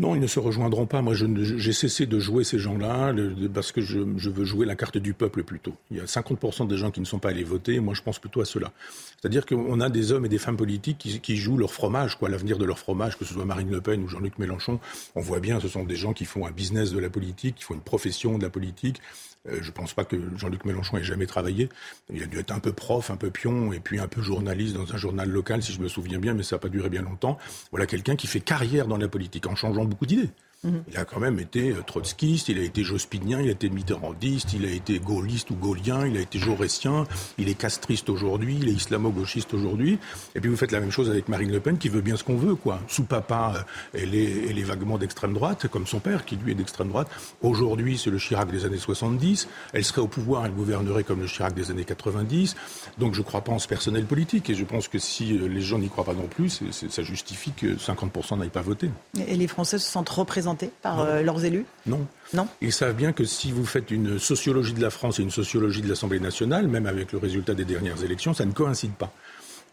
Non, 0.00 0.14
ils 0.14 0.20
ne 0.20 0.26
se 0.26 0.40
rejoindront 0.40 0.86
pas. 0.86 1.02
Moi, 1.02 1.12
j'ai 1.14 1.72
cessé 1.74 2.06
de 2.06 2.18
jouer 2.18 2.42
ces 2.42 2.58
gens-là 2.58 3.12
parce 3.52 3.70
que 3.70 3.82
je, 3.82 3.98
veux 3.98 4.44
jouer 4.44 4.64
la 4.64 4.74
carte 4.74 4.96
du 4.96 5.12
peuple 5.12 5.44
plutôt. 5.44 5.74
Il 5.90 5.98
y 5.98 6.00
a 6.00 6.04
50% 6.04 6.66
des 6.66 6.78
gens 6.78 6.90
qui 6.90 7.00
ne 7.00 7.04
sont 7.04 7.18
pas 7.18 7.28
allés 7.28 7.44
voter. 7.44 7.80
Moi, 7.80 7.92
je 7.92 8.00
pense 8.00 8.18
plutôt 8.18 8.40
à 8.40 8.46
cela. 8.46 8.72
C'est-à-dire 9.20 9.44
qu'on 9.44 9.78
a 9.78 9.90
des 9.90 10.12
hommes 10.12 10.24
et 10.24 10.30
des 10.30 10.38
femmes 10.38 10.56
politiques 10.56 11.20
qui, 11.22 11.36
jouent 11.36 11.58
leur 11.58 11.74
fromage, 11.74 12.16
quoi, 12.16 12.30
l'avenir 12.30 12.56
de 12.56 12.64
leur 12.64 12.78
fromage, 12.78 13.18
que 13.18 13.26
ce 13.26 13.34
soit 13.34 13.44
Marine 13.44 13.70
Le 13.70 13.82
Pen 13.82 14.02
ou 14.02 14.08
Jean-Luc 14.08 14.38
Mélenchon. 14.38 14.80
On 15.16 15.20
voit 15.20 15.40
bien, 15.40 15.60
ce 15.60 15.68
sont 15.68 15.84
des 15.84 15.96
gens 15.96 16.14
qui 16.14 16.24
font 16.24 16.46
un 16.46 16.50
business 16.50 16.92
de 16.92 16.98
la 16.98 17.10
politique, 17.10 17.56
qui 17.56 17.64
font 17.64 17.74
une 17.74 17.82
profession 17.82 18.38
de 18.38 18.42
la 18.42 18.50
politique. 18.50 19.02
Euh, 19.48 19.58
je 19.62 19.68
ne 19.68 19.72
pense 19.72 19.94
pas 19.94 20.04
que 20.04 20.16
Jean-Luc 20.36 20.64
Mélenchon 20.64 20.98
ait 20.98 21.04
jamais 21.04 21.26
travaillé. 21.26 21.68
Il 22.12 22.22
a 22.22 22.26
dû 22.26 22.38
être 22.38 22.50
un 22.50 22.60
peu 22.60 22.72
prof, 22.72 23.10
un 23.10 23.16
peu 23.16 23.30
pion, 23.30 23.72
et 23.72 23.80
puis 23.80 23.98
un 23.98 24.08
peu 24.08 24.20
journaliste 24.20 24.74
dans 24.74 24.92
un 24.92 24.98
journal 24.98 25.28
local, 25.28 25.62
si 25.62 25.72
je 25.72 25.80
me 25.80 25.88
souviens 25.88 26.18
bien, 26.18 26.34
mais 26.34 26.42
ça 26.42 26.56
n'a 26.56 26.60
pas 26.60 26.68
duré 26.68 26.90
bien 26.90 27.02
longtemps. 27.02 27.38
Voilà 27.70 27.86
quelqu'un 27.86 28.16
qui 28.16 28.26
fait 28.26 28.40
carrière 28.40 28.86
dans 28.86 28.98
la 28.98 29.08
politique 29.08 29.46
en 29.46 29.54
changeant 29.54 29.84
beaucoup 29.84 30.06
d'idées. 30.06 30.30
Mhm. 30.62 30.82
Il 30.90 30.98
a 30.98 31.06
quand 31.06 31.20
même 31.20 31.38
été 31.38 31.70
euh, 31.70 31.80
trotskiste, 31.86 32.50
il 32.50 32.58
a 32.58 32.62
été 32.62 32.84
jospinien, 32.84 33.40
il 33.40 33.48
a 33.48 33.52
été 33.52 33.70
mitterrandiste, 33.70 34.52
il 34.52 34.66
a 34.66 34.70
été 34.70 34.98
gaulliste 34.98 35.50
ou 35.50 35.54
gaullien, 35.54 36.06
il 36.06 36.18
a 36.18 36.20
été 36.20 36.38
jaurétien, 36.38 37.06
il 37.38 37.48
est 37.48 37.54
castriste 37.54 38.10
aujourd'hui, 38.10 38.58
il 38.60 38.68
est 38.68 38.72
islamo-gauchiste 38.72 39.54
aujourd'hui. 39.54 39.98
Et 40.34 40.40
puis 40.40 40.50
vous 40.50 40.58
faites 40.58 40.72
la 40.72 40.80
même 40.80 40.90
chose 40.90 41.08
avec 41.08 41.28
Marine 41.28 41.50
Le 41.50 41.60
Pen 41.60 41.78
qui 41.78 41.88
veut 41.88 42.02
bien 42.02 42.14
ce 42.16 42.24
qu'on 42.24 42.36
veut, 42.36 42.56
quoi. 42.56 42.80
Sous 42.88 43.04
papa, 43.04 43.54
euh, 43.56 43.98
elle 43.98 44.14
est, 44.14 44.48
elle 44.50 44.58
est 44.58 44.62
vaguement 44.62 44.98
d'extrême 44.98 45.32
droite, 45.32 45.66
comme 45.68 45.86
son 45.86 45.98
père 45.98 46.26
qui 46.26 46.36
lui 46.36 46.52
est 46.52 46.54
d'extrême 46.54 46.88
droite. 46.88 47.08
Aujourd'hui, 47.40 47.96
c'est 47.96 48.10
le 48.10 48.18
Chirac 48.18 48.50
des 48.50 48.66
années 48.66 48.76
70. 48.76 49.48
Elle 49.72 49.84
serait 49.84 50.02
au 50.02 50.08
pouvoir, 50.08 50.44
elle 50.44 50.52
gouvernerait 50.52 51.04
comme 51.04 51.20
le 51.20 51.26
Chirac 51.26 51.54
des 51.54 51.70
années 51.70 51.86
90. 51.86 52.54
Donc 52.98 53.14
je 53.14 53.20
ne 53.20 53.24
crois 53.24 53.40
pas 53.40 53.52
en 53.52 53.58
ce 53.58 53.66
personnel 53.66 54.04
politique 54.04 54.50
et 54.50 54.54
je 54.54 54.64
pense 54.66 54.88
que 54.88 54.98
si 54.98 55.38
euh, 55.38 55.48
les 55.48 55.62
gens 55.62 55.78
n'y 55.78 55.88
croient 55.88 56.04
pas 56.04 56.12
non 56.12 56.26
plus, 56.26 56.60
ça 56.70 57.02
justifie 57.02 57.52
que 57.52 57.76
50% 57.76 58.38
n'aillent 58.38 58.50
pas 58.50 58.60
voter. 58.60 58.90
Et 59.26 59.36
les 59.36 59.48
Français 59.48 59.78
se 59.78 59.90
sentent 59.90 60.10
représentés 60.10 60.49
par 60.82 61.00
euh, 61.00 61.22
leurs 61.22 61.44
élus 61.44 61.66
Non. 61.86 62.06
Non. 62.32 62.46
Ils 62.60 62.72
savent 62.72 62.94
bien 62.94 63.12
que 63.12 63.24
si 63.24 63.52
vous 63.52 63.64
faites 63.64 63.90
une 63.90 64.18
sociologie 64.18 64.72
de 64.72 64.80
la 64.80 64.90
France 64.90 65.18
et 65.18 65.22
une 65.22 65.30
sociologie 65.30 65.82
de 65.82 65.88
l'Assemblée 65.88 66.20
nationale, 66.20 66.68
même 66.68 66.86
avec 66.86 67.12
le 67.12 67.18
résultat 67.18 67.54
des 67.54 67.64
dernières 67.64 68.04
élections, 68.04 68.34
ça 68.34 68.44
ne 68.44 68.52
coïncide 68.52 68.92
pas. 68.92 69.12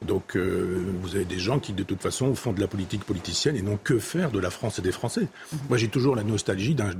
Donc 0.05 0.35
euh, 0.35 0.93
vous 1.01 1.15
avez 1.15 1.25
des 1.25 1.39
gens 1.39 1.59
qui 1.59 1.73
de 1.73 1.83
toute 1.83 2.01
façon 2.01 2.35
font 2.35 2.53
de 2.53 2.59
la 2.59 2.67
politique 2.67 3.03
politicienne 3.03 3.55
et 3.55 3.61
n'ont 3.61 3.79
que 3.83 3.97
faire 3.97 4.31
de 4.31 4.39
la 4.39 4.51
France 4.51 4.77
et 4.77 4.81
des 4.81 4.91
Français. 4.91 5.21
Mhm. 5.21 5.59
Moi 5.69 5.77
j'ai 5.77 5.87
toujours 5.87 6.15
la 6.15 6.23
nostalgie 6.23 6.75
d'un 6.75 6.91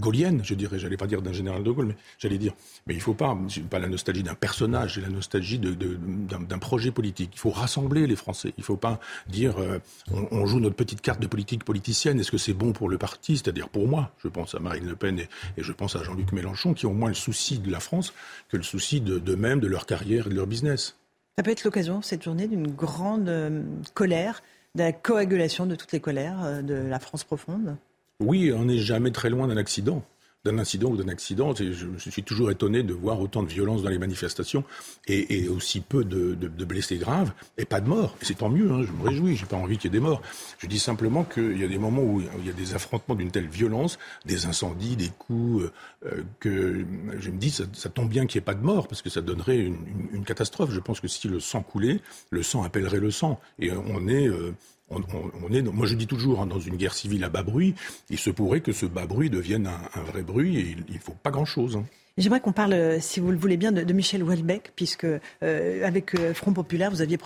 gaulienne, 0.00 0.40
je 0.42 0.54
dirais, 0.54 0.78
j'allais 0.78 0.96
pas 0.96 1.06
dire 1.06 1.20
d'un 1.20 1.32
général 1.32 1.62
de 1.62 1.70
Gaulle, 1.70 1.86
mais 1.86 1.96
j'allais 2.18 2.38
dire, 2.38 2.54
mais 2.86 2.94
il 2.94 3.00
faut 3.00 3.14
pas, 3.14 3.36
pas 3.68 3.78
la 3.78 3.88
nostalgie 3.88 4.22
d'un 4.22 4.34
personnage, 4.34 4.94
j'ai 4.94 5.00
la 5.02 5.08
nostalgie 5.08 5.58
d'un 5.58 6.58
projet 6.58 6.90
politique. 6.90 7.30
Il 7.34 7.38
faut 7.38 7.50
rassembler 7.50 8.06
les 8.06 8.16
Français. 8.16 8.54
Il 8.56 8.64
faut 8.64 8.76
pas 8.76 9.00
dire 9.28 9.58
euh, 9.58 9.78
on, 10.10 10.46
joue 10.46 10.60
notre 10.60 10.76
petite 10.76 11.02
carte 11.02 11.20
de 11.20 11.26
politique 11.26 11.64
politicienne. 11.64 12.18
Est-ce 12.20 12.30
que 12.30 12.38
c'est 12.38 12.54
bon 12.54 12.72
pour 12.72 12.88
le 12.88 12.96
parti, 12.98 13.36
c'est-à-dire 13.36 13.68
pour 13.68 13.86
moi 13.86 14.12
Je 14.22 14.28
pense 14.28 14.54
à 14.54 14.60
Marine 14.60 14.86
Le 14.86 14.96
Pen 14.96 15.18
et, 15.18 15.28
je 15.58 15.72
pense 15.72 15.96
à 15.96 16.02
Jean-Luc 16.02 16.32
Mélenchon 16.32 16.74
qui 16.74 16.86
ont 16.86 16.94
moins 16.94 17.08
le 17.08 17.14
souci 17.14 17.58
de 17.58 17.70
la 17.70 17.80
France 17.80 18.14
que 18.48 18.56
le 18.56 18.62
souci 18.62 19.00
d'eux-mêmes, 19.00 19.60
de 19.60 19.66
leur 19.66 19.86
carrière 19.86 20.26
et 20.26 20.30
de 20.30 20.34
leur 20.34 20.46
business. 20.46 20.96
Ça 21.38 21.42
peut 21.42 21.50
être 21.50 21.64
l'occasion, 21.64 22.00
cette 22.00 22.22
journée, 22.22 22.48
d'une 22.48 22.68
grande 22.68 23.28
euh, 23.28 23.60
colère, 23.92 24.42
de 24.74 24.84
la 24.84 24.92
coagulation 24.92 25.66
de 25.66 25.74
toutes 25.74 25.92
les 25.92 26.00
colères 26.00 26.42
euh, 26.42 26.62
de 26.62 26.72
la 26.72 26.98
France 26.98 27.24
profonde. 27.24 27.76
Oui, 28.20 28.50
on 28.54 28.64
n'est 28.64 28.78
jamais 28.78 29.10
très 29.10 29.28
loin 29.28 29.46
d'un 29.46 29.58
accident 29.58 30.02
d'un 30.46 30.58
incident 30.58 30.90
ou 30.90 30.96
d'un 30.96 31.08
accident. 31.08 31.54
Je, 31.54 31.72
je, 31.72 32.10
suis 32.10 32.22
toujours 32.22 32.50
étonné 32.50 32.82
de 32.82 32.94
voir 32.94 33.20
autant 33.20 33.42
de 33.42 33.48
violence 33.48 33.82
dans 33.82 33.90
les 33.90 33.98
manifestations 33.98 34.64
et, 35.06 35.48
aussi 35.48 35.80
peu 35.80 36.04
de, 36.04 36.34
blessés 36.64 36.96
graves 36.96 37.32
et 37.58 37.64
pas 37.64 37.80
de 37.80 37.88
morts. 37.88 38.16
C'est 38.22 38.38
tant 38.38 38.48
mieux, 38.48 38.70
hein, 38.70 38.82
je 38.86 38.92
me 38.92 39.08
réjouis, 39.08 39.36
j'ai 39.36 39.46
pas 39.46 39.56
envie 39.56 39.76
qu'il 39.76 39.92
y 39.92 39.96
ait 39.96 39.98
des 39.98 40.04
morts. 40.04 40.22
Je 40.58 40.66
dis 40.66 40.78
simplement 40.78 41.24
qu'il 41.24 41.58
y 41.58 41.64
a 41.64 41.68
des 41.68 41.78
moments 41.78 42.02
où 42.02 42.20
il 42.20 42.46
y 42.46 42.50
a 42.50 42.52
des 42.52 42.74
affrontements 42.74 43.14
d'une 43.14 43.30
telle 43.30 43.48
violence, 43.48 43.98
des 44.24 44.46
incendies, 44.46 44.96
des 44.96 45.10
coups, 45.10 45.70
euh, 46.06 46.22
que 46.40 46.84
je 47.18 47.30
me 47.30 47.38
dis 47.38 47.50
ça, 47.50 47.88
tombe 47.88 48.08
bien 48.08 48.26
qu'il 48.26 48.38
n'y 48.38 48.42
ait 48.42 48.46
pas 48.46 48.54
de 48.54 48.64
morts 48.64 48.88
parce 48.88 49.02
que 49.02 49.10
ça 49.10 49.20
donnerait 49.20 49.58
une, 49.58 49.78
une, 50.12 50.24
catastrophe. 50.24 50.70
Je 50.70 50.80
pense 50.80 51.00
que 51.00 51.08
si 51.08 51.28
le 51.28 51.40
sang 51.40 51.62
coulait, 51.62 52.00
le 52.30 52.42
sang 52.42 52.62
appellerait 52.62 53.00
le 53.00 53.10
sang. 53.10 53.40
Et 53.58 53.72
on 53.72 54.08
est... 54.08 54.28
Euh, 54.28 54.54
on, 54.88 55.52
est, 55.52 55.62
moi 55.62 55.86
je 55.86 55.94
dis 55.94 56.06
toujours, 56.06 56.40
hein, 56.40 56.46
dans 56.46 56.60
une 56.60 56.76
guerre 56.76 56.94
civile 56.94 57.24
à 57.24 57.28
bas 57.28 57.42
bruit, 57.42 57.74
il 58.10 58.18
se 58.18 58.30
pourrait 58.30 58.60
que 58.60 58.72
ce 58.72 58.86
bas 58.86 59.06
bruit 59.06 59.30
devienne 59.30 59.66
un, 59.66 60.02
vrai 60.02 60.22
bruit 60.22 60.58
et 60.58 60.76
il 60.88 60.94
ne 60.94 61.00
faut 61.00 61.16
pas 61.22 61.30
grand-chose. 61.30 61.76
Hein. 61.76 61.84
J'aimerais 62.18 62.40
qu'on 62.40 62.52
parle, 62.52 62.72
euh, 62.72 62.98
si 62.98 63.20
vous 63.20 63.30
le 63.30 63.36
voulez 63.36 63.58
bien, 63.58 63.72
de, 63.72 63.92
Michel 63.92 64.22
Houellebecq, 64.22 64.72
puisque 64.74 65.04
euh, 65.04 65.86
avec 65.86 66.14
euh, 66.14 66.32
Front 66.32 66.54
Populaire, 66.54 66.90
vous 66.90 67.02
aviez 67.02 67.18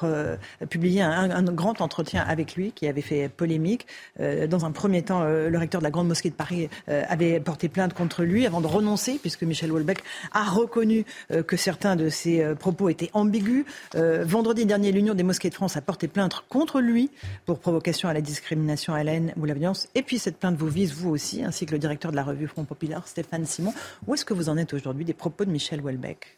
publié 0.68 1.00
un, 1.00 1.42
grand 1.44 1.80
entretien 1.80 2.24
avec 2.26 2.56
lui 2.56 2.72
qui 2.72 2.88
avait 2.88 3.00
fait 3.00 3.28
polémique. 3.28 3.86
dans 4.18 4.64
un 4.64 4.72
premier 4.72 5.02
temps, 5.02 5.24
le 5.24 5.56
recteur 5.58 5.80
de 5.80 5.84
la 5.84 5.90
Grande 5.90 6.08
Mosquée 6.08 6.30
de 6.30 6.34
Paris 6.34 6.68
avait 6.86 7.40
porté 7.40 7.68
plainte 7.68 7.92
contre 7.92 8.22
lui 8.22 8.46
avant 8.46 8.60
de 8.60 8.66
renoncer, 8.66 9.18
puisque 9.20 9.42
Michel 9.42 9.72
Houellebecq 9.72 10.02
a 10.32 10.44
reconnu 10.44 11.04
que 11.46 11.56
certains 11.56 11.96
de 11.96 12.08
ses 12.08 12.54
propos 12.54 12.88
étaient 12.88 13.10
ambigus. 13.14 13.64
vendredi 13.94 14.64
dernier, 14.64 14.92
l'Union 14.92 15.14
des 15.14 15.22
mosquées 15.22 15.50
de 15.50 15.54
France 15.54 15.76
a 15.76 15.80
porté 15.80 16.08
plainte 16.08 16.42
contre 16.48 16.80
lui 16.80 17.10
pour 17.46 17.58
provocation 17.58 18.08
à 18.08 18.12
la 18.12 18.20
discrimination, 18.20 18.94
à 18.94 19.02
la 19.02 19.14
haine 19.14 19.32
ou 19.36 19.44
la 19.44 19.54
violence. 19.54 19.88
Et 19.94 20.02
puis 20.02 20.18
cette 20.18 20.38
plainte 20.38 20.56
vous 20.56 20.68
vise, 20.68 20.94
vous 20.94 21.10
aussi, 21.10 21.42
ainsi 21.42 21.66
que 21.66 21.72
le 21.72 21.78
directeur 21.78 22.10
de 22.10 22.16
la 22.16 22.22
revue 22.22 22.46
Front 22.46 22.64
Populaire, 22.64 23.06
Stéphane 23.06 23.46
Simon. 23.46 23.72
Où 24.06 24.14
est-ce 24.14 24.24
que 24.24 24.34
vous 24.34 24.48
en 24.48 24.56
êtes 24.56 24.72
aujourd'hui? 24.72 24.79
Aujourd'hui 24.80 25.04
des 25.04 25.14
propos 25.14 25.44
de 25.44 25.50
Michel 25.50 25.80
Houellebecq 25.80 26.36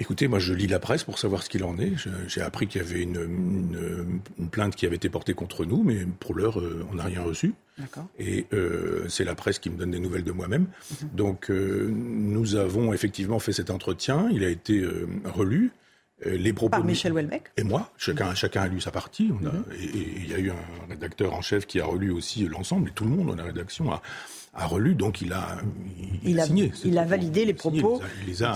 Écoutez, 0.00 0.26
moi 0.26 0.40
je 0.40 0.52
lis 0.52 0.66
la 0.66 0.80
presse 0.80 1.04
pour 1.04 1.20
savoir 1.20 1.44
ce 1.44 1.48
qu'il 1.48 1.62
en 1.62 1.78
est. 1.78 1.92
J'ai 2.26 2.40
appris 2.40 2.66
qu'il 2.66 2.82
y 2.82 2.84
avait 2.84 3.02
une, 3.02 4.20
plainte 4.50 4.74
qui 4.74 4.86
avait 4.86 4.96
été 4.96 5.08
portée 5.08 5.34
contre 5.34 5.64
nous, 5.64 5.84
mais 5.84 6.04
pour 6.18 6.34
l'heure, 6.34 6.58
euh, 6.58 6.84
on 6.90 6.96
n'a 6.96 7.04
rien 7.04 7.22
reçu. 7.22 7.54
Et 8.18 8.46
euh, 8.52 9.08
c'est 9.08 9.24
la 9.24 9.36
presse 9.36 9.60
qui 9.60 9.70
me 9.70 9.76
donne 9.76 9.92
des 9.92 10.00
nouvelles 10.00 10.24
de 10.24 10.32
moi-même. 10.32 10.66
Mhm. 10.90 11.08
Donc 11.14 11.50
euh, 11.50 11.92
nous 11.94 12.56
avons 12.56 12.92
effectivement 12.92 13.38
fait 13.38 13.52
cet 13.52 13.70
entretien. 13.70 14.28
Il 14.32 14.42
a 14.42 14.48
été 14.48 14.84
relu. 15.24 15.70
Les 16.24 16.52
propos 16.52 16.70
Par 16.70 16.84
Michel 16.84 17.12
Houellebecq 17.12 17.52
Et 17.56 17.64
moi, 17.64 17.90
chacun, 17.96 18.30
mhm. 18.30 18.36
chacun 18.36 18.62
a 18.62 18.68
lu 18.68 18.80
sa 18.80 18.90
partie. 18.90 19.30
On 19.32 19.46
a, 19.46 19.52
mhm. 19.52 19.64
et, 19.80 20.22
il 20.22 20.30
y 20.30 20.34
a 20.34 20.38
eu 20.38 20.50
un 20.50 20.88
rédacteur 20.88 21.34
en 21.34 21.42
chef 21.42 21.66
qui 21.66 21.80
a 21.80 21.84
relu 21.84 22.10
aussi 22.10 22.46
l'ensemble, 22.46 22.88
et 22.88 22.92
tout 22.92 23.04
le 23.04 23.10
monde 23.10 23.28
dans 23.28 23.36
la 23.36 23.44
rédaction 23.44 23.92
a, 23.92 24.02
a 24.54 24.66
relu, 24.66 24.94
donc 24.94 25.20
il 25.20 25.32
a, 25.32 25.56
il, 26.22 26.38
a, 26.38 26.46
signé. 26.46 26.72
Il 26.84 26.98
a 26.98 27.04
validé 27.04 27.44
les 27.44 27.54
propos. 27.54 28.00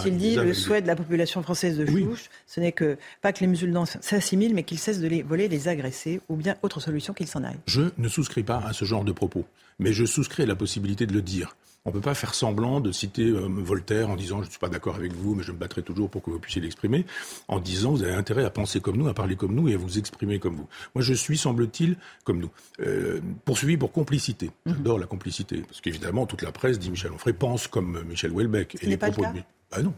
Il 0.06 0.16
dit 0.16 0.36
le 0.36 0.54
souhait 0.54 0.82
de 0.82 0.86
la 0.86 0.96
population 0.96 1.42
française 1.42 1.76
de 1.76 1.86
Chouche, 1.86 2.30
ce 2.46 2.60
n'est 2.60 2.72
que 2.72 2.96
pas 3.20 3.32
que 3.32 3.40
les 3.40 3.46
musulmans 3.46 3.86
s'assimilent, 3.86 4.54
mais 4.54 4.62
qu'ils 4.62 4.78
cessent 4.78 5.00
de 5.00 5.08
les 5.08 5.22
voler, 5.22 5.48
les 5.48 5.68
agresser, 5.68 6.20
ou 6.28 6.36
bien 6.36 6.56
autre 6.62 6.80
solution 6.80 7.14
qu'ils 7.14 7.26
s'en 7.26 7.42
aillent. 7.44 7.60
Je 7.66 7.82
ne 7.98 8.08
souscris 8.08 8.44
pas 8.44 8.58
à 8.58 8.72
ce 8.72 8.84
genre 8.84 9.04
de 9.04 9.12
propos, 9.12 9.44
mais 9.78 9.92
je 9.92 10.04
souscris 10.04 10.44
à 10.44 10.46
la 10.46 10.56
possibilité 10.56 11.06
de 11.06 11.12
le 11.12 11.22
dire. 11.22 11.56
On 11.88 11.90
ne 11.90 11.94
peut 11.94 12.00
pas 12.02 12.14
faire 12.14 12.34
semblant 12.34 12.80
de 12.80 12.92
citer 12.92 13.22
euh, 13.22 13.48
Voltaire 13.48 14.10
en 14.10 14.16
disant 14.16 14.42
je 14.42 14.46
ne 14.46 14.50
suis 14.50 14.58
pas 14.58 14.68
d'accord 14.68 14.96
avec 14.96 15.14
vous, 15.14 15.34
mais 15.34 15.42
je 15.42 15.52
me 15.52 15.56
battrai 15.56 15.82
toujours 15.82 16.10
pour 16.10 16.20
que 16.20 16.28
vous 16.28 16.38
puissiez 16.38 16.60
l'exprimer, 16.60 17.06
en 17.48 17.60
disant 17.60 17.92
vous 17.92 18.02
avez 18.02 18.12
intérêt 18.12 18.44
à 18.44 18.50
penser 18.50 18.82
comme 18.82 18.98
nous, 18.98 19.08
à 19.08 19.14
parler 19.14 19.36
comme 19.36 19.54
nous 19.54 19.70
et 19.70 19.74
à 19.74 19.78
vous 19.78 19.96
exprimer 19.98 20.38
comme 20.38 20.54
vous. 20.54 20.68
Moi, 20.94 21.02
je 21.02 21.14
suis, 21.14 21.38
semble-t-il, 21.38 21.96
comme 22.24 22.40
nous, 22.40 22.50
euh, 22.80 23.22
poursuivi 23.46 23.78
pour 23.78 23.90
complicité. 23.90 24.50
Mhm. 24.66 24.74
J'adore 24.74 24.98
la 24.98 25.06
complicité, 25.06 25.62
parce 25.62 25.80
qu'évidemment, 25.80 26.26
toute 26.26 26.42
la 26.42 26.52
presse 26.52 26.78
dit 26.78 26.90
Michel 26.90 27.10
Onfray 27.10 27.32
pense 27.32 27.68
comme 27.68 28.02
Michel 28.06 28.32
Houellebecq. 28.32 28.76
et 28.82 28.86
les 28.86 28.98
propos 28.98 29.22
de... 29.22 29.40
Ah 29.70 29.80
non. 29.80 29.94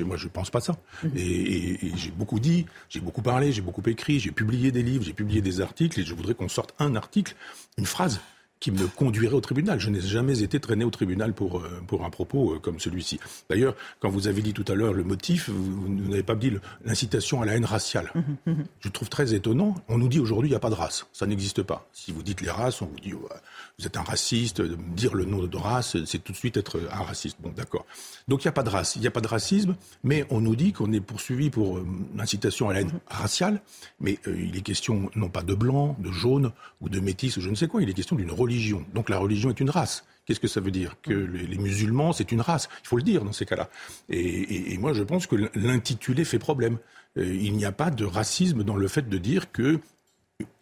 Moi, 0.00 0.16
je 0.18 0.26
ne 0.26 0.30
pense 0.30 0.50
pas 0.50 0.60
ça. 0.60 0.76
Mhm. 1.02 1.12
Et, 1.16 1.86
et 1.86 1.92
j'ai 1.96 2.10
beaucoup 2.10 2.38
dit, 2.38 2.66
j'ai 2.90 3.00
beaucoup 3.00 3.22
parlé, 3.22 3.50
j'ai 3.50 3.62
beaucoup 3.62 3.82
écrit, 3.86 4.20
j'ai 4.20 4.30
publié 4.30 4.72
des 4.72 4.82
livres, 4.82 5.04
j'ai 5.04 5.14
publié 5.14 5.40
des 5.40 5.62
articles, 5.62 5.98
et 6.00 6.04
je 6.04 6.14
voudrais 6.14 6.34
qu'on 6.34 6.48
sorte 6.48 6.74
un 6.78 6.96
article, 6.96 7.34
une 7.78 7.86
phrase 7.86 8.20
qui 8.60 8.70
me 8.70 8.86
conduirait 8.86 9.34
au 9.34 9.40
tribunal. 9.40 9.80
Je 9.80 9.88
n'ai 9.88 10.02
jamais 10.02 10.42
été 10.42 10.60
traîné 10.60 10.84
au 10.84 10.90
tribunal 10.90 11.32
pour, 11.32 11.58
euh, 11.58 11.82
pour 11.86 12.04
un 12.04 12.10
propos 12.10 12.54
euh, 12.54 12.58
comme 12.58 12.78
celui-ci. 12.78 13.18
D'ailleurs, 13.48 13.74
quand 14.00 14.10
vous 14.10 14.28
avez 14.28 14.42
dit 14.42 14.52
tout 14.52 14.66
à 14.68 14.74
l'heure 14.74 14.92
le 14.92 15.02
motif, 15.02 15.48
vous, 15.48 15.88
n'avez 15.88 16.22
pas 16.22 16.34
dit 16.34 16.52
l'incitation 16.84 17.40
à 17.40 17.46
la 17.46 17.56
haine 17.56 17.64
raciale. 17.64 18.10
Hum, 18.14 18.24
hum, 18.46 18.52
hum. 18.52 18.64
Je 18.80 18.88
trouve 18.90 19.08
très 19.08 19.34
étonnant. 19.34 19.74
On 19.88 19.96
nous 19.96 20.08
dit 20.08 20.20
aujourd'hui 20.20 20.50
il 20.50 20.52
n'y 20.52 20.56
a 20.56 20.60
pas 20.60 20.68
de 20.68 20.74
race. 20.74 21.06
Ça 21.12 21.26
n'existe 21.26 21.62
pas. 21.62 21.88
Si 21.92 22.12
vous 22.12 22.22
dites 22.22 22.42
les 22.42 22.50
races, 22.50 22.82
on 22.82 22.86
vous 22.86 23.00
dit 23.00 23.12
vous 23.12 23.86
êtes 23.86 23.96
un 23.96 24.02
raciste. 24.02 24.60
Dire 24.60 25.14
le 25.14 25.24
nom 25.24 25.42
de 25.42 25.56
race, 25.56 25.96
c'est 26.04 26.22
tout 26.22 26.32
de 26.32 26.36
suite 26.36 26.58
être 26.58 26.78
un 26.92 27.02
raciste. 27.02 27.38
Bon, 27.40 27.52
d'accord. 27.56 27.86
Donc 28.28 28.44
il 28.44 28.46
n'y 28.46 28.50
a 28.50 28.52
pas 28.52 28.62
de 28.62 28.68
race. 28.68 28.96
Il 28.96 29.00
n'y 29.00 29.06
a 29.06 29.10
pas 29.10 29.22
de 29.22 29.28
racisme, 29.28 29.74
mais 30.04 30.26
on 30.28 30.40
nous 30.42 30.54
dit 30.54 30.72
qu'on 30.72 30.92
est 30.92 31.00
poursuivi 31.00 31.48
pour 31.48 31.78
euh, 31.78 31.86
incitation 32.18 32.68
à 32.68 32.74
la 32.74 32.82
haine 32.82 33.00
raciale. 33.06 33.62
Mais 34.00 34.18
il 34.26 34.54
est 34.54 34.62
question 34.62 35.10
non 35.14 35.30
pas 35.30 35.42
de 35.42 35.54
blanc, 35.54 35.96
de 35.98 36.10
jaune 36.12 36.52
ou 36.82 36.90
de 36.90 37.00
métis 37.00 37.38
ou 37.38 37.40
je 37.40 37.48
ne 37.48 37.54
sais 37.54 37.66
quoi. 37.68 37.82
Il 37.82 37.88
est 37.88 37.94
question 37.94 38.16
d'une 38.16 38.30
religion 38.30 38.49
donc 38.94 39.08
la 39.08 39.18
religion 39.18 39.50
est 39.50 39.60
une 39.60 39.70
race. 39.70 40.04
Qu'est-ce 40.24 40.40
que 40.40 40.48
ça 40.48 40.60
veut 40.60 40.70
dire 40.70 40.96
Que 41.02 41.12
les, 41.12 41.58
musulmans, 41.58 42.12
c'est 42.12 42.30
une 42.30 42.40
race. 42.40 42.68
Il 42.84 42.88
faut 42.88 42.96
le 42.96 43.02
dire 43.02 43.24
dans 43.24 43.32
ces 43.32 43.46
cas-là. 43.46 43.68
Et, 44.08 44.78
moi, 44.78 44.92
je 44.92 45.02
pense 45.02 45.26
que 45.26 45.36
l'intitulé 45.54 46.24
fait 46.24 46.38
problème. 46.38 46.78
Euh, 47.16 47.24
il 47.24 47.54
n'y 47.54 47.64
a 47.64 47.72
pas 47.72 47.90
de 47.90 48.04
racisme 48.04 48.62
dans 48.62 48.76
le 48.76 48.86
fait 48.86 49.08
de 49.08 49.18
dire 49.18 49.50
que 49.50 49.80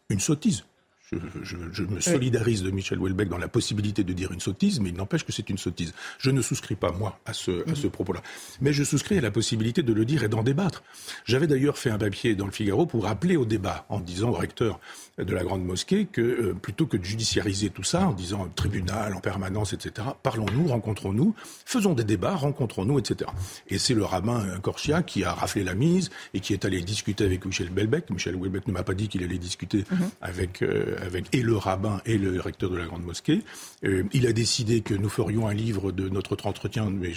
une 0.09 0.21
sottise. 0.21 0.65
Je, 1.11 1.85
me 1.85 2.01
solidarise 2.01 2.63
de 2.63 2.71
Michel 2.71 2.99
Houellebecq 2.99 3.29
dans 3.29 3.39
la 3.39 3.49
possibilité 3.49 4.05
de 4.05 4.13
dire 4.13 4.31
une 4.31 4.41
sottise, 4.41 4.79
mais 4.81 4.91
il 4.91 4.97
n'empêche 4.97 5.25
que 5.25 5.33
c'est 5.33 5.49
une 5.49 5.57
sottise. 5.57 5.95
Je 6.19 6.31
ne 6.31 6.43
souscris 6.43 6.75
pas, 6.75 6.93
moi, 6.93 7.19
à 7.25 7.33
ce, 7.33 7.69
à 7.71 7.75
ce 7.75 7.87
mhm. 7.87 7.93
propos-là. 7.93 8.23
Mais 8.61 8.73
je 8.73 8.85
souscris 8.85 9.17
à 9.17 9.21
la 9.23 9.31
possibilité 9.31 9.83
de 9.83 9.93
le 9.93 10.05
dire 10.05 10.23
et 10.23 10.29
d'en 10.29 10.43
débattre. 10.43 10.83
J'avais 11.25 11.47
d'ailleurs 11.47 11.79
fait 11.79 11.91
un 11.91 11.99
papier 11.99 12.35
dans 12.35 12.45
le 12.45 12.53
Figaro 12.53 12.85
pour 12.85 13.07
appeler 13.07 13.37
au 13.37 13.47
débat, 13.47 13.87
en 13.89 14.01
disant 14.01 14.31
au 14.31 14.35
recteur 14.35 14.81
de 15.17 15.33
la 15.33 15.43
Grande 15.45 15.65
Mosquée 15.65 16.07
que 16.07 16.21
euh, 16.21 16.55
plutôt 16.55 16.87
que 16.87 16.97
de 16.97 17.05
judiciariser 17.05 17.71
tout 17.71 17.83
ça, 17.83 18.07
en 18.07 18.13
disant 18.13 18.49
tribunal 18.55 19.15
en 19.15 19.21
permanence, 19.21 19.73
etc., 19.73 20.09
parlons-nous, 20.23 20.69
rencontrons-nous, 20.69 21.35
faisons 21.65 21.95
des 21.95 22.05
débats, 22.05 22.35
rencontrons-nous, 22.35 22.99
etc. 22.99 23.31
Et 23.69 23.79
c'est 23.79 23.95
le 23.95 24.05
rabbin 24.05 24.59
Korchia 24.61 25.03
qui 25.03 25.25
a 25.25 25.33
raflé 25.33 25.65
la 25.65 25.75
mise 25.75 26.11
et 26.35 26.41
qui 26.41 26.53
est 26.53 26.65
allé 26.65 26.83
discuter 26.83 27.25
avec 27.25 27.47
Michel 27.47 27.71
Belbec. 27.71 28.11
Michel 28.11 28.37
Houellebecq 28.37 28.67
ne 28.69 28.73
m'a 28.73 28.83
pas 28.83 28.95
dit 28.95 29.09
qu'il 29.09 29.25
allait 29.25 29.39
discuter 29.39 29.85
mhm. 29.91 30.11
avec... 30.21 30.63
Euh, 30.63 30.98
avec 31.03 31.27
et 31.33 31.43
le 31.43 31.57
rabbin 31.57 32.01
et 32.07 32.19
le 32.19 32.41
recteur 32.41 32.71
de 32.71 32.77
la 32.77 32.87
Grande 32.87 33.05
Mosquée. 33.05 33.43
Euh, 33.85 34.05
il 34.13 34.27
a 34.27 34.33
décidé 34.33 34.81
que 34.81 34.95
nous 34.95 35.09
ferions 35.09 35.47
un 35.47 35.55
livre 35.55 35.93
de 35.93 36.09
notre 36.09 36.37
entretien, 36.47 36.91
mais 36.91 37.13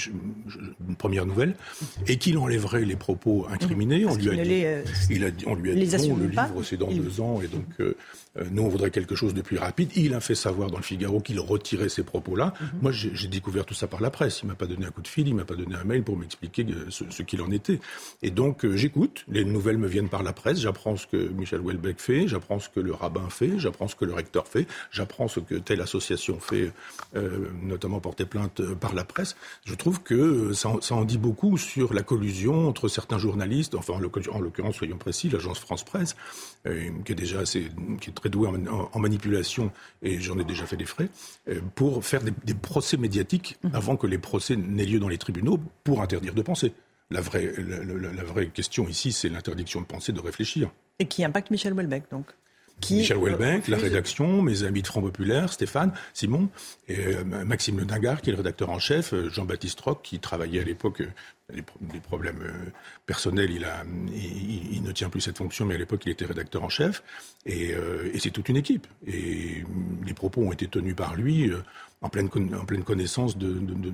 une 0.87 0.95
première 0.95 1.25
nouvelle, 1.25 1.55
et 2.07 2.17
qu'il 2.17 2.37
enlèverait 2.37 2.85
les 2.85 2.95
propos 2.95 3.47
incriminés. 3.49 4.05
on 4.05 4.15
lui, 4.15 4.29
a 4.29 4.43
dit, 4.43 4.65
euh, 4.65 4.83
il 5.09 5.25
a, 5.25 5.29
on 5.47 5.55
lui 5.55 5.71
a 5.71 5.75
dit, 5.75 6.09
non, 6.09 6.17
le 6.17 6.27
livre 6.27 6.63
c'est 6.63 6.77
dans 6.77 6.91
deux 6.91 7.21
ans, 7.21 7.41
et 7.41 7.47
donc 7.47 7.65
euh, 7.79 7.95
nous, 8.49 8.63
on 8.63 8.69
voudrait 8.69 8.91
quelque 8.91 9.15
chose 9.15 9.33
de 9.33 9.41
plus 9.41 9.57
rapide. 9.57 9.91
Il 9.95 10.13
a 10.13 10.21
fait 10.21 10.35
savoir 10.35 10.69
dans 10.69 10.77
le 10.77 10.83
Figaro 10.83 11.19
qu'il 11.19 11.39
retirait 11.39 11.89
ces 11.89 12.03
propos-là. 12.03 12.53
Mhm. 12.59 12.69
Moi, 12.81 12.91
j'ai 12.91 13.27
découvert 13.27 13.65
tout 13.65 13.73
ça 13.73 13.87
par 13.87 13.99
la 13.99 14.09
presse. 14.09 14.41
Il 14.41 14.47
m'a 14.47 14.55
pas 14.55 14.67
donné 14.67 14.85
un 14.85 14.91
coup 14.91 15.01
de 15.01 15.07
fil, 15.07 15.27
il 15.27 15.35
m'a 15.35 15.43
pas 15.43 15.55
donné 15.55 15.75
un 15.75 15.83
mail 15.83 16.03
pour 16.03 16.17
m'expliquer 16.17 16.65
euh, 16.69 16.89
ce, 16.89 17.23
qu'il 17.23 17.41
en 17.41 17.51
était. 17.51 17.81
Et 18.21 18.31
donc, 18.31 18.63
euh, 18.63 18.77
j'écoute. 18.77 19.25
Les 19.27 19.43
nouvelles 19.43 19.77
me 19.77 19.87
viennent 19.87 20.07
par 20.07 20.23
la 20.23 20.31
presse. 20.31 20.59
J'apprends 20.61 20.95
ce 20.95 21.07
que 21.07 21.17
Michel 21.17 21.59
Houellebecq 21.59 21.99
fait, 21.99 22.27
j'apprends 22.27 22.59
ce 22.59 22.69
que 22.69 22.79
le 22.79 22.93
rabbin 22.93 23.29
fait, 23.29 23.59
j'apprends 23.59 23.89
ce 23.89 23.95
que 23.95 24.05
le 24.05 24.13
recteur 24.13 24.47
fait, 24.47 24.65
j'apprends 24.91 25.27
ce 25.27 25.41
que 25.41 25.55
telle 25.55 25.81
association 25.81 26.39
fait, 26.39 26.71
notamment 27.61 27.99
porter 27.99 28.25
plainte 28.25 28.61
par 28.75 28.93
la 28.93 29.03
presse. 29.03 29.35
Je 29.65 29.75
trouve 29.75 30.01
que 30.01 30.53
ça, 30.53 30.69
en 30.91 31.05
dit 31.05 31.17
beaucoup 31.17 31.57
sur 31.57 31.93
la 31.93 32.03
collusion 32.03 32.67
entre 32.67 32.87
certains 32.87 33.17
journalistes, 33.17 33.75
enfin 33.75 33.93
en 33.93 33.99
l'occurrence, 33.99 34.75
soyons 34.75 34.97
précis, 34.97 35.29
l'agence 35.29 35.59
France 35.59 35.83
Presse, 35.83 36.15
qui 36.65 37.11
est 37.11 37.15
déjà 37.15 37.39
assez, 37.39 37.69
qui 37.99 38.09
est 38.09 38.20
très 38.21 38.29
doué 38.29 38.47
en, 38.47 38.99
manipulation, 38.99 39.71
et 40.03 40.19
j'en 40.19 40.37
ai 40.37 40.43
déjà 40.43 40.65
fait 40.65 40.77
des 40.77 40.85
frais, 40.85 41.09
euh, 41.49 41.59
pour 41.75 42.05
faire 42.05 42.21
des, 42.23 42.53
procès 42.53 42.95
médiatiques 42.97 43.57
mhm. 43.63 43.71
avant 43.73 43.97
que 43.97 44.05
les 44.05 44.19
procès 44.19 44.55
n'aient 44.55 44.85
lieu 44.85 44.99
dans 44.99 45.09
les 45.09 45.17
tribunaux 45.17 45.59
pour 45.83 46.01
interdire 46.01 46.33
de 46.33 46.41
penser. 46.41 46.73
La 47.09 47.19
vraie, 47.19 47.51
la, 47.57 48.23
vraie 48.23 48.47
question 48.47 48.87
ici, 48.87 49.11
c'est 49.11 49.27
l'interdiction 49.27 49.81
de 49.81 49.85
penser, 49.85 50.13
de 50.13 50.21
réfléchir. 50.21 50.71
Et 50.99 51.07
qui 51.07 51.25
impacte 51.25 51.51
Michel 51.51 51.73
Houellebecq, 51.73 52.09
donc? 52.11 52.27
Michel 52.89 53.17
Houellebecq, 53.17 53.67
la 53.67 53.77
rédaction, 53.77 54.41
mes 54.41 54.63
amis 54.63 54.81
de 54.81 54.87
Front 54.87 55.01
Populaire, 55.01 55.51
Stéphane, 55.51 55.93
Simon, 56.13 56.49
et 56.87 56.97
euh, 56.97 57.23
Maxime 57.23 57.79
Le 57.79 57.85
Dingard, 57.85 58.21
qui 58.21 58.29
est 58.29 58.33
le 58.33 58.37
rédacteur 58.37 58.69
en 58.69 58.79
chef, 58.79 59.13
euh, 59.13 59.29
Jean-Baptiste 59.29 59.79
Roch, 59.81 59.99
qui 60.03 60.19
travaillait 60.19 60.61
à 60.61 60.63
l'époque 60.63 61.03
des, 61.53 61.99
problèmes 61.99 62.41
euh, 62.41 62.71
personnels, 63.05 63.51
il, 63.51 63.65
a, 63.65 63.83
il, 64.13 64.81
ne 64.83 64.91
tient 64.91 65.09
plus 65.09 65.21
cette 65.21 65.37
fonction, 65.37 65.65
mais 65.65 65.75
à 65.75 65.77
l'époque, 65.77 66.03
il 66.05 66.11
était 66.11 66.25
rédacteur 66.25 66.63
en 66.63 66.69
chef. 66.69 67.03
Et, 67.45 67.73
euh, 67.73 68.09
et 68.13 68.19
c'est 68.19 68.31
toute 68.31 68.49
une 68.49 68.57
équipe. 68.57 68.87
Et 69.07 69.63
les 70.05 70.13
propos 70.13 70.41
ont 70.41 70.51
été 70.51 70.67
tenus 70.67 70.95
par 70.95 71.15
lui 71.15 71.49
euh, 71.49 71.57
en 72.01 72.09
pleine, 72.09 72.29
en 72.59 72.65
pleine 72.65 72.83
connaissance 72.83 73.37
de, 73.37 73.51
de, 73.51 73.73
de, 73.73 73.91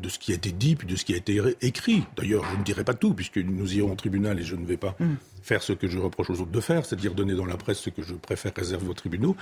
de, 0.00 0.08
ce 0.08 0.18
qui 0.18 0.32
a 0.32 0.34
été 0.34 0.52
dit, 0.52 0.76
puis 0.76 0.86
de 0.86 0.96
ce 0.96 1.04
qui 1.04 1.14
a 1.14 1.16
été 1.16 1.40
écrit. 1.60 2.04
D'ailleurs, 2.16 2.44
je 2.52 2.58
ne 2.58 2.64
dirai 2.64 2.84
pas 2.84 2.94
tout, 2.94 3.14
puisque 3.14 3.38
nous 3.38 3.74
irons 3.74 3.92
au 3.92 3.96
tribunal 3.96 4.38
et 4.38 4.42
je 4.42 4.56
ne 4.56 4.66
vais 4.66 4.76
pas 4.76 4.94
mm. 4.98 5.14
Faire 5.44 5.62
ce 5.62 5.74
que 5.74 5.88
je 5.88 5.98
reproche 5.98 6.30
aux 6.30 6.40
autres 6.40 6.50
de 6.50 6.60
faire, 6.60 6.86
c'est-à-dire 6.86 7.14
donner 7.14 7.34
dans 7.34 7.44
la 7.44 7.56
presse 7.56 7.78
ce 7.78 7.90
que 7.90 8.02
je 8.02 8.14
préfère 8.14 8.52
réserver 8.56 8.88
aux 8.88 8.94
tribunaux. 8.94 9.36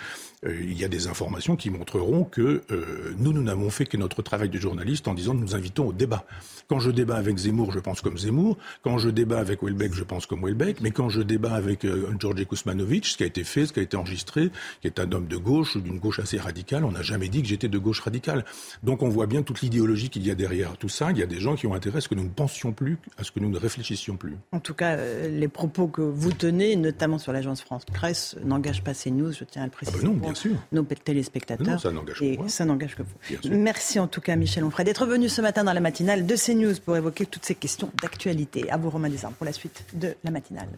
Euh, 0.45 0.59
il 0.61 0.79
y 0.79 0.85
a 0.85 0.89
des 0.89 1.07
informations 1.07 1.55
qui 1.55 1.71
montreront 1.71 2.25
que 2.25 2.63
euh, 2.71 3.15
nous, 3.19 3.33
nous 3.33 3.43
n'avons 3.43 3.71
fait 3.71 3.87
que 3.87 3.97
notre 3.97 4.21
travail 4.21 4.49
de 4.49 4.59
journaliste 4.59 5.07
en 5.07 5.15
disant 5.15 5.33
nous 5.33 5.55
invitons 5.55 5.87
au 5.87 5.93
débat. 5.93 6.25
Quand 6.69 6.81
je 6.81 6.91
débat 6.91 7.17
avec 7.17 7.37
Zemmour, 7.37 7.73
je 7.73 7.79
pense 7.79 8.01
comme 8.01 8.19
Zemmour. 8.19 8.59
Quand 8.83 8.99
je 8.99 9.11
débat 9.11 9.39
avec 9.39 9.63
Welbeck, 9.63 9.95
je 9.95 10.03
pense 10.03 10.27
comme 10.27 10.45
Welbeck. 10.45 10.81
Mais 10.81 10.91
quand 10.91 11.09
je 11.09 11.23
débat 11.23 11.55
avec 11.55 11.85
euh, 11.85 12.11
Georgi 12.19 12.47
Kuzmanovic, 12.47 13.07
ce 13.07 13.17
qui 13.17 13.23
a 13.23 13.27
été 13.27 13.45
fait, 13.45 13.67
ce 13.67 13.73
qui 13.73 13.79
a 13.79 13.83
été 13.83 13.97
enregistré, 13.97 14.51
qui 14.81 14.89
est 14.89 14.99
un 14.99 15.11
homme 15.13 15.29
de 15.29 15.37
gauche, 15.37 15.77
d'une 15.77 16.01
gauche 16.01 16.19
assez 16.19 16.39
radicale, 16.39 16.85
on 16.85 16.93
n'a 16.93 17.03
jamais 17.03 17.29
dit 17.29 17.43
que 17.43 17.49
j'étais 17.49 17.69
de 17.69 17.79
gauche 17.79 18.01
radicale. 18.01 18.45
Donc 18.83 19.03
on 19.03 19.09
voit 19.09 19.27
bien 19.27 19.43
toute 19.43 19.61
l'idéologie 19.61 20.11
qu'il 20.11 20.27
y 20.27 20.31
a 20.33 20.35
derrière 20.35 20.77
tout 20.79 20.89
ça. 20.89 21.13
Il 21.13 21.19
y 21.19 21.23
a 21.23 21.27
des 21.27 21.39
gens 21.39 21.55
qui 21.55 21.69
ont 21.69 21.75
intérêt 21.75 21.99
à 21.99 22.01
ce 22.01 22.09
que 22.09 22.17
nous 22.17 22.25
ne 22.25 22.29
pensions 22.29 22.73
plus, 22.73 22.99
à 23.19 23.25
ce 23.25 23.31
que 23.31 23.39
nous 23.39 23.51
ne 23.51 23.59
réfléchissions 23.59 24.17
plus. 24.17 24.37
En 24.51 24.61
tout 24.61 24.75
cas, 24.75 24.97
euh, 24.97 25.29
les 25.29 25.49
propos 25.49 25.92
que 25.93 26.03
vous 26.03 26.33
tenez, 26.33 26.75
notamment 26.75 27.19
sur 27.19 27.33
l'agence 27.33 27.61
France 27.61 27.85
Presse, 27.85 28.37
n'engagent 28.45 28.83
pas 28.83 28.95
CNews, 28.95 29.33
je 29.33 29.45
tiens 29.45 29.63
à 29.63 29.67
le 29.67 29.71
préciser. 29.71 29.99
Ah 30.01 30.07
ben 30.07 30.13
non, 30.13 30.19
bien 30.19 30.35
sûr. 30.35 30.57
Nos 30.73 30.83
téléspectateurs. 30.83 31.67
Non, 31.67 31.79
ça 31.79 31.93
n'engage 31.93 32.19
que 32.19 32.37
moi. 32.37 32.49
Ça 32.49 32.65
n'engage 32.65 32.97
que 32.97 33.03
vous. 33.03 33.49
Merci 33.51 34.01
en 34.01 34.09
tout 34.09 34.21
cas, 34.21 34.35
Michel 34.37 34.65
Onfray, 34.65 34.85
d'être 34.85 35.07
venu 35.07 35.29
ce 35.29 35.41
matin 35.41 35.65
dans 35.65 35.73
la 35.73 35.81
matinale 35.81 36.27
de 36.27 36.35
CNews 36.35 36.75
pour 36.85 36.97
évoquer 36.97 37.27
toutes 37.27 37.45
ces 37.45 37.55
questions 37.55 37.91
d'actualité. 38.03 38.71
À 38.71 38.77
vous, 38.77 38.91
Romain 38.91 39.09
Desarmes, 39.09 39.35
pour 39.35 39.47
la 39.47 39.53
suite 39.53 39.85
de 39.95 40.15
la 40.25 40.31
matinale. 40.31 40.69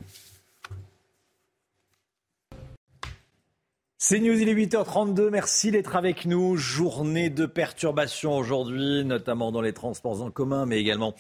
C'est 4.07 4.21
News, 4.21 4.39
il 4.39 4.51
est 4.51 4.55
8h32. 4.55 5.31
Merci 5.31 5.71
d'être 5.71 5.97
avec 5.97 6.27
nous. 6.27 6.57
Journée 6.57 7.31
de 7.31 7.47
perturbation 7.47 8.37
aujourd'hui, 8.37 9.03
notamment 9.03 9.51
dans 9.51 9.63
les 9.63 9.73
transports 9.73 10.21
en 10.21 10.31
commun, 10.31 10.67
mais 10.67 10.79
également 10.79 11.15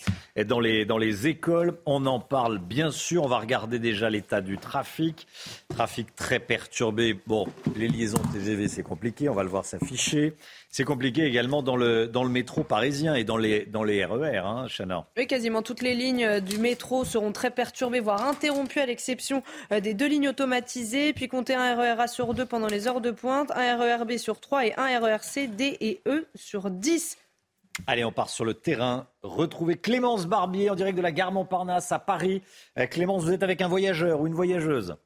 dans 0.47 0.61
les, 0.61 0.85
dans 0.85 0.99
les 0.99 1.27
écoles. 1.27 1.79
On 1.87 2.05
en 2.05 2.21
parle 2.21 2.59
bien 2.59 2.91
sûr. 2.91 3.23
On 3.25 3.27
va 3.27 3.39
regarder 3.39 3.79
déjà 3.79 4.11
l'état 4.11 4.43
du 4.43 4.59
trafic. 4.59 5.27
Trafic 5.75 6.15
très 6.15 6.39
perturbé. 6.39 7.19
Bon, 7.27 7.49
les 7.75 7.89
liaisons 7.89 8.23
TGV, 8.33 8.69
c'est 8.69 8.85
compliqué. 8.85 9.29
On 9.29 9.35
va 9.35 9.43
le 9.43 9.49
voir 9.49 9.65
s'afficher. 9.65 10.35
C'est 10.71 10.85
compliqué 10.85 11.25
également 11.25 11.65
dans 11.65 11.75
le, 11.75 12.07
dans 12.07 12.23
le 12.23 12.31
métro 12.31 12.63
parisien 12.63 13.17
et 13.17 13.25
dans 13.25 13.37
les, 13.37 13.67
dans 13.67 13.83
les 13.83 14.05
RER, 14.05 14.37
hein, 14.37 14.67
Chana. 14.69 15.09
Oui, 15.17 15.27
quasiment 15.27 15.63
toutes 15.63 15.83
les 15.83 15.97
lignes 15.97 16.39
du 16.39 16.59
métro 16.59 17.05
seront 17.05 17.33
très 17.33 17.51
perturbées, 17.51 17.99
voire 17.99 18.25
interrompues, 18.25 18.79
à 18.79 18.87
l'exception 18.87 19.43
euh, 19.73 19.81
des 19.81 19.95
deux 19.95 20.07
lignes 20.07 20.29
automatisées. 20.29 21.13
Puis 21.13 21.27
compter 21.27 21.55
un 21.55 21.75
RER 21.75 22.01
A 22.01 22.07
sur 22.07 22.35
deux 22.35 22.47
pendant 22.47 22.69
les 22.69 22.87
heures 22.87 23.01
de 23.01 23.11
pointe, 23.11 23.51
un 23.51 23.77
RER 23.77 24.05
B 24.05 24.17
sur 24.17 24.39
trois 24.39 24.65
et 24.65 24.75
un 24.77 25.01
RER 25.01 25.23
C, 25.23 25.49
D 25.49 25.77
et 25.81 26.03
E 26.07 26.29
sur 26.37 26.71
10. 26.71 27.19
Allez, 27.89 28.05
on 28.05 28.13
part 28.13 28.29
sur 28.29 28.45
le 28.45 28.55
terrain. 28.55 29.09
Retrouver 29.25 29.75
Clémence 29.75 30.27
Barbier 30.27 30.71
en 30.71 30.77
direct 30.77 30.97
de 30.97 31.03
la 31.03 31.11
gare 31.11 31.33
Montparnasse 31.33 31.91
à 31.91 31.99
Paris. 31.99 32.43
Euh, 32.79 32.87
Clémence, 32.87 33.25
vous 33.25 33.33
êtes 33.33 33.43
avec 33.43 33.61
un 33.61 33.67
voyageur 33.67 34.21
ou 34.21 34.29
une 34.29 34.35
voyageuse? 34.35 34.97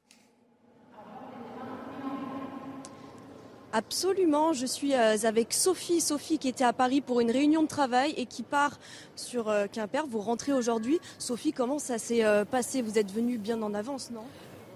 Absolument, 3.71 4.51
je 4.53 4.65
suis 4.65 4.95
euh, 4.95 5.15
avec 5.25 5.53
Sophie. 5.53 6.01
Sophie 6.01 6.39
qui 6.39 6.47
était 6.47 6.63
à 6.63 6.73
Paris 6.73 7.01
pour 7.01 7.19
une 7.19 7.29
réunion 7.29 7.61
de 7.61 7.67
travail 7.67 8.15
et 8.17 8.25
qui 8.25 8.41
part 8.41 8.79
sur 9.15 9.47
euh, 9.47 9.67
Quimper. 9.71 10.07
Vous 10.07 10.21
rentrez 10.21 10.53
aujourd'hui. 10.53 10.99
Sophie, 11.19 11.53
comment 11.53 11.77
ça 11.77 11.99
s'est 11.99 12.25
euh, 12.25 12.45
passé? 12.45 12.81
Vous 12.81 12.97
êtes 12.97 13.11
venue 13.11 13.37
bien 13.37 13.61
en 13.61 13.75
avance, 13.75 14.09
non? 14.09 14.23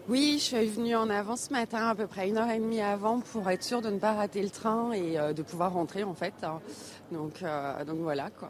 Oui, 0.10 0.36
je 0.38 0.44
suis 0.44 0.68
venue 0.68 0.96
en 0.96 1.10
avance 1.10 1.48
ce 1.48 1.54
matin, 1.54 1.88
à 1.88 1.96
peu 1.96 2.06
près 2.06 2.30
une 2.30 2.38
heure 2.38 2.52
et 2.52 2.60
demie 2.60 2.82
avant, 2.82 3.20
pour 3.22 3.50
être 3.50 3.64
sûre 3.64 3.82
de 3.82 3.90
ne 3.90 3.98
pas 3.98 4.14
rater 4.14 4.44
le 4.44 4.52
train 4.52 4.92
et 4.92 5.18
de 5.34 5.42
pouvoir 5.42 5.72
rentrer 5.72 6.04
en 6.04 6.14
fait. 6.14 6.34
Donc, 7.10 7.42
donc 7.88 7.98
voilà 8.00 8.30
quoi. 8.30 8.50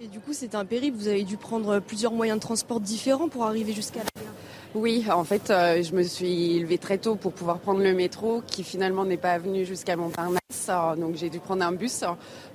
Et 0.00 0.08
du 0.08 0.20
coup, 0.20 0.32
c'est 0.32 0.54
un 0.54 0.64
périple. 0.64 0.96
Vous 0.98 1.08
avez 1.08 1.24
dû 1.24 1.36
prendre 1.38 1.80
plusieurs 1.80 2.12
moyens 2.12 2.38
de 2.38 2.42
transport 2.42 2.80
différents 2.80 3.28
pour 3.28 3.44
arriver 3.44 3.72
jusqu'à 3.72 4.00
la 4.00 4.22
gare. 4.22 4.32
Oui, 4.74 5.06
en 5.10 5.24
fait, 5.24 5.50
euh, 5.50 5.82
je 5.82 5.94
me 5.94 6.02
suis 6.02 6.58
levée 6.58 6.76
très 6.76 6.98
tôt 6.98 7.14
pour 7.14 7.32
pouvoir 7.32 7.60
prendre 7.60 7.80
le 7.80 7.94
métro, 7.94 8.42
qui 8.46 8.62
finalement 8.62 9.06
n'est 9.06 9.16
pas 9.16 9.38
venu 9.38 9.64
jusqu'à 9.64 9.96
Montparnasse. 9.96 10.40
Euh, 10.68 10.96
donc 10.96 11.16
j'ai 11.16 11.30
dû 11.30 11.38
prendre 11.38 11.64
un 11.64 11.72
bus 11.72 12.04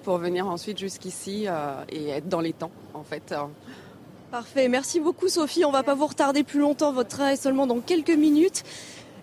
pour 0.03 0.19
venir 0.19 0.47
ensuite 0.47 0.77
jusqu'ici 0.77 1.45
euh, 1.47 1.83
et 1.89 2.09
être 2.09 2.29
dans 2.29 2.41
les 2.41 2.53
temps, 2.53 2.71
en 2.93 3.03
fait. 3.03 3.33
Parfait, 4.29 4.67
merci 4.67 4.99
beaucoup 4.99 5.29
Sophie. 5.29 5.65
On 5.65 5.71
va 5.71 5.81
pas 5.81 5.95
vous 5.95 6.05
retarder 6.05 6.43
plus 6.43 6.59
longtemps. 6.59 6.93
Votre 6.93 7.09
train 7.09 7.29
est 7.29 7.41
seulement 7.41 7.65
dans 7.65 7.79
quelques 7.79 8.09
minutes. 8.15 8.63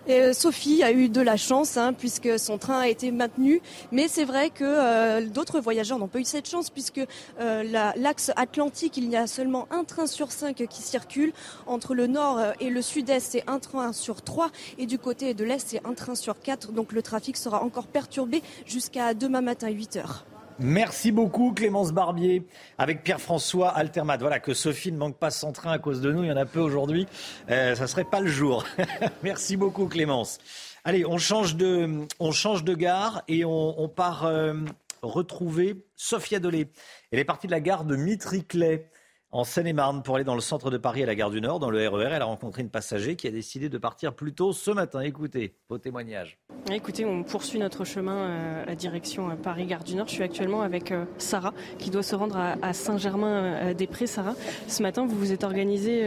Euh, 0.07 0.33
Sophie 0.33 0.83
a 0.83 0.91
eu 0.91 1.09
de 1.09 1.21
la 1.21 1.37
chance 1.37 1.77
hein, 1.77 1.93
puisque 1.93 2.39
son 2.39 2.57
train 2.57 2.79
a 2.79 2.87
été 2.87 3.11
maintenu. 3.11 3.61
Mais 3.91 4.07
c'est 4.07 4.25
vrai 4.25 4.49
que 4.49 4.63
euh, 4.63 5.25
d'autres 5.25 5.59
voyageurs 5.59 5.99
n'ont 5.99 6.07
pas 6.07 6.19
eu 6.19 6.25
cette 6.25 6.47
chance 6.47 6.69
puisque 6.69 7.01
euh, 7.39 7.91
l'axe 7.95 8.31
atlantique, 8.35 8.97
il 8.97 9.09
y 9.09 9.15
a 9.15 9.27
seulement 9.27 9.67
un 9.71 9.83
train 9.83 10.07
sur 10.07 10.31
cinq 10.31 10.65
qui 10.69 10.81
circule. 10.81 11.33
Entre 11.67 11.93
le 11.93 12.07
nord 12.07 12.39
et 12.59 12.69
le 12.69 12.81
sud-est, 12.81 13.31
c'est 13.31 13.43
un 13.47 13.59
train 13.59 13.93
sur 13.93 14.21
trois. 14.21 14.51
Et 14.77 14.85
du 14.85 14.97
côté 14.97 15.33
de 15.33 15.43
l'est, 15.43 15.65
c'est 15.65 15.85
un 15.85 15.93
train 15.93 16.15
sur 16.15 16.39
quatre. 16.39 16.71
Donc 16.71 16.91
le 16.91 17.01
trafic 17.01 17.37
sera 17.37 17.63
encore 17.63 17.87
perturbé 17.87 18.41
jusqu'à 18.65 19.13
demain 19.13 19.41
matin 19.41 19.69
8 19.69 19.97
heures. 19.97 20.25
Merci 20.61 21.13
beaucoup 21.13 21.53
Clémence 21.53 21.93
Barbier 21.93 22.43
avec 22.77 23.01
Pierre-François 23.03 23.69
Altermat. 23.69 24.17
Voilà 24.17 24.41
que 24.41 24.53
Sophie 24.53 24.91
ne 24.91 24.97
manque 24.97 25.17
pas 25.17 25.31
son 25.31 25.53
train 25.53 25.71
à 25.71 25.79
cause 25.79 26.01
de 26.01 26.11
nous, 26.11 26.23
il 26.23 26.27
y 26.27 26.31
en 26.31 26.37
a 26.37 26.45
peu 26.45 26.59
aujourd'hui. 26.59 27.07
Euh, 27.49 27.75
ça 27.75 27.87
serait 27.87 28.03
pas 28.03 28.19
le 28.19 28.27
jour. 28.27 28.65
Merci 29.23 29.55
beaucoup 29.55 29.85
Clémence. 29.85 30.37
Allez, 30.83 31.05
on 31.05 31.17
change 31.17 31.55
de, 31.55 32.05
on 32.19 32.33
change 32.33 32.65
de 32.65 32.73
gare 32.73 33.23
et 33.29 33.45
on, 33.45 33.87
part 33.87 34.25
euh, 34.25 34.53
retrouver 35.01 35.85
Sophia 35.95 36.39
Dolé. 36.39 36.67
Elle 37.11 37.19
est 37.19 37.25
partie 37.25 37.47
de 37.47 37.51
la 37.51 37.61
gare 37.61 37.85
de 37.85 37.95
Mitriclet 37.95 38.89
en 39.31 39.43
Seine-et-Marne 39.43 40.01
pour 40.01 40.15
aller 40.15 40.23
dans 40.23 40.35
le 40.35 40.41
centre 40.41 40.71
de 40.71 40.77
Paris 40.77 41.03
à 41.03 41.05
la 41.05 41.13
gare 41.13 41.29
du 41.29 41.39
Nord, 41.39 41.59
dans 41.59 41.69
le 41.69 41.87
RER. 41.87 42.05
E 42.05 42.09
Elle 42.11 42.21
a 42.21 42.25
rencontré 42.25 42.63
une 42.63 42.69
passager 42.69 43.15
qui 43.15 43.27
a 43.27 43.31
décidé 43.31 43.69
de 43.69 43.77
partir 43.77 44.13
plus 44.13 44.33
tôt 44.33 44.53
ce 44.53 44.71
matin. 44.71 45.01
Écoutez, 45.01 45.53
vos 45.69 45.77
témoignages. 45.77 46.39
Écoutez, 46.71 47.05
on 47.05 47.23
poursuit 47.23 47.59
notre 47.59 47.83
chemin 47.83 48.17
euh, 48.17 48.63
à 48.67 48.75
direction 48.75 49.29
euh, 49.29 49.35
Paris-Gare 49.35 49.83
du 49.83 49.95
Nord. 49.95 50.07
Je 50.07 50.13
suis 50.13 50.23
actuellement 50.23 50.61
avec 50.61 50.91
euh, 50.91 51.05
Sarah 51.17 51.53
qui 51.77 51.89
doit 51.89 52.03
se 52.03 52.15
rendre 52.15 52.37
à 52.37 52.73
Saint-Germain-des-Prés. 52.73 54.07
Sarah, 54.07 54.35
ce 54.67 54.81
matin, 54.81 55.05
vous 55.05 55.15
vous 55.15 55.31
êtes 55.31 55.43
organisée 55.43 56.05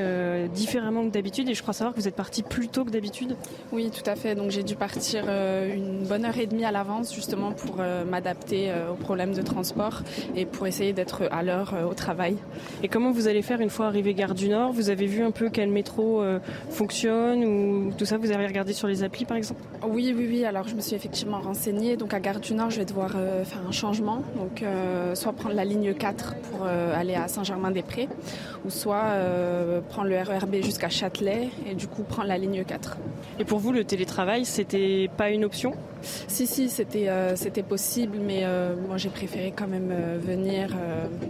différemment 0.49 1.05
que 1.05 1.12
d'habitude 1.12 1.49
et 1.49 1.55
je 1.55 1.62
crois 1.62 1.74
savoir 1.74 1.94
que 1.94 2.01
vous 2.01 2.09
êtes 2.09 2.16
partie 2.16 2.43
plus 2.43 2.69
tôt 2.69 2.85
que 2.85 2.90
d'habitude. 2.90 3.36
Oui, 3.70 3.90
tout 3.90 4.09
à 4.09 4.16
fait. 4.16 4.35
Donc 4.35 4.51
j'ai 4.51 4.62
dû 4.62 4.74
partir 4.74 5.28
une 5.28 6.05
bonne 6.07 6.24
heure 6.24 6.39
et 6.39 6.47
demie 6.47 6.65
à 6.65 6.70
l'avance 6.70 7.15
justement 7.15 7.53
pour 7.53 7.77
m'adapter 7.77 8.73
aux 8.90 8.97
problèmes 8.97 9.35
de 9.35 9.43
transport 9.43 10.03
et 10.35 10.47
pour 10.47 10.66
essayer 10.66 10.93
d'être 10.93 11.28
à 11.31 11.43
l'heure 11.43 11.74
au 11.89 11.94
travail. 11.94 12.36
Et 12.82 12.89
comment 12.89 13.11
vous 13.12 13.28
allez 13.28 13.43
faire 13.43 13.60
une 13.60 13.70
fois 13.70 13.86
arrivé 13.86 14.14
Gare 14.14 14.34
du 14.34 14.48
Nord 14.48 14.72
Vous 14.72 14.90
avez 14.90 15.06
vu 15.06 15.22
un 15.22 15.30
peu 15.30 15.51
quel 15.51 15.70
métro 15.70 16.22
euh, 16.22 16.39
fonctionne 16.70 17.44
ou 17.44 17.93
tout 17.97 18.05
ça 18.05 18.16
Vous 18.16 18.30
avez 18.32 18.47
regardé 18.47 18.72
sur 18.72 18.89
les 18.89 19.02
applis 19.02 19.24
par 19.24 19.36
exemple? 19.36 19.60
Oui, 19.86 20.12
oui, 20.16 20.26
oui. 20.28 20.44
Alors 20.44 20.66
je 20.66 20.74
me 20.74 20.80
suis 20.80 20.97
effectivement 20.97 21.40
renseignée. 21.40 21.97
Donc 21.97 22.14
à 22.14 22.20
Gare 22.20 22.40
du 22.40 22.55
Nord, 22.55 22.70
je 22.70 22.78
vais 22.78 22.84
devoir 22.84 23.12
euh, 23.16 23.44
faire 23.44 23.60
un 23.66 23.72
changement. 23.72 24.22
Donc 24.36 24.62
euh, 24.62 25.14
soit 25.14 25.32
prendre 25.32 25.55
la 25.55 25.64
ligne 25.64 25.94
4 25.94 26.34
pour 26.51 26.66
aller 26.66 27.14
à 27.14 27.28
Saint-Germain-des-Prés 27.28 28.09
ou 28.64 28.70
soit 28.70 29.02
prendre 29.89 30.09
le 30.09 30.20
RERB 30.20 30.62
jusqu'à 30.62 30.89
Châtelet 30.89 31.48
et 31.68 31.74
du 31.74 31.86
coup 31.86 32.02
prendre 32.02 32.28
la 32.28 32.39
ligne 32.39 32.64
4. 32.64 32.97
Et 33.39 33.44
pour 33.44 33.59
vous, 33.59 33.72
le 33.72 33.84
télétravail, 33.84 34.44
c'était 34.44 35.09
pas 35.16 35.30
une 35.30 35.44
option? 35.44 35.74
Si, 36.03 36.47
si, 36.47 36.69
c'était 36.69 37.09
c'était 37.37 37.62
possible, 37.62 38.19
mais 38.19 38.45
moi 38.87 38.97
j'ai 38.97 39.09
préféré 39.09 39.53
quand 39.57 39.69
même 39.69 39.93
venir 40.20 40.70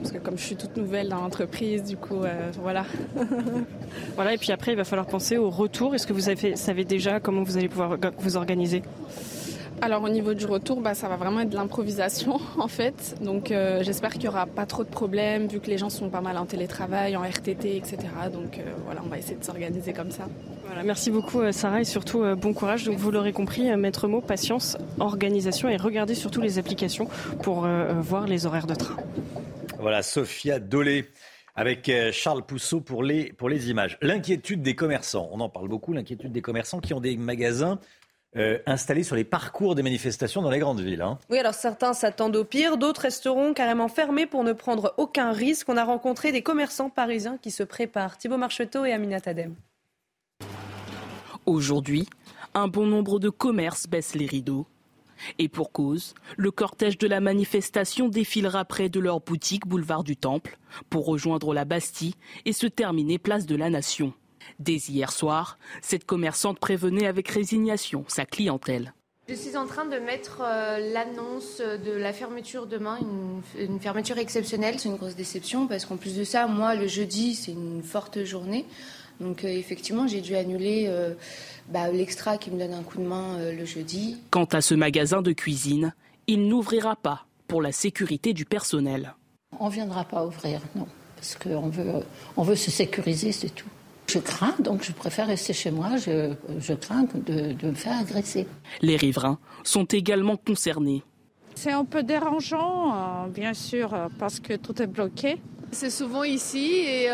parce 0.01 0.12
que 0.12 0.19
comme 0.19 0.39
je 0.39 0.44
suis 0.44 0.57
toute 0.57 0.77
nouvelle 0.77 1.09
dans 1.09 1.20
l'entreprise, 1.20 1.85
du 1.85 1.97
coup, 1.97 2.23
euh, 2.23 2.51
voilà. 2.61 2.85
voilà, 4.15 4.35
et 4.35 4.39
puis 4.39 4.53
après, 4.53 4.73
il 4.73 4.77
va 4.77 4.85
falloir 4.85 5.07
penser 5.07 5.39
au 5.39 5.51
retour. 5.51 5.94
Est-ce 5.94 6.07
que 6.07 6.12
vous 6.12 6.57
savez 6.57 6.85
déjà 6.85 7.20
comment 7.20 7.43
vous 7.43 7.57
allez 7.57 7.69
pouvoir 7.69 7.97
vous 8.19 8.36
organiser? 8.36 8.82
Alors 9.82 10.02
au 10.04 10.09
niveau 10.09 10.32
du 10.32 10.46
retour, 10.46 10.80
bah, 10.80 10.94
ça 10.94 11.09
va 11.09 11.16
vraiment 11.16 11.40
être 11.40 11.50
de 11.50 11.56
l'improvisation 11.56 12.40
en 12.59 12.68
fait. 12.68 13.16
Donc 13.20 13.50
euh, 13.50 13.82
j'espère 13.82 14.12
qu'il 14.12 14.22
n'y 14.22 14.28
aura 14.28 14.46
pas 14.46 14.64
trop 14.64 14.84
de 14.84 14.88
problèmes 14.88 15.48
vu 15.48 15.60
que 15.60 15.66
les 15.66 15.76
gens 15.76 15.90
sont 15.90 16.09
pas 16.09 16.20
mal 16.20 16.38
en 16.38 16.46
télétravail, 16.46 17.16
en 17.16 17.22
RTT, 17.22 17.76
etc. 17.76 17.98
Donc 18.32 18.59
euh, 18.59 18.62
voilà, 18.84 19.02
on 19.04 19.09
va 19.09 19.18
essayer 19.18 19.36
de 19.36 19.44
s'organiser 19.44 19.92
comme 19.92 20.10
ça. 20.10 20.28
Voilà, 20.66 20.84
merci 20.84 21.10
beaucoup 21.10 21.40
Sarah 21.52 21.80
et 21.80 21.84
surtout 21.84 22.22
bon 22.36 22.54
courage. 22.54 22.84
Donc 22.84 22.96
vous 22.96 23.10
l'aurez 23.10 23.32
compris, 23.32 23.76
maître 23.76 24.09
mot, 24.09 24.20
patience, 24.20 24.78
organisation 25.00 25.68
et 25.68 25.76
regardez 25.76 26.14
surtout 26.14 26.40
les 26.40 26.59
applications 26.59 27.09
pour 27.42 27.66
voir 28.00 28.26
les 28.26 28.46
horaires 28.46 28.66
de 28.66 28.74
train. 28.74 28.96
Voilà, 29.78 30.02
Sophia 30.02 30.60
Dolé 30.60 31.09
avec 31.54 31.88
euh, 31.88 32.12
Charles 32.12 32.44
Pousseau 32.44 32.80
pour 32.80 33.02
les, 33.02 33.32
pour 33.32 33.48
les 33.48 33.70
images. 33.70 33.98
L'inquiétude 34.00 34.62
des 34.62 34.74
commerçants, 34.74 35.28
on 35.32 35.40
en 35.40 35.48
parle 35.48 35.68
beaucoup, 35.68 35.92
l'inquiétude 35.92 36.32
des 36.32 36.42
commerçants 36.42 36.80
qui 36.80 36.94
ont 36.94 37.00
des 37.00 37.16
magasins 37.16 37.78
euh, 38.36 38.59
installés 38.66 39.02
sur 39.02 39.16
les 39.16 39.24
parcours 39.24 39.74
des 39.74 39.82
manifestations 39.82 40.42
dans 40.42 40.50
les 40.50 40.59
grandes 40.59 40.80
villes. 40.80 41.02
Hein. 41.02 41.18
Oui, 41.30 41.38
alors 41.38 41.54
certains 41.54 41.92
s'attendent 41.92 42.36
au 42.36 42.44
pire, 42.44 42.76
d'autres 42.78 43.02
resteront 43.02 43.52
carrément 43.54 43.88
fermés 43.88 44.26
pour 44.26 44.44
ne 44.44 44.52
prendre 44.52 44.94
aucun 44.96 45.32
risque. 45.32 45.68
On 45.68 45.76
a 45.76 45.84
rencontré 45.84 46.32
des 46.32 46.42
commerçants 46.42 46.90
parisiens 46.90 47.38
qui 47.38 47.50
se 47.50 47.62
préparent. 47.62 48.16
Thibaut 48.16 48.38
Marcheteau 48.38 48.84
et 48.84 48.92
Amina 48.92 49.20
Tadem. 49.20 49.54
Aujourd'hui, 51.44 52.09
un 52.54 52.68
bon 52.68 52.86
nombre 52.86 53.18
de 53.18 53.28
commerces 53.28 53.86
baissent 53.86 54.14
les 54.14 54.26
rideaux 54.26 54.66
et 55.38 55.48
pour 55.48 55.72
cause, 55.72 56.14
le 56.36 56.50
cortège 56.50 56.98
de 56.98 57.06
la 57.06 57.20
manifestation 57.20 58.09
défilera 58.09 58.64
près 58.64 58.88
de 58.88 59.00
leur 59.00 59.20
boutique 59.20 59.66
boulevard 59.66 60.04
du 60.04 60.16
Temple 60.16 60.59
pour 60.90 61.06
rejoindre 61.06 61.54
la 61.54 61.64
Bastille 61.64 62.14
et 62.44 62.52
se 62.52 62.66
terminer 62.66 63.18
place 63.18 63.46
de 63.46 63.56
la 63.56 63.70
Nation. 63.70 64.12
Dès 64.59 64.77
hier 64.77 65.12
soir, 65.12 65.59
cette 65.81 66.05
commerçante 66.05 66.59
prévenait 66.59 67.06
avec 67.06 67.28
résignation 67.28 68.05
sa 68.09 68.24
clientèle. 68.24 68.93
Je 69.28 69.35
suis 69.35 69.56
en 69.56 69.66
train 69.66 69.85
de 69.85 69.98
mettre 69.98 70.43
euh, 70.43 70.93
l'annonce 70.93 71.60
de 71.60 71.93
la 71.93 72.12
fermeture 72.12 72.66
demain, 72.66 72.98
une, 73.01 73.40
une 73.64 73.81
fermeture 73.81 74.19
exceptionnelle. 74.19 74.78
C'est 74.78 74.89
une 74.89 74.97
grosse 74.97 75.14
déception 75.14 75.66
parce 75.69 75.86
qu'en 75.86 75.97
plus 75.97 76.16
de 76.16 76.24
ça, 76.24 76.47
moi, 76.47 76.74
le 76.74 76.89
jeudi, 76.89 77.35
c'est 77.35 77.52
une 77.52 77.82
forte 77.82 78.24
journée. 78.24 78.66
Donc 79.20 79.44
euh, 79.44 79.48
effectivement, 79.48 80.06
j'ai 80.06 80.20
dû 80.20 80.35
annuler 80.36 80.86
euh, 80.89 81.14
bah, 81.69 81.90
l'extra 81.90 82.39
qui 82.39 82.51
me 82.51 82.59
donne 82.59 82.74
un 82.74 82.82
coup 82.82 82.98
de 82.98 83.05
main 83.05 83.36
euh, 83.39 83.52
le 83.52 83.64
jeudi. 83.64 84.19
Quant 84.31 84.44
à 84.44 84.60
ce 84.60 84.74
magasin 84.74 85.23
de 85.23 85.32
cuisine, 85.32 85.94
il 86.27 86.48
n'ouvrira 86.48 86.97
pas 86.97 87.27
pour 87.47 87.62
la 87.62 87.73
sécurité 87.73 88.32
du 88.32 88.44
personnel. 88.44 89.14
On 89.59 89.66
ne 89.66 89.73
viendra 89.73 90.05
pas 90.05 90.27
ouvrir, 90.27 90.60
non, 90.74 90.86
parce 91.16 91.36
qu'on 91.36 91.69
veut, 91.69 92.02
on 92.36 92.43
veut 92.43 92.56
se 92.56 92.70
sécuriser, 92.70 93.32
c'est 93.32 93.55
tout. 93.55 93.69
Je 94.12 94.18
crains, 94.18 94.55
donc 94.59 94.82
je 94.82 94.93
préfère 94.93 95.26
rester 95.26 95.52
chez 95.52 95.70
moi. 95.70 95.97
Je, 95.97 96.74
crains 96.74 97.05
de, 97.14 97.52
de, 97.52 97.66
me 97.66 97.74
faire 97.74 97.98
agresser. 97.98 98.47
Les 98.80 98.97
riverains 98.97 99.39
sont 99.64 99.84
également 99.84 100.36
concernés. 100.36 101.02
C'est 101.55 101.72
un 101.72 101.84
peu 101.84 102.02
dérangeant, 102.02 103.28
bien 103.28 103.55
sûr, 103.55 103.94
parce 104.18 104.40
que 104.40 104.55
tout 104.56 104.82
est 104.82 104.86
bloqué. 104.86 105.40
C'est 105.70 105.90
souvent 105.90 106.24
ici 106.24 106.84
et 106.86 107.09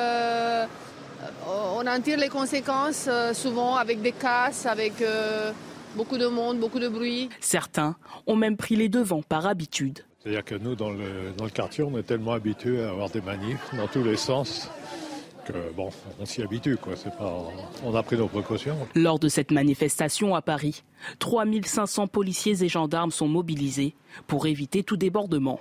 on 1.47 1.87
en 1.87 2.01
tire 2.01 2.19
les 2.19 2.29
conséquences 2.29 3.07
euh, 3.09 3.35
souvent 3.35 3.77
avec 3.77 4.01
des 4.01 4.13
casses, 4.13 4.67
avec 4.67 5.01
euh, 5.03 5.53
beaucoup 5.97 6.19
de 6.19 6.27
monde, 6.27 6.59
beaucoup 6.59 6.79
de 6.79 6.89
bruit. 6.89 7.29
Certains 7.41 7.97
ont 8.27 8.37
même 8.37 8.57
pris 8.57 8.77
les 8.77 8.89
devants 8.89 9.23
par 9.23 9.47
habitude. 9.47 10.01
C'est-à-dire 10.21 10.45
que 10.45 10.55
nous, 10.55 10.75
dans 10.75 10.91
le, 10.91 11.33
dans 11.37 11.45
le 11.45 11.51
quartier, 11.51 11.85
on 11.85 11.97
est 11.99 12.03
tellement 12.03 12.33
habitués 12.33 12.83
à 12.83 12.91
avoir 12.91 13.09
des 13.11 13.21
manifs 13.21 13.75
dans 13.77 13.87
tous 13.87 14.03
les 14.03 14.17
sens 14.17 14.69
bon, 15.77 15.91
on 16.21 16.27
s'y 16.27 16.43
habitue, 16.43 16.77
quoi. 16.77 16.95
On 17.85 17.95
a 17.95 18.03
pris 18.03 18.17
nos 18.17 18.29
précautions. 18.29 18.77
Lors 18.95 19.19
de 19.19 19.29
cette 19.29 19.51
manifestation 19.51 20.35
à 20.35 20.43
Paris, 20.43 20.83
3500 21.19 22.07
policiers 22.07 22.63
et 22.63 22.69
gendarmes 22.69 23.11
sont 23.11 23.29
mobilisés 23.29 23.95
pour 24.27 24.47
éviter 24.47 24.83
tout 24.83 24.97
débordement. 24.97 25.61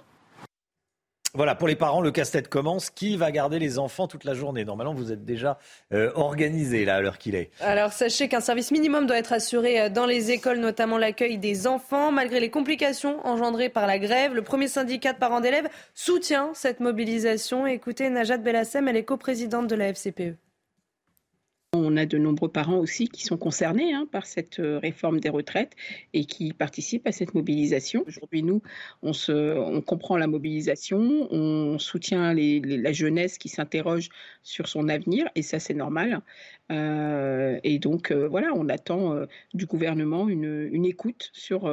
Voilà, 1.37 1.53
pour 1.53 1.67
les 1.67 1.75
parents, 1.75 2.01
le 2.01 2.09
casse-tête 2.09 2.47
commence. 2.47 2.89
Qui 2.89 3.15
va 3.15 3.29
garder 3.31 3.59
les 3.59 3.77
enfants 3.77 4.07
toute 4.07 4.23
la 4.23 4.33
journée? 4.33 4.65
Normalement, 4.65 4.95
vous 4.95 5.11
êtes 5.11 5.23
déjà 5.23 5.59
euh, 5.93 6.09
organisé 6.15 6.83
là 6.83 6.95
à 6.95 7.01
l'heure 7.01 7.19
qu'il 7.19 7.35
est. 7.35 7.51
Alors, 7.61 7.93
sachez 7.93 8.27
qu'un 8.27 8.39
service 8.39 8.71
minimum 8.71 9.05
doit 9.05 9.19
être 9.19 9.33
assuré 9.33 9.79
euh, 9.79 9.89
dans 9.89 10.07
les 10.07 10.31
écoles, 10.31 10.57
notamment 10.57 10.97
l'accueil 10.97 11.37
des 11.37 11.67
enfants. 11.67 12.11
Malgré 12.11 12.39
les 12.39 12.49
complications 12.49 13.23
engendrées 13.23 13.69
par 13.69 13.85
la 13.85 13.99
grève, 13.99 14.33
le 14.33 14.41
premier 14.41 14.67
syndicat 14.67 15.13
de 15.13 15.19
parents 15.19 15.39
d'élèves 15.39 15.69
soutient 15.93 16.49
cette 16.55 16.79
mobilisation. 16.79 17.67
Écoutez, 17.67 18.09
Najat 18.09 18.37
Bellassem, 18.37 18.87
elle 18.87 18.97
est 18.97 19.05
coprésidente 19.05 19.67
de 19.67 19.75
la 19.75 19.89
FCPE. 19.89 20.46
On 21.77 21.95
a 21.97 22.05
de 22.05 22.17
nombreux 22.17 22.49
parents 22.49 22.77
aussi 22.77 23.07
qui 23.07 23.23
sont 23.23 23.37
concernés 23.37 23.93
hein, 23.93 24.07
par 24.11 24.25
cette 24.25 24.59
euh, 24.59 24.79
réforme 24.79 25.19
des 25.19 25.29
retraites 25.29 25.73
et 26.13 26.25
qui 26.25 26.53
participent 26.53 27.07
à 27.07 27.11
cette 27.11 27.33
mobilisation. 27.33 28.03
Aujourd'hui, 28.07 28.43
nous, 28.43 28.61
on, 29.03 29.81
comprend 29.81 30.17
la 30.17 30.27
mobilisation, 30.27 31.27
on 31.31 31.77
soutient 31.79 32.33
la 32.33 32.91
jeunesse 32.91 33.37
qui 33.37 33.49
s'interroge 33.49 34.09
sur 34.43 34.67
son 34.67 34.89
avenir 34.89 35.27
et 35.35 35.41
ça, 35.41 35.59
c'est 35.59 35.73
normal. 35.73 36.21
Euh, 36.71 37.59
et 37.63 37.79
donc, 37.79 38.11
euh, 38.11 38.27
voilà, 38.27 38.51
on 38.55 38.69
attend 38.69 39.15
du 39.53 39.65
gouvernement 39.65 40.27
une, 40.29 40.85
écoute 40.85 41.29
sur 41.33 41.69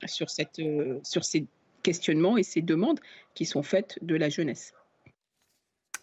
ces 0.00 1.46
questionnements 1.82 2.36
et 2.36 2.42
ces 2.42 2.62
demandes 2.62 3.00
qui 3.34 3.44
sont 3.44 3.62
faites 3.62 3.98
de 4.02 4.14
la 4.14 4.28
jeunesse. 4.28 4.72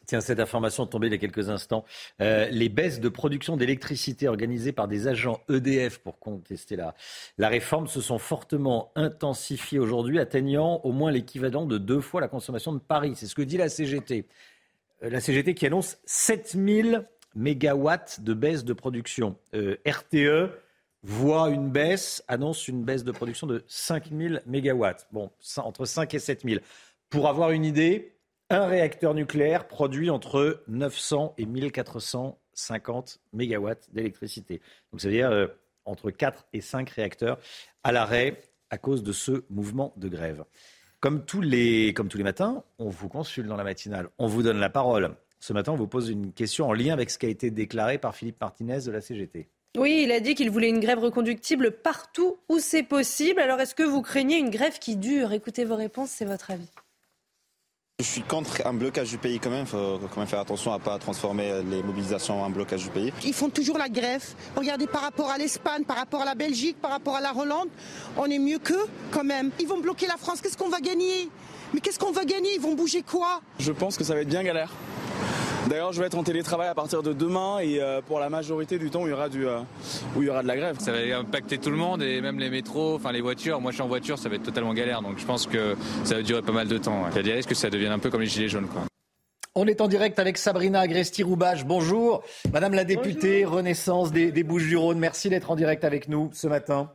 Tiens, 0.07 0.19
cette 0.19 0.39
information 0.39 0.87
tombée 0.87 1.07
il 1.07 1.11
y 1.11 1.15
a 1.15 1.19
quelques 1.19 1.49
instants. 1.49 1.85
Euh, 2.21 2.47
les 2.49 2.69
baisses 2.69 2.99
de 2.99 3.09
production 3.09 3.55
d'électricité 3.55 4.27
organisées 4.27 4.71
par 4.71 4.87
des 4.87 5.07
agents 5.07 5.41
EDF 5.49 5.99
pour 5.99 6.19
contester 6.19 6.75
la, 6.75 6.95
la 7.37 7.49
réforme 7.49 7.87
se 7.87 8.01
sont 8.01 8.17
fortement 8.17 8.91
intensifiées 8.95 9.79
aujourd'hui, 9.79 10.19
atteignant 10.19 10.81
au 10.83 10.91
moins 10.91 11.11
l'équivalent 11.11 11.65
de 11.65 11.77
deux 11.77 12.01
fois 12.01 12.19
la 12.19 12.27
consommation 12.27 12.73
de 12.73 12.79
Paris. 12.79 13.13
C'est 13.15 13.27
ce 13.27 13.35
que 13.35 13.41
dit 13.41 13.57
la 13.57 13.69
CGT. 13.69 14.25
Euh, 15.03 15.09
la 15.09 15.19
CGT 15.19 15.53
qui 15.53 15.65
annonce 15.67 15.97
7000 16.05 17.07
mégawatts 17.35 18.21
de 18.21 18.33
baisse 18.33 18.65
de 18.65 18.73
production. 18.73 19.37
Euh, 19.53 19.77
RTE 19.85 20.51
voit 21.03 21.49
une 21.49 21.71
baisse, 21.71 22.23
annonce 22.27 22.67
une 22.67 22.83
baisse 22.83 23.03
de 23.03 23.11
production 23.11 23.47
de 23.47 23.63
5000 23.67 24.41
mégawatts. 24.45 25.07
Bon, 25.11 25.31
entre 25.57 25.85
5 25.85 26.13
et 26.13 26.19
7000. 26.19 26.61
Pour 27.09 27.27
avoir 27.27 27.51
une 27.51 27.65
idée, 27.65 28.13
un 28.51 28.65
réacteur 28.65 29.13
nucléaire 29.13 29.67
produit 29.67 30.09
entre 30.09 30.63
900 30.67 31.35
et 31.37 31.45
1450 31.45 33.19
mégawatts 33.33 33.89
d'électricité. 33.93 34.61
Donc 34.91 35.01
ça 35.01 35.07
veut 35.07 35.13
dire 35.13 35.31
euh, 35.31 35.47
entre 35.85 36.11
4 36.11 36.47
et 36.53 36.61
5 36.61 36.89
réacteurs 36.89 37.39
à 37.83 37.91
l'arrêt 37.91 38.41
à 38.69 38.77
cause 38.77 39.03
de 39.03 39.11
ce 39.11 39.43
mouvement 39.49 39.93
de 39.97 40.07
grève. 40.07 40.43
Comme 40.99 41.25
tous, 41.25 41.41
les, 41.41 41.93
comme 41.93 42.09
tous 42.09 42.17
les 42.17 42.23
matins, 42.23 42.63
on 42.77 42.89
vous 42.89 43.09
consulte 43.09 43.47
dans 43.47 43.57
la 43.57 43.63
matinale, 43.63 44.09
on 44.17 44.27
vous 44.27 44.43
donne 44.43 44.59
la 44.59 44.69
parole. 44.69 45.15
Ce 45.39 45.53
matin, 45.53 45.71
on 45.71 45.75
vous 45.75 45.87
pose 45.87 46.09
une 46.09 46.31
question 46.31 46.67
en 46.67 46.73
lien 46.73 46.93
avec 46.93 47.09
ce 47.09 47.17
qui 47.17 47.25
a 47.25 47.29
été 47.29 47.49
déclaré 47.49 47.97
par 47.97 48.15
Philippe 48.15 48.39
Martinez 48.39 48.81
de 48.85 48.91
la 48.91 49.01
CGT. 49.01 49.49
Oui, 49.77 50.01
il 50.03 50.11
a 50.11 50.19
dit 50.19 50.35
qu'il 50.35 50.51
voulait 50.51 50.69
une 50.69 50.81
grève 50.81 50.99
reconductible 50.99 51.71
partout 51.71 52.37
où 52.49 52.59
c'est 52.59 52.83
possible. 52.83 53.39
Alors 53.39 53.59
est-ce 53.61 53.73
que 53.73 53.83
vous 53.83 54.01
craignez 54.01 54.37
une 54.37 54.49
grève 54.49 54.77
qui 54.77 54.97
dure? 54.97 55.31
Écoutez 55.31 55.63
vos 55.63 55.77
réponses, 55.77 56.11
c'est 56.11 56.25
votre 56.25 56.51
avis. 56.51 56.69
Je 58.01 58.07
suis 58.07 58.23
contre 58.23 58.65
un 58.65 58.73
blocage 58.73 59.09
du 59.11 59.19
pays 59.19 59.39
quand 59.39 59.51
même. 59.51 59.65
Il 59.65 59.67
faut 59.67 59.99
quand 60.11 60.17
même 60.17 60.27
faire 60.27 60.39
attention 60.39 60.73
à 60.73 60.79
ne 60.79 60.83
pas 60.83 60.97
transformer 60.97 61.61
les 61.69 61.83
mobilisations 61.83 62.41
en 62.41 62.49
blocage 62.49 62.81
du 62.81 62.89
pays. 62.89 63.13
Ils 63.23 63.33
font 63.33 63.51
toujours 63.51 63.77
la 63.77 63.89
grève. 63.89 64.23
Regardez 64.55 64.87
par 64.87 65.01
rapport 65.01 65.29
à 65.29 65.37
l'Espagne, 65.37 65.83
par 65.83 65.97
rapport 65.97 66.23
à 66.23 66.25
la 66.25 66.33
Belgique, 66.33 66.77
par 66.81 66.89
rapport 66.89 67.15
à 67.15 67.21
la 67.21 67.31
Hollande, 67.37 67.67
on 68.17 68.25
est 68.25 68.39
mieux 68.39 68.57
qu'eux 68.57 68.87
quand 69.11 69.23
même. 69.23 69.51
Ils 69.59 69.67
vont 69.67 69.79
bloquer 69.79 70.07
la 70.07 70.17
France. 70.17 70.41
Qu'est-ce 70.41 70.57
qu'on 70.57 70.69
va 70.69 70.79
gagner? 70.79 71.29
Mais 71.75 71.79
qu'est-ce 71.79 71.99
qu'on 71.99 72.11
va 72.11 72.25
gagner? 72.25 72.55
Ils 72.55 72.61
vont 72.61 72.73
bouger 72.73 73.03
quoi? 73.03 73.39
Je 73.59 73.71
pense 73.71 73.97
que 73.97 74.03
ça 74.03 74.15
va 74.15 74.21
être 74.21 74.29
bien 74.29 74.41
galère. 74.41 74.71
D'ailleurs, 75.69 75.93
je 75.93 75.99
vais 75.99 76.07
être 76.07 76.17
en 76.17 76.23
télétravail 76.23 76.67
à 76.67 76.75
partir 76.75 77.03
de 77.03 77.13
demain 77.13 77.59
et 77.59 77.79
euh, 77.79 78.01
pour 78.01 78.19
la 78.19 78.29
majorité 78.29 78.77
du 78.77 78.89
temps, 78.89 79.03
où 79.03 79.07
il 79.07 79.11
y 79.11 79.13
aura, 79.13 79.29
du, 79.29 79.47
euh, 79.47 79.59
où 80.15 80.21
il 80.21 80.25
y 80.25 80.29
aura 80.29 80.41
de 80.41 80.47
la 80.47 80.57
grève. 80.57 80.77
Ça 80.79 80.91
va 80.91 80.99
impacter 81.17 81.57
tout 81.57 81.69
le 81.69 81.77
monde 81.77 82.01
et 82.01 82.19
même 82.21 82.39
les 82.39 82.49
métros, 82.49 82.95
enfin 82.95 83.11
les 83.11 83.21
voitures. 83.21 83.61
Moi, 83.61 83.71
je 83.71 83.75
suis 83.75 83.83
en 83.83 83.87
voiture, 83.87 84.17
ça 84.17 84.27
va 84.27 84.35
être 84.35 84.43
totalement 84.43 84.73
galère. 84.73 85.01
Donc, 85.01 85.19
je 85.19 85.25
pense 85.25 85.45
que 85.45 85.75
ça 86.03 86.15
va 86.15 86.21
durer 86.23 86.41
pas 86.41 86.51
mal 86.51 86.67
de 86.67 86.77
temps. 86.77 87.05
Il 87.11 87.15
y 87.15 87.19
a 87.19 87.23
des 87.23 87.33
risques 87.33 87.49
que 87.49 87.55
ça 87.55 87.69
devienne 87.69 87.91
un 87.91 87.99
peu 87.99 88.09
comme 88.09 88.21
les 88.21 88.27
gilets 88.27 88.49
jaunes. 88.49 88.67
Quoi. 88.67 88.81
On 89.53 89.67
est 89.67 89.81
en 89.81 89.87
direct 89.87 90.17
avec 90.17 90.37
Sabrina 90.37 90.79
Agresti-Roubache. 90.79 91.65
Bonjour, 91.65 92.23
Madame 92.53 92.73
la 92.73 92.85
députée 92.85 93.43
Bonjour. 93.43 93.57
Renaissance 93.57 94.11
des, 94.11 94.31
des 94.31 94.43
Bouches-du-Rhône. 94.43 94.97
Merci 94.97 95.29
d'être 95.29 95.51
en 95.51 95.55
direct 95.55 95.83
avec 95.83 96.07
nous 96.07 96.29
ce 96.33 96.47
matin. 96.47 96.89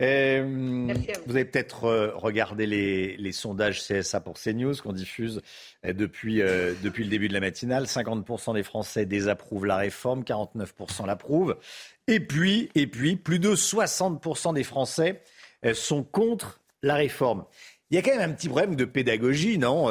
Vous 0.00 1.36
avez 1.36 1.44
peut-être 1.44 1.84
euh, 1.84 2.12
regardé 2.14 2.66
les, 2.66 3.32
sondages 3.32 3.82
CSA 3.82 4.20
pour 4.20 4.38
CNews 4.38 4.74
qu'on 4.82 4.94
diffuse 4.94 5.42
euh, 5.84 5.92
depuis, 5.92 6.40
euh, 6.40 6.72
depuis 6.82 7.04
le 7.04 7.10
début 7.10 7.28
de 7.28 7.34
la 7.34 7.40
matinale. 7.40 7.84
50% 7.84 8.54
des 8.54 8.62
Français 8.62 9.04
désapprouvent 9.04 9.66
la 9.66 9.76
réforme, 9.76 10.22
49% 10.22 11.06
l'approuvent. 11.06 11.56
Et 12.06 12.18
puis, 12.18 12.70
et 12.74 12.86
puis, 12.86 13.16
plus 13.16 13.38
de 13.38 13.54
60% 13.54 14.54
des 14.54 14.64
Français 14.64 15.22
sont 15.74 16.02
contre 16.02 16.60
la 16.82 16.94
réforme. 16.94 17.44
Il 17.90 17.96
y 17.96 17.98
a 17.98 18.02
quand 18.02 18.16
même 18.16 18.30
un 18.30 18.32
petit 18.32 18.48
problème 18.48 18.76
de 18.76 18.86
pédagogie, 18.86 19.58
non 19.58 19.90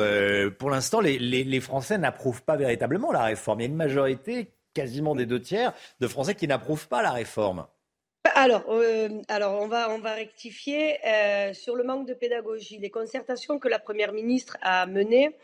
Pour 0.57 0.71
l'instant, 0.71 0.99
les, 0.99 1.19
les 1.19 1.59
Français 1.59 1.97
n'approuvent 1.97 2.41
pas 2.41 2.55
véritablement 2.55 3.11
la 3.11 3.23
réforme. 3.23 3.59
Il 3.59 3.63
y 3.63 3.65
a 3.67 3.69
une 3.69 3.75
majorité, 3.75 4.51
quasiment 4.73 5.15
des 5.15 5.27
deux 5.27 5.39
tiers, 5.39 5.73
de 5.99 6.07
Français 6.07 6.33
qui 6.33 6.47
n'approuvent 6.47 6.87
pas 6.87 7.03
la 7.03 7.11
réforme. 7.11 7.67
Alors, 8.25 8.65
euh, 8.69 9.21
alors 9.29 9.61
on, 9.61 9.67
va, 9.67 9.89
on 9.91 9.99
va 9.99 10.13
rectifier 10.13 10.97
euh, 11.07 11.53
sur 11.53 11.75
le 11.77 11.85
manque 11.85 12.05
de 12.05 12.13
pédagogie. 12.13 12.77
Les 12.77 12.89
concertations 12.89 13.59
que 13.59 13.69
la 13.69 13.79
Première 13.79 14.11
ministre 14.11 14.57
a 14.61 14.85
menées, 14.87 15.35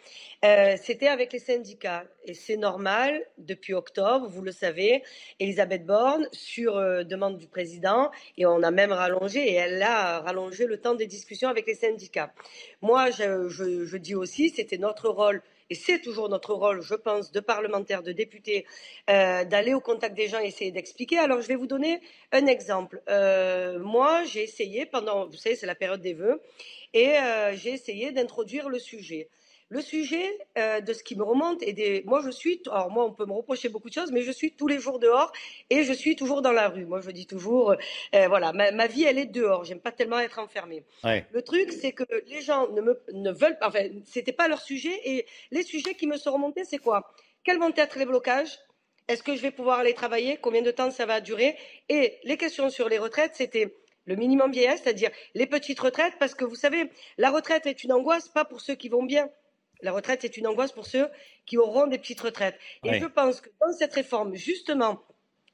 euh, 0.44 0.76
c'était 0.82 1.08
avec 1.08 1.32
les 1.32 1.40
syndicats. 1.40 2.04
Et 2.26 2.34
c'est 2.34 2.58
normal, 2.58 3.26
depuis 3.38 3.74
octobre, 3.74 4.28
vous 4.28 4.42
le 4.42 4.52
savez, 4.52 5.04
Elisabeth 5.40 5.86
Borne, 5.86 6.28
sur 6.34 6.76
demande 7.06 7.38
du 7.38 7.48
président, 7.48 8.12
et 8.38 8.46
on 8.46 8.62
a 8.62 8.72
même 8.72 8.92
rallongé, 8.92 9.40
et 9.40 9.54
elle 9.54 9.82
a 9.82 10.20
rallongé 10.20 10.66
le 10.66 10.78
temps 10.78 10.96
des 10.96 11.08
discussions 11.08 11.48
avec 11.48 11.68
les 11.68 11.76
syndicats. 11.76 12.34
Moi, 12.82 13.10
je 13.10 13.98
dis 13.98 14.16
aussi, 14.16 14.50
c'était 14.50 14.78
notre 14.78 15.08
rôle 15.08 15.42
et 15.70 15.76
c'est 15.76 16.00
toujours 16.00 16.30
notre 16.30 16.54
rôle, 16.54 16.82
je 16.82 16.96
pense, 16.96 17.32
de 17.32 17.40
parlementaires, 17.40 18.04
de 18.04 18.12
députés, 18.12 18.66
euh, 19.10 19.44
d'aller 19.46 19.74
au 19.74 19.80
contact 19.80 20.16
des 20.16 20.28
gens 20.28 20.40
et 20.40 20.48
essayer 20.48 20.72
d'expliquer. 20.72 21.18
Alors, 21.18 21.42
je 21.42 21.48
vais 21.48 21.56
vous 21.56 21.68
donner 21.68 22.02
un 22.32 22.46
exemple. 22.46 23.02
Euh, 23.10 23.80
moi, 23.80 24.24
j'ai 24.26 24.44
essayé 24.44 24.86
pendant, 24.86 25.26
vous 25.28 25.38
savez, 25.38 25.56
c'est 25.56 25.66
la 25.66 25.76
période 25.76 26.02
des 26.02 26.14
vœux, 26.14 26.42
et 26.94 27.18
euh, 27.18 27.56
j'ai 27.56 27.72
essayé 27.72 28.12
d'introduire 28.12 28.70
le 28.70 28.80
sujet. 28.80 29.30
Le 29.70 29.82
sujet 29.82 30.38
euh, 30.60 30.80
de 30.80 30.94
ce 30.94 31.04
qui 31.04 31.16
me 31.16 31.24
remonte 31.24 31.64
et 31.64 31.74
des. 31.74 32.04
Moi, 32.06 32.22
je 32.24 32.30
suis. 32.30 32.62
Alors, 32.68 32.92
moi, 32.92 33.04
on 33.06 33.14
peut 33.14 33.26
me 33.26 33.34
reprocher 33.34 33.68
beaucoup 33.68 33.90
de 33.90 33.94
choses, 33.94 34.12
mais 34.12 34.22
je 34.22 34.32
suis 34.32 34.52
tous 34.52 34.68
les 34.68 34.78
jours 34.78 35.00
dehors 35.00 35.32
et 35.72 35.84
je 35.84 35.92
suis 35.92 36.16
toujours 36.16 36.44
dans 36.44 36.52
la 36.52 36.70
rue. 36.70 36.86
Moi, 36.86 37.02
je 37.02 37.10
dis 37.10 37.26
toujours, 37.26 37.72
euh, 38.14 38.28
voilà, 38.28 38.54
ma, 38.54 38.72
ma, 38.72 38.86
vie, 38.86 39.04
elle 39.04 39.18
est 39.18 39.26
dehors. 39.26 39.64
J'aime 39.64 39.80
pas 39.80 39.92
tellement 39.92 40.20
être 40.20 40.38
enfermée. 40.38 40.84
Ouais. 41.04 41.26
Le 41.32 41.42
truc, 41.42 41.72
c'est 41.72 41.94
que 41.94 42.04
les 42.28 42.42
gens 42.42 42.70
ne 42.70 42.82
me 42.82 43.02
ne 43.14 43.32
veulent 43.32 43.58
pas. 43.58 43.70
Enfin, 43.70 43.88
c'était 44.06 44.34
pas 44.34 44.48
leur 44.48 44.62
sujet. 44.62 45.00
Et 45.04 45.26
les 45.50 45.64
sujets 45.64 45.96
qui 45.96 46.06
me 46.06 46.18
sont 46.18 46.32
remontés, 46.32 46.64
c'est 46.64 46.78
quoi? 46.78 47.12
Quels 47.44 47.58
vont 47.58 47.74
être 47.76 47.98
les 47.98 48.06
blocages? 48.06 48.60
Est-ce 49.08 49.24
que 49.24 49.36
je 49.36 49.42
vais 49.42 49.52
pouvoir 49.52 49.80
aller 49.80 49.96
travailler? 49.96 50.38
Combien 50.38 50.62
de 50.62 50.72
temps 50.72 50.92
ça 50.92 51.08
va 51.08 51.22
durer? 51.22 51.56
Et 51.90 52.18
les 52.24 52.38
questions 52.38 52.70
sur 52.70 52.88
les 52.88 53.00
retraites, 53.00 53.36
c'était 53.36 53.76
le 54.06 54.16
minimum 54.16 54.52
vieillesse, 54.52 54.82
c'est-à-dire 54.84 55.10
les 55.34 55.48
petites 55.48 55.80
retraites, 55.80 56.14
parce 56.20 56.36
que 56.36 56.46
vous 56.46 56.56
savez, 56.56 56.90
la 57.18 57.32
retraite 57.32 57.66
est 57.66 57.84
une 57.84 57.92
angoisse, 57.92 58.30
pas 58.30 58.46
pour 58.46 58.62
ceux 58.62 58.76
qui 58.76 58.90
vont 58.90 59.04
bien. 59.04 59.30
La 59.82 59.92
retraite 59.92 60.24
est 60.24 60.38
une 60.38 60.48
angoisse 60.48 60.72
pour 60.72 60.86
ceux 60.86 61.08
qui 61.46 61.58
auront 61.58 61.88
des 61.88 61.98
petites 61.98 62.22
retraites. 62.22 62.58
Et 62.84 62.92
oui. 62.92 63.00
je 63.00 63.06
pense 63.06 63.42
que 63.42 63.50
dans 63.62 63.72
cette 63.74 63.94
réforme, 63.94 64.36
justement, 64.36 65.04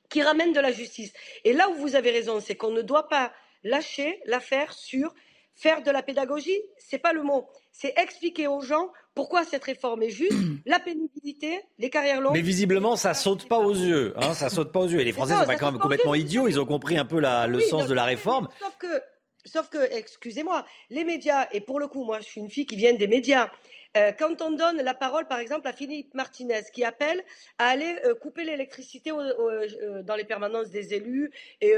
qui 0.10 0.22
ramène 0.22 0.54
de 0.54 0.60
la 0.60 0.72
justice, 0.72 1.14
et 1.44 1.54
là 1.54 1.70
où 1.70 1.76
vous 1.76 1.96
avez 1.96 2.12
raison, 2.12 2.40
c'est 2.40 2.56
qu'on 2.56 2.72
ne 2.72 2.82
doit 2.82 3.08
pas 3.08 3.32
lâcher 3.64 4.20
l'affaire 4.26 4.74
sur 4.74 5.14
faire 5.56 5.84
de 5.84 5.92
la 5.92 6.02
pédagogie, 6.02 6.60
c'est 6.78 6.98
pas 6.98 7.14
le 7.14 7.24
mot, 7.24 7.48
c'est 7.72 7.94
expliquer 7.98 8.48
aux 8.48 8.62
gens 8.62 8.90
pourquoi 9.14 9.44
cette 9.44 9.64
réforme 9.64 10.04
est 10.04 10.10
juste, 10.10 10.34
la 10.66 10.80
pénibilité, 10.80 11.62
les 11.78 11.90
carrières 11.90 12.22
longues. 12.22 12.34
Mais 12.34 12.42
visiblement, 12.42 12.96
ça 12.96 13.14
saute 13.14 13.48
pas 13.48 13.60
aux 13.60 13.74
yeux, 13.74 14.14
hein, 14.18 14.34
ça 14.34 14.50
saute 14.50 14.72
pas 14.72 14.80
aux 14.80 14.88
yeux. 14.88 15.02
Et 15.02 15.04
les 15.04 15.12
Français 15.12 15.36
sont 15.36 15.46
pas 15.46 15.56
quand 15.56 15.72
même 15.72 15.82
complètement 15.82 16.16
idiots, 16.16 16.48
ils 16.48 16.60
ont 16.60 16.66
compris 16.66 16.98
un 16.98 17.06
peu 17.06 17.20
la, 17.20 17.48
le 17.48 17.58
oui, 17.58 17.64
sens 17.64 17.88
de 17.88 17.94
la 17.94 18.06
réforme. 18.06 18.48
Sauf 18.60 18.78
que, 18.78 19.02
sauf 19.46 19.70
que, 19.70 19.94
excusez-moi, 19.94 20.66
les 20.90 21.04
médias, 21.04 21.48
et 21.52 21.62
pour 21.62 21.80
le 21.80 21.88
coup, 21.88 22.04
moi, 22.04 22.20
je 22.20 22.26
suis 22.26 22.42
une 22.42 22.50
fille 22.50 22.66
qui 22.66 22.76
vient 22.76 22.94
des 22.94 23.08
médias. 23.08 23.52
Euh, 23.98 24.12
quand 24.18 24.42
on 24.42 24.52
donne 24.52 24.78
la 24.82 24.94
parole, 24.94 25.28
par 25.28 25.40
exemple, 25.40 25.68
à 25.68 25.74
Philippe 25.74 26.14
Martinez, 26.14 26.62
qui 26.74 26.86
appelle 26.86 27.22
à 27.58 27.68
aller 27.68 27.98
euh, 28.06 28.16
couper 28.16 28.46
l'électricité 28.46 29.12
euh, 29.12 30.02
dans 30.04 30.16
les 30.16 30.24
permanences 30.24 30.70
des 30.70 30.94
élus 30.94 31.30
et 31.60 31.74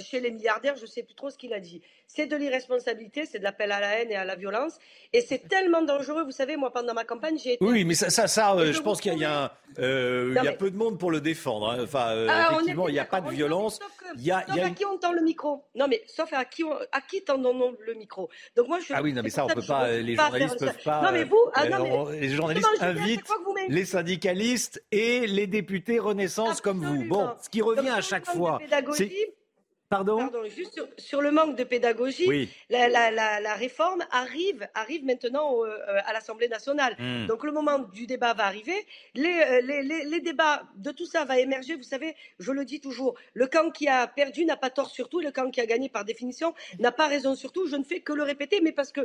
chez 0.00 0.20
les 0.20 0.30
milliardaires, 0.30 0.76
je 0.76 0.82
ne 0.82 0.86
sais 0.86 1.02
plus 1.02 1.14
trop 1.14 1.30
ce 1.30 1.36
qu'il 1.36 1.52
a 1.52 1.60
dit. 1.60 1.82
C'est 2.08 2.26
de 2.26 2.36
l'irresponsabilité, 2.36 3.26
c'est 3.26 3.40
de 3.40 3.44
l'appel 3.44 3.72
à 3.72 3.80
la 3.80 3.98
haine 3.98 4.12
et 4.12 4.14
à 4.16 4.24
la 4.24 4.36
violence. 4.36 4.78
Et 5.12 5.20
c'est 5.20 5.38
tellement 5.48 5.82
dangereux. 5.82 6.22
Vous 6.24 6.30
savez, 6.30 6.56
moi, 6.56 6.72
pendant 6.72 6.94
ma 6.94 7.04
campagne, 7.04 7.36
j'ai 7.36 7.54
été. 7.54 7.64
Oui, 7.64 7.84
mais 7.84 7.94
ça, 7.94 8.10
ça, 8.10 8.28
ça 8.28 8.54
je 8.72 8.80
pense 8.80 9.00
qu'il 9.00 9.18
y 9.18 9.24
a, 9.24 9.52
il 9.76 10.34
y 10.42 10.48
a 10.48 10.52
peu 10.52 10.70
de 10.70 10.76
monde 10.76 10.98
pour 11.00 11.10
le 11.10 11.20
défendre. 11.20 11.70
hein. 11.70 11.78
Enfin, 11.82 12.26
Ah, 12.28 12.50
effectivement, 12.52 12.88
il 12.88 12.92
n'y 12.92 12.98
a 13.00 13.04
pas 13.04 13.20
de 13.20 13.30
violence. 13.30 13.78
sauf 13.80 13.90
que- 13.98 14.04
Il 14.16 14.22
y 14.24 14.30
a, 14.30 14.44
il 14.46 14.54
sauf 14.54 14.56
y 14.56 14.60
a 14.60 14.66
à 14.66 14.70
qui 14.70 14.84
on 14.84 14.98
tend 14.98 15.12
le 15.12 15.20
micro 15.22 15.64
Non, 15.74 15.88
mais 15.88 16.02
sauf 16.06 16.32
à 16.32 16.44
qui, 16.44 16.62
on, 16.62 16.72
à 16.92 17.00
qui 17.00 17.22
tendons-nous 17.24 17.76
le 17.80 17.94
micro 17.94 18.30
Donc 18.56 18.68
moi, 18.68 18.78
je 18.78 18.92
Ah 18.94 19.02
oui, 19.02 19.12
non, 19.12 19.22
mais 19.24 19.30
ça, 19.30 19.44
on 19.44 19.48
peut 19.48 19.62
pas, 19.66 19.88
les 19.90 20.14
journalistes 20.14 20.58
faire 20.60 20.72
peuvent 20.74 20.84
pas. 20.84 21.02
Non, 21.02 21.10
mais 21.12 21.24
vous, 21.24 21.50
ah, 21.56 21.64
euh, 21.64 21.68
non, 21.70 21.82
mais- 21.84 21.90
on- 21.92 22.08
les 22.10 22.28
journalistes 22.28 22.68
invitent 22.80 23.22
les 23.68 23.84
syndicalistes 23.84 24.82
et 24.92 25.26
les 25.26 25.46
députés 25.46 25.98
Renaissance 25.98 26.60
comme 26.60 26.84
vous. 26.84 27.04
Bon, 27.04 27.30
ce 27.42 27.48
qui 27.48 27.62
revient 27.62 27.88
à 27.90 28.00
chaque 28.00 28.26
fois, 28.26 28.58
c'est. 28.92 29.10
Pardon, 29.88 30.18
Pardon, 30.18 30.42
juste 30.48 30.74
sur, 30.74 30.88
sur 30.98 31.22
le 31.22 31.30
manque 31.30 31.54
de 31.54 31.62
pédagogie, 31.62 32.24
Oui. 32.26 32.48
la, 32.70 32.88
la- 32.88 33.12
la- 33.12 33.38
la 33.38 33.54
réforme 33.54 34.04
arrive, 34.10 34.66
arrive 34.74 35.04
maintenant 35.04 35.52
au- 35.52 35.64
euh, 35.64 35.78
à 36.04 36.12
l'Assemblée 36.12 36.48
nationale. 36.48 36.96
Hmm. 36.98 37.26
Donc 37.28 37.44
le 37.44 37.52
moment 37.52 37.78
du 37.78 38.04
débat 38.08 38.34
va 38.34 38.46
arriver. 38.46 38.74
Les, 39.14 39.28
euh, 39.28 39.60
les, 39.60 39.84
les- 39.84 40.04
les 40.04 40.20
débats 40.20 40.64
de 40.74 40.90
tout 40.90 41.06
ça 41.06 41.24
va 41.24 41.38
émerger. 41.38 41.76
Vous 41.76 41.84
savez, 41.84 42.16
je 42.40 42.50
le 42.50 42.64
dis 42.64 42.80
toujours, 42.80 43.14
le 43.32 43.46
camp 43.46 43.70
qui 43.70 43.86
a 43.86 44.08
perdu 44.08 44.44
n'a 44.44 44.56
pas 44.56 44.70
tort 44.70 44.90
sur 44.90 45.08
tout, 45.08 45.20
le 45.20 45.30
camp 45.30 45.52
qui 45.52 45.60
a 45.60 45.66
gagné 45.66 45.88
par 45.88 46.04
définition 46.04 46.52
n'a 46.80 46.90
pas 46.90 47.06
raison 47.06 47.36
sur 47.36 47.52
tout. 47.52 47.68
Je 47.68 47.76
ne 47.76 47.84
fais 47.84 48.00
que 48.00 48.12
le 48.12 48.24
répéter, 48.24 48.60
mais 48.60 48.72
parce 48.72 48.90
que 48.90 49.02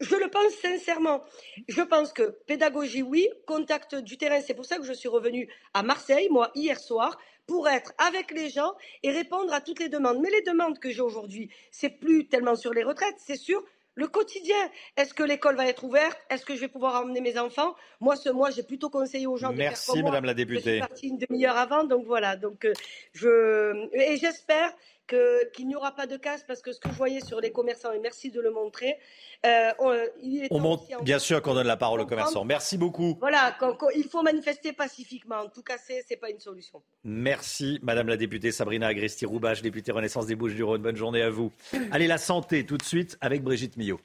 je 0.00 0.16
le 0.16 0.28
pense 0.28 0.52
sincèrement. 0.54 1.22
Je 1.68 1.82
pense 1.82 2.12
que 2.12 2.36
pédagogie, 2.46 3.02
oui, 3.02 3.28
contact 3.46 3.94
du 3.94 4.16
terrain, 4.18 4.40
c'est 4.40 4.54
pour 4.54 4.64
ça 4.64 4.76
que 4.76 4.84
je 4.84 4.92
suis 4.92 5.08
revenue 5.08 5.48
à 5.74 5.82
Marseille, 5.82 6.28
moi, 6.30 6.50
hier 6.54 6.78
soir, 6.78 7.18
pour 7.46 7.68
être 7.68 7.92
avec 7.98 8.30
les 8.30 8.50
gens 8.50 8.72
et 9.02 9.10
répondre 9.10 9.52
à 9.52 9.60
toutes 9.60 9.80
les 9.80 9.88
demandes. 9.88 10.18
Mais 10.20 10.30
les 10.30 10.42
demandes 10.42 10.78
que 10.78 10.90
j'ai 10.90 11.02
aujourd'hui, 11.02 11.50
c'est 11.70 11.90
plus 11.90 12.28
tellement 12.28 12.56
sur 12.56 12.72
les 12.72 12.82
retraites, 12.82 13.16
c'est 13.18 13.36
sur 13.36 13.62
le 13.94 14.06
quotidien. 14.06 14.56
Est-ce 14.96 15.12
que 15.12 15.22
l'école 15.22 15.56
va 15.56 15.66
être 15.66 15.84
ouverte? 15.84 16.18
Est-ce 16.30 16.46
que 16.46 16.54
je 16.54 16.60
vais 16.60 16.68
pouvoir 16.68 17.02
emmener 17.02 17.20
mes 17.20 17.38
enfants? 17.38 17.74
Moi, 18.00 18.16
ce 18.16 18.30
mois, 18.30 18.50
j'ai 18.50 18.62
plutôt 18.62 18.88
conseillé 18.88 19.26
aux 19.26 19.36
gens 19.36 19.50
de 19.52 19.56
Merci, 19.58 19.84
faire 19.86 19.92
comme 19.94 20.00
moi. 20.02 20.10
Madame 20.12 20.24
la 20.24 20.32
Je 20.32 20.36
députée. 20.36 20.70
suis 20.70 20.80
partie 20.80 21.08
une 21.08 21.18
demi-heure 21.18 21.56
avant, 21.58 21.84
donc 21.84 22.06
voilà. 22.06 22.36
Donc 22.36 22.64
euh, 22.64 22.72
je 23.12 23.86
et 23.92 24.16
j'espère 24.16 24.72
que 25.12 25.50
qu'il 25.52 25.66
n'y 25.68 25.76
aura 25.76 25.92
pas 25.94 26.06
de 26.06 26.16
casse 26.16 26.42
parce 26.44 26.62
que 26.62 26.72
ce 26.72 26.80
que 26.80 26.88
je 26.88 26.94
voyais 26.94 27.20
sur 27.20 27.40
les 27.40 27.52
commerçants 27.52 27.92
et 27.92 27.98
merci 27.98 28.30
de 28.30 28.40
le 28.40 28.50
montrer, 28.50 28.98
euh, 29.44 29.70
on, 29.78 29.92
il 30.22 30.44
est 30.44 30.48
On 30.50 30.58
monte, 30.60 30.82
aussi 30.82 30.94
en- 30.94 31.02
bien 31.02 31.18
sûr 31.18 31.42
qu'on 31.42 31.54
donne 31.54 31.66
la 31.66 31.76
parole 31.76 32.00
aux 32.00 32.06
commerçants. 32.06 32.44
Merci 32.44 32.78
beaucoup. 32.78 33.16
Voilà, 33.20 33.54
qu'on- 33.58 33.74
qu'on- 33.76 33.90
il 33.90 34.04
faut 34.04 34.22
manifester 34.22 34.72
pacifiquement. 34.72 35.36
En 35.40 35.48
tout 35.48 35.62
cas, 35.62 35.76
c'est 35.78 36.02
c'est 36.08 36.16
pas 36.16 36.30
une 36.30 36.40
solution. 36.40 36.82
Merci, 37.04 37.78
Madame 37.82 38.08
la 38.08 38.16
députée 38.16 38.52
Sabrina 38.52 38.86
Agresti-Roubache, 38.88 39.62
députée 39.62 39.92
Renaissance 39.92 40.26
des 40.26 40.34
Bouches-du-Rhône. 40.36 40.82
Bonne 40.82 40.96
journée 40.96 41.22
à 41.22 41.30
vous. 41.30 41.52
Allez, 41.92 42.06
la 42.06 42.18
santé, 42.18 42.64
tout 42.66 42.78
de 42.78 42.82
suite, 42.84 43.18
avec 43.20 43.42
Brigitte 43.42 43.76
Millot. 43.76 44.00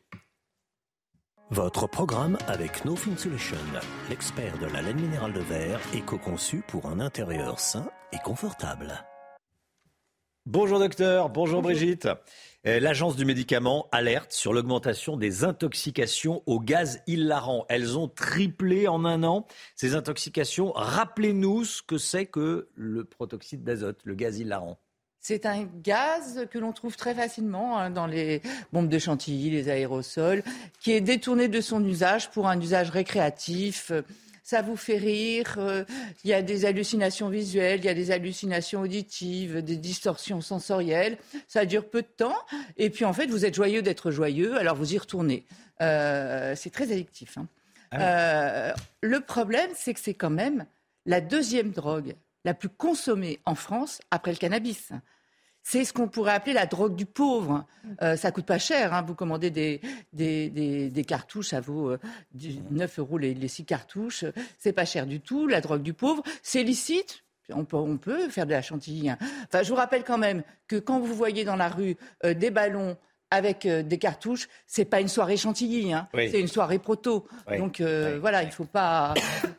Votre 1.49 1.87
programme 1.87 2.37
avec 2.47 2.83
No 2.83 2.95
Fin 2.97 3.15
Solution, 3.15 3.55
l'expert 4.09 4.57
de 4.57 4.65
la 4.65 4.81
laine 4.81 4.99
minérale 4.99 5.31
de 5.31 5.39
verre, 5.39 5.79
éco-conçu 5.95 6.61
pour 6.67 6.87
un 6.87 6.99
intérieur 6.99 7.59
sain 7.61 7.89
et 8.11 8.17
confortable. 8.17 9.05
Bonjour 10.49 10.79
docteur, 10.79 11.27
bonjour, 11.27 11.61
Brigitte. 11.61 12.07
Euh, 12.65 12.79
L'agence 12.79 13.17
du 13.17 13.25
médicament 13.25 13.89
alerte 13.91 14.31
sur 14.31 14.53
l'augmentation 14.53 15.17
des 15.17 15.43
intoxications 15.43 16.41
au 16.45 16.61
gaz 16.61 17.01
hilarant. 17.05 17.65
Elles 17.67 17.97
ont 17.97 18.07
triplé 18.07 18.87
en 18.87 19.03
un 19.03 19.25
an. 19.25 19.45
Ces 19.75 19.93
intoxications, 19.93 20.71
rappelez-nous 20.71 21.65
ce 21.65 21.81
que 21.81 21.97
c'est 21.97 22.27
que 22.27 22.69
le 22.75 23.03
protoxyde 23.03 23.65
d'azote, 23.65 23.99
le 24.05 24.15
gaz 24.15 24.39
hilarant. 24.39 24.79
C'est 25.19 25.45
un 25.45 25.65
gaz 25.83 26.47
que 26.49 26.57
l'on 26.57 26.71
trouve 26.71 26.95
très 26.95 27.13
facilement 27.13 27.77
hein, 27.77 27.89
dans 27.89 28.07
les 28.07 28.41
bombes 28.71 28.87
de 28.87 28.99
chantilly, 28.99 29.49
les 29.49 29.67
aérosols, 29.67 30.43
qui 30.79 30.93
est 30.93 31.01
détourné 31.01 31.49
de 31.49 31.59
son 31.59 31.83
usage 31.83 32.31
pour 32.31 32.47
un 32.47 32.57
usage 32.61 32.89
récréatif. 32.89 33.91
Ça 34.47 34.61
vous 34.61 34.77
fait 34.77 34.95
rire, 34.95 35.55
euh, 35.57 35.83
il 36.23 36.29
y 36.29 36.33
a 36.33 36.41
des 36.41 36.63
hallucinations 36.63 37.27
visuelles, 37.27 37.81
il 37.81 37.85
y 37.85 37.89
a 37.89 37.93
des 37.93 38.11
hallucinations 38.11 38.79
auditives, 38.79 39.61
des 39.61 39.75
distorsions 39.75 40.39
sensorielles. 40.39 41.17
Ça 41.49 41.65
dure 41.65 41.89
peu 41.89 42.01
de 42.01 42.07
temps. 42.07 42.37
Et 42.77 42.89
puis 42.89 43.03
en 43.03 43.11
fait, 43.11 43.25
vous 43.27 43.43
êtes 43.43 43.55
joyeux 43.55 43.81
d'être 43.81 44.09
joyeux, 44.09 44.55
alors 44.57 44.77
vous 44.77 44.93
y 44.93 44.97
retournez. 44.97 45.45
Euh, 45.81 46.53
c'est 46.55 46.69
très 46.69 46.93
addictif. 46.93 47.37
hein. 47.37 47.49
Euh, 47.95 48.73
le 49.01 49.19
problème, 49.19 49.69
c'est 49.75 49.93
que 49.93 49.99
c'est 49.99 50.13
quand 50.13 50.29
même 50.29 50.65
la 51.05 51.19
deuxième 51.19 51.71
drogue 51.71 52.15
la 52.45 52.53
plus 52.53 52.69
consommée 52.69 53.41
en 53.43 53.55
France 53.55 53.99
après 54.11 54.31
le 54.31 54.37
cannabis. 54.37 54.93
C'est 55.69 55.83
ce 55.83 55.91
qu'on 55.91 56.07
pourrait 56.07 56.31
appeler 56.31 56.53
la 56.53 56.65
drogue 56.65 56.95
du 56.95 57.05
pauvre. 57.05 57.65
Euh, 58.01 58.15
ça 58.15 58.31
coûte 58.31 58.45
pas 58.45 58.57
cher. 58.57 58.93
hein. 58.93 59.01
Vous 59.05 59.15
commandez 59.15 59.51
des, 59.51 61.03
cartouches, 61.05 61.49
ça 61.49 61.59
vaut 61.59 61.89
euh, 61.89 61.99
du- 62.33 62.61
9 62.71 62.99
euros 62.99 63.17
les, 63.17 63.33
les 63.33 63.47
6 63.49 63.65
cartouches. 63.65 64.23
C'est 64.57 64.71
pas 64.71 64.85
cher 64.85 65.05
du 65.05 65.19
tout. 65.19 65.45
La 65.45 65.59
drogue 65.59 65.81
du 65.83 65.93
pauvre, 65.93 66.23
c'est 66.41 66.63
licite. 66.63 67.25
On 67.51 67.65
peut, 67.65 68.29
faire 68.29 68.45
de 68.45 68.51
la 68.51 68.61
chantilly. 68.61 69.09
hein. 69.09 69.17
Je 69.53 69.67
vous 69.67 69.75
rappelle 69.75 70.05
quand 70.05 70.17
même 70.17 70.41
que 70.69 70.77
quand 70.77 71.01
vous 71.01 71.13
voyez 71.13 71.43
dans 71.43 71.57
la 71.57 71.67
rue 71.67 71.97
euh, 72.23 72.33
des 72.33 72.49
ballons 72.49 72.95
avec 73.29 73.65
euh, 73.65 73.83
des 73.83 73.97
cartouches, 73.97 74.47
c'est 74.65 74.85
pas 74.85 75.01
une 75.01 75.09
soirée 75.09 75.35
chantilly, 75.35 75.91
hein. 75.93 76.07
Oui. 76.13 76.29
c'est 76.31 76.39
une 76.39 76.47
soirée 76.47 76.79
proto. 76.79 77.27
Oui. 77.49 77.57
Donc 77.57 77.81
euh, 77.81 78.17
voilà, 78.21 78.43
il 78.43 78.51
faut 78.51 78.63
pas. 78.65 79.13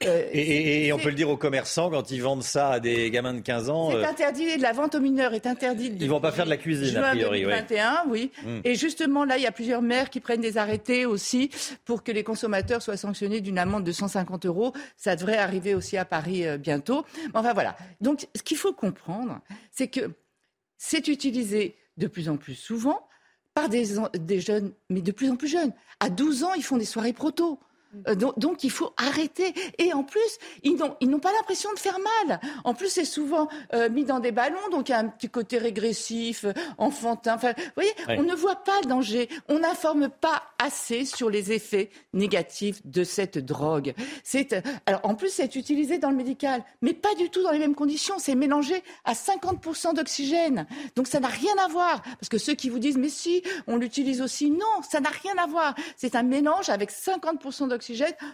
euh, 0.04 0.24
Et, 0.32 0.40
et- 0.40 0.86
et 0.86 0.92
on 0.92 0.98
peut 0.98 1.08
le 1.10 1.14
dire 1.14 1.28
aux 1.28 1.36
commerçants 1.36 1.90
quand 1.90 2.10
ils 2.10 2.22
vendent 2.22 2.42
ça 2.42 2.70
à 2.70 2.80
des 2.80 3.10
gamins 3.10 3.34
de 3.34 3.40
15 3.40 3.68
ans. 3.68 3.90
C'est 3.90 4.04
interdit, 4.06 4.56
la 4.56 4.72
vente 4.72 4.94
aux 4.94 5.00
mineurs 5.00 5.34
est 5.34 5.46
interdite. 5.46 5.94
Ils 6.00 6.08
vont 6.08 6.20
pas 6.20 6.32
faire 6.32 6.44
de 6.46 6.50
la 6.50 6.56
cuisine, 6.56 6.96
a 6.96 7.00
juin 7.00 7.10
priori, 7.10 7.38
oui. 7.40 7.52
2021, 7.52 8.04
oui. 8.08 8.30
Mm. 8.42 8.60
Et 8.64 8.74
justement, 8.74 9.24
là, 9.24 9.36
il 9.36 9.42
y 9.42 9.46
a 9.46 9.52
plusieurs 9.52 9.82
maires 9.82 10.08
qui 10.08 10.20
prennent 10.20 10.40
des 10.40 10.56
arrêtés 10.56 11.04
aussi 11.04 11.50
pour 11.84 12.02
que 12.02 12.10
les 12.12 12.24
consommateurs 12.24 12.80
soient 12.80 12.96
sanctionnés 12.96 13.40
d'une 13.42 13.58
amende 13.58 13.84
de 13.84 13.92
150 13.92 14.46
euros. 14.46 14.72
Ça 14.96 15.14
devrait 15.14 15.36
arriver 15.38 15.74
aussi 15.74 15.96
à 15.98 16.04
Paris 16.06 16.44
bientôt. 16.58 17.04
Enfin 17.34 17.52
voilà. 17.52 17.76
Donc, 18.00 18.26
ce 18.34 18.42
qu'il 18.42 18.56
faut 18.56 18.72
comprendre, 18.72 19.40
c'est 19.70 19.88
que 19.88 20.10
c'est 20.78 21.08
utilisé 21.08 21.74
de 21.98 22.06
plus 22.06 22.28
en 22.28 22.36
plus 22.36 22.54
souvent 22.54 23.07
par 23.58 23.68
des, 23.68 23.96
des 24.20 24.40
jeunes, 24.40 24.72
mais 24.88 25.00
de 25.00 25.10
plus 25.10 25.30
en 25.30 25.36
plus 25.36 25.48
jeunes. 25.48 25.72
À 25.98 26.10
12 26.10 26.44
ans, 26.44 26.54
ils 26.54 26.62
font 26.62 26.76
des 26.76 26.84
soirées 26.84 27.12
proto. 27.12 27.58
Euh, 28.06 28.14
donc, 28.14 28.38
donc, 28.38 28.64
il 28.64 28.70
faut 28.70 28.92
arrêter. 28.96 29.54
Et 29.78 29.92
en 29.92 30.04
plus, 30.04 30.38
ils 30.62 30.76
n'ont, 30.76 31.18
pas 31.18 31.32
l'impression 31.32 31.72
de 31.72 31.78
faire 31.78 31.98
mal. 32.26 32.40
En 32.64 32.74
plus, 32.74 32.88
c'est 32.88 33.04
souvent 33.04 33.48
euh, 33.74 33.88
mis 33.88 34.04
dans 34.04 34.20
des 34.20 34.32
ballons, 34.32 34.68
donc 34.70 34.88
il 34.88 34.92
y 34.92 34.94
a 34.94 34.98
un 34.98 35.08
petit 35.08 35.28
côté 35.28 35.58
régressif, 35.58 36.44
euh, 36.44 36.52
enfantin. 36.76 37.34
Enfin, 37.34 37.52
vous 37.56 37.62
voyez, 37.74 37.92
on 38.08 38.22
ne 38.22 38.34
voit 38.34 38.56
pas 38.56 38.80
le 38.82 38.88
danger. 38.88 39.28
On 39.48 39.60
n'informe 39.60 40.08
pas 40.08 40.42
assez 40.58 41.04
sur 41.04 41.30
les 41.30 41.52
effets 41.52 41.90
négatifs 42.12 42.80
de 42.84 43.04
cette 43.04 43.38
drogue. 43.38 43.94
C'est, 44.22 44.62
alors, 44.86 45.00
en 45.04 45.14
plus, 45.14 45.30
c'est 45.30 45.56
utilisé 45.56 45.98
dans 45.98 46.10
le 46.10 46.16
médical, 46.16 46.62
mais 46.82 46.92
pas 46.92 47.14
du 47.14 47.30
tout 47.30 47.42
dans 47.42 47.52
les 47.52 47.58
mêmes 47.58 47.74
conditions. 47.74 48.18
C'est 48.18 48.34
mélangé 48.34 48.82
à 49.04 49.14
50% 49.14 49.94
d'oxygène. 49.94 50.66
Donc, 50.94 51.08
ça 51.08 51.20
n'a 51.20 51.28
rien 51.28 51.54
à 51.64 51.68
voir. 51.68 52.02
Parce 52.02 52.28
que 52.28 52.38
ceux 52.38 52.54
qui 52.54 52.68
vous 52.68 52.78
disent, 52.78 52.98
mais 52.98 53.08
si, 53.08 53.42
on 53.66 53.76
l'utilise 53.76 54.20
aussi, 54.20 54.50
non, 54.50 54.66
ça 54.88 55.00
n'a 55.00 55.10
rien 55.10 55.36
à 55.38 55.46
voir. 55.46 55.74
C'est 55.96 56.14
un 56.14 56.22
mélange 56.22 56.68
avec 56.68 56.92
50% 56.92 57.68
d'oxygène 57.68 57.77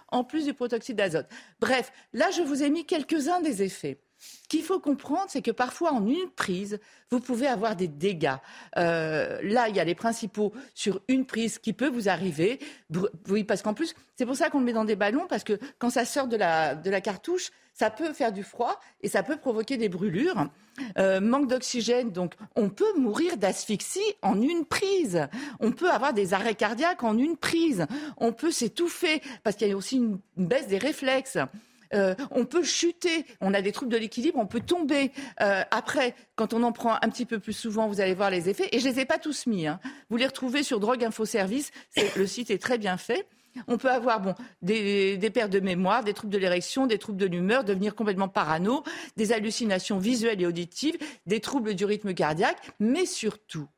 en 0.09 0.25
plus 0.25 0.45
du 0.45 0.55
protoxyde 0.55 0.97
d'azote. 0.97 1.29
Bref, 1.61 1.93
là, 2.12 2.31
je 2.31 2.43
vous 2.43 2.62
ai 2.62 2.71
mis 2.71 2.87
quelques-uns 2.87 3.41
des 3.41 3.62
effets. 3.62 4.03
Ce 4.44 4.48
qu'il 4.48 4.62
faut 4.62 4.80
comprendre, 4.80 5.26
c'est 5.28 5.42
que 5.42 5.51
parfois, 5.51 5.92
en 5.92 6.06
une 6.06 6.30
prise, 6.36 6.78
vous 7.10 7.20
pouvez 7.20 7.46
avoir 7.46 7.76
des 7.76 7.88
dégâts. 7.88 8.36
Euh, 8.76 9.40
là, 9.42 9.68
il 9.68 9.76
y 9.76 9.80
a 9.80 9.84
les 9.84 9.94
principaux 9.94 10.52
sur 10.74 11.01
une 11.09 11.26
prise 11.26 11.59
qui 11.59 11.72
peut 11.72 11.88
vous 11.88 12.09
arriver. 12.09 12.59
Oui, 13.28 13.44
parce 13.44 13.62
qu'en 13.62 13.74
plus, 13.74 13.94
c'est 14.16 14.26
pour 14.26 14.36
ça 14.36 14.51
qu'on 14.51 14.60
le 14.60 14.64
met 14.64 14.72
dans 14.72 14.84
des 14.84 14.96
ballons, 14.96 15.26
parce 15.28 15.44
que 15.44 15.59
quand 15.78 15.90
ça 15.90 16.05
sort 16.05 16.28
de 16.28 16.36
la, 16.36 16.74
de 16.74 16.90
la 16.90 17.01
cartouche, 17.01 17.51
ça 17.74 17.90
peut 17.90 18.12
faire 18.12 18.32
du 18.32 18.44
froid 18.44 18.78
et 19.02 19.09
ça 19.09 19.22
peut 19.22 19.36
provoquer 19.36 19.76
des 19.76 19.88
brûlures. 19.88 20.48
Euh, 20.98 21.20
manque 21.20 21.48
d'oxygène, 21.48 22.10
donc 22.10 22.34
on 22.56 22.68
peut 22.68 22.98
mourir 22.98 23.36
d'asphyxie 23.36 24.14
en 24.22 24.40
une 24.40 24.64
prise. 24.64 25.26
On 25.60 25.72
peut 25.72 25.90
avoir 25.90 26.12
des 26.12 26.34
arrêts 26.34 26.55
cardiaques 26.55 27.02
en 27.02 27.18
une 27.18 27.36
prise. 27.36 27.86
On 28.16 28.32
peut 28.32 28.51
s'étouffer 28.51 29.20
parce 29.42 29.56
qu'il 29.56 29.68
y 29.68 29.72
a 29.72 29.76
aussi 29.76 29.96
une 29.96 30.18
baisse 30.36 30.68
des 30.68 30.78
réflexes. 30.78 31.38
Euh, 31.95 32.15
on 32.31 32.45
peut 32.45 32.62
chuter, 32.62 33.25
on 33.41 33.55
a 33.55 33.62
des 33.62 33.73
troubles 33.73 33.93
de 33.93 33.97
l'équilibre, 33.97 34.39
on 34.39 34.47
peut 34.47 34.61
tomber. 34.61 35.13
Euh, 35.40 35.63
après, 35.71 36.14
quand 36.37 36.53
on 36.53 36.63
en 36.63 36.73
prend 36.73 36.95
un 36.95 37.09
petit 37.09 37.27
peu 37.27 37.39
plus 37.39 37.53
souvent, 37.53 37.89
vous 37.89 38.01
allez 38.01 38.14
voir 38.14 38.31
les 38.31 38.48
effets. 38.48 38.69
Et 38.73 38.81
je 38.81 38.89
les 38.89 39.01
ai 39.01 39.05
pas 39.05 39.19
tous 39.19 39.47
mis. 39.47 39.66
hein. 39.66 39.81
Vous 40.11 40.16
les 40.16 40.27
retrouvez 40.27 40.63
sur 40.63 40.81
Drogue 40.81 41.05
Info 41.05 41.24
Service. 41.24 41.71
Le 42.16 42.27
site 42.27 42.51
est 42.51 42.59
très 42.59 42.79
bien 42.79 42.97
fait. 42.97 43.27
On 43.69 43.79
peut 43.79 43.90
avoir 43.90 44.35
des 44.63 45.31
pertes 45.32 45.53
de 45.53 45.61
mémoire, 45.61 46.03
des 46.03 46.13
troubles 46.13 46.32
de 46.32 46.39
l'érection, 46.39 46.89
des 46.89 46.98
troubles 46.98 47.19
de 47.19 47.27
l'humeur, 47.27 47.63
devenir 47.63 47.95
complètement 47.95 48.29
parano, 48.29 48.82
des 49.16 49.32
hallucinations 49.32 49.98
visuelles 49.98 50.43
et 50.43 50.47
auditives, 50.47 50.98
des 51.27 51.39
troubles 51.39 51.74
du 51.74 51.85
rythme 51.85 52.14
cardiaque, 52.14 52.59
mais 52.81 53.06
surtout 53.06 53.69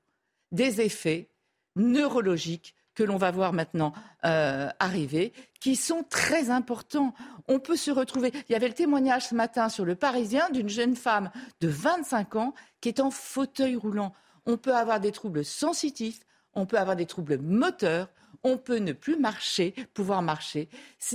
des 0.51 0.81
effets 0.81 1.29
neurologiques 1.77 2.75
que 2.97 3.05
l'on 3.05 3.19
va 3.19 3.31
voir 3.31 3.53
maintenant 3.53 3.93
euh, 4.25 4.69
arriver, 4.81 5.33
qui 5.61 5.77
sont 5.77 6.03
très 6.03 6.51
importants. 6.51 7.15
On 7.47 7.61
peut 7.61 7.77
se 7.77 7.93
retrouver. 7.93 8.33
Il 8.49 8.53
y 8.53 8.57
avait 8.57 8.69
le 8.69 8.75
témoignage 8.75 9.29
ce 9.29 9.35
matin 9.37 9.69
sur 9.69 9.85
le 9.85 9.95
Parisien 9.95 10.51
d'une 10.51 10.69
jeune 10.69 10.97
femme 10.97 11.31
de 11.61 11.69
25 11.69 12.35
ans 12.35 12.55
qui 12.81 12.89
est 12.89 12.99
en 12.99 13.13
fauteuil 13.13 13.77
roulant. 13.77 14.13
On 14.47 14.57
peut 14.57 14.75
avoir 14.75 14.99
des 14.99 15.13
troubles 15.13 15.45
sensitifs, 15.45 16.21
on 16.55 16.67
peut 16.67 16.79
avoir 16.79 16.97
des 16.97 17.07
troubles 17.07 17.39
moteurs, 17.39 18.09
on 18.43 18.57
peut 18.57 18.79
ne 18.79 18.93
plus 18.93 19.19
marcher, 19.19 19.75
pouvoir 19.93 20.23
marcher. 20.23 20.69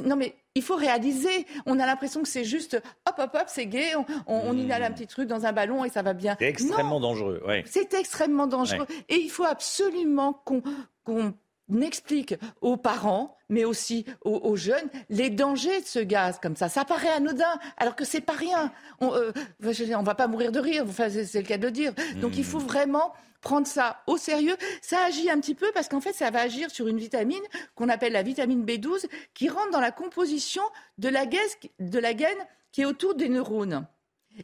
Non 0.03 0.15
mais 0.15 0.35
il 0.53 0.61
faut 0.61 0.75
réaliser. 0.75 1.47
On 1.65 1.79
a 1.79 1.85
l'impression 1.85 2.21
que 2.21 2.27
c'est 2.27 2.43
juste 2.43 2.81
hop 3.07 3.15
hop 3.17 3.31
hop, 3.33 3.45
c'est 3.47 3.65
gay, 3.65 3.95
on, 3.95 4.05
on, 4.27 4.57
inhale 4.57 4.83
un 4.83 4.91
petit 4.91 5.07
truc 5.07 5.27
dans 5.27 5.45
un 5.45 5.53
ballon 5.53 5.85
et 5.85 5.89
ça 5.89 6.01
va 6.01 6.13
bien. 6.13 6.35
C'est 6.39 6.47
extrêmement 6.47 6.99
dangereux. 6.99 7.41
Ouais. 7.47 7.63
C'est 7.65 7.93
extrêmement 7.93 8.47
dangereux. 8.47 8.85
Et 9.09 9.15
il 9.15 9.29
faut 9.29 9.45
absolument 9.45 10.33
qu'on 10.33 10.61
qu'on 11.03 11.33
explique 11.79 12.35
aux 12.59 12.75
parents, 12.75 13.37
mais 13.47 13.63
aussi 13.63 14.05
aux, 14.25 14.55
jeunes, 14.55 14.89
les 15.09 15.29
dangers 15.29 15.81
de 15.81 15.85
ce 15.85 15.99
gaz 15.99 16.39
comme 16.41 16.55
ça. 16.55 16.67
Ça 16.67 16.83
paraît 16.83 17.09
anodin, 17.09 17.59
alors 17.77 17.95
que 17.95 18.03
c'est 18.03 18.21
pas 18.21 18.33
rien. 18.33 18.71
On, 18.99 19.13
euh, 19.13 19.31
on 19.63 20.03
va 20.03 20.15
pas 20.15 20.27
mourir 20.27 20.51
de 20.51 20.59
rire, 20.59 20.83
enfin, 20.87 21.09
c'est 21.09 21.41
le 21.41 21.47
cas 21.47 21.57
de 21.57 21.65
le 21.65 21.71
dire. 21.71 21.93
Donc 22.17 22.37
il 22.37 22.43
faut 22.43 22.59
mmh. 22.59 22.67
vraiment 22.67 23.13
prendre 23.41 23.67
ça 23.67 24.01
au 24.07 24.17
sérieux. 24.17 24.55
Ça 24.81 25.03
agit 25.05 25.29
un 25.29 25.39
petit 25.39 25.55
peu 25.55 25.71
parce 25.73 25.87
qu'en 25.87 25.99
fait, 25.99 26.13
ça 26.13 26.29
va 26.29 26.41
agir 26.41 26.69
sur 26.71 26.87
une 26.87 26.97
vitamine 26.97 27.41
qu'on 27.75 27.89
appelle 27.89 28.13
la 28.13 28.23
vitamine 28.23 28.65
B12 28.65 29.05
qui 29.33 29.49
rentre 29.49 29.71
dans 29.71 29.79
la 29.79 29.91
composition 29.91 30.63
de 30.97 31.09
la, 31.09 31.25
de 31.25 31.99
la 31.99 32.13
gaine 32.13 32.37
qui 32.71 32.81
est 32.81 32.85
autour 32.85 33.15
des 33.15 33.29
neurones. 33.29 33.87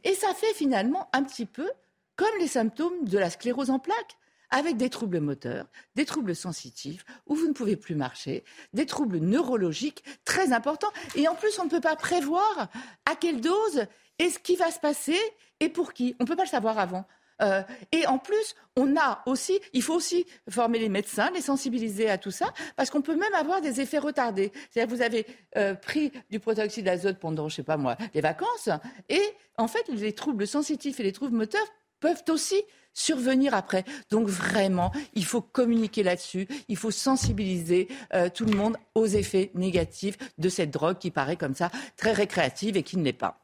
Et 0.03 0.13
ça 0.15 0.33
fait 0.33 0.53
finalement 0.53 1.07
un 1.13 1.23
petit 1.23 1.45
peu 1.45 1.69
comme 2.15 2.27
les 2.39 2.47
symptômes 2.47 3.05
de 3.05 3.17
la 3.17 3.29
sclérose 3.29 3.69
en 3.69 3.79
plaques 3.79 4.17
avec 4.49 4.77
des 4.77 4.89
troubles 4.89 5.19
moteurs, 5.19 5.67
des 5.95 6.05
troubles 6.05 6.35
sensitifs, 6.35 7.05
où 7.25 7.35
vous 7.35 7.47
ne 7.47 7.53
pouvez 7.53 7.75
plus 7.75 7.95
marcher, 7.95 8.43
des 8.73 8.85
troubles 8.85 9.17
neurologiques 9.17 10.03
très 10.25 10.53
importants. 10.53 10.91
Et 11.15 11.27
en 11.27 11.35
plus, 11.35 11.59
on 11.59 11.65
ne 11.65 11.69
peut 11.69 11.81
pas 11.81 11.95
prévoir 11.95 12.69
à 13.05 13.15
quelle 13.15 13.41
dose 13.41 13.85
et 14.19 14.29
ce 14.29 14.39
qui 14.39 14.55
va 14.55 14.71
se 14.71 14.79
passer 14.79 15.19
et 15.59 15.69
pour 15.69 15.93
qui. 15.93 16.15
On 16.19 16.23
ne 16.23 16.27
peut 16.27 16.35
pas 16.35 16.43
le 16.43 16.49
savoir 16.49 16.79
avant. 16.79 17.05
Euh, 17.41 17.61
et 17.91 18.07
en 18.07 18.17
plus, 18.17 18.55
on 18.75 18.95
a 18.97 19.21
aussi, 19.25 19.59
il 19.73 19.81
faut 19.81 19.93
aussi 19.93 20.25
former 20.49 20.79
les 20.79 20.89
médecins, 20.89 21.29
les 21.33 21.41
sensibiliser 21.41 22.09
à 22.09 22.17
tout 22.17 22.31
ça, 22.31 22.51
parce 22.75 22.89
qu'on 22.89 23.01
peut 23.01 23.15
même 23.15 23.33
avoir 23.35 23.61
des 23.61 23.79
effets 23.79 23.99
retardés. 23.99 24.51
C'est-à-dire, 24.71 24.95
vous 24.95 25.03
avez 25.03 25.25
euh, 25.55 25.75
pris 25.75 26.11
du 26.29 26.39
protoxyde 26.39 26.85
d'azote 26.85 27.19
pendant, 27.19 27.47
je 27.47 27.55
sais 27.55 27.63
pas 27.63 27.77
moi, 27.77 27.95
les 28.13 28.21
vacances, 28.21 28.69
et 29.09 29.21
en 29.57 29.67
fait, 29.67 29.87
les 29.89 30.13
troubles 30.13 30.47
sensitifs 30.47 30.99
et 30.99 31.03
les 31.03 31.11
troubles 31.11 31.35
moteurs 31.35 31.67
peuvent 31.99 32.23
aussi 32.29 32.61
survenir 32.97 33.53
après. 33.53 33.85
Donc 34.09 34.27
vraiment, 34.27 34.91
il 35.13 35.25
faut 35.25 35.41
communiquer 35.41 36.03
là-dessus, 36.03 36.47
il 36.67 36.77
faut 36.77 36.91
sensibiliser 36.91 37.87
euh, 38.13 38.29
tout 38.33 38.45
le 38.45 38.57
monde 38.57 38.77
aux 38.95 39.05
effets 39.05 39.51
négatifs 39.53 40.17
de 40.37 40.49
cette 40.49 40.71
drogue 40.71 40.97
qui 40.97 41.11
paraît 41.11 41.37
comme 41.37 41.55
ça 41.55 41.69
très 41.95 42.11
récréative 42.11 42.75
et 42.77 42.83
qui 42.83 42.97
ne 42.97 43.03
l'est 43.03 43.13
pas. 43.13 43.39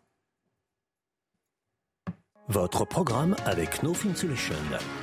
Votre 2.50 2.86
programme 2.86 3.36
avec 3.46 3.84
No 3.84 3.94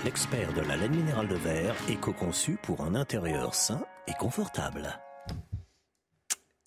l'expert 0.05 0.53
de 0.53 0.61
la 0.61 0.77
laine 0.77 0.95
minérale 0.95 1.29
de 1.29 1.37
verre, 1.37 1.75
éco-conçu 1.89 2.59
pour 2.62 2.83
un 2.83 2.95
intérieur 2.95 3.55
sain 3.55 3.83
et 4.07 4.12
confortable. 4.12 5.01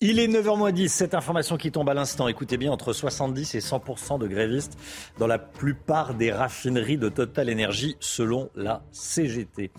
Il 0.06 0.20
est 0.20 0.28
9h10, 0.28 0.88
cette 0.88 1.14
information 1.14 1.56
qui 1.56 1.72
tombe 1.72 1.88
à 1.88 1.94
l'instant. 1.94 2.28
Écoutez 2.28 2.58
bien, 2.58 2.70
entre 2.70 2.92
70 2.92 3.54
et 3.54 3.60
100% 3.60 4.18
de 4.18 4.26
grévistes 4.26 4.76
dans 5.16 5.26
la 5.26 5.38
plupart 5.38 6.12
des 6.12 6.30
raffineries 6.30 6.98
de 6.98 7.08
Total 7.08 7.50
Energy 7.50 7.96
selon 8.00 8.50
la 8.54 8.82
CGT. 8.92 9.70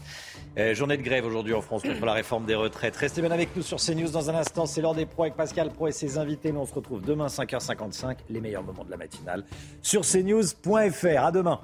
Eh, 0.58 0.74
journée 0.74 0.98
de 0.98 1.04
grève 1.04 1.28
aujourd'hui 1.28 1.54
en 1.54 1.62
France 1.62 1.84
contre 1.84 2.04
la 2.04 2.14
réforme 2.14 2.48
des 2.48 2.56
retraites. 2.56 2.96
Restez 2.96 3.22
bien 3.22 3.30
avec 3.30 3.56
nous 3.56 3.62
sur 3.62 3.78
CNews 3.78 4.10
dans 4.10 4.32
un 4.32 4.34
instant. 4.34 4.66
C'est 4.66 4.82
l'heure 4.82 4.96
des 4.96 5.06
pros 5.06 5.22
avec 5.22 5.36
Pascal 5.36 5.70
Pro 5.70 5.90
et 5.90 5.92
ses 5.92 6.18
invités. 6.18 6.52
Nous 6.52 6.62
on 6.62 6.66
se 6.66 6.74
retrouve 6.74 7.04
demain 7.04 7.28
5h55, 7.28 8.18
les 8.32 8.42
meilleurs 8.42 8.64
moments 8.64 8.84
de 8.84 8.90
la 8.90 8.98
matinale 8.98 9.46
sur 9.84 10.02
cnews.fr. 10.02 11.24
À 11.24 11.32
demain. 11.32 11.62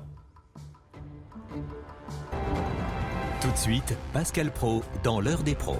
Tout 3.42 3.52
de 3.52 3.58
suite, 3.58 3.96
Pascal 4.14 4.52
Pro 4.52 4.84
dans 5.04 5.20
l'heure 5.20 5.42
des 5.42 5.56
pros. 5.56 5.80